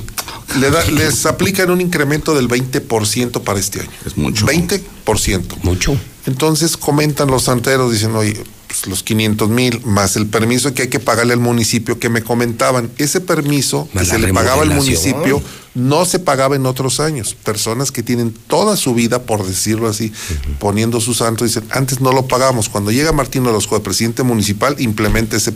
Le 0.59 0.71
da- 0.71 0.85
les 0.91 1.27
aplican 1.27 1.71
un 1.71 1.81
incremento 1.81 2.35
del 2.35 2.49
20% 2.49 3.43
para 3.43 3.61
este 3.61 3.81
año. 3.81 3.91
Es 4.07 4.17
mucho. 4.17 4.47
20%. 4.47 5.57
Mucho. 5.63 5.97
Entonces 6.27 6.77
comentan 6.77 7.29
los 7.29 7.45
santeros, 7.45 7.93
dicen, 7.93 8.15
oye, 8.17 8.37
pues 8.71 8.87
los 8.87 9.03
500 9.03 9.49
mil 9.49 9.83
más 9.85 10.15
el 10.15 10.29
permiso 10.29 10.73
que 10.73 10.83
hay 10.83 10.89
que 10.89 11.01
pagarle 11.01 11.33
al 11.33 11.41
municipio 11.41 11.99
que 11.99 12.09
me 12.09 12.23
comentaban. 12.23 12.89
Ese 12.99 13.21
permiso 13.21 13.89
que 13.93 14.05
se 14.05 14.17
le 14.17 14.33
pagaba 14.33 14.63
al 14.63 14.71
municipio 14.71 15.43
no 15.75 16.05
se 16.05 16.21
pagaba 16.21 16.55
en 16.55 16.67
otros 16.67 17.01
años. 17.01 17.35
Personas 17.35 17.91
que 17.91 18.05
tienen 18.05 18.33
toda 18.47 18.77
su 18.77 18.95
vida, 18.95 19.23
por 19.23 19.45
decirlo 19.45 19.89
así, 19.89 20.13
poniendo 20.61 21.01
su 21.01 21.15
santo, 21.15 21.45
dicen, 21.45 21.65
antes 21.71 22.01
no 22.01 22.13
lo 22.13 22.29
pagamos. 22.29 22.69
Cuando 22.69 22.93
llega 22.93 23.11
Martín 23.11 23.45
Orozco, 23.45 23.75
el 23.75 23.83
presidente 23.83 24.23
municipal, 24.23 24.77
implementa 24.79 25.37
ese, 25.37 25.53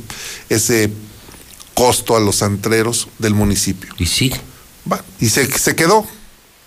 ese 0.49 0.91
costo 1.75 2.17
a 2.17 2.21
los 2.21 2.43
antreros 2.43 3.07
del 3.21 3.35
municipio. 3.35 3.95
Y 3.97 4.07
sí. 4.07 4.33
Va, 4.91 5.05
y 5.21 5.29
se, 5.29 5.47
se 5.57 5.77
quedó. 5.77 6.05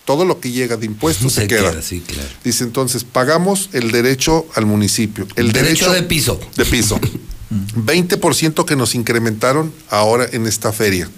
Todo 0.07 0.23
lo 0.23 0.39
que 0.39 0.51
llega 0.51 0.77
de 0.77 0.85
impuestos 0.85 1.33
se, 1.33 1.47
queda. 1.47 1.81
sí, 1.81 1.99
claro. 1.99 2.29
Dice 2.43 2.63
entonces, 2.63 3.03
pagamos 3.03 3.69
el 3.73 3.91
derecho 3.91 4.47
al 4.55 4.65
municipio. 4.65 5.27
El 5.35 5.51
Derecho 5.51 5.91
de 5.91 6.01
piso. 6.03 6.39
De 6.55 6.63
piso. 6.65 6.97
20% 7.75 8.65
que 8.65 8.75
nos 8.75 8.95
incrementaron 8.95 9.73
ahora 9.89 10.25
en 10.31 10.47
esta 10.47 10.71
feria. 10.71 11.09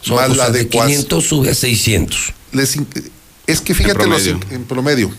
Son, 0.00 0.16
más 0.16 0.26
o 0.30 0.34
la 0.34 0.44
sea, 0.46 0.52
de 0.52 0.60
adecuación. 0.60 0.88
500 1.04 1.24
sube 1.24 1.50
a 1.50 1.54
600. 1.54 2.32
Les 2.52 2.76
in- 2.76 2.86
es 3.46 3.60
que 3.60 3.74
fíjate 3.74 4.02
En 4.02 4.08
promedio. 4.08 4.40
en 4.50 4.64
promedio. 4.64 5.10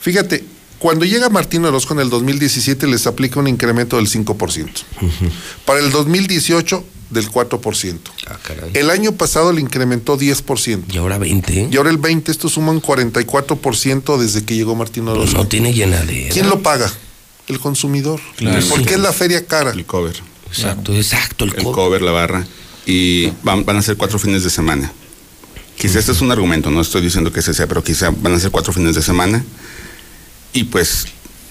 Fíjate, 0.00 0.44
cuando 0.80 1.04
llega 1.04 1.28
Martín 1.28 1.64
Orozco 1.64 1.94
en 1.94 2.00
el 2.00 2.10
2017 2.10 2.86
les 2.88 3.06
aplica 3.06 3.38
un 3.38 3.46
incremento 3.48 3.96
del 3.96 4.08
5%. 4.08 4.68
Para 5.64 5.78
el 5.80 5.90
2018 5.92 6.84
del 7.10 7.30
4%. 7.30 7.98
Ah, 8.28 8.38
caray. 8.42 8.70
El 8.74 8.90
año 8.90 9.12
pasado 9.12 9.52
le 9.52 9.60
incrementó 9.60 10.16
10%. 10.18 10.84
Y 10.92 10.96
ahora 10.98 11.18
20. 11.18 11.68
Y 11.70 11.76
ahora 11.76 11.90
el 11.90 11.98
20, 11.98 12.30
esto 12.30 12.48
suma 12.48 12.70
un 12.72 12.80
44% 12.80 14.16
desde 14.18 14.44
que 14.44 14.54
llegó 14.54 14.74
Martín 14.76 15.04
Pues 15.04 15.16
Orozco. 15.16 15.38
no 15.38 15.46
tiene 15.48 15.72
llenadera. 15.72 16.32
¿Quién 16.32 16.48
lo 16.48 16.60
paga? 16.62 16.90
El 17.48 17.58
consumidor. 17.58 18.20
Claro. 18.36 18.64
¿Por 18.68 18.84
qué 18.84 18.94
es 18.94 19.00
la 19.00 19.12
feria 19.12 19.44
cara? 19.44 19.70
El 19.72 19.84
cover. 19.84 20.16
Exacto, 20.48 20.94
exacto. 20.94 21.44
El, 21.44 21.54
El 21.56 21.62
co- 21.64 21.72
cover, 21.72 22.02
la 22.02 22.12
barra. 22.12 22.46
Y 22.86 23.30
van, 23.42 23.64
van 23.64 23.76
a 23.76 23.82
ser 23.82 23.96
cuatro 23.96 24.18
fines 24.18 24.42
de 24.44 24.50
semana. 24.50 24.92
Quizá 25.76 25.98
este 25.98 26.12
es 26.12 26.20
un 26.20 26.30
argumento, 26.30 26.70
no 26.70 26.80
estoy 26.80 27.00
diciendo 27.02 27.32
que 27.32 27.40
ese 27.40 27.54
sea, 27.54 27.66
pero 27.66 27.82
quizá 27.82 28.10
van 28.10 28.34
a 28.34 28.38
ser 28.40 28.50
cuatro 28.50 28.72
fines 28.72 28.94
de 28.94 29.02
semana. 29.02 29.44
Y 30.52 30.64
pues 30.64 31.06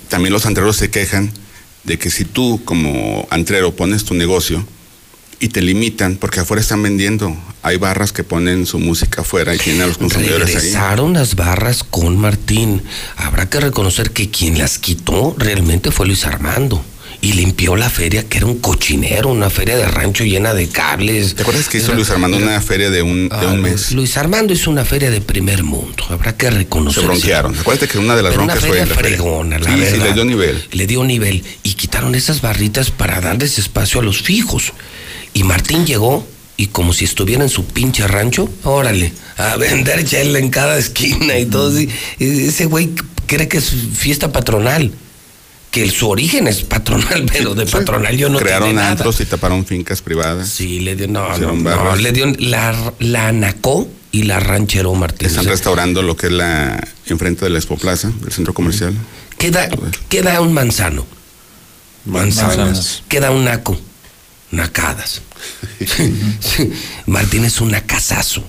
también 0.08 0.32
los 0.34 0.46
antreros 0.46 0.76
se 0.78 0.90
quejan 0.90 1.32
de 1.84 1.98
que 1.98 2.10
si 2.10 2.26
tú 2.26 2.62
como 2.66 3.28
antrero 3.32 3.76
pones 3.76 4.04
tu 4.06 4.14
negocio 4.14 4.66
y 5.40 5.50
te 5.50 5.62
limitan, 5.62 6.18
porque 6.18 6.42
afuera 6.42 6.62
están 6.62 6.84
vendiendo, 6.84 7.36
hay 7.64 7.78
barras 7.78 8.12
que 8.12 8.24
ponen 8.24 8.66
su 8.66 8.80
música 8.80 9.22
afuera 9.22 9.56
y 9.56 9.58
tienen 9.58 9.84
a 9.84 9.88
los 9.88 9.98
consumidores 9.98 10.50
ahí. 10.50 10.56
Regresaron 10.56 11.14
las 11.14 11.36
barras 11.36 11.84
con 11.84 12.18
Martín. 12.18 12.82
Habrá 13.16 13.50
que 13.50 13.60
reconocer 13.60 14.12
que 14.12 14.30
quien 14.30 14.58
las 14.58 14.80
quitó 14.80 15.36
realmente 15.38 15.92
fue 15.92 16.08
Luis 16.08 16.26
Armando. 16.26 16.84
Y 17.22 17.34
limpió 17.34 17.76
la 17.76 17.90
feria, 17.90 18.24
que 18.30 18.38
era 18.38 18.46
un 18.48 18.60
cochinero, 18.60 19.28
una 19.28 19.50
feria 19.50 19.76
de 19.76 19.86
rancho 19.90 20.24
llena 20.24 20.54
de 20.54 20.70
cables. 20.70 21.36
¿Te 21.36 21.42
acuerdas 21.42 21.68
que 21.68 21.80
hizo 21.80 21.94
Luis 21.94 22.10
Armando 22.10 22.38
una 22.38 22.62
feria 22.62 22.90
de 22.90 23.02
un, 23.02 23.28
de 23.28 23.36
Ah, 23.36 23.48
un 23.48 23.62
mes? 23.62 23.92
Luis 23.92 24.16
Armando 24.16 24.54
hizo 24.54 24.70
una 24.72 24.86
feria 24.86 25.10
de 25.12 25.20
primer 25.20 25.64
mundo. 25.64 26.06
Habrá 26.10 26.38
que 26.38 26.50
reconocer. 26.50 27.02
Se 27.02 27.08
bronquearon. 27.08 27.60
Acuérdate 27.60 27.90
que 27.92 27.98
una 27.98 28.16
de 28.16 28.24
las 28.24 28.32
Pero 28.32 28.44
una 28.44 28.54
broncas 28.54 28.70
fue 28.70 28.78
feria 28.78 28.86
la 28.86 28.96
feria. 29.02 29.18
fregona, 29.18 29.60
la 29.60 29.66
Sí, 29.70 29.84
sí, 29.96 29.98
le 30.00 30.14
dio 30.14 30.24
nivel. 30.24 30.64
Le 30.72 30.88
dio 30.88 31.04
nivel. 31.04 31.44
Y 31.64 31.74
quitaron 31.74 32.16
esas 32.16 32.40
barritas 32.40 32.90
para 32.90 33.20
darles 33.20 33.58
espacio 33.60 34.00
a 34.00 34.04
los 34.04 34.22
fijos. 34.22 34.72
Y 35.34 35.44
Martín 35.44 35.86
llegó 35.86 36.26
y 36.58 36.68
como 36.68 36.92
si 36.94 37.06
estuviera 37.06 37.44
en 37.44 37.50
su 37.50 37.66
pinche 37.66 38.06
rancho, 38.08 38.50
órale, 38.64 39.14
a 39.38 39.56
vender 39.56 40.04
chela 40.06 40.40
en 40.40 40.50
cada 40.50 40.78
esquina 40.78 41.38
y 41.38 41.46
todo. 41.46 41.70
así. 41.70 41.88
Ese 42.20 42.66
güey 42.66 42.92
cree 43.28 43.48
que 43.48 43.58
es 43.58 43.72
fiesta 43.94 44.32
patronal. 44.32 44.92
Que 45.72 45.84
el- 45.84 45.92
su 45.92 46.10
origen 46.10 46.48
es 46.48 46.64
patronal, 46.64 47.26
pero 47.32 47.54
de 47.54 47.66
patronal 47.68 48.18
yo 48.18 48.28
no 48.30 48.40
Crearon 48.40 48.74
nada. 48.76 48.90
antros 48.92 49.22
y 49.22 49.26
taparon 49.26 49.66
fincas 49.66 50.02
privadas. 50.02 50.50
Sí, 50.50 50.80
le 50.80 50.96
dio, 50.96 51.08
no, 51.08 51.38
no, 51.38 51.54
no, 51.54 51.96
le 51.96 52.12
dio, 52.12 52.26
la, 52.40 52.92
la 52.98 53.28
anacó 53.28 53.88
y 54.12 54.24
la 54.24 54.40
rancheró 54.40 54.96
Martín. 54.96 55.28
Están 55.28 55.46
restaurando 55.46 56.02
lo 56.02 56.18
que 56.18 56.26
es 56.26 56.34
la 56.34 56.84
enfrente 57.06 57.46
de 57.46 57.52
la 57.52 57.60
Expo 57.60 57.78
Plaza, 57.78 58.12
del 58.22 58.32
centro 58.34 58.56
comercial. 58.56 58.96
Queda, 59.38 59.70
queda 60.10 60.42
un 60.42 60.54
manzano. 60.54 61.06
Manzanas. 62.06 62.58
Manzanas. 62.58 63.04
Queda 63.08 63.30
un 63.32 63.46
naco. 63.46 63.80
Nacadas. 64.52 65.22
Martín 67.06 67.46
es 67.46 67.62
un 67.62 67.72
nacazazo. 67.72 68.44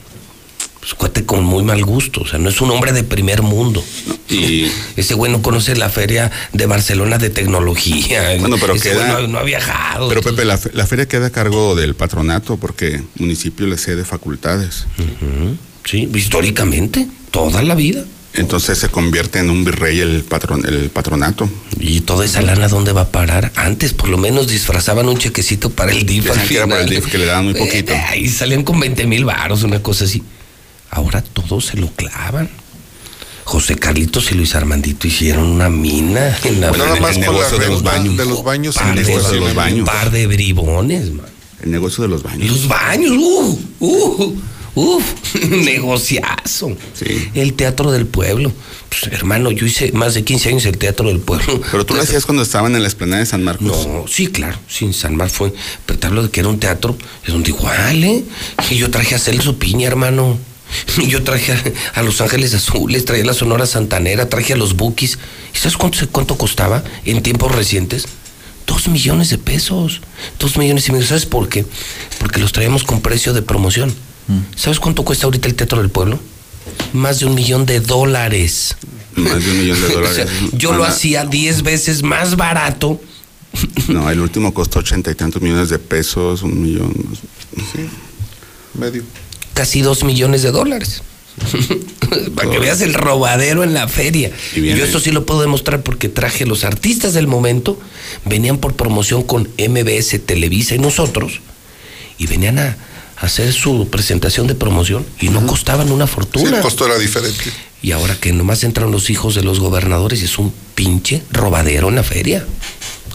Pues 0.81 0.95
cuate 0.95 1.27
con 1.27 1.45
muy 1.45 1.63
mal 1.63 1.85
gusto. 1.85 2.23
O 2.23 2.27
sea, 2.27 2.39
no 2.39 2.49
es 2.49 2.61
un 2.63 2.71
hombre 2.71 2.93
de 2.93 3.05
primer 3.05 3.43
mundo. 3.43 3.85
Y 4.31 4.67
Ese 4.97 5.13
güey 5.15 5.31
no 5.31 5.43
conoce 5.43 5.77
la 5.77 5.91
feria 5.91 6.31
de 6.55 6.65
Barcelona 6.67 7.19
de 7.19 7.29
tecnología. 7.29 8.37
Bueno, 8.41 8.57
pero 8.59 8.75
Ese 8.75 8.91
queda- 8.91 9.13
güey 9.13 9.27
no, 9.27 9.29
no 9.35 9.39
ha 9.39 9.43
viajado. 9.43 10.09
Pero 10.09 10.23
Pepe, 10.23 10.45
la, 10.47 10.57
fe- 10.57 10.71
la 10.73 10.87
feria 10.87 11.07
queda 11.07 11.27
a 11.27 11.31
cargo 11.31 11.75
del 11.75 11.95
patronato 11.95 12.57
porque 12.57 13.03
municipio 13.17 13.67
le 13.67 13.77
cede 13.77 14.05
facultades. 14.07 14.87
Sí, 15.85 16.09
históricamente, 16.15 17.07
toda 17.31 17.63
la 17.63 17.75
vida. 17.75 18.05
Entonces 18.41 18.79
se 18.79 18.89
convierte 18.89 19.39
en 19.39 19.51
un 19.51 19.65
virrey 19.65 20.01
el 20.01 20.23
patron, 20.25 20.65
el 20.67 20.89
patronato. 20.91 21.49
¿Y 21.79 22.01
toda 22.01 22.25
esa 22.25 22.41
lana 22.41 22.69
dónde 22.69 22.93
va 22.93 23.03
a 23.03 23.09
parar? 23.13 23.53
Antes 23.55 23.93
por 23.93 24.09
lo 24.09 24.17
menos 24.17 24.49
disfrazaban 24.49 25.09
un 25.09 25.19
chequecito 25.19 25.71
para 25.71 25.93
el 25.93 26.07
DIF. 26.07 26.31
Al 26.31 26.69
para 26.69 26.81
el. 26.83 26.89
DIF, 26.89 27.07
que 27.07 27.19
le 27.19 27.27
daban 27.27 27.45
muy 27.45 27.55
poquito. 27.55 27.93
Eh, 27.93 28.03
Ahí 28.09 28.29
salían 28.29 28.65
con 28.65 28.81
20 28.81 29.07
mil 29.07 29.25
varos, 29.27 29.63
una 29.63 29.83
cosa 29.83 30.07
así. 30.07 30.23
Ahora 30.91 31.23
todos 31.23 31.67
se 31.67 31.77
lo 31.77 31.89
clavan. 31.93 32.49
José 33.45 33.77
Carlitos 33.77 34.31
y 34.33 34.35
Luis 34.37 34.55
Armandito 34.55 35.07
hicieron 35.07 35.45
una 35.45 35.69
mina 35.69 36.37
en 36.45 36.61
la 36.61 36.69
Bueno, 36.71 36.85
Nada 36.87 37.01
más 37.01 37.17
el 37.17 37.21
negocio 37.21 37.59
de 37.59 37.67
los 37.69 37.83
baños. 37.83 38.17
de 38.17 38.25
los 38.25 38.45
baños 38.45 38.75
par 38.77 38.95
de, 38.95 39.03
negocio 39.05 39.31
de 39.33 39.41
los 39.41 39.55
baños. 39.55 39.79
un 39.81 39.85
par 39.85 40.11
de 40.11 40.27
bribones, 40.27 41.13
man. 41.13 41.27
El 41.63 41.71
negocio 41.73 42.03
de 42.03 42.09
los 42.09 42.23
baños. 42.23 42.49
Los 42.49 42.69
baños, 42.69 43.13
uh, 43.19 43.59
uh, 43.81 44.41
uf, 44.75 45.05
negociazo. 45.51 46.77
Sí. 46.95 47.31
El 47.35 47.55
teatro 47.55 47.91
del 47.91 48.07
pueblo. 48.07 48.53
Pues, 48.89 49.13
hermano, 49.13 49.51
yo 49.51 49.67
hice 49.67 49.93
más 49.93 50.15
de 50.15 50.25
15 50.25 50.49
años 50.49 50.67
el 50.67 50.79
teatro 50.79 51.09
del 51.09 51.21
pueblo. 51.21 51.61
Pero 51.71 51.87
tú 51.87 51.95
lo 51.95 52.03
hacías 52.03 52.25
cuando 52.27 52.43
estaban 52.43 52.75
en 52.75 52.83
la 52.83 52.89
esplanada 52.89 53.21
de 53.21 53.27
San 53.27 53.43
Marcos. 53.45 53.87
No, 53.87 54.05
sí, 54.09 54.27
claro, 54.27 54.59
sí, 54.69 54.93
San 54.93 55.15
Mar 55.17 55.31
fue. 55.31 55.53
Pero 55.87 55.99
te 55.99 56.07
hablo 56.07 56.23
de 56.25 56.31
que 56.31 56.41
era 56.41 56.49
un 56.49 56.59
teatro, 56.59 56.97
es 57.25 57.33
donde 57.33 57.51
igual, 57.51 58.03
¿eh? 58.05 58.25
Y 58.71 58.77
yo 58.77 58.91
traje 58.91 59.15
a 59.15 59.19
Celso 59.19 59.59
Piña, 59.59 59.87
hermano. 59.87 60.39
Yo 61.09 61.23
traje 61.25 61.53
a, 61.53 61.63
a 62.01 62.03
Los 62.03 62.21
Ángeles 62.21 62.55
Azules, 62.55 63.05
traje 63.05 63.23
a 63.23 63.25
la 63.25 63.35
Sonora 63.35 63.67
Santanera, 63.67 64.29
traje 64.29 64.53
a 64.53 64.57
los 64.57 64.77
Bukis. 64.77 65.19
¿Y 65.55 65.59
sabes 65.59 65.77
cuánto, 65.77 65.99
se- 65.99 66.07
cuánto 66.07 66.37
costaba 66.39 66.85
en 67.05 67.23
tiempos 67.23 67.53
recientes? 67.55 68.07
Dos 68.67 68.87
millones 68.89 69.31
de 69.31 69.39
pesos. 69.39 70.01
Dos 70.39 70.57
millones 70.57 70.89
y 70.89 70.93
medio. 70.93 71.07
¿Sabes 71.07 71.27
por 71.27 71.49
qué? 71.49 71.65
Porque 72.21 72.39
los 72.41 72.53
traíamos 72.53 72.85
con 72.85 73.01
precio 73.01 73.33
de 73.33 73.43
promoción. 73.43 73.93
¿Sabes 74.57 74.81
cuánto 74.81 75.05
cuesta 75.05 75.27
ahorita 75.27 75.49
el 75.49 75.55
Teatro 75.55 75.79
del 75.79 75.91
Pueblo? 75.91 76.19
Más 76.93 77.21
de 77.21 77.27
un 77.27 77.35
millón 77.35 77.67
de 77.67 77.81
dólares. 77.81 78.77
Más 79.17 79.45
de 79.45 79.51
un 79.51 79.59
millón 79.61 79.81
de 79.81 79.87
O 79.89 79.91
dólares. 79.93 80.17
sea, 80.17 80.27
yo 80.53 80.73
lo 80.73 80.85
hacía 80.85 81.25
10 81.25 81.63
veces 81.63 82.03
más 82.03 82.37
barato 82.37 83.01
No, 83.89 84.09
el 84.11 84.21
último 84.21 84.55
costó 84.55 84.79
ochenta 84.79 85.11
y 85.11 85.15
tantos 85.17 85.43
millones 85.43 85.69
de 85.71 85.79
pesos, 85.81 86.43
un 86.43 86.63
millón. 86.63 86.95
Sí. 87.73 87.87
Medio. 88.79 89.03
casi 89.55 89.83
dos 89.83 90.05
millones 90.05 90.43
de 90.43 90.53
dólares. 90.53 91.03
Para 92.37 92.51
que 92.51 92.59
veas 92.59 92.81
el 92.81 92.95
robadero 92.95 93.65
en 93.65 93.75
la 93.75 93.89
feria. 93.89 94.31
Y 94.55 94.61
Yo 94.63 94.85
esto 94.85 95.01
sí 95.01 95.11
lo 95.11 95.27
puedo 95.27 95.41
demostrar 95.41 95.83
porque 95.83 96.09
traje 96.09 96.47
los 96.47 96.65
artistas 96.65 97.13
del 97.15 97.27
momento, 97.27 97.81
venían 98.25 98.59
por 98.59 98.75
promoción 98.75 99.23
con 99.23 99.49
MBS, 99.59 100.21
Televisa 100.25 100.75
y 100.75 100.79
nosotros, 100.79 101.41
y 102.19 102.27
venían 102.27 102.59
a 102.59 102.77
hacer 103.21 103.53
su 103.53 103.89
presentación 103.89 104.47
de 104.47 104.55
promoción 104.55 105.05
y 105.21 105.29
no 105.29 105.47
costaban 105.47 105.91
una 105.93 106.07
Sí, 106.07 106.13
fortuna. 106.15 106.57
el 106.57 106.63
costo 106.63 106.87
era 106.87 106.99
diferente. 106.99 107.45
y 107.83 107.93
ahora 107.93 108.15
que 108.17 108.33
nomás 108.33 108.65
entran 108.65 108.91
los 108.91 109.11
hijos 109.11 109.35
de 109.35 109.43
los 109.43 109.61
gobernadores 109.61 110.23
y 110.23 110.25
es 110.25 110.39
un 110.39 110.53
pinche 110.75 111.23
robadero 111.31 111.89
en 111.89 111.95
la 111.97 112.03
feria. 112.03 112.45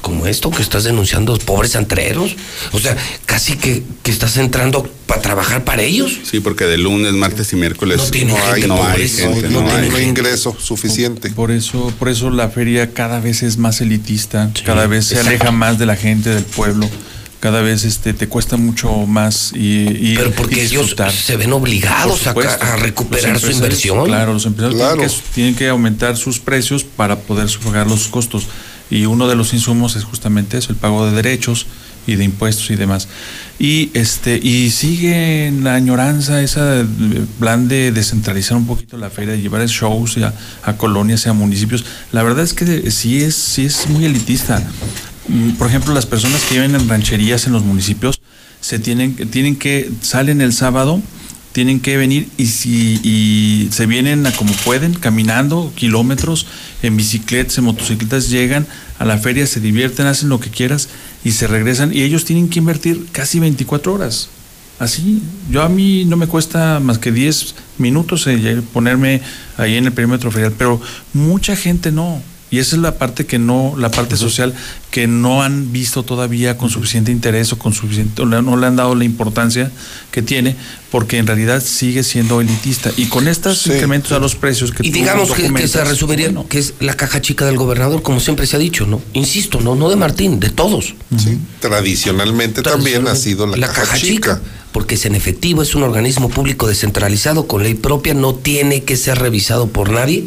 Como 0.01 0.27
esto 0.27 0.51
que 0.51 0.61
estás 0.61 0.83
denunciando, 0.83 1.35
pobres 1.39 1.75
antreros. 1.75 2.35
O 2.73 2.79
sea, 2.79 2.95
casi 3.25 3.55
que, 3.57 3.81
que 4.03 4.11
estás 4.11 4.37
entrando 4.37 4.83
para 5.07 5.19
trabajar 5.19 5.63
para 5.63 5.81
ellos. 5.81 6.19
Sí, 6.29 6.39
porque 6.41 6.65
de 6.65 6.77
lunes, 6.77 7.13
martes 7.13 7.51
y 7.53 7.55
miércoles 7.55 7.97
No 7.97 8.03
tiene 8.11 8.31
no 8.33 8.37
hay, 8.53 8.61
no 8.67 8.75
hay 8.75 8.91
pobres, 8.91 9.15
gente, 9.17 9.49
no 9.49 9.61
no, 9.61 9.67
tiene 9.67 9.81
hay. 9.85 9.89
No 9.89 9.95
hay 9.97 10.03
ingreso 10.03 10.55
suficiente. 10.59 11.31
Por 11.31 11.49
eso, 11.49 11.91
por 11.97 12.09
eso 12.09 12.29
la 12.29 12.49
feria 12.49 12.93
cada 12.93 13.19
vez 13.19 13.41
es 13.41 13.57
más 13.57 13.81
elitista, 13.81 14.51
Sí, 14.53 14.61
cada 14.63 14.85
vez 14.85 15.05
se 15.07 15.15
exacto. 15.15 15.29
aleja 15.31 15.51
más 15.51 15.79
de 15.79 15.87
la 15.87 15.95
gente 15.95 16.29
del 16.29 16.43
pueblo, 16.43 16.87
cada 17.39 17.61
vez 17.61 17.83
este 17.83 18.13
te 18.13 18.27
cuesta 18.27 18.57
mucho 18.57 18.91
más 19.05 19.51
y, 19.53 19.87
y- 20.11 20.15
Pero 20.17 20.31
porque 20.31 20.57
y 20.63 20.65
ellos 20.67 20.95
se 21.25 21.37
ven 21.37 21.53
obligados 21.53 22.19
Por 22.19 22.27
a, 22.27 22.31
supuesto. 22.51 22.65
a 22.65 22.75
recuperar 22.77 23.39
su 23.39 23.51
inversión. 23.51 24.05
Claro, 24.05 24.33
los 24.33 24.45
empresarios 24.45 24.79
Claro. 24.79 24.95
Tienen, 24.97 25.09
que, 25.15 25.33
tienen 25.33 25.55
que 25.55 25.69
aumentar 25.69 26.17
sus 26.17 26.39
precios 26.39 26.83
para 26.83 27.17
poder 27.19 27.49
sufragar 27.49 27.87
los 27.87 28.07
costos. 28.07 28.47
Y 28.89 29.05
uno 29.05 29.27
de 29.27 29.35
los 29.35 29.53
insumos 29.53 29.95
es 29.95 30.03
justamente 30.03 30.57
eso, 30.57 30.71
el 30.71 30.77
pago 30.77 31.05
de 31.07 31.11
derechos 31.15 31.65
y 32.07 32.15
de 32.15 32.23
impuestos 32.23 32.69
y 32.69 32.75
demás. 32.75 33.07
Y 33.57 33.89
este 33.95 34.37
y 34.37 34.69
sigue 34.69 35.47
en 35.47 35.63
la 35.63 35.73
añoranza 35.73 36.41
esa 36.43 36.81
eh, 36.81 36.85
plan 37.39 37.67
de 37.67 37.91
descentralizar 37.91 38.55
un 38.57 38.67
poquito 38.67 38.95
la 38.97 39.09
feria, 39.09 39.33
de 39.33 39.41
llevar 39.41 39.65
shows 39.67 40.17
a, 40.19 40.33
a 40.63 40.77
colonias 40.77 41.25
y 41.25 41.29
a 41.29 41.33
municipios. 41.33 41.83
La 42.11 42.21
verdad 42.21 42.43
es 42.43 42.53
que 42.53 42.91
sí 42.91 43.23
es 43.23 43.33
sí 43.35 43.65
es 43.65 43.87
muy 43.89 44.05
elitista. 44.05 44.61
Mm, 45.27 45.51
Por 45.51 45.67
ejemplo, 45.67 45.93
las 45.93 46.05
personas 46.05 46.43
que 46.43 46.55
viven 46.55 46.75
en 46.75 46.87
rancherías 46.87 47.47
en 47.47 47.53
los 47.53 47.63
municipios 47.63 48.21
se 48.61 48.79
tienen 48.79 49.15
tienen 49.29 49.55
que 49.55 49.91
salen 50.01 50.41
el 50.41 50.53
sábado 50.53 51.01
tienen 51.51 51.79
que 51.79 51.97
venir 51.97 52.27
y 52.37 52.47
si 52.47 52.99
y 53.03 53.69
se 53.71 53.85
vienen 53.85 54.25
a 54.25 54.31
como 54.31 54.51
pueden 54.65 54.93
caminando 54.93 55.71
kilómetros 55.75 56.47
en 56.81 56.97
bicicletas 56.97 57.57
en 57.57 57.65
motocicletas 57.65 58.29
llegan 58.29 58.67
a 58.99 59.05
la 59.05 59.17
feria 59.17 59.45
se 59.47 59.59
divierten 59.59 60.07
hacen 60.07 60.29
lo 60.29 60.39
que 60.39 60.49
quieras 60.49 60.89
y 61.23 61.31
se 61.31 61.47
regresan 61.47 61.93
y 61.93 62.01
ellos 62.01 62.25
tienen 62.25 62.49
que 62.49 62.59
invertir 62.59 63.07
casi 63.11 63.39
24 63.39 63.93
horas. 63.93 64.29
Así 64.79 65.21
yo 65.49 65.61
a 65.61 65.69
mí 65.69 66.05
no 66.05 66.17
me 66.17 66.27
cuesta 66.27 66.79
más 66.81 66.97
que 66.97 67.11
10 67.11 67.55
minutos 67.77 68.27
eh, 68.27 68.61
ponerme 68.73 69.21
ahí 69.57 69.75
en 69.75 69.85
el 69.85 69.93
perímetro 69.93 70.31
ferial 70.31 70.53
pero 70.57 70.81
mucha 71.13 71.55
gente 71.55 71.91
no 71.91 72.21
y 72.55 72.59
esa 72.59 72.75
es 72.75 72.81
la 72.81 72.97
parte 72.97 73.25
que 73.25 73.37
no, 73.39 73.75
la 73.77 73.91
parte 73.91 74.15
social 74.17 74.53
que 74.91 75.07
no 75.07 75.43
han 75.43 75.73
visto 75.73 76.03
todavía 76.03 76.57
con 76.57 76.69
suficiente 76.69 77.11
interés 77.11 77.51
o 77.51 77.59
con 77.59 77.73
suficiente, 77.73 78.21
o 78.21 78.25
le- 78.25 78.41
no 78.41 78.55
le 78.55 78.65
han 78.65 78.75
dado 78.77 78.95
la 78.95 79.03
importancia 79.03 79.69
que 80.11 80.21
tiene, 80.21 80.55
porque 80.89 81.17
en 81.17 81.27
realidad 81.27 81.61
sigue 81.61 82.03
siendo 82.03 82.39
elitista. 82.39 82.91
Y 82.95 83.07
con 83.07 83.27
estos 83.27 83.67
incrementos 83.67 84.13
a 84.13 84.19
los 84.19 84.35
precios 84.35 84.71
que 84.71 84.87
Y 84.87 84.91
tú 84.91 84.97
digamos 84.99 85.31
que, 85.33 85.67
se 85.67 85.83
resumiría, 85.83 86.33
que 86.47 86.59
es 86.59 86.75
la 86.79 86.93
caja 86.93 87.19
chica 87.21 87.45
del 87.45 87.57
gobernador, 87.57 88.01
como 88.01 88.19
siempre 88.21 88.47
se 88.47 88.55
ha 88.55 88.59
dicho, 88.59 88.85
¿no? 88.85 89.01
Insisto, 89.13 89.59
no, 89.59 89.75
no 89.75 89.89
de 89.89 89.97
Martín, 89.97 90.39
de 90.39 90.49
todos. 90.49 90.95
Sí, 91.17 91.37
tradicionalmente 91.59 92.61
también 92.61 93.07
ha 93.07 93.15
sido 93.15 93.47
la, 93.47 93.67
caja, 93.67 93.97
chica. 93.97 94.41
porque 94.71 94.95
es 94.95 95.05
en 95.05 95.15
efectivo, 95.15 95.61
es 95.61 95.75
un 95.75 95.83
organismo 95.83 96.29
público 96.29 96.67
descentralizado 96.67 97.47
con 97.47 97.63
ley 97.63 97.73
propia, 97.73 98.13
no 98.13 98.33
tiene 98.35 98.83
que 98.83 98.95
ser 98.95 99.19
revisado 99.19 99.67
por 99.67 99.89
nadie. 99.89 100.25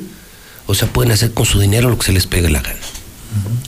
O 0.69 0.75
sea, 0.75 0.87
pueden 0.87 1.13
hacer 1.13 1.33
con 1.33 1.47
su 1.47 1.59
dinero 1.59 1.89
lo 1.89 1.99
que 1.99 2.05
se 2.07 2.13
les 2.13 2.27
pegue 2.27 2.51
la 2.51 2.61
gana. 2.61 2.79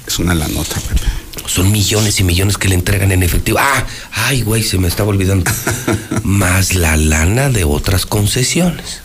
Es 0.07 0.19
una 0.19 0.35
la 0.35 0.47
nota, 0.49 0.77
Pepe. 0.81 1.07
Son 1.47 1.73
millones 1.73 2.21
y 2.21 2.25
millones 2.25 2.59
que 2.59 2.69
le 2.69 2.75
entregan 2.75 3.11
en 3.11 3.23
efectivo. 3.23 3.59
Ah, 3.59 3.87
ay, 4.13 4.43
güey, 4.43 4.63
se 4.63 4.77
me 4.77 4.87
estaba 4.87 5.09
olvidando. 5.09 5.51
Más 6.23 6.75
la 6.75 6.99
lana 6.99 7.49
de 7.49 7.65
otras 7.65 8.05
concesiones. 8.05 9.01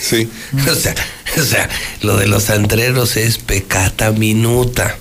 Sí. 0.00 0.28
O 0.68 0.74
sea, 0.74 0.94
o 1.38 1.42
sea, 1.44 1.70
lo 2.02 2.16
de 2.16 2.26
los 2.26 2.50
antreros 2.50 3.16
es 3.16 3.38
pecata 3.38 4.10
minuta. 4.10 4.98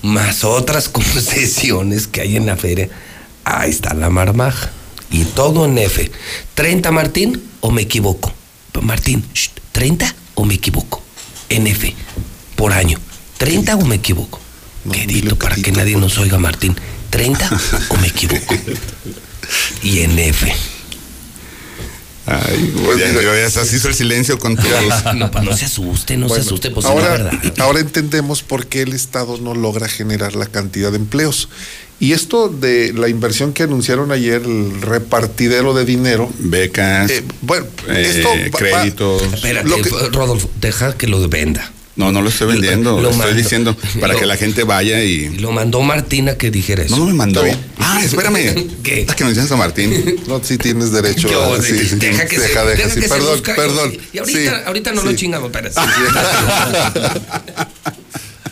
Más 0.00 0.42
otras 0.42 0.88
concesiones 0.88 2.06
que 2.06 2.22
hay 2.22 2.36
en 2.36 2.46
la 2.46 2.56
feria. 2.56 2.88
Ahí 3.44 3.70
está 3.70 3.92
la 3.92 4.08
marmaja. 4.08 4.70
Y 5.10 5.24
todo 5.24 5.66
en 5.66 5.76
F. 5.76 6.10
¿30 6.56 6.90
Martín 6.92 7.42
o 7.60 7.70
me 7.70 7.82
equivoco? 7.82 8.32
Martín, 8.82 9.24
shh, 9.34 9.50
¿30 9.74 10.14
o 10.34 10.44
me 10.44 10.54
equivoco? 10.54 11.02
En 11.48 11.66
F, 11.66 11.94
por 12.56 12.72
año. 12.72 12.98
¿30 13.38 13.82
o 13.82 13.86
me 13.86 13.96
equivoco? 13.96 14.40
Quedito, 14.90 15.36
para 15.36 15.56
que 15.56 15.72
nadie 15.72 15.96
nos 15.96 16.18
oiga, 16.18 16.38
Martín. 16.38 16.76
¿30 17.10 17.88
o 17.88 17.96
me 17.96 18.08
equivoco? 18.08 18.54
Y 19.82 20.00
en 20.00 20.18
F. 20.18 20.52
Ay, 22.26 22.72
güey, 22.74 22.98
ya, 22.98 23.48
ya 23.48 23.64
se 23.64 23.76
hizo 23.76 23.88
el 23.88 23.94
silencio 23.94 24.38
con 24.38 24.54
todos. 24.54 24.68
No, 25.14 25.30
pues 25.30 25.44
no 25.44 25.56
se 25.56 25.64
asuste, 25.64 26.16
no 26.18 26.28
se 26.28 26.40
asuste, 26.40 26.70
pues 26.70 26.84
es 26.84 26.92
ahora, 26.92 27.16
la 27.18 27.30
verdad. 27.30 27.54
ahora 27.60 27.80
entendemos 27.80 28.42
por 28.42 28.66
qué 28.66 28.82
el 28.82 28.92
Estado 28.92 29.38
no 29.38 29.54
logra 29.54 29.88
generar 29.88 30.34
la 30.36 30.46
cantidad 30.46 30.90
de 30.90 30.98
empleos. 30.98 31.48
Y 32.00 32.12
esto 32.12 32.48
de 32.48 32.92
la 32.92 33.08
inversión 33.08 33.52
que 33.52 33.64
anunciaron 33.64 34.12
ayer, 34.12 34.42
el 34.44 34.80
repartidero 34.80 35.74
de 35.74 35.84
dinero. 35.84 36.30
Becas. 36.38 37.10
bueno, 37.42 37.66
eh, 37.88 38.06
esto 38.16 38.28
va- 38.28 38.58
créditos. 38.58 39.22
Espérate, 39.34 39.68
Rodolfo, 40.12 40.48
deja 40.60 40.96
que 40.96 41.08
lo 41.08 41.28
venda. 41.28 41.72
No, 41.96 42.12
no 42.12 42.22
lo 42.22 42.28
estoy 42.28 42.52
vendiendo. 42.52 42.92
Lo 42.92 43.02
Lo, 43.02 43.10
estoy 43.10 43.26
mando. 43.26 43.42
diciendo 43.42 43.76
para 44.00 44.12
Lo- 44.12 44.20
que 44.20 44.26
la 44.26 44.36
gente 44.36 44.62
vaya 44.62 45.02
y. 45.02 45.30
Lo 45.38 45.50
mandó 45.50 45.80
Martina 45.82 46.36
que 46.36 46.52
dijera 46.52 46.84
eso. 46.84 46.94
No, 46.94 47.00
no 47.02 47.06
me 47.10 47.14
mandó. 47.14 47.42
Ah, 47.78 48.00
espérame. 48.04 48.68
¿Qué? 48.84 49.00
Es 49.02 49.14
que 49.16 49.24
mencionas 49.24 49.50
a 49.50 49.56
Martín. 49.56 50.20
No, 50.28 50.40
sí 50.44 50.56
tienes 50.58 50.92
derecho 50.92 51.26
¿Qué 51.28 51.34
a 51.34 51.60
sí, 51.60 51.76
sí, 51.88 51.96
deja 51.96 52.26
que 52.26 52.38
deja, 52.38 52.64
deja, 52.64 52.76
deja 52.84 52.90
sí, 52.90 53.00
que 53.00 53.08
se 53.08 53.14
perdón, 53.14 53.42
perdón. 53.42 53.92
Y 54.12 54.18
ahorita, 54.18 54.38
Sí, 54.38 54.46
ahorita 54.66 54.92
no 54.92 55.00
sí. 55.00 55.06
lo 55.08 55.12
chingamos, 55.16 55.50
espérate. 55.50 55.74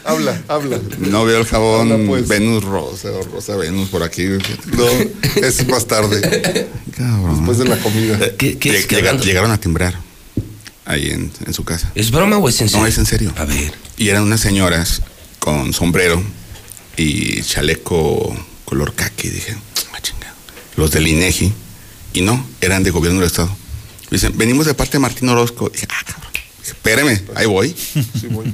Habla, 0.06 0.40
habla. 0.48 0.80
No 0.98 1.24
veo 1.24 1.38
el 1.40 1.46
jabón 1.46 1.90
Habla, 1.92 2.06
pues. 2.06 2.28
Venus 2.28 2.62
Rosa 2.64 3.10
o 3.10 3.22
Rosa 3.24 3.56
Venus 3.56 3.88
por 3.88 4.02
aquí. 4.02 4.24
No, 4.66 4.86
es 5.42 5.66
más 5.68 5.86
tarde. 5.86 6.68
Cabrón. 6.96 7.36
Después 7.36 7.58
de 7.58 7.64
la 7.66 7.76
comida. 7.78 8.18
¿Qué, 8.36 8.56
qué 8.58 8.76
es? 8.78 8.88
Lleg- 8.88 8.96
llega- 8.96 9.12
llegaron 9.20 9.50
a 9.50 9.58
timbrar 9.58 9.98
ahí 10.84 11.10
en, 11.10 11.32
en 11.44 11.52
su 11.52 11.64
casa. 11.64 11.90
¿Es 11.94 12.10
broma 12.10 12.38
o 12.38 12.48
es 12.48 12.60
en 12.60 12.68
serio? 12.68 12.82
No, 12.82 12.86
es 12.88 12.98
en 12.98 13.06
serio. 13.06 13.32
A 13.36 13.44
ver. 13.44 13.72
Y 13.96 14.08
eran 14.08 14.22
unas 14.22 14.40
señoras 14.40 15.02
con 15.38 15.72
sombrero 15.72 16.22
y 16.96 17.42
chaleco 17.42 18.36
color 18.64 18.94
caqui. 18.94 19.28
Dije, 19.28 19.56
ah, 19.92 19.98
chinga. 20.00 20.32
Los 20.76 20.92
del 20.92 21.08
INEGI. 21.08 21.52
Y 22.12 22.20
no, 22.22 22.46
eran 22.60 22.82
de 22.82 22.90
gobierno 22.90 23.20
del 23.20 23.26
Estado. 23.28 23.54
Dicen, 24.10 24.32
venimos 24.38 24.66
de 24.66 24.74
parte 24.74 24.92
de 24.92 25.00
Martín 25.00 25.28
Orozco. 25.28 25.68
Dije, 25.68 25.86
ah, 25.90 26.02
cabrón. 26.06 26.25
Espéreme, 26.66 27.22
ahí 27.34 27.46
voy. 27.46 27.74
Sí, 28.20 28.26
voy. 28.30 28.52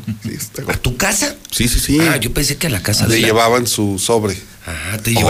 ¿A 0.69 0.73
tu 0.75 0.97
casa? 0.97 1.35
Sí, 1.51 1.69
sí, 1.69 1.81
sí. 1.81 1.99
Ah, 2.01 2.17
yo 2.19 2.33
pensé 2.33 2.57
que 2.57 2.67
a 2.67 2.71
la 2.71 2.83
casa 2.83 3.07
Le 3.07 3.15
de 3.17 3.21
la- 3.23 3.27
llevaban 3.29 3.67
su 3.67 3.99
sobre. 3.99 4.37
Ah, 4.67 4.97
te 5.03 5.13
te- 5.15 5.21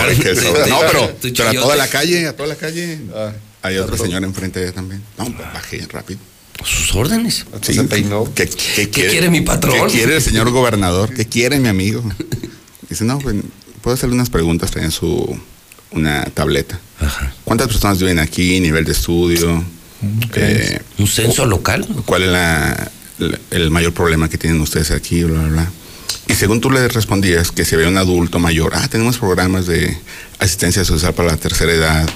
no, 0.69 0.79
pero, 0.91 1.17
pero 1.21 1.49
a 1.49 1.53
toda 1.55 1.77
la 1.77 1.89
calle, 1.89 2.27
a 2.27 2.37
toda 2.37 2.49
la 2.49 2.57
calle. 2.57 2.99
Ah, 3.15 3.33
Hay 3.63 3.77
otra 3.79 3.97
señora 3.97 4.27
enfrente 4.27 4.59
de 4.61 4.67
ella 4.67 4.75
también. 4.75 5.03
No, 5.17 5.25
pues, 5.25 5.53
bajé 5.55 5.87
rápido. 5.91 6.21
Sus 6.65 6.95
órdenes. 6.95 7.45
Sí, 7.63 7.73
se 7.75 7.85
peinó. 7.85 8.33
¿Qué, 8.35 8.47
qué 8.49 8.89
quiere 8.91 9.31
mi 9.31 9.41
patrón? 9.41 9.87
¿Qué 9.89 9.93
quiere 9.99 10.17
el 10.17 10.23
señor 10.23 10.51
gobernador? 10.51 11.13
¿Qué 11.15 11.27
quiere 11.27 11.59
mi 11.61 11.69
amigo? 11.69 12.03
Dice, 12.89 13.05
no, 13.05 13.19
pues, 13.21 13.37
puedo 13.81 13.95
hacerle 13.95 14.15
unas 14.15 14.29
preguntas, 14.31 14.71
traen 14.71 14.91
su 14.91 15.39
una 15.93 16.25
tableta. 16.27 16.79
¿Cuántas 17.45 17.69
personas 17.69 17.99
viven 17.99 18.19
aquí? 18.19 18.61
Nivel 18.61 18.85
de 18.85 18.93
estudio. 18.93 19.65
Eh, 20.35 20.81
¿Un 20.99 21.07
censo 21.07 21.47
local? 21.47 21.87
¿Cuál 22.05 22.23
es 22.25 22.29
la, 22.31 22.91
la- 23.19 23.39
el 23.51 23.71
mayor 23.71 23.93
problema 23.95 24.29
que 24.29 24.39
tienen 24.39 24.61
ustedes 24.61 24.91
aquí? 24.91 25.23
Bla, 25.25 25.41
bla, 25.41 25.49
bla. 25.49 25.71
Y 26.29 26.35
según 26.35 26.61
tú 26.61 26.71
le 26.71 26.87
respondías 26.89 27.51
que 27.51 27.65
si 27.65 27.75
había 27.75 27.89
un 27.89 27.97
adulto 27.99 28.39
mayor, 28.39 28.73
ah, 28.75 28.87
tenemos 28.89 29.19
programas 29.19 29.67
de 29.67 29.97
asistencia 30.39 30.85
social 30.85 31.15
para 31.15 31.31
la 31.31 31.37
tercera 31.37 31.73
edad 31.73 32.09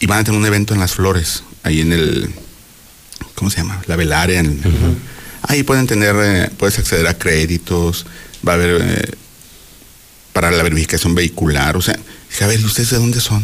y 0.00 0.06
van 0.06 0.20
a 0.20 0.24
tener 0.24 0.38
un 0.38 0.46
evento 0.46 0.74
en 0.74 0.80
Las 0.80 0.92
Flores, 0.92 1.42
ahí 1.62 1.80
en 1.80 1.92
el, 1.92 2.30
¿cómo 3.34 3.50
se 3.50 3.58
llama? 3.58 3.82
La 3.86 3.96
velaria. 3.96 4.40
en- 4.40 4.60
Ahí 5.42 5.62
pueden 5.62 5.86
tener, 5.86 6.14
eh, 6.20 6.50
puedes 6.56 6.78
acceder 6.78 7.06
a 7.06 7.16
créditos, 7.16 8.06
va 8.46 8.52
a 8.52 8.54
haber 8.56 8.80
eh, 8.82 9.10
para 10.32 10.50
la 10.50 10.62
verificación 10.62 11.14
vehicular, 11.14 11.76
o 11.76 11.82
sea, 11.82 11.98
dije, 12.30 12.44
a 12.44 12.46
ver, 12.48 12.60
¿y 12.60 12.64
ustedes 12.64 12.90
de 12.90 12.98
dónde 12.98 13.20
son? 13.20 13.42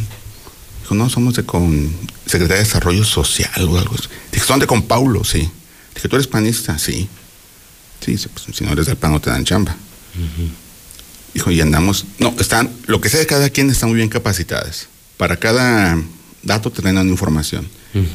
Dijo, 0.85 0.95
no, 0.95 1.09
somos 1.09 1.33
de 1.35 1.45
con 1.45 1.91
Secretaría 2.27 2.57
de 2.59 2.65
Desarrollo 2.65 3.05
Social 3.05 3.51
o 3.69 3.79
algo 3.79 3.95
así. 3.95 4.05
Dije, 4.31 4.45
¿son 4.47 4.61
de 4.61 4.67
con 4.67 4.83
Paulo? 4.83 5.25
Sí. 5.25 5.49
Dije, 5.95 6.09
¿tú 6.09 6.17
eres 6.17 6.27
panista? 6.27 6.79
Sí. 6.79 7.09
Sí, 8.05 8.19
pues, 8.33 8.55
si 8.57 8.65
no 8.65 8.73
eres 8.73 8.85
del 8.87 8.97
PAN 8.97 9.13
no 9.13 9.21
te 9.21 9.31
dan 9.31 9.45
chamba. 9.45 9.75
Dijo, 11.33 11.51
y 11.51 11.61
andamos, 11.61 12.05
no, 12.19 12.35
están, 12.39 12.71
lo 12.87 13.01
que 13.01 13.09
sea 13.09 13.19
de 13.21 13.27
cada 13.27 13.49
quien 13.49 13.71
están 13.71 13.89
muy 13.89 13.97
bien 13.97 14.09
capacitadas. 14.11 14.89
Para 15.17 15.37
cada 15.39 15.99
dato 16.43 16.71
tenían 16.71 17.09
información. 17.09 17.67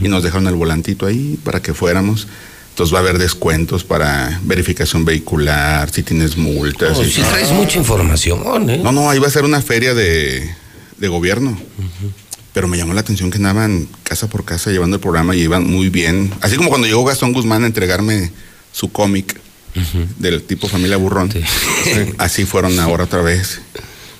Y 0.01 0.09
nos 0.09 0.23
dejaron 0.23 0.45
el 0.48 0.56
volantito 0.56 1.06
ahí 1.06 1.39
para 1.43 1.61
que 1.61 1.73
fuéramos. 1.73 2.27
Entonces 2.72 2.93
va 2.93 2.99
a 2.99 3.01
haber 3.01 3.17
descuentos 3.17 3.83
para 3.83 4.39
verificación 4.43 5.06
vehicular, 5.06 5.89
si 5.89 6.03
tienes 6.03 6.38
multas. 6.38 6.98
Oh, 6.98 7.03
y- 7.03 7.09
si 7.11 7.22
traes 7.23 7.51
mucha 7.51 7.80
información, 7.80 8.69
¿eh? 8.69 8.77
no, 8.77 8.91
no, 8.91 9.09
ahí 9.09 9.19
va 9.19 9.27
a 9.27 9.31
ser 9.31 9.43
una 9.43 9.61
feria 9.61 9.93
de, 9.93 10.53
de 10.98 11.07
gobierno. 11.07 11.59
Pero 12.59 12.67
me 12.67 12.77
llamó 12.77 12.93
la 12.93 12.99
atención 12.99 13.31
que 13.31 13.38
andaban 13.38 13.88
casa 14.03 14.27
por 14.27 14.43
casa 14.43 14.69
llevando 14.69 14.97
el 14.97 15.01
programa 15.01 15.33
y 15.33 15.43
iban 15.43 15.63
muy 15.65 15.88
bien. 15.88 16.29
Así 16.41 16.57
como 16.57 16.67
cuando 16.67 16.88
llegó 16.88 17.05
Gastón 17.05 17.31
Guzmán 17.31 17.63
a 17.63 17.67
entregarme 17.67 18.33
su 18.73 18.91
cómic 18.91 19.39
del 20.17 20.43
tipo 20.43 20.67
Familia 20.67 20.97
Burrón. 20.97 21.31
Así 22.17 22.43
fueron 22.43 22.77
ahora 22.81 23.05
otra 23.05 23.21
vez. 23.21 23.61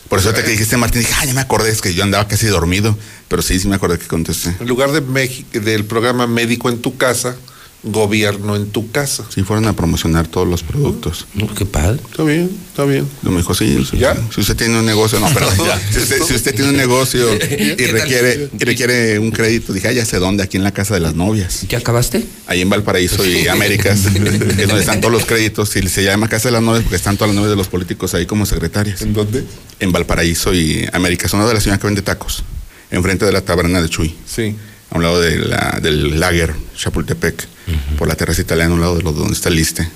Por 0.08 0.20
eso 0.20 0.34
te 0.34 0.42
que 0.42 0.52
dijiste, 0.52 0.78
Martín, 0.78 1.02
dije, 1.02 1.14
ah, 1.20 1.26
ya 1.26 1.34
me 1.34 1.42
acordé, 1.42 1.70
es 1.70 1.82
que 1.82 1.94
yo 1.94 2.02
andaba 2.02 2.30
casi 2.30 2.48
dormido. 2.48 2.98
Pero 3.28 3.42
sí, 3.42 3.60
sí 3.60 3.68
me 3.68 3.76
acordé 3.76 4.00
que 4.00 4.08
contesté. 4.08 4.56
En 4.58 4.70
lugar 4.70 4.94
de 4.94 5.02
México, 5.02 5.60
del 5.60 5.84
programa 5.84 6.26
Médico 6.26 6.70
en 6.70 6.82
tu 6.82 6.96
casa, 6.96 7.36
Gobierno 7.82 8.58
en 8.58 8.72
tu 8.72 8.92
casa. 8.92 9.24
Sí, 9.34 9.44
fueron 9.44 9.66
a 9.68 9.74
promocionar 9.74 10.28
todos 10.28 10.46
los 10.48 10.64
productos. 10.64 11.26
qué 11.58 11.66
padre. 11.66 12.00
Está 12.12 12.24
bien, 12.24 12.50
está 12.70 12.84
bien. 12.84 13.08
No 13.22 13.32
me 13.32 13.38
dijo, 13.38 13.54
sí, 13.54 13.86
sí, 13.90 13.98
¿Ya? 13.98 14.18
si 14.34 14.42
usted 14.42 14.58
tiene 14.58 14.78
un 14.78 14.86
negocio, 14.86 15.18
no, 15.20 15.30
perdón, 15.34 15.54
ya. 15.66 15.80
Si 15.92 16.00
usted, 16.00 16.22
si 16.24 16.34
usted 16.36 16.56
tiene 16.56 16.72
un 16.72 16.78
negocio 16.78 17.34
y 17.34 17.86
requiere, 17.86 18.50
y 18.60 18.64
requiere 18.66 19.18
un 19.18 19.32
crédito, 19.32 19.72
dije, 19.72 19.88
ah, 19.88 19.92
ya 19.94 20.04
sé 20.04 20.18
dónde, 20.20 20.44
aquí 20.44 20.58
en 20.58 20.64
la 20.64 20.74
casa 20.74 20.94
de 20.94 21.00
las 21.00 21.16
novias. 21.16 21.66
¿Ya 21.70 21.78
acabaste? 21.78 22.26
Ahí 22.48 22.60
en 22.60 22.70
Valparaíso 22.70 23.26
y 23.26 23.48
Américas, 23.60 24.06
es 24.06 24.68
donde 24.68 24.80
están 24.80 25.00
todos 25.00 25.14
los 25.14 25.26
créditos. 25.26 25.74
Y 25.78 25.88
se 25.88 26.04
llama 26.04 26.28
Casa 26.28 26.50
de 26.50 26.54
las 26.54 26.62
Novias 26.62 26.84
porque 26.84 26.98
están 26.98 27.16
todas 27.16 27.30
las 27.30 27.36
novias 27.36 27.52
de 27.52 27.58
los 27.58 27.70
políticos 27.70 28.14
ahí 28.14 28.26
como 28.26 28.46
secretarias. 28.46 29.02
¿En 29.02 29.14
dónde? 29.14 29.46
En 29.80 29.94
Valparaíso 29.94 30.54
y 30.54 30.86
Américas, 30.92 31.32
una 31.34 31.48
de 31.48 31.54
la 31.54 31.62
señora 31.62 31.80
que 31.80 31.88
vende 31.88 32.02
tacos, 32.02 32.44
enfrente 32.92 33.26
de 33.26 33.32
la 33.32 33.40
taberna 33.42 33.82
de 33.82 33.88
Chuy. 33.88 34.14
Sí. 34.28 34.56
A 34.92 34.98
un 34.98 35.04
lado 35.04 35.22
de 35.22 35.38
la, 35.38 35.80
del 35.82 36.20
lager 36.20 36.56
Chapultepec, 36.76 37.48
por 37.98 38.08
la 38.08 38.16
terraza 38.16 38.42
italiana, 38.42 38.72
a 38.72 38.76
un 38.76 38.82
lado 38.82 38.96
de 38.98 39.04
lo, 39.04 39.12
donde 39.12 39.34
está 39.34 39.50
el 39.50 39.56
liste. 39.56 39.88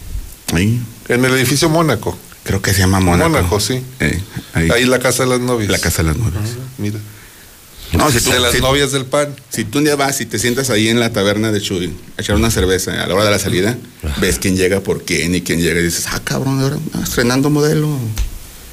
Ahí. 0.54 0.80
En 1.10 1.26
el 1.26 1.34
edificio 1.34 1.68
Mónaco. 1.70 2.18
Creo 2.44 2.62
que 2.62 2.74
se 2.74 2.80
llama 2.80 3.00
Mónaco. 3.00 3.30
Mónaco, 3.30 3.60
sí. 3.60 3.82
Eh, 4.00 4.22
ahí. 4.54 4.70
Ahí 4.70 4.86
la 4.86 5.00
casa 5.00 5.24
de 5.24 5.30
las 5.30 5.40
novias. 5.40 5.72
La 5.72 5.80
casa 5.80 6.04
de 6.04 6.10
las 6.10 6.18
novias. 6.18 6.44
Mira. 6.78 7.00
No, 7.94 8.12
si 8.12 8.20
tú, 8.22 8.32
de 8.32 8.40
las 8.40 8.54
si- 8.54 8.60
novias 8.62 8.92
del 8.92 9.06
pan. 9.06 9.36
si 9.50 9.66
tú 9.66 9.78
un 9.78 9.84
día 9.86 9.96
vas 9.96 10.20
y 10.20 10.26
te 10.26 10.40
sientas 10.40 10.70
ahí 10.72 10.90
en 10.90 11.00
la 11.00 11.12
taberna 11.14 11.52
de 11.52 11.62
Chuy 11.62 11.94
a 12.18 12.22
echar 12.22 12.36
una 12.36 12.50
cerveza 12.52 13.04
a 13.04 13.08
la 13.08 13.14
hora 13.14 13.26
de 13.26 13.32
la 13.32 13.38
salida, 13.40 13.78
ves 14.20 14.40
quién 14.40 14.56
llega 14.58 14.80
por 14.82 15.04
quién 15.06 15.34
y 15.36 15.42
quién 15.42 15.62
llega 15.62 15.80
y 15.80 15.84
dices, 15.84 16.06
ah, 16.12 16.20
cabrón, 16.24 16.60
ahora 16.60 16.78
ah, 16.96 17.02
estrenando 17.04 17.50
modelo. 17.52 17.96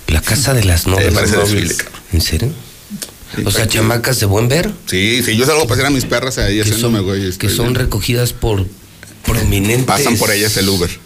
La 0.09 0.21
casa 0.23 0.55
de 0.55 0.65
las 0.65 0.87
Eh, 0.87 0.91
novias. 0.91 1.15
parece 1.15 1.37
Novias. 1.37 1.53
desfile. 1.53 1.75
¿En 2.15 2.21
serio? 2.23 2.53
O 3.45 3.51
sea, 3.51 3.69
chamacas 3.69 4.19
de 4.21 4.27
buen 4.27 4.49
ver. 4.49 4.73
Sí, 4.87 5.23
sí, 5.25 5.37
yo 5.37 5.47
salgo 5.47 5.63
a 5.63 5.67
pasear 5.69 5.87
a 5.87 5.91
mis 5.91 6.05
perras 6.05 6.39
ahí 6.39 6.57
Que 6.57 6.63
haciéndome, 6.63 6.99
son, 6.99 7.07
güey. 7.07 7.39
que 7.39 7.49
son 7.49 7.67
bien. 7.67 7.75
recogidas 7.77 8.33
por 8.33 8.67
prominentes. 9.25 9.87
Pasan 9.87 10.17
por 10.17 10.31
ellas 10.33 10.57
el 10.57 10.69
Uber. 10.69 10.91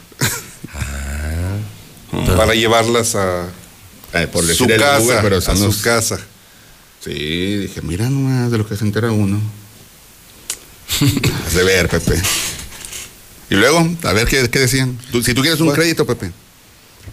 para 2.37 2.55
llevarlas 2.55 3.15
a 3.15 3.47
Eh, 4.15 4.29
por 4.33 4.45
su 4.47 4.67
casa, 4.69 5.01
Uber, 5.01 5.19
pero 5.23 5.37
a 5.39 5.41
son 5.41 5.59
su 5.59 5.65
los- 5.67 5.77
casa. 5.79 6.19
Sí, 7.05 7.11
dije, 7.13 7.83
mira 7.83 8.09
nomás 8.09 8.51
de 8.51 8.59
lo 8.59 8.67
que 8.67 8.77
se 8.77 8.85
entera 8.85 9.11
uno. 9.11 9.41
Has 11.47 11.55
de 11.55 11.65
ver, 11.65 11.89
Pepe. 11.89 12.21
Y 13.51 13.57
luego, 13.57 13.87
a 14.05 14.13
ver 14.13 14.27
qué, 14.29 14.49
qué 14.49 14.61
decían. 14.61 14.97
Tú- 15.13 15.23
si 15.23 15.35
tú 15.35 15.43
quieres 15.43 15.61
un 15.61 15.71
crédito, 15.73 16.07
Pepe, 16.07 16.31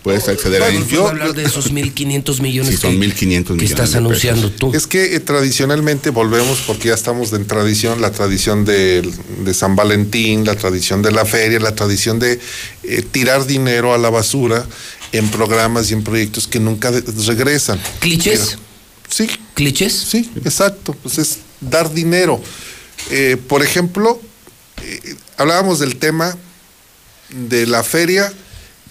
puedes 0.04 0.28
acceder 0.28 0.64
ahí. 0.64 0.78
Vamos 0.78 1.06
a 1.08 1.10
hablar 1.10 1.34
de 1.34 1.44
esos 1.44 1.72
1.500 1.74 2.42
millones 2.42 2.76
Sí, 2.76 2.78
son 2.82 3.00
que- 3.00 3.08
1.500 3.08 3.16
que 3.18 3.28
millones. 3.54 3.70
estás 3.70 3.92
de 3.92 3.98
anunciando 4.00 4.50
tú. 4.52 4.74
Es 4.74 4.88
que 4.88 5.16
eh, 5.16 5.20
tradicionalmente 5.20 6.10
volvemos, 6.10 6.62
porque 6.66 6.90
ya 6.90 6.94
estamos 6.94 7.32
en 7.34 7.46
tradición, 7.46 8.02
la 8.02 8.12
tradición 8.12 8.66
del- 8.66 9.12
de, 9.46 9.54
San 9.54 9.76
Valentín, 9.76 10.46
la 10.46 10.56
tradición 10.56 11.02
de 11.02 11.12
la 11.12 11.26
feria, 11.26 11.60
la 11.60 11.76
tradición 11.76 12.20
de 12.20 12.40
eh, 12.84 13.04
tirar 13.12 13.46
dinero 13.46 13.94
a 13.94 13.98
la 13.98 14.10
basura 14.10 14.66
en 15.12 15.30
programas 15.30 15.92
y 15.92 15.94
en 15.94 16.04
proyectos 16.04 16.48
que 16.48 16.60
nunca 16.60 16.92
de- 16.92 17.04
regresan. 17.28 17.80
¿Clichés? 18.00 18.58
sí. 19.10 19.28
¿Clichés? 19.54 19.94
Sí, 19.94 20.32
exacto. 20.46 20.94
Pues 21.04 21.18
es 21.18 21.40
dar 21.60 21.94
dinero. 21.94 22.42
Eh, 23.12 23.36
por 23.48 23.62
ejemplo, 23.62 24.20
eh, 24.84 25.16
hablábamos 25.38 25.80
del 25.80 25.98
tema 25.98 26.36
de 27.30 27.68
la 27.68 27.84
feria 27.84 28.32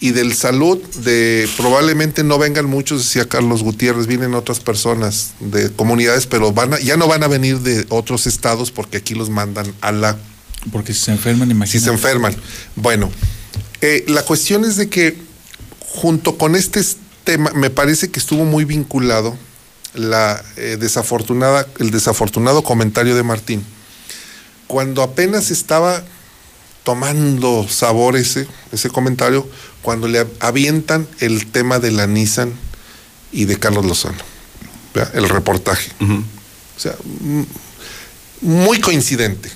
y 0.00 0.12
del 0.12 0.32
salud, 0.34 0.78
de 1.04 1.46
probablemente 1.58 2.24
no 2.24 2.38
vengan 2.38 2.64
muchos, 2.64 3.02
decía 3.04 3.28
Carlos 3.28 3.62
Gutiérrez, 3.62 4.06
vienen 4.06 4.34
otras 4.34 4.58
personas 4.60 5.32
de 5.40 5.70
comunidades, 5.70 6.26
pero 6.26 6.52
van 6.52 6.72
a- 6.74 6.80
ya 6.80 6.96
no 6.96 7.06
van 7.06 7.22
a 7.22 7.28
venir 7.28 7.58
de 7.60 7.84
otros 7.90 8.26
estados 8.26 8.70
porque 8.70 8.96
aquí 8.96 9.14
los 9.14 9.28
mandan 9.28 9.72
a 9.82 9.92
la... 9.92 10.16
Porque 10.72 10.94
si 10.94 11.00
se 11.00 11.10
enferman, 11.12 11.50
imagínate. 11.50 11.78
Si 11.78 11.84
se 11.84 11.90
enferman. 11.90 12.34
Bueno, 12.76 13.10
eh, 13.82 14.04
la 14.08 14.22
cuestión 14.24 14.64
es 14.64 14.76
de 14.76 14.88
que 14.88 15.18
junto 15.80 16.38
con 16.38 16.56
este 16.56 16.80
tema, 17.24 17.50
me 17.54 17.68
parece 17.70 18.10
que 18.10 18.20
estuvo 18.20 18.44
muy 18.44 18.64
vinculado 18.64 19.36
la 19.94 20.42
eh, 20.56 20.76
desafortunada, 20.80 21.66
el 21.78 21.90
desafortunado 21.90 22.62
comentario 22.62 23.16
de 23.16 23.22
Martín. 23.22 23.62
Cuando 24.66 25.02
apenas 25.02 25.50
estaba 25.50 26.02
tomando 26.82 27.66
sabor 27.68 28.16
ese, 28.16 28.46
ese 28.72 28.90
comentario, 28.90 29.48
cuando 29.82 30.08
le 30.08 30.26
avientan 30.40 31.06
el 31.20 31.46
tema 31.46 31.78
de 31.78 31.90
la 31.90 32.06
Nissan 32.06 32.52
y 33.32 33.44
de 33.44 33.58
Carlos 33.58 33.84
Lozano, 33.84 34.18
¿verdad? 34.94 35.14
el 35.16 35.28
reportaje. 35.28 35.90
O 36.00 36.80
sea, 36.80 36.94
muy 38.40 38.80
coincidente. 38.80 39.50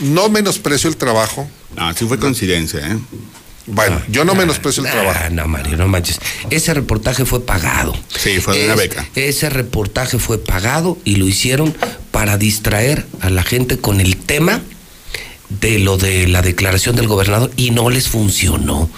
No 0.00 0.28
menosprecio 0.28 0.90
el 0.90 0.96
trabajo. 0.96 1.48
No, 1.76 1.92
sí 1.94 2.04
fue 2.06 2.18
coincidencia, 2.18 2.80
¿eh? 2.80 2.98
Bueno, 3.66 4.02
yo 4.08 4.24
no 4.24 4.34
menosprecio 4.34 4.84
el 4.84 4.90
trabajo. 4.90 5.18
Ah, 5.24 5.30
no, 5.30 5.48
Mario, 5.48 5.76
no 5.78 5.88
manches. 5.88 6.18
Ese 6.50 6.74
reportaje 6.74 7.24
fue 7.24 7.40
pagado. 7.46 7.96
Sí, 8.14 8.38
fue 8.40 8.58
de 8.58 8.66
una 8.66 8.74
beca. 8.74 9.08
Ese 9.14 9.48
reportaje 9.48 10.18
fue 10.18 10.38
pagado 10.38 10.98
y 11.04 11.16
lo 11.16 11.26
hicieron 11.26 11.74
para 12.10 12.36
distraer 12.36 13.06
a 13.20 13.30
la 13.30 13.42
gente 13.42 13.78
con 13.78 14.00
el 14.00 14.18
tema 14.18 14.60
de 15.60 15.78
lo 15.78 15.96
de 15.96 16.26
la 16.26 16.42
declaración 16.42 16.96
del 16.96 17.08
gobernador 17.08 17.50
y 17.56 17.70
no 17.70 17.90
les 17.90 18.08
funcionó. 18.08 18.88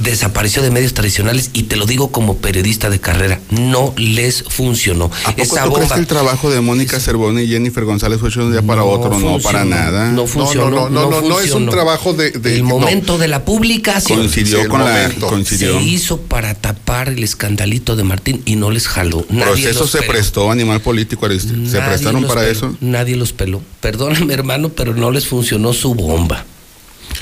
Desapareció 0.00 0.60
de 0.62 0.70
medios 0.72 0.92
tradicionales 0.94 1.50
y 1.52 1.64
te 1.64 1.76
lo 1.76 1.86
digo 1.86 2.10
como 2.10 2.36
periodista 2.38 2.90
de 2.90 2.98
carrera, 3.00 3.40
no 3.50 3.94
les 3.96 4.42
funcionó. 4.42 5.06
¿A 5.24 5.30
poco 5.30 5.42
Esa 5.42 5.64
tú 5.64 5.72
crees 5.72 5.80
bomba 5.88 5.94
que 5.94 6.00
el 6.00 6.06
trabajo 6.08 6.50
de 6.50 6.60
Mónica 6.60 6.98
Cervoni 6.98 7.42
y 7.42 7.48
Jennifer 7.48 7.84
González 7.84 8.18
fue 8.18 8.28
hecho 8.28 8.40
de 8.40 8.46
un 8.46 8.52
día 8.52 8.62
para 8.62 8.82
otro? 8.82 9.10
No, 9.18 9.38
para 9.38 9.60
funcionó, 9.60 9.64
nada. 9.64 10.10
No 10.12 10.26
funcionó. 10.26 10.70
no, 10.70 10.88
no, 10.90 11.10
no, 11.10 11.20
no 11.20 11.40
es 11.40 11.46
un 11.46 11.50
funcionó. 11.50 11.70
trabajo 11.70 12.12
de- 12.12 12.32
de- 12.32 12.54
el 12.56 12.62
no. 12.62 12.68
momento 12.70 13.18
de 13.18 13.28
la 13.28 13.44
publicación. 13.44 14.18
Coincidió 14.18 14.62
Sí, 14.62 14.68
con 14.68 14.80
la. 14.84 14.86
momento. 14.90 15.26
Coincidió. 15.28 15.78
Se 15.78 15.84
hizo 15.84 16.20
para 16.22 16.54
tapar 16.54 17.08
el 17.10 17.22
escandalito 17.22 17.94
de 17.94 18.02
Martín 18.04 18.42
y 18.46 18.56
no 18.56 18.70
les 18.72 18.88
jaló. 18.88 19.24
Nadie 19.30 19.52
Proceso 19.64 19.86
se 19.86 19.98
peló. 19.98 20.12
prestó, 20.12 20.50
animal 20.50 20.80
político, 20.80 21.24
Ariste. 21.26 21.48
¿Se 21.50 21.54
Nadie 21.56 21.80
prestaron 21.88 22.24
para 22.24 22.40
peló. 22.40 22.52
eso? 22.52 22.76
Nadie 22.80 23.14
los 23.16 23.32
peló. 23.32 23.62
Perdóname, 23.80 24.34
hermano, 24.34 24.70
pero 24.70 24.94
no 24.94 25.10
les 25.12 25.26
funcionó 25.26 25.72
su 25.72 25.94
bomba. 25.94 26.44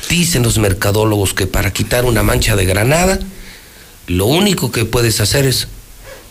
Dicen 0.09 0.43
los 0.43 0.59
mercadólogos 0.59 1.35
que 1.35 1.47
para 1.47 1.73
quitar 1.73 2.05
una 2.05 2.23
mancha 2.23 2.55
de 2.57 2.65
granada, 2.65 3.19
lo 4.07 4.27
único 4.27 4.71
que 4.71 4.85
puedes 4.85 5.21
hacer 5.21 5.47
es 5.47 5.69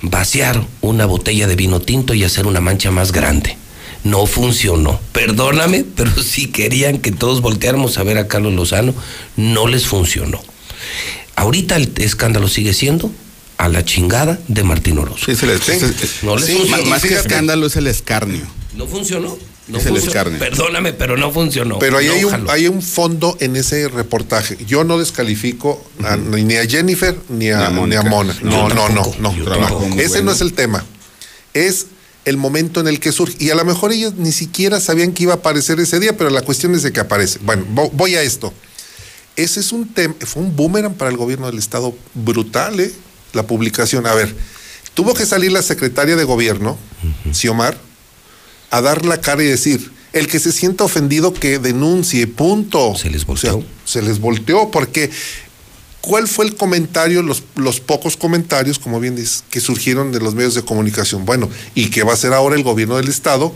vaciar 0.02 0.66
una 0.82 1.06
botella 1.06 1.48
de 1.48 1.56
vino 1.56 1.82
tinto 1.82 2.14
y 2.14 2.24
hacer 2.24 2.48
una 2.48 2.62
mancha 2.62 2.92
más 2.92 3.12
grande. 3.12 3.58
No 4.04 4.26
funcionó. 4.28 5.00
Perdóname, 5.12 5.84
pero 5.96 6.12
si 6.24 6.48
querían 6.48 7.00
que 7.00 7.12
todos 7.12 7.42
volteáramos 7.42 7.98
a 7.98 8.04
ver 8.04 8.18
a 8.18 8.28
Carlos 8.28 8.54
Lozano, 8.54 8.94
no 9.36 9.68
les 9.68 9.88
funcionó. 9.88 10.42
Ahorita 11.36 11.76
el 11.76 11.92
escándalo 11.98 12.48
sigue 12.48 12.74
siendo 12.74 13.12
a 13.58 13.68
la 13.68 13.84
chingada 13.84 14.40
de 14.48 14.64
Martín 14.64 14.98
Orozco. 15.00 15.26
Sí, 15.26 15.36
se 15.36 15.48
les- 15.48 15.62
se- 15.64 16.26
No 16.26 16.36
les 16.38 16.46
sí, 16.46 16.54
funcionó. 16.54 16.78
más, 16.84 16.86
más 16.86 17.02
que 17.02 17.14
escándalo 17.16 17.66
es 17.68 17.76
el 17.76 17.88
escarnio. 17.88 18.42
No 18.76 18.88
funcionó. 18.88 19.38
No 19.68 19.80
Es 19.80 19.86
el 19.86 19.92
funcionó. 19.94 20.12
escarnio. 20.12 20.40
Perdóname, 20.40 20.94
pero 20.94 21.18
no 21.18 21.32
funcionó. 21.32 21.80
Pero 21.80 21.98
ahí 21.98 22.08
No 22.08 22.14
hay, 22.14 22.24
un, 22.24 22.32
jaló. 22.32 22.52
hay 22.52 22.68
un 22.68 22.82
fondo 22.84 23.36
en 23.40 23.56
ese 23.56 23.88
reportaje. 23.88 24.58
Yo 24.68 24.84
no 24.84 25.00
descalifico 25.00 25.84
a- 26.04 26.18
ni 26.18 26.56
a 26.56 26.68
Jennifer 26.68 27.16
ni 27.30 27.50
a, 27.50 27.58
Ni 27.58 27.64
a 27.64 27.70
ni 27.70 27.76
Mónica. 27.76 28.00
a 28.02 28.04
Mona. 28.04 28.36
No, 28.44 28.70
No, 28.70 28.90
no, 28.90 29.12
no, 29.20 29.32
Ese 29.96 30.08
bueno. 30.10 30.24
no 30.26 30.32
es 30.34 30.42
el 30.42 30.54
tema. 30.54 30.86
Es 31.56 31.88
el 32.26 32.38
momento 32.38 32.80
en 32.80 32.88
el 32.88 33.00
que 33.00 33.12
surge. 33.12 33.36
Y 33.40 33.50
a 33.50 33.56
lo 33.56 33.66
mejor 33.66 33.92
ellos 33.92 34.14
ni 34.18 34.32
siquiera 34.32 34.80
sabían 34.80 35.14
que 35.14 35.24
iba 35.24 35.34
a 35.34 35.38
aparecer 35.38 35.80
ese 35.80 36.00
día, 36.00 36.16
pero 36.16 36.30
la 36.30 36.42
cuestión 36.44 36.76
es 36.76 36.84
de 36.84 36.92
que 36.94 37.00
aparece. 37.00 37.40
Bueno, 37.42 37.66
vo- 37.74 37.90
voy 37.92 38.16
a 38.16 38.22
esto. 38.22 38.54
Ese 39.36 39.60
es 39.60 39.72
un 39.72 39.94
tema, 39.94 40.14
fue 40.22 40.44
un 40.44 40.56
boomerang 40.56 40.94
para 40.94 41.10
el 41.12 41.18
gobierno 41.18 41.48
del 41.48 41.58
Estado 41.58 41.94
brutal, 42.14 42.80
¿eh? 42.80 42.92
La 43.34 43.44
publicación. 43.48 44.06
A 44.08 44.14
ver, 44.14 44.34
tuvo 44.94 45.14
que 45.14 45.26
salir 45.26 45.52
la 45.52 45.62
secretaria 45.62 46.16
de 46.16 46.24
gobierno, 46.24 46.78
Xiomar, 47.34 47.78
a 48.78 48.82
dar 48.82 49.06
la 49.06 49.20
cara 49.22 49.44
y 49.44 49.48
decir, 49.48 49.92
el 50.14 50.28
que 50.28 50.40
se 50.40 50.52
sienta 50.52 50.84
ofendido 50.84 51.34
que 51.34 51.60
denuncie, 51.60 52.28
punto. 52.28 52.96
Se 52.96 53.10
les 53.10 53.26
volteó. 53.26 53.64
se 53.86 54.02
les 54.02 54.20
volteó, 54.20 54.72
porque 54.72 55.10
¿cuál 56.02 56.28
fue 56.28 56.46
el 56.46 56.56
comentario, 56.56 57.22
los, 57.22 57.44
los 57.56 57.80
pocos 57.80 58.16
comentarios, 58.18 58.80
como 58.80 59.00
bien 59.00 59.16
dices, 59.16 59.44
que 59.50 59.60
surgieron 59.60 60.12
de 60.12 60.20
los 60.20 60.36
medios 60.36 60.56
de 60.56 60.62
comunicación? 60.64 61.26
Bueno, 61.26 61.50
¿y 61.74 61.90
qué 61.90 62.04
va 62.04 62.12
a 62.12 62.14
hacer 62.16 62.34
ahora 62.34 62.56
el 62.56 62.64
gobierno 62.64 62.98
del 62.98 63.10
Estado 63.10 63.54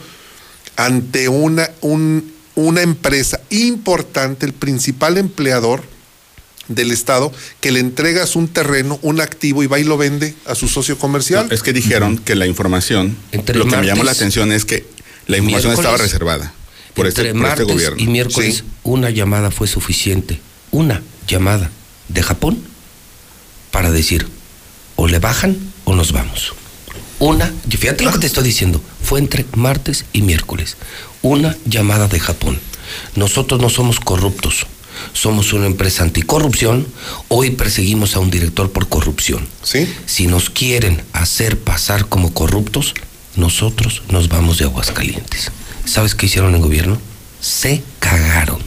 ante 0.75 1.29
una, 1.29 1.69
un- 1.81 2.31
una 2.55 2.81
empresa 2.81 3.39
importante, 3.49 4.45
el 4.45 4.53
principal 4.53 5.17
empleador 5.17 5.81
del 6.67 6.91
Estado, 6.91 7.31
que 7.61 7.71
le 7.71 7.79
entregas 7.79 8.35
un 8.35 8.47
terreno, 8.47 8.99
un 9.01 9.21
activo 9.21 9.63
y 9.63 9.67
va 9.67 9.79
y 9.79 9.83
lo 9.83 9.97
vende 9.97 10.35
a 10.45 10.55
su 10.55 10.67
socio 10.67 10.97
comercial? 10.97 11.47
No, 11.47 11.55
es 11.55 11.63
que 11.63 11.73
dijeron 11.73 12.17
que 12.17 12.35
la 12.35 12.47
información, 12.47 13.15
Entre 13.31 13.57
lo 13.57 13.65
que 13.65 13.77
me 13.77 13.85
llamó 13.87 14.03
la 14.03 14.11
atención 14.11 14.51
es 14.51 14.65
que 14.65 14.85
la 15.29 15.37
información 15.37 15.73
estaba 15.73 15.97
reservada 15.97 16.53
por 16.95 17.05
este, 17.07 17.21
Entre 17.21 17.37
este 17.37 17.47
martes 17.47 17.67
gobierno. 17.67 17.97
y 17.99 18.07
miércoles, 18.07 18.63
una 18.83 19.09
llamada 19.11 19.51
fue 19.51 19.67
suficiente. 19.67 20.41
Una 20.71 21.01
llamada 21.27 21.69
de 22.07 22.23
Japón 22.23 22.61
para 23.71 23.91
decir, 23.91 24.27
o 24.95 25.07
le 25.07 25.19
bajan 25.19 25.55
o 25.85 25.95
nos 25.95 26.11
vamos. 26.11 26.53
Una, 27.19 27.53
fíjate 27.69 28.03
lo 28.03 28.11
que 28.11 28.19
te 28.19 28.27
estoy 28.27 28.43
diciendo, 28.43 28.81
fue 29.03 29.19
entre 29.19 29.45
martes 29.53 30.05
y 30.13 30.23
miércoles. 30.23 30.77
Una 31.21 31.55
llamada 31.65 32.07
de 32.07 32.19
Japón. 32.19 32.59
Nosotros 33.15 33.61
no 33.61 33.69
somos 33.69 33.99
corruptos, 33.99 34.65
somos 35.13 35.53
una 35.53 35.67
empresa 35.67 36.03
anticorrupción. 36.03 36.87
Hoy 37.27 37.51
perseguimos 37.51 38.15
a 38.15 38.19
un 38.19 38.31
director 38.31 38.71
por 38.71 38.89
corrupción. 38.89 39.47
¿Sí? 39.61 39.87
Si 40.07 40.25
nos 40.25 40.49
quieren 40.49 41.03
hacer 41.13 41.59
pasar 41.59 42.07
como 42.07 42.33
corruptos, 42.33 42.95
nosotros 43.35 44.01
nos 44.09 44.29
vamos 44.29 44.57
de 44.57 44.65
Aguascalientes. 44.65 45.51
¿Sabes 45.85 46.15
qué 46.15 46.25
hicieron 46.25 46.55
en 46.55 46.61
gobierno? 46.61 46.99
Se 47.41 47.83
cagaron. 47.99 48.59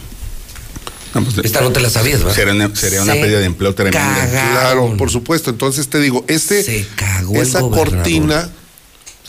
Esta 1.44 1.60
no 1.60 1.72
te 1.72 1.80
la 1.80 1.90
sabías, 1.90 2.20
¿verdad? 2.20 2.34
Sería 2.34 2.54
una, 2.54 2.74
sería 2.74 3.02
una 3.02 3.12
Se 3.12 3.20
pérdida 3.20 3.40
de 3.40 3.44
empleo 3.44 3.74
tremenda. 3.74 4.28
Claro, 4.52 4.96
por 4.96 5.10
supuesto. 5.10 5.50
Entonces 5.50 5.88
te 5.88 6.00
digo, 6.00 6.24
este, 6.26 6.86
cagó 6.96 7.36
el 7.36 7.42
esa 7.42 7.60
cortina 7.60 8.50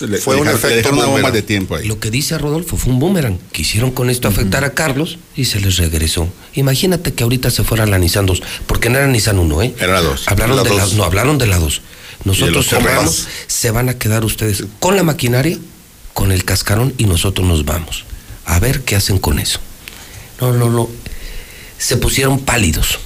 Le- 0.08 0.18
fue 0.18 0.36
le 0.36 0.42
un 0.42 0.48
efecto 0.50 0.90
una 0.92 1.06
bomba 1.06 1.32
de 1.32 1.42
tiempo 1.42 1.76
ahí. 1.76 1.88
Lo 1.88 2.00
que 2.00 2.10
dice 2.12 2.38
Rodolfo 2.38 2.78
fue 2.78 2.94
un 2.94 3.00
boomerang. 3.00 3.38
Quisieron 3.52 3.92
con 3.92 4.10
esto 4.10 4.28
afectar 4.28 4.64
a 4.64 4.74
Carlos 4.74 5.18
y 5.36 5.46
se 5.46 5.60
les 5.60 5.78
regresó. 5.78 6.28
Imagínate 6.56 7.14
que 7.14 7.24
ahorita 7.24 7.50
se 7.52 7.64
fueran 7.64 7.92
la 7.92 7.98
Nissan 7.98 8.26
2, 8.26 8.42
porque 8.68 8.90
no 8.90 8.98
era 8.98 9.08
Nissan 9.08 9.40
1, 9.40 9.62
¿eh? 9.62 9.74
Era 9.80 9.94
la 9.94 10.02
2. 10.02 10.28
Hablaron 10.28 10.58
La 10.58 10.64
de 10.64 10.70
la, 10.70 10.84
dos. 10.84 10.94
no, 10.94 11.04
hablaron 11.04 11.38
de 11.38 11.48
la 11.48 11.58
2. 11.60 11.82
Nosotros 12.26 12.68
cerramos, 12.68 13.28
se 13.48 13.72
van 13.72 13.90
a 13.90 13.98
quedar 13.98 14.24
ustedes 14.24 14.64
con 14.80 14.96
la 14.96 15.04
maquinaria, 15.04 15.58
con 16.14 16.32
el 16.32 16.46
cascarón 16.46 16.94
y 16.98 17.06
nosotros 17.06 17.46
nos 17.48 17.66
vamos. 17.66 18.06
A 18.46 18.60
ver 18.60 18.82
qué 18.82 18.96
hacen 18.96 19.20
con 19.20 19.40
eso. 19.40 19.60
No, 20.40 20.52
no, 20.54 20.70
no. 20.70 20.90
Se 21.78 21.98
pusieron 21.98 22.40
pálidos. 22.40 23.00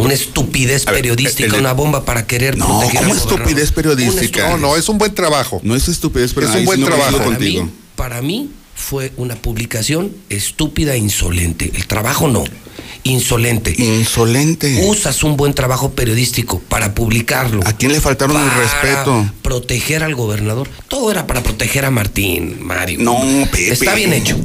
Una 0.00 0.14
estupidez 0.14 0.86
A 0.86 0.90
ver, 0.92 1.00
periodística, 1.02 1.46
el- 1.54 1.60
una 1.60 1.72
bomba 1.72 2.04
para 2.04 2.26
querer 2.26 2.56
No, 2.58 2.66
proteger 2.66 3.00
¿cómo 3.00 3.12
al 3.12 3.18
gobernador. 3.18 3.40
estupidez 3.40 3.72
periodística? 3.72 4.48
No, 4.50 4.56
no, 4.58 4.76
es 4.76 4.88
un 4.88 4.98
buen 4.98 5.14
trabajo. 5.14 5.60
No 5.62 5.74
es 5.76 5.88
estupidez, 5.88 6.32
pero 6.34 6.48
Es 6.48 6.54
un 6.56 6.64
buen 6.64 6.84
trabajo. 6.84 7.18
Para 7.18 7.28
mí, 7.30 7.34
contigo. 7.36 7.68
para 7.94 8.22
mí, 8.22 8.50
fue 8.74 9.12
una 9.16 9.36
publicación 9.36 10.12
estúpida 10.28 10.94
e 10.94 10.98
insolente. 10.98 11.70
El 11.74 11.86
trabajo 11.86 12.28
no, 12.28 12.44
insolente. 13.04 13.74
Insolente. 13.78 14.84
Usas 14.86 15.22
un 15.24 15.36
buen 15.36 15.54
trabajo 15.54 15.92
periodístico 15.92 16.60
para 16.68 16.94
publicarlo. 16.94 17.62
¿A 17.66 17.72
quién 17.72 17.92
le 17.92 18.00
faltaron 18.00 18.36
el 18.36 18.48
para 18.48 18.60
respeto? 18.60 19.30
Proteger 19.42 20.02
al 20.04 20.14
gobernador. 20.14 20.68
Todo 20.88 21.10
era 21.10 21.26
para 21.26 21.42
proteger 21.42 21.84
a 21.84 21.90
Martín, 21.90 22.58
Mario. 22.60 22.98
No, 23.00 23.18
Pepe. 23.50 23.72
Está 23.72 23.94
bien 23.94 24.12
hecho. 24.12 24.36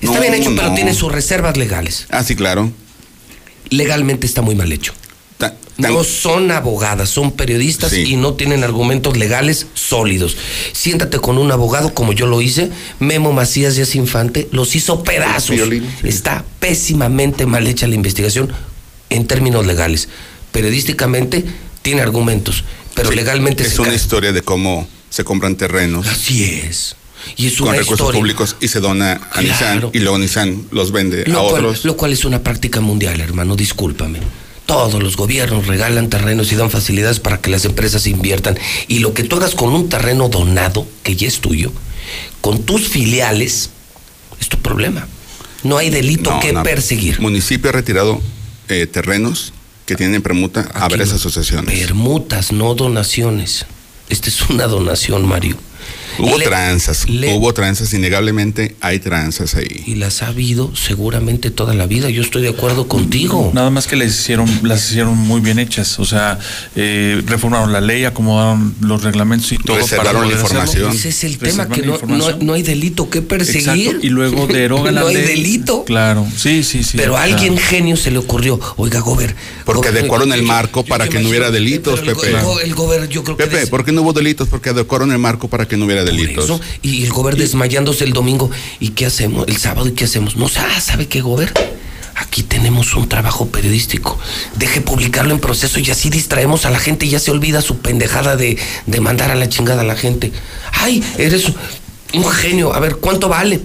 Está 0.00 0.14
No, 0.14 0.20
bien 0.20 0.34
hecho, 0.34 0.52
pero 0.56 0.68
no. 0.70 0.74
tiene 0.74 0.94
sus 0.94 1.12
reservas 1.12 1.56
legales. 1.56 2.06
Ah, 2.10 2.24
sí, 2.24 2.34
claro. 2.34 2.70
Legalmente 3.70 4.26
está 4.26 4.42
muy 4.42 4.54
mal 4.54 4.70
hecho. 4.72 4.92
No 5.78 6.04
son 6.04 6.50
abogadas, 6.50 7.08
son 7.08 7.32
periodistas 7.32 7.94
y 7.94 8.16
no 8.16 8.34
tienen 8.34 8.64
argumentos 8.64 9.16
legales 9.16 9.66
sólidos. 9.72 10.36
Siéntate 10.74 11.18
con 11.20 11.38
un 11.38 11.50
abogado 11.52 11.94
como 11.94 12.12
yo 12.12 12.26
lo 12.26 12.42
hice. 12.42 12.70
Memo 12.98 13.32
Macías 13.32 13.76
Díaz 13.76 13.94
Infante 13.94 14.46
los 14.52 14.76
hizo 14.76 15.02
pedazos. 15.02 15.56
Está 16.02 16.44
pésimamente 16.58 17.46
mal 17.46 17.66
hecha 17.66 17.86
la 17.86 17.94
investigación 17.94 18.52
en 19.08 19.26
términos 19.26 19.64
legales. 19.64 20.10
Periodísticamente 20.52 21.44
tiene 21.80 22.02
argumentos, 22.02 22.64
pero 22.94 23.08
Sí, 23.08 23.16
legalmente 23.16 23.62
es 23.62 23.70
se 23.70 23.80
una 23.80 23.88
cae. 23.90 23.96
historia 23.96 24.32
de 24.32 24.42
cómo 24.42 24.86
se 25.08 25.24
compran 25.24 25.56
terrenos. 25.56 26.06
Así 26.06 26.44
es. 26.44 26.94
Y 27.36 27.46
es 27.46 27.56
con 27.56 27.68
recursos 27.72 27.92
historia. 28.00 28.20
públicos 28.20 28.56
y 28.60 28.68
se 28.68 28.80
dona 28.80 29.20
a 29.32 29.40
Nissan 29.42 29.90
y 29.92 29.98
luego 30.00 30.18
Nissan 30.18 30.64
los 30.70 30.92
vende 30.92 31.22
a 31.22 31.24
cual, 31.32 31.64
otros. 31.66 31.84
lo 31.84 31.96
cual 31.96 32.12
es 32.12 32.24
una 32.24 32.42
práctica 32.42 32.80
mundial, 32.80 33.20
hermano, 33.20 33.56
discúlpame. 33.56 34.18
Todos 34.66 35.02
los 35.02 35.16
gobiernos 35.16 35.66
regalan 35.66 36.08
terrenos 36.10 36.52
y 36.52 36.56
dan 36.56 36.70
facilidades 36.70 37.18
para 37.18 37.40
que 37.40 37.50
las 37.50 37.64
empresas 37.64 38.06
inviertan. 38.06 38.56
Y 38.86 39.00
lo 39.00 39.14
que 39.14 39.24
tú 39.24 39.36
hagas 39.36 39.54
con 39.56 39.72
un 39.74 39.88
terreno 39.88 40.28
donado, 40.28 40.86
que 41.02 41.16
ya 41.16 41.26
es 41.26 41.40
tuyo, 41.40 41.72
con 42.40 42.62
tus 42.62 42.88
filiales, 42.88 43.70
es 44.40 44.48
tu 44.48 44.58
problema. 44.58 45.08
No 45.64 45.76
hay 45.76 45.90
delito 45.90 46.30
No, 46.30 46.40
que 46.40 46.52
no. 46.52 46.62
perseguir. 46.62 47.20
Municipio 47.20 47.70
ha 47.70 47.72
retirado 47.72 48.20
eh, 48.68 48.86
terrenos 48.86 49.52
que 49.86 49.96
tienen 49.96 50.22
permuta 50.22 50.68
a 50.72 50.88
varias 50.88 51.12
asociaciones. 51.12 51.76
Permutas, 51.80 52.52
no 52.52 52.74
donaciones. 52.76 53.66
Esta 54.08 54.28
es 54.28 54.48
una 54.50 54.68
donación, 54.68 55.26
Mario. 55.26 55.56
Hubo 56.18 56.36
Le- 56.38 56.44
tranzas, 56.44 57.08
le- 57.08 57.34
hubo 57.34 57.54
tranzas, 57.54 57.94
innegablemente 57.94 58.76
hay 58.80 58.98
tranzas 58.98 59.54
ahí. 59.54 59.84
Y 59.86 59.94
las 59.94 60.22
ha 60.22 60.26
habido 60.28 60.74
seguramente 60.76 61.50
toda 61.50 61.72
la 61.74 61.86
vida. 61.86 62.10
Yo 62.10 62.20
estoy 62.22 62.42
de 62.42 62.50
acuerdo 62.50 62.88
contigo. 62.88 63.50
Nada 63.54 63.70
más 63.70 63.86
que 63.86 63.96
les 63.96 64.18
hicieron, 64.18 64.46
las 64.62 64.88
hicieron 64.90 65.16
muy 65.16 65.40
bien 65.40 65.58
hechas. 65.58 65.98
O 65.98 66.04
sea, 66.04 66.38
eh, 66.76 67.22
reformaron 67.26 67.72
la 67.72 67.80
ley, 67.80 68.04
acomodaron 68.04 68.74
los 68.80 69.02
reglamentos 69.02 69.50
y 69.52 69.58
todo. 69.58 69.76
Reservaron 69.78 70.28
la 70.28 70.36
poder 70.36 70.36
hacerlo. 70.44 70.60
información. 70.60 70.92
Ese 70.92 71.08
es 71.08 71.24
el 71.24 71.38
tema, 71.38 71.68
que 71.68 71.80
la 71.80 71.86
no, 71.86 71.92
no, 71.92 71.94
información. 71.94 72.38
no 72.46 72.52
hay 72.54 72.62
delito 72.62 73.08
que 73.08 73.22
perseguir. 73.22 73.86
Exacto, 73.88 74.06
Y 74.06 74.10
luego 74.10 74.46
derogan 74.48 74.94
la 74.94 75.00
no 75.02 75.06
hay 75.06 75.14
ley. 75.14 75.26
delito. 75.26 75.84
Claro, 75.84 76.26
sí, 76.36 76.62
sí, 76.64 76.82
sí. 76.82 76.96
Pero 76.98 77.16
a 77.16 77.22
alguien 77.22 77.56
genio 77.56 77.96
se 77.96 78.10
le 78.10 78.18
ocurrió, 78.18 78.60
oiga, 78.76 79.00
Gober. 79.00 79.34
Porque 79.64 79.88
Gober, 79.88 80.00
adecuaron 80.00 80.32
el 80.32 80.40
yo- 80.42 80.46
marco 80.46 80.84
para 80.84 81.06
yo 81.06 81.12
que 81.12 81.20
no 81.20 81.28
hubiera 81.30 81.50
delitos, 81.50 82.00
Pepe. 82.00 82.30
El, 82.30 82.42
go- 82.42 82.60
el 82.60 82.74
Gober, 82.74 83.08
yo 83.08 83.24
creo 83.24 83.36
que 83.36 83.44
Pepe, 83.44 83.56
des- 83.60 83.70
¿por 83.70 83.84
qué 83.84 83.92
no 83.92 84.02
hubo 84.02 84.12
delitos? 84.12 84.48
Porque 84.48 84.70
adecuaron 84.70 85.12
el 85.12 85.18
marco 85.18 85.48
para 85.48 85.66
que 85.70 85.78
no 85.78 85.86
hubiera 85.86 86.04
delitos. 86.04 86.44
eso, 86.44 86.60
y 86.82 87.04
el 87.04 87.10
Gober 87.10 87.36
desmayándose 87.36 88.04
el 88.04 88.12
domingo. 88.12 88.50
¿Y 88.80 88.90
qué 88.90 89.06
hacemos? 89.06 89.48
El 89.48 89.56
sábado, 89.56 89.88
¿y 89.88 89.92
qué 89.92 90.04
hacemos? 90.04 90.36
No, 90.36 90.50
ah, 90.54 90.80
¿sabe 90.80 91.06
qué, 91.06 91.22
Gober? 91.22 91.52
Aquí 92.16 92.42
tenemos 92.42 92.94
un 92.94 93.08
trabajo 93.08 93.46
periodístico. 93.46 94.18
Deje 94.56 94.82
publicarlo 94.82 95.32
en 95.32 95.40
proceso 95.40 95.80
y 95.80 95.90
así 95.90 96.10
distraemos 96.10 96.66
a 96.66 96.70
la 96.70 96.78
gente 96.78 97.06
y 97.06 97.10
ya 97.10 97.18
se 97.18 97.30
olvida 97.30 97.62
su 97.62 97.78
pendejada 97.78 98.36
de, 98.36 98.58
de 98.86 99.00
mandar 99.00 99.30
a 99.30 99.34
la 99.34 99.48
chingada 99.48 99.80
a 99.80 99.84
la 99.84 99.96
gente. 99.96 100.32
Ay, 100.72 101.02
eres 101.16 101.46
un 102.12 102.28
genio. 102.28 102.74
A 102.74 102.80
ver, 102.80 102.96
¿cuánto 102.96 103.28
vale? 103.28 103.60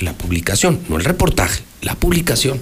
La 0.00 0.14
publicación, 0.14 0.80
no 0.88 0.96
el 0.96 1.04
reportaje, 1.04 1.62
la 1.82 1.94
publicación. 1.94 2.60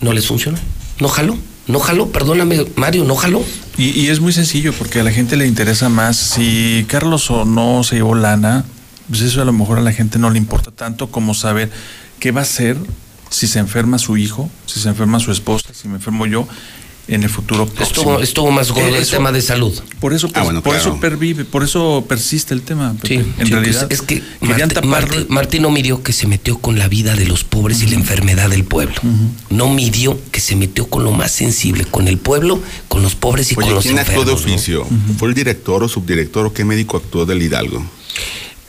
No 0.00 0.12
les 0.12 0.26
funcionó. 0.26 0.58
No 1.00 1.08
jaló. 1.08 1.36
No 1.66 1.78
jaló, 1.78 2.08
perdóname, 2.10 2.66
Mario, 2.76 3.04
no 3.04 3.14
jaló. 3.14 3.44
Y, 3.78 3.90
y 4.00 4.08
es 4.08 4.20
muy 4.20 4.32
sencillo 4.32 4.72
porque 4.72 5.00
a 5.00 5.04
la 5.04 5.12
gente 5.12 5.36
le 5.36 5.46
interesa 5.46 5.88
más 5.88 6.16
si 6.16 6.84
Carlos 6.88 7.30
o 7.30 7.44
no 7.44 7.84
se 7.84 7.96
llevó 7.96 8.14
lana, 8.14 8.64
pues 9.08 9.22
eso 9.22 9.42
a 9.42 9.44
lo 9.44 9.52
mejor 9.52 9.78
a 9.78 9.82
la 9.82 9.92
gente 9.92 10.18
no 10.18 10.30
le 10.30 10.38
importa 10.38 10.70
tanto 10.70 11.10
como 11.10 11.34
saber 11.34 11.70
qué 12.18 12.32
va 12.32 12.40
a 12.40 12.44
hacer 12.44 12.76
si 13.30 13.46
se 13.46 13.58
enferma 13.58 13.98
su 13.98 14.16
hijo, 14.16 14.50
si 14.66 14.80
se 14.80 14.88
enferma 14.88 15.18
su 15.20 15.32
esposa, 15.32 15.68
si 15.72 15.88
me 15.88 15.94
enfermo 15.94 16.26
yo 16.26 16.46
en 17.08 17.22
el 17.24 17.28
futuro 17.30 17.66
próximo. 17.66 17.86
Estuvo, 18.12 18.20
estuvo 18.20 18.50
más 18.52 18.70
gordo 18.70 18.88
el 18.88 18.94
Eso- 19.02 19.16
tema 19.16 19.32
de 19.32 19.42
salud. 19.42 19.72
Por 20.00 20.12
eso, 20.14 20.28
Ah, 20.34 20.44
bueno, 20.44 20.62
por 20.62 20.74
claro. 20.74 20.90
eso 20.92 21.00
pervive, 21.00 21.44
por 21.44 21.62
eso 21.64 22.04
persiste 22.08 22.54
el 22.54 22.62
tema. 22.62 22.94
Sí, 23.06 23.14
en 23.14 23.34
sí, 23.46 23.52
realidad 23.52 23.88
pues, 23.88 24.00
es 24.00 24.06
que 24.06 24.22
Martín 25.28 25.62
no 25.62 25.70
midió 25.70 26.02
que 26.02 26.12
se 26.12 26.26
metió 26.26 26.58
con 26.58 26.78
la 26.78 26.88
vida 26.88 27.14
de 27.16 27.26
los 27.26 27.44
pobres 27.44 27.82
y 27.82 27.86
la 27.88 27.96
enfermedad 27.96 28.50
del 28.50 28.64
pueblo. 28.64 28.94
No 29.50 29.68
midió 29.68 30.18
que 30.30 30.40
se 30.40 30.54
metió 30.56 30.88
con 30.88 31.04
lo 31.04 31.12
más 31.12 31.32
sensible, 31.32 31.84
con 31.84 32.08
el 32.08 32.18
pueblo, 32.18 32.60
con 32.88 33.02
los 33.02 33.14
pobres 33.14 33.50
y 33.52 33.54
Oye, 33.56 33.66
con 33.66 33.74
los 33.74 33.84
¿quién 33.84 33.98
actuó 33.98 34.22
enfermos. 34.22 34.42
de 34.44 34.48
¿no? 34.50 34.54
oficio? 34.54 34.86
¿Fue 35.18 35.28
el 35.28 35.34
director 35.34 35.82
o 35.82 35.88
subdirector 35.88 36.46
o 36.46 36.52
qué 36.52 36.64
médico 36.64 36.96
actuó 36.96 37.26
del 37.26 37.42
Hidalgo? 37.42 37.84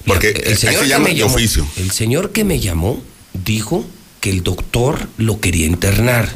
Porque 0.05 0.29
El 0.31 0.47
ahí 0.53 0.55
señor, 0.57 0.75
se 0.75 0.81
que 0.83 0.87
llama 0.89 1.03
me 1.05 1.09
de 1.11 1.15
llamó, 1.19 1.35
oficio. 1.35 1.65
el 1.77 1.91
señor 1.91 2.31
que 2.31 2.43
me 2.43 2.59
llamó 2.59 3.01
dijo 3.45 3.85
que 4.19 4.29
el 4.29 4.43
doctor 4.43 5.07
lo 5.17 5.39
quería 5.39 5.65
internar. 5.65 6.35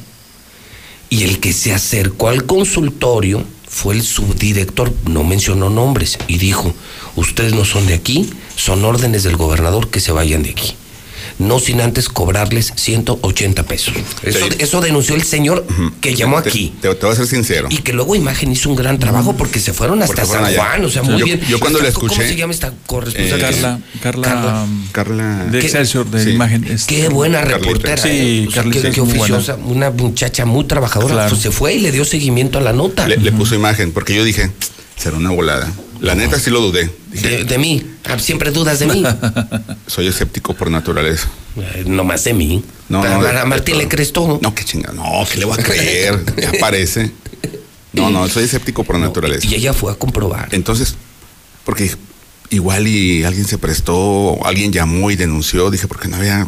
Y 1.10 1.24
el 1.24 1.40
que 1.40 1.54
se 1.54 1.74
acercó 1.74 2.30
al 2.30 2.46
consultorio 2.46 3.44
fue 3.68 3.96
el 3.96 4.02
subdirector, 4.02 4.94
no 5.08 5.24
mencionó 5.24 5.70
nombres, 5.70 6.18
y 6.28 6.38
dijo, 6.38 6.74
ustedes 7.16 7.54
no 7.54 7.66
son 7.66 7.86
de 7.88 7.94
aquí, 7.94 8.30
son 8.56 8.84
órdenes 8.84 9.24
del 9.24 9.38
gobernador 9.38 9.90
que 9.90 10.00
se 10.00 10.12
vayan 10.12 10.44
de 10.44 10.52
aquí. 10.52 10.76
No 11.40 11.60
sin 11.60 11.82
antes 11.82 12.10
cobrarles 12.10 12.74
180 12.76 13.62
pesos. 13.64 13.94
Eso, 14.24 14.40
Sí. 14.40 14.46
eso 14.58 14.82
denunció 14.82 15.14
el 15.14 15.22
señor 15.22 15.68
que 16.02 16.16
llamó 16.16 16.42
Te- 16.42 16.50
aquí. 16.50 16.74
Te, 16.82 16.94
te 16.96 17.06
voy 17.06 17.14
a 17.14 17.16
ser 17.16 17.28
sincero. 17.28 17.68
Y 17.70 17.78
que 17.78 17.94
luego 17.94 18.16
Imagen 18.16 18.52
hizo 18.52 18.70
un 18.72 18.76
gran 18.76 18.98
trabajo 18.98 19.34
porque 19.38 19.60
se 19.60 19.72
fueron 19.72 20.02
hasta 20.02 20.26
San 20.26 20.44
allá. 20.46 20.58
Juan, 20.58 20.86
o 20.86 20.90
sea, 20.90 21.04
Sí. 21.04 21.10
muy 21.12 21.20
Yo- 21.20 21.26
bien. 21.26 21.42
yo 21.48 21.60
cuando 21.60 21.80
la 21.80 21.90
escuché, 21.90 22.16
¿Cómo 22.16 22.28
se 22.28 22.36
llama 22.36 22.54
esta 22.54 22.74
corresponsal? 22.88 23.40
eh, 23.40 23.44
Carla, 23.44 23.80
Carla, 24.02 24.66
Carla. 24.92 25.46
de 25.52 25.60
¿Qué- 25.60 25.66
Excelsior, 25.66 26.10
de 26.10 26.24
sí. 26.24 26.30
imagen. 26.32 26.66
Qué 26.88 27.08
buena 27.10 27.40
Carlita. 27.42 27.58
reportera. 27.60 28.02
Sí, 28.02 28.10
¿eh? 28.10 28.46
O 28.48 28.52
sea, 28.52 28.64
Carlita 28.64 28.90
qué, 28.92 29.02
muy 29.02 29.10
buena. 29.18 29.36
oficiosa, 29.38 29.60
una 29.64 29.92
muchacha 29.92 30.46
muy 30.46 30.66
trabajadora. 30.66 31.14
Claro. 31.14 31.30
Pues 31.30 31.42
se 31.44 31.52
fue 31.52 31.76
y 31.76 31.82
le 31.82 31.92
dio 31.92 32.04
seguimiento 32.04 32.58
a 32.58 32.62
la 32.62 32.74
nota. 32.74 33.08
Le, 33.08 33.18
le 33.18 33.32
puso 33.32 33.54
imagen, 33.54 33.92
porque 33.92 34.16
yo 34.16 34.24
dije, 34.24 34.50
será 34.96 35.18
una 35.18 35.30
volada. 35.30 35.72
La 36.02 36.16
neta 36.16 36.40
sí 36.40 36.50
lo 36.50 36.60
dudé. 36.62 36.90
De, 37.12 37.44
de 37.44 37.58
mí. 37.58 37.84
Ah, 38.06 38.18
siempre 38.20 38.52
dudas 38.52 38.80
de 38.80 38.88
mí. 38.88 39.04
Soy 39.88 40.08
escéptico 40.08 40.54
por 40.54 40.70
naturaleza. 40.70 41.28
Eh, 41.58 41.84
no 41.88 42.04
más 42.04 42.24
de 42.24 42.34
mí. 42.34 42.64
No, 42.90 43.04
a, 43.04 43.08
no, 43.10 43.24
de- 43.24 43.40
a 43.40 43.46
Martín 43.46 43.78
de 43.78 43.84
le 43.84 43.90
crees 43.90 44.14
todo. 44.14 44.40
No, 44.42 44.54
qué 44.54 44.64
chingada. 44.64 44.94
No, 44.94 45.26
que 45.32 45.38
le 45.40 45.46
voy 45.46 45.60
a 45.60 45.64
creer. 45.64 46.24
Ya 46.40 46.52
parece. 46.60 47.12
No, 47.94 48.10
no, 48.12 48.28
soy 48.30 48.44
escéptico 48.44 48.84
por 48.84 48.98
naturaleza. 49.00 49.48
Y 49.48 49.56
ella 49.56 49.74
fue 49.74 49.92
a 49.92 49.96
comprobar. 49.96 50.50
Entonces, 50.52 50.96
porque 51.66 51.92
igual 52.50 52.88
y 52.88 53.24
alguien 53.24 53.46
se 53.46 53.58
prestó, 53.58 54.38
alguien 54.46 54.72
llamó 54.72 55.10
y 55.12 55.16
denunció, 55.16 55.72
dije, 55.72 55.88
porque 55.88 56.08
no 56.08 56.18
había. 56.18 56.48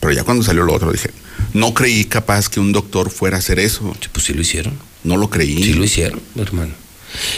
Pero 0.00 0.12
ya 0.12 0.24
cuando 0.24 0.44
salió 0.44 0.64
lo 0.64 0.74
otro, 0.74 0.92
dije, 0.92 1.10
no 1.54 1.72
creí 1.74 2.04
capaz 2.04 2.48
que 2.48 2.60
un 2.60 2.72
doctor 2.72 3.10
fuera 3.10 3.36
a 3.36 3.38
hacer 3.40 3.58
eso. 3.58 3.94
Pues 4.12 4.26
sí 4.26 4.34
lo 4.34 4.42
hicieron. 4.42 4.74
No 5.04 5.16
lo 5.16 5.30
creí. 5.30 5.62
Sí 5.62 5.72
lo 5.72 5.84
hicieron, 5.84 6.20
hermano. 6.36 6.74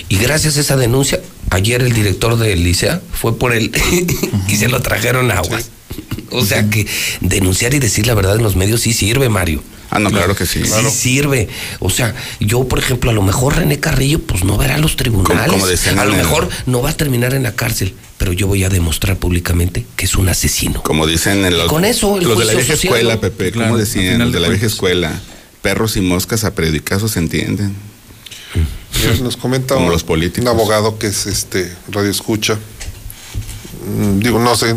Y 0.08 0.16
gracias 0.18 0.56
a 0.56 0.60
esa 0.60 0.76
denuncia, 0.76 1.20
ayer 1.54 1.82
el 1.82 1.92
director 1.92 2.36
del 2.36 2.62
licea 2.62 3.00
fue 3.12 3.38
por 3.38 3.52
él 3.54 3.70
y 4.48 4.56
se 4.56 4.68
lo 4.68 4.80
trajeron 4.82 5.30
aguas. 5.30 5.70
O 6.30 6.44
sea 6.44 6.68
que 6.68 6.86
denunciar 7.20 7.74
y 7.74 7.78
decir 7.78 8.06
la 8.06 8.14
verdad 8.14 8.36
en 8.36 8.42
los 8.42 8.56
medios 8.56 8.80
sí 8.82 8.92
sirve, 8.92 9.28
Mario. 9.28 9.62
Ah, 9.90 10.00
no, 10.00 10.10
claro 10.10 10.34
que 10.34 10.44
sí. 10.46 10.60
Sí 10.64 10.68
Claro. 10.68 10.90
sirve. 10.90 11.48
O 11.78 11.88
sea, 11.88 12.14
yo, 12.40 12.66
por 12.66 12.80
ejemplo, 12.80 13.10
a 13.10 13.14
lo 13.14 13.22
mejor 13.22 13.54
René 13.56 13.78
Carrillo, 13.78 14.18
pues 14.20 14.42
no 14.42 14.56
verá 14.58 14.76
los 14.78 14.96
tribunales. 14.96 15.46
Como- 15.46 15.52
como 15.60 15.66
decían 15.68 15.98
a 16.00 16.04
lo 16.04 16.14
mejor 16.14 16.48
no 16.66 16.82
va 16.82 16.90
a 16.90 16.96
terminar 16.96 17.32
en 17.34 17.44
la 17.44 17.52
cárcel, 17.52 17.94
pero 18.18 18.32
yo 18.32 18.48
voy 18.48 18.64
a 18.64 18.68
demostrar 18.68 19.16
públicamente 19.18 19.86
que 19.94 20.06
es 20.06 20.16
un 20.16 20.28
asesino. 20.28 20.82
Como 20.82 21.06
dicen 21.06 21.44
en 21.44 21.56
los, 21.56 21.68
Con 21.68 21.84
eso, 21.84 22.18
el 22.18 22.24
los 22.24 22.38
de 22.38 22.44
la 22.46 22.52
vieja 22.54 22.74
social, 22.74 22.94
escuela. 22.94 23.20
Pepe, 23.20 23.52
Claro, 23.52 23.68
como 23.68 23.78
decían, 23.78 24.18
los 24.18 24.32
de 24.32 24.34
de 24.34 24.40
la 24.40 24.48
vieja 24.48 24.66
escuela, 24.66 25.20
perros 25.62 25.96
y 25.96 26.00
moscas 26.00 26.42
a 26.42 26.54
predicazos 26.56 27.12
se 27.12 27.20
entienden. 27.20 27.76
Nos 29.22 29.36
comenta 29.36 29.74
Como 29.74 29.86
un, 29.86 29.92
los 29.92 30.04
políticos. 30.04 30.42
un 30.42 30.48
abogado 30.48 30.98
que 30.98 31.08
es 31.08 31.26
este 31.26 31.70
radio 31.90 32.10
escucha. 32.10 32.58
Mm, 33.86 34.18
Digo, 34.20 34.38
no 34.38 34.56
sé 34.56 34.74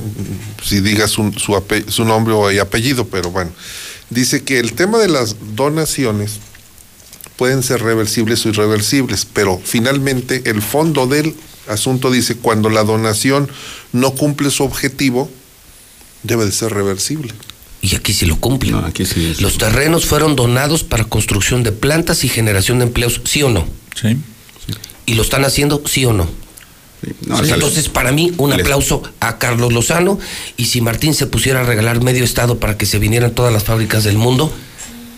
si 0.63 0.81
diga 0.81 1.07
su, 1.07 1.31
su, 1.37 1.53
ape- 1.53 1.89
su 1.89 2.03
nombre 2.05 2.33
o 2.33 2.51
y 2.51 2.59
apellido, 2.59 3.07
pero 3.07 3.29
bueno. 3.31 3.51
Dice 4.09 4.43
que 4.43 4.59
el 4.59 4.73
tema 4.73 4.97
de 4.99 5.09
las 5.09 5.35
donaciones 5.55 6.39
pueden 7.35 7.61
ser 7.63 7.81
reversibles 7.83 8.45
o 8.45 8.49
irreversibles, 8.49 9.25
pero 9.31 9.59
finalmente 9.63 10.43
el 10.45 10.61
fondo 10.61 11.07
del 11.07 11.35
asunto 11.67 12.09
dice 12.11 12.35
cuando 12.35 12.69
la 12.69 12.83
donación 12.83 13.49
no 13.93 14.11
cumple 14.11 14.49
su 14.49 14.63
objetivo, 14.63 15.29
debe 16.23 16.45
de 16.45 16.51
ser 16.51 16.73
reversible. 16.73 17.33
Y 17.81 17.95
aquí 17.95 18.11
sí 18.13 18.25
lo 18.25 18.37
cumplen. 18.39 18.71
No, 18.73 18.79
aquí 18.79 19.05
sí. 19.05 19.33
sí. 19.35 19.41
Los 19.41 19.57
terrenos 19.57 20.05
fueron 20.05 20.35
donados 20.35 20.83
para 20.83 21.03
construcción 21.03 21.63
de 21.63 21.71
plantas 21.71 22.23
y 22.23 22.29
generación 22.29 22.79
de 22.79 22.85
empleos, 22.85 23.21
¿sí 23.25 23.43
o 23.43 23.49
no? 23.49 23.67
Sí. 24.00 24.17
¿Y 25.06 25.14
lo 25.16 25.22
están 25.24 25.45
haciendo, 25.45 25.82
sí 25.85 26.06
o 26.06 26.14
no? 26.14 26.27
no, 27.26 27.38
sale- 27.38 27.53
Entonces, 27.53 27.90
para 27.90 28.11
mí, 28.11 28.34
un 28.38 28.50
Les- 28.51 28.59
aplauso 28.61 29.03
a 29.19 29.38
Carlos 29.38 29.72
Lozano. 29.72 30.19
Y 30.58 30.66
si 30.66 30.82
Martín 30.82 31.14
se 31.14 31.27
pusiera 31.27 31.61
a 31.61 31.64
regalar 31.64 32.01
medio 32.01 32.24
estado 32.24 32.59
para 32.59 32.77
que 32.77 32.85
se 32.85 33.00
vinieran 33.00 33.32
todas 33.32 33.53
las 33.53 33.64
fábricas 33.64 34.03
del 34.03 34.17
mundo, 34.17 34.51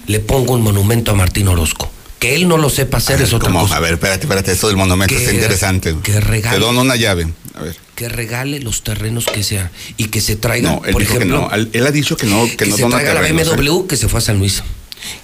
le 0.07 0.19
pongo 0.19 0.53
un 0.53 0.61
monumento 0.61 1.11
a 1.11 1.15
Martín 1.15 1.47
Orozco. 1.47 1.89
Que 2.19 2.35
él 2.35 2.49
no 2.49 2.57
lo 2.57 2.69
sepa 2.69 2.97
hacer 2.97 3.21
es 3.21 3.31
otra 3.31 3.47
¿Cómo? 3.47 3.61
cosa. 3.61 3.77
A 3.77 3.79
ver, 3.79 3.93
espérate, 3.93 4.23
espérate, 4.25 4.51
esto 4.51 4.67
del 4.67 4.75
monumento 4.75 5.15
Que- 5.15 5.21
está 5.21 5.33
interesante. 5.33 5.95
que 6.03 6.19
regale. 6.19 6.57
Te 6.57 6.61
dono 6.63 6.81
una 6.81 6.97
llave. 6.97 7.29
A 7.55 7.61
ver. 7.63 7.77
Que 7.95 8.09
regale 8.09 8.59
los 8.59 8.83
terrenos 8.83 9.25
que 9.25 9.41
sean 9.43 9.71
y 9.95 10.05
que 10.05 10.19
se 10.19 10.35
traiga, 10.35 10.69
No, 10.69 10.81
él 10.85 10.91
por 10.91 11.01
dijo 11.01 11.13
que 11.13 11.17
ejemplo, 11.19 11.47
no. 11.49 11.55
Él, 11.55 11.87
ha 11.87 11.91
dicho 11.91 12.17
que 12.17 12.27
no, 12.27 12.45
que, 12.45 12.57
que 12.57 12.65
no 12.65 12.75
se 12.75 12.81
dona 12.81 12.97
traiga 12.97 13.13
la 13.13 13.21
terrenos, 13.21 13.47
¿eh? 13.47 13.55
BMW 13.55 13.87
que 13.87 13.95
se 13.95 14.09
fue 14.09 14.17
a 14.19 14.21
San 14.21 14.37
Luis. 14.37 14.61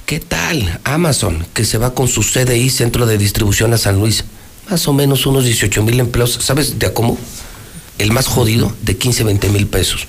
¿Qué 0.05 0.19
tal 0.19 0.79
Amazon 0.83 1.45
que 1.53 1.65
se 1.65 1.77
va 1.77 1.93
con 1.93 2.07
su 2.07 2.21
CDI, 2.21 2.69
Centro 2.69 3.05
de 3.05 3.17
Distribución 3.17 3.73
a 3.73 3.77
San 3.77 3.99
Luis? 3.99 4.23
Más 4.69 4.87
o 4.87 4.93
menos 4.93 5.25
unos 5.25 5.45
18 5.45 5.83
mil 5.83 5.99
empleos. 5.99 6.37
¿Sabes 6.41 6.79
de 6.79 6.87
a 6.87 6.93
cómo? 6.93 7.17
El 7.97 8.11
más 8.11 8.27
jodido, 8.27 8.73
de 8.81 8.97
15, 8.97 9.23
20 9.23 9.49
mil 9.49 9.67
pesos. 9.67 10.07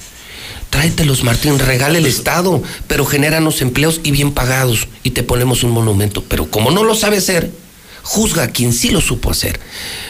Tráetelos, 0.70 1.22
Martín, 1.24 1.58
regale 1.58 1.98
el 1.98 2.06
Estado, 2.06 2.62
pero 2.88 3.06
genéranos 3.06 3.62
empleos 3.62 4.00
y 4.02 4.10
bien 4.10 4.32
pagados 4.32 4.88
y 5.02 5.10
te 5.10 5.22
ponemos 5.22 5.62
un 5.62 5.70
monumento. 5.70 6.22
Pero 6.24 6.50
como 6.50 6.70
no 6.70 6.84
lo 6.84 6.94
sabe 6.94 7.18
hacer, 7.18 7.50
juzga 8.02 8.44
a 8.44 8.48
quien 8.48 8.72
sí 8.72 8.90
lo 8.90 9.00
supo 9.00 9.30
hacer. 9.30 9.60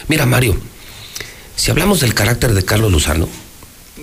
Mira, 0.08 0.26
Mario, 0.26 0.58
si 1.54 1.70
hablamos 1.70 2.00
del 2.00 2.14
carácter 2.14 2.54
de 2.54 2.64
Carlos 2.64 2.90
Lozano, 2.90 3.28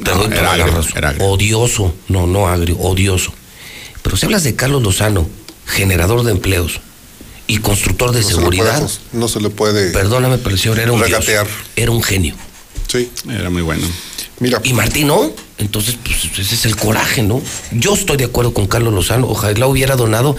te 0.04 0.12
No, 0.12 0.26
era 0.26 0.52
agrio, 0.54 0.82
era 0.96 1.10
agrio. 1.10 1.28
odioso, 1.28 1.94
no, 2.08 2.28
no 2.28 2.48
agrio, 2.48 2.78
odioso. 2.80 3.34
Pero 4.02 4.16
si 4.18 4.26
hablas 4.26 4.44
de 4.44 4.56
Carlos 4.56 4.84
Lozano, 4.84 5.28
generador 5.66 6.24
de 6.24 6.32
empleos 6.32 6.80
y 7.48 7.58
constructor 7.58 8.12
de 8.12 8.22
No 8.22 8.28
se 8.28 8.34
seguridad, 8.36 8.80
puede- 8.82 8.94
no 9.14 9.28
se 9.28 9.40
le 9.42 9.50
puede. 9.50 9.92
perdóname, 9.92 10.38
pero 10.38 10.56
el 10.56 10.62
señor 10.62 10.80
era 10.80 10.92
un 10.92 11.00
dios. 11.00 11.10
Regatear. 11.26 11.48
era 11.76 11.92
un 11.92 12.02
genio. 12.04 12.36
Sí. 12.92 13.10
Era 13.30 13.50
muy 13.50 13.62
bueno. 13.62 13.88
Mira. 14.40 14.60
Y 14.64 14.74
Martín 14.74 15.08
no, 15.08 15.32
entonces 15.58 15.96
pues, 16.04 16.26
ese 16.40 16.56
es 16.56 16.66
el 16.66 16.76
coraje, 16.76 17.22
¿no? 17.24 17.42
Yo 17.72 17.94
estoy 17.94 18.18
de 18.18 18.26
acuerdo 18.26 18.54
con 18.54 18.68
Carlos 18.68 18.94
Lozano, 18.94 19.28
ojalá 19.30 19.68
hubiera 19.68 19.96
donado 19.96 20.36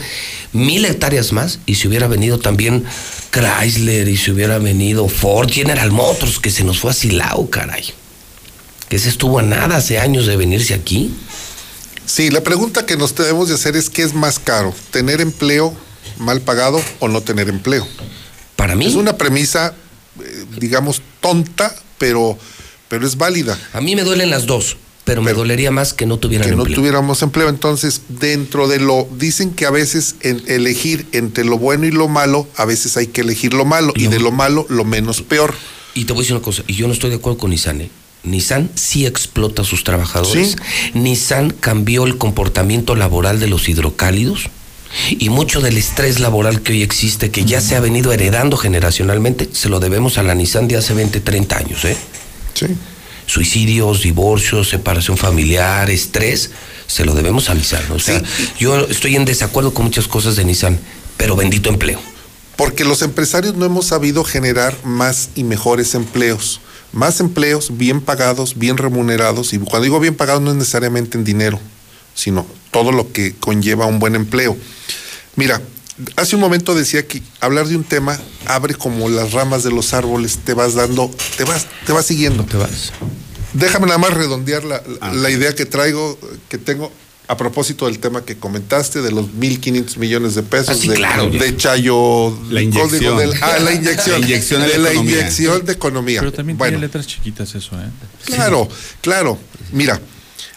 mil 0.52 0.84
hectáreas 0.84 1.32
más 1.32 1.58
y 1.66 1.76
si 1.76 1.88
hubiera 1.88 2.06
venido 2.06 2.38
también 2.38 2.84
Chrysler 3.30 4.08
y 4.08 4.16
si 4.16 4.30
hubiera 4.30 4.58
venido 4.58 5.08
Ford, 5.08 5.50
General 5.50 5.90
Motors, 5.90 6.38
que 6.38 6.50
se 6.50 6.64
nos 6.64 6.78
fue 6.80 6.90
a 6.90 6.94
Silao, 6.94 7.48
caray. 7.50 7.84
Que 8.88 8.98
se 8.98 9.08
estuvo 9.08 9.38
a 9.38 9.42
nada 9.42 9.76
hace 9.76 9.98
años 9.98 10.26
de 10.26 10.36
venirse 10.36 10.74
aquí. 10.74 11.10
Sí, 12.06 12.30
la 12.30 12.42
pregunta 12.42 12.86
que 12.86 12.96
nos 12.96 13.14
debemos 13.14 13.48
de 13.48 13.54
hacer 13.54 13.76
es 13.76 13.90
qué 13.90 14.02
es 14.02 14.14
más 14.14 14.38
caro, 14.38 14.74
tener 14.90 15.20
empleo 15.20 15.74
mal 16.18 16.40
pagado 16.40 16.80
o 17.00 17.08
no 17.08 17.22
tener 17.22 17.48
empleo. 17.48 17.86
Para 18.56 18.76
mí 18.76 18.86
es 18.86 18.94
una 18.94 19.16
premisa, 19.16 19.74
eh, 20.20 20.44
digamos 20.58 21.02
tonta, 21.20 21.74
pero 21.98 22.38
pero 22.88 23.06
es 23.06 23.16
válida. 23.16 23.58
A 23.72 23.80
mí 23.80 23.96
me 23.96 24.04
duelen 24.04 24.30
las 24.30 24.46
dos, 24.46 24.76
pero, 25.04 25.20
me 25.20 25.32
dolería 25.32 25.70
más 25.70 25.92
que 25.92 26.06
no 26.06 26.18
tuvieran 26.18 26.48
que 26.48 26.54
no 26.54 26.62
empleo. 26.62 26.76
tuviéramos 26.76 27.22
empleo. 27.22 27.48
Entonces, 27.48 28.02
dentro 28.08 28.68
de 28.68 28.78
lo, 28.78 29.08
dicen 29.18 29.50
que 29.52 29.66
a 29.66 29.70
veces 29.70 30.16
en 30.20 30.42
elegir 30.46 31.06
entre 31.12 31.44
lo 31.44 31.58
bueno 31.58 31.86
y 31.86 31.90
lo 31.90 32.08
malo, 32.08 32.46
a 32.56 32.64
veces 32.64 32.96
hay 32.96 33.08
que 33.08 33.22
elegir 33.22 33.52
lo 33.52 33.64
malo, 33.64 33.92
y 33.96 34.06
de 34.06 34.20
lo 34.20 34.30
malo 34.30 34.66
lo 34.68 34.84
menos 34.84 35.22
peor. 35.22 35.54
Y 35.94 36.04
te 36.04 36.12
voy 36.12 36.20
a 36.20 36.22
decir 36.22 36.36
una 36.36 36.44
cosa, 36.44 36.62
y 36.66 36.74
yo 36.74 36.86
no 36.86 36.92
estoy 36.92 37.10
de 37.10 37.16
acuerdo 37.16 37.38
con 37.38 37.50
Nissan. 37.50 37.88
Nissan 38.24 38.70
sí 38.74 39.06
explota 39.06 39.62
a 39.62 39.64
sus 39.64 39.84
trabajadores. 39.84 40.56
Nissan 40.94 41.50
cambió 41.50 42.04
el 42.04 42.18
comportamiento 42.18 42.96
laboral 42.96 43.38
de 43.40 43.48
los 43.48 43.68
hidrocálidos. 43.68 44.48
Y 45.10 45.28
mucho 45.28 45.60
del 45.60 45.76
estrés 45.76 46.20
laboral 46.20 46.62
que 46.62 46.72
hoy 46.72 46.82
existe, 46.82 47.30
que 47.30 47.44
ya 47.44 47.60
se 47.60 47.74
ha 47.74 47.80
venido 47.80 48.12
heredando 48.12 48.56
generacionalmente, 48.56 49.48
se 49.52 49.68
lo 49.68 49.80
debemos 49.80 50.18
a 50.18 50.22
la 50.22 50.34
Nissan 50.34 50.68
de 50.68 50.76
hace 50.76 50.94
20, 50.94 51.20
30 51.20 51.56
años. 51.56 51.84
¿eh? 51.84 51.96
Sí. 52.54 52.66
Suicidios, 53.26 54.02
divorcios, 54.02 54.68
separación 54.68 55.16
familiar, 55.16 55.90
estrés, 55.90 56.50
se 56.86 57.04
lo 57.04 57.14
debemos 57.14 57.50
a 57.50 57.54
Nissan. 57.54 57.90
O 57.90 57.98
sea, 57.98 58.22
yo 58.58 58.86
estoy 58.86 59.16
en 59.16 59.24
desacuerdo 59.24 59.74
con 59.74 59.86
muchas 59.86 60.06
cosas 60.06 60.36
de 60.36 60.44
Nissan, 60.44 60.78
pero 61.16 61.34
bendito 61.34 61.70
empleo. 61.70 62.00
Porque 62.56 62.84
los 62.84 63.02
empresarios 63.02 63.56
no 63.56 63.64
hemos 63.64 63.86
sabido 63.86 64.22
generar 64.22 64.76
más 64.84 65.30
y 65.34 65.42
mejores 65.42 65.94
empleos. 65.94 66.60
Más 66.94 67.18
empleos 67.18 67.76
bien 67.76 68.00
pagados, 68.00 68.56
bien 68.56 68.76
remunerados. 68.76 69.52
Y 69.52 69.58
cuando 69.58 69.82
digo 69.82 69.98
bien 69.98 70.14
pagados 70.14 70.40
no 70.42 70.52
es 70.52 70.56
necesariamente 70.56 71.18
en 71.18 71.24
dinero, 71.24 71.58
sino 72.14 72.46
todo 72.70 72.92
lo 72.92 73.10
que 73.10 73.34
conlleva 73.34 73.86
un 73.86 73.98
buen 73.98 74.14
empleo. 74.14 74.56
Mira, 75.34 75.60
hace 76.16 76.36
un 76.36 76.40
momento 76.40 76.72
decía 76.74 77.06
que 77.06 77.20
hablar 77.40 77.66
de 77.66 77.76
un 77.76 77.82
tema 77.82 78.18
abre 78.46 78.76
como 78.76 79.08
las 79.08 79.32
ramas 79.32 79.64
de 79.64 79.72
los 79.72 79.92
árboles, 79.92 80.38
te 80.44 80.54
vas 80.54 80.74
dando, 80.74 81.10
te 81.36 81.42
vas, 81.42 81.66
te 81.84 81.92
vas 81.92 82.06
siguiendo. 82.06 82.44
Te 82.44 82.56
vas. 82.56 82.92
Déjame 83.54 83.86
nada 83.86 83.98
más 83.98 84.14
redondear 84.14 84.62
la, 84.62 84.80
la 85.12 85.30
idea 85.30 85.52
que 85.54 85.66
traigo, 85.66 86.16
que 86.48 86.58
tengo 86.58 86.92
a 87.26 87.36
propósito 87.38 87.86
del 87.86 87.98
tema 87.98 88.22
que 88.24 88.36
comentaste 88.36 89.00
de 89.00 89.10
los 89.10 89.26
1.500 89.26 89.96
millones 89.96 90.34
de 90.34 90.42
pesos 90.42 90.68
Ah, 90.70 90.74
sí, 90.80 90.88
de, 90.88 90.94
claro. 90.94 91.30
de 91.30 91.56
Chayo. 91.56 92.36
La 92.50 92.60
inyección. 92.60 93.16
del- 93.16 93.32
ah, 93.42 93.58
la 93.60 93.72
inyección. 93.72 94.20
La 94.20 94.26
inyección 94.26 94.60
de 94.62 94.68
de 94.68 94.78
la 94.78 94.90
economía. 94.90 95.18
inyección 95.20 95.64
de 95.64 95.72
economía. 95.72 96.20
Pero 96.20 96.32
también 96.32 96.58
bueno, 96.58 96.72
tiene 96.72 96.86
letras 96.86 97.06
chiquitas 97.06 97.54
eso, 97.54 97.76
¿eh? 97.80 97.88
claro, 98.26 98.68
claro. 99.00 99.38
Mira, 99.72 99.98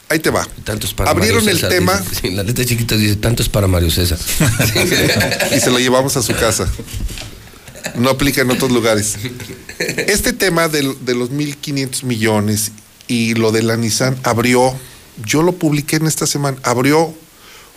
ahí 0.10 0.20
te 0.20 0.30
va. 0.30 0.46
Tanto 0.66 0.86
es 0.88 0.94
para 0.94 1.12
Abrieron 1.12 1.38
Mario 1.46 1.52
el 1.52 1.56
César, 1.58 1.70
tema 1.70 1.98
dice. 2.00 2.16
Sí, 2.22 2.32
la 2.32 2.44
letra 2.44 2.66
chiquita 2.66 2.96
dice, 2.98 3.16
tanto 3.16 3.42
es 3.44 3.50
para 3.50 3.68
Mario 3.68 3.90
César. 3.90 4.20
y 5.56 5.60
se 5.62 5.72
lo 5.72 5.80
llevamos 5.80 6.18
a 6.18 6.22
su 6.22 6.34
casa. 6.36 6.68
No 7.96 8.10
aplica 8.10 8.42
en 8.42 8.52
otros 8.52 8.72
lugares. 8.72 9.16
Este 9.80 10.34
tema 10.34 10.68
del- 10.68 10.98
de, 11.06 11.16
los 11.16 11.32
1.500 11.32 12.04
millones 12.04 12.72
y 13.08 13.36
lo 13.36 13.52
de 13.54 13.64
la 13.64 13.78
Nissan 13.78 14.18
abrió, 14.24 14.74
yo 15.26 15.44
lo 15.44 15.54
publiqué 15.54 15.98
en 15.98 16.08
esta 16.08 16.28
semana, 16.28 16.58
abrió 16.64 17.14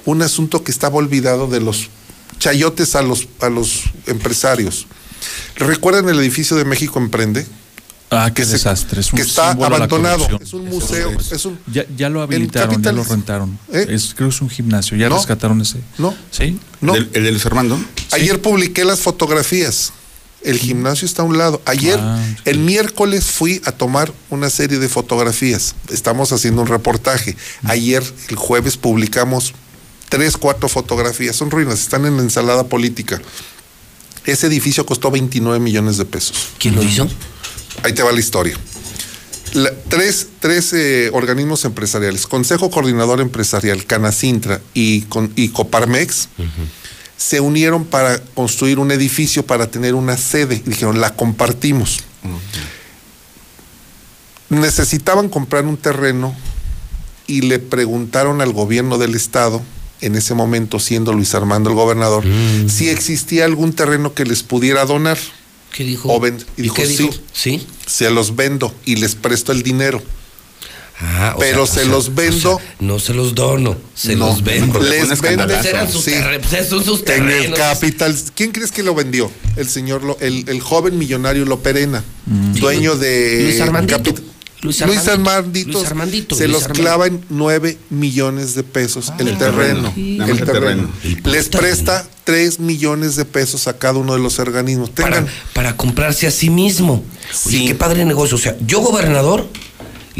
un 0.04 0.22
asunto 0.22 0.62
que 0.64 0.70
estaba 0.70 0.96
olvidado 0.96 1.46
de 1.46 1.60
los 1.60 1.88
chayotes 2.38 2.94
a 2.96 3.02
los, 3.02 3.28
a 3.40 3.48
los 3.48 3.82
empresarios. 4.06 4.86
¿Recuerdan 5.56 6.08
el 6.08 6.18
edificio 6.20 6.56
de 6.56 6.64
México 6.64 6.98
Emprende? 6.98 7.46
Ah, 8.12 8.32
qué 8.34 8.44
desastre. 8.44 9.00
Es 9.02 9.12
un 9.12 9.18
que 9.18 9.22
está 9.22 9.50
abandonado. 9.52 10.26
Es 10.40 10.52
un 10.52 10.64
museo. 10.64 11.12
Es 11.30 11.44
un, 11.44 11.58
Ya, 11.72 11.84
ya 11.96 12.08
lo 12.08 12.22
habilitaron, 12.22 12.82
ya 12.82 12.90
lo 12.92 13.04
rentaron. 13.04 13.56
¿Eh? 13.72 13.86
Es, 13.90 14.14
creo 14.16 14.30
que 14.30 14.34
es 14.34 14.40
un 14.40 14.50
gimnasio. 14.50 14.96
Ya 14.96 15.08
No. 15.08 15.16
rescataron 15.16 15.60
ese. 15.60 15.78
No. 15.98 16.12
¿Sí? 16.32 16.58
No. 16.80 16.96
¿El, 16.96 17.08
el 17.12 17.22
de 17.24 17.30
Luis 17.30 17.46
Armando? 17.46 17.78
Ayer 18.10 18.40
publiqué 18.42 18.84
las 18.84 18.98
fotografías. 19.00 19.92
El 20.42 20.58
gimnasio 20.58 21.06
está 21.06 21.22
a 21.22 21.24
un 21.26 21.36
lado. 21.36 21.60
Ayer, 21.66 21.98
Ah, 22.00 22.18
el 22.46 22.58
miércoles, 22.58 23.24
fui 23.26 23.60
a 23.66 23.72
tomar 23.72 24.12
una 24.30 24.48
serie 24.48 24.78
de 24.78 24.88
fotografías. 24.88 25.74
Estamos 25.90 26.32
haciendo 26.32 26.62
un 26.62 26.68
reportaje. 26.68 27.36
Ayer, 27.64 28.02
el 28.28 28.36
jueves, 28.36 28.76
publicamos 28.78 29.52
tres, 30.08 30.36
cuatro 30.36 30.68
fotografías. 30.68 31.36
Son 31.36 31.50
ruinas, 31.50 31.80
están 31.80 32.06
en 32.06 32.16
la 32.16 32.22
ensalada 32.22 32.64
política. 32.64 33.20
Ese 34.24 34.46
edificio 34.46 34.86
costó 34.86 35.10
29 35.10 35.58
millones 35.60 35.96
de 35.98 36.04
pesos. 36.06 36.48
¿Quién 36.58 36.74
lo 36.74 36.82
hizo? 36.82 37.06
Ahí 37.82 37.92
te 37.92 38.02
va 38.02 38.10
la 38.12 38.20
historia. 38.20 38.56
La- 39.54 39.72
tres 39.88 40.28
tres, 40.38 40.72
eh, 40.72 41.10
organismos 41.12 41.64
empresariales, 41.64 42.26
Consejo 42.26 42.70
Coordinador 42.70 43.20
Empresarial, 43.20 43.84
Canacintra 43.84 44.60
y, 44.74 45.02
con- 45.02 45.32
y 45.36 45.48
Coparmex, 45.48 46.28
se 47.20 47.38
unieron 47.38 47.84
para 47.84 48.18
construir 48.18 48.78
un 48.78 48.90
edificio 48.90 49.44
para 49.44 49.70
tener 49.70 49.94
una 49.94 50.16
sede. 50.16 50.62
Y 50.64 50.70
dijeron, 50.70 51.02
la 51.02 51.14
compartimos. 51.14 51.98
Necesitaban 54.48 55.28
comprar 55.28 55.66
un 55.66 55.76
terreno 55.76 56.34
y 57.26 57.42
le 57.42 57.58
preguntaron 57.58 58.40
al 58.40 58.54
gobierno 58.54 58.96
del 58.96 59.14
estado, 59.14 59.60
en 60.00 60.16
ese 60.16 60.32
momento 60.32 60.80
siendo 60.80 61.12
Luis 61.12 61.34
Armando 61.34 61.68
el 61.68 61.76
gobernador, 61.76 62.24
si 62.68 62.88
existía 62.88 63.44
algún 63.44 63.74
terreno 63.74 64.14
que 64.14 64.24
les 64.24 64.42
pudiera 64.42 64.86
donar. 64.86 65.18
¿Qué 65.72 65.84
dijo? 65.84 66.08
O 66.08 66.26
y 66.26 66.30
¿Y 66.56 66.62
dijo, 66.62 66.74
qué 66.74 66.86
dijo? 66.86 67.12
sí, 67.12 67.20
Sí. 67.60 67.66
se 67.86 68.10
los 68.10 68.34
vendo 68.34 68.74
y 68.86 68.96
les 68.96 69.14
presto 69.14 69.52
el 69.52 69.62
dinero. 69.62 70.02
Ah, 71.02 71.34
Pero 71.38 71.64
sea, 71.66 71.74
se 71.76 71.80
o 71.80 71.84
sea, 71.84 71.92
los 71.92 72.14
vendo. 72.14 72.54
o 72.56 72.58
sea, 72.58 72.74
no 72.80 72.98
se 72.98 73.14
los 73.14 73.34
dono, 73.34 73.76
se 73.94 74.16
No, 74.16 74.26
los 74.28 74.44
vendo. 74.44 74.78
Les. 74.80 75.06
Pues 75.06 75.64
eran 75.66 75.90
sus 75.90 76.04
Sí. 76.04 76.10
terre- 76.10 76.64
son 76.68 76.84
sus 76.84 77.02
En 77.08 77.30
el 77.30 77.54
capital. 77.54 78.14
¿Quién 78.34 78.52
crees 78.52 78.70
que 78.70 78.82
lo 78.82 78.94
vendió? 78.94 79.30
El 79.56 79.68
señor, 79.68 80.02
Lo- 80.04 80.18
el, 80.20 80.44
el 80.48 80.60
joven 80.60 80.98
millonario 80.98 81.44
Loperena, 81.46 82.04
dueño 82.26 82.96
de. 82.96 83.44
Luis 83.44 83.60
Armandito. 83.60 84.14
Luis 84.62 84.78
Luis 84.82 85.08
Armandito. 85.08 85.10
Armandito. 85.10 85.72
Luis 85.78 85.86
Armandito, 85.86 86.34
Se 86.36 86.44
Luis 86.46 86.52
los 86.52 86.62
Armandito. 86.64 86.84
clava 86.84 87.06
en 87.06 87.24
9 87.30 87.78
millones 87.88 88.54
de 88.54 88.62
pesos 88.62 89.10
el 89.18 89.38
terreno. 89.38 89.90
Sí. 89.94 90.18
El 90.20 90.44
terreno. 90.44 90.52
terreno. 90.52 90.90
Les 91.32 91.48
presta 91.48 92.06
3 92.24 92.60
millones 92.60 93.16
de 93.16 93.24
pesos 93.24 93.68
a 93.68 93.78
cada 93.78 93.94
uno 93.98 94.12
de 94.12 94.18
los 94.20 94.38
organismos. 94.38 94.94
Tengan. 94.94 95.12
para, 95.24 95.26
para 95.54 95.76
comprarse 95.78 96.26
a 96.26 96.30
sí 96.30 96.50
mismo. 96.50 97.02
Oye, 97.46 97.64
qué 97.68 97.74
padre 97.74 98.04
negocio. 98.04 98.36
O 98.36 98.40
sea, 98.40 98.54
yo 98.66 98.80
gobernador 98.80 99.48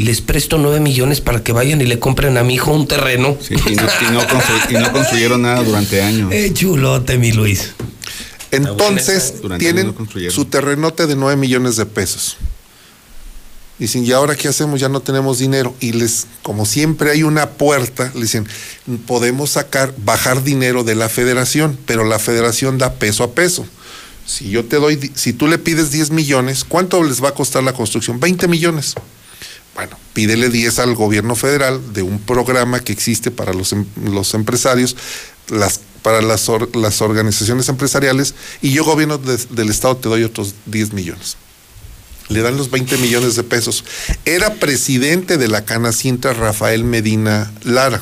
les 0.01 0.21
presto 0.21 0.57
nueve 0.57 0.79
millones 0.79 1.21
para 1.21 1.43
que 1.43 1.51
vayan 1.51 1.81
y 1.81 1.85
le 1.85 1.99
compren 1.99 2.37
a 2.37 2.43
mi 2.43 2.55
hijo 2.55 2.71
un 2.71 2.87
terreno. 2.87 3.37
Sí, 3.41 3.55
y, 3.55 3.75
no, 3.75 3.83
y 3.83 4.11
no 4.13 4.21
constru- 4.27 4.69
y 4.71 4.73
no 4.73 4.91
construyeron 4.91 5.41
nada 5.41 5.63
durante 5.63 6.01
años. 6.01 6.31
Eh, 6.31 6.51
chulote, 6.53 7.17
mi 7.17 7.31
Luis. 7.31 7.71
Entonces, 8.51 9.35
tienen 9.59 9.95
su 10.29 10.45
terrenote 10.45 11.07
de 11.07 11.15
9 11.15 11.35
millones 11.37 11.77
de 11.77 11.85
pesos. 11.85 12.37
Dicen, 13.79 14.05
¿y 14.05 14.11
ahora 14.11 14.35
qué 14.35 14.47
hacemos? 14.47 14.79
Ya 14.79 14.89
no 14.89 14.99
tenemos 14.99 15.39
dinero. 15.39 15.73
Y 15.79 15.93
les, 15.93 16.27
como 16.43 16.65
siempre 16.65 17.09
hay 17.11 17.23
una 17.23 17.49
puerta, 17.51 18.11
le 18.13 18.21
dicen, 18.21 18.45
podemos 19.07 19.51
sacar, 19.51 19.93
bajar 20.03 20.43
dinero 20.43 20.83
de 20.83 20.93
la 20.95 21.09
federación, 21.09 21.77
pero 21.85 22.03
la 22.03 22.19
federación 22.19 22.77
da 22.77 22.93
peso 22.93 23.23
a 23.23 23.31
peso. 23.31 23.65
Si 24.25 24.49
yo 24.51 24.65
te 24.65 24.75
doy, 24.77 25.11
si 25.15 25.33
tú 25.33 25.47
le 25.47 25.57
pides 25.57 25.89
10 25.91 26.11
millones, 26.11 26.63
¿cuánto 26.63 27.03
les 27.03 27.23
va 27.23 27.29
a 27.29 27.33
costar 27.33 27.63
la 27.63 27.73
construcción? 27.73 28.19
20 28.19 28.47
millones. 28.47 28.93
Bueno, 29.75 29.97
pídele 30.13 30.49
10 30.49 30.79
al 30.79 30.95
gobierno 30.95 31.35
federal 31.35 31.93
de 31.93 32.01
un 32.01 32.19
programa 32.19 32.81
que 32.81 32.91
existe 32.91 33.31
para 33.31 33.53
los, 33.53 33.71
em- 33.71 33.85
los 34.03 34.33
empresarios, 34.33 34.97
las, 35.49 35.79
para 36.01 36.21
las, 36.21 36.49
or- 36.49 36.75
las 36.75 37.01
organizaciones 37.01 37.69
empresariales, 37.69 38.35
y 38.61 38.71
yo, 38.71 38.83
gobierno 38.83 39.17
de- 39.17 39.37
del 39.49 39.69
Estado, 39.69 39.95
te 39.97 40.09
doy 40.09 40.23
otros 40.23 40.55
10 40.65 40.91
millones. 40.93 41.37
Le 42.27 42.41
dan 42.41 42.57
los 42.57 42.69
20 42.71 42.97
millones 42.97 43.35
de 43.35 43.43
pesos. 43.43 43.83
Era 44.25 44.53
presidente 44.55 45.37
de 45.37 45.47
la 45.47 45.65
Canacintra 45.65 46.33
Rafael 46.33 46.83
Medina 46.83 47.51
Lara. 47.63 48.01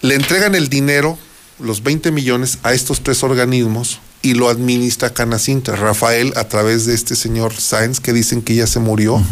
Le 0.00 0.14
entregan 0.14 0.54
el 0.54 0.68
dinero, 0.68 1.18
los 1.58 1.82
20 1.82 2.10
millones, 2.10 2.58
a 2.62 2.72
estos 2.74 3.02
tres 3.02 3.22
organismos 3.22 3.98
y 4.24 4.32
lo 4.32 4.48
administra 4.48 5.12
Canacintra. 5.12 5.76
Rafael, 5.76 6.32
a 6.36 6.48
través 6.48 6.86
de 6.86 6.94
este 6.94 7.14
señor 7.14 7.54
Sáenz, 7.54 8.00
que 8.00 8.14
dicen 8.14 8.40
que 8.40 8.54
ya 8.54 8.66
se 8.66 8.80
murió, 8.80 9.22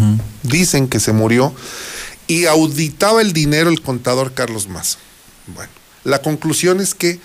dicen 0.43 0.87
que 0.87 1.01
se 1.01 1.15
murió, 1.15 1.55
y 2.27 2.45
auditaba 2.45 3.23
el 3.23 3.33
dinero 3.33 3.71
el 3.71 3.81
contador 3.81 4.35
Carlos 4.35 4.69
Maza. 4.69 4.99
Bueno, 5.47 5.73
la 6.05 6.21
conclusión 6.21 6.79
es 6.79 6.95
que 6.95 7.19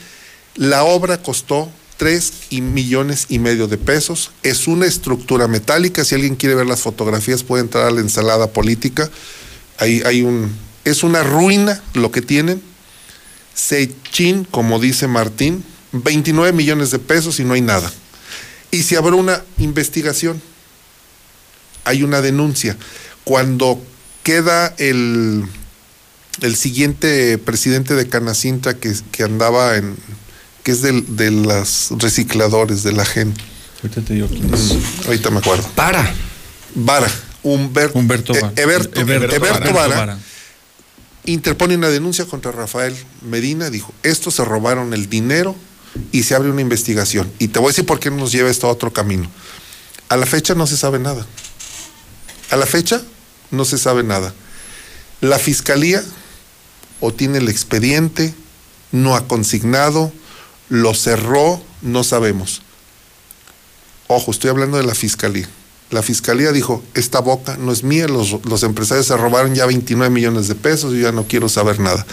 la 0.56 0.86
obra 0.86 1.22
costó 1.22 1.70
3 1.98 2.32
y 2.52 2.62
millones 2.62 3.26
y 3.28 3.40
medio 3.40 3.68
de 3.68 3.78
pesos. 3.78 4.32
Es 4.44 4.70
una 4.70 4.86
estructura 4.86 5.50
metálica. 5.50 6.06
Si 6.06 6.16
alguien 6.16 6.38
quiere 6.38 6.56
ver 6.56 6.68
las 6.68 6.82
fotografías, 6.82 7.44
puede 7.44 7.64
entrar 7.64 7.86
a 7.86 7.92
la 7.92 8.00
ensalada 8.00 8.48
política. 8.48 9.10
Ahí 9.78 10.02
hay 10.06 10.22
un. 10.22 10.56
Es 10.86 11.04
una 11.04 11.22
ruina 11.22 11.84
lo 11.94 12.12
que 12.12 12.22
tienen. 12.22 12.62
Sechín, 13.54 14.46
como 14.46 14.80
dice 14.80 15.08
Martín, 15.08 15.66
29 15.92 16.52
millones 16.54 16.92
de 16.92 17.00
pesos 17.00 17.40
y 17.40 17.44
no 17.44 17.54
hay 17.54 17.62
nada. 17.62 17.92
Y 18.72 18.84
si 18.84 18.96
habrá 18.96 19.16
una 19.16 19.42
investigación, 19.58 20.42
hay 21.86 22.04
una 22.04 22.22
denuncia. 22.22 22.76
Cuando 23.24 23.82
queda 24.24 24.74
el, 24.78 25.46
el 26.42 26.56
siguiente 26.56 27.38
presidente 27.38 27.96
de 27.96 28.08
Canacintra 28.10 28.76
que, 28.76 28.94
que 29.12 29.24
andaba 29.24 29.78
en, 29.78 29.96
que 30.64 30.72
es 30.72 30.82
del- 30.82 31.16
de 31.16 31.32
los 31.32 31.90
recicladores 31.98 32.84
de 32.84 32.92
la 32.92 33.06
gente. 33.06 33.42
Ahorita 33.84 34.02
te 34.02 34.14
digo 34.16 34.28
quién 34.28 34.54
es. 34.54 34.74
ahorita 35.06 35.30
me 35.30 35.40
acuerdo. 35.40 35.68
Para. 35.76 36.14
Vara. 36.76 37.10
Humberto, 37.44 37.98
Humberto 37.98 38.34
eh, 38.36 38.42
Vara. 38.42 38.54
Eberto, 38.58 39.00
Eberto 39.00 39.36
Eberto 39.36 39.60
Vara. 39.60 39.72
Vara, 39.74 39.96
Vara. 39.96 40.20
interpone 41.26 41.76
una 41.76 41.88
denuncia 41.90 42.26
contra 42.26 42.52
Rafael 42.52 42.94
Medina. 43.22 43.70
Dijo, 43.70 43.94
estos 44.04 44.34
se 44.36 44.44
robaron 44.44 44.94
el 44.94 45.08
dinero 45.10 45.56
y 46.12 46.24
se 46.24 46.36
abre 46.36 46.50
una 46.50 46.62
investigación. 46.62 47.32
Y 47.40 47.50
te 47.50 47.60
voy 47.60 47.68
a 47.68 47.72
decir 47.72 47.86
por 47.86 48.00
qué 48.00 48.12
nos 48.12 48.32
lleva 48.32 48.50
esto 48.50 48.68
a 48.68 48.72
otro 48.72 48.92
camino. 48.92 49.30
A 50.10 50.18
la 50.18 50.26
fecha 50.26 50.56
no 50.56 50.68
se 50.68 50.78
sabe 50.78 51.00
nada. 51.00 51.26
A 52.50 52.56
la 52.56 52.66
fecha 52.66 53.02
no 53.52 53.66
se 53.66 53.78
sabe 53.78 54.04
nada. 54.04 54.34
La 55.22 55.40
fiscalía 55.40 56.04
o 57.00 57.14
tiene 57.14 57.40
el 57.40 57.50
expediente, 57.50 58.34
no 58.92 59.16
ha 59.16 59.28
consignado, 59.28 60.12
lo 60.70 60.94
cerró, 60.94 61.62
no 61.82 62.04
sabemos. 62.04 62.62
Ojo, 64.08 64.32
estoy 64.32 64.50
hablando 64.50 64.78
de 64.78 64.84
la 64.84 64.96
fiscalía. 64.96 65.50
La 65.90 66.02
fiscalía 66.02 66.52
dijo, 66.52 66.84
esta 66.94 67.20
boca 67.20 67.58
no 67.58 67.72
es 67.72 67.84
mía, 67.84 68.08
los, 68.08 68.46
los 68.46 68.64
empresarios 68.64 69.08
se 69.08 69.16
robaron 69.16 69.56
ya 69.56 69.66
29 69.66 70.14
millones 70.14 70.48
de 70.48 70.56
pesos, 70.56 70.94
yo 70.94 71.00
ya 71.00 71.12
no 71.12 71.26
quiero 71.28 71.50
saber 71.50 71.80
nada. 71.80 72.06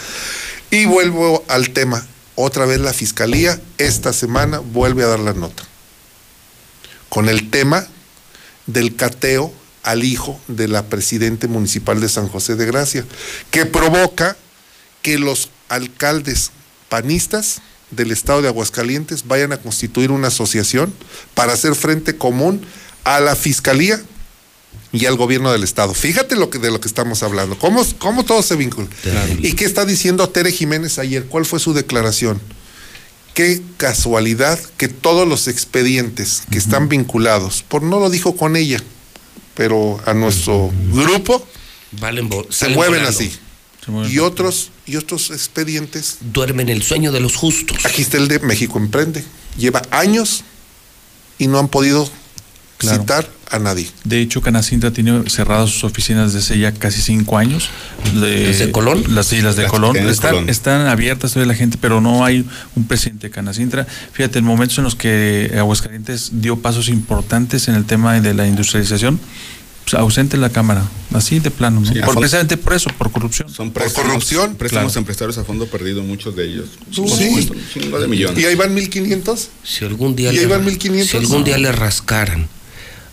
Y 0.71 0.85
vuelvo 0.85 1.43
al 1.47 1.71
tema. 1.71 2.05
Otra 2.35 2.65
vez 2.65 2.79
la 2.79 2.93
fiscalía 2.93 3.59
esta 3.77 4.13
semana 4.13 4.59
vuelve 4.59 5.03
a 5.03 5.07
dar 5.07 5.19
la 5.19 5.33
nota. 5.33 5.63
Con 7.09 7.29
el 7.29 7.49
tema 7.49 7.87
del 8.67 8.95
cateo 8.95 9.53
al 9.83 10.03
hijo 10.03 10.39
de 10.47 10.67
la 10.67 10.83
presidente 10.83 11.47
municipal 11.47 12.01
de 12.01 12.09
San 12.09 12.27
José 12.27 12.55
de 12.55 12.65
Gracia, 12.65 13.05
que 13.51 13.65
provoca 13.65 14.35
que 15.01 15.19
los 15.19 15.49
alcaldes 15.69 16.51
panistas 16.89 17.61
del 17.91 18.11
estado 18.11 18.41
de 18.41 18.47
Aguascalientes 18.47 19.27
vayan 19.27 19.53
a 19.53 19.57
constituir 19.57 20.11
una 20.11 20.27
asociación 20.27 20.93
para 21.35 21.53
hacer 21.53 21.75
frente 21.75 22.17
común 22.17 22.65
a 23.03 23.19
la 23.19 23.35
fiscalía 23.35 24.01
y 24.95 25.05
al 25.05 25.15
gobierno 25.15 25.51
del 25.51 25.63
estado. 25.63 25.93
Fíjate 25.93 26.35
lo 26.35 26.49
que, 26.49 26.59
de 26.59 26.71
lo 26.71 26.79
que 26.79 26.87
estamos 26.87 27.21
hablando, 27.23 27.57
cómo, 27.57 27.85
cómo 27.99 28.23
todo 28.23 28.41
se 28.41 28.55
vincula. 28.55 28.87
¿Y 29.41 29.53
qué 29.53 29.65
está 29.65 29.85
diciendo 29.85 30.27
Tere 30.29 30.51
Jiménez 30.51 30.99
ayer? 30.99 31.25
¿Cuál 31.25 31.45
fue 31.45 31.59
su 31.59 31.73
declaración? 31.73 32.41
Qué 33.33 33.61
casualidad 33.77 34.59
que 34.77 34.87
todos 34.87 35.27
los 35.27 35.47
expedientes 35.47 36.43
que 36.49 36.57
están 36.57 36.87
vinculados, 36.87 37.63
por 37.67 37.83
no 37.83 37.99
lo 37.99 38.09
dijo 38.09 38.37
con 38.37 38.55
ella, 38.55 38.81
pero 39.55 39.99
a 40.05 40.13
nuestro 40.13 40.71
grupo, 40.91 41.45
Valen 41.99 42.29
se 42.49 42.69
mueven 42.69 43.01
volando. 43.01 43.09
así. 43.09 43.31
Y 44.09 44.19
otros, 44.19 44.71
y 44.85 44.95
otros 44.95 45.29
expedientes. 45.29 46.17
Duermen 46.21 46.69
el 46.69 46.81
sueño 46.81 47.11
de 47.11 47.19
los 47.19 47.35
justos. 47.35 47.85
Aquí 47.85 48.01
está 48.01 48.17
el 48.17 48.27
de 48.27 48.39
México 48.39 48.79
Emprende. 48.79 49.23
Lleva 49.57 49.83
años 49.91 50.43
y 51.37 51.47
no 51.47 51.59
han 51.59 51.67
podido 51.67 52.09
Claro. 52.77 53.01
citar 53.01 53.29
a 53.51 53.59
nadie. 53.59 53.87
De 54.03 54.19
hecho, 54.19 54.41
Canacintra 54.41 54.91
tiene 54.91 55.29
cerradas 55.29 55.69
sus 55.69 55.83
oficinas 55.85 56.33
desde 56.33 56.59
ya 56.59 56.73
casi 56.73 57.01
cinco 57.01 57.37
años. 57.37 57.69
De, 58.19 58.47
¿Las 58.47 58.59
de 58.59 58.71
Colón? 58.71 59.03
Las, 59.15 59.27
sí, 59.27 59.41
las 59.41 59.55
de 59.55 59.63
Las 59.63 59.71
Colón. 59.71 59.95
Están, 59.95 60.31
Colón. 60.31 60.49
están 60.49 60.87
abiertas 60.87 61.31
todavía 61.33 61.53
la 61.53 61.57
gente, 61.57 61.77
pero 61.79 62.01
no 62.01 62.25
hay 62.25 62.45
un 62.75 62.85
presidente 62.85 63.27
de 63.27 63.31
Canacintra. 63.31 63.87
Fíjate, 64.11 64.39
en 64.39 64.45
momentos 64.45 64.77
en 64.77 64.83
los 64.83 64.95
que 64.95 65.53
Aguascalientes 65.57 66.31
dio 66.33 66.57
pasos 66.57 66.89
importantes 66.89 67.67
en 67.69 67.75
el 67.75 67.85
tema 67.85 68.19
de 68.19 68.33
la 68.33 68.45
industrialización, 68.47 69.19
pues, 69.85 69.93
ausente 69.93 70.35
en 70.35 70.41
la 70.41 70.49
Cámara, 70.49 70.83
así 71.13 71.39
de 71.39 71.51
plano. 71.51 71.79
¿no? 71.79 71.85
Sí, 71.93 71.99
a 71.99 72.05
por, 72.05 72.15
precisamente 72.15 72.57
por 72.57 72.73
eso, 72.73 72.89
por 72.97 73.11
corrupción. 73.11 73.47
Son 73.49 73.71
préstamos, 73.71 74.07
corrupción? 74.09 74.55
Préstamos 74.55 74.91
Claro. 74.93 74.99
empresarios 74.99 75.37
a 75.37 75.43
fondo 75.43 75.67
perdido, 75.67 76.01
muchos 76.03 76.35
de 76.35 76.45
ellos. 76.45 76.69
Sí. 76.91 77.01
Un 77.01 78.01
de 78.01 78.07
millones. 78.07 78.41
Y 78.43 78.45
ahí 78.45 78.55
van 78.55 78.73
1500. 78.73 79.49
Si 79.63 79.85
algún 79.85 80.15
día 80.15 80.33
¿Y 80.33 80.39
ahí 80.39 80.45
le, 80.45 80.47
van 80.47 80.65
1500? 80.65 81.09
si 81.09 81.17
algún 81.17 81.43
día 81.43 81.57
le 81.59 81.71
rascaran 81.71 82.47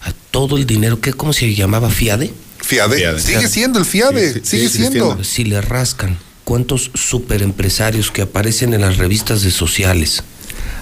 a 0.02 0.12
todo 0.30 0.56
el 0.56 0.66
dinero, 0.66 1.00
¿qué, 1.00 1.12
¿cómo 1.12 1.32
se 1.32 1.54
llamaba? 1.54 1.90
¿Fiade? 1.90 2.32
Fiade. 2.60 2.96
Fiade. 2.96 3.20
Sigue 3.20 3.48
siendo 3.48 3.78
el 3.78 3.84
Fiade. 3.84 4.34
Sí, 4.34 4.40
sí, 4.42 4.56
sigue 4.56 4.68
sigue 4.68 4.88
siendo. 4.90 5.24
Si 5.24 5.44
le 5.44 5.60
rascan, 5.60 6.18
¿cuántos 6.44 6.90
superempresarios 6.94 8.10
que 8.10 8.22
aparecen 8.22 8.74
en 8.74 8.80
las 8.82 8.96
revistas 8.98 9.42
de 9.42 9.50
sociales 9.50 10.22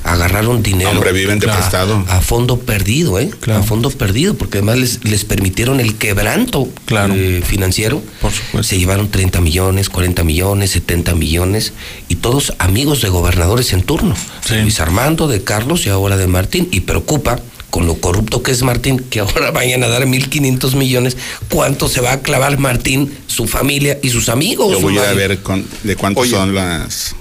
agarraron 0.04 0.62
dinero? 0.62 0.90
Hombre, 0.90 1.12
viven 1.12 1.38
de 1.38 1.44
Claro. 1.46 1.60
prestado. 1.60 2.04
A 2.08 2.20
fondo 2.20 2.58
perdido, 2.60 3.18
¿eh? 3.18 3.30
Claro. 3.40 3.60
A 3.60 3.62
fondo 3.62 3.90
perdido, 3.90 4.34
porque 4.34 4.58
además 4.58 4.78
les, 4.78 5.04
les 5.04 5.24
permitieron 5.24 5.80
el 5.80 5.94
quebranto 5.96 6.68
Claro. 6.86 7.14
eh, 7.16 7.42
financiero. 7.46 8.02
Por 8.20 8.32
supuesto. 8.32 8.62
Se 8.62 8.78
llevaron 8.78 9.10
30 9.10 9.40
millones, 9.40 9.88
40 9.90 10.24
millones, 10.24 10.70
70 10.70 11.14
millones, 11.14 11.72
y 12.08 12.16
todos 12.16 12.54
amigos 12.58 13.02
de 13.02 13.08
gobernadores 13.10 13.72
en 13.72 13.82
turno. 13.82 14.14
Sí. 14.46 14.56
Luis 14.62 14.80
Armando, 14.80 15.28
de 15.28 15.42
Carlos 15.44 15.86
y 15.86 15.90
ahora 15.90 16.16
de 16.16 16.26
Martín. 16.26 16.68
Y 16.70 16.80
preocupa, 16.80 17.38
con 17.70 17.86
lo 17.86 17.94
corrupto 17.96 18.42
que 18.42 18.50
es 18.50 18.62
Martín, 18.62 18.98
que 18.98 19.20
ahora 19.20 19.50
vayan 19.52 19.82
a 19.84 19.88
dar 19.88 20.04
1.500 20.04 20.74
millones, 20.74 21.16
¿cuánto 21.48 21.88
se 21.88 22.00
va 22.00 22.12
a 22.12 22.20
clavar 22.20 22.58
Martín, 22.58 23.12
su 23.26 23.46
familia 23.46 23.98
y 24.02 24.10
sus 24.10 24.28
amigos? 24.28 24.70
Yo 24.72 24.80
voy 24.80 24.98
a 24.98 25.12
ver 25.12 25.38
con- 25.40 25.64
de 25.84 25.96
cuántos 25.96 26.22
Oye. 26.24 26.32
son 26.32 26.54
las. 26.54 27.14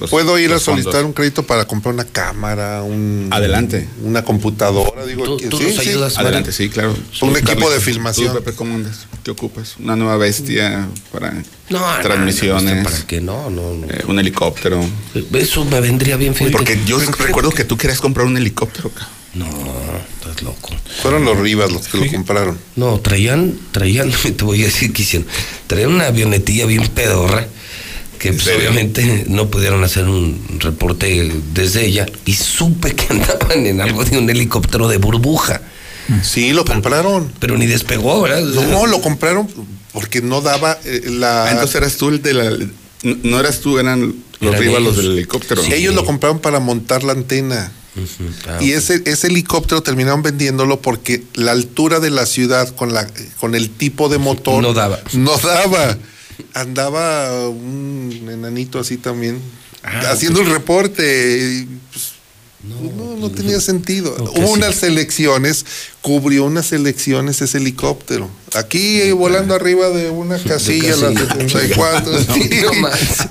los- 0.00 0.10
Puedo 0.10 0.38
ir 0.38 0.52
a 0.52 0.60
fondos. 0.60 0.84
solicitar 0.84 1.04
un 1.04 1.12
crédito 1.12 1.42
para 1.42 1.64
comprar 1.64 1.92
una 1.92 2.04
cámara, 2.04 2.82
un 2.84 3.28
Adelante. 3.32 3.88
una 4.04 4.22
computadora, 4.24 5.04
digo, 5.04 5.24
Tú- 5.24 5.36
que- 5.38 5.48
tú 5.48 5.58
sí, 5.58 5.64
nos 5.74 5.82
sí. 5.82 5.90
ayudas, 5.90 6.16
Adelante, 6.18 6.52
sí, 6.52 6.68
claro. 6.68 6.94
Un 7.22 7.36
equipo 7.36 7.68
de 7.68 7.80
filmación. 7.80 8.28
¿Tú, 8.32 8.34
Pepe, 8.44 8.52
cómo 8.56 8.76
andas? 8.76 9.06
¿Qué 9.24 9.32
ocupas? 9.32 9.74
¿Una 9.80 9.96
nueva 9.96 10.16
bestia 10.16 10.86
para 11.12 11.32
No, 11.70 11.80
no, 11.80 12.02
transmisiones? 12.02 12.76
no, 12.76 12.82
¿Para 12.84 13.06
qué? 13.06 13.20
No, 13.20 13.50
no, 13.50 13.74
no. 13.74 13.86
eh, 13.92 14.04
un 14.06 14.18
helicóptero. 14.20 14.80
Eso 15.34 15.64
me 15.64 15.80
vendría 15.80 16.16
bien, 16.16 16.32
fíjate. 16.34 16.52
Porque 16.52 16.78
yo 16.86 16.98
recuerdo 17.00 17.50
que 17.50 17.64
tú 17.64 17.76
querías 17.76 18.00
comprar 18.00 18.26
un 18.26 18.36
helicóptero. 18.36 18.90
cabrón. 18.90 19.17
No, 19.38 19.46
estás 20.18 20.42
loco. 20.42 20.70
Fueron 21.02 21.24
los 21.24 21.38
Rivas 21.38 21.70
los 21.72 21.86
que 21.88 21.98
lo 21.98 22.10
compraron. 22.10 22.58
No, 22.76 22.98
traían, 23.00 23.54
traían, 23.72 24.10
te 24.36 24.44
voy 24.44 24.62
a 24.62 24.66
decir 24.66 24.92
que 24.92 25.02
hicieron, 25.02 25.28
traían 25.66 25.92
una 25.92 26.06
avionetilla 26.06 26.66
bien 26.66 26.86
pedorra, 26.88 27.46
que 28.18 28.32
pues, 28.32 28.48
obviamente 28.48 29.24
no 29.28 29.48
pudieron 29.48 29.84
hacer 29.84 30.04
un 30.08 30.58
reporte 30.58 31.32
desde 31.54 31.86
ella, 31.86 32.06
y 32.26 32.34
supe 32.34 32.94
que 32.94 33.06
andaban 33.10 33.64
en 33.66 33.80
algo 33.80 34.04
de 34.04 34.18
un 34.18 34.28
helicóptero 34.28 34.88
de 34.88 34.96
burbuja, 34.98 35.60
Sí, 36.22 36.54
lo 36.54 36.64
compraron. 36.64 37.30
pero 37.38 37.58
ni 37.58 37.66
despegó, 37.66 38.22
¿verdad? 38.22 38.40
No, 38.40 38.86
lo 38.86 39.02
compraron 39.02 39.46
porque 39.92 40.22
no 40.22 40.40
daba 40.40 40.78
eh, 40.86 41.02
la. 41.10 41.44
Ah, 41.44 41.50
entonces 41.50 41.76
eras 41.76 41.96
tú 41.98 42.08
el 42.08 42.22
de 42.22 42.32
la. 42.32 42.50
No, 43.02 43.16
no 43.24 43.38
eras 43.40 43.60
tú, 43.60 43.78
eran 43.78 44.14
los 44.40 44.54
Eran 44.54 44.58
Rivas 44.62 44.82
los 44.82 44.92
ellos. 44.94 44.96
del 45.04 45.12
helicóptero. 45.18 45.62
Sí. 45.62 45.70
Ellos 45.74 45.94
lo 45.94 46.06
compraron 46.06 46.38
para 46.38 46.60
montar 46.60 47.04
la 47.04 47.12
antena. 47.12 47.72
Ah, 48.46 48.58
y 48.60 48.72
ese, 48.72 49.02
ese 49.06 49.26
helicóptero 49.28 49.82
terminaron 49.82 50.22
vendiéndolo 50.22 50.80
porque 50.80 51.22
la 51.34 51.52
altura 51.52 52.00
de 52.00 52.10
la 52.10 52.26
ciudad 52.26 52.68
con, 52.74 52.92
la, 52.94 53.06
con 53.40 53.54
el 53.54 53.70
tipo 53.70 54.08
de 54.08 54.18
motor 54.18 54.62
No 54.62 54.72
daba. 54.74 54.98
No 55.12 55.36
daba. 55.38 55.96
Andaba 56.54 57.48
un 57.48 58.28
enanito 58.30 58.78
así 58.78 58.96
también 58.96 59.40
Ah, 59.82 60.10
haciendo 60.10 60.40
pues. 60.40 60.48
el 60.48 60.54
reporte. 60.54 61.38
y, 61.62 61.64
pues, 61.92 62.12
no, 62.64 63.16
no, 63.16 63.30
tenía 63.30 63.60
sentido. 63.60 64.14
Hubo 64.34 64.50
unas 64.50 64.82
elecciones, 64.82 65.64
cubrió 66.02 66.44
unas 66.44 66.72
elecciones 66.72 67.40
ese 67.40 67.58
helicóptero. 67.58 68.28
Aquí 68.54 69.00
eh, 69.00 69.12
volando 69.12 69.54
arriba 69.54 69.88
de 69.90 70.10
una 70.10 70.36
casilla, 70.38 70.96
la 70.96 71.14
casilla. 71.14 71.48
74. 71.48 72.18
sí. 72.34 72.50
No 72.62 72.72
más. 72.80 73.28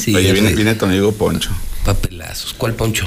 Sí, 0.00 0.14
Oye, 0.14 0.32
viene, 0.32 0.54
viene 0.54 0.74
tu 0.74 0.86
amigo 0.86 1.12
Poncho. 1.12 1.50
Papelazos. 1.84 2.54
¿Cuál 2.54 2.74
Poncho? 2.74 3.06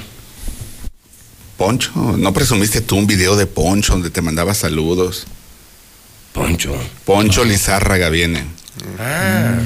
Poncho, 1.62 1.92
¿no 2.18 2.34
presumiste 2.34 2.82
tú 2.82 2.96
un 2.98 3.06
video 3.06 3.36
de 3.36 3.46
Poncho 3.46 3.94
donde 3.94 4.10
te 4.10 4.20
mandaba 4.24 4.56
saludos? 4.56 5.26
Poncho. 6.34 6.76
Poncho 7.06 7.46
Lizárraga 7.46 8.10
viene. 8.10 8.46
Ah. 8.98 9.60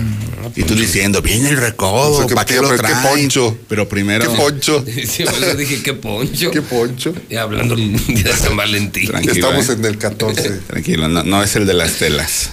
Y 0.58 0.64
tú 0.64 0.76
diciendo, 0.76 1.22
viene 1.22 1.48
el 1.52 1.56
recodo, 1.56 2.28
¿qué- 2.28 2.36
¿para 2.36 2.46
qué 2.46 2.58
lo 2.58 2.70
qué? 2.70 2.94
Poncho? 3.02 3.58
Pero 3.70 3.88
primero... 3.88 4.30
¿Qué 4.30 4.36
Poncho? 4.36 4.84
Sí, 5.08 5.24
eso 5.24 5.56
dije, 5.56 5.82
¿qué 5.84 5.94
Poncho? 5.94 6.52
¿Qué 6.52 6.62
Poncho? 6.62 7.14
Y 7.30 7.38
hablando 7.38 7.78
de 7.78 8.34
San 8.38 8.58
Valentín. 8.58 9.08
Tranquilo, 9.08 9.34
Estamos 9.34 9.70
eh. 9.70 9.74
en 9.80 9.86
el 9.86 9.98
14. 9.98 10.50
Tranquilo, 10.68 11.08
no, 11.08 11.24
no 11.24 11.42
es 11.44 11.56
el 11.56 11.66
de 11.66 11.76
las 11.76 11.94
telas, 11.94 12.50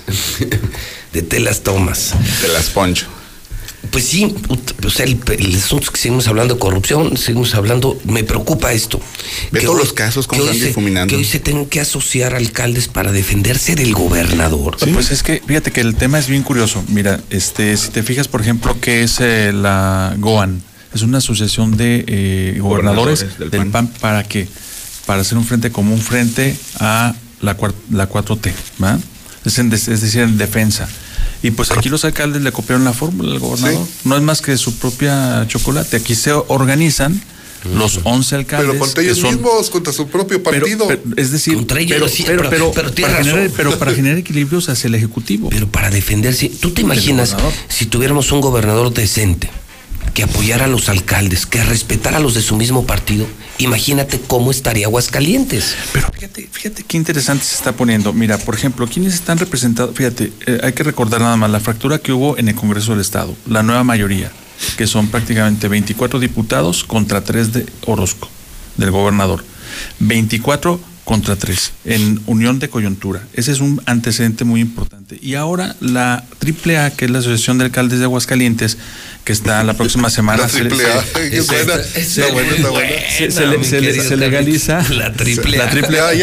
De 1.13 1.23
telas 1.23 1.63
tomas. 1.63 2.15
de 2.43 2.47
las 2.47 2.71
Poncho. 2.71 3.07
Pues 3.93 4.05
sí, 4.07 4.35
o 4.85 4.91
sea, 4.91 5.05
el, 5.05 5.21
el 5.39 5.55
asunto 5.55 5.85
es 5.85 5.91
que 5.91 6.01
seguimos 6.01 6.27
hablando 6.27 6.55
de 6.55 6.61
corrupción, 6.61 7.17
seguimos 7.19 7.55
hablando, 7.55 8.01
me 8.05 8.25
preocupa 8.25 8.73
esto. 8.73 8.99
Ve 9.51 9.61
Que 9.61 9.67
todos 9.67 9.79
hoy- 9.79 9.85
los 9.85 9.93
casos 9.93 10.27
como 10.27 10.41
que 10.43 10.47
están 10.49 10.61
se- 10.61 10.67
difuminando. 10.69 11.11
Que 11.11 11.17
hoy 11.17 11.25
se 11.25 11.39
tengan 11.41 11.67
que 11.67 11.79
asociar 11.81 12.35
alcaldes 12.35 12.89
para 12.89 13.13
defenderse 13.13 13.75
del 13.75 13.93
gobernador. 13.93 14.79
Pues 14.95 15.11
es 15.11 15.23
que, 15.23 15.43
fíjate 15.47 15.73
que 15.73 15.83
el 15.83 15.95
tema 15.95 16.19
es 16.19 16.27
bien 16.27 16.43
curioso. 16.43 16.83
Mira, 16.89 17.21
este, 17.31 17.77
si 17.77 17.91
te 17.91 18.03
fijas, 18.03 18.29
por 18.29 18.41
ejemplo, 18.41 18.81
que 18.81 19.03
es 19.03 19.19
eh, 19.21 19.53
la 19.53 20.15
GOAN, 20.19 20.63
es 20.95 21.03
una 21.03 21.19
asociación 21.19 21.77
de 21.77 22.05
eh, 22.07 22.57
gobernadores, 22.61 23.21
Gobernadores 23.21 23.39
del 23.39 23.51
del, 23.51 23.61
PAN. 23.71 23.89
PAN. 23.89 24.01
para 24.01 24.25
qué? 24.25 24.49
Para 25.05 25.21
hacer 25.21 25.37
un 25.37 25.45
frente 25.45 25.71
común 25.71 26.01
frente 26.01 26.57
a 26.81 27.15
la, 27.43 27.57
la 27.91 28.09
4T, 28.09 28.53
¿va? 28.83 28.99
Es, 29.45 29.59
en 29.59 29.73
es 29.73 29.87
decir, 29.87 30.21
en 30.23 30.39
defensa. 30.39 30.89
Y 31.43 31.51
pues 31.51 31.71
aquí 31.73 31.89
los 31.89 32.05
alcaldes 32.05 32.43
le 32.43 32.53
copiaron 32.53 32.85
la 32.85 32.93
fórmula 32.93 33.33
al 33.33 33.39
gobernador. 33.41 33.87
No 34.05 34.17
es 34.17 34.23
más 34.23 34.41
que 34.41 34.57
su 34.57 34.77
propia 34.77 35.45
chocolate. 35.49 35.97
Aquí 35.97 36.15
se 36.15 36.33
organizan 36.33 37.21
los 37.77 38.01
11 38.05 38.35
alcaldes. 38.37 38.69
Pero 38.71 38.79
contra 38.79 39.03
ellos 39.03 39.19
son- 39.19 39.35
mismos, 39.35 39.71
contra 39.71 39.93
su 39.93 40.09
propio 40.09 40.43
partido. 40.43 40.87
pero- 40.89 41.01
es 41.17 41.31
decir, 41.31 41.55
Contra 41.55 41.81
ellos, 41.81 41.97
pero, 41.97 42.09
sí, 42.09 42.25
pero, 42.27 42.39
pero- 42.39 42.51
pero, 42.51 42.73
pero 42.73 42.93
tiene 42.93 43.11
para 43.13 43.25
generar, 43.25 43.51
pero 43.57 43.79
para 43.79 43.93
generar 43.95 44.19
equilibrios 44.19 44.69
hacia 44.69 44.89
el 44.89 44.95
Ejecutivo. 44.95 45.49
Pero 45.51 45.69
para 45.69 45.91
defenderse, 45.91 46.49
¿tú 46.49 46.71
te 46.71 46.83
imaginas 46.83 47.37
si 47.69 47.87
tuviéramos 47.87 48.31
un 48.33 48.41
gobernador 48.41 48.93
decente 48.93 49.51
que 50.15 50.23
apoyara 50.23 50.67
a 50.67 50.69
los 50.69 50.89
alcaldes, 50.89 51.47
que 51.47 51.63
respetara 51.65 52.19
a 52.19 52.21
los 52.21 52.35
de 52.35 52.43
su 52.43 52.57
mismo 52.57 52.87
partido? 52.87 53.27
Imagínate 53.59 54.21
cómo 54.21 54.51
estaría 54.51 54.87
Aguascalientes. 54.87 55.77
Pero 55.93 56.09
fíjate, 56.13 56.49
fíjate 56.51 56.83
qué 56.85 56.97
interesante 56.97 57.45
se 57.45 57.55
está 57.55 57.73
poniendo. 57.73 58.13
Mira, 58.13 58.39
por 58.39 58.55
ejemplo, 58.55 58.87
¿quiénes 58.87 59.15
están 59.15 59.39
representados? 59.39 59.95
Fíjate, 59.97 60.33
eh, 60.47 60.61
hay 60.63 60.73
que 60.73 60.83
recordar 60.83 61.21
nada 61.21 61.37
más 61.37 61.51
la 61.51 61.61
fractura 61.61 61.99
que 61.99 62.13
hubo 62.13 62.37
en 62.39 62.49
el 62.49 62.55
Congreso 62.55 62.93
del 62.93 63.01
Estado, 63.01 63.37
la 63.47 63.63
nueva 63.63 63.85
mayoría, 63.85 64.31
que 64.77 64.87
son 64.87 65.09
prácticamente 65.09 65.69
24 65.69 66.19
diputados 66.19 66.85
contra 66.85 67.23
3 67.23 67.53
de 67.53 67.67
Orozco, 67.87 68.29
del 68.77 68.91
gobernador. 68.91 69.45
24 70.01 70.92
contra 71.05 71.37
3 71.37 71.73
en 71.85 72.21
unión 72.27 72.59
de 72.59 72.69
coyuntura. 72.69 73.23
Ese 73.35 73.53
es 73.53 73.61
un 73.61 73.83
antecedente 73.87 74.45
muy 74.45 74.61
importante. 74.61 75.19
Y 75.21 75.35
ahora 75.35 75.75
la 75.81 76.25
AAA, 76.41 76.91
que 76.91 77.07
es 77.07 77.11
la 77.11 77.19
Asociación 77.19 77.59
de 77.59 77.65
Alcaldes 77.65 77.99
de 77.99 78.05
Aguascalientes, 78.05 78.79
que 79.25 79.33
está 79.33 79.63
la 79.65 79.75
próxima 79.75 80.11
semana. 80.11 80.43
La 80.43 80.49
se- 80.49 80.59
legaliza 84.17 84.83
La 84.91 85.13
triple 85.13 85.57
A. 85.59 85.59
la 85.59 85.71
triple 85.71 86.01
A. 86.01 86.15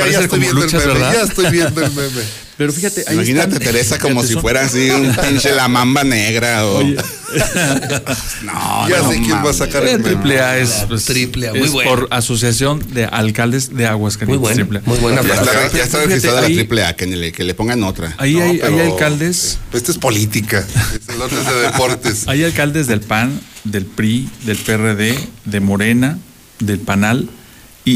Ya, 1.13 1.13
ya 1.13 1.21
estoy 1.23 1.51
viendo 1.51 1.81
el 1.81 1.91
meme. 1.91 2.48
Pero 2.59 2.73
fíjate, 2.73 3.05
ahí 3.07 3.15
Imagínate 3.15 3.53
están- 3.53 3.63
Teresa 3.71 3.97
como 3.99 4.15
fíjate, 4.15 4.27
si 4.27 4.33
son- 4.33 4.41
fuera 4.41 4.61
así 4.65 4.89
un 4.91 5.15
pinche 5.15 5.51
la 5.53 5.69
mamba 5.69 6.03
negra 6.03 6.65
o... 6.67 6.79
Oye. 6.79 6.97
no, 8.43 8.89
Ya 8.89 8.97
no 9.01 9.11
sé 9.11 9.15
quién 9.21 9.37
va 9.45 9.49
a 9.51 9.53
sacar 9.53 9.87
el 9.87 10.03
triple 10.03 10.41
A 10.41 10.57
es, 10.57 10.83
pues, 10.87 11.05
triple 11.05 11.47
A, 11.47 11.53
muy 11.53 11.61
es 11.61 11.71
bueno. 11.71 11.89
por 11.89 12.07
Asociación 12.11 12.83
de 12.93 13.05
Alcaldes 13.05 13.73
de 13.75 13.87
Aguascalientes. 13.87 14.39
Muy 14.39 14.41
bueno, 14.41 14.55
triple 14.55 14.79
A. 14.79 14.81
muy 14.89 14.97
buena 14.99 15.21
Ya 15.21 15.33
está, 15.35 15.45
ya 15.45 15.83
está 15.83 15.83
Fíjate, 15.85 16.05
registrada 16.07 16.41
la 16.41 16.47
triple 16.47 16.83
A, 16.85 16.95
que 16.97 17.07
le, 17.07 17.31
que 17.31 17.43
le 17.45 17.53
pongan 17.53 17.81
otra. 17.83 18.13
Ahí 18.17 18.33
No, 18.33 18.41
hay, 18.43 18.49
hay 18.51 18.59
pero- 18.59 18.83
alcaldes, 18.93 19.57
Esta 19.73 19.91
es 19.93 19.97
política. 19.97 20.65
El 21.07 21.21
otro 21.21 21.39
es 21.39 21.47
de 21.47 21.61
deportes. 21.61 22.27
hay 22.27 22.43
alcaldes 22.43 22.87
del 22.87 22.99
PAN, 22.99 23.39
del 23.63 23.85
PRI, 23.85 24.29
del 24.45 24.57
PRD, 24.57 25.17
de 25.45 25.59
Morena, 25.61 26.17
del 26.59 26.79
PANAL. 26.79 27.29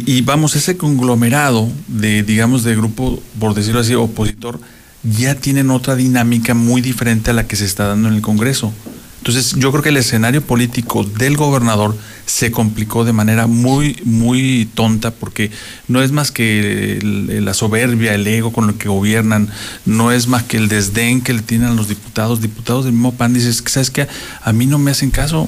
Y, 0.05 0.21
vamos, 0.21 0.55
ese 0.55 0.77
conglomerado 0.77 1.69
de, 1.87 2.23
digamos, 2.23 2.63
de 2.63 2.75
grupo, 2.75 3.21
por 3.39 3.53
decirlo 3.53 3.81
así, 3.81 3.93
opositor, 3.93 4.59
ya 5.03 5.35
tienen 5.35 5.69
otra 5.69 5.95
dinámica 5.95 6.53
muy 6.53 6.81
diferente 6.81 7.31
a 7.31 7.33
la 7.33 7.45
que 7.47 7.55
se 7.55 7.65
está 7.65 7.87
dando 7.87 8.07
en 8.07 8.15
el 8.15 8.21
Congreso. 8.21 8.73
Entonces, 9.19 9.53
yo 9.57 9.71
creo 9.71 9.83
que 9.83 9.89
el 9.89 9.97
escenario 9.97 10.41
político 10.41 11.03
del 11.03 11.37
gobernador 11.37 11.95
se 12.25 12.51
complicó 12.51 13.05
de 13.05 13.13
manera 13.13 13.47
muy, 13.47 13.97
muy 14.03 14.67
tonta, 14.73 15.11
porque 15.11 15.49
no 15.87 16.01
es 16.01 16.11
más 16.11 16.31
que 16.31 16.97
el- 16.97 17.45
la 17.45 17.53
soberbia, 17.53 18.13
el 18.15 18.27
ego 18.27 18.51
con 18.51 18.69
el 18.69 18.75
que 18.75 18.89
gobiernan, 18.89 19.49
no 19.85 20.11
es 20.11 20.27
más 20.27 20.43
que 20.43 20.57
el 20.57 20.67
desdén 20.67 21.21
que 21.21 21.33
le 21.33 21.41
tienen 21.41 21.69
a 21.69 21.73
los 21.73 21.87
diputados, 21.87 22.41
diputados 22.41 22.83
del 22.83 22.93
mismo 22.93 23.13
PAN, 23.13 23.33
dices, 23.33 23.63
¿sabes 23.65 23.91
qué? 23.91 24.07
A 24.41 24.51
mí 24.51 24.65
no 24.65 24.77
me 24.77 24.91
hacen 24.91 25.09
caso. 25.11 25.47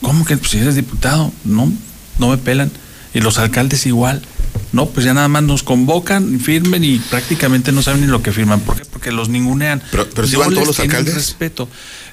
¿Cómo 0.00 0.24
que 0.24 0.36
pues, 0.36 0.50
si 0.52 0.58
eres 0.58 0.76
diputado? 0.76 1.32
No, 1.44 1.72
no 2.18 2.28
me 2.28 2.36
pelan. 2.38 2.70
Y 3.14 3.20
los 3.20 3.38
alcaldes 3.38 3.86
igual. 3.86 4.22
No, 4.72 4.86
pues 4.86 5.06
ya 5.06 5.14
nada 5.14 5.28
más 5.28 5.42
nos 5.42 5.62
convocan, 5.62 6.40
firmen 6.40 6.84
y 6.84 6.98
prácticamente 6.98 7.72
no 7.72 7.82
saben 7.82 8.02
ni 8.02 8.06
lo 8.06 8.22
que 8.22 8.32
firman. 8.32 8.60
¿Por 8.60 8.76
qué? 8.76 8.84
Porque 8.84 9.12
los 9.12 9.28
ningunean. 9.30 9.82
Pero- 9.90 10.08
pero 10.10 10.26
si 10.26 10.34
No 10.34 10.40
van 10.40 10.50
todos 10.54 10.66
los 10.66 10.80
alcaldes. 10.80 11.14
respeto. 11.14 11.68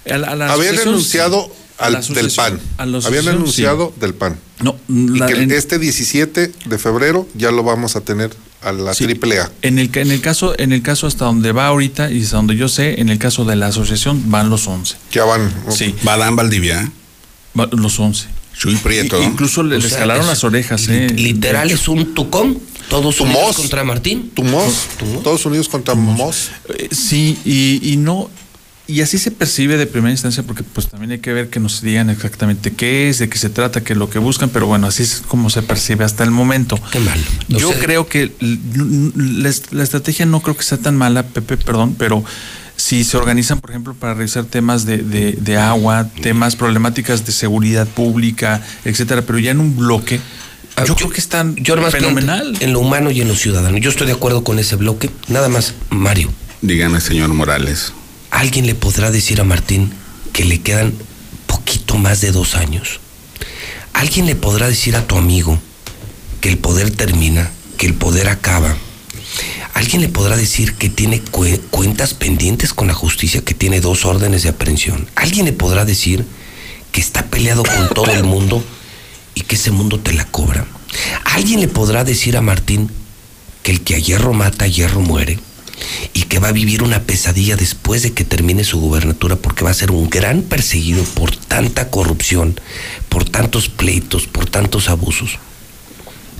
A 0.09 0.17
la- 0.17 0.27
a 0.27 0.35
la 0.35 0.53
Habían. 0.53 0.75
A 0.77 1.85
al, 1.87 1.93
la 1.93 1.99
del 1.99 2.31
PAN. 2.31 2.59
a 2.77 2.85
la 2.85 2.97
Habían 2.99 3.47
sí. 3.51 3.63
del 3.99 4.13
PAN. 4.13 4.37
No, 4.61 4.77
Y 4.87 5.19
que 5.19 5.33
en- 5.33 5.51
este 5.51 5.77
17 5.79 6.53
de 6.65 6.77
febrero 6.77 7.27
ya 7.35 7.51
lo 7.51 7.63
vamos 7.63 7.97
a 7.97 8.01
tener 8.01 8.31
a 8.61 8.71
la 8.71 8.93
Sí. 8.93 9.03
triple 9.03 9.39
A. 9.41 9.51
En 9.61 9.77
el, 9.77 9.89
en 9.93 10.11
el 10.11 10.21
caso, 10.21 10.57
en 10.57 10.71
el 10.71 10.81
caso 10.81 11.05
hasta 11.07 11.25
donde 11.25 11.51
va 11.51 11.67
ahorita 11.67 12.09
y 12.11 12.23
hasta 12.23 12.37
donde 12.37 12.55
yo 12.55 12.69
sé, 12.69 13.01
en 13.01 13.09
el 13.09 13.19
caso 13.19 13.43
de 13.43 13.57
la 13.57 13.67
asociación 13.67 14.31
van 14.31 14.49
los 14.49 14.65
11. 14.67 14.95
Ya 15.11 15.25
van. 15.25 15.53
Sí, 15.69 15.93
Va 16.07 16.15
Dan 16.17 16.37
Valdivia, 16.37 16.89
va- 17.59 17.67
los 17.73 17.99
11. 17.99 18.27
Chuy 18.57 18.75
Prieto. 18.77 19.21
Incluso 19.21 19.63
le, 19.63 19.75
O 19.75 19.79
les 19.79 19.89
sea, 19.89 19.99
jalaron 19.99 20.23
es 20.23 20.29
las 20.29 20.43
orejas, 20.43 20.87
li- 20.87 20.95
¿eh? 20.95 21.09
Literal 21.09 21.69
es 21.71 21.87
un 21.87 22.13
tucón. 22.13 22.57
Todos 22.89 23.15
Tumos. 23.15 23.35
unidos 23.35 23.55
contra 23.57 23.83
Martín. 23.83 24.29
Tumos. 24.33 24.85
Todos 25.23 25.45
unidos 25.45 25.67
contra 25.69 25.95
Mos. 25.95 26.51
Eh, 26.69 26.87
Sí, 26.91 27.37
y, 27.43 27.79
y 27.83 27.97
no, 27.97 28.29
y 28.87 29.01
así 29.01 29.17
se 29.17 29.31
percibe 29.31 29.75
de 29.77 29.87
primera 29.87 30.11
instancia, 30.11 30.43
porque 30.43 30.61
pues 30.61 30.87
también 30.89 31.11
hay 31.11 31.17
que 31.17 31.33
ver 31.33 31.49
que 31.49 31.59
nos 31.59 31.81
digan 31.81 32.11
exactamente 32.11 32.71
qué 32.73 33.09
es, 33.09 33.17
de 33.17 33.27
qué 33.27 33.39
se 33.39 33.49
trata, 33.49 33.81
qué 33.83 33.93
es 33.93 33.99
lo 33.99 34.11
que 34.11 34.19
buscan, 34.19 34.49
pero 34.49 34.67
bueno, 34.67 34.85
así 34.85 35.01
es 35.01 35.23
como 35.27 35.49
se 35.49 35.63
percibe 35.63 36.05
hasta 36.05 36.23
el 36.23 36.29
momento. 36.29 36.79
Qué 36.91 36.99
mal. 36.99 37.19
O 37.51 37.57
Yo 37.57 37.69
sea- 37.71 37.79
creo 37.79 38.07
que 38.07 38.31
la 39.15 39.83
estrategia 39.83 40.27
no 40.27 40.41
creo 40.41 40.55
que 40.55 40.63
sea 40.63 40.77
tan 40.77 40.95
mala, 40.95 41.23
Pepe, 41.23 41.57
perdón, 41.57 41.95
pero 41.97 42.23
si 42.77 43.03
se 43.03 43.17
organizan, 43.17 43.61
por 43.61 43.69
ejemplo, 43.71 43.93
para 43.93 44.13
revisar 44.13 44.45
temas 44.45 44.85
de, 44.85 44.97
de- 44.97 45.33
de 45.33 45.57
agua, 45.57 46.07
temas 46.21 46.55
problemáticas 46.55 47.25
de 47.25 47.31
seguridad 47.31 47.87
pública, 47.87 48.61
etcétera, 48.83 49.21
pero 49.23 49.39
ya 49.39 49.51
en 49.51 49.59
un 49.59 49.75
bloque, 49.75 50.19
Ah, 50.77 50.83
yo, 50.85 50.93
creo 50.97 51.09
que 51.09 51.21
están 51.21 51.55
Yo 51.55 51.77
fenomenal. 51.89 52.57
En 52.59 52.73
lo 52.73 52.81
humano 52.81 53.09
y 53.09 53.21
en 53.21 53.29
lo 53.29 53.35
ciudadano. 53.37 53.77
Yo 53.77 53.89
estoy 53.89 54.07
de 54.07 54.13
acuerdo 54.13 54.43
con 54.43 54.59
ese 54.59 54.75
bloque. 54.75 55.09
Nada 55.29 55.47
más, 55.47 55.73
Mario. 55.89 56.29
Dígame, 56.61 56.99
señor 56.99 57.29
Morales. 57.29 57.93
¿Alguien 58.29 58.65
le 58.67 58.75
podrá 58.75 59.09
decir 59.09 59.39
a 59.39 59.45
Martín 59.45 59.93
que 60.33 60.43
le 60.43 60.59
quedan 60.59 60.93
poquito 61.47 61.97
más 61.97 62.19
de 62.19 62.33
dos 62.33 62.55
años? 62.55 62.99
¿Alguien 63.93 64.25
le 64.25 64.35
podrá 64.35 64.67
decir 64.67 64.97
a 64.97 65.07
tu 65.07 65.15
amigo 65.17 65.57
que 66.41 66.49
el 66.49 66.57
poder 66.57 66.91
termina, 66.91 67.49
que 67.77 67.85
el 67.87 67.93
poder 67.93 68.27
acaba? 68.27 68.75
¿Alguien 69.73 70.01
le 70.01 70.09
podrá 70.09 70.37
decir 70.37 70.73
que 70.75 70.89
tiene 70.89 71.21
cue- 71.23 71.59
cuentas 71.69 72.13
pendientes 72.13 72.73
con 72.73 72.87
la 72.87 72.93
justicia, 72.93 73.41
que 73.41 73.53
tiene 73.53 73.81
dos 73.81 74.05
órdenes 74.05 74.43
de 74.43 74.49
aprehensión? 74.49 75.07
¿Alguien 75.15 75.45
le 75.45 75.53
podrá 75.53 75.85
decir 75.85 76.25
que 76.91 77.01
está 77.01 77.25
peleado 77.25 77.63
con 77.63 77.89
todo 77.89 78.11
el 78.11 78.23
mundo 78.23 78.63
y 79.33 79.41
que 79.41 79.55
ese 79.55 79.71
mundo 79.71 79.99
te 79.99 80.13
la 80.13 80.25
cobra? 80.25 80.65
¿Alguien 81.25 81.59
le 81.59 81.67
podrá 81.67 82.03
decir 82.03 82.37
a 82.37 82.41
Martín 82.41 82.89
que 83.63 83.71
el 83.71 83.81
que 83.81 83.95
a 83.95 83.99
hierro 83.99 84.33
mata, 84.33 84.65
a 84.65 84.67
hierro 84.67 85.01
muere? 85.01 85.39
y 86.13 86.23
que 86.23 86.39
va 86.39 86.47
a 86.47 86.51
vivir 86.53 86.83
una 86.83 87.01
pesadilla 87.01 87.57
después 87.57 88.01
de 88.01 88.13
que 88.13 88.23
termine 88.23 88.63
su 88.63 88.79
gubernatura 88.79 89.35
porque 89.35 89.65
va 89.65 89.71
a 89.71 89.73
ser 89.73 89.91
un 89.91 90.09
gran 90.09 90.41
perseguido 90.41 91.03
por 91.03 91.35
tanta 91.35 91.89
corrupción, 91.89 92.57
por 93.09 93.25
tantos 93.25 93.67
pleitos, 93.67 94.25
por 94.25 94.45
tantos 94.49 94.87
abusos. 94.87 95.37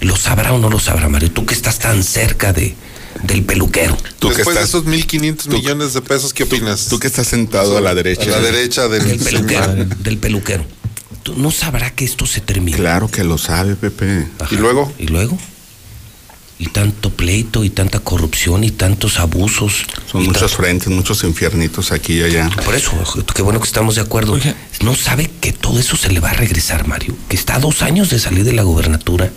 ¿Lo 0.02 0.16
sabrá 0.16 0.54
o 0.54 0.60
no 0.60 0.70
lo 0.70 0.80
sabrá, 0.80 1.10
Mario? 1.10 1.32
Tú 1.32 1.46
que 1.46 1.54
estás 1.54 1.80
tan 1.80 2.04
cerca 2.04 2.54
de, 2.54 2.76
del 3.24 3.44
peluquero. 3.44 3.98
Después 4.22 4.58
de 4.58 4.64
esos 4.64 4.86
1.500 4.86 5.48
millones 5.50 5.94
de 5.94 6.02
pesos, 6.02 6.34
¿qué 6.34 6.44
opinas? 6.44 6.88
Tú 6.88 7.00
que 7.00 7.08
estás 7.08 7.28
sentado 7.28 7.78
a 7.78 7.82
la 7.82 7.96
derecha. 7.96 8.24
A 8.24 8.28
la 8.28 8.40
derecha 8.42 8.88
del, 8.88 9.08
Del 9.08 9.20
peluquero. 9.20 9.76
del 9.76 10.18
peluquero. 10.18 10.66
¿Tú 11.24 11.34
¿No 11.36 11.50
sabrá 11.50 11.90
que 11.92 12.06
esto 12.06 12.26
se 12.28 12.42
termina? 12.42 12.78
Claro 12.78 13.10
que 13.10 13.24
lo 13.24 13.38
sabe, 13.38 13.76
Pepe. 13.76 14.28
¿Y 14.52 14.56
luego? 14.58 14.94
¿Y 15.00 15.08
luego? 15.08 15.38
Y 16.58 16.68
tanto 16.68 17.10
pleito, 17.10 17.64
y 17.66 17.70
tanta 17.70 18.00
corrupción, 18.00 18.64
y 18.64 18.72
tantos 18.72 19.20
abusos. 19.20 19.86
Son 20.10 20.24
muchos 20.24 20.56
frentes, 20.56 20.88
muchos 20.88 21.24
infiernitos 21.24 21.92
aquí 21.92 22.20
y 22.20 22.24
allá. 22.24 22.50
Por 22.64 22.76
eso, 22.76 22.94
qué 23.34 23.42
bueno 23.42 23.60
que 23.60 23.66
estamos 23.66 23.96
de 23.96 24.02
acuerdo. 24.02 24.38
¿No 24.82 24.96
sabe 24.96 25.30
que 25.42 25.52
todo 25.52 25.80
eso 25.80 25.98
se 25.98 26.12
le 26.12 26.20
va 26.22 26.30
a 26.30 26.34
regresar, 26.34 26.88
Mario? 26.88 27.16
Que 27.28 27.36
está 27.36 27.56
a 27.56 27.60
dos 27.60 27.82
años 27.82 28.10
de 28.10 28.20
salir 28.20 28.46
de 28.46 28.54
la 28.54 28.64
gubernatura. 28.64 29.32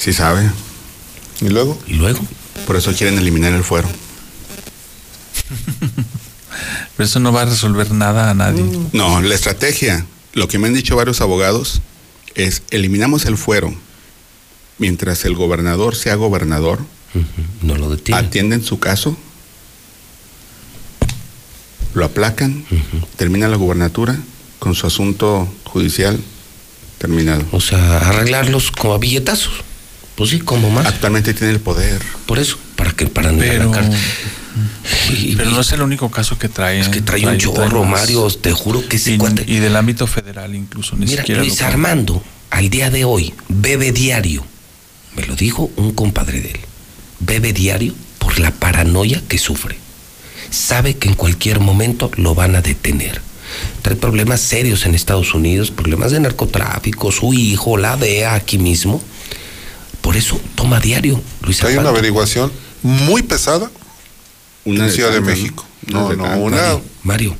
Sí 0.00 0.12
sabe. 0.14 0.50
¿Y 1.42 1.50
luego? 1.50 1.78
¿Y 1.86 1.92
luego? 1.92 2.20
Por 2.66 2.76
eso 2.76 2.90
quieren 2.94 3.18
eliminar 3.18 3.52
el 3.52 3.62
fuero. 3.62 3.86
Pero 6.96 7.06
eso 7.06 7.20
no 7.20 7.34
va 7.34 7.42
a 7.42 7.44
resolver 7.44 7.92
nada 7.92 8.30
a 8.30 8.34
nadie. 8.34 8.64
No, 8.94 9.20
la 9.20 9.34
estrategia, 9.34 10.06
lo 10.32 10.48
que 10.48 10.58
me 10.58 10.68
han 10.68 10.74
dicho 10.74 10.96
varios 10.96 11.20
abogados, 11.20 11.82
es 12.34 12.62
eliminamos 12.70 13.26
el 13.26 13.36
fuero 13.36 13.74
mientras 14.78 15.26
el 15.26 15.34
gobernador 15.34 15.94
sea 15.94 16.14
gobernador. 16.14 16.78
No 17.60 17.76
lo 17.76 17.90
detienen. 17.90 18.24
Atienden 18.24 18.64
su 18.64 18.78
caso, 18.78 19.18
lo 21.92 22.06
aplacan, 22.06 22.64
termina 23.16 23.48
la 23.48 23.56
gubernatura 23.56 24.18
con 24.58 24.74
su 24.74 24.86
asunto 24.86 25.46
judicial 25.64 26.18
terminado. 26.96 27.44
O 27.52 27.60
sea, 27.60 27.98
arreglarlos 28.08 28.70
como 28.70 28.94
a 28.94 28.98
billetazos. 28.98 29.64
Pues 30.20 30.32
sí, 30.32 30.38
como 30.38 30.68
más. 30.68 30.84
Actualmente 30.84 31.32
tiene 31.32 31.54
el 31.54 31.60
poder. 31.60 31.98
Por 32.26 32.38
eso, 32.38 32.58
para 32.76 32.92
que 32.92 33.06
para 33.06 33.32
no 33.32 33.38
Pero, 33.38 33.72
arrancar. 33.72 33.90
pero 35.38 35.50
no 35.50 35.62
es 35.62 35.72
el 35.72 35.80
único 35.80 36.10
caso 36.10 36.38
que 36.38 36.50
trae. 36.50 36.78
Es 36.78 36.90
que 36.90 37.00
trae 37.00 37.26
un 37.26 37.38
chorro, 37.38 37.84
Mario. 37.84 38.28
Te 38.28 38.52
juro 38.52 38.86
que 38.86 38.96
ese 38.96 39.12
y, 39.12 39.16
cuate. 39.16 39.44
y 39.46 39.60
del 39.60 39.74
ámbito 39.76 40.06
federal 40.06 40.54
incluso, 40.54 40.94
ni 40.94 41.06
Mira, 41.06 41.22
siquiera. 41.22 41.40
Luis. 41.40 41.62
Armando, 41.62 42.22
al 42.50 42.68
día 42.68 42.90
de 42.90 43.06
hoy, 43.06 43.32
bebe 43.48 43.92
diario. 43.92 44.44
Me 45.16 45.24
lo 45.24 45.36
dijo 45.36 45.70
un 45.76 45.92
compadre 45.92 46.42
de 46.42 46.50
él. 46.50 46.60
Bebe 47.20 47.54
diario 47.54 47.94
por 48.18 48.38
la 48.38 48.50
paranoia 48.50 49.22
que 49.26 49.38
sufre. 49.38 49.78
Sabe 50.50 50.98
que 50.98 51.08
en 51.08 51.14
cualquier 51.14 51.60
momento 51.60 52.10
lo 52.16 52.34
van 52.34 52.56
a 52.56 52.60
detener. 52.60 53.22
Trae 53.80 53.96
problemas 53.96 54.42
serios 54.42 54.84
en 54.84 54.94
Estados 54.94 55.32
Unidos, 55.32 55.70
problemas 55.70 56.10
de 56.12 56.20
narcotráfico, 56.20 57.10
su 57.10 57.32
hijo, 57.32 57.78
la 57.78 57.96
DEA 57.96 58.34
aquí 58.34 58.58
mismo. 58.58 59.02
Por 60.00 60.16
eso 60.16 60.40
toma 60.54 60.80
diario, 60.80 61.20
Luis 61.42 61.62
Hay 61.64 61.76
una 61.76 61.90
averiguación 61.90 62.50
muy 62.82 63.22
pesada 63.22 63.70
Una 64.64 64.80
en 64.80 64.86
de 64.86 64.92
Ciudad 64.92 65.12
de 65.12 65.20
México. 65.20 65.64
¿no? 65.86 66.12
No, 66.12 66.16
no, 66.28 66.36
una. 66.40 66.56
Mario, 66.56 66.82
Mario, 67.02 67.36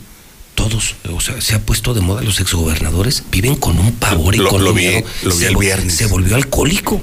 todos, 0.54 0.96
o 1.12 1.20
sea, 1.20 1.40
se 1.40 1.54
ha 1.54 1.60
puesto 1.60 1.94
de 1.94 2.00
moda 2.00 2.22
los 2.22 2.40
exgobernadores, 2.40 3.22
viven 3.30 3.54
con 3.56 3.78
un 3.78 3.92
pavor 3.92 4.34
y 4.34 4.38
Lo- 4.38 4.50
con 4.50 4.62
lo 4.64 4.70
un 4.70 4.76
vi- 4.76 4.88
miedo. 4.88 5.06
lo 5.24 5.34
vi 5.34 5.40
se, 5.40 5.46
el 5.48 5.56
viernes. 5.56 5.94
se 5.96 6.06
volvió 6.06 6.36
alcohólico, 6.36 7.02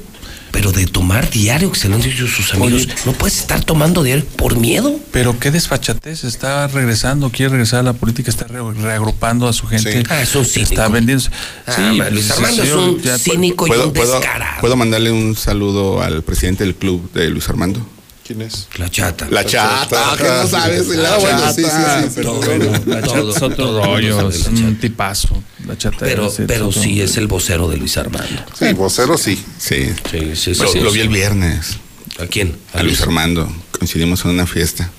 pero 0.52 0.72
de 0.72 0.86
tomar 0.88 1.30
diario, 1.30 1.72
que 1.72 1.80
se 1.80 1.90
lo 1.90 1.96
han 1.96 2.02
dicho 2.02 2.28
sus 2.28 2.54
amigos, 2.54 2.88
no 3.06 3.14
puedes 3.14 3.38
estar 3.40 3.64
tomando 3.64 4.04
diario 4.04 4.26
por 4.38 4.58
miedo. 4.58 5.00
Pero 5.12 5.40
qué 5.40 5.52
desfachatez, 5.52 6.24
está 6.24 6.68
regresando, 6.68 7.30
quiere 7.32 7.52
regresar 7.52 7.80
a 7.82 7.84
la 7.84 7.94
política, 7.94 8.30
está 8.30 8.46
re- 8.48 8.62
reagrupando 8.74 9.48
a 9.48 9.54
su 9.54 9.68
gente. 9.68 9.92
Sí. 9.92 10.04
Ah, 10.10 10.22
es 10.22 10.36
un 10.36 10.46
cínico. 10.46 10.72
Está 10.74 10.88
vendiendo. 10.88 11.24
Ah, 11.66 11.74
sí, 11.76 12.12
Luis 12.12 12.32
Armando 12.32 12.64
es 12.64 12.72
un 12.74 13.02
ya- 13.02 13.18
cínico 13.18 13.66
y 13.66 13.70
¿Puedo, 13.70 13.88
un 13.88 13.94
puedo- 13.94 14.20
descarado. 14.20 14.62
puedo 14.62 14.76
mandarle 14.76 15.12
un 15.12 15.36
saludo 15.36 16.02
al 16.02 16.24
presidente 16.24 16.64
del 16.64 16.76
club 16.76 17.12
de 17.14 17.30
Luis 17.30 17.48
Armando? 17.50 17.86
¿Quién 18.28 18.42
es? 18.42 18.68
La 18.78 18.90
chata. 18.90 19.26
La 19.32 19.46
chata, 19.46 20.16
que 20.18 20.24
no 20.28 20.48
sabes. 20.48 20.88
La, 20.90 21.14
Ah, 21.14 21.18
bueno, 21.18 21.40
chata, 21.40 21.54
sí, 21.54 21.64
sí, 21.64 21.70
sí, 22.04 22.12
pero 22.16 22.32
todo. 22.34 22.42
bueno. 22.46 22.72
La 22.86 23.02
chata 23.02 23.20
es 23.38 23.42
otro 23.42 23.84
rollo, 23.86 24.30
es 24.30 24.48
un 24.48 24.76
tipazo. 24.78 25.42
La 25.66 25.78
chata 25.78 25.98
Pero, 26.02 26.30
pero 26.46 26.72
sí 26.74 27.02
es 27.02 27.16
el 27.16 27.28
vocero 27.28 27.70
de 27.70 27.78
Luis 27.78 27.96
Armando. 27.96 28.42
Sí, 28.60 28.74
vocero 28.74 29.18
sí. 29.18 29.42
Sí. 29.58 29.86
Sí, 30.12 30.36
sí, 30.36 30.56
sí. 30.56 30.62
Lo, 30.62 30.68
sí, 30.74 30.80
lo 30.82 30.90
sí. 30.92 30.98
vi 30.98 31.02
el 31.04 31.10
viernes. 31.10 31.78
¿A 32.20 32.26
quién? 32.26 32.58
A 32.74 32.84
Luis 32.84 33.00
Armando. 33.02 33.50
Coincidimos 33.72 34.26
en 34.26 34.32
una 34.32 34.46
fiesta. 34.46 34.90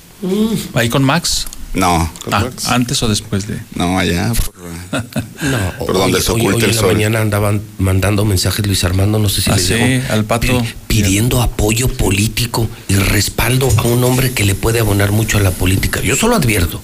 Ahí 0.72 0.88
con 0.88 1.04
Max. 1.04 1.46
No, 1.74 2.10
Ah, 2.32 2.46
antes 2.68 3.02
o 3.02 3.08
después 3.08 3.46
de. 3.46 3.58
no, 3.74 3.98
allá. 3.98 4.32
Por, 4.32 4.54
No, 5.42 5.72
por 5.86 5.94
donde 5.96 6.16
hoy, 6.18 6.22
se 6.22 6.32
hoy- 6.32 6.40
oculta 6.40 6.56
hoy 6.56 6.64
el 6.64 6.70
en 6.70 6.76
la 6.76 6.82
mañana 6.92 7.20
andaban 7.20 7.62
mandando 7.78 8.24
mensajes 8.24 8.66
Luis 8.66 8.82
Armando, 8.84 9.18
no 9.18 9.28
sé 9.28 9.42
si 9.42 9.50
Ah, 9.50 9.56
les 9.56 9.66
sí, 9.66 9.74
llegó, 9.74 10.12
al 10.12 10.24
pato. 10.24 10.46
pi- 10.62 10.74
pidiendo 10.88 11.42
apoyo 11.42 11.88
político 11.88 12.68
y 12.88 12.94
respaldo 12.96 13.70
a 13.76 13.82
un 13.82 14.02
hombre 14.04 14.32
que 14.32 14.44
le 14.44 14.54
puede 14.54 14.80
abonar 14.80 15.12
mucho 15.12 15.38
a 15.38 15.40
la 15.40 15.50
política. 15.50 16.00
Yo 16.00 16.16
solo 16.16 16.36
advierto 16.36 16.82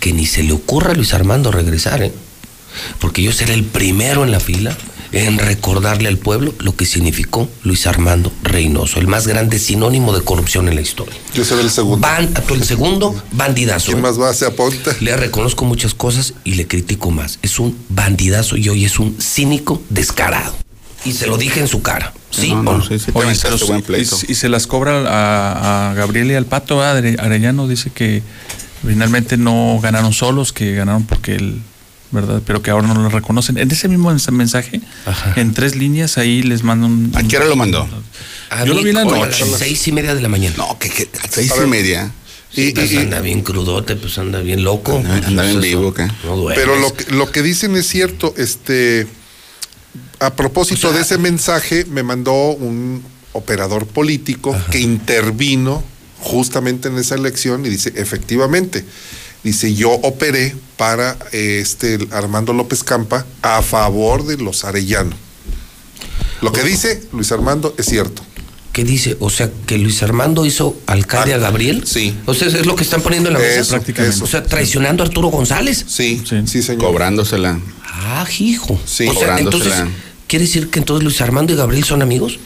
que 0.00 0.12
ni 0.12 0.26
se 0.26 0.42
le 0.42 0.52
ocurra 0.52 0.90
a 0.92 0.94
Luis 0.94 1.14
Armando 1.14 1.50
regresar, 1.52 2.02
¿eh? 2.02 2.12
porque 3.00 3.22
yo 3.22 3.32
seré 3.32 3.54
el 3.54 3.64
primero 3.64 4.24
en 4.24 4.30
la 4.32 4.40
fila 4.40 4.76
en 5.12 5.38
recordarle 5.38 6.08
al 6.08 6.18
pueblo 6.18 6.54
lo 6.60 6.76
que 6.76 6.86
significó 6.86 7.48
Luis 7.64 7.86
Armando 7.86 8.32
Reynoso, 8.42 9.00
el 9.00 9.06
más 9.08 9.26
grande 9.26 9.58
sinónimo 9.58 10.12
de 10.16 10.22
corrupción 10.22 10.68
en 10.68 10.74
la 10.76 10.80
historia. 10.80 11.14
Yo 11.34 11.44
seré 11.44 11.62
el 11.62 11.70
segundo. 11.70 12.06
Tú 12.46 12.54
el 12.54 12.64
segundo, 12.64 13.20
bandidazo. 13.32 13.86
¿Quién 13.92 14.02
más 14.02 14.20
va? 14.20 14.32
Se 14.34 14.46
apunta. 14.46 14.94
Le 15.00 15.16
reconozco 15.16 15.64
muchas 15.64 15.94
cosas 15.94 16.34
y 16.44 16.54
le 16.54 16.66
critico 16.66 17.10
más. 17.10 17.38
Es 17.42 17.58
un 17.58 17.76
bandidazo 17.88 18.56
y 18.56 18.68
hoy 18.68 18.84
es 18.84 18.98
un 18.98 19.16
cínico 19.20 19.82
descarado. 19.90 20.54
Y 21.04 21.12
se 21.12 21.26
lo 21.26 21.38
dije 21.38 21.60
en 21.60 21.66
su 21.68 21.80
cara. 21.82 22.12
¿Sí 22.30 22.50
No, 22.52 22.60
o 22.60 22.62
no, 22.62 22.78
no? 22.78 22.84
sí, 22.84 22.98
sí, 22.98 23.10
Oye, 23.14 23.34
buen 23.66 23.80
y, 23.80 23.82
pleito. 23.82 24.16
y 24.28 24.34
se 24.34 24.48
las 24.48 24.66
cobra 24.66 24.98
a, 25.08 25.90
a 25.90 25.94
Gabriel 25.94 26.30
y 26.30 26.34
al 26.34 26.44
Pato 26.46 26.82
Are- 26.82 27.16
Arellano. 27.18 27.66
Dice 27.66 27.90
que 27.90 28.22
finalmente 28.86 29.36
no 29.36 29.80
ganaron 29.82 30.12
solos, 30.12 30.52
que 30.52 30.74
ganaron 30.74 31.04
porque 31.04 31.34
él, 31.36 31.62
¿verdad? 32.12 32.42
Pero 32.46 32.62
que 32.62 32.70
ahora 32.70 32.86
no 32.88 32.94
lo 32.94 33.08
reconocen. 33.08 33.58
En 33.58 33.70
ese 33.70 33.88
mismo 33.88 34.10
mens- 34.12 34.30
mensaje, 34.32 34.80
en 35.36 35.54
tres 35.54 35.76
líneas, 35.76 36.18
ahí 36.18 36.42
les 36.42 36.62
mando 36.62 36.86
un. 36.86 37.12
¿A 37.14 37.22
qué 37.22 37.36
hora 37.36 37.46
lo 37.46 37.56
mandó? 37.56 37.88
A 38.50 38.64
Yo 38.64 38.74
lo 38.74 38.82
vi 38.82 38.90
en 38.90 38.96
la 38.96 39.02
como 39.04 39.22
a 39.22 39.26
noche. 39.26 39.44
las 39.46 39.58
seis 39.58 39.86
y 39.88 39.92
media 39.92 40.14
de 40.14 40.20
la 40.22 40.28
mañana. 40.28 40.54
No, 40.58 40.76
que, 40.78 40.88
que 40.90 41.08
a 41.22 41.28
seis 41.28 41.52
y 41.62 41.66
media. 41.68 42.12
Sí, 42.52 42.68
Y- 42.68 42.72
pues 42.72 42.90
y- 42.90 42.96
anda 42.96 43.20
bien 43.20 43.42
crudote, 43.42 43.94
pues 43.94 44.18
anda 44.18 44.40
bien 44.40 44.64
loco. 44.64 44.96
Anda- 44.96 45.10
Pues, 45.16 45.24
anda 45.26 45.42
bien 45.44 45.60
vivo, 45.60 45.94
¿qué? 45.94 46.08
No 46.24 46.36
duermes. 46.36 46.58
Pero 46.58 46.80
lo 46.80 46.92
que, 46.94 47.12
lo 47.14 47.30
que 47.30 47.42
dicen 47.42 47.76
es 47.76 47.86
cierto, 47.88 48.34
este 48.36 49.06
a 50.18 50.34
propósito 50.34 50.88
O 50.88 50.90
sea- 50.90 50.98
de 50.98 51.02
ese 51.04 51.16
mensaje 51.18 51.84
me 51.86 52.02
mandó 52.02 52.32
un 52.50 53.02
operador 53.32 53.86
político 53.86 54.56
que 54.72 54.80
intervino 54.80 55.82
justamente 56.18 56.88
en 56.88 56.98
esa 56.98 57.14
elección 57.14 57.64
y 57.64 57.68
dice, 57.70 57.92
efectivamente, 57.96 58.84
dice, 59.44 59.72
yo 59.74 59.90
operé 59.90 60.54
para 60.80 61.18
este 61.32 61.98
Armando 62.10 62.54
López 62.54 62.82
Campa 62.82 63.26
a 63.42 63.60
favor 63.60 64.24
de 64.24 64.38
los 64.38 64.64
Arellano. 64.64 65.14
Lo 66.40 66.52
que 66.52 66.62
dice 66.62 67.02
Luis 67.12 67.30
Armando 67.32 67.74
es 67.76 67.84
cierto. 67.84 68.22
¿Qué 68.72 68.82
dice? 68.84 69.14
O 69.20 69.28
sea, 69.28 69.50
que 69.66 69.76
Luis 69.76 70.02
Armando 70.02 70.46
hizo 70.46 70.74
alcalde 70.86 71.34
Ah, 71.34 71.36
a 71.36 71.38
Gabriel. 71.38 71.82
sí. 71.86 72.16
O 72.24 72.32
sea, 72.32 72.48
es 72.48 72.64
lo 72.64 72.76
que 72.76 72.84
están 72.84 73.02
poniendo 73.02 73.28
en 73.28 73.34
la 73.34 73.40
mesa. 73.40 73.60
Eso, 73.60 73.70
prácticamente. 73.72 74.24
O 74.24 74.26
sea, 74.26 74.42
traicionando 74.42 75.02
a 75.02 75.06
Arturo 75.06 75.28
González. 75.28 75.84
Sí, 75.86 76.22
Sí. 76.26 76.36
sí, 76.46 76.62
señor. 76.62 76.84
Cobrándosela. 76.86 77.60
Ah, 77.84 78.26
hijo. 78.38 78.80
Sí, 78.86 79.06
o 79.06 79.12
sea, 79.12 79.36
entonces, 79.38 79.72
cobrándosela. 79.72 79.88
¿quiere 80.28 80.46
decir 80.46 80.70
que 80.70 80.78
entonces 80.78 81.04
Luis 81.04 81.20
Armando 81.20 81.52
y 81.52 81.56
Gabriel 81.56 81.84
son 81.84 82.00
amigos? 82.00 82.38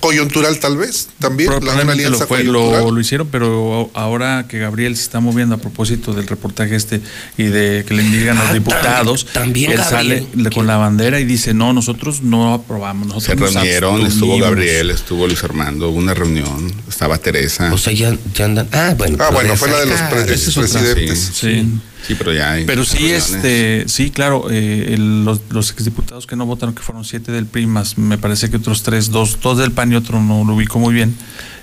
Coyuntural 0.00 0.58
tal 0.58 0.76
vez, 0.78 1.08
también. 1.18 1.50
la- 1.50 1.56
una 1.58 1.66
Probablemente 1.66 2.08
lo, 2.08 2.18
fue, 2.26 2.44
lo, 2.44 2.90
lo 2.90 3.00
hicieron, 3.00 3.28
pero 3.30 3.90
ahora 3.92 4.46
que 4.48 4.58
Gabriel 4.58 4.96
se 4.96 5.02
está 5.02 5.20
moviendo 5.20 5.54
a 5.54 5.58
propósito 5.58 6.14
del 6.14 6.26
reportaje 6.26 6.74
este 6.76 7.02
y 7.36 7.44
de 7.44 7.84
que 7.86 7.92
le 7.92 8.02
indigan 8.02 8.38
a 8.38 8.40
Ah, 8.40 8.44
los 8.44 8.54
diputados, 8.54 9.26
también 9.34 9.72
él 9.72 9.78
Gabriel. 9.78 10.20
sale 10.24 10.26
le- 10.42 10.50
con 10.50 10.66
la 10.66 10.78
bandera 10.78 11.20
y 11.20 11.24
dice, 11.24 11.52
no, 11.52 11.72
nosotros 11.74 12.22
no 12.22 12.54
aprobamos. 12.54 13.06
Nosotros 13.08 13.50
Se 13.50 13.54
nos 13.54 13.54
reunieron, 13.54 13.94
estuvo 13.96 14.06
abstuvimos". 14.32 14.40
Gabriel, 14.40 14.90
estuvo 14.90 15.26
Luis 15.26 15.44
Armando, 15.44 15.90
hubo 15.90 15.98
una 15.98 16.14
reunión, 16.14 16.72
estaba 16.88 17.18
Teresa. 17.18 17.70
O 17.72 17.76
sea, 17.78 17.92
ya, 17.92 18.16
ya 18.34 18.44
andan. 18.46 18.68
Ah, 18.72 18.94
bueno. 18.96 19.18
Ah, 19.20 19.26
lo 19.26 19.32
bueno, 19.32 19.56
fue 19.56 19.68
la 19.70 19.80
de 19.80 19.86
los 19.86 20.00
pre- 20.00 20.22
otra. 20.22 20.26
presidentes. 20.26 21.18
Sí. 21.34 21.46
Sí, 21.50 21.78
pero 22.14 22.32
ya 22.32 22.52
hay 22.52 22.64
Pero 22.64 22.84
sí, 22.84 23.10
este, 23.10 23.84
sí, 23.88 24.10
claro, 24.10 24.46
eh, 24.50 24.94
el- 24.94 25.24
los, 25.24 25.40
los 25.50 25.70
exdiputados 25.72 26.26
que 26.26 26.36
no 26.36 26.46
votaron, 26.46 26.74
que 26.74 26.82
fueron 26.82 27.04
siete 27.04 27.32
del 27.32 27.46
PRI, 27.46 27.66
más 27.66 27.98
me 27.98 28.16
parece 28.18 28.48
que 28.50 28.56
otros 28.58 28.82
tres, 28.82 29.10
dos, 29.10 29.38
dos 29.42 29.58
del 29.58 29.72
PAN 29.72 29.92
y 29.92 29.96
otro 29.96 30.22
no 30.22 30.44
lo 30.44 30.54
ubico 30.54 30.78
muy 30.78 30.94
bien, 30.94 31.16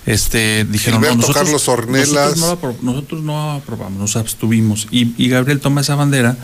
este, 0.06 0.64
dijeron, 0.64 1.00
no, 1.00 1.14
nosotros, 1.14 1.36
Carlos 1.44 1.68
Ornelas. 1.68 2.36
nosotros 2.36 2.76
no, 2.82 2.92
nosotros 2.92 3.22
no 3.22 3.52
aprobamos, 3.52 3.98
nos 3.98 4.16
abstuvimos. 4.16 4.86
Y, 4.90 5.14
y 5.16 5.28
Gabriel 5.28 5.60
toma 5.60 5.80
esa 5.80 5.94
bandera 5.94 6.36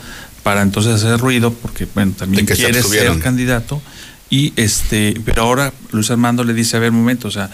para 0.43 0.63
entonces 0.63 0.93
hacer 0.93 1.19
ruido, 1.19 1.53
porque 1.53 1.87
bueno, 1.93 2.13
también 2.17 2.45
que 2.45 2.55
se 2.55 2.63
quiere 2.63 2.81
ser 2.81 3.19
candidato, 3.19 3.81
y 4.29 4.53
este, 4.55 5.19
pero 5.25 5.43
ahora 5.43 5.73
Luis 5.91 6.09
Armando 6.09 6.43
le 6.43 6.53
dice, 6.53 6.77
a 6.77 6.79
ver, 6.79 6.91
momento, 6.91 7.27
o 7.27 7.31
sea, 7.31 7.51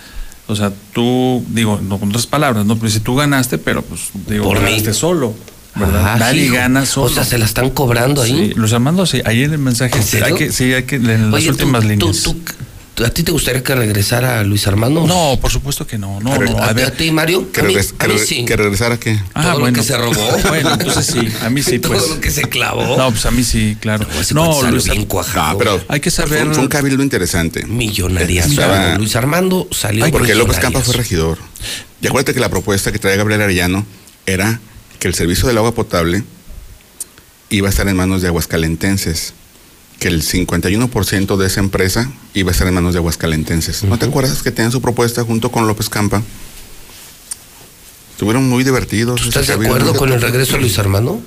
o 0.48 0.56
sea, 0.56 0.72
tú, 0.94 1.44
digo, 1.50 1.82
no 1.84 2.00
con 2.00 2.08
otras 2.10 2.26
palabras, 2.28 2.66
no, 2.66 2.78
pues 2.78 2.94
si 2.94 3.02
tú 3.02 3.16
ganaste, 3.16 3.58
pero 3.58 3.82
pues 3.82 4.12
digo, 4.30 4.46
Por 4.46 4.60
mí. 4.60 4.66
ganaste 4.66 4.94
solo. 4.94 5.34
¿Verdad? 5.80 6.04
Ah, 6.06 6.18
Nadie 6.20 6.50
gana 6.50 6.86
solo. 6.86 7.08
O 7.08 7.10
sea, 7.10 7.24
se 7.24 7.38
la 7.38 7.46
están 7.46 7.70
cobrando 7.70 8.22
ahí. 8.22 8.50
Sí, 8.50 8.54
Luis 8.56 8.74
Armando, 8.74 9.06
sí, 9.06 9.22
ahí 9.26 9.44
en 9.44 9.54
el 9.54 9.60
mensaje, 9.60 10.00
hay 10.24 10.34
que, 10.34 10.52
sí, 10.52 10.74
hay 10.74 10.84
que, 10.84 10.96
en 10.98 11.32
las 11.32 11.34
Oye, 11.42 11.50
últimas 11.50 11.82
tú- 11.84 11.88
líneas. 11.88 12.22
tú- 12.24 12.38
¿A 13.06 13.10
ti 13.12 13.22
te 13.22 13.32
gustaría 13.32 13.62
que 13.62 13.76
regresara 13.76 14.42
Luis 14.44 14.66
Armando? 14.66 15.06
No, 15.06 15.38
por 15.40 15.52
supuesto 15.52 15.86
que 15.86 16.00
no. 16.00 16.20
No, 16.20 16.34
A 16.34 16.38
ver, 16.40 16.50
no. 16.50 16.58
¿a- 16.58 16.70
A 16.70 16.74
ver, 16.74 16.86
a 16.88 16.92
ti, 16.92 17.12
Mario? 17.12 17.52
Que, 17.52 17.62
A 17.62 17.64
mí- 17.64 17.76
regres- 17.76 17.94
a 18.00 18.08
mí 18.08 18.14
que 18.16 18.20
sí. 18.26 18.44
que 18.44 18.56
regresara 18.56 18.98
qué. 19.00 19.20
Ah, 19.36 19.44
todo 19.44 19.60
bueno. 19.60 19.68
lo 19.68 19.74
que 19.74 19.84
se 19.88 19.98
robó. 19.98 20.38
Bueno, 20.48 20.74
entonces 20.74 21.06
sí, 21.06 21.28
a 21.44 21.50
mí 21.52 21.62
sí, 21.62 21.78
Todo 21.80 21.94
pues. 21.94 22.10
lo 22.10 22.20
que 22.20 22.32
se 22.32 22.42
clavó. 22.50 22.98
No, 22.98 23.12
pues 23.12 23.24
a 23.28 23.30
mí 23.30 23.44
sí, 23.44 23.78
claro. 23.80 24.08
No, 24.34 24.52
salió 24.56 24.72
Luis 24.72 24.86
bien 24.86 25.02
Ar- 25.02 25.08
cuajado. 25.10 25.46
Ah, 25.46 25.56
pero 25.60 25.80
Hay 25.90 26.00
que 26.00 26.10
saber- 26.10 26.46
Fue, 26.46 26.54
fue 26.56 26.64
un 26.64 26.70
cabildo 26.70 27.04
interesante. 27.04 27.68
Millonaria. 27.68 28.48
Luis 28.98 29.16
Armando 29.16 29.68
salió 29.70 30.04
Ay, 30.04 30.12
porque 30.12 30.34
López 30.34 30.58
Campa 30.58 30.82
fue 30.82 30.96
regidor. 30.96 31.38
Y 32.02 32.08
acuérdate 32.08 32.34
que 32.34 32.40
la 32.40 32.50
propuesta 32.50 32.92
que 32.92 32.98
traía 32.98 33.18
Gabriel 33.18 33.42
Arellano 33.44 33.86
era 34.26 34.60
que 35.00 35.08
el 35.08 35.14
servicio 35.14 35.48
del 35.48 35.58
agua 35.58 35.74
potable 35.74 36.24
iba 37.50 37.68
a 37.68 37.70
estar 37.70 37.88
en 37.88 37.96
manos 37.96 38.22
de 38.22 38.28
aguascalentenses. 38.28 39.34
Que 40.00 40.10
el 40.10 40.22
51% 40.22 41.38
de 41.38 41.48
esa 41.48 41.60
empresa 41.60 42.12
iba 42.36 42.50
a 42.50 42.52
estar 42.52 42.68
en 42.68 42.76
manos 42.76 42.94
de 42.94 43.00
aguascalentenses. 43.00 43.84
¿No 43.84 43.98
te 43.98 44.06
acuerdas 44.06 44.44
que 44.44 44.52
tenían 44.52 44.72
su 44.72 44.82
propuesta 44.82 45.24
junto 45.24 45.52
con 45.52 45.66
López 45.68 45.90
Campa? 45.90 46.22
Estuvieron 48.12 48.48
muy 48.48 48.64
divertidos. 48.64 49.22
¿Tú 49.22 49.30
estás 49.30 49.48
de 49.48 49.54
acuerdo 49.54 49.96
con 49.96 50.12
el 50.12 50.22
regreso 50.22 50.54
de 50.54 50.62
Luis 50.62 50.78
Armando? 50.78 51.22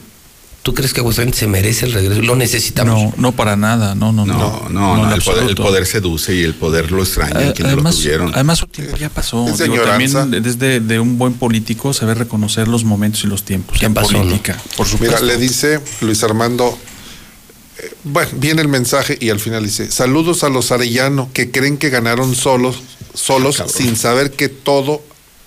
¿Tú 0.63 0.75
crees 0.75 0.93
que 0.93 1.01
Aguascalientes 1.01 1.41
se 1.41 1.47
merece 1.47 1.87
el 1.87 1.93
regreso? 1.93 2.21
Lo 2.21 2.37
necesitamos. 2.37 2.95
No, 3.03 3.15
no 3.17 3.33
para 3.33 3.57
nada, 3.57 3.95
no, 3.95 4.13
no, 4.13 4.27
no. 4.27 4.35
No, 4.35 4.69
no, 4.69 4.97
no, 5.07 5.15
el, 5.15 5.23
poder, 5.23 5.39
el 5.39 5.43
absoluto. 5.45 5.63
poder 5.63 5.87
seduce 5.87 6.35
y 6.35 6.43
el 6.43 6.55
poder 6.55 6.93
lo 6.93 7.03
extraña 7.03 7.49
Eh, 7.49 7.53
quienes 7.55 7.73
además, 7.73 7.95
lo 7.97 8.03
tuvieron. 8.03 8.35
además 8.35 8.59
su 8.59 8.67
tiempo 8.67 8.97
ya 8.99 9.09
pasó. 9.09 9.45
Digo, 9.47 9.57
señoranza. 9.57 10.21
también 10.21 10.43
desde 10.43 10.81
de 10.81 11.01
un 11.01 11.17
buen 11.17 11.33
político 11.33 11.95
saber 11.95 12.19
reconocer 12.19 12.69
los 12.69 12.85
momentos 12.85 13.25
y 13.25 13.27
los 13.27 13.43
tiempos 13.45 13.81
Ya 13.81 13.87
en 13.87 13.95
pasó, 13.95 14.13
¿no? 14.13 14.19
política, 14.19 14.61
por 14.77 14.87
supuesto. 14.87 15.17
Mira, 15.23 15.27
le 15.35 15.41
dice 15.41 15.81
Luis 16.03 16.23
Armando, 16.25 16.79
eh, 17.79 17.95
bueno, 18.05 18.31
viene 18.37 18.61
el 18.61 18.69
mensaje 18.69 19.17
y 19.19 19.31
al 19.31 19.41
final 19.41 19.65
dice, 19.65 19.91
saludos 19.91 20.45
a 20.45 20.51
los 20.51 20.73
Arellano 20.73 21.31
que 21.33 21.51
creen 21.51 21.79
que 21.79 21.89
ganaron 21.89 22.35
solos, 22.35 22.83
solos 23.15 23.61
Ah, 23.61 23.67
sin 23.67 23.97
saber 23.97 24.33
que 24.33 24.51
todo, 24.51 25.03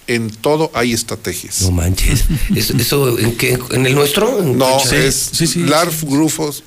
en 0.07 0.29
todo 0.29 0.71
hay 0.73 0.93
estrategias. 0.93 1.61
No 1.61 1.71
manches. 1.71 2.25
¿Eso, 2.55 2.75
eso 2.77 3.19
en 3.19 3.35
qué? 3.37 3.57
¿En 3.71 3.85
el 3.85 3.95
nuestro? 3.95 4.39
¿En 4.39 4.57
No, 4.57 4.77
qué- 4.83 4.89
Sí, 4.89 4.95
es 4.95 5.29
sí, 5.33 5.47
sí, 5.47 5.59
LARF 5.63 6.03
Grupos. 6.03 6.63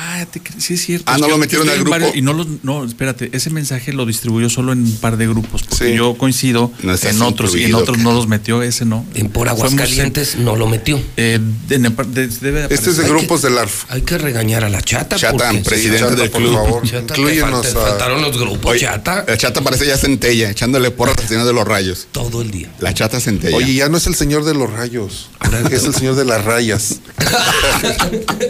Ah, 0.00 0.24
te 0.30 0.40
cre- 0.40 0.54
sí 0.58 0.74
es 0.74 0.84
cierto. 0.84 1.04
Ah, 1.10 1.16
Es 1.16 1.20
¿no 1.20 1.28
lo 1.28 1.38
metieron 1.38 1.68
al 1.68 1.74
grupo? 1.76 1.90
varios- 1.90 2.14
y 2.14 2.22
no, 2.22 2.32
los, 2.32 2.46
no, 2.62 2.84
espérate, 2.84 3.30
ese 3.32 3.50
mensaje 3.50 3.92
lo 3.92 4.06
distribuyó 4.06 4.48
solo 4.48 4.72
en 4.72 4.82
un 4.82 4.96
par 4.98 5.16
de 5.16 5.26
grupos, 5.26 5.64
porque 5.64 5.88
Sí. 5.90 5.94
yo 5.96 6.14
coincido 6.16 6.70
No 6.82 6.94
en 6.94 7.22
otros 7.22 7.56
y 7.56 7.64
en 7.64 7.74
otros 7.74 7.98
no 7.98 8.12
los 8.12 8.28
metió, 8.28 8.62
ese 8.62 8.84
no. 8.84 9.04
En 9.14 9.28
por 9.28 9.48
Aguascalientes 9.48 10.36
no 10.36 10.54
lo 10.54 10.68
metió. 10.68 11.00
Eh, 11.16 11.40
en 11.70 11.84
el 11.84 11.92
par- 11.92 12.06
de- 12.06 12.28
debe 12.28 12.68
de 12.68 12.74
Este 12.74 12.90
es 12.90 12.96
de 12.96 13.08
grupos 13.08 13.42
de 13.42 13.50
LARF. 13.50 13.86
Hay 13.88 14.02
que 14.02 14.18
regañar 14.18 14.62
a 14.62 14.68
la 14.68 14.80
chata. 14.82 15.16
Chata, 15.16 15.48
porque- 15.50 15.68
presidente 15.68 15.98
Chata, 16.00 16.14
del 16.14 16.30
por 16.30 16.42
favor, 16.52 16.82
Chata, 16.88 17.14
incluyenos 17.16 17.62
te 17.62 17.68
faltaron 17.72 18.22
los 18.22 18.38
grupos, 18.38 18.70
Oye, 18.70 18.80
chata. 18.80 19.24
La 19.26 19.36
chata 19.36 19.60
parece 19.62 19.84
ya 19.86 19.96
centella, 19.98 20.48
echándole 20.50 20.92
porras 20.92 21.16
al 21.18 21.26
señor 21.28 21.44
de 21.44 21.52
los 21.52 21.66
rayos. 21.66 22.06
Todo 22.12 22.40
el 22.42 22.50
día. 22.52 22.70
La 22.78 22.94
chata 22.94 23.18
centella. 23.20 23.56
Oye, 23.56 23.74
ya 23.74 23.88
no 23.88 23.96
es 23.98 24.06
el 24.06 24.14
señor 24.14 24.44
de 24.44 24.54
los 24.54 24.70
rayos, 24.70 25.28
es 25.72 25.84
el 25.84 25.94
señor 25.94 26.14
de 26.14 26.24
las 26.24 26.44
rayas. 26.44 27.00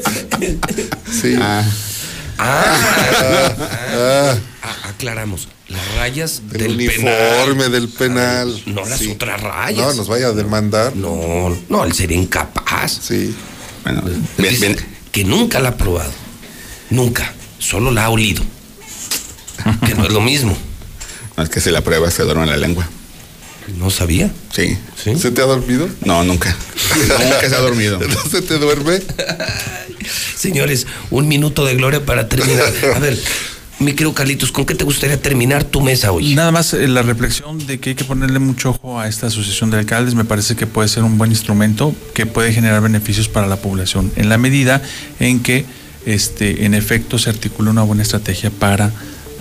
Sí. 1.21 1.35
Ah, 1.41 1.65
Ah, 2.41 2.77
Ah, 3.91 4.37
ah, 4.63 4.77
aclaramos. 4.91 5.49
Las 5.69 5.95
rayas 5.97 6.41
el 6.53 6.59
del 6.59 6.73
uniforme 6.73 7.65
penal. 7.65 7.73
del 7.73 7.89
penal. 7.89 8.63
No 8.67 8.85
las 8.87 8.99
Sí. 9.01 9.11
otras 9.11 9.41
rayas. 9.41 9.87
No, 9.87 9.95
nos 9.95 10.09
vaya 10.09 10.29
a 10.29 10.33
demandar. 10.33 10.95
No, 10.97 11.57
no, 11.69 11.85
él 11.85 11.93
sería 11.93 12.17
incapaz. 12.17 12.99
Sí. 13.03 13.35
bueno, 13.85 14.03
bien, 14.03 14.27
Dice 14.53 14.67
bien. 14.69 14.79
Que 15.13 15.25
nunca 15.25 15.59
la 15.61 15.71
ha 15.71 15.77
probado. 15.77 16.13
Nunca. 16.91 17.33
Solo 17.59 17.91
la 17.91 18.05
ha 18.05 18.11
olido. 18.11 18.43
que 19.85 19.95
no 19.95 20.05
es 20.07 20.13
lo 20.13 20.21
mismo. 20.21 20.57
No, 21.37 21.45
es 21.45 21.51
que 21.51 21.61
si 21.61 21.71
la 21.71 21.83
prueba 21.83 22.11
se 22.11 22.25
duerme 22.25 22.43
en 22.45 22.51
la 22.51 22.57
lengua. 22.57 22.89
No 23.77 23.91
sabía. 23.91 24.31
Sí. 24.53 24.77
¿Sí? 25.03 25.19
¿Se 25.19 25.31
te 25.31 25.43
ha 25.43 25.47
dormido? 25.47 25.89
No, 26.05 26.25
nunca. 26.25 26.57
nunca 26.97 27.49
se 27.49 27.55
ha 27.55 27.61
dormido. 27.61 27.99
¿No 27.99 28.31
se 28.31 28.43
te 28.43 28.59
duerme? 28.59 29.01
Señores, 30.37 30.87
un 31.11 31.29
minuto 31.29 31.65
de 31.65 31.75
gloria 31.75 32.05
para 32.05 32.29
terminar. 32.29 32.73
A 32.95 32.99
ver, 32.99 33.19
mi 33.81 33.93
querido 33.93 34.13
Carlitos, 34.13 34.51
¿con 34.51 34.67
qué 34.67 34.75
te 34.75 34.85
gustaría 34.85 35.21
terminar 35.21 35.63
tu 35.63 35.81
mesa 35.81 36.11
hoy? 36.11 36.35
Nada 36.35 36.51
más 36.51 36.75
eh, 36.75 36.89
la 36.89 37.03
reflexión 37.03 37.65
de 37.67 37.79
que 37.79 37.91
hay 37.91 37.97
que 37.97 38.05
ponerle 38.05 38.41
mucho 38.41 38.71
ojo 38.71 38.99
a 38.99 39.07
esta 39.07 39.29
asociación 39.29 39.71
de 39.71 39.79
alcaldes 39.79 40.15
me 40.15 40.25
parece 40.25 40.57
que 40.57 40.67
puede 40.67 40.89
ser 40.89 41.05
un 41.05 41.17
buen 41.17 41.31
instrumento 41.31 41.95
que 42.13 42.27
puede 42.27 42.53
generar 42.53 42.83
beneficios 42.83 43.29
para 43.29 43.47
la 43.47 43.57
población 43.57 44.11
en 44.17 44.29
la 44.29 44.37
medida 44.37 44.83
en 45.21 45.41
que 45.41 45.65
este 46.07 46.65
en 46.65 46.75
efecto 46.75 47.19
se 47.19 47.31
articula 47.31 47.71
una 47.71 47.83
buena 47.83 48.03
estrategia 48.03 48.51
para 48.51 48.93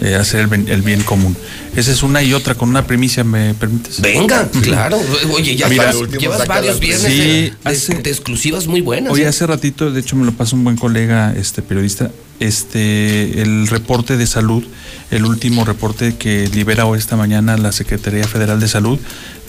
eh, 0.01 0.15
hacer 0.15 0.41
el, 0.41 0.47
ben- 0.47 0.67
el 0.67 0.81
bien 0.81 1.03
común. 1.03 1.35
Esa 1.75 1.91
es 1.91 2.01
una 2.03 2.23
y 2.23 2.33
otra 2.33 2.55
con 2.55 2.69
una 2.69 2.85
primicia, 2.87 3.23
¿me 3.23 3.53
permites? 3.53 4.01
Venga, 4.01 4.47
claro. 4.61 4.99
Oye, 5.33 5.55
ya 5.55 5.67
Mira, 5.69 5.85
vas- 5.85 5.95
el 5.95 6.01
último 6.01 6.19
llevas 6.21 6.47
varios 6.47 6.79
viernes 6.79 7.11
Sí, 7.11 7.17
de, 7.19 7.53
hace- 7.63 7.95
de 7.95 8.09
exclusivas 8.09 8.67
muy 8.67 8.81
buenas. 8.81 9.13
Oye, 9.13 9.23
¿eh? 9.23 9.27
hace 9.27 9.45
ratito, 9.47 9.91
de 9.91 9.99
hecho 9.99 10.15
me 10.15 10.25
lo 10.25 10.31
pasó 10.33 10.55
un 10.55 10.63
buen 10.63 10.75
colega, 10.77 11.33
este 11.35 11.61
periodista, 11.61 12.11
este 12.39 13.41
el 13.41 13.67
reporte 13.67 14.17
de 14.17 14.25
salud, 14.27 14.63
el 15.11 15.25
último 15.25 15.65
reporte 15.65 16.15
que 16.17 16.47
libera 16.53 16.85
hoy 16.85 16.97
esta 16.99 17.15
mañana 17.15 17.57
la 17.57 17.71
Secretaría 17.71 18.23
Federal 18.27 18.59
de 18.59 18.67
Salud, 18.67 18.99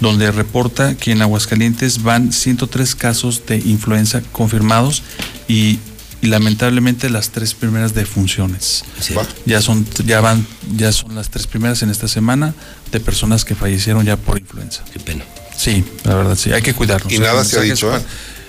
donde 0.00 0.30
reporta 0.30 0.94
que 0.96 1.12
en 1.12 1.22
Aguascalientes 1.22 2.02
van 2.02 2.32
103 2.32 2.94
casos 2.94 3.42
de 3.46 3.56
influenza 3.58 4.22
confirmados 4.32 5.02
y, 5.48 5.78
y 6.20 6.26
lamentablemente 6.26 7.10
las 7.10 7.30
tres 7.30 7.54
primeras 7.54 7.94
defunciones. 7.94 8.84
Sí. 9.00 9.14
Ya 9.46 9.60
son 9.62 9.86
ya 10.04 10.20
van 10.20 10.46
ya 10.76 10.92
son 10.92 11.14
las 11.14 11.30
tres 11.30 11.46
primeras 11.46 11.82
en 11.82 11.90
esta 11.90 12.08
semana 12.08 12.54
de 12.90 13.00
personas 13.00 13.44
que 13.44 13.54
fallecieron 13.54 14.04
ya 14.04 14.16
por 14.16 14.38
influenza. 14.38 14.84
Qué 14.92 15.00
pena. 15.00 15.24
Sí, 15.56 15.84
la 16.04 16.14
verdad 16.14 16.36
sí, 16.36 16.52
hay 16.52 16.62
que 16.62 16.74
cuidarnos. 16.74 17.12
Y 17.12 17.18
nada 17.18 17.44
se 17.44 17.58
ha 17.58 17.62
dicho, 17.62 17.94
¿eh? 17.96 18.00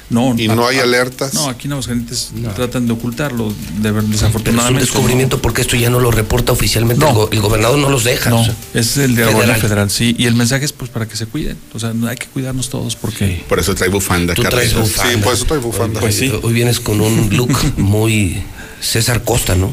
No, 0.09 0.33
Y 0.37 0.47
no 0.47 0.67
hay 0.67 0.79
alertas. 0.79 1.33
No, 1.35 1.47
aquí 1.49 1.67
en 1.67 1.73
Aguascalientes 1.73 2.31
tratan 2.55 2.87
de 2.87 2.93
ocultarlo, 2.93 3.49
de 3.49 3.53
ver, 3.53 3.93
Pero 3.93 3.99
es 3.99 4.03
un 4.05 4.11
desafortunadamente. 4.11 4.81
descubrimiento 4.81 5.39
porque 5.41 5.61
esto 5.61 5.75
ya 5.75 5.89
no 5.91 5.99
lo 5.99 6.09
reporta 6.09 6.51
oficialmente. 6.51 7.03
No. 7.03 7.09
El, 7.09 7.15
go- 7.15 7.29
el 7.31 7.39
gobernador 7.41 7.77
no 7.77 7.89
los 7.89 8.03
deja. 8.03 8.29
No, 8.31 8.41
o 8.41 8.45
sea. 8.45 8.55
es 8.73 8.97
el 8.97 9.15
de 9.15 9.21
la 9.21 9.27
Federal. 9.27 9.33
gobierno 9.33 9.61
federal, 9.61 9.89
sí. 9.91 10.15
Y 10.17 10.25
el 10.25 10.33
mensaje 10.35 10.65
es 10.65 10.73
pues 10.73 10.89
para 10.89 11.07
que 11.07 11.15
se 11.15 11.27
cuiden. 11.27 11.57
O 11.73 11.79
sea, 11.79 11.93
no 11.93 12.07
hay 12.07 12.17
que 12.17 12.25
cuidarnos 12.27 12.69
todos 12.69 12.95
porque. 12.95 13.43
Por 13.47 13.59
eso 13.59 13.75
trae 13.75 13.89
bufanda, 13.89 14.33
Tú 14.33 14.41
traes 14.43 14.73
bufanda. 14.73 15.11
Sí, 15.11 15.17
por 15.23 15.33
eso 15.33 15.45
trae 15.45 15.59
bufanda. 15.59 15.99
Pues 15.99 16.15
sí. 16.15 16.33
Hoy 16.41 16.53
vienes 16.53 16.79
con 16.79 17.01
un 17.01 17.29
look 17.35 17.55
muy 17.77 18.41
César 18.81 19.23
Costa, 19.23 19.53
¿no? 19.55 19.71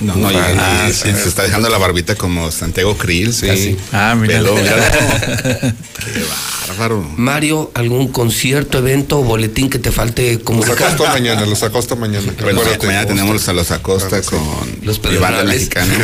No, 0.00 0.14
no, 0.16 0.30
y, 0.30 0.34
Ah, 0.36 0.86
y 0.88 0.92
se, 0.92 1.10
está 1.10 1.42
dejando 1.44 1.68
la 1.68 1.78
barbita 1.78 2.14
como 2.16 2.50
Santiago 2.50 2.96
Krill. 2.96 3.32
Sí. 3.32 3.76
Ah, 3.92 4.14
mira. 4.18 4.34
Pelo, 4.34 4.54
mira. 4.56 4.74
Qué 6.04 6.24
bárbaro. 6.68 7.02
Mario, 7.16 7.70
¿algún 7.74 8.08
concierto, 8.08 8.78
evento 8.78 9.20
o 9.20 9.22
boletín 9.22 9.70
que 9.70 9.78
te 9.78 9.92
falte 9.92 10.34
Los 10.34 10.42
comunicar? 10.42 10.76
acosto 10.76 11.04
mañana, 11.06 11.46
los 11.46 11.62
acosto 11.62 11.96
mañana. 11.96 12.32
Bueno, 12.40 12.60
mañana 12.82 13.06
tenemos 13.06 13.48
a 13.48 13.52
los 13.52 13.70
Acosta 13.70 14.08
Claro, 14.08 14.24
sí. 14.24 14.30
con 14.30 14.86
Los 14.86 15.00
mi 15.04 15.16
banda 15.16 15.44
mexicana. 15.44 15.94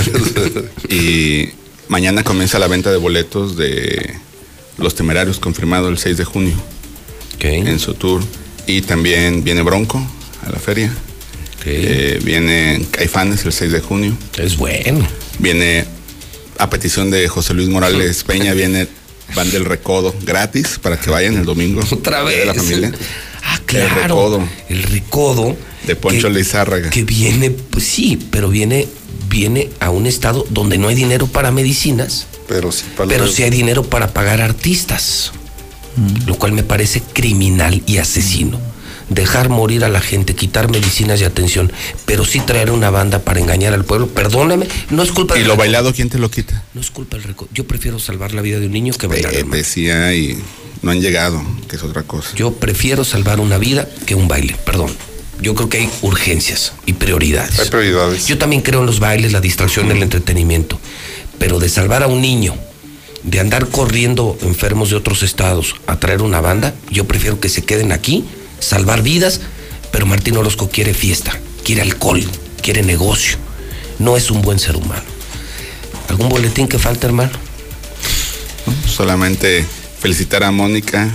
y 0.89 1.49
mañana 1.89 2.23
comienza 2.23 2.59
la 2.59 2.69
venta 2.69 2.91
de 2.91 2.97
boletos 2.99 3.57
de 3.57 4.15
Los 4.78 4.94
Temerarios, 4.94 5.39
confirmado 5.41 5.89
el 5.89 5.99
6 5.99 6.17
de 6.17 6.25
junio 6.25 6.55
Ok, 7.36 7.44
en 7.44 7.78
su 7.81 7.94
tour. 7.94 8.23
Y 8.67 8.83
también 8.83 9.43
viene 9.43 9.62
Bronco 9.62 10.01
a 10.47 10.51
la 10.51 10.59
feria. 10.59 10.93
Ok. 11.60 11.66
Eh, 11.66 12.20
viene 12.24 12.84
Caifanes 12.90 13.44
el 13.44 13.52
6 13.52 13.72
de 13.72 13.80
junio. 13.80 14.16
es 14.39 14.56
bueno. 14.56 15.06
Viene 15.39 15.84
a 16.58 16.68
petición 16.68 17.10
de 17.10 17.28
José 17.28 17.55
Luis 17.55 17.68
Morales 17.68 18.24
Peña, 18.24 18.52
viene 18.55 18.89
Van 19.34 19.50
del 19.50 19.64
Recodo 19.64 20.14
gratis 20.22 20.78
para 20.82 20.98
que 20.98 21.08
vayan 21.10 21.36
el 21.36 21.44
domingo. 21.44 21.80
Otra 21.90 22.22
Día 22.28 22.39
De 22.40 22.44
la 22.47 22.52
vez. 22.52 22.62
familia. 22.62 22.92
Ah, 23.42 23.55
El 23.56 23.62
claro. 23.64 24.02
recodo 24.02 24.48
El 24.68 24.82
recodo. 24.82 25.56
de 25.86 25.97
Poncho 25.97 26.28
que- 26.28 26.34
Lizárraga. 26.34 26.90
Que 26.90 27.05
viene, 27.05 27.50
pues 27.50 27.84
sí, 27.86 28.18
pero 28.30 28.48
viene, 28.48 28.86
viene 29.30 29.70
a 29.80 29.90
un 29.90 30.06
estado 30.06 30.44
donde 30.50 30.76
no 30.76 30.89
hay 30.89 30.94
dinero 30.94 31.26
para 31.26 31.50
medicinas, 31.52 32.26
Pero 32.48 32.70
sí, 32.72 32.84
para 32.97 33.08
pero 33.08 33.24
los- 33.24 33.34
sí 33.34 33.42
hay 33.44 33.50
dinero 33.50 33.84
para 33.84 34.12
pagar 34.12 34.40
artistas. 34.42 35.32
Mm. 35.97 36.26
Lo 36.26 36.34
cual 36.36 36.52
me 36.52 36.62
parece 36.64 37.00
criminal 37.12 37.82
y 37.86 37.97
asesino. 37.98 38.60
Dejar 39.10 39.48
morir 39.48 39.84
a 39.84 39.89
la 39.89 40.00
gente, 40.00 40.34
quitar 40.34 40.70
medicinas 40.70 41.20
y 41.20 41.24
atención, 41.24 41.70
pero 42.06 42.24
sí 42.24 42.40
traer 42.40 42.70
una 42.70 42.90
banda 42.90 43.18
para 43.18 43.40
engañar 43.40 43.74
al 43.74 43.84
pueblo. 43.84 44.06
Perdóname, 44.06 44.66
no 44.90 45.02
es 45.02 45.12
culpa 45.12 45.36
Y 45.36 45.40
del 45.40 45.48
lo 45.48 45.56
bailado, 45.56 45.92
¿quién 45.92 46.08
te 46.08 46.18
lo 46.18 46.30
quita? 46.30 46.62
No 46.74 46.80
es 46.80 46.90
culpa 46.90 47.16
del 47.16 47.24
recodo. 47.24 47.48
Yo 47.52 47.66
prefiero 47.66 47.98
salvar 47.98 48.32
la 48.32 48.40
vida 48.40 48.60
de 48.60 48.66
un 48.66 48.72
niño 48.72 48.94
que 48.94 49.06
bailar. 49.06 49.34
Eh, 49.34 49.44
decía 49.50 50.14
y 50.14 50.39
no 50.82 50.92
han 50.92 51.00
llegado, 51.00 51.42
que 51.68 51.76
es 51.76 51.82
otra 51.82 52.05
cosa. 52.05 52.30
Yo 52.36 52.52
prefiero 52.52 53.05
salvar 53.05 53.40
una 53.40 53.58
vida 53.58 53.89
que 54.06 54.14
un 54.14 54.28
baile, 54.28 54.56
perdón. 54.64 54.90
Yo 55.40 55.55
creo 55.55 55.68
que 55.68 55.78
hay 55.78 55.90
urgencias 56.02 56.72
y 56.86 56.92
prioridades. 56.92 57.58
Hay 57.58 57.68
prioridades. 57.68 58.26
Yo 58.26 58.39
también 58.39 58.62
creo 58.62 58.80
en 58.80 58.86
los 58.86 59.00
bailes, 59.00 59.32
la 59.32 59.40
distracción, 59.40 59.90
el 59.90 60.02
entretenimiento. 60.02 60.78
Pero 61.39 61.58
de 61.58 61.68
salvar 61.68 62.02
a 62.02 62.06
un 62.06 62.20
niño, 62.20 62.55
de 63.22 63.40
andar 63.40 63.68
corriendo 63.68 64.39
enfermos 64.42 64.90
de 64.90 64.97
otros 64.97 65.22
estados 65.22 65.74
a 65.86 65.98
traer 65.98 66.22
una 66.22 66.40
banda, 66.40 66.74
yo 66.90 67.06
prefiero 67.06 67.40
que 67.40 67.48
se 67.48 67.64
queden 67.64 67.92
aquí, 67.92 68.24
salvar 68.60 69.02
vidas, 69.02 69.40
pero 69.90 70.06
Martín 70.06 70.36
Orozco 70.36 70.68
quiere 70.68 70.94
fiesta, 70.94 71.32
quiere 71.64 71.82
alcohol, 71.82 72.22
quiere 72.62 72.82
negocio. 72.82 73.39
No 73.98 74.16
es 74.16 74.30
un 74.30 74.42
buen 74.42 74.58
ser 74.58 74.76
humano. 74.76 75.02
¿Algún 76.08 76.28
boletín 76.28 76.68
que 76.68 76.78
falta, 76.78 77.06
hermano? 77.06 77.32
Solamente 78.86 79.64
felicitar 80.00 80.44
a 80.44 80.50
Mónica 80.50 81.10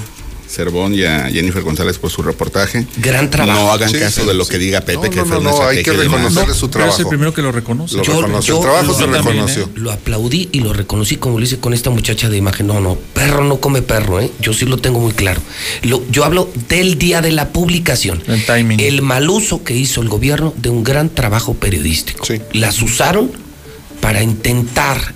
Cervón 0.55 0.93
y 0.93 1.03
a 1.03 1.29
Jennifer 1.29 1.61
González 1.61 1.97
por 1.97 2.09
su 2.09 2.21
reportaje. 2.23 2.87
Gran 2.97 3.29
trabajo. 3.29 3.59
No 3.59 3.71
hagan 3.71 3.89
Sí, 3.89 3.99
caso 3.99 4.21
sí, 4.21 4.27
de 4.27 4.33
lo 4.33 4.45
sí. 4.45 4.51
que 4.51 4.57
diga 4.57 4.81
Pepe, 4.81 4.95
No, 4.95 5.09
que 5.09 5.15
no, 5.17 5.25
fue 5.25 5.35
no, 5.35 5.41
una 5.41 5.51
no, 5.51 5.67
hay 5.67 5.83
que 5.83 5.91
reconocerle 5.91 6.53
su 6.53 6.69
Pero 6.69 6.85
es 6.85 6.89
el 6.91 6.95
trabajo. 6.95 7.09
primero 7.09 7.33
que 7.33 7.41
lo 7.41 7.51
reconoce. 7.51 7.97
Lo 7.97 8.03
reconoció, 8.03 8.55
el 8.55 8.61
trabajo 8.61 8.93
se 8.93 9.01
también, 9.03 9.23
reconoció. 9.23 9.63
¿eh? 9.63 9.67
Lo 9.75 9.91
aplaudí 9.91 10.49
y 10.51 10.59
lo 10.61 10.73
reconocí 10.73 11.17
como 11.17 11.37
lo 11.39 11.43
hice 11.45 11.59
con 11.59 11.73
esta 11.73 11.89
muchacha 11.89 12.29
de 12.29 12.37
imagen. 12.37 12.67
No, 12.67 12.79
no, 12.79 12.95
perro 13.13 13.43
no 13.43 13.57
come 13.59 13.81
perro, 13.81 14.19
¿eh? 14.21 14.31
Yo 14.39 14.53
sí 14.53 14.65
lo 14.65 14.77
tengo 14.77 14.99
muy 14.99 15.11
claro. 15.13 15.41
Lo- 15.83 16.03
yo 16.09 16.23
hablo 16.25 16.49
del 16.69 16.97
día 16.97 17.21
de 17.21 17.31
la 17.31 17.49
publicación. 17.49 18.23
El 18.27 18.45
timing. 18.45 18.79
El 18.79 19.01
mal 19.01 19.29
uso 19.29 19.63
que 19.63 19.75
hizo 19.75 20.01
el 20.01 20.09
gobierno 20.09 20.53
de 20.57 20.69
un 20.69 20.83
gran 20.83 21.09
trabajo 21.09 21.53
periodístico. 21.53 22.25
Las 22.53 22.81
usaron 22.81 23.31
para 24.01 24.23
intentar 24.23 25.13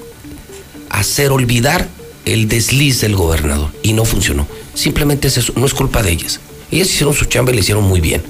hacer 0.90 1.32
olvidar 1.32 1.88
el 2.34 2.48
desliz 2.48 3.02
del 3.02 3.16
gobernador 3.16 3.72
y 3.84 3.94
no 3.94 4.06
funcionó. 4.06 4.48
Simplemente 4.74 5.28
es 5.28 5.38
eso, 5.38 5.54
no 5.56 5.66
es 5.66 5.74
culpa 5.74 6.04
de 6.04 6.12
ellas. 6.12 6.40
Ellas 6.72 6.90
hicieron 6.90 7.14
su 7.14 7.26
chamba 7.26 7.52
y 7.52 7.56
le 7.56 7.62
hicieron 7.62 7.84
muy 7.84 8.00
bien. 8.00 8.22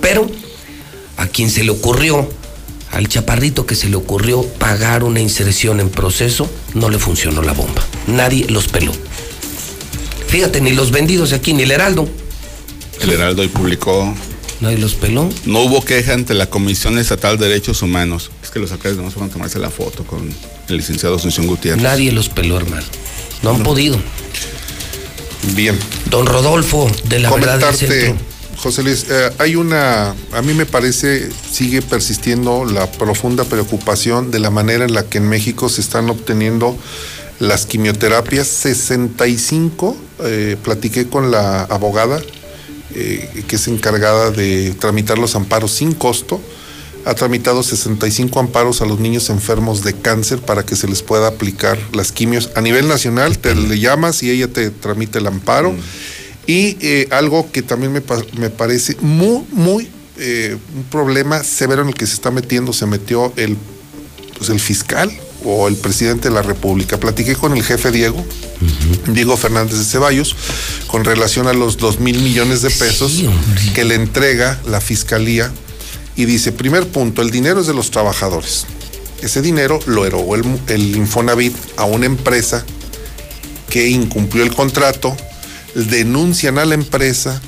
Pero 0.00 0.30
a 1.16 1.26
quien 1.26 1.50
se 1.50 1.64
le 1.64 1.70
ocurrió, 1.70 2.28
al 2.92 3.08
chaparrito 3.08 3.66
que 3.66 3.74
se 3.74 3.88
le 3.88 3.96
ocurrió 3.96 4.42
pagar 4.42 5.04
una 5.04 5.20
inserción 5.20 5.80
en 5.80 5.90
proceso, 5.90 6.48
no 6.74 6.90
le 6.90 6.98
funcionó 6.98 7.42
la 7.42 7.52
bomba. 7.52 7.82
Nadie 8.06 8.46
los 8.48 8.68
peló. 8.68 8.92
Fíjate, 10.28 10.60
ni 10.60 10.72
los 10.72 10.90
vendidos 10.90 11.30
de 11.30 11.36
aquí, 11.36 11.54
ni 11.54 11.62
el 11.62 11.70
Heraldo. 11.70 12.08
El 13.00 13.10
Heraldo 13.10 13.42
hoy 13.42 13.48
publicó. 13.48 14.14
Nadie 14.60 14.78
los 14.78 14.94
peló. 14.94 15.28
No 15.46 15.60
hubo 15.60 15.84
queja 15.84 16.14
ante 16.14 16.34
la 16.34 16.50
Comisión 16.50 16.98
Estatal 16.98 17.38
de 17.38 17.48
Derechos 17.48 17.80
Humanos. 17.82 18.30
Es 18.42 18.50
que 18.50 18.58
los 18.58 18.72
alcaldes 18.72 18.98
no 18.98 19.10
van 19.10 19.30
a 19.30 19.32
tomarse 19.32 19.58
la 19.58 19.70
foto 19.70 20.04
con 20.04 20.34
el 20.68 20.76
licenciado 20.76 21.16
Asunción 21.16 21.46
Gutiérrez. 21.46 21.82
Nadie 21.82 22.12
los 22.12 22.28
peló, 22.28 22.56
hermano. 22.56 22.86
No 23.42 23.50
han 23.50 23.62
podido. 23.62 23.98
Bien. 25.54 25.78
Don 26.10 26.26
Rodolfo, 26.26 26.90
de 27.04 27.20
la 27.20 27.30
verdad 27.30 27.58
del 27.58 27.60
Comentarte, 27.60 28.00
centro. 28.00 28.24
José 28.56 28.82
Luis, 28.82 29.06
eh, 29.08 29.30
hay 29.38 29.54
una, 29.54 30.16
a 30.32 30.42
mí 30.42 30.52
me 30.52 30.66
parece, 30.66 31.28
sigue 31.50 31.80
persistiendo 31.80 32.64
la 32.64 32.90
profunda 32.90 33.44
preocupación 33.44 34.32
de 34.32 34.40
la 34.40 34.50
manera 34.50 34.84
en 34.84 34.94
la 34.94 35.04
que 35.04 35.18
en 35.18 35.28
México 35.28 35.68
se 35.68 35.80
están 35.80 36.10
obteniendo 36.10 36.76
las 37.38 37.66
quimioterapias. 37.66 38.48
65, 38.48 39.96
eh, 40.24 40.56
platiqué 40.62 41.08
con 41.08 41.30
la 41.30 41.62
abogada 41.62 42.20
eh, 42.94 43.44
que 43.46 43.56
es 43.56 43.68
encargada 43.68 44.30
de 44.30 44.74
tramitar 44.78 45.18
los 45.18 45.36
amparos 45.36 45.72
sin 45.72 45.92
costo. 45.92 46.40
Ha 47.08 47.14
tramitado 47.14 47.62
65 47.62 48.38
amparos 48.38 48.82
a 48.82 48.86
los 48.86 49.00
niños 49.00 49.30
enfermos 49.30 49.82
de 49.82 49.94
cáncer 49.94 50.40
para 50.40 50.66
que 50.66 50.76
se 50.76 50.86
les 50.86 51.02
pueda 51.02 51.28
aplicar 51.28 51.78
las 51.92 52.12
quimios. 52.12 52.50
A 52.54 52.60
nivel 52.60 52.86
nacional, 52.86 53.38
te 53.38 53.54
le 53.54 53.78
llamas 53.78 54.22
y 54.22 54.30
ella 54.30 54.48
te 54.48 54.68
tramita 54.70 55.18
el 55.18 55.26
amparo. 55.26 55.74
Y 56.46 56.76
eh, 56.80 57.08
algo 57.10 57.50
que 57.50 57.62
también 57.62 57.92
me, 57.92 58.02
me 58.38 58.50
parece 58.50 58.94
muy, 59.00 59.42
muy 59.52 59.88
eh, 60.18 60.56
un 60.74 60.82
problema 60.84 61.44
severo 61.44 61.82
en 61.82 61.88
el 61.88 61.94
que 61.94 62.06
se 62.06 62.14
está 62.14 62.30
metiendo, 62.30 62.72
se 62.72 62.84
metió 62.86 63.32
el, 63.36 63.56
pues, 64.36 64.50
el 64.50 64.58
fiscal 64.58 65.10
o 65.44 65.68
el 65.68 65.76
presidente 65.76 66.28
de 66.28 66.34
la 66.34 66.42
República. 66.42 66.98
Platiqué 66.98 67.36
con 67.36 67.56
el 67.56 67.62
jefe 67.62 67.90
Diego, 67.90 68.24
Diego 69.06 69.36
Fernández 69.36 69.78
de 69.78 69.84
Ceballos, 69.84 70.34
con 70.88 71.04
relación 71.04 71.46
a 71.46 71.52
los 71.52 71.76
2 71.78 72.00
mil 72.00 72.20
millones 72.20 72.62
de 72.62 72.70
pesos 72.70 73.22
que 73.74 73.84
le 73.84 73.94
entrega 73.94 74.60
la 74.66 74.80
fiscalía. 74.80 75.52
Y 76.18 76.24
dice, 76.24 76.50
primer 76.50 76.88
punto, 76.88 77.22
el 77.22 77.30
dinero 77.30 77.60
es 77.60 77.68
de 77.68 77.74
los 77.74 77.92
trabajadores. 77.92 78.66
Ese 79.22 79.40
dinero 79.40 79.78
lo 79.86 80.04
erogó 80.04 80.34
el, 80.34 80.42
el 80.66 80.96
Infonavit 80.96 81.54
a 81.76 81.84
una 81.84 82.06
empresa 82.06 82.64
que 83.70 83.88
incumplió 83.88 84.42
el 84.42 84.52
contrato, 84.52 85.16
denuncian 85.76 86.58
a 86.58 86.64
la 86.64 86.74
empresa, 86.74 87.40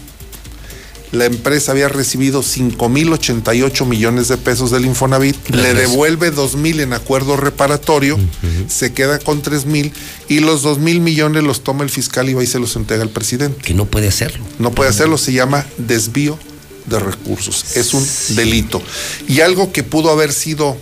la 1.11 1.25
empresa 1.25 1.73
había 1.73 1.89
recibido 1.89 2.45
5.088 2.45 3.87
millones 3.87 4.29
de 4.29 4.37
pesos 4.37 4.71
del 4.71 4.85
Infonavit, 4.85 5.49
le 5.49 5.75
devuelve 5.75 6.33
2.000 6.33 6.83
en 6.83 6.93
acuerdo 6.93 7.37
reparatorio, 7.37 8.21
se 8.69 8.93
queda 8.93 9.19
con 9.19 9.43
3.000 9.43 9.91
y 10.29 10.39
los 10.39 10.65
2.000 10.65 11.01
millones 11.01 11.43
los 11.43 11.65
toma 11.65 11.83
el 11.83 11.91
fiscal 11.91 12.29
y 12.29 12.35
va 12.35 12.45
y 12.45 12.47
se 12.47 12.61
los 12.61 12.77
entrega 12.77 13.03
al 13.03 13.11
presidente. 13.11 13.63
Que 13.63 13.75
no 13.75 13.87
puede 13.87 14.07
hacerlo. 14.07 14.45
No 14.61 14.71
puede 14.71 14.91
hacerlo, 14.91 15.19
se 15.19 15.33
llama 15.33 15.67
desvío 15.77 16.39
de 16.87 16.99
recursos, 16.99 17.77
es 17.77 17.95
un 17.95 18.07
delito. 18.37 18.83
Y 19.29 19.41
algo 19.41 19.73
que 19.73 19.83
pudo 19.83 20.11
haber 20.11 20.33
sido 20.33 20.77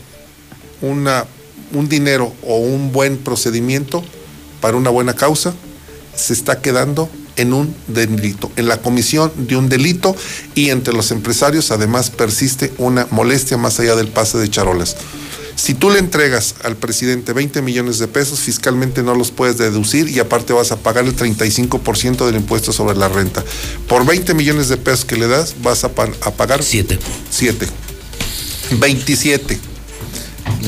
una, 0.80 1.26
un 1.72 1.88
dinero 1.88 2.32
o 2.42 2.58
un 2.58 2.92
buen 2.92 3.18
procedimiento 3.18 4.04
para 4.60 4.76
una 4.76 4.90
buena 4.90 5.14
causa, 5.14 5.54
se 6.14 6.32
está 6.32 6.60
quedando 6.60 7.08
en 7.36 7.52
un 7.52 7.74
delito, 7.86 8.50
en 8.56 8.66
la 8.66 8.82
comisión 8.82 9.32
de 9.36 9.56
un 9.56 9.68
delito 9.68 10.14
y 10.56 10.70
entre 10.70 10.92
los 10.92 11.12
empresarios 11.12 11.70
además 11.70 12.10
persiste 12.10 12.72
una 12.78 13.06
molestia 13.10 13.56
más 13.56 13.78
allá 13.78 13.94
del 13.94 14.08
pase 14.08 14.38
de 14.38 14.50
charolas. 14.50 14.96
Si 15.58 15.74
tú 15.74 15.90
le 15.90 15.98
entregas 15.98 16.54
al 16.62 16.76
presidente 16.76 17.32
20 17.32 17.62
millones 17.62 17.98
de 17.98 18.06
pesos, 18.06 18.38
fiscalmente 18.38 19.02
no 19.02 19.16
los 19.16 19.32
puedes 19.32 19.58
deducir 19.58 20.08
y 20.08 20.20
aparte 20.20 20.52
vas 20.52 20.70
a 20.70 20.76
pagar 20.76 21.04
el 21.04 21.16
35% 21.16 22.26
del 22.26 22.36
impuesto 22.36 22.72
sobre 22.72 22.96
la 22.96 23.08
renta. 23.08 23.44
Por 23.88 24.06
20 24.06 24.34
millones 24.34 24.68
de 24.68 24.76
pesos 24.76 25.04
que 25.04 25.16
le 25.16 25.26
das, 25.26 25.56
vas 25.60 25.82
a, 25.82 25.88
pa- 25.92 26.12
a 26.22 26.30
pagar 26.30 26.62
7. 26.62 26.96
7. 27.30 27.66
27. 28.78 29.58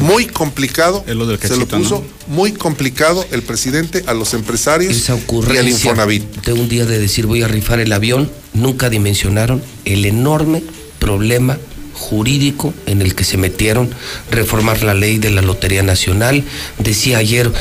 Muy 0.01 0.27
complicado. 0.27 1.05
Del 1.07 1.19
se 1.39 1.57
lo 1.57 1.69
puso 1.69 2.05
¿no? 2.29 2.35
muy 2.35 2.53
complicado 2.53 3.25
el 3.31 3.43
presidente 3.43 4.03
a 4.09 4.15
los 4.15 4.35
empresarios 4.35 4.97
Esa 4.97 5.17
y 5.53 5.57
al 5.57 5.69
Infonavit. 5.69 6.25
de 6.45 6.53
un 6.53 6.69
día 6.69 6.85
de 6.85 6.99
decir 6.99 7.27
voy 7.27 7.43
a 7.43 7.49
rifar 7.49 7.79
el 7.79 7.93
avión, 7.93 8.29
nunca 8.55 8.91
dimensionaron 8.91 9.63
el 9.85 10.05
enorme 10.05 10.65
problema 10.99 11.59
jurídico 12.01 12.75
en 12.87 13.03
el 13.03 13.15
que 13.15 13.25
se 13.25 13.37
metieron, 13.37 13.95
reformar 14.31 14.83
la 14.83 14.95
ley 14.95 15.19
de 15.19 15.31
la 15.31 15.43
Lotería 15.43 15.83
Nacional. 15.83 16.43
Decía 16.79 17.19
ayer 17.19 17.53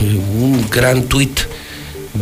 un 0.00 0.66
gran 0.70 1.04
tuit 1.04 1.40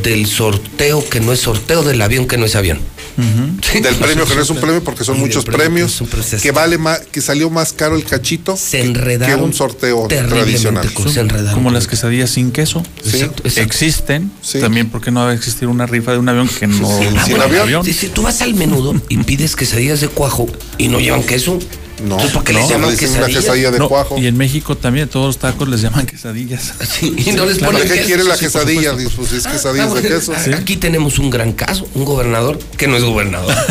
del 0.03 0.27
sorteo 0.27 1.09
que 1.09 1.21
no 1.21 1.33
es 1.33 1.41
sorteo, 1.41 1.83
del 1.83 2.03
avión 2.03 2.27
que 2.27 2.37
no 2.37 2.45
es 2.45 2.57
avión. 2.57 2.81
Del 3.21 3.95
premio 3.97 4.25
que 4.27 4.35
no 4.35 4.43
es 4.43 4.51
un 4.51 4.57
premio 4.59 4.83
porque 4.83 5.05
son 5.05 5.19
muchos 5.19 5.45
premio 5.45 5.59
que 5.61 5.65
premios 5.71 5.95
es 5.95 6.01
un 6.01 6.07
proceso. 6.09 6.43
que 6.43 6.53
vale 6.53 6.79
más, 6.79 7.01
que 7.01 7.21
salió 7.21 7.51
más 7.51 7.73
caro 7.73 7.97
el 7.97 8.05
cachito 8.05 8.57
Se 8.57 8.81
que 8.93 9.35
un 9.35 9.53
sorteo 9.53 10.07
tradicional. 10.09 10.93
con- 10.93 11.13
se 11.13 11.21
enredaron 11.21 11.55
Como 11.55 11.71
las 11.71 11.87
quesadillas 11.87 12.31
sin 12.31 12.51
queso. 12.53 12.83
Sí. 13.03 13.17
Exacto, 13.17 13.43
exacto. 13.45 13.61
Existen. 13.63 14.31
Sí. 14.43 14.61
También, 14.61 14.89
porque 14.91 15.11
no 15.11 15.21
va 15.21 15.31
a 15.31 15.35
existir 15.35 15.69
una 15.69 15.87
rifa 15.87 16.13
de 16.13 16.19
un 16.19 16.29
avión 16.29 16.49
que 16.49 16.67
no. 16.67 16.77
Sí, 16.99 17.07
no 17.13 17.25
sin 17.25 17.37
fuera 17.37 17.47
un 17.47 17.57
avión. 17.57 17.85
Si, 17.85 17.93
si 17.93 18.09
tú 18.09 18.23
vas 18.23 18.41
al 18.43 18.55
menudo 18.55 18.95
y 19.09 19.17
pides 19.19 19.57
quesadillas 19.57 20.01
de 20.01 20.09
cuajo 20.09 20.47
y 20.79 20.89
no 20.89 20.99
llevan 21.01 21.23
queso, 21.23 21.59
No, 22.01 22.15
entonces 22.15 22.33
¿por 22.33 22.45
qué 22.45 22.53
les 22.55 22.69
llaman 22.69 22.89
una 22.89 22.97
quesadillas? 22.99 23.41
quesadilla 23.43 23.71
de 23.71 23.79
No, 23.79 23.89
cuajo. 23.89 24.17
y 24.19 24.27
en 24.27 24.37
México 24.37 24.77
también 24.77 25.09
todos 25.09 25.27
los 25.27 25.39
tacos 25.39 25.69
les 25.69 25.83
llaman 25.83 26.07
quesadillas. 26.07 26.73
Sí, 26.91 27.15
y 27.27 27.33
no 27.33 27.45
les 27.47 27.59
claro. 27.59 27.73
ponen 27.75 27.87
¿Para 27.89 28.01
qué 28.01 28.07
quiere 28.07 28.25
la 28.25 28.37
sí, 28.37 28.45
quesadilla? 28.47 28.95
Pues 28.95 29.33
es 29.33 29.47
Ah, 29.47 29.53
quesadillas 29.53 29.87
de 29.95 30.01
bueno, 30.01 30.09
queso. 30.09 30.33
Aquí 30.57 30.77
tenemos 30.77 31.19
un 31.19 31.31
gran 31.31 31.53
caso, 31.53 31.87
un 31.95 32.05
gobernador 32.05 32.59
que 32.77 32.87
no 32.89 32.97
es 32.97 33.05
gobernador. 33.05 33.55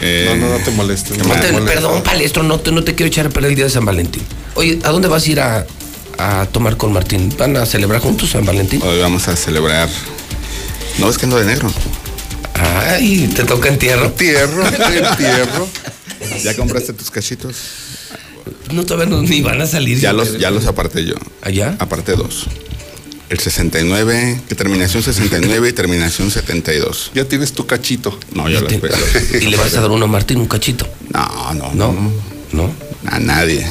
Eh, 0.00 0.26
No, 0.38 0.46
no, 0.48 0.58
no 0.58 0.64
te 0.64 0.70
molestes. 0.70 1.18
no 1.18 1.24
No 1.24 1.34
te 1.34 1.40
te- 1.40 1.52
molestes. 1.52 1.74
perdón, 1.76 2.02
palestro, 2.02 2.42
no 2.42 2.60
te, 2.60 2.70
no 2.70 2.84
te 2.84 2.94
quiero 2.94 3.08
echar 3.08 3.26
a 3.26 3.30
perder 3.30 3.50
el 3.50 3.56
día 3.56 3.64
de 3.64 3.70
San 3.70 3.84
Valentín. 3.84 4.22
Oye, 4.54 4.78
¿a 4.84 4.90
dónde 4.90 5.08
vas 5.08 5.24
a 5.26 5.30
ir 5.30 5.40
a, 5.40 5.66
a 6.18 6.46
tomar 6.52 6.76
con 6.76 6.92
Martín? 6.92 7.34
¿Van 7.38 7.56
a 7.56 7.64
celebrar 7.66 8.00
juntos 8.00 8.30
San 8.30 8.44
Valentín? 8.44 8.80
Hoy 8.82 8.98
vamos 9.00 9.26
a 9.28 9.36
celebrar. 9.36 9.88
No 10.98 11.08
es 11.08 11.16
que 11.18 11.24
ando 11.26 11.38
de 11.38 11.46
negro. 11.46 11.72
Ay, 12.60 13.28
te 13.34 13.44
toca 13.44 13.68
entierro. 13.68 14.10
Tierro, 14.12 14.66
entierro. 14.66 15.68
¿Ya 16.42 16.54
compraste 16.56 16.92
tus 16.92 17.10
cachitos? 17.10 17.56
No, 18.72 18.84
todavía 18.84 19.06
no, 19.14 19.22
ni 19.22 19.40
van 19.40 19.60
a 19.60 19.66
salir. 19.66 19.98
Ya 19.98 20.12
los, 20.12 20.38
ya 20.38 20.50
los 20.50 20.66
aparté 20.66 21.04
yo. 21.04 21.14
¿Allá? 21.42 21.76
Aparté 21.78 22.12
dos. 22.16 22.46
El 23.28 23.38
69, 23.38 24.40
que 24.48 24.54
terminación 24.54 25.02
69 25.02 25.68
y 25.68 25.72
terminación 25.74 26.30
72. 26.30 27.10
Ya 27.14 27.26
tienes 27.26 27.52
tu 27.52 27.66
cachito. 27.66 28.18
No, 28.32 28.48
yo 28.48 28.64
Te- 28.64 28.78
pedí. 28.78 28.94
y 29.46 29.48
le 29.50 29.56
vas 29.58 29.74
a 29.76 29.82
dar 29.82 29.90
uno 29.90 30.06
a 30.06 30.08
Martín, 30.08 30.38
un 30.38 30.46
cachito. 30.48 30.88
No, 31.12 31.52
no, 31.54 31.72
No, 31.74 31.92
no. 31.92 32.12
no. 32.52 32.74
A 33.06 33.18
nadie. 33.18 33.66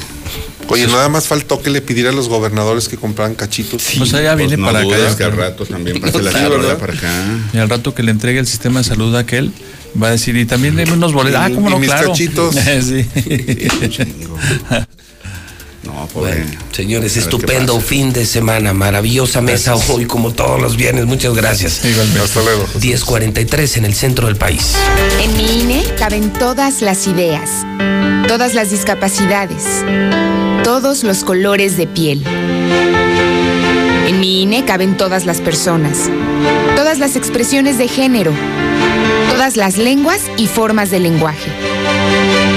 Oye, 0.69 0.87
nada 0.87 1.07
más 1.09 1.27
faltó 1.27 1.61
que 1.61 1.69
le 1.69 1.81
pidiera 1.81 2.09
a 2.09 2.13
los 2.13 2.27
gobernadores 2.29 2.87
que 2.87 2.97
compraran 2.97 3.35
cachitos. 3.35 3.83
Pues 3.97 4.13
allá 4.13 4.33
Pues 4.33 4.47
viene 4.47 4.57
no 4.61 4.67
para 4.67 4.79
acá. 4.79 5.15
que 5.17 5.23
al 5.23 5.35
rato 5.37 5.65
también 5.65 5.99
pase 6.01 6.21
la 6.21 6.31
Sí, 6.31 6.37
¿verdad? 6.49 6.77
para 6.77 6.93
acá. 6.93 7.09
Y 7.53 7.57
al 7.57 7.69
rato 7.69 7.93
que 7.95 8.03
le 8.03 8.11
entregue 8.11 8.39
el 8.39 8.47
sistema 8.47 8.79
de 8.81 8.83
salud 8.85 9.15
a 9.15 9.19
aquel, 9.19 9.51
va 10.01 10.07
a 10.07 10.11
decir, 10.11 10.35
y 10.35 10.45
también 10.45 10.75
deme 10.75 10.91
unos 10.93 11.13
boletos. 11.13 11.39
Ah, 11.41 11.49
cómo 11.53 11.69
no, 11.69 11.79
mis 11.79 11.89
claro. 11.89 12.09
cachitos. 12.09 12.55
sí. 12.83 13.07
No, 15.87 16.05
pobre. 16.07 16.43
Bueno, 16.43 16.59
señores, 16.71 17.15
estupendo 17.15 17.79
fin 17.79 18.11
de 18.11 18.25
semana, 18.25 18.73
maravillosa 18.73 19.39
mesa 19.39 19.71
Gracias. 19.71 19.89
hoy 19.89 20.05
como 20.05 20.33
todos 20.33 20.61
los 20.61 20.75
viernes. 20.75 21.05
Muchas 21.05 21.33
gracias. 21.33 21.81
Hasta 22.21 22.41
luego. 22.41 22.65
10:43 22.79 23.77
en 23.77 23.85
el 23.85 23.93
centro 23.95 24.27
del 24.27 24.35
país. 24.35 24.75
En 25.21 25.35
mi 25.37 25.61
INE 25.61 25.83
caben 25.97 26.33
todas 26.33 26.81
las 26.81 27.07
ideas, 27.07 27.49
todas 28.27 28.53
las 28.53 28.69
discapacidades, 28.69 29.63
todos 30.63 31.03
los 31.03 31.23
colores 31.23 31.77
de 31.77 31.87
piel. 31.87 32.23
En 34.07 34.19
mi 34.19 34.43
INE 34.43 34.65
caben 34.65 34.97
todas 34.97 35.25
las 35.25 35.39
personas, 35.39 36.09
todas 36.75 36.99
las 36.99 37.15
expresiones 37.15 37.77
de 37.77 37.87
género, 37.87 38.33
todas 39.31 39.55
las 39.55 39.77
lenguas 39.77 40.19
y 40.35 40.47
formas 40.47 40.91
de 40.91 40.99
lenguaje. 40.99 41.49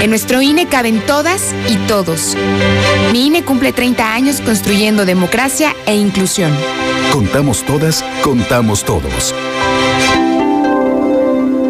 En 0.01 0.09
nuestro 0.09 0.41
INE 0.41 0.67
caben 0.67 1.05
todas 1.05 1.55
y 1.69 1.77
todos. 1.87 2.35
Mi 3.13 3.27
INE 3.27 3.45
cumple 3.45 3.75
30 3.75 4.15
años 4.15 4.41
construyendo 4.41 5.05
democracia 5.05 5.77
e 5.85 5.95
inclusión. 5.95 6.57
Contamos 7.13 7.65
todas, 7.65 8.03
contamos 8.23 8.83
todos. 8.83 9.35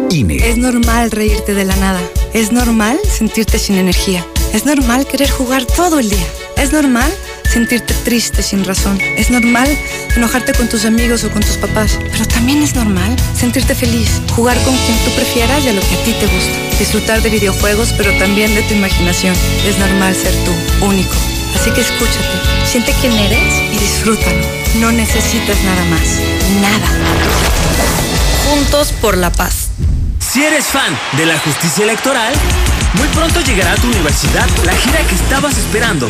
INE. 0.09 0.49
Es 0.49 0.55
normal 0.55 1.11
reírte 1.11 1.53
de 1.53 1.65
la 1.65 1.75
nada. 1.75 1.99
Es 2.33 2.53
normal 2.53 2.97
sentirte 3.03 3.59
sin 3.59 3.75
energía. 3.75 4.25
Es 4.53 4.65
normal 4.65 5.05
querer 5.07 5.29
jugar 5.29 5.65
todo 5.65 5.99
el 5.99 6.09
día. 6.09 6.27
Es 6.55 6.71
normal 6.71 7.11
sentirte 7.51 7.93
triste 8.05 8.41
sin 8.41 8.63
razón. 8.63 8.99
Es 9.17 9.29
normal 9.29 9.67
enojarte 10.15 10.53
con 10.53 10.69
tus 10.69 10.85
amigos 10.85 11.23
o 11.25 11.31
con 11.31 11.41
tus 11.41 11.57
papás. 11.57 11.99
Pero 12.11 12.25
también 12.25 12.63
es 12.63 12.75
normal 12.75 13.15
sentirte 13.37 13.75
feliz, 13.75 14.21
jugar 14.35 14.57
con 14.63 14.75
quien 14.77 14.97
tú 14.99 15.11
prefieras 15.11 15.63
y 15.65 15.69
a 15.69 15.73
lo 15.73 15.81
que 15.81 15.95
a 15.95 16.03
ti 16.03 16.13
te 16.13 16.27
gusta. 16.27 16.77
Disfrutar 16.79 17.21
de 17.21 17.29
videojuegos, 17.29 17.93
pero 17.97 18.11
también 18.17 18.55
de 18.55 18.61
tu 18.63 18.73
imaginación. 18.73 19.35
Es 19.65 19.77
normal 19.77 20.15
ser 20.15 20.33
tú, 20.45 20.85
único. 20.85 21.13
Así 21.55 21.71
que 21.71 21.81
escúchate, 21.81 22.39
siente 22.65 22.95
quién 23.01 23.13
eres 23.13 23.53
y 23.73 23.77
disfrútalo. 23.77 24.45
No 24.79 24.91
necesitas 24.91 25.61
nada 25.63 25.83
más. 25.85 26.07
Nada. 26.61 26.87
Juntos 28.47 28.93
por 29.01 29.17
la 29.17 29.31
paz. 29.31 29.67
Si 30.19 30.41
eres 30.43 30.65
fan 30.65 30.97
de 31.17 31.25
la 31.25 31.37
justicia 31.39 31.83
electoral, 31.83 32.33
muy 32.93 33.07
pronto 33.09 33.41
llegará 33.41 33.73
a 33.73 33.75
tu 33.75 33.87
universidad 33.87 34.47
la 34.65 34.73
gira 34.73 35.05
que 35.05 35.15
estabas 35.15 35.57
esperando. 35.57 36.09